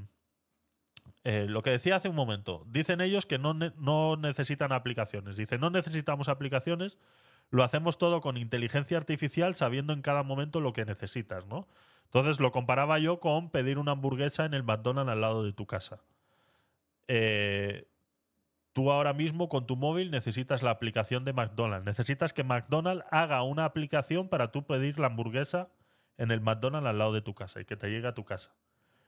lo 1.48 1.62
que 1.62 1.70
decía 1.70 1.96
hace 1.96 2.10
un 2.10 2.14
momento, 2.14 2.66
dicen 2.68 3.00
ellos 3.00 3.24
que 3.24 3.38
no, 3.38 3.54
ne- 3.54 3.72
no 3.78 4.16
necesitan 4.16 4.72
aplicaciones. 4.72 5.38
Dicen, 5.38 5.62
no 5.62 5.70
necesitamos 5.70 6.28
aplicaciones, 6.28 6.98
lo 7.48 7.64
hacemos 7.64 7.96
todo 7.96 8.20
con 8.20 8.36
inteligencia 8.36 8.98
artificial 8.98 9.54
sabiendo 9.54 9.94
en 9.94 10.02
cada 10.02 10.22
momento 10.22 10.60
lo 10.60 10.74
que 10.74 10.84
necesitas, 10.84 11.46
¿no? 11.46 11.66
Entonces 12.04 12.38
lo 12.38 12.52
comparaba 12.52 12.98
yo 12.98 13.18
con 13.18 13.48
pedir 13.48 13.78
una 13.78 13.92
hamburguesa 13.92 14.44
en 14.44 14.52
el 14.52 14.62
McDonald's 14.62 15.10
al 15.10 15.22
lado 15.22 15.42
de 15.42 15.54
tu 15.54 15.64
casa. 15.64 16.02
Tú 18.74 18.92
ahora 18.92 19.14
mismo 19.14 19.48
con 19.48 19.66
tu 19.66 19.76
móvil 19.76 20.10
necesitas 20.10 20.62
la 20.62 20.72
aplicación 20.72 21.24
de 21.24 21.32
McDonald's. 21.32 21.86
Necesitas 21.86 22.34
que 22.34 22.44
McDonald's 22.44 23.06
haga 23.10 23.42
una 23.42 23.64
aplicación 23.64 24.28
para 24.28 24.52
tú 24.52 24.66
pedir 24.66 24.98
la 24.98 25.06
hamburguesa 25.06 25.70
en 26.18 26.30
el 26.30 26.40
McDonald's 26.40 26.88
al 26.88 26.98
lado 26.98 27.12
de 27.12 27.22
tu 27.22 27.34
casa 27.34 27.60
y 27.60 27.64
que 27.64 27.76
te 27.76 27.90
llegue 27.90 28.06
a 28.06 28.14
tu 28.14 28.24
casa. 28.24 28.54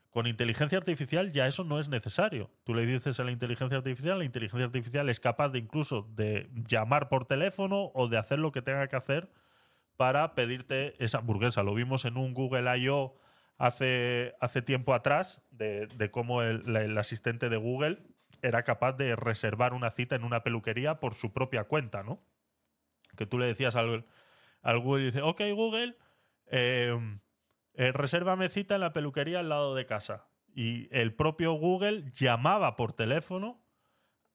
Con 0.09 0.25
inteligencia 0.25 0.77
artificial 0.77 1.31
ya 1.31 1.47
eso 1.47 1.63
no 1.63 1.79
es 1.79 1.89
necesario. 1.89 2.49
Tú 2.63 2.73
le 2.73 2.85
dices 2.85 3.19
a 3.19 3.23
la 3.23 3.31
inteligencia 3.31 3.77
artificial, 3.77 4.17
la 4.17 4.25
inteligencia 4.25 4.65
artificial 4.65 5.09
es 5.09 5.19
capaz 5.19 5.49
de 5.49 5.59
incluso 5.59 6.07
de 6.15 6.49
llamar 6.53 7.09
por 7.09 7.25
teléfono 7.25 7.91
o 7.93 8.07
de 8.07 8.17
hacer 8.17 8.39
lo 8.39 8.51
que 8.51 8.61
tenga 8.61 8.87
que 8.87 8.95
hacer 8.95 9.29
para 9.95 10.33
pedirte 10.33 10.93
esa 11.03 11.19
hamburguesa. 11.19 11.63
Lo 11.63 11.73
vimos 11.73 12.05
en 12.05 12.17
un 12.17 12.33
Google 12.33 12.77
I.O. 12.79 13.15
hace, 13.57 14.35
hace 14.39 14.61
tiempo 14.61 14.93
atrás, 14.93 15.41
de, 15.51 16.09
cómo 16.11 16.41
el 16.41 16.97
asistente 16.97 17.49
de 17.49 17.57
Google 17.57 17.99
era 18.41 18.63
capaz 18.63 18.93
de 18.93 19.15
reservar 19.15 19.73
una 19.73 19.91
cita 19.91 20.15
en 20.15 20.23
una 20.23 20.43
peluquería 20.43 20.99
por 20.99 21.15
su 21.15 21.33
propia 21.33 21.65
cuenta, 21.65 22.03
¿no? 22.03 22.21
Que 23.15 23.25
tú 23.25 23.37
le 23.39 23.45
decías 23.45 23.75
al, 23.75 24.05
al 24.61 24.79
Google 24.79 25.03
y 25.03 25.05
dice, 25.07 25.21
ok 25.21 25.41
Google, 25.53 25.97
eh, 26.49 26.97
eh, 27.73 27.91
resérvame 27.91 28.49
cita 28.49 28.75
en 28.75 28.81
la 28.81 28.93
peluquería 28.93 29.39
al 29.39 29.49
lado 29.49 29.75
de 29.75 29.85
casa. 29.85 30.27
Y 30.53 30.87
el 30.91 31.13
propio 31.13 31.53
Google 31.53 32.11
llamaba 32.13 32.75
por 32.75 32.93
teléfono 32.93 33.63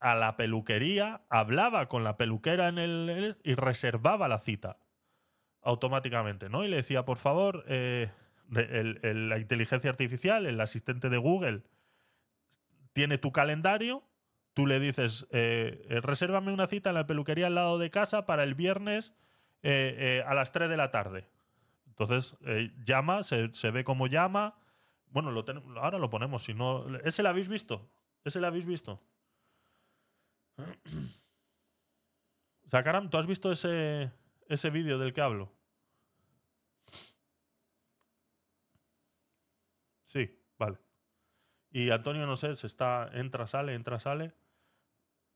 a 0.02 0.16
la 0.16 0.36
peluquería, 0.36 1.22
hablaba 1.28 1.88
con 1.88 2.02
la 2.02 2.16
peluquera 2.16 2.68
en 2.68 2.78
el, 2.78 3.38
y 3.44 3.54
reservaba 3.54 4.28
la 4.28 4.38
cita 4.38 4.78
automáticamente, 5.62 6.48
¿no? 6.48 6.64
Y 6.64 6.68
le 6.68 6.76
decía, 6.76 7.04
por 7.04 7.18
favor, 7.18 7.64
eh, 7.68 8.10
la 8.50 9.38
inteligencia 9.38 9.90
artificial, 9.90 10.46
el 10.46 10.60
asistente 10.60 11.08
de 11.08 11.18
Google, 11.18 11.62
tiene 12.92 13.16
tu 13.16 13.30
calendario, 13.30 14.02
tú 14.54 14.66
le 14.66 14.80
dices, 14.80 15.26
eh, 15.30 15.82
eh, 15.88 16.00
resérvame 16.00 16.52
una 16.52 16.66
cita 16.66 16.90
en 16.90 16.94
la 16.94 17.06
peluquería 17.06 17.46
al 17.46 17.54
lado 17.54 17.78
de 17.78 17.90
casa 17.90 18.26
para 18.26 18.42
el 18.42 18.54
viernes 18.54 19.14
a 19.64 20.34
las 20.34 20.50
3 20.50 20.68
de 20.68 20.76
la 20.76 20.90
tarde. 20.90 21.28
Entonces 22.02 22.36
eh, 22.46 22.72
llama, 22.84 23.22
se, 23.22 23.54
se 23.54 23.70
ve 23.70 23.84
cómo 23.84 24.06
llama. 24.06 24.54
Bueno, 25.06 25.30
lo 25.30 25.44
ten- 25.44 25.62
ahora 25.76 25.98
lo 25.98 26.10
ponemos. 26.10 26.44
Si 26.44 26.54
no, 26.54 26.86
¿Ese 26.98 27.22
lo 27.22 27.28
habéis 27.28 27.48
visto? 27.48 27.88
¿Ese 28.24 28.40
lo 28.40 28.46
habéis 28.46 28.66
visto? 28.66 29.00
Sakaram, 32.66 33.08
¿tú 33.10 33.18
has 33.18 33.26
visto 33.26 33.52
ese, 33.52 34.10
ese 34.48 34.70
vídeo 34.70 34.98
del 34.98 35.12
que 35.12 35.20
hablo? 35.20 35.52
Sí, 40.04 40.30
vale. 40.58 40.78
Y 41.70 41.90
Antonio, 41.90 42.26
no 42.26 42.36
sé, 42.36 42.56
se 42.56 42.66
está. 42.68 43.10
Entra, 43.14 43.46
sale, 43.48 43.74
entra, 43.74 43.98
sale. 44.00 44.34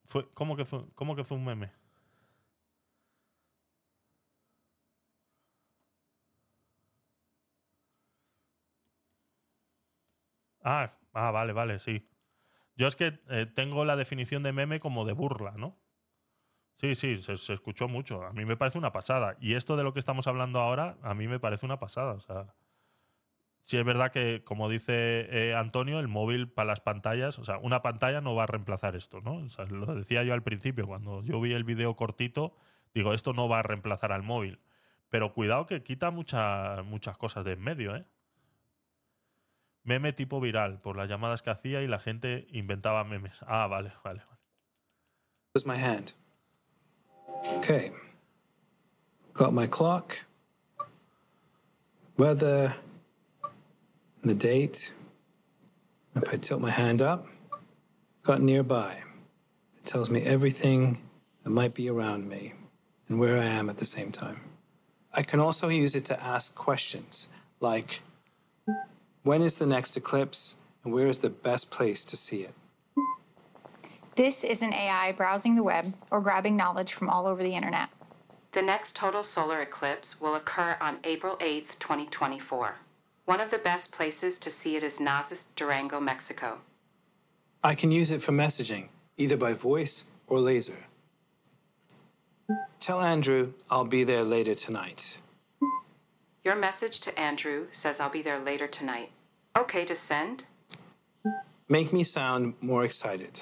Fue, 0.07 0.29
¿cómo, 0.33 0.57
que 0.57 0.65
fue, 0.65 0.85
¿Cómo 0.95 1.15
que 1.17 1.25
fue 1.25 1.37
un 1.37 1.45
meme? 1.45 1.71
Ah, 10.71 10.99
ah, 11.15 11.31
vale, 11.31 11.53
vale, 11.55 11.79
sí. 11.79 12.09
Yo 12.77 12.89
es 12.89 12.97
que 12.97 13.21
eh, 13.31 13.47
tengo 13.47 13.85
la 13.87 13.97
definición 13.97 14.43
de 14.45 14.53
meme 14.53 14.81
como 14.81 15.05
de 15.07 15.15
burla, 15.15 15.53
¿no? 15.59 15.79
Sí, 16.79 16.95
sí, 16.95 17.19
se, 17.19 17.33
escuchó 17.55 17.89
mucho. 17.89 18.23
A 18.25 18.33
mí 18.33 18.45
me 18.45 18.57
parece 18.57 18.79
una 18.79 18.93
pasada. 18.93 19.37
Y 19.41 19.55
esto 19.55 19.77
de 19.77 19.85
lo 19.85 19.93
que 19.95 19.99
estamos 20.01 20.27
hablando 20.27 20.61
ahora, 20.61 20.99
a 21.03 21.15
mí 21.15 21.27
me 21.29 21.41
parece 21.41 21.67
una 21.67 21.79
pasada. 21.79 22.13
O 22.15 22.21
sea, 22.21 22.55
sí 23.61 23.79
es 23.79 23.85
verdad 23.85 24.13
que, 24.13 24.45
como 24.45 24.69
dice 24.69 25.27
eh, 25.51 25.55
Antonio, 25.55 25.99
el 26.01 26.09
móvil 26.09 26.51
para 26.51 26.67
las 26.69 26.81
pantallas, 26.81 27.39
o 27.39 27.45
sea, 27.45 27.59
una 27.59 27.83
pantalla 27.83 28.21
no 28.21 28.35
va 28.35 28.45
a 28.45 28.47
reemplazar 28.47 28.97
esto, 28.97 29.21
¿no? 29.21 29.37
O 29.45 29.49
sea, 29.49 29.65
lo 29.67 29.95
decía 29.95 30.23
yo 30.25 30.35
al 30.35 30.43
principio, 30.43 30.87
cuando 30.87 31.23
yo 31.25 31.41
vi 31.41 31.53
el 31.53 31.65
vídeo 31.65 31.97
cortito, 31.97 32.57
digo, 32.95 33.15
esto 33.15 33.33
no 33.33 33.49
va 33.49 33.61
a 33.61 33.63
reemplazar 33.63 34.13
al 34.13 34.23
móvil. 34.23 34.61
Pero 35.09 35.33
cuidado 35.35 35.67
que 35.67 35.83
quita 35.83 36.11
mucha- 36.11 36.83
muchas 36.85 37.17
cosas 37.19 37.45
de 37.45 37.53
en 37.53 37.61
medio, 37.63 37.97
¿eh? 37.97 38.07
Meme 39.87 40.13
tipo 40.13 40.41
viral, 40.41 40.81
por 40.81 40.97
las 40.97 41.09
llamadas 41.09 41.43
que 41.43 41.51
hacía 41.51 41.81
y 41.81 41.87
la 41.87 42.01
gente 42.01 42.49
inventaba 42.51 43.05
memes. 43.05 43.39
Ah, 43.47 43.69
vale, 43.69 43.93
vale. 44.03 44.21
Here's 45.55 45.65
my 45.65 45.77
hand. 45.77 46.13
Okay. 47.59 47.93
Got 49.33 49.53
my 49.53 49.69
clock, 49.69 50.25
weather, 52.17 52.75
the 54.25 54.35
date. 54.35 54.93
If 56.17 56.33
I 56.33 56.37
tilt 56.37 56.61
my 56.61 56.71
hand 56.71 57.01
up, 57.01 57.29
got 58.25 58.41
nearby. 58.41 58.97
It 59.77 59.87
tells 59.87 60.11
me 60.11 60.23
everything 60.23 60.99
that 61.45 61.51
might 61.51 61.75
be 61.75 61.89
around 61.89 62.29
me 62.29 62.55
and 63.09 63.21
where 63.21 63.39
I 63.39 63.45
am 63.45 63.71
at 63.71 63.77
the 63.77 63.87
same 63.87 64.11
time. 64.11 64.41
I 65.13 65.23
can 65.23 65.39
also 65.39 65.69
use 65.69 65.95
it 65.95 66.05
to 66.07 66.21
ask 66.21 66.57
questions 66.57 67.29
like 67.61 68.03
when 69.27 69.43
is 69.43 69.59
the 69.59 69.67
next 69.67 69.97
eclipse 69.97 70.55
and 70.85 70.95
where 70.95 71.09
is 71.09 71.19
the 71.19 71.29
best 71.29 71.69
place 71.73 72.05
to 72.05 72.17
see 72.17 72.43
it? 72.43 72.55
This 74.15 74.45
isn't 74.45 74.73
AI 74.73 75.13
browsing 75.13 75.57
the 75.57 75.65
web 75.65 75.93
or 76.13 76.21
grabbing 76.21 76.57
knowledge 76.57 76.93
from 76.93 77.11
all 77.11 77.27
over 77.27 77.43
the 77.43 77.57
internet. 77.57 77.89
The 78.53 78.63
next 78.63 78.95
total 78.95 79.25
solar 79.25 79.61
eclipse 79.61 80.21
will 80.21 80.37
occur 80.37 80.77
on 80.81 80.99
April 81.03 81.37
8th, 81.39 81.77
2024. 81.81 82.77
One 83.25 83.41
of 83.41 83.51
the 83.51 83.59
best 83.59 83.91
places 83.91 84.39
to 84.39 84.49
see 84.49 84.77
it 84.77 84.85
is 84.85 85.01
Nazas, 85.01 85.47
Durango, 85.57 85.99
Mexico. 85.99 86.59
I 87.65 87.75
can 87.75 87.91
use 87.91 88.13
it 88.13 88.23
for 88.23 88.31
messaging, 88.31 88.91
either 89.19 89.37
by 89.37 89.55
voice 89.55 90.05
or 90.29 90.39
laser. 90.39 90.87
Tell 92.79 93.01
Andrew 93.03 93.55
I'll 93.69 93.85
be 93.85 94.05
there 94.05 94.23
later 94.23 94.55
tonight. 94.55 95.19
Your 96.45 96.55
message 96.55 97.01
to 97.01 97.19
Andrew 97.19 97.67
says 97.73 97.99
I'll 97.99 98.09
be 98.09 98.23
there 98.23 98.39
later 98.39 98.69
tonight. 98.69 99.11
Okay 99.57 99.87
to 99.87 99.95
send? 99.95 100.45
Make 101.67 101.91
me 101.91 102.05
sound 102.05 102.55
more 102.61 102.85
excited. 102.85 103.41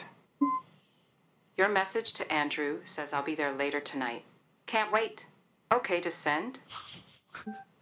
Your 1.57 1.68
message 1.68 2.12
to 2.15 2.33
Andrew 2.33 2.78
says 2.84 3.12
I'll 3.12 3.25
be 3.25 3.34
there 3.34 3.52
later 3.52 3.81
tonight. 3.81 4.23
Can't 4.67 4.93
wait. 4.93 5.26
Okay 5.73 6.01
to 6.01 6.12
send? 6.12 6.60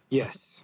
Yes. 0.09 0.63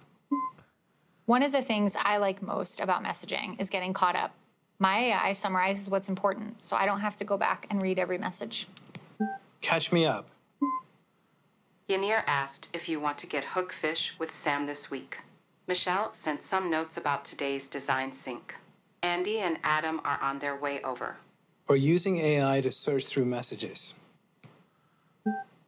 One 1.26 1.44
of 1.44 1.52
the 1.52 1.62
things 1.62 1.96
I 1.96 2.16
like 2.16 2.42
most 2.42 2.80
about 2.80 3.04
messaging 3.04 3.60
is 3.60 3.70
getting 3.70 3.92
caught 3.92 4.16
up. 4.16 4.34
My 4.80 4.98
AI 4.98 5.32
summarizes 5.32 5.88
what's 5.88 6.08
important, 6.08 6.62
so 6.64 6.76
I 6.76 6.86
don't 6.86 7.00
have 7.00 7.16
to 7.18 7.24
go 7.24 7.36
back 7.36 7.68
and 7.70 7.80
read 7.80 8.00
every 8.00 8.18
message. 8.18 8.66
Catch 9.60 9.92
me 9.92 10.06
up. 10.06 10.28
Yanir 11.88 12.24
asked 12.26 12.68
if 12.72 12.88
you 12.88 12.98
want 12.98 13.18
to 13.18 13.28
get 13.28 13.44
hook 13.44 13.72
fish 13.72 14.14
with 14.18 14.32
Sam 14.32 14.66
this 14.66 14.90
week. 14.90 15.18
Michelle 15.70 16.12
sent 16.12 16.42
some 16.42 16.68
notes 16.68 16.96
about 16.96 17.24
today's 17.24 17.68
design 17.68 18.12
sync. 18.12 18.56
Andy 19.04 19.38
and 19.38 19.56
Adam 19.62 20.00
are 20.04 20.18
on 20.20 20.40
their 20.40 20.56
way 20.56 20.82
over. 20.82 21.18
Or 21.68 21.76
using 21.76 22.18
AI 22.18 22.60
to 22.62 22.72
search 22.72 23.06
through 23.06 23.26
messages. 23.26 23.94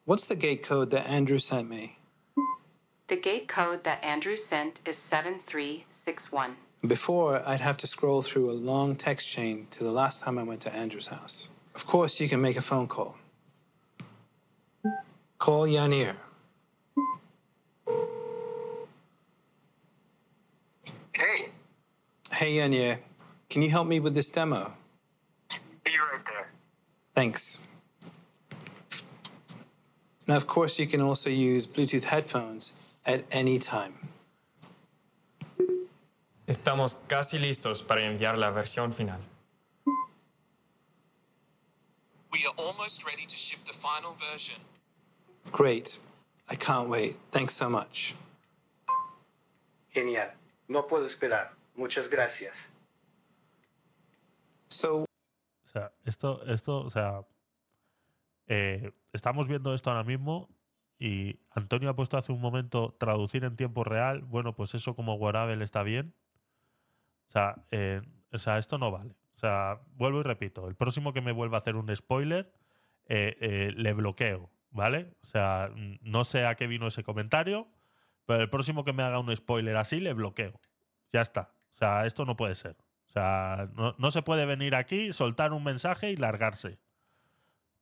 What's 0.04 0.26
the 0.26 0.34
gate 0.34 0.64
code 0.64 0.90
that 0.90 1.06
Andrew 1.06 1.38
sent 1.38 1.70
me? 1.70 1.98
The 3.06 3.14
gate 3.14 3.46
code 3.46 3.84
that 3.84 4.02
Andrew 4.02 4.36
sent 4.36 4.80
is 4.84 4.98
7361. 4.98 6.56
Before, 6.84 7.40
I'd 7.46 7.60
have 7.60 7.76
to 7.76 7.86
scroll 7.86 8.22
through 8.22 8.50
a 8.50 8.58
long 8.70 8.96
text 8.96 9.28
chain 9.28 9.68
to 9.70 9.84
the 9.84 9.92
last 9.92 10.20
time 10.24 10.36
I 10.36 10.42
went 10.42 10.62
to 10.62 10.74
Andrew's 10.74 11.06
house. 11.06 11.48
Of 11.76 11.86
course, 11.86 12.18
you 12.18 12.28
can 12.28 12.40
make 12.40 12.56
a 12.56 12.62
phone 12.62 12.88
call. 12.88 13.14
Call 15.38 15.62
Yanir. 15.62 16.16
Hey, 22.32 22.54
Yanir, 22.54 22.98
can 23.50 23.60
you 23.60 23.68
help 23.68 23.86
me 23.86 24.00
with 24.00 24.14
this 24.14 24.30
demo? 24.30 24.72
you're 25.84 26.02
right 26.10 26.24
there. 26.24 26.48
Thanks. 27.14 27.58
Now, 30.26 30.36
of 30.36 30.46
course, 30.46 30.78
you 30.78 30.86
can 30.86 31.02
also 31.02 31.28
use 31.28 31.66
Bluetooth 31.66 32.04
headphones 32.04 32.72
at 33.04 33.24
any 33.30 33.58
time. 33.58 33.92
Estamos 36.48 36.96
casi 37.06 37.38
listos 37.38 37.86
para 37.86 38.00
enviar 38.00 38.38
la 38.38 38.50
versión 38.50 38.94
final. 38.94 39.20
We 42.32 42.46
are 42.46 42.54
almost 42.56 43.04
ready 43.04 43.26
to 43.26 43.36
ship 43.36 43.58
the 43.66 43.74
final 43.74 44.16
version. 44.32 44.56
Great. 45.52 45.98
I 46.48 46.54
can't 46.54 46.88
wait. 46.88 47.16
Thanks 47.30 47.52
so 47.52 47.68
much. 47.68 48.14
Genial. 49.94 50.28
No 50.68 50.82
puedo 50.82 51.04
esperar. 51.06 51.48
Muchas 51.74 52.08
gracias. 52.08 52.72
So, 54.68 55.02
O 55.02 55.68
sea, 55.68 55.92
esto, 56.04 56.44
esto, 56.46 56.80
o 56.80 56.90
sea, 56.90 57.24
eh, 58.46 58.92
estamos 59.12 59.48
viendo 59.48 59.74
esto 59.74 59.90
ahora 59.90 60.04
mismo 60.04 60.48
y 60.98 61.40
Antonio 61.50 61.90
ha 61.90 61.96
puesto 61.96 62.16
hace 62.16 62.32
un 62.32 62.40
momento 62.40 62.94
traducir 62.98 63.44
en 63.44 63.56
tiempo 63.56 63.84
real. 63.84 64.22
Bueno, 64.22 64.54
pues 64.54 64.74
eso 64.74 64.94
como 64.94 65.14
Wearable 65.14 65.62
está 65.64 65.82
bien. 65.82 66.14
O 67.28 67.30
sea, 67.32 67.64
eh, 67.70 68.02
o 68.32 68.38
sea, 68.38 68.58
esto 68.58 68.78
no 68.78 68.90
vale. 68.90 69.14
O 69.34 69.38
sea, 69.38 69.80
vuelvo 69.94 70.20
y 70.20 70.22
repito, 70.22 70.68
el 70.68 70.74
próximo 70.74 71.12
que 71.12 71.20
me 71.20 71.32
vuelva 71.32 71.56
a 71.56 71.60
hacer 71.60 71.76
un 71.76 71.94
spoiler, 71.94 72.52
eh, 73.06 73.72
le 73.76 73.92
bloqueo, 73.92 74.50
¿vale? 74.70 75.14
O 75.22 75.26
sea, 75.26 75.70
no 76.02 76.24
sé 76.24 76.46
a 76.46 76.54
qué 76.54 76.66
vino 76.66 76.86
ese 76.86 77.02
comentario, 77.02 77.68
pero 78.26 78.42
el 78.42 78.50
próximo 78.50 78.84
que 78.84 78.92
me 78.92 79.02
haga 79.02 79.18
un 79.18 79.34
spoiler 79.34 79.76
así, 79.76 80.00
le 80.00 80.12
bloqueo. 80.12 80.60
Ya 81.12 81.22
está. 81.22 81.52
O 81.74 81.76
sea, 81.78 82.06
esto 82.06 82.24
no 82.24 82.36
puede 82.36 82.54
ser. 82.54 82.76
O 83.08 83.10
sea, 83.12 83.68
no, 83.74 83.94
no 83.98 84.10
se 84.10 84.22
puede 84.22 84.46
venir 84.46 84.74
aquí, 84.74 85.12
soltar 85.12 85.52
un 85.52 85.64
mensaje 85.64 86.10
y 86.10 86.16
largarse. 86.16 86.78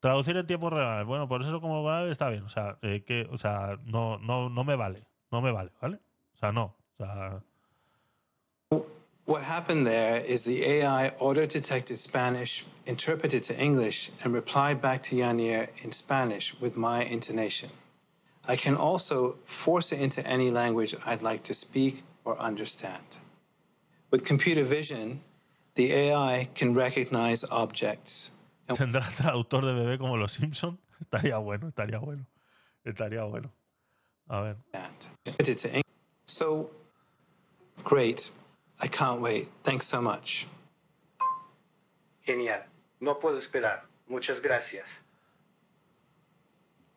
Traducir 0.01 0.35
en 0.35 0.47
tiempo 0.47 0.69
real. 0.69 1.05
Bueno, 1.05 1.27
por 1.27 1.41
eso 1.41 1.61
como 1.61 1.83
Wearable 1.83 2.11
está 2.11 2.29
bien. 2.29 2.43
O 2.43 2.49
sea, 2.49 2.77
eh, 2.81 3.03
que, 3.05 3.27
o 3.31 3.37
sea 3.37 3.77
no, 3.85 4.17
no, 4.17 4.49
no 4.49 4.63
me 4.63 4.75
vale. 4.75 5.05
No 5.31 5.41
me 5.41 5.51
vale, 5.51 5.71
¿vale? 5.81 5.99
O 6.33 6.37
sea, 6.37 6.51
no. 6.51 6.75
O 6.97 6.97
sea, 6.97 7.41
what 9.25 9.43
happened 9.43 9.87
there 9.87 10.17
is 10.17 10.43
the 10.43 10.65
AI 10.65 11.09
auto 11.19 11.45
detected 11.45 11.97
Spanish, 11.97 12.65
interpreted 12.85 13.43
to 13.43 13.57
English, 13.57 14.11
and 14.23 14.33
replied 14.33 14.81
back 14.81 15.03
to 15.03 15.15
Yanir 15.15 15.69
in 15.83 15.91
Spanish 15.91 16.59
with 16.59 16.75
my 16.75 17.03
intonation. 17.03 17.69
I 18.47 18.55
can 18.55 18.75
also 18.75 19.37
force 19.45 19.91
it 19.91 20.01
into 20.01 20.25
any 20.27 20.51
language 20.51 20.95
I'd 21.05 21.21
like 21.21 21.43
to 21.43 21.53
speak 21.53 22.01
or 22.25 22.37
understand. 22.39 23.19
With 24.11 24.25
computer 24.25 24.63
vision, 24.63 25.21
the 25.75 25.93
AI 25.93 26.49
can 26.53 26.73
recognize 26.73 27.45
objects. 27.49 28.31
¿Tendrá 28.67 29.01
traductor 29.17 29.61
de 29.61 29.73
bebé 29.73 29.97
como 29.97 30.17
los 30.17 30.33
Simpson? 30.33 30.77
Estaría 31.01 31.37
bueno, 31.37 31.69
estaría 31.69 31.99
bueno. 31.99 32.25
Estaría 32.85 33.23
bueno. 33.23 33.49
A 34.29 34.41
ver. 34.41 34.55
Interpreted 35.25 35.57
to 35.57 35.67
English. 35.69 35.85
So 36.25 36.69
great. 37.83 38.31
I 38.79 38.87
can't 38.87 39.21
wait. 39.21 39.47
Thanks 39.63 39.85
so 39.85 40.01
much. 40.01 40.47
Genial. 42.25 42.61
No 42.99 43.15
puedo 43.15 43.37
esperar. 43.37 43.81
Muchas 44.09 44.39
gracias. 44.39 45.01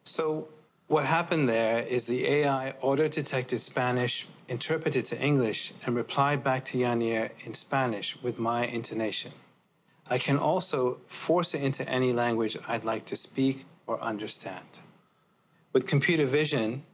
So 0.05 0.49
what 0.89 1.07
happened 1.07 1.49
there 1.49 1.81
is 1.81 2.07
the 2.07 2.27
AI 2.27 2.75
auto 2.83 3.09
detected 3.09 3.61
Spanish, 3.61 4.27
interpreted 4.49 5.05
to 5.07 5.21
English, 5.21 5.73
and 5.85 5.95
replied 5.95 6.43
back 6.45 6.65
to 6.67 6.79
Yanir 6.79 7.31
in 7.45 7.55
Spanish 7.55 8.21
with 8.23 8.39
my 8.39 8.67
intonation. 8.67 9.33
I 10.09 10.19
can 10.19 10.37
also 10.37 11.01
force 11.07 11.55
it 11.55 11.63
into 11.63 11.89
any 11.89 12.13
language 12.13 12.57
I'd 12.69 12.85
like 12.85 13.07
to 13.07 13.17
speak 13.17 13.65
or 13.87 14.01
understand. 14.01 14.81
With 15.73 15.87
computer 15.87 16.27
vision, 16.27 16.85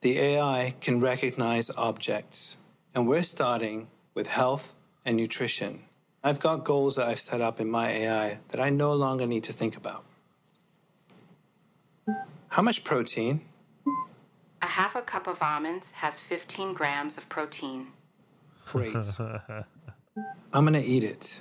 the 0.00 0.18
AI 0.18 0.74
can 0.80 1.00
recognize 1.00 1.70
objects, 1.70 2.58
and 2.94 3.08
we're 3.08 3.22
starting 3.22 3.88
with 4.14 4.26
health 4.26 4.74
and 5.04 5.16
nutrition. 5.16 5.82
I've 6.22 6.40
got 6.40 6.64
goals 6.64 6.96
that 6.96 7.08
I've 7.08 7.20
set 7.20 7.40
up 7.40 7.60
in 7.60 7.70
my 7.70 7.90
AI 7.90 8.40
that 8.48 8.60
I 8.60 8.70
no 8.70 8.92
longer 8.92 9.26
need 9.26 9.44
to 9.44 9.52
think 9.52 9.76
about. 9.76 10.04
How 12.48 12.62
much 12.62 12.84
protein? 12.84 13.40
A 14.78 14.80
half 14.80 14.94
a 14.94 15.02
cup 15.02 15.26
of 15.26 15.42
almonds 15.42 15.90
has 15.90 16.20
15 16.20 16.72
grams 16.72 17.18
of 17.18 17.28
protein. 17.28 17.88
Great. 18.66 18.94
I'm 20.52 20.64
gonna 20.64 20.80
eat 20.84 21.02
it. 21.02 21.40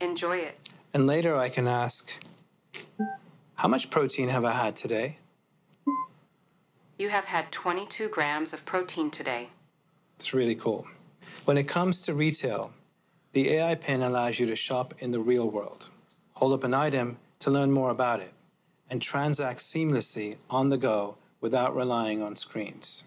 Enjoy 0.00 0.36
it. 0.36 0.56
And 0.94 1.08
later 1.08 1.36
I 1.36 1.48
can 1.48 1.66
ask, 1.66 2.22
how 3.56 3.66
much 3.66 3.90
protein 3.90 4.28
have 4.28 4.44
I 4.44 4.52
had 4.52 4.76
today? 4.76 5.16
You 7.00 7.08
have 7.08 7.24
had 7.24 7.50
22 7.50 8.08
grams 8.10 8.52
of 8.52 8.64
protein 8.64 9.10
today. 9.10 9.48
It's 10.14 10.32
really 10.32 10.54
cool. 10.54 10.86
When 11.46 11.58
it 11.58 11.66
comes 11.66 12.02
to 12.02 12.14
retail, 12.14 12.70
the 13.32 13.50
AI 13.54 13.74
pin 13.74 14.02
allows 14.02 14.38
you 14.38 14.46
to 14.46 14.54
shop 14.54 14.94
in 15.00 15.10
the 15.10 15.18
real 15.18 15.50
world, 15.50 15.90
hold 16.34 16.52
up 16.52 16.62
an 16.62 16.74
item 16.74 17.18
to 17.40 17.50
learn 17.50 17.72
more 17.72 17.90
about 17.90 18.20
it, 18.20 18.32
and 18.88 19.02
transact 19.02 19.58
seamlessly 19.58 20.36
on 20.48 20.68
the 20.68 20.78
go 20.78 21.16
without 21.40 21.74
relying 21.74 22.22
on 22.22 22.36
screens. 22.36 23.04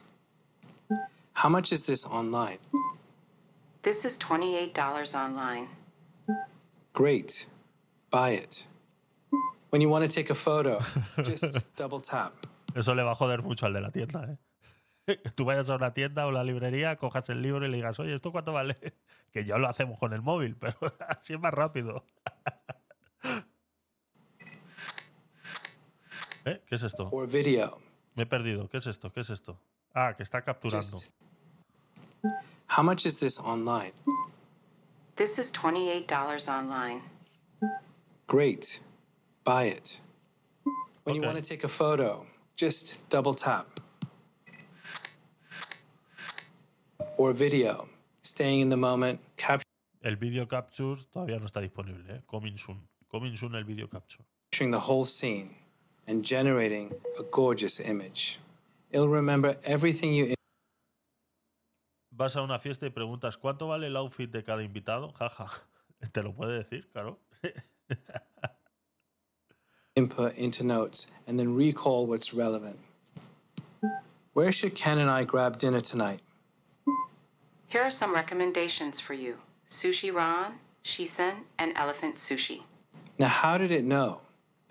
How 1.34 1.50
much 1.50 1.72
is 1.72 1.85
this 1.85 2.06
online? 2.06 2.60
This 3.84 4.06
is 4.06 4.18
$28 4.19 5.16
online. 5.16 5.68
Great. 6.93 7.48
Buy 8.11 8.32
it. 8.32 8.68
When 9.69 9.82
you 9.82 9.90
want 9.90 10.03
to 10.03 10.14
take 10.14 10.30
a 10.30 10.35
photo, 10.35 10.82
just 11.24 11.58
double 11.76 12.00
tap. 12.00 12.34
Eso 12.76 12.93
le 12.93 13.03
va 13.03 13.11
a 13.11 13.16
joder 13.16 13.42
mucho 13.42 13.66
al 13.66 13.74
de 13.74 13.82
la 13.82 13.90
tienda, 13.90 14.27
¿eh? 14.30 14.38
Tú 15.35 15.45
vayas 15.45 15.69
a 15.69 15.76
una 15.76 15.93
tienda 15.93 16.26
o 16.26 16.30
una 16.30 16.43
librería, 16.43 16.95
cojas 16.98 17.30
el 17.30 17.42
libro 17.42 17.66
y 17.66 17.69
le 17.69 17.77
digas, 17.77 18.00
oye, 18.00 18.16
¿esto 18.16 18.32
cuánto 18.32 18.53
vale? 18.53 18.77
Que 19.32 19.45
ya 19.45 19.58
lo 19.58 19.69
hacemos 19.69 19.98
con 19.98 20.11
el 20.11 20.22
móvil, 20.22 20.58
pero 20.58 20.76
así 21.08 21.34
es 21.34 21.40
más 21.40 21.53
rápido. 21.53 22.03
¿Eh? 26.43 26.61
¿Qué 26.66 26.76
es 26.76 26.84
esto? 26.84 27.08
Or 27.11 27.30
video. 27.30 27.80
Me 28.22 28.25
he 28.25 28.27
perdido. 28.27 28.69
¿Qué 28.69 28.77
es 28.77 28.85
esto? 28.85 29.11
¿Qué 29.11 29.22
es 29.22 29.32
esto? 29.32 29.58
Ah, 29.95 30.14
que 30.16 30.22
está 30.22 30.43
capturando. 30.43 31.01
How 32.67 32.83
much 32.83 33.08
is 33.08 33.19
this 33.19 33.40
online? 33.40 33.93
This 35.16 35.40
is 35.40 35.51
$28 35.51 36.48
online. 36.48 37.01
Great. 38.27 38.80
Buy 39.43 39.69
it. 39.69 40.01
When 41.03 41.16
you 41.16 41.24
want 41.24 41.38
to 41.38 41.41
take 41.41 41.64
a 41.64 41.67
photo, 41.67 42.27
just 42.56 42.95
double 43.09 43.33
tap. 43.33 43.66
Or 47.17 47.33
video. 47.33 47.90
Staying 48.22 48.59
in 48.59 48.69
the 48.69 48.77
moment, 48.77 49.19
capturing 49.35 49.66
El 50.03 50.16
video 50.17 50.45
capture 50.45 50.95
todavía 51.11 51.40
no 51.40 51.48
está 51.48 51.59
disponible, 51.59 52.03
¿eh? 52.08 52.22
Coming 52.27 52.56
soon. 52.56 52.88
Coming 53.11 53.35
soon 53.35 53.56
el 53.56 53.64
video 53.64 53.88
capture. 53.88 54.24
the 54.51 54.80
whole 54.80 55.06
scene 55.06 55.56
and 56.11 56.25
generating 56.25 56.93
a 57.17 57.23
gorgeous 57.23 57.80
image. 57.80 58.40
It'll 58.91 59.07
remember 59.07 59.56
everything 59.64 60.14
you 60.14 60.35
Vas 62.11 62.35
a 62.35 62.41
una 62.41 62.59
fiesta 62.59 62.85
y 62.85 62.90
preguntas, 62.90 63.38
¿cuánto 63.38 63.67
vale 63.69 63.88
el 63.88 63.95
outfit 63.95 64.30
de 64.30 64.43
cada 64.43 64.61
invitado? 64.61 65.14
Jaja. 65.17 65.48
Te 66.11 66.22
lo 66.22 66.33
puede 66.33 66.64
decir, 66.64 66.85
claro. 66.91 67.17
input 69.95 70.35
into 70.35 70.64
notes 70.64 71.07
and 71.25 71.40
then 71.40 71.56
recall 71.56 72.06
what's 72.06 72.33
relevant. 72.33 72.77
Where 74.33 74.51
should 74.51 74.75
Ken 74.75 74.99
and 74.99 75.09
I 75.09 75.23
grab 75.23 75.57
dinner 75.57 75.81
tonight? 75.81 76.19
Here 77.67 77.81
are 77.81 77.91
some 77.91 78.14
recommendations 78.14 78.99
for 78.99 79.14
you 79.14 79.38
Sushi 79.67 80.14
Ron, 80.14 80.56
Shisen, 80.83 81.45
and 81.57 81.72
Elephant 81.77 82.17
Sushi. 82.17 82.61
Now, 83.17 83.30
how 83.30 83.57
did 83.57 83.72
it 83.72 83.85
know? 83.85 84.22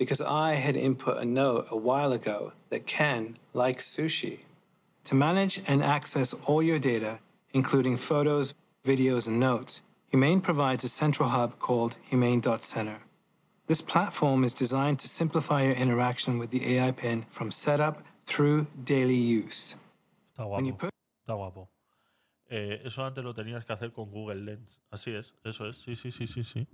Because 0.01 0.23
I 0.23 0.55
had 0.55 0.77
input 0.77 1.19
a 1.19 1.27
note 1.27 1.67
a 1.71 1.77
while 1.77 2.13
ago 2.15 2.55
that 2.71 2.87
Ken 2.87 3.37
likes 3.53 3.87
sushi. 3.87 4.39
To 5.05 5.15
manage 5.15 5.61
and 5.67 5.83
access 5.85 6.33
all 6.47 6.63
your 6.63 6.79
data, 6.79 7.19
including 7.53 7.99
photos, 7.99 8.55
videos, 8.83 9.29
and 9.29 9.39
notes, 9.39 9.83
Humane 10.09 10.41
provides 10.41 10.85
a 10.85 10.89
central 10.89 11.29
hub 11.29 11.59
called 11.59 11.97
Humane.center. 12.09 13.01
This 13.67 13.83
platform 13.83 14.43
is 14.43 14.55
designed 14.55 14.99
to 15.01 15.07
simplify 15.07 15.65
your 15.65 15.75
interaction 15.75 16.39
with 16.39 16.51
the 16.51 16.79
AI 16.79 16.93
pin 16.93 17.27
from 17.29 17.51
setup 17.51 18.03
through 18.25 18.69
daily 18.83 19.15
use. 19.15 19.77
Está 20.33 20.47
guapo. 20.47 20.89
Está 21.29 21.37
guapo. 21.37 21.69
Eh, 22.51 22.81
eso 22.87 23.05
antes 23.05 23.23
lo 23.23 23.35
tenías 23.35 23.67
que 23.67 23.75
hacer 23.75 23.93
con 23.93 24.11
Google 24.11 24.37
Lens. 24.47 24.81
Así 24.91 25.15
es, 25.15 25.35
eso 25.45 25.69
es. 25.69 25.77
Sí, 25.77 25.95
sí, 25.95 26.11
sí, 26.11 26.27
sí, 26.27 26.43
sí. 26.43 26.67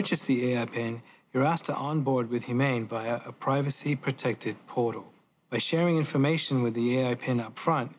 Purchase 0.00 0.24
the 0.24 0.54
AI 0.54 0.64
pin, 0.64 1.02
you're 1.30 1.44
asked 1.44 1.66
to 1.66 1.74
onboard 1.74 2.30
with 2.30 2.44
Humane 2.44 2.86
via 2.86 3.20
a 3.26 3.32
privacy 3.32 3.94
protected 3.94 4.56
portal. 4.66 5.12
By 5.50 5.58
sharing 5.58 5.98
information 5.98 6.62
with 6.62 6.72
the 6.72 7.00
AI 7.00 7.16
pin 7.16 7.38
up 7.38 7.58
front, 7.58 7.94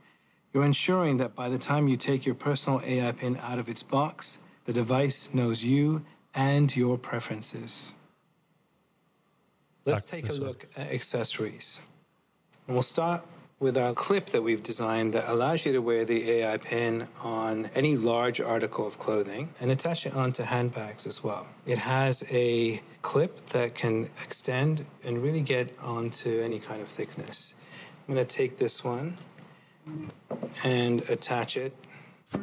you're 0.51 0.65
ensuring 0.65 1.17
that 1.17 1.35
by 1.35 1.47
the 1.47 1.59
time 1.59 1.87
you 1.87 1.97
take 1.97 2.25
your 2.25 2.33
personal 2.33 2.81
AI 2.83 3.11
pin 3.11 3.37
out 3.43 3.59
of 3.59 3.69
its 3.69 3.83
box, 3.83 4.39
the 4.65 4.73
device 4.73 5.29
knows 5.31 5.63
you 5.63 6.03
and 6.33 6.75
your 6.75 6.97
preferences. 6.97 7.93
Let's 9.85 10.03
take 10.03 10.27
a 10.27 10.33
look 10.33 10.67
at 10.75 10.91
accessories. 10.91 11.81
We'll 12.65 12.81
start 12.81 13.23
with 13.61 13.77
our 13.77 13.93
clip 13.93 14.25
that 14.25 14.41
we've 14.41 14.63
designed 14.63 15.13
that 15.13 15.29
allows 15.29 15.65
you 15.67 15.71
to 15.71 15.79
wear 15.79 16.03
the 16.03 16.31
AI 16.31 16.57
pin 16.57 17.07
on 17.21 17.69
any 17.75 17.95
large 17.95 18.41
article 18.41 18.87
of 18.87 18.97
clothing 18.97 19.47
and 19.61 19.69
attach 19.69 20.07
it 20.07 20.15
onto 20.15 20.41
handbags 20.41 21.05
as 21.05 21.23
well. 21.23 21.45
It 21.67 21.77
has 21.77 22.23
a 22.31 22.81
clip 23.03 23.37
that 23.51 23.75
can 23.75 24.05
extend 24.23 24.87
and 25.03 25.21
really 25.21 25.43
get 25.43 25.77
onto 25.79 26.41
any 26.41 26.57
kind 26.57 26.81
of 26.81 26.87
thickness. 26.87 27.53
I'm 28.07 28.15
going 28.15 28.25
to 28.27 28.35
take 28.35 28.57
this 28.57 28.83
one 28.83 29.15
and 30.63 31.07
attach 31.07 31.55
it 31.55 31.71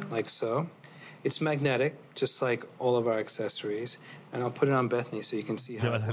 like 0.09 0.29
so. 0.29 0.69
It's 1.25 1.41
magnetic, 1.41 1.95
just 2.15 2.41
like 2.41 2.63
all 2.79 2.95
of 2.95 3.07
our 3.07 3.19
accessories. 3.19 3.97
And 4.31 4.41
I'll 4.41 4.51
put 4.51 4.69
it 4.69 4.73
on 4.73 4.87
Bethany 4.87 5.21
so 5.21 5.35
you 5.35 5.43
can 5.43 5.57
see 5.57 5.75
how 5.75 5.87
it 5.95 6.01
works. 6.01 6.07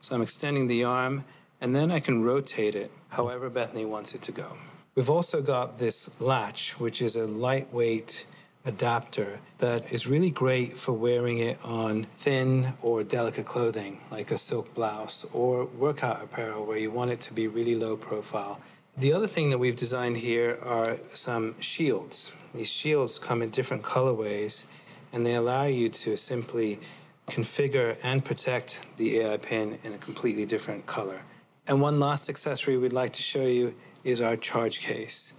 So 0.00 0.16
I'm 0.16 0.22
extending 0.22 0.66
the 0.66 0.82
arm, 0.82 1.24
and 1.60 1.74
then 1.74 1.90
I 1.90 2.00
can 2.00 2.22
rotate 2.22 2.74
it 2.74 2.90
however 3.08 3.50
Bethany 3.50 3.84
wants 3.84 4.14
it 4.14 4.22
to 4.22 4.32
go. 4.32 4.56
We've 4.94 5.10
also 5.10 5.40
got 5.40 5.78
this 5.78 6.10
latch, 6.20 6.78
which 6.80 7.02
is 7.02 7.16
a 7.16 7.26
lightweight 7.26 8.26
adapter 8.64 9.38
that 9.58 9.92
is 9.92 10.06
really 10.06 10.30
great 10.30 10.76
for 10.76 10.92
wearing 10.92 11.38
it 11.38 11.58
on 11.64 12.06
thin 12.16 12.72
or 12.82 13.02
delicate 13.02 13.46
clothing, 13.46 14.00
like 14.10 14.30
a 14.30 14.38
silk 14.38 14.72
blouse, 14.74 15.24
or 15.32 15.64
workout 15.64 16.22
apparel 16.22 16.66
where 16.66 16.76
you 16.76 16.90
want 16.90 17.10
it 17.10 17.20
to 17.20 17.32
be 17.32 17.48
really 17.48 17.74
low 17.74 17.96
profile. 17.96 18.60
The 18.98 19.12
other 19.12 19.28
thing 19.28 19.50
that 19.50 19.58
we've 19.58 19.76
designed 19.76 20.16
here 20.16 20.58
are 20.62 20.98
some 21.10 21.54
shields. 21.60 22.32
These 22.54 22.68
shields 22.68 23.18
come 23.18 23.42
in 23.42 23.50
different 23.50 23.82
colorways, 23.82 24.64
and 25.12 25.24
they 25.24 25.36
allow 25.36 25.64
you 25.64 25.88
to 25.90 26.16
simply 26.16 26.80
configure 27.28 27.96
and 28.02 28.24
protect 28.24 28.86
the 28.96 29.20
AI 29.20 29.36
pin 29.36 29.78
in 29.84 29.92
a 29.92 29.98
completely 29.98 30.44
different 30.44 30.84
color. 30.86 31.20
And 31.68 31.82
one 31.82 32.00
last 32.00 32.30
accessory 32.30 32.78
we'd 32.78 32.94
like 32.94 33.12
to 33.12 33.22
show 33.22 33.44
you 33.44 33.74
is 34.02 34.22
our 34.22 34.36
charge 34.36 34.80
case. 34.80 35.34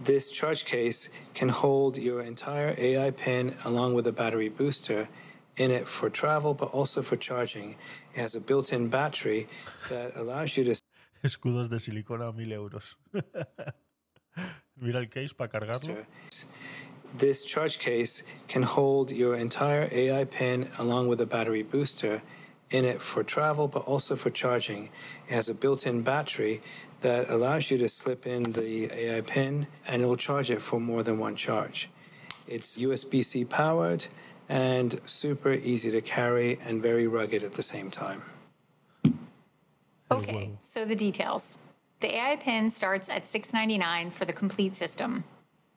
This 0.00 0.30
charge 0.30 0.64
case 0.64 1.08
can 1.34 1.48
hold 1.48 1.96
your 1.96 2.20
entire 2.20 2.72
AI 2.78 3.10
pin 3.10 3.52
along 3.64 3.94
with 3.94 4.06
a 4.06 4.12
battery 4.12 4.48
booster 4.48 5.08
in 5.56 5.72
it 5.72 5.88
for 5.88 6.08
travel, 6.08 6.54
but 6.54 6.66
also 6.66 7.02
for 7.02 7.16
charging. 7.16 7.74
It 8.14 8.20
has 8.20 8.36
a 8.36 8.40
built 8.40 8.72
in 8.72 8.88
battery 8.88 9.48
that 9.90 10.14
allows 10.14 10.56
you 10.56 10.64
to 10.64 10.80
Escudos 11.24 11.68
de 11.68 11.80
silicona 11.80 12.28
a 12.28 12.32
mil 12.32 12.50
euros. 12.50 12.94
Mira 14.80 15.00
el 15.00 15.06
case 15.06 15.32
para 15.32 15.48
cargarlo. 15.48 16.06
This 17.16 17.44
charge 17.44 17.78
case 17.80 18.22
can 18.46 18.62
hold 18.62 19.10
your 19.10 19.34
entire 19.34 19.88
AI 19.90 20.24
pin 20.26 20.68
along 20.78 21.08
with 21.08 21.20
a 21.20 21.26
battery 21.26 21.62
booster 21.64 22.22
in 22.70 22.84
it 22.84 23.00
for 23.00 23.22
travel, 23.22 23.68
but 23.68 23.80
also 23.80 24.16
for 24.16 24.30
charging. 24.30 24.90
It 25.28 25.34
has 25.34 25.48
a 25.48 25.54
built 25.54 25.86
in 25.86 26.02
battery 26.02 26.60
that 27.00 27.30
allows 27.30 27.70
you 27.70 27.78
to 27.78 27.88
slip 27.88 28.26
in 28.26 28.42
the 28.52 28.90
AI 28.92 29.20
pin 29.20 29.66
and 29.86 30.02
it 30.02 30.06
will 30.06 30.16
charge 30.16 30.50
it 30.50 30.60
for 30.60 30.80
more 30.80 31.02
than 31.02 31.18
one 31.18 31.36
charge. 31.36 31.90
It's 32.48 32.78
USB 32.78 33.24
C 33.24 33.44
powered 33.44 34.06
and 34.48 35.00
super 35.06 35.52
easy 35.52 35.90
to 35.90 36.00
carry 36.00 36.58
and 36.64 36.80
very 36.80 37.06
rugged 37.06 37.42
at 37.42 37.52
the 37.52 37.62
same 37.62 37.90
time. 37.90 38.22
Okay, 40.10 40.52
so 40.60 40.84
the 40.84 40.94
details. 40.94 41.58
The 42.00 42.14
AI 42.14 42.36
pin 42.36 42.70
starts 42.70 43.10
at 43.10 43.24
$6.99 43.24 44.12
for 44.12 44.24
the 44.24 44.32
complete 44.32 44.76
system. 44.76 45.24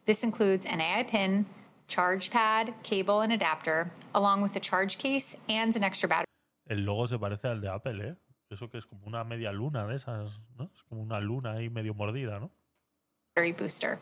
This 0.05 0.23
includes 0.23 0.65
an 0.65 0.81
AI 0.81 1.03
pin, 1.03 1.45
charge 1.87 2.29
pad, 2.29 2.73
cable, 2.83 3.21
and 3.21 3.33
adapter, 3.33 3.91
along 4.13 4.41
with 4.41 4.55
a 4.55 4.59
charge 4.59 4.97
case 4.97 5.35
and 5.47 5.75
an 5.75 5.83
extra 5.83 6.07
battery. 6.07 6.25
El 6.69 6.85
logo 6.85 7.07
se 7.07 7.17
parece 7.17 7.47
al 7.47 7.61
de 7.61 7.67
Apple, 7.67 8.07
¿eh? 8.07 8.15
Eso 8.51 8.69
que 8.69 8.77
es 8.77 8.85
como 8.85 9.07
una 9.07 9.23
media 9.23 9.51
luna 9.51 9.87
de 9.87 9.95
esas, 9.95 10.39
¿no? 10.55 10.69
Es 10.73 10.83
como 10.83 11.01
una 11.01 11.19
luna 11.19 11.53
ahí 11.53 11.69
medio 11.69 11.95
mordida, 11.95 12.39
¿no? 12.39 12.51
booster. 13.57 13.97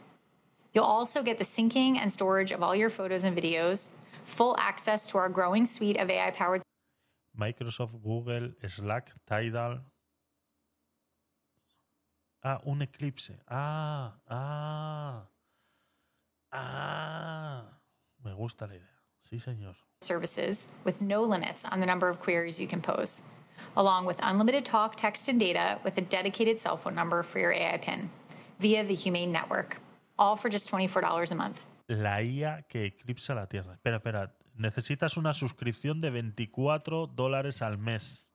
You'll 0.74 0.84
also 0.84 1.24
get 1.24 1.38
the 1.38 1.46
syncing 1.46 1.98
and 1.98 2.12
storage 2.12 2.52
of 2.52 2.62
all 2.62 2.76
your 2.76 2.90
photos 2.90 3.24
and 3.24 3.38
videos, 3.38 3.92
full 4.26 4.56
access 4.58 5.08
to 5.08 5.18
our 5.18 5.30
growing 5.30 5.66
suite 5.66 5.98
of 5.98 6.10
AI 6.10 6.32
powered 6.32 6.62
Microsoft, 7.38 8.02
Google, 8.02 8.52
Slack, 8.68 9.12
Tidal. 9.26 9.82
Ah, 12.44 12.60
un 12.66 12.82
eclipse. 12.82 13.40
Ah, 13.48 14.14
ah. 14.28 15.28
Ah. 16.52 17.64
Me 18.24 18.34
gusta 18.34 18.68
la 18.68 18.76
idea. 18.76 19.02
Sí, 19.20 19.40
señor. 19.40 19.87
Services 20.02 20.68
with 20.84 21.02
no 21.02 21.24
limits 21.24 21.66
on 21.66 21.80
the 21.80 21.86
number 21.86 22.08
of 22.10 22.20
queries 22.20 22.60
you 22.60 22.68
can 22.68 22.82
pose, 22.82 23.24
along 23.76 24.06
with 24.06 24.18
unlimited 24.22 24.64
talk, 24.64 24.96
text, 24.96 25.28
and 25.28 25.40
data 25.40 25.80
with 25.84 25.98
a 25.98 26.02
dedicated 26.02 26.60
cell 26.60 26.78
phone 26.78 26.96
number 26.96 27.24
for 27.24 27.40
your 27.40 27.52
AI 27.52 27.78
PIN 27.78 28.10
via 28.60 28.84
the 28.84 28.94
Humane 28.94 29.32
Network, 29.32 29.78
all 30.20 30.36
for 30.36 30.50
just 30.50 30.70
$24 30.70 31.32
a 31.32 31.36
month. 31.36 31.66
La 31.88 32.22
IA 32.22 32.66
que 32.68 32.86
eclipsa 32.86 33.34
la 33.34 33.46
Tierra. 33.46 33.74
Espera, 33.74 33.98
espera. 33.98 34.34
Necesitas 34.56 35.18
una 35.18 35.34
suscripción 35.34 36.02
de 36.02 36.10
24 36.10 37.08
dólares 37.08 37.62
al 37.62 37.78
mes. 37.78 38.28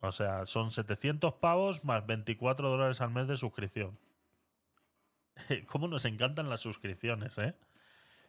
O 0.00 0.12
sea, 0.12 0.46
son 0.46 0.70
700 0.70 1.34
pavos 1.34 1.82
más 1.84 2.06
24 2.06 2.68
dólares 2.68 3.00
al 3.00 3.10
mes 3.10 3.26
de 3.26 3.36
suscripción. 3.36 3.98
¿Cómo 5.66 5.88
nos 5.88 6.04
encantan 6.04 6.48
las 6.48 6.60
suscripciones, 6.60 7.36
eh? 7.38 7.54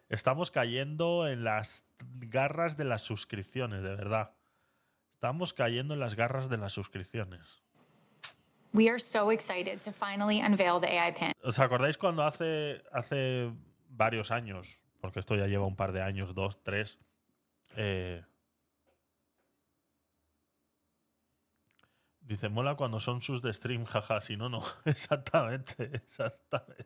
Estamos 0.10 0.50
cayendo 0.50 1.28
en 1.28 1.44
las 1.44 1.86
garras 2.20 2.78
de 2.78 2.84
las 2.84 3.04
suscripciones, 3.04 3.84
de 3.84 3.96
verdad. 3.96 4.34
Estamos 5.14 5.54
cayendo 5.54 5.94
en 5.94 6.00
las 6.00 6.16
garras 6.16 6.50
de 6.50 6.58
las 6.58 6.74
suscripciones. 6.74 7.64
We 8.74 8.90
are 8.90 9.00
so 9.00 9.32
excited 9.32 9.82
to 9.82 9.92
finally 9.92 10.42
unveil 10.42 10.80
the 10.80 11.00
AI 11.00 11.12
PIN. 11.12 11.32
¿Os 11.44 11.60
acordáis 11.60 11.98
cuando 11.98 12.24
hace, 12.24 12.84
hace 12.92 13.52
varios 13.90 14.32
años, 14.32 14.78
porque 15.00 15.20
esto 15.20 15.36
ya 15.36 15.48
lleva 15.48 15.66
un 15.66 15.76
par 15.76 15.92
de 15.92 16.02
años, 16.02 16.34
dos, 16.34 16.64
tres, 16.64 17.00
eh, 17.76 18.24
dice, 22.22 22.50
mola 22.50 22.76
cuando 22.76 23.00
son 23.00 23.22
sus 23.22 23.42
de 23.42 23.54
stream, 23.54 23.86
jaja, 23.86 24.22
si 24.22 24.38
no, 24.38 24.50
no. 24.50 24.64
Exactamente, 24.86 25.90
exactamente. 25.94 26.86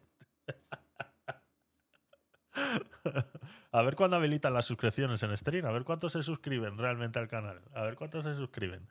A 3.71 3.81
ver 3.81 3.95
cuándo 3.95 4.17
habilitan 4.17 4.53
las 4.53 4.65
suscripciones 4.65 5.21
en 5.23 5.35
stream, 5.37 5.65
a 5.65 5.71
ver 5.71 5.83
cuántos 5.83 6.13
se 6.13 6.23
suscriben 6.23 6.77
realmente 6.77 7.19
al 7.19 7.27
canal, 7.27 7.61
a 7.73 7.81
ver 7.81 7.95
cuántos 7.95 8.23
se 8.23 8.35
suscriben. 8.35 8.87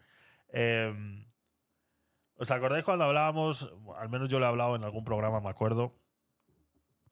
Eh, 0.50 1.24
¿Os 2.36 2.50
acordáis 2.50 2.84
cuando 2.84 3.04
hablábamos, 3.04 3.72
al 3.96 4.08
menos 4.08 4.28
yo 4.28 4.38
le 4.38 4.46
he 4.46 4.48
hablado 4.48 4.76
en 4.76 4.84
algún 4.84 5.04
programa, 5.04 5.40
me 5.40 5.48
acuerdo, 5.48 5.94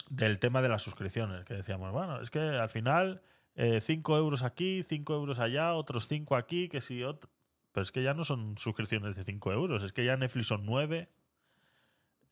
del 0.08 0.38
tema 0.38 0.62
de 0.62 0.68
las 0.68 0.82
suscripciones? 0.82 1.44
Que 1.44 1.54
decíamos, 1.54 1.92
bueno, 1.92 2.20
es 2.20 2.30
que 2.30 2.40
al 2.40 2.68
final 2.68 3.22
5 3.56 4.16
euros 4.16 4.42
aquí, 4.42 4.82
5 4.82 5.14
euros 5.14 5.38
allá, 5.38 5.74
otros 5.74 6.08
5 6.08 6.36
aquí, 6.36 6.68
que 6.68 6.80
si 6.80 7.04
otro... 7.04 7.30
Pero 7.72 7.84
es 7.84 7.92
que 7.92 8.02
ya 8.02 8.14
no 8.14 8.24
son 8.24 8.58
suscripciones 8.58 9.14
de 9.14 9.22
5 9.22 9.52
euros, 9.52 9.84
es 9.84 9.92
que 9.92 10.04
ya 10.04 10.16
Netflix 10.16 10.48
son 10.48 10.66
9, 10.66 11.08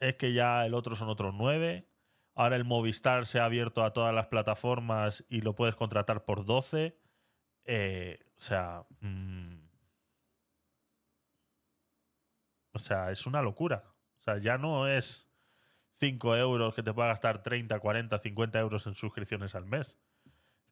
es 0.01 0.17
que 0.17 0.33
ya 0.33 0.67
el 0.67 0.75
otro 0.75 0.97
son 0.97 1.09
otros 1.09 1.35
9. 1.35 1.88
Ahora 2.39 2.55
el 2.55 2.65
Movistar 2.65 3.27
se 3.27 3.41
ha 3.41 3.47
abierto 3.47 3.83
a 3.83 3.93
todas 3.93 4.15
las 4.15 4.29
plataformas 4.29 5.25
y 5.29 5.41
lo 5.41 5.57
puedes 5.57 5.75
contratar 5.75 6.25
por 6.25 6.45
12. 6.45 6.97
Eh, 7.65 8.21
o 8.29 8.41
sea... 8.41 8.87
mm, 9.01 9.57
o 12.75 12.79
sea, 12.79 13.11
es 13.11 13.27
una 13.27 13.43
locura. 13.43 13.83
O 14.19 14.21
sea, 14.21 14.39
ya 14.39 14.57
no 14.57 14.87
es 14.87 15.29
5 15.95 16.37
euros 16.37 16.77
que 16.77 16.85
te 16.85 16.95
pueda 16.95 17.09
gastar 17.09 17.43
30, 17.43 17.81
40, 17.81 18.17
50 18.21 18.61
euros 18.61 18.87
en 18.87 18.95
suscripciones 18.95 19.57
al 19.57 19.65
mes. 19.65 19.99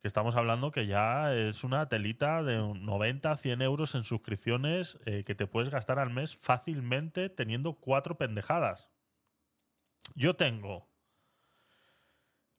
Que 0.01 0.07
estamos 0.07 0.36
hablando 0.36 0.70
que 0.70 0.86
ya 0.86 1.35
es 1.35 1.65
una 1.65 1.89
telita 1.89 2.45
de 2.45 2.61
un 2.61 2.86
90, 2.86 3.36
100 3.36 3.62
euros 3.62 3.97
en 3.97 4.05
suscripciones 4.05 5.01
eh, 5.05 5.25
que 5.25 5.35
te 5.35 5.49
puedes 5.49 5.70
gastar 5.70 5.99
al 5.99 6.11
mes 6.11 6.36
fácilmente 6.36 7.28
teniendo 7.28 7.73
cuatro 7.73 8.17
pendejadas. 8.17 8.89
Yo 10.15 10.36
tengo 10.36 10.95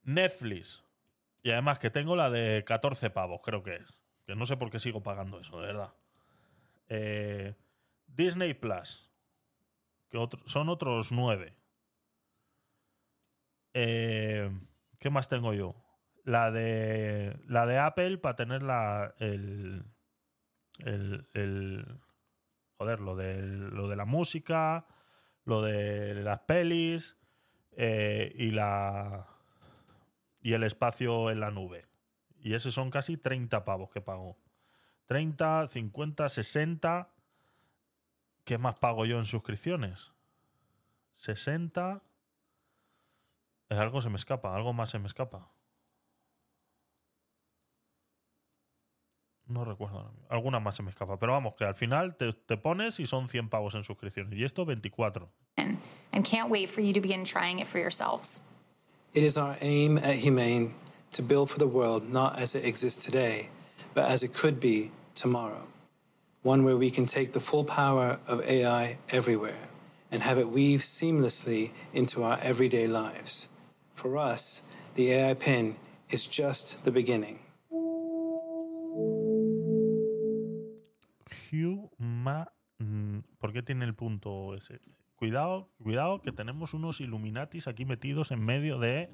Netflix 0.08 0.84
y 1.44 1.52
además 1.52 1.80
que 1.80 1.90
tengo 1.90 2.16
la 2.16 2.30
de 2.30 2.64
14 2.66 3.10
pavos, 3.10 3.42
creo 3.44 3.61
que 3.61 3.76
es. 3.76 3.98
Que 4.26 4.36
no 4.36 4.45
sé 4.45 4.58
por 4.58 4.69
qué 4.72 4.80
sigo 4.80 5.03
pagando 5.03 5.40
eso, 5.40 5.60
de 5.61 5.68
verdad. 5.68 5.94
Eh, 6.90 7.53
Disney 8.08 8.53
Plus 8.53 9.10
que 10.10 10.18
son 10.45 10.69
otros 10.69 11.11
nueve. 11.11 11.53
Eh, 13.74 14.50
¿Qué 15.00 15.10
más 15.10 15.27
tengo 15.30 15.53
yo? 15.53 15.76
La 16.24 16.52
de, 16.52 17.38
la 17.45 17.66
de 17.66 17.77
Apple 17.77 18.18
para 18.18 18.36
tener 18.36 18.64
la, 18.64 19.14
el, 19.19 19.84
el, 20.86 21.27
el- 21.34 22.00
Joder, 22.80 23.00
lo 23.00 23.16
de, 23.16 23.42
lo 23.42 23.88
de 23.88 23.95
la 23.95 24.06
música, 24.06 24.86
lo 25.45 25.64
de 25.64 26.14
las 26.14 26.42
pelis 26.42 27.18
eh, 27.76 28.32
y 28.36 28.52
la. 28.52 29.26
Y 30.41 30.53
el 30.53 30.64
espacio 30.64 31.30
en 31.32 31.40
la 31.40 31.51
nube. 31.51 31.85
Y 32.40 32.53
esos 32.53 32.74
son 32.74 32.90
casi 32.90 33.17
30 33.17 33.66
pavos 33.66 33.90
que 33.90 34.01
pago. 34.01 34.38
30, 35.07 35.67
50, 35.67 36.30
60. 36.30 37.09
¿Qué 38.43 38.57
más 38.57 38.80
pago 38.80 39.06
yo 39.06 39.17
en 39.17 39.25
suscripciones? 39.25 40.14
60. 41.14 42.01
Es 43.69 43.77
algo 43.77 44.01
se 44.01 44.09
me 44.09 44.16
escapa, 44.16 44.56
algo 44.56 44.74
más 44.74 44.90
se 44.90 44.99
me 44.99 45.07
escapa. 45.07 45.51
No 49.45 49.64
recuerdo. 49.64 50.14
Alguna 50.30 50.59
más 50.59 50.75
se 50.75 50.83
me 50.83 50.90
escapa. 50.90 51.17
Pero 51.19 51.33
vamos, 51.33 51.56
que 51.56 51.64
al 51.64 51.75
final 51.75 52.16
te, 52.16 52.33
te 52.33 52.57
pones 52.57 52.99
y 52.99 53.07
son 53.07 53.30
100 53.30 53.49
pavos 53.49 53.75
en 53.75 53.83
suscripciones. 53.83 54.38
Y 54.38 54.43
esto 54.43 54.66
24. 54.66 55.30
and 56.17 56.25
can't 56.25 56.49
wait 56.49 56.69
for 56.69 56.82
you 56.82 56.93
to 56.93 56.99
begin 56.99 57.24
trying 57.24 57.59
it 57.59 57.67
for 57.67 57.80
yourselves. 57.80 58.41
It 59.14 59.24
is 59.24 59.38
our 59.38 59.58
aim 59.61 59.98
at 59.98 60.16
Humane 60.16 60.74
to 61.14 61.22
build 61.24 61.50
for 61.50 61.60
the 61.60 61.68
world 61.68 62.10
not 62.10 62.38
as 62.38 62.56
it 62.56 62.66
exists 62.66 63.03
today, 63.03 63.50
but 63.94 64.06
as 64.06 64.24
it 64.24 64.34
could 64.34 64.60
be 64.60 64.92
tomorrow. 65.16 65.64
One 66.44 66.64
where 66.64 66.77
we 66.77 66.92
can 66.92 67.06
take 67.06 67.34
the 67.34 67.40
full 67.40 67.64
power 67.64 68.19
of 68.27 68.42
AI 68.42 68.98
everywhere 69.10 69.68
and 70.11 70.22
have 70.22 70.38
it 70.38 70.50
weave 70.50 70.82
seamlessly 70.82 71.72
into 71.94 72.24
our 72.24 72.40
everyday 72.42 72.88
lives. 72.88 73.50
For 73.95 74.18
us, 74.18 74.61
the 74.95 75.11
AI 75.11 75.34
pin 75.34 75.76
is 76.10 76.27
just 76.27 76.84
the 76.84 76.92
beginning. 76.92 77.40
Huma. 81.52 82.48
mm, 82.80 83.19
¿Por 83.40 83.52
qué 83.52 83.64
tiene 83.64 83.86
el 83.86 83.94
punto 83.94 84.53
ese? 84.53 84.80
Cuidado, 85.18 85.68
cuidado, 85.82 86.22
que 86.22 86.32
tenemos 86.32 86.76
unos 86.76 87.02
Illuminatis 87.02 87.68
aquí 87.68 87.86
metidos 87.86 88.30
en 88.30 88.40
medio 88.46 88.78
de, 88.78 89.10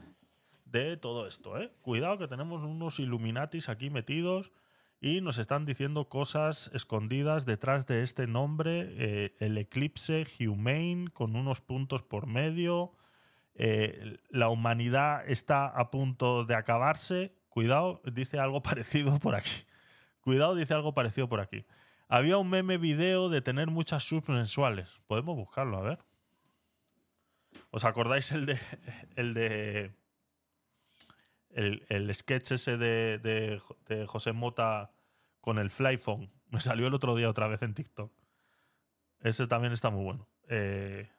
de 0.65 0.97
todo 0.97 1.27
esto, 1.27 1.57
¿eh? 1.57 1.71
Cuidado, 1.81 2.17
que 2.17 2.27
tenemos 2.27 2.61
unos 2.61 2.99
Illuminatis 2.99 3.69
aquí 3.69 3.89
metidos 3.89 4.51
y 4.99 5.21
nos 5.21 5.37
están 5.37 5.65
diciendo 5.65 6.09
cosas 6.09 6.69
escondidas 6.73 7.45
detrás 7.45 7.87
de 7.87 8.03
este 8.03 8.27
nombre, 8.27 8.87
eh, 8.97 9.35
el 9.39 9.57
eclipse 9.57 10.27
Humane, 10.45 11.07
con 11.13 11.37
unos 11.37 11.61
puntos 11.61 12.03
por 12.03 12.27
medio. 12.27 12.91
eh, 13.55 14.17
la 14.29 14.49
humanidad 14.49 15.23
está 15.29 15.67
a 15.67 15.89
punto 15.89 16.43
de 16.43 16.55
acabarse. 16.55 17.33
Cuidado, 17.47 18.01
dice 18.11 18.39
algo 18.39 18.61
parecido 18.69 19.19
por 19.19 19.35
aquí. 19.35 19.63
Cuidado, 20.21 20.55
dice 20.55 20.73
algo 20.73 20.93
parecido 20.93 21.29
por 21.29 21.39
aquí. 21.39 21.65
Había 22.07 22.37
un 22.37 22.49
meme 22.49 22.77
video 22.77 23.29
de 23.29 23.41
tener 23.41 23.69
muchas 23.69 24.03
subs 24.03 24.29
mensuales. 24.29 25.01
Podemos 25.07 25.35
buscarlo, 25.35 25.77
a 25.77 25.81
ver. 25.81 25.99
¿Os 27.71 27.85
acordáis 27.85 28.31
el 28.31 28.45
de. 28.45 28.59
el 29.15 29.33
de. 29.33 29.91
el, 31.49 31.85
el 31.89 32.13
sketch 32.13 32.51
ese 32.51 32.77
de, 32.77 33.19
de, 33.19 33.61
de 33.87 34.07
José 34.07 34.33
Mota 34.33 34.91
con 35.41 35.59
el 35.59 35.71
Flyphone. 35.71 36.31
Me 36.49 36.61
salió 36.61 36.87
el 36.87 36.93
otro 36.93 37.15
día 37.15 37.29
otra 37.29 37.47
vez 37.47 37.61
en 37.63 37.73
TikTok. 37.73 38.11
Ese 39.21 39.47
también 39.47 39.73
está 39.73 39.89
muy 39.89 40.03
bueno. 40.03 40.27
Eh, 40.49 41.09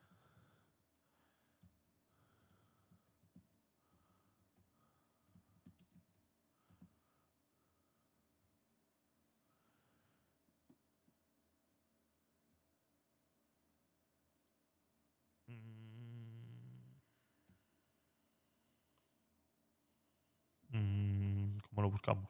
buscamos? 21.94 22.28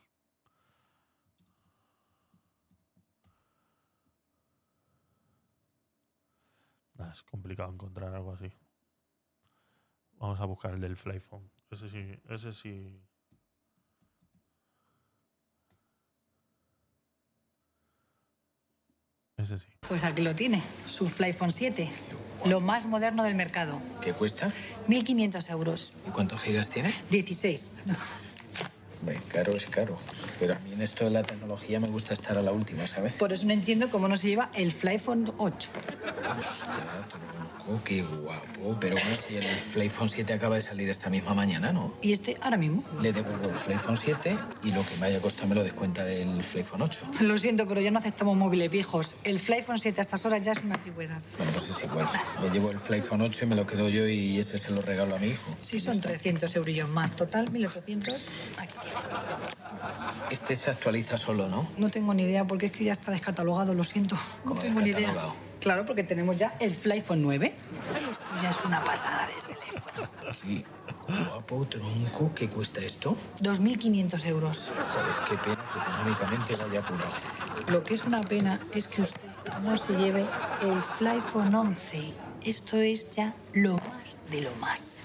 Nah, 6.96 7.10
es 7.10 7.22
complicado 7.22 7.72
encontrar 7.72 8.14
algo 8.14 8.32
así. 8.32 8.52
Vamos 10.18 10.38
a 10.38 10.44
buscar 10.44 10.74
el 10.74 10.80
del 10.80 10.96
Flyphone. 10.96 11.50
Ese 11.70 11.88
sí, 11.88 12.22
ese 12.28 12.52
sí. 12.52 13.02
Ese 19.38 19.58
sí. 19.58 19.66
Pues 19.80 20.04
aquí 20.04 20.22
lo 20.22 20.34
tiene, 20.34 20.62
su 20.86 21.08
Flyphone 21.08 21.50
7, 21.50 21.88
lo 22.44 22.60
más 22.60 22.86
moderno 22.86 23.24
del 23.24 23.34
mercado. 23.34 23.80
¿Qué 24.02 24.12
cuesta? 24.12 24.52
1.500 24.88 25.50
euros, 25.50 25.94
¿Y 26.06 26.10
cuántos 26.10 26.42
gigas 26.42 26.68
tiene? 26.68 26.94
16. 27.10 27.84
Hombre, 29.05 29.20
caro 29.31 29.52
es 29.52 29.66
caro. 29.66 29.99
Pero 30.41 30.55
a 30.55 30.58
mí 30.60 30.73
en 30.73 30.81
esto 30.81 31.05
de 31.05 31.10
la 31.10 31.23
tecnología 31.23 31.78
me 31.78 31.89
gusta 31.89 32.15
estar 32.15 32.39
a 32.39 32.42
la 32.42 32.52
última, 32.52 32.86
¿sabes? 32.86 33.12
Por 33.12 33.34
eso 33.34 33.44
no 33.47 33.52
entiendo 33.52 33.91
cómo 33.91 34.08
no 34.08 34.16
se 34.16 34.28
lleva 34.28 34.49
el 34.55 34.73
Flyphone 34.73 35.31
8. 35.36 35.70
Ostras, 36.39 36.65
tronco, 37.64 37.84
qué 37.84 38.02
guapo. 38.02 38.76
Pero 38.80 38.96
bueno, 38.96 39.16
si 39.16 39.36
el 39.36 39.44
Flyphone 39.44 40.08
7 40.08 40.32
acaba 40.32 40.56
de 40.56 40.62
salir 40.62 40.88
esta 40.88 41.10
misma 41.10 41.34
mañana, 41.34 41.72
¿no? 41.72 41.94
Y 42.02 42.12
este 42.12 42.36
ahora 42.42 42.56
mismo. 42.56 42.82
Le 43.00 43.12
devuelvo 43.12 43.48
el 43.48 43.56
Flyphone 43.56 43.96
7 43.96 44.36
y 44.62 44.72
lo 44.72 44.84
que 44.84 44.96
me 45.00 45.06
haya 45.06 45.20
costado 45.20 45.48
me 45.48 45.54
lo 45.54 45.64
descuenta 45.64 46.04
del 46.04 46.42
Flyphone 46.42 46.82
8. 46.82 47.06
Lo 47.20 47.38
siento, 47.38 47.66
pero 47.66 47.80
ya 47.80 47.90
no 47.90 47.98
aceptamos 47.98 48.36
móviles 48.36 48.70
viejos. 48.70 49.16
El 49.24 49.40
Flyphone 49.40 49.78
7 49.78 50.00
a 50.00 50.02
estas 50.02 50.24
horas 50.24 50.40
ya 50.42 50.52
es 50.52 50.64
una 50.64 50.76
antigüedad. 50.76 51.20
Bueno, 51.36 51.52
pues 51.52 51.70
es 51.70 51.84
igual. 51.84 52.08
Me 52.42 52.50
llevo 52.50 52.70
el 52.70 52.78
Flyphone 52.78 53.22
8 53.22 53.44
y 53.44 53.48
me 53.48 53.56
lo 53.56 53.66
quedo 53.66 53.88
yo 53.88 54.06
y 54.06 54.38
ese 54.38 54.58
se 54.58 54.72
lo 54.72 54.80
regalo 54.80 55.16
a 55.16 55.18
mi 55.18 55.28
hijo. 55.28 55.54
Sí, 55.58 55.80
son 55.80 56.00
300 56.00 56.54
eurillos 56.56 56.88
más. 56.88 57.14
Total, 57.16 57.50
1.800. 57.50 58.14
Aquí. 58.58 58.74
Este 60.30 60.56
se 60.56 60.70
actualiza 60.70 61.16
solo, 61.18 61.48
¿no? 61.48 61.68
No 61.76 61.90
tengo 61.90 62.14
ni 62.14 62.24
idea 62.24 62.46
porque 62.46 62.66
es 62.66 62.72
que 62.72 62.84
ya 62.84 62.92
está 62.92 63.12
descatalogado, 63.12 63.74
lo 63.74 63.84
siento. 63.84 64.16
No 64.16 64.50
¿Cómo 64.50 64.60
tengo 64.60 64.80
ni 64.80 64.90
idea. 64.90 65.12
Claro, 65.64 65.86
porque 65.86 66.02
tenemos 66.02 66.36
ya 66.36 66.54
el 66.60 66.74
Flyphone 66.74 67.22
9. 67.22 67.54
Esto 67.56 68.22
ya 68.42 68.50
es 68.50 68.64
una 68.66 68.84
pasada 68.84 69.26
de 69.28 69.54
teléfono. 69.54 70.08
Sí. 70.34 70.62
Guapo, 71.08 71.64
tronco. 71.64 72.34
¿Qué 72.34 72.50
cuesta 72.50 72.82
esto? 72.82 73.16
2.500 73.40 74.26
euros. 74.26 74.70
Joder, 74.92 75.14
qué 75.26 75.38
pena 75.38 75.64
que 75.72 75.78
económicamente 75.78 76.56
lo 76.58 76.64
haya 76.66 76.80
apurado. 76.80 77.10
Lo 77.68 77.82
que 77.82 77.94
es 77.94 78.04
una 78.04 78.20
pena 78.20 78.60
es 78.74 78.88
que 78.88 79.00
usted 79.00 79.22
no 79.62 79.74
se 79.78 79.94
lleve 79.94 80.26
el 80.60 80.82
Flyphone 80.82 81.54
11. 81.54 82.12
Esto 82.42 82.76
es 82.76 83.10
ya 83.12 83.34
lo 83.54 83.72
más 83.76 84.20
de 84.30 84.42
lo 84.42 84.54
más. 84.56 85.00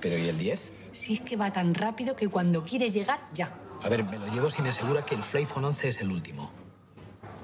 ¿Pero 0.00 0.16
y 0.16 0.26
el 0.26 0.38
10? 0.38 0.72
Si 0.92 1.12
es 1.12 1.20
que 1.20 1.36
va 1.36 1.52
tan 1.52 1.74
rápido 1.74 2.16
que 2.16 2.28
cuando 2.28 2.64
quiere 2.64 2.88
llegar, 2.88 3.20
ya. 3.34 3.52
A 3.82 3.90
ver, 3.90 4.04
me 4.04 4.18
lo 4.18 4.26
llevo 4.28 4.48
si 4.48 4.62
me 4.62 4.70
asegura 4.70 5.04
que 5.04 5.14
el 5.14 5.22
Flyphone 5.22 5.66
11 5.66 5.88
es 5.90 6.00
el 6.00 6.12
último. 6.12 6.50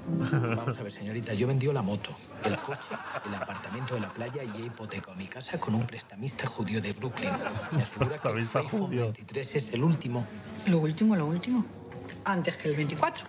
Vamos 0.07 0.78
a 0.78 0.83
ver, 0.83 0.92
señorita, 0.92 1.33
yo 1.34 1.47
vendí 1.47 1.66
la 1.73 1.83
moto, 1.83 2.10
el 2.44 2.57
coche, 2.58 2.94
el 3.24 3.34
apartamento 3.34 3.94
de 3.94 4.00
la 4.00 4.12
playa 4.12 4.42
y 4.42 4.62
he 4.62 4.66
hipotecado 4.66 5.16
mi 5.16 5.26
casa 5.26 5.58
con 5.58 5.74
un 5.74 5.86
prestamista 5.86 6.47
judío 6.47 6.81
de 6.81 6.92
Brooklyn. 6.92 7.33
Me 7.70 7.83
asegura 7.83 8.18
que 8.18 8.28
el 8.28 8.47
judío. 8.47 9.05
23 9.05 9.57
es 9.57 9.73
el 9.73 9.83
último. 9.83 10.26
Lo 10.66 10.78
último, 10.78 11.16
lo 11.16 11.26
último. 11.26 11.65
Antes 12.24 12.58
que 12.58 12.68
el 12.68 12.76
24. 12.76 13.24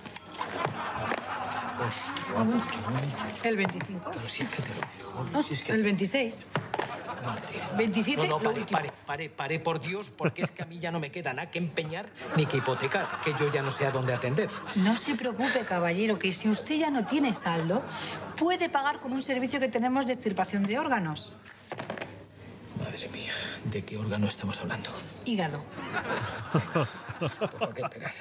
El 3.44 3.58
25. 3.58 4.12
Pero 4.12 4.30
si 4.30 4.44
es 4.44 4.50
que 4.50 4.62
te 4.62 4.70
lo 4.70 5.26
dejo. 5.26 5.44
Si 5.44 5.54
es 5.54 5.62
que 5.62 5.72
El 5.72 5.84
26. 5.84 6.45
27. 7.78 8.28
No, 8.28 8.40
no, 8.40 8.44
pare, 8.44 8.66
pare, 8.66 8.90
pare, 9.06 9.30
pare, 9.30 9.60
por 9.60 9.80
Dios, 9.80 10.12
porque 10.16 10.44
es 10.44 10.52
que 10.52 10.64
a 10.64 10.66
mí 10.66 10.80
ya 10.80 10.92
no 10.92 11.00
me 11.00 11.12
queda 11.12 11.34
nada 11.34 11.50
que 11.50 11.60
empeñar 11.60 12.08
ni 12.36 12.45
que 12.45 12.58
hipotecar, 12.58 13.22
que 13.22 13.34
yo 13.40 13.50
ya 13.52 13.62
no 13.62 13.72
sé 13.72 13.86
a 13.86 13.92
dónde 13.92 14.14
atender. 14.14 14.50
No 14.76 14.98
se 14.98 15.16
preocupe, 15.16 15.66
caballero, 15.66 16.20
que 16.20 16.32
si 16.32 16.50
usted 16.50 16.76
ya 16.76 16.90
no 16.90 17.06
tiene 17.06 17.34
saldo, 17.34 17.84
puede 18.38 18.70
pagar 18.70 19.00
con 19.00 19.14
un 19.14 19.22
servicio 19.22 19.60
que 19.60 19.68
tenemos 19.68 20.08
de 20.08 20.14
extirpación 20.14 20.64
de 20.64 20.80
órganos. 20.80 21.34
Madre 22.80 23.10
mía, 23.10 23.34
¿de 23.66 23.84
qué 23.84 23.98
órgano 23.98 24.28
estamos 24.28 24.60
hablando? 24.60 24.90
Hígado. 25.26 25.64
¿Por 27.60 27.74
qué 27.74 27.82
esperar? 27.82 28.14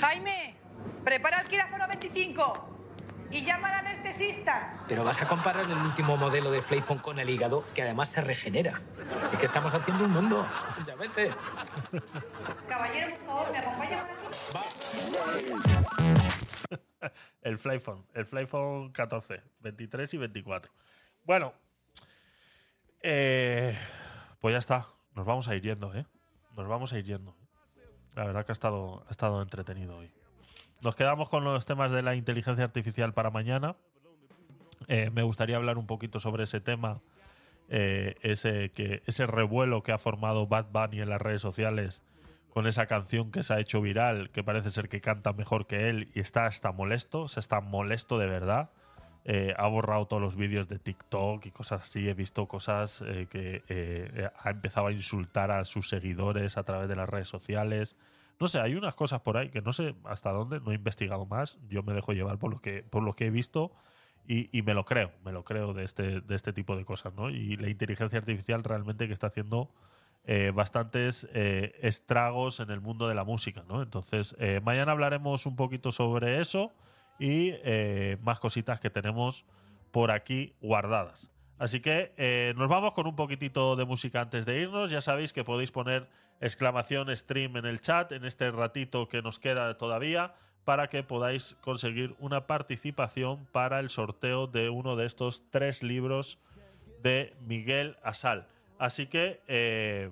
Jaime, 0.00 0.56
prepara 1.04 1.40
el 1.40 1.48
quirófano 1.48 1.86
25 1.88 2.77
y 3.30 3.42
llama 3.42 3.68
al 3.68 3.86
anestesista. 3.86 4.84
Pero 4.88 5.04
vas 5.04 5.20
a 5.22 5.28
comparar 5.28 5.64
el 5.64 5.76
último 5.76 6.16
modelo 6.16 6.50
de 6.50 6.62
Flayphone 6.62 7.00
con 7.00 7.18
el 7.18 7.28
hígado, 7.28 7.64
que 7.74 7.82
además 7.82 8.08
se 8.08 8.20
regenera. 8.20 8.80
Es 9.32 9.38
que 9.38 9.46
estamos 9.46 9.74
haciendo 9.74 10.04
un 10.04 10.12
mundo. 10.12 10.46
Ya 10.84 10.94
vete. 10.94 11.30
Caballero, 12.68 13.16
por 13.16 13.26
favor, 13.26 13.52
¿me 13.52 13.58
acompaña 13.58 14.06
por 14.06 14.16
aquí? 15.34 15.52
el 17.42 17.58
Flyphone, 17.58 18.04
el 18.14 18.26
Flyphone 18.26 18.90
14, 18.92 19.42
23 19.60 20.14
y 20.14 20.16
24. 20.16 20.72
Bueno, 21.24 21.52
eh, 23.02 23.78
pues 24.40 24.52
ya 24.52 24.58
está. 24.58 24.88
Nos 25.14 25.26
vamos 25.26 25.48
a 25.48 25.54
ir 25.54 25.62
yendo, 25.62 25.94
¿eh? 25.94 26.06
Nos 26.56 26.68
vamos 26.68 26.92
a 26.92 26.98
ir 26.98 27.04
yendo. 27.04 27.36
La 28.14 28.24
verdad 28.24 28.44
que 28.44 28.52
ha 28.52 28.54
estado, 28.54 29.04
ha 29.06 29.10
estado 29.10 29.42
entretenido 29.42 29.96
hoy. 29.96 30.12
Nos 30.80 30.94
quedamos 30.94 31.28
con 31.28 31.42
los 31.42 31.66
temas 31.66 31.90
de 31.90 32.02
la 32.02 32.14
inteligencia 32.14 32.64
artificial 32.64 33.12
para 33.12 33.30
mañana. 33.30 33.74
Eh, 34.86 35.10
me 35.10 35.24
gustaría 35.24 35.56
hablar 35.56 35.76
un 35.76 35.88
poquito 35.88 36.20
sobre 36.20 36.44
ese 36.44 36.60
tema, 36.60 37.00
eh, 37.68 38.14
ese, 38.22 38.70
que, 38.70 39.02
ese 39.06 39.26
revuelo 39.26 39.82
que 39.82 39.90
ha 39.90 39.98
formado 39.98 40.46
Bad 40.46 40.66
Bunny 40.70 41.00
en 41.00 41.10
las 41.10 41.20
redes 41.20 41.40
sociales 41.40 42.00
con 42.50 42.68
esa 42.68 42.86
canción 42.86 43.32
que 43.32 43.42
se 43.42 43.54
ha 43.54 43.60
hecho 43.60 43.80
viral, 43.80 44.30
que 44.30 44.44
parece 44.44 44.70
ser 44.70 44.88
que 44.88 45.00
canta 45.00 45.32
mejor 45.32 45.66
que 45.66 45.88
él 45.90 46.10
y 46.14 46.20
está 46.20 46.46
hasta 46.46 46.70
molesto, 46.70 47.22
o 47.22 47.28
sea, 47.28 47.40
está 47.40 47.60
molesto 47.60 48.16
de 48.16 48.26
verdad. 48.26 48.70
Eh, 49.24 49.54
ha 49.58 49.66
borrado 49.66 50.06
todos 50.06 50.22
los 50.22 50.36
vídeos 50.36 50.68
de 50.68 50.78
TikTok 50.78 51.44
y 51.44 51.50
cosas 51.50 51.82
así. 51.82 52.08
He 52.08 52.14
visto 52.14 52.46
cosas 52.46 53.02
que 53.30 54.30
ha 54.42 54.50
empezado 54.50 54.86
a 54.86 54.92
insultar 54.92 55.50
a 55.50 55.64
sus 55.64 55.88
seguidores 55.88 56.56
a 56.56 56.62
través 56.62 56.88
de 56.88 56.94
las 56.96 57.08
redes 57.08 57.28
sociales. 57.28 57.96
No 58.40 58.48
sé, 58.48 58.60
hay 58.60 58.74
unas 58.74 58.94
cosas 58.94 59.20
por 59.20 59.36
ahí 59.36 59.48
que 59.48 59.62
no 59.62 59.72
sé 59.72 59.94
hasta 60.04 60.30
dónde, 60.30 60.60
no 60.60 60.72
he 60.72 60.74
investigado 60.74 61.26
más. 61.26 61.58
Yo 61.68 61.82
me 61.82 61.92
dejo 61.92 62.12
llevar 62.12 62.38
por 62.38 62.50
lo 62.50 62.60
que, 62.60 62.82
por 62.82 63.02
lo 63.02 63.14
que 63.14 63.26
he 63.26 63.30
visto 63.30 63.72
y, 64.26 64.48
y 64.56 64.62
me 64.62 64.74
lo 64.74 64.84
creo, 64.84 65.10
me 65.24 65.32
lo 65.32 65.44
creo 65.44 65.72
de 65.72 65.84
este, 65.84 66.20
de 66.20 66.34
este 66.36 66.52
tipo 66.52 66.76
de 66.76 66.84
cosas, 66.84 67.14
¿no? 67.14 67.30
Y 67.30 67.56
la 67.56 67.68
inteligencia 67.68 68.18
artificial 68.18 68.62
realmente 68.62 69.06
que 69.06 69.12
está 69.12 69.26
haciendo 69.26 69.70
eh, 70.30 70.52
bastantes 70.54 71.26
eh, 71.32 71.72
estragos 71.80 72.60
en 72.60 72.70
el 72.70 72.82
mundo 72.82 73.08
de 73.08 73.14
la 73.14 73.24
música, 73.24 73.64
¿no? 73.66 73.80
Entonces, 73.80 74.36
eh, 74.38 74.60
mañana 74.62 74.92
hablaremos 74.92 75.46
un 75.46 75.56
poquito 75.56 75.90
sobre 75.90 76.42
eso 76.42 76.70
y 77.18 77.54
más 78.20 78.38
cositas 78.38 78.78
que 78.78 78.90
tenemos 78.90 79.46
por 79.90 80.10
aquí 80.10 80.54
guardadas. 80.60 81.30
Así 81.58 81.80
que 81.80 82.52
nos 82.56 82.68
vamos 82.68 82.92
con 82.92 83.08
un 83.08 83.16
poquitito 83.16 83.74
de 83.74 83.84
música 83.84 84.20
antes 84.20 84.46
de 84.46 84.60
irnos. 84.60 84.92
Ya 84.92 85.00
sabéis 85.00 85.32
que 85.32 85.42
podéis 85.42 85.72
poner 85.72 86.08
exclamación 86.40 87.14
stream 87.16 87.56
en 87.56 87.66
el 87.66 87.80
chat 87.80 88.12
en 88.12 88.24
este 88.24 88.50
ratito 88.50 89.08
que 89.08 89.22
nos 89.22 89.38
queda 89.38 89.76
todavía 89.76 90.34
para 90.64 90.88
que 90.88 91.02
podáis 91.02 91.56
conseguir 91.62 92.14
una 92.18 92.46
participación 92.46 93.46
para 93.52 93.80
el 93.80 93.88
sorteo 93.88 94.46
de 94.46 94.68
uno 94.68 94.96
de 94.96 95.06
estos 95.06 95.50
tres 95.50 95.82
libros 95.82 96.38
de 97.02 97.34
Miguel 97.40 97.96
Asal. 98.02 98.46
Así 98.78 99.06
que 99.06 99.40
eh, 99.48 100.10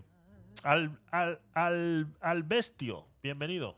al, 0.63 0.99
al, 1.11 1.41
al, 1.53 2.07
al 2.21 2.43
bestio, 2.43 3.07
bienvenido. 3.23 3.77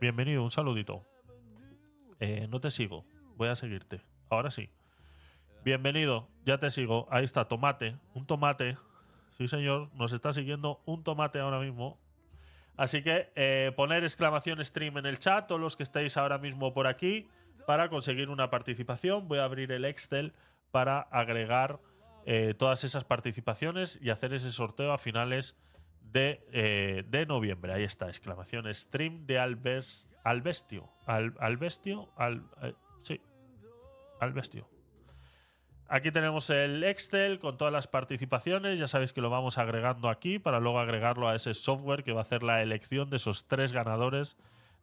Bienvenido, 0.00 0.42
un 0.42 0.50
saludito. 0.50 1.04
Eh, 2.18 2.48
no 2.50 2.60
te 2.60 2.70
sigo, 2.70 3.04
voy 3.36 3.48
a 3.48 3.56
seguirte. 3.56 4.00
Ahora 4.30 4.50
sí. 4.50 4.70
Bienvenido, 5.64 6.28
ya 6.44 6.58
te 6.58 6.70
sigo. 6.70 7.06
Ahí 7.10 7.24
está, 7.24 7.44
tomate. 7.46 7.96
Un 8.14 8.26
tomate. 8.26 8.78
Sí, 9.36 9.48
señor, 9.48 9.90
nos 9.94 10.12
está 10.12 10.32
siguiendo 10.32 10.80
un 10.86 11.04
tomate 11.04 11.38
ahora 11.38 11.60
mismo. 11.60 11.98
Así 12.76 13.02
que 13.02 13.32
eh, 13.36 13.72
poner 13.76 14.04
exclamación 14.04 14.64
stream 14.64 14.98
en 14.98 15.06
el 15.06 15.18
chat, 15.18 15.46
todos 15.46 15.60
los 15.60 15.76
que 15.76 15.82
estéis 15.82 16.16
ahora 16.16 16.38
mismo 16.38 16.72
por 16.72 16.86
aquí, 16.86 17.28
para 17.66 17.88
conseguir 17.88 18.30
una 18.30 18.50
participación. 18.50 19.28
Voy 19.28 19.38
a 19.38 19.44
abrir 19.44 19.72
el 19.72 19.84
Excel 19.84 20.32
para 20.70 21.00
agregar 21.00 21.80
eh, 22.24 22.54
todas 22.54 22.84
esas 22.84 23.04
participaciones 23.04 23.98
y 24.02 24.10
hacer 24.10 24.32
ese 24.32 24.52
sorteo 24.52 24.92
a 24.92 24.98
finales 24.98 25.56
de, 26.02 26.44
eh, 26.52 27.04
de 27.06 27.26
noviembre. 27.26 27.72
Ahí 27.72 27.84
está, 27.84 28.08
exclamación 28.08 28.72
stream 28.74 29.26
de 29.26 29.38
Albes, 29.38 30.08
Albestio. 30.24 30.90
Al, 31.06 31.34
Albestio, 31.40 32.08
al, 32.16 32.44
eh, 32.62 32.74
sí, 33.00 33.20
Albestio. 34.20 34.68
Aquí 35.88 36.10
tenemos 36.10 36.50
el 36.50 36.82
Excel 36.82 37.38
con 37.38 37.56
todas 37.56 37.72
las 37.72 37.86
participaciones. 37.86 38.78
Ya 38.78 38.88
sabéis 38.88 39.12
que 39.12 39.20
lo 39.20 39.30
vamos 39.30 39.56
agregando 39.56 40.08
aquí 40.08 40.38
para 40.40 40.58
luego 40.58 40.80
agregarlo 40.80 41.28
a 41.28 41.36
ese 41.36 41.54
software 41.54 42.02
que 42.02 42.12
va 42.12 42.20
a 42.20 42.22
hacer 42.22 42.42
la 42.42 42.60
elección 42.62 43.08
de 43.08 43.16
esos 43.18 43.46
tres 43.46 43.72
ganadores 43.72 44.36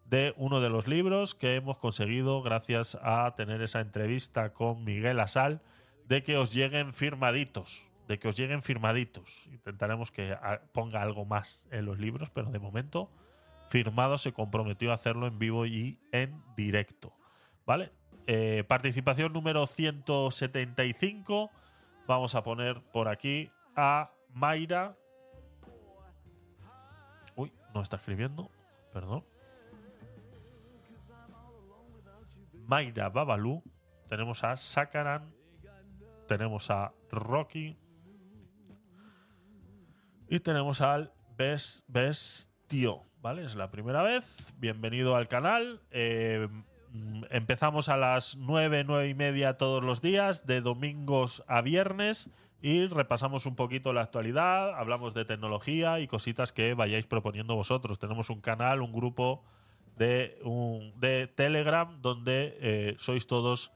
de 0.05 0.33
uno 0.37 0.61
de 0.61 0.69
los 0.69 0.87
libros 0.87 1.35
que 1.35 1.55
hemos 1.55 1.77
conseguido 1.77 2.41
gracias 2.41 2.97
a 3.01 3.33
tener 3.35 3.61
esa 3.61 3.81
entrevista 3.81 4.53
con 4.53 4.83
Miguel 4.85 5.19
Asal 5.19 5.61
de 6.07 6.23
que 6.23 6.37
os 6.37 6.53
lleguen 6.53 6.93
firmaditos. 6.93 7.89
De 8.07 8.17
que 8.19 8.29
os 8.29 8.37
lleguen 8.37 8.61
firmaditos. 8.61 9.47
Intentaremos 9.47 10.09
que 10.11 10.31
a- 10.33 10.61
ponga 10.73 11.01
algo 11.01 11.25
más 11.25 11.65
en 11.71 11.85
los 11.85 11.99
libros, 11.99 12.29
pero 12.29 12.49
de 12.49 12.59
momento 12.59 13.09
firmado 13.69 14.17
se 14.17 14.31
comprometió 14.33 14.91
a 14.91 14.95
hacerlo 14.95 15.27
en 15.27 15.37
vivo 15.39 15.65
y 15.65 15.99
en 16.13 16.41
directo. 16.55 17.13
¿Vale? 17.65 17.91
Eh, 18.25 18.63
participación 18.67 19.33
número 19.33 19.65
175. 19.67 21.51
Vamos 22.07 22.35
a 22.35 22.43
poner 22.43 22.81
por 22.93 23.09
aquí 23.09 23.51
a 23.75 24.11
Mayra. 24.33 24.95
Uy, 27.35 27.51
no 27.73 27.81
está 27.81 27.97
escribiendo. 27.97 28.49
Perdón. 28.93 29.25
Mayra 32.65 33.09
Babalu. 33.09 33.61
Tenemos 34.07 34.43
a 34.43 34.55
Sakaran. 34.55 35.33
Tenemos 36.27 36.69
a 36.71 36.93
Rocky. 37.11 37.77
Y 40.29 40.39
tenemos 40.39 40.79
al 40.81 41.13
Bes 41.35 41.83
Bestio. 41.87 43.03
¿Vale? 43.21 43.43
Es 43.43 43.55
la 43.55 43.69
primera 43.69 44.01
vez. 44.01 44.53
Bienvenido 44.57 45.15
al 45.15 45.27
canal. 45.27 45.81
Eh, 45.91 46.47
empezamos 47.29 47.89
a 47.89 47.97
las 47.97 48.35
9, 48.37 48.83
9 48.85 49.09
y 49.09 49.13
media 49.13 49.57
todos 49.57 49.83
los 49.83 50.01
días, 50.01 50.45
de 50.45 50.61
domingos 50.61 51.43
a 51.47 51.61
viernes. 51.61 52.29
Y 52.61 52.87
repasamos 52.87 53.45
un 53.45 53.55
poquito 53.55 53.91
la 53.91 54.01
actualidad, 54.01 54.73
hablamos 54.79 55.13
de 55.13 55.25
tecnología 55.25 55.99
y 55.99 56.07
cositas 56.07 56.53
que 56.53 56.73
vayáis 56.73 57.05
proponiendo 57.05 57.55
vosotros. 57.55 57.99
Tenemos 57.99 58.29
un 58.29 58.39
canal, 58.39 58.81
un 58.81 58.93
grupo 58.93 59.43
de, 59.97 60.39
un, 60.43 60.93
de 60.97 61.27
Telegram 61.27 62.01
donde 62.01 62.57
eh, 62.61 62.95
sois 62.99 63.27
todos 63.27 63.73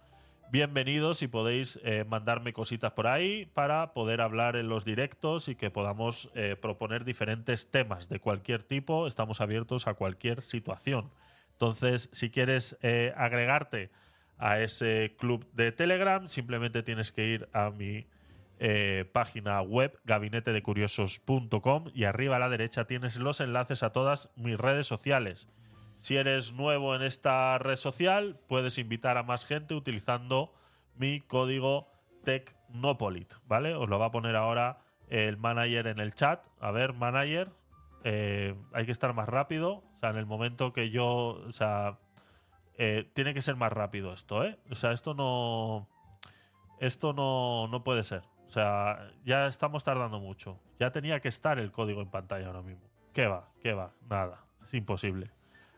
bienvenidos 0.50 1.22
y 1.22 1.28
podéis 1.28 1.80
eh, 1.84 2.06
mandarme 2.08 2.54
cositas 2.54 2.94
por 2.94 3.08
ahí 3.08 3.46
para 3.54 3.94
poder 3.94 4.22
hablar 4.22 4.56
en 4.56 4.70
los 4.70 4.86
directos 4.86 5.50
y 5.50 5.56
que 5.56 5.70
podamos 5.70 6.30
eh, 6.34 6.56
proponer 6.56 7.04
diferentes 7.04 7.70
temas 7.70 8.08
de 8.08 8.22
cualquier 8.22 8.64
tipo. 8.64 9.08
Estamos 9.08 9.42
abiertos 9.42 9.88
a 9.88 9.96
cualquier 9.96 10.42
situación. 10.42 11.12
Entonces, 11.58 12.10
si 12.14 12.30
quieres 12.30 12.78
eh, 12.84 13.14
agregarte 13.18 13.90
a 14.38 14.60
ese 14.60 15.16
club 15.18 15.52
de 15.54 15.72
Telegram, 15.72 16.30
simplemente 16.30 16.84
tienes 16.84 17.12
que 17.12 17.26
ir 17.26 17.50
a 17.52 17.72
mi 17.72 18.06
eh, 18.60 19.10
página 19.12 19.60
web 19.64 20.00
gabinetedecuriosos.com 20.06 21.86
y 21.96 22.04
arriba 22.04 22.36
a 22.36 22.40
la 22.40 22.50
derecha 22.50 22.86
tienes 22.86 23.16
los 23.16 23.42
enlaces 23.42 23.82
a 23.82 23.92
todas 23.92 24.30
mis 24.36 24.56
redes 24.56 24.86
sociales. 24.86 25.48
Si 25.96 26.16
eres 26.16 26.54
nuevo 26.54 26.96
en 26.96 27.02
esta 27.02 27.58
red 27.58 27.76
social, 27.76 28.40
puedes 28.48 28.78
invitar 28.78 29.18
a 29.18 29.24
más 29.24 29.44
gente 29.44 29.74
utilizando 29.74 30.54
mi 30.96 31.22
código 31.22 31.90
Tecnopolit, 32.24 33.34
¿vale? 33.48 33.74
Os 33.74 33.90
lo 33.90 33.98
va 33.98 34.08
a 34.08 34.12
poner 34.12 34.36
ahora 34.36 34.78
el 35.08 35.38
manager 35.38 35.88
en 35.88 36.00
el 36.00 36.14
chat. 36.14 36.46
A 36.60 36.70
ver, 36.70 36.94
manager, 36.94 37.50
eh, 38.04 38.54
hay 38.74 38.86
que 38.86 38.92
estar 38.92 39.14
más 39.14 39.28
rápido. 39.28 39.87
O 39.98 40.00
sea, 40.00 40.12
en 40.12 40.18
el 40.18 40.28
momento 40.28 40.74
que 40.74 40.92
yo, 40.92 41.08
o 41.08 41.52
sea, 41.52 41.98
eh, 42.78 43.10
tiene 43.16 43.34
que 43.34 43.42
ser 43.42 43.56
más 43.56 43.74
rápido 43.74 44.14
esto, 44.14 44.46
¿eh? 44.46 44.60
O 44.70 44.76
sea, 44.76 44.92
esto 44.92 45.16
no, 45.16 45.90
esto 46.80 47.14
no, 47.14 47.68
no 47.68 47.84
puede 47.84 48.04
ser. 48.04 48.22
O 48.46 48.50
sea, 48.52 49.10
ya 49.24 49.48
estamos 49.48 49.84
tardando 49.84 50.20
mucho. 50.20 50.60
Ya 50.80 50.92
tenía 50.92 51.20
que 51.20 51.30
estar 51.30 51.58
el 51.58 51.72
código 51.72 52.02
en 52.04 52.12
pantalla 52.12 52.46
ahora 52.46 52.62
mismo. 52.62 52.88
¿Qué 53.12 53.26
va? 53.26 53.50
¿Qué 53.60 53.74
va? 53.74 53.92
Nada. 54.08 54.46
Es 54.62 54.72
imposible. 54.76 55.32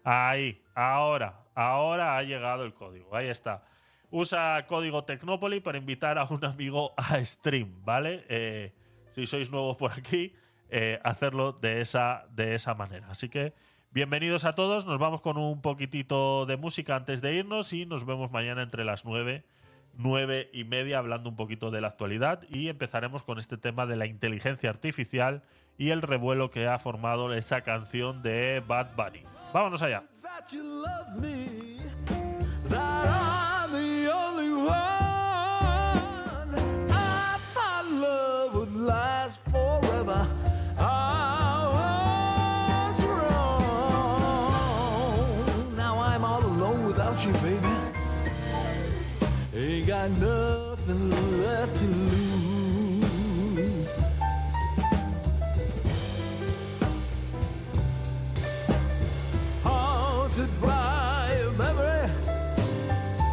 Ahí, 0.03 0.61
ahora, 0.75 1.45
ahora 1.56 2.17
ha 2.17 2.23
llegado 2.23 2.65
el 2.65 2.73
código. 2.73 3.15
Ahí 3.15 3.30
está. 3.30 3.64
Usa 4.11 4.65
código 4.67 5.06
Tecnópoli 5.06 5.61
para 5.61 5.77
invitar 5.77 6.17
a 6.17 6.25
un 6.25 6.43
amigo 6.43 6.91
a 6.98 7.23
stream, 7.23 7.85
¿vale? 7.85 8.25
Eh, 8.27 8.73
si 9.11 9.25
sois 9.25 9.49
nuevos 9.49 9.77
por 9.77 9.93
aquí, 9.93 10.35
eh, 10.67 10.99
hacerlo 11.06 11.53
de 11.53 11.80
esa, 11.80 12.25
de 12.31 12.56
esa 12.56 12.75
manera. 12.75 13.07
Así 13.09 13.30
que 13.30 13.53
bienvenidos 13.92 14.45
a 14.45 14.53
todos. 14.53 14.85
Nos 14.85 15.00
vamos 15.00 15.22
con 15.22 15.38
un 15.38 15.61
poquitito 15.61 16.45
de 16.45 16.58
música 16.58 16.95
antes 16.95 17.22
de 17.22 17.35
irnos 17.35 17.74
y 17.74 17.85
nos 17.85 18.06
vemos 18.06 18.32
mañana 18.32 18.64
entre 18.64 18.84
las 18.84 19.06
9 19.06 19.43
nueve 19.95 20.50
y 20.53 20.64
media 20.64 21.00
hablando 21.00 21.30
un 21.30 21.35
poquito 21.35 21.72
de 21.72 21.82
la 21.82 21.90
actualidad 21.90 22.43
y 22.50 22.69
empezaremos 22.69 23.24
con 23.24 23.38
este 23.38 23.58
tema 23.58 23.85
de 23.85 23.98
la 23.98 24.06
inteligencia 24.06 24.69
artificial 24.69 25.43
y 25.77 25.90
el 25.90 26.01
revuelo 26.01 26.51
que 26.51 26.68
ha 26.68 26.80
formado 26.80 27.34
esa 27.34 27.61
canción 27.61 28.22
de 28.22 28.64
Bad 28.66 28.95
Bunny. 28.95 29.24
Vámonos 29.51 29.82
allá. 29.82 30.03
that 38.80 39.18
got 49.99 50.11
nothing 50.11 51.09
left 51.43 51.75
to 51.77 51.85
lose. 51.85 53.09
haunted 59.63 60.49
by 60.61 61.29
a 61.31 61.51
memory. 61.57 62.09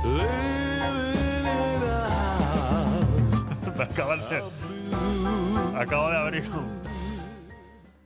Living 0.04 1.46
in 1.46 1.82
a 1.82 2.08
house. 2.08 3.76
Me 3.76 3.84
acaban 3.84 4.20
de- 4.30 4.42
acabo 5.78 6.10
de 6.10 6.16
abrir 6.16 6.44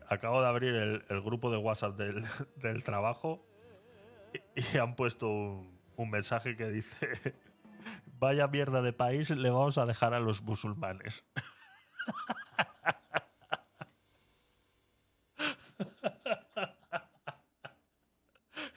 acabo 0.08 0.40
de 0.42 0.48
abrir 0.48 0.74
el, 0.74 1.04
el 1.08 1.22
grupo 1.22 1.50
de 1.50 1.56
WhatsApp 1.56 1.96
del, 1.96 2.24
del 2.56 2.82
trabajo 2.82 3.40
y, 4.56 4.60
y 4.74 4.78
han 4.78 4.96
puesto 4.96 5.28
un, 5.28 5.78
un 5.96 6.10
mensaje 6.10 6.56
que 6.56 6.68
dice 6.70 7.34
vaya 8.20 8.46
mierda 8.46 8.82
de 8.82 8.92
país 8.92 9.30
le 9.30 9.50
vamos 9.50 9.78
a 9.78 9.86
dejar 9.86 10.14
a 10.14 10.20
los 10.20 10.42
musulmanes. 10.42 11.24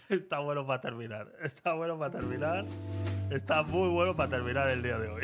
Está 0.10 0.40
bueno 0.40 0.66
para 0.66 0.80
terminar. 0.80 1.32
Está 1.42 1.74
bueno 1.74 2.00
para 2.00 2.12
terminar. 2.12 2.66
Está 3.30 3.64
muy 3.64 3.90
bueno 3.90 4.16
para 4.16 4.30
terminar 4.30 4.70
el 4.70 4.82
día 4.82 4.98
de 4.98 5.10
hoy. 5.10 5.24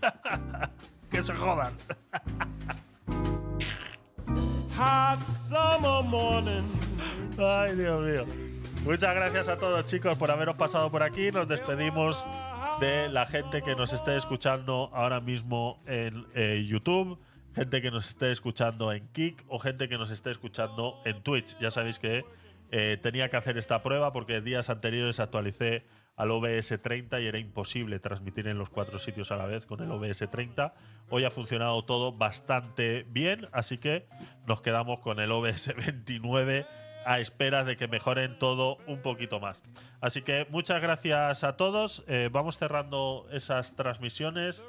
que 1.10 1.22
se 1.22 1.34
jodan. 1.34 1.74
Hot 4.76 5.26
summer 5.48 6.04
morning. 6.04 6.62
Ay, 7.38 7.74
Dios 7.74 8.02
mío. 8.02 8.26
Muchas 8.84 9.14
gracias 9.14 9.48
a 9.48 9.58
todos, 9.58 9.86
chicos, 9.86 10.16
por 10.16 10.30
haberos 10.30 10.56
pasado 10.56 10.90
por 10.90 11.02
aquí. 11.02 11.32
Nos 11.32 11.48
despedimos 11.48 12.24
de 12.80 13.08
la 13.08 13.26
gente 13.26 13.62
que 13.62 13.74
nos 13.74 13.92
esté 13.92 14.16
escuchando 14.16 14.90
ahora 14.92 15.20
mismo 15.20 15.82
en 15.86 16.26
eh, 16.34 16.64
YouTube, 16.64 17.18
gente 17.52 17.82
que 17.82 17.90
nos 17.90 18.10
esté 18.10 18.30
escuchando 18.30 18.92
en 18.92 19.08
Kik 19.08 19.44
o 19.48 19.58
gente 19.58 19.88
que 19.88 19.98
nos 19.98 20.12
esté 20.12 20.30
escuchando 20.30 21.00
en 21.04 21.20
Twitch. 21.22 21.58
Ya 21.58 21.72
sabéis 21.72 21.98
que 21.98 22.24
eh, 22.70 22.96
tenía 23.02 23.30
que 23.30 23.36
hacer 23.36 23.58
esta 23.58 23.82
prueba 23.82 24.12
porque 24.12 24.40
días 24.40 24.70
anteriores 24.70 25.18
actualicé 25.18 25.86
al 26.14 26.30
OBS 26.30 26.80
30 26.80 27.20
y 27.20 27.26
era 27.26 27.38
imposible 27.38 27.98
transmitir 27.98 28.46
en 28.46 28.58
los 28.58 28.70
cuatro 28.70 29.00
sitios 29.00 29.32
a 29.32 29.36
la 29.36 29.46
vez 29.46 29.66
con 29.66 29.80
el 29.80 29.90
OBS 29.90 30.30
30. 30.30 30.74
Hoy 31.10 31.24
ha 31.24 31.30
funcionado 31.30 31.84
todo 31.84 32.12
bastante 32.12 33.06
bien, 33.08 33.48
así 33.50 33.78
que 33.78 34.06
nos 34.46 34.62
quedamos 34.62 35.00
con 35.00 35.18
el 35.18 35.32
OBS 35.32 35.74
29 35.76 36.66
a 37.08 37.20
esperas 37.20 37.64
de 37.64 37.78
que 37.78 37.88
mejoren 37.88 38.38
todo 38.38 38.76
un 38.86 39.00
poquito 39.00 39.40
más. 39.40 39.62
Así 40.02 40.20
que 40.20 40.46
muchas 40.50 40.82
gracias 40.82 41.42
a 41.42 41.56
todos. 41.56 42.04
Eh, 42.06 42.28
vamos 42.30 42.58
cerrando 42.58 43.26
esas 43.32 43.74
transmisiones. 43.76 44.62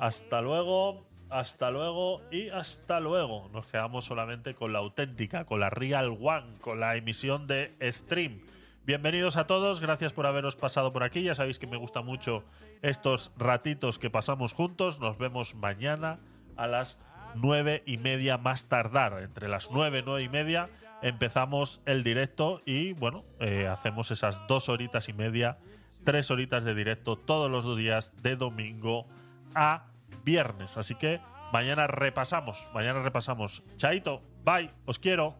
Hasta 0.00 0.40
luego, 0.40 1.06
hasta 1.30 1.70
luego 1.70 2.20
y 2.32 2.48
hasta 2.48 2.98
luego. 2.98 3.48
Nos 3.52 3.68
quedamos 3.68 4.06
solamente 4.06 4.56
con 4.56 4.72
la 4.72 4.80
auténtica, 4.80 5.44
con 5.44 5.60
la 5.60 5.70
Real 5.70 6.18
One, 6.20 6.58
con 6.60 6.80
la 6.80 6.96
emisión 6.96 7.46
de 7.46 7.76
stream. 7.92 8.40
Bienvenidos 8.84 9.36
a 9.36 9.46
todos, 9.46 9.78
gracias 9.78 10.12
por 10.12 10.26
haberos 10.26 10.56
pasado 10.56 10.92
por 10.92 11.04
aquí. 11.04 11.22
Ya 11.22 11.36
sabéis 11.36 11.60
que 11.60 11.68
me 11.68 11.76
gusta 11.76 12.02
mucho 12.02 12.42
estos 12.82 13.30
ratitos 13.36 14.00
que 14.00 14.10
pasamos 14.10 14.52
juntos. 14.52 14.98
Nos 14.98 15.16
vemos 15.16 15.54
mañana 15.54 16.18
a 16.56 16.66
las 16.66 16.98
nueve 17.36 17.84
y 17.86 17.98
media 17.98 18.36
más 18.36 18.68
tardar. 18.68 19.22
Entre 19.22 19.46
las 19.46 19.70
nueve, 19.70 20.02
nueve 20.04 20.24
y 20.24 20.28
media 20.28 20.70
empezamos 21.04 21.82
el 21.84 22.02
directo 22.02 22.62
y 22.64 22.94
bueno, 22.94 23.24
eh, 23.38 23.68
hacemos 23.68 24.10
esas 24.10 24.46
dos 24.48 24.70
horitas 24.70 25.10
y 25.10 25.12
media, 25.12 25.58
tres 26.02 26.30
horitas 26.30 26.64
de 26.64 26.74
directo 26.74 27.16
todos 27.16 27.50
los 27.50 27.76
días 27.76 28.14
de 28.22 28.36
domingo 28.36 29.06
a 29.54 29.84
viernes. 30.24 30.78
Así 30.78 30.94
que 30.94 31.20
mañana 31.52 31.86
repasamos, 31.86 32.66
mañana 32.72 33.02
repasamos. 33.02 33.62
Chaito, 33.76 34.22
bye, 34.44 34.70
os 34.86 34.98
quiero. 34.98 35.36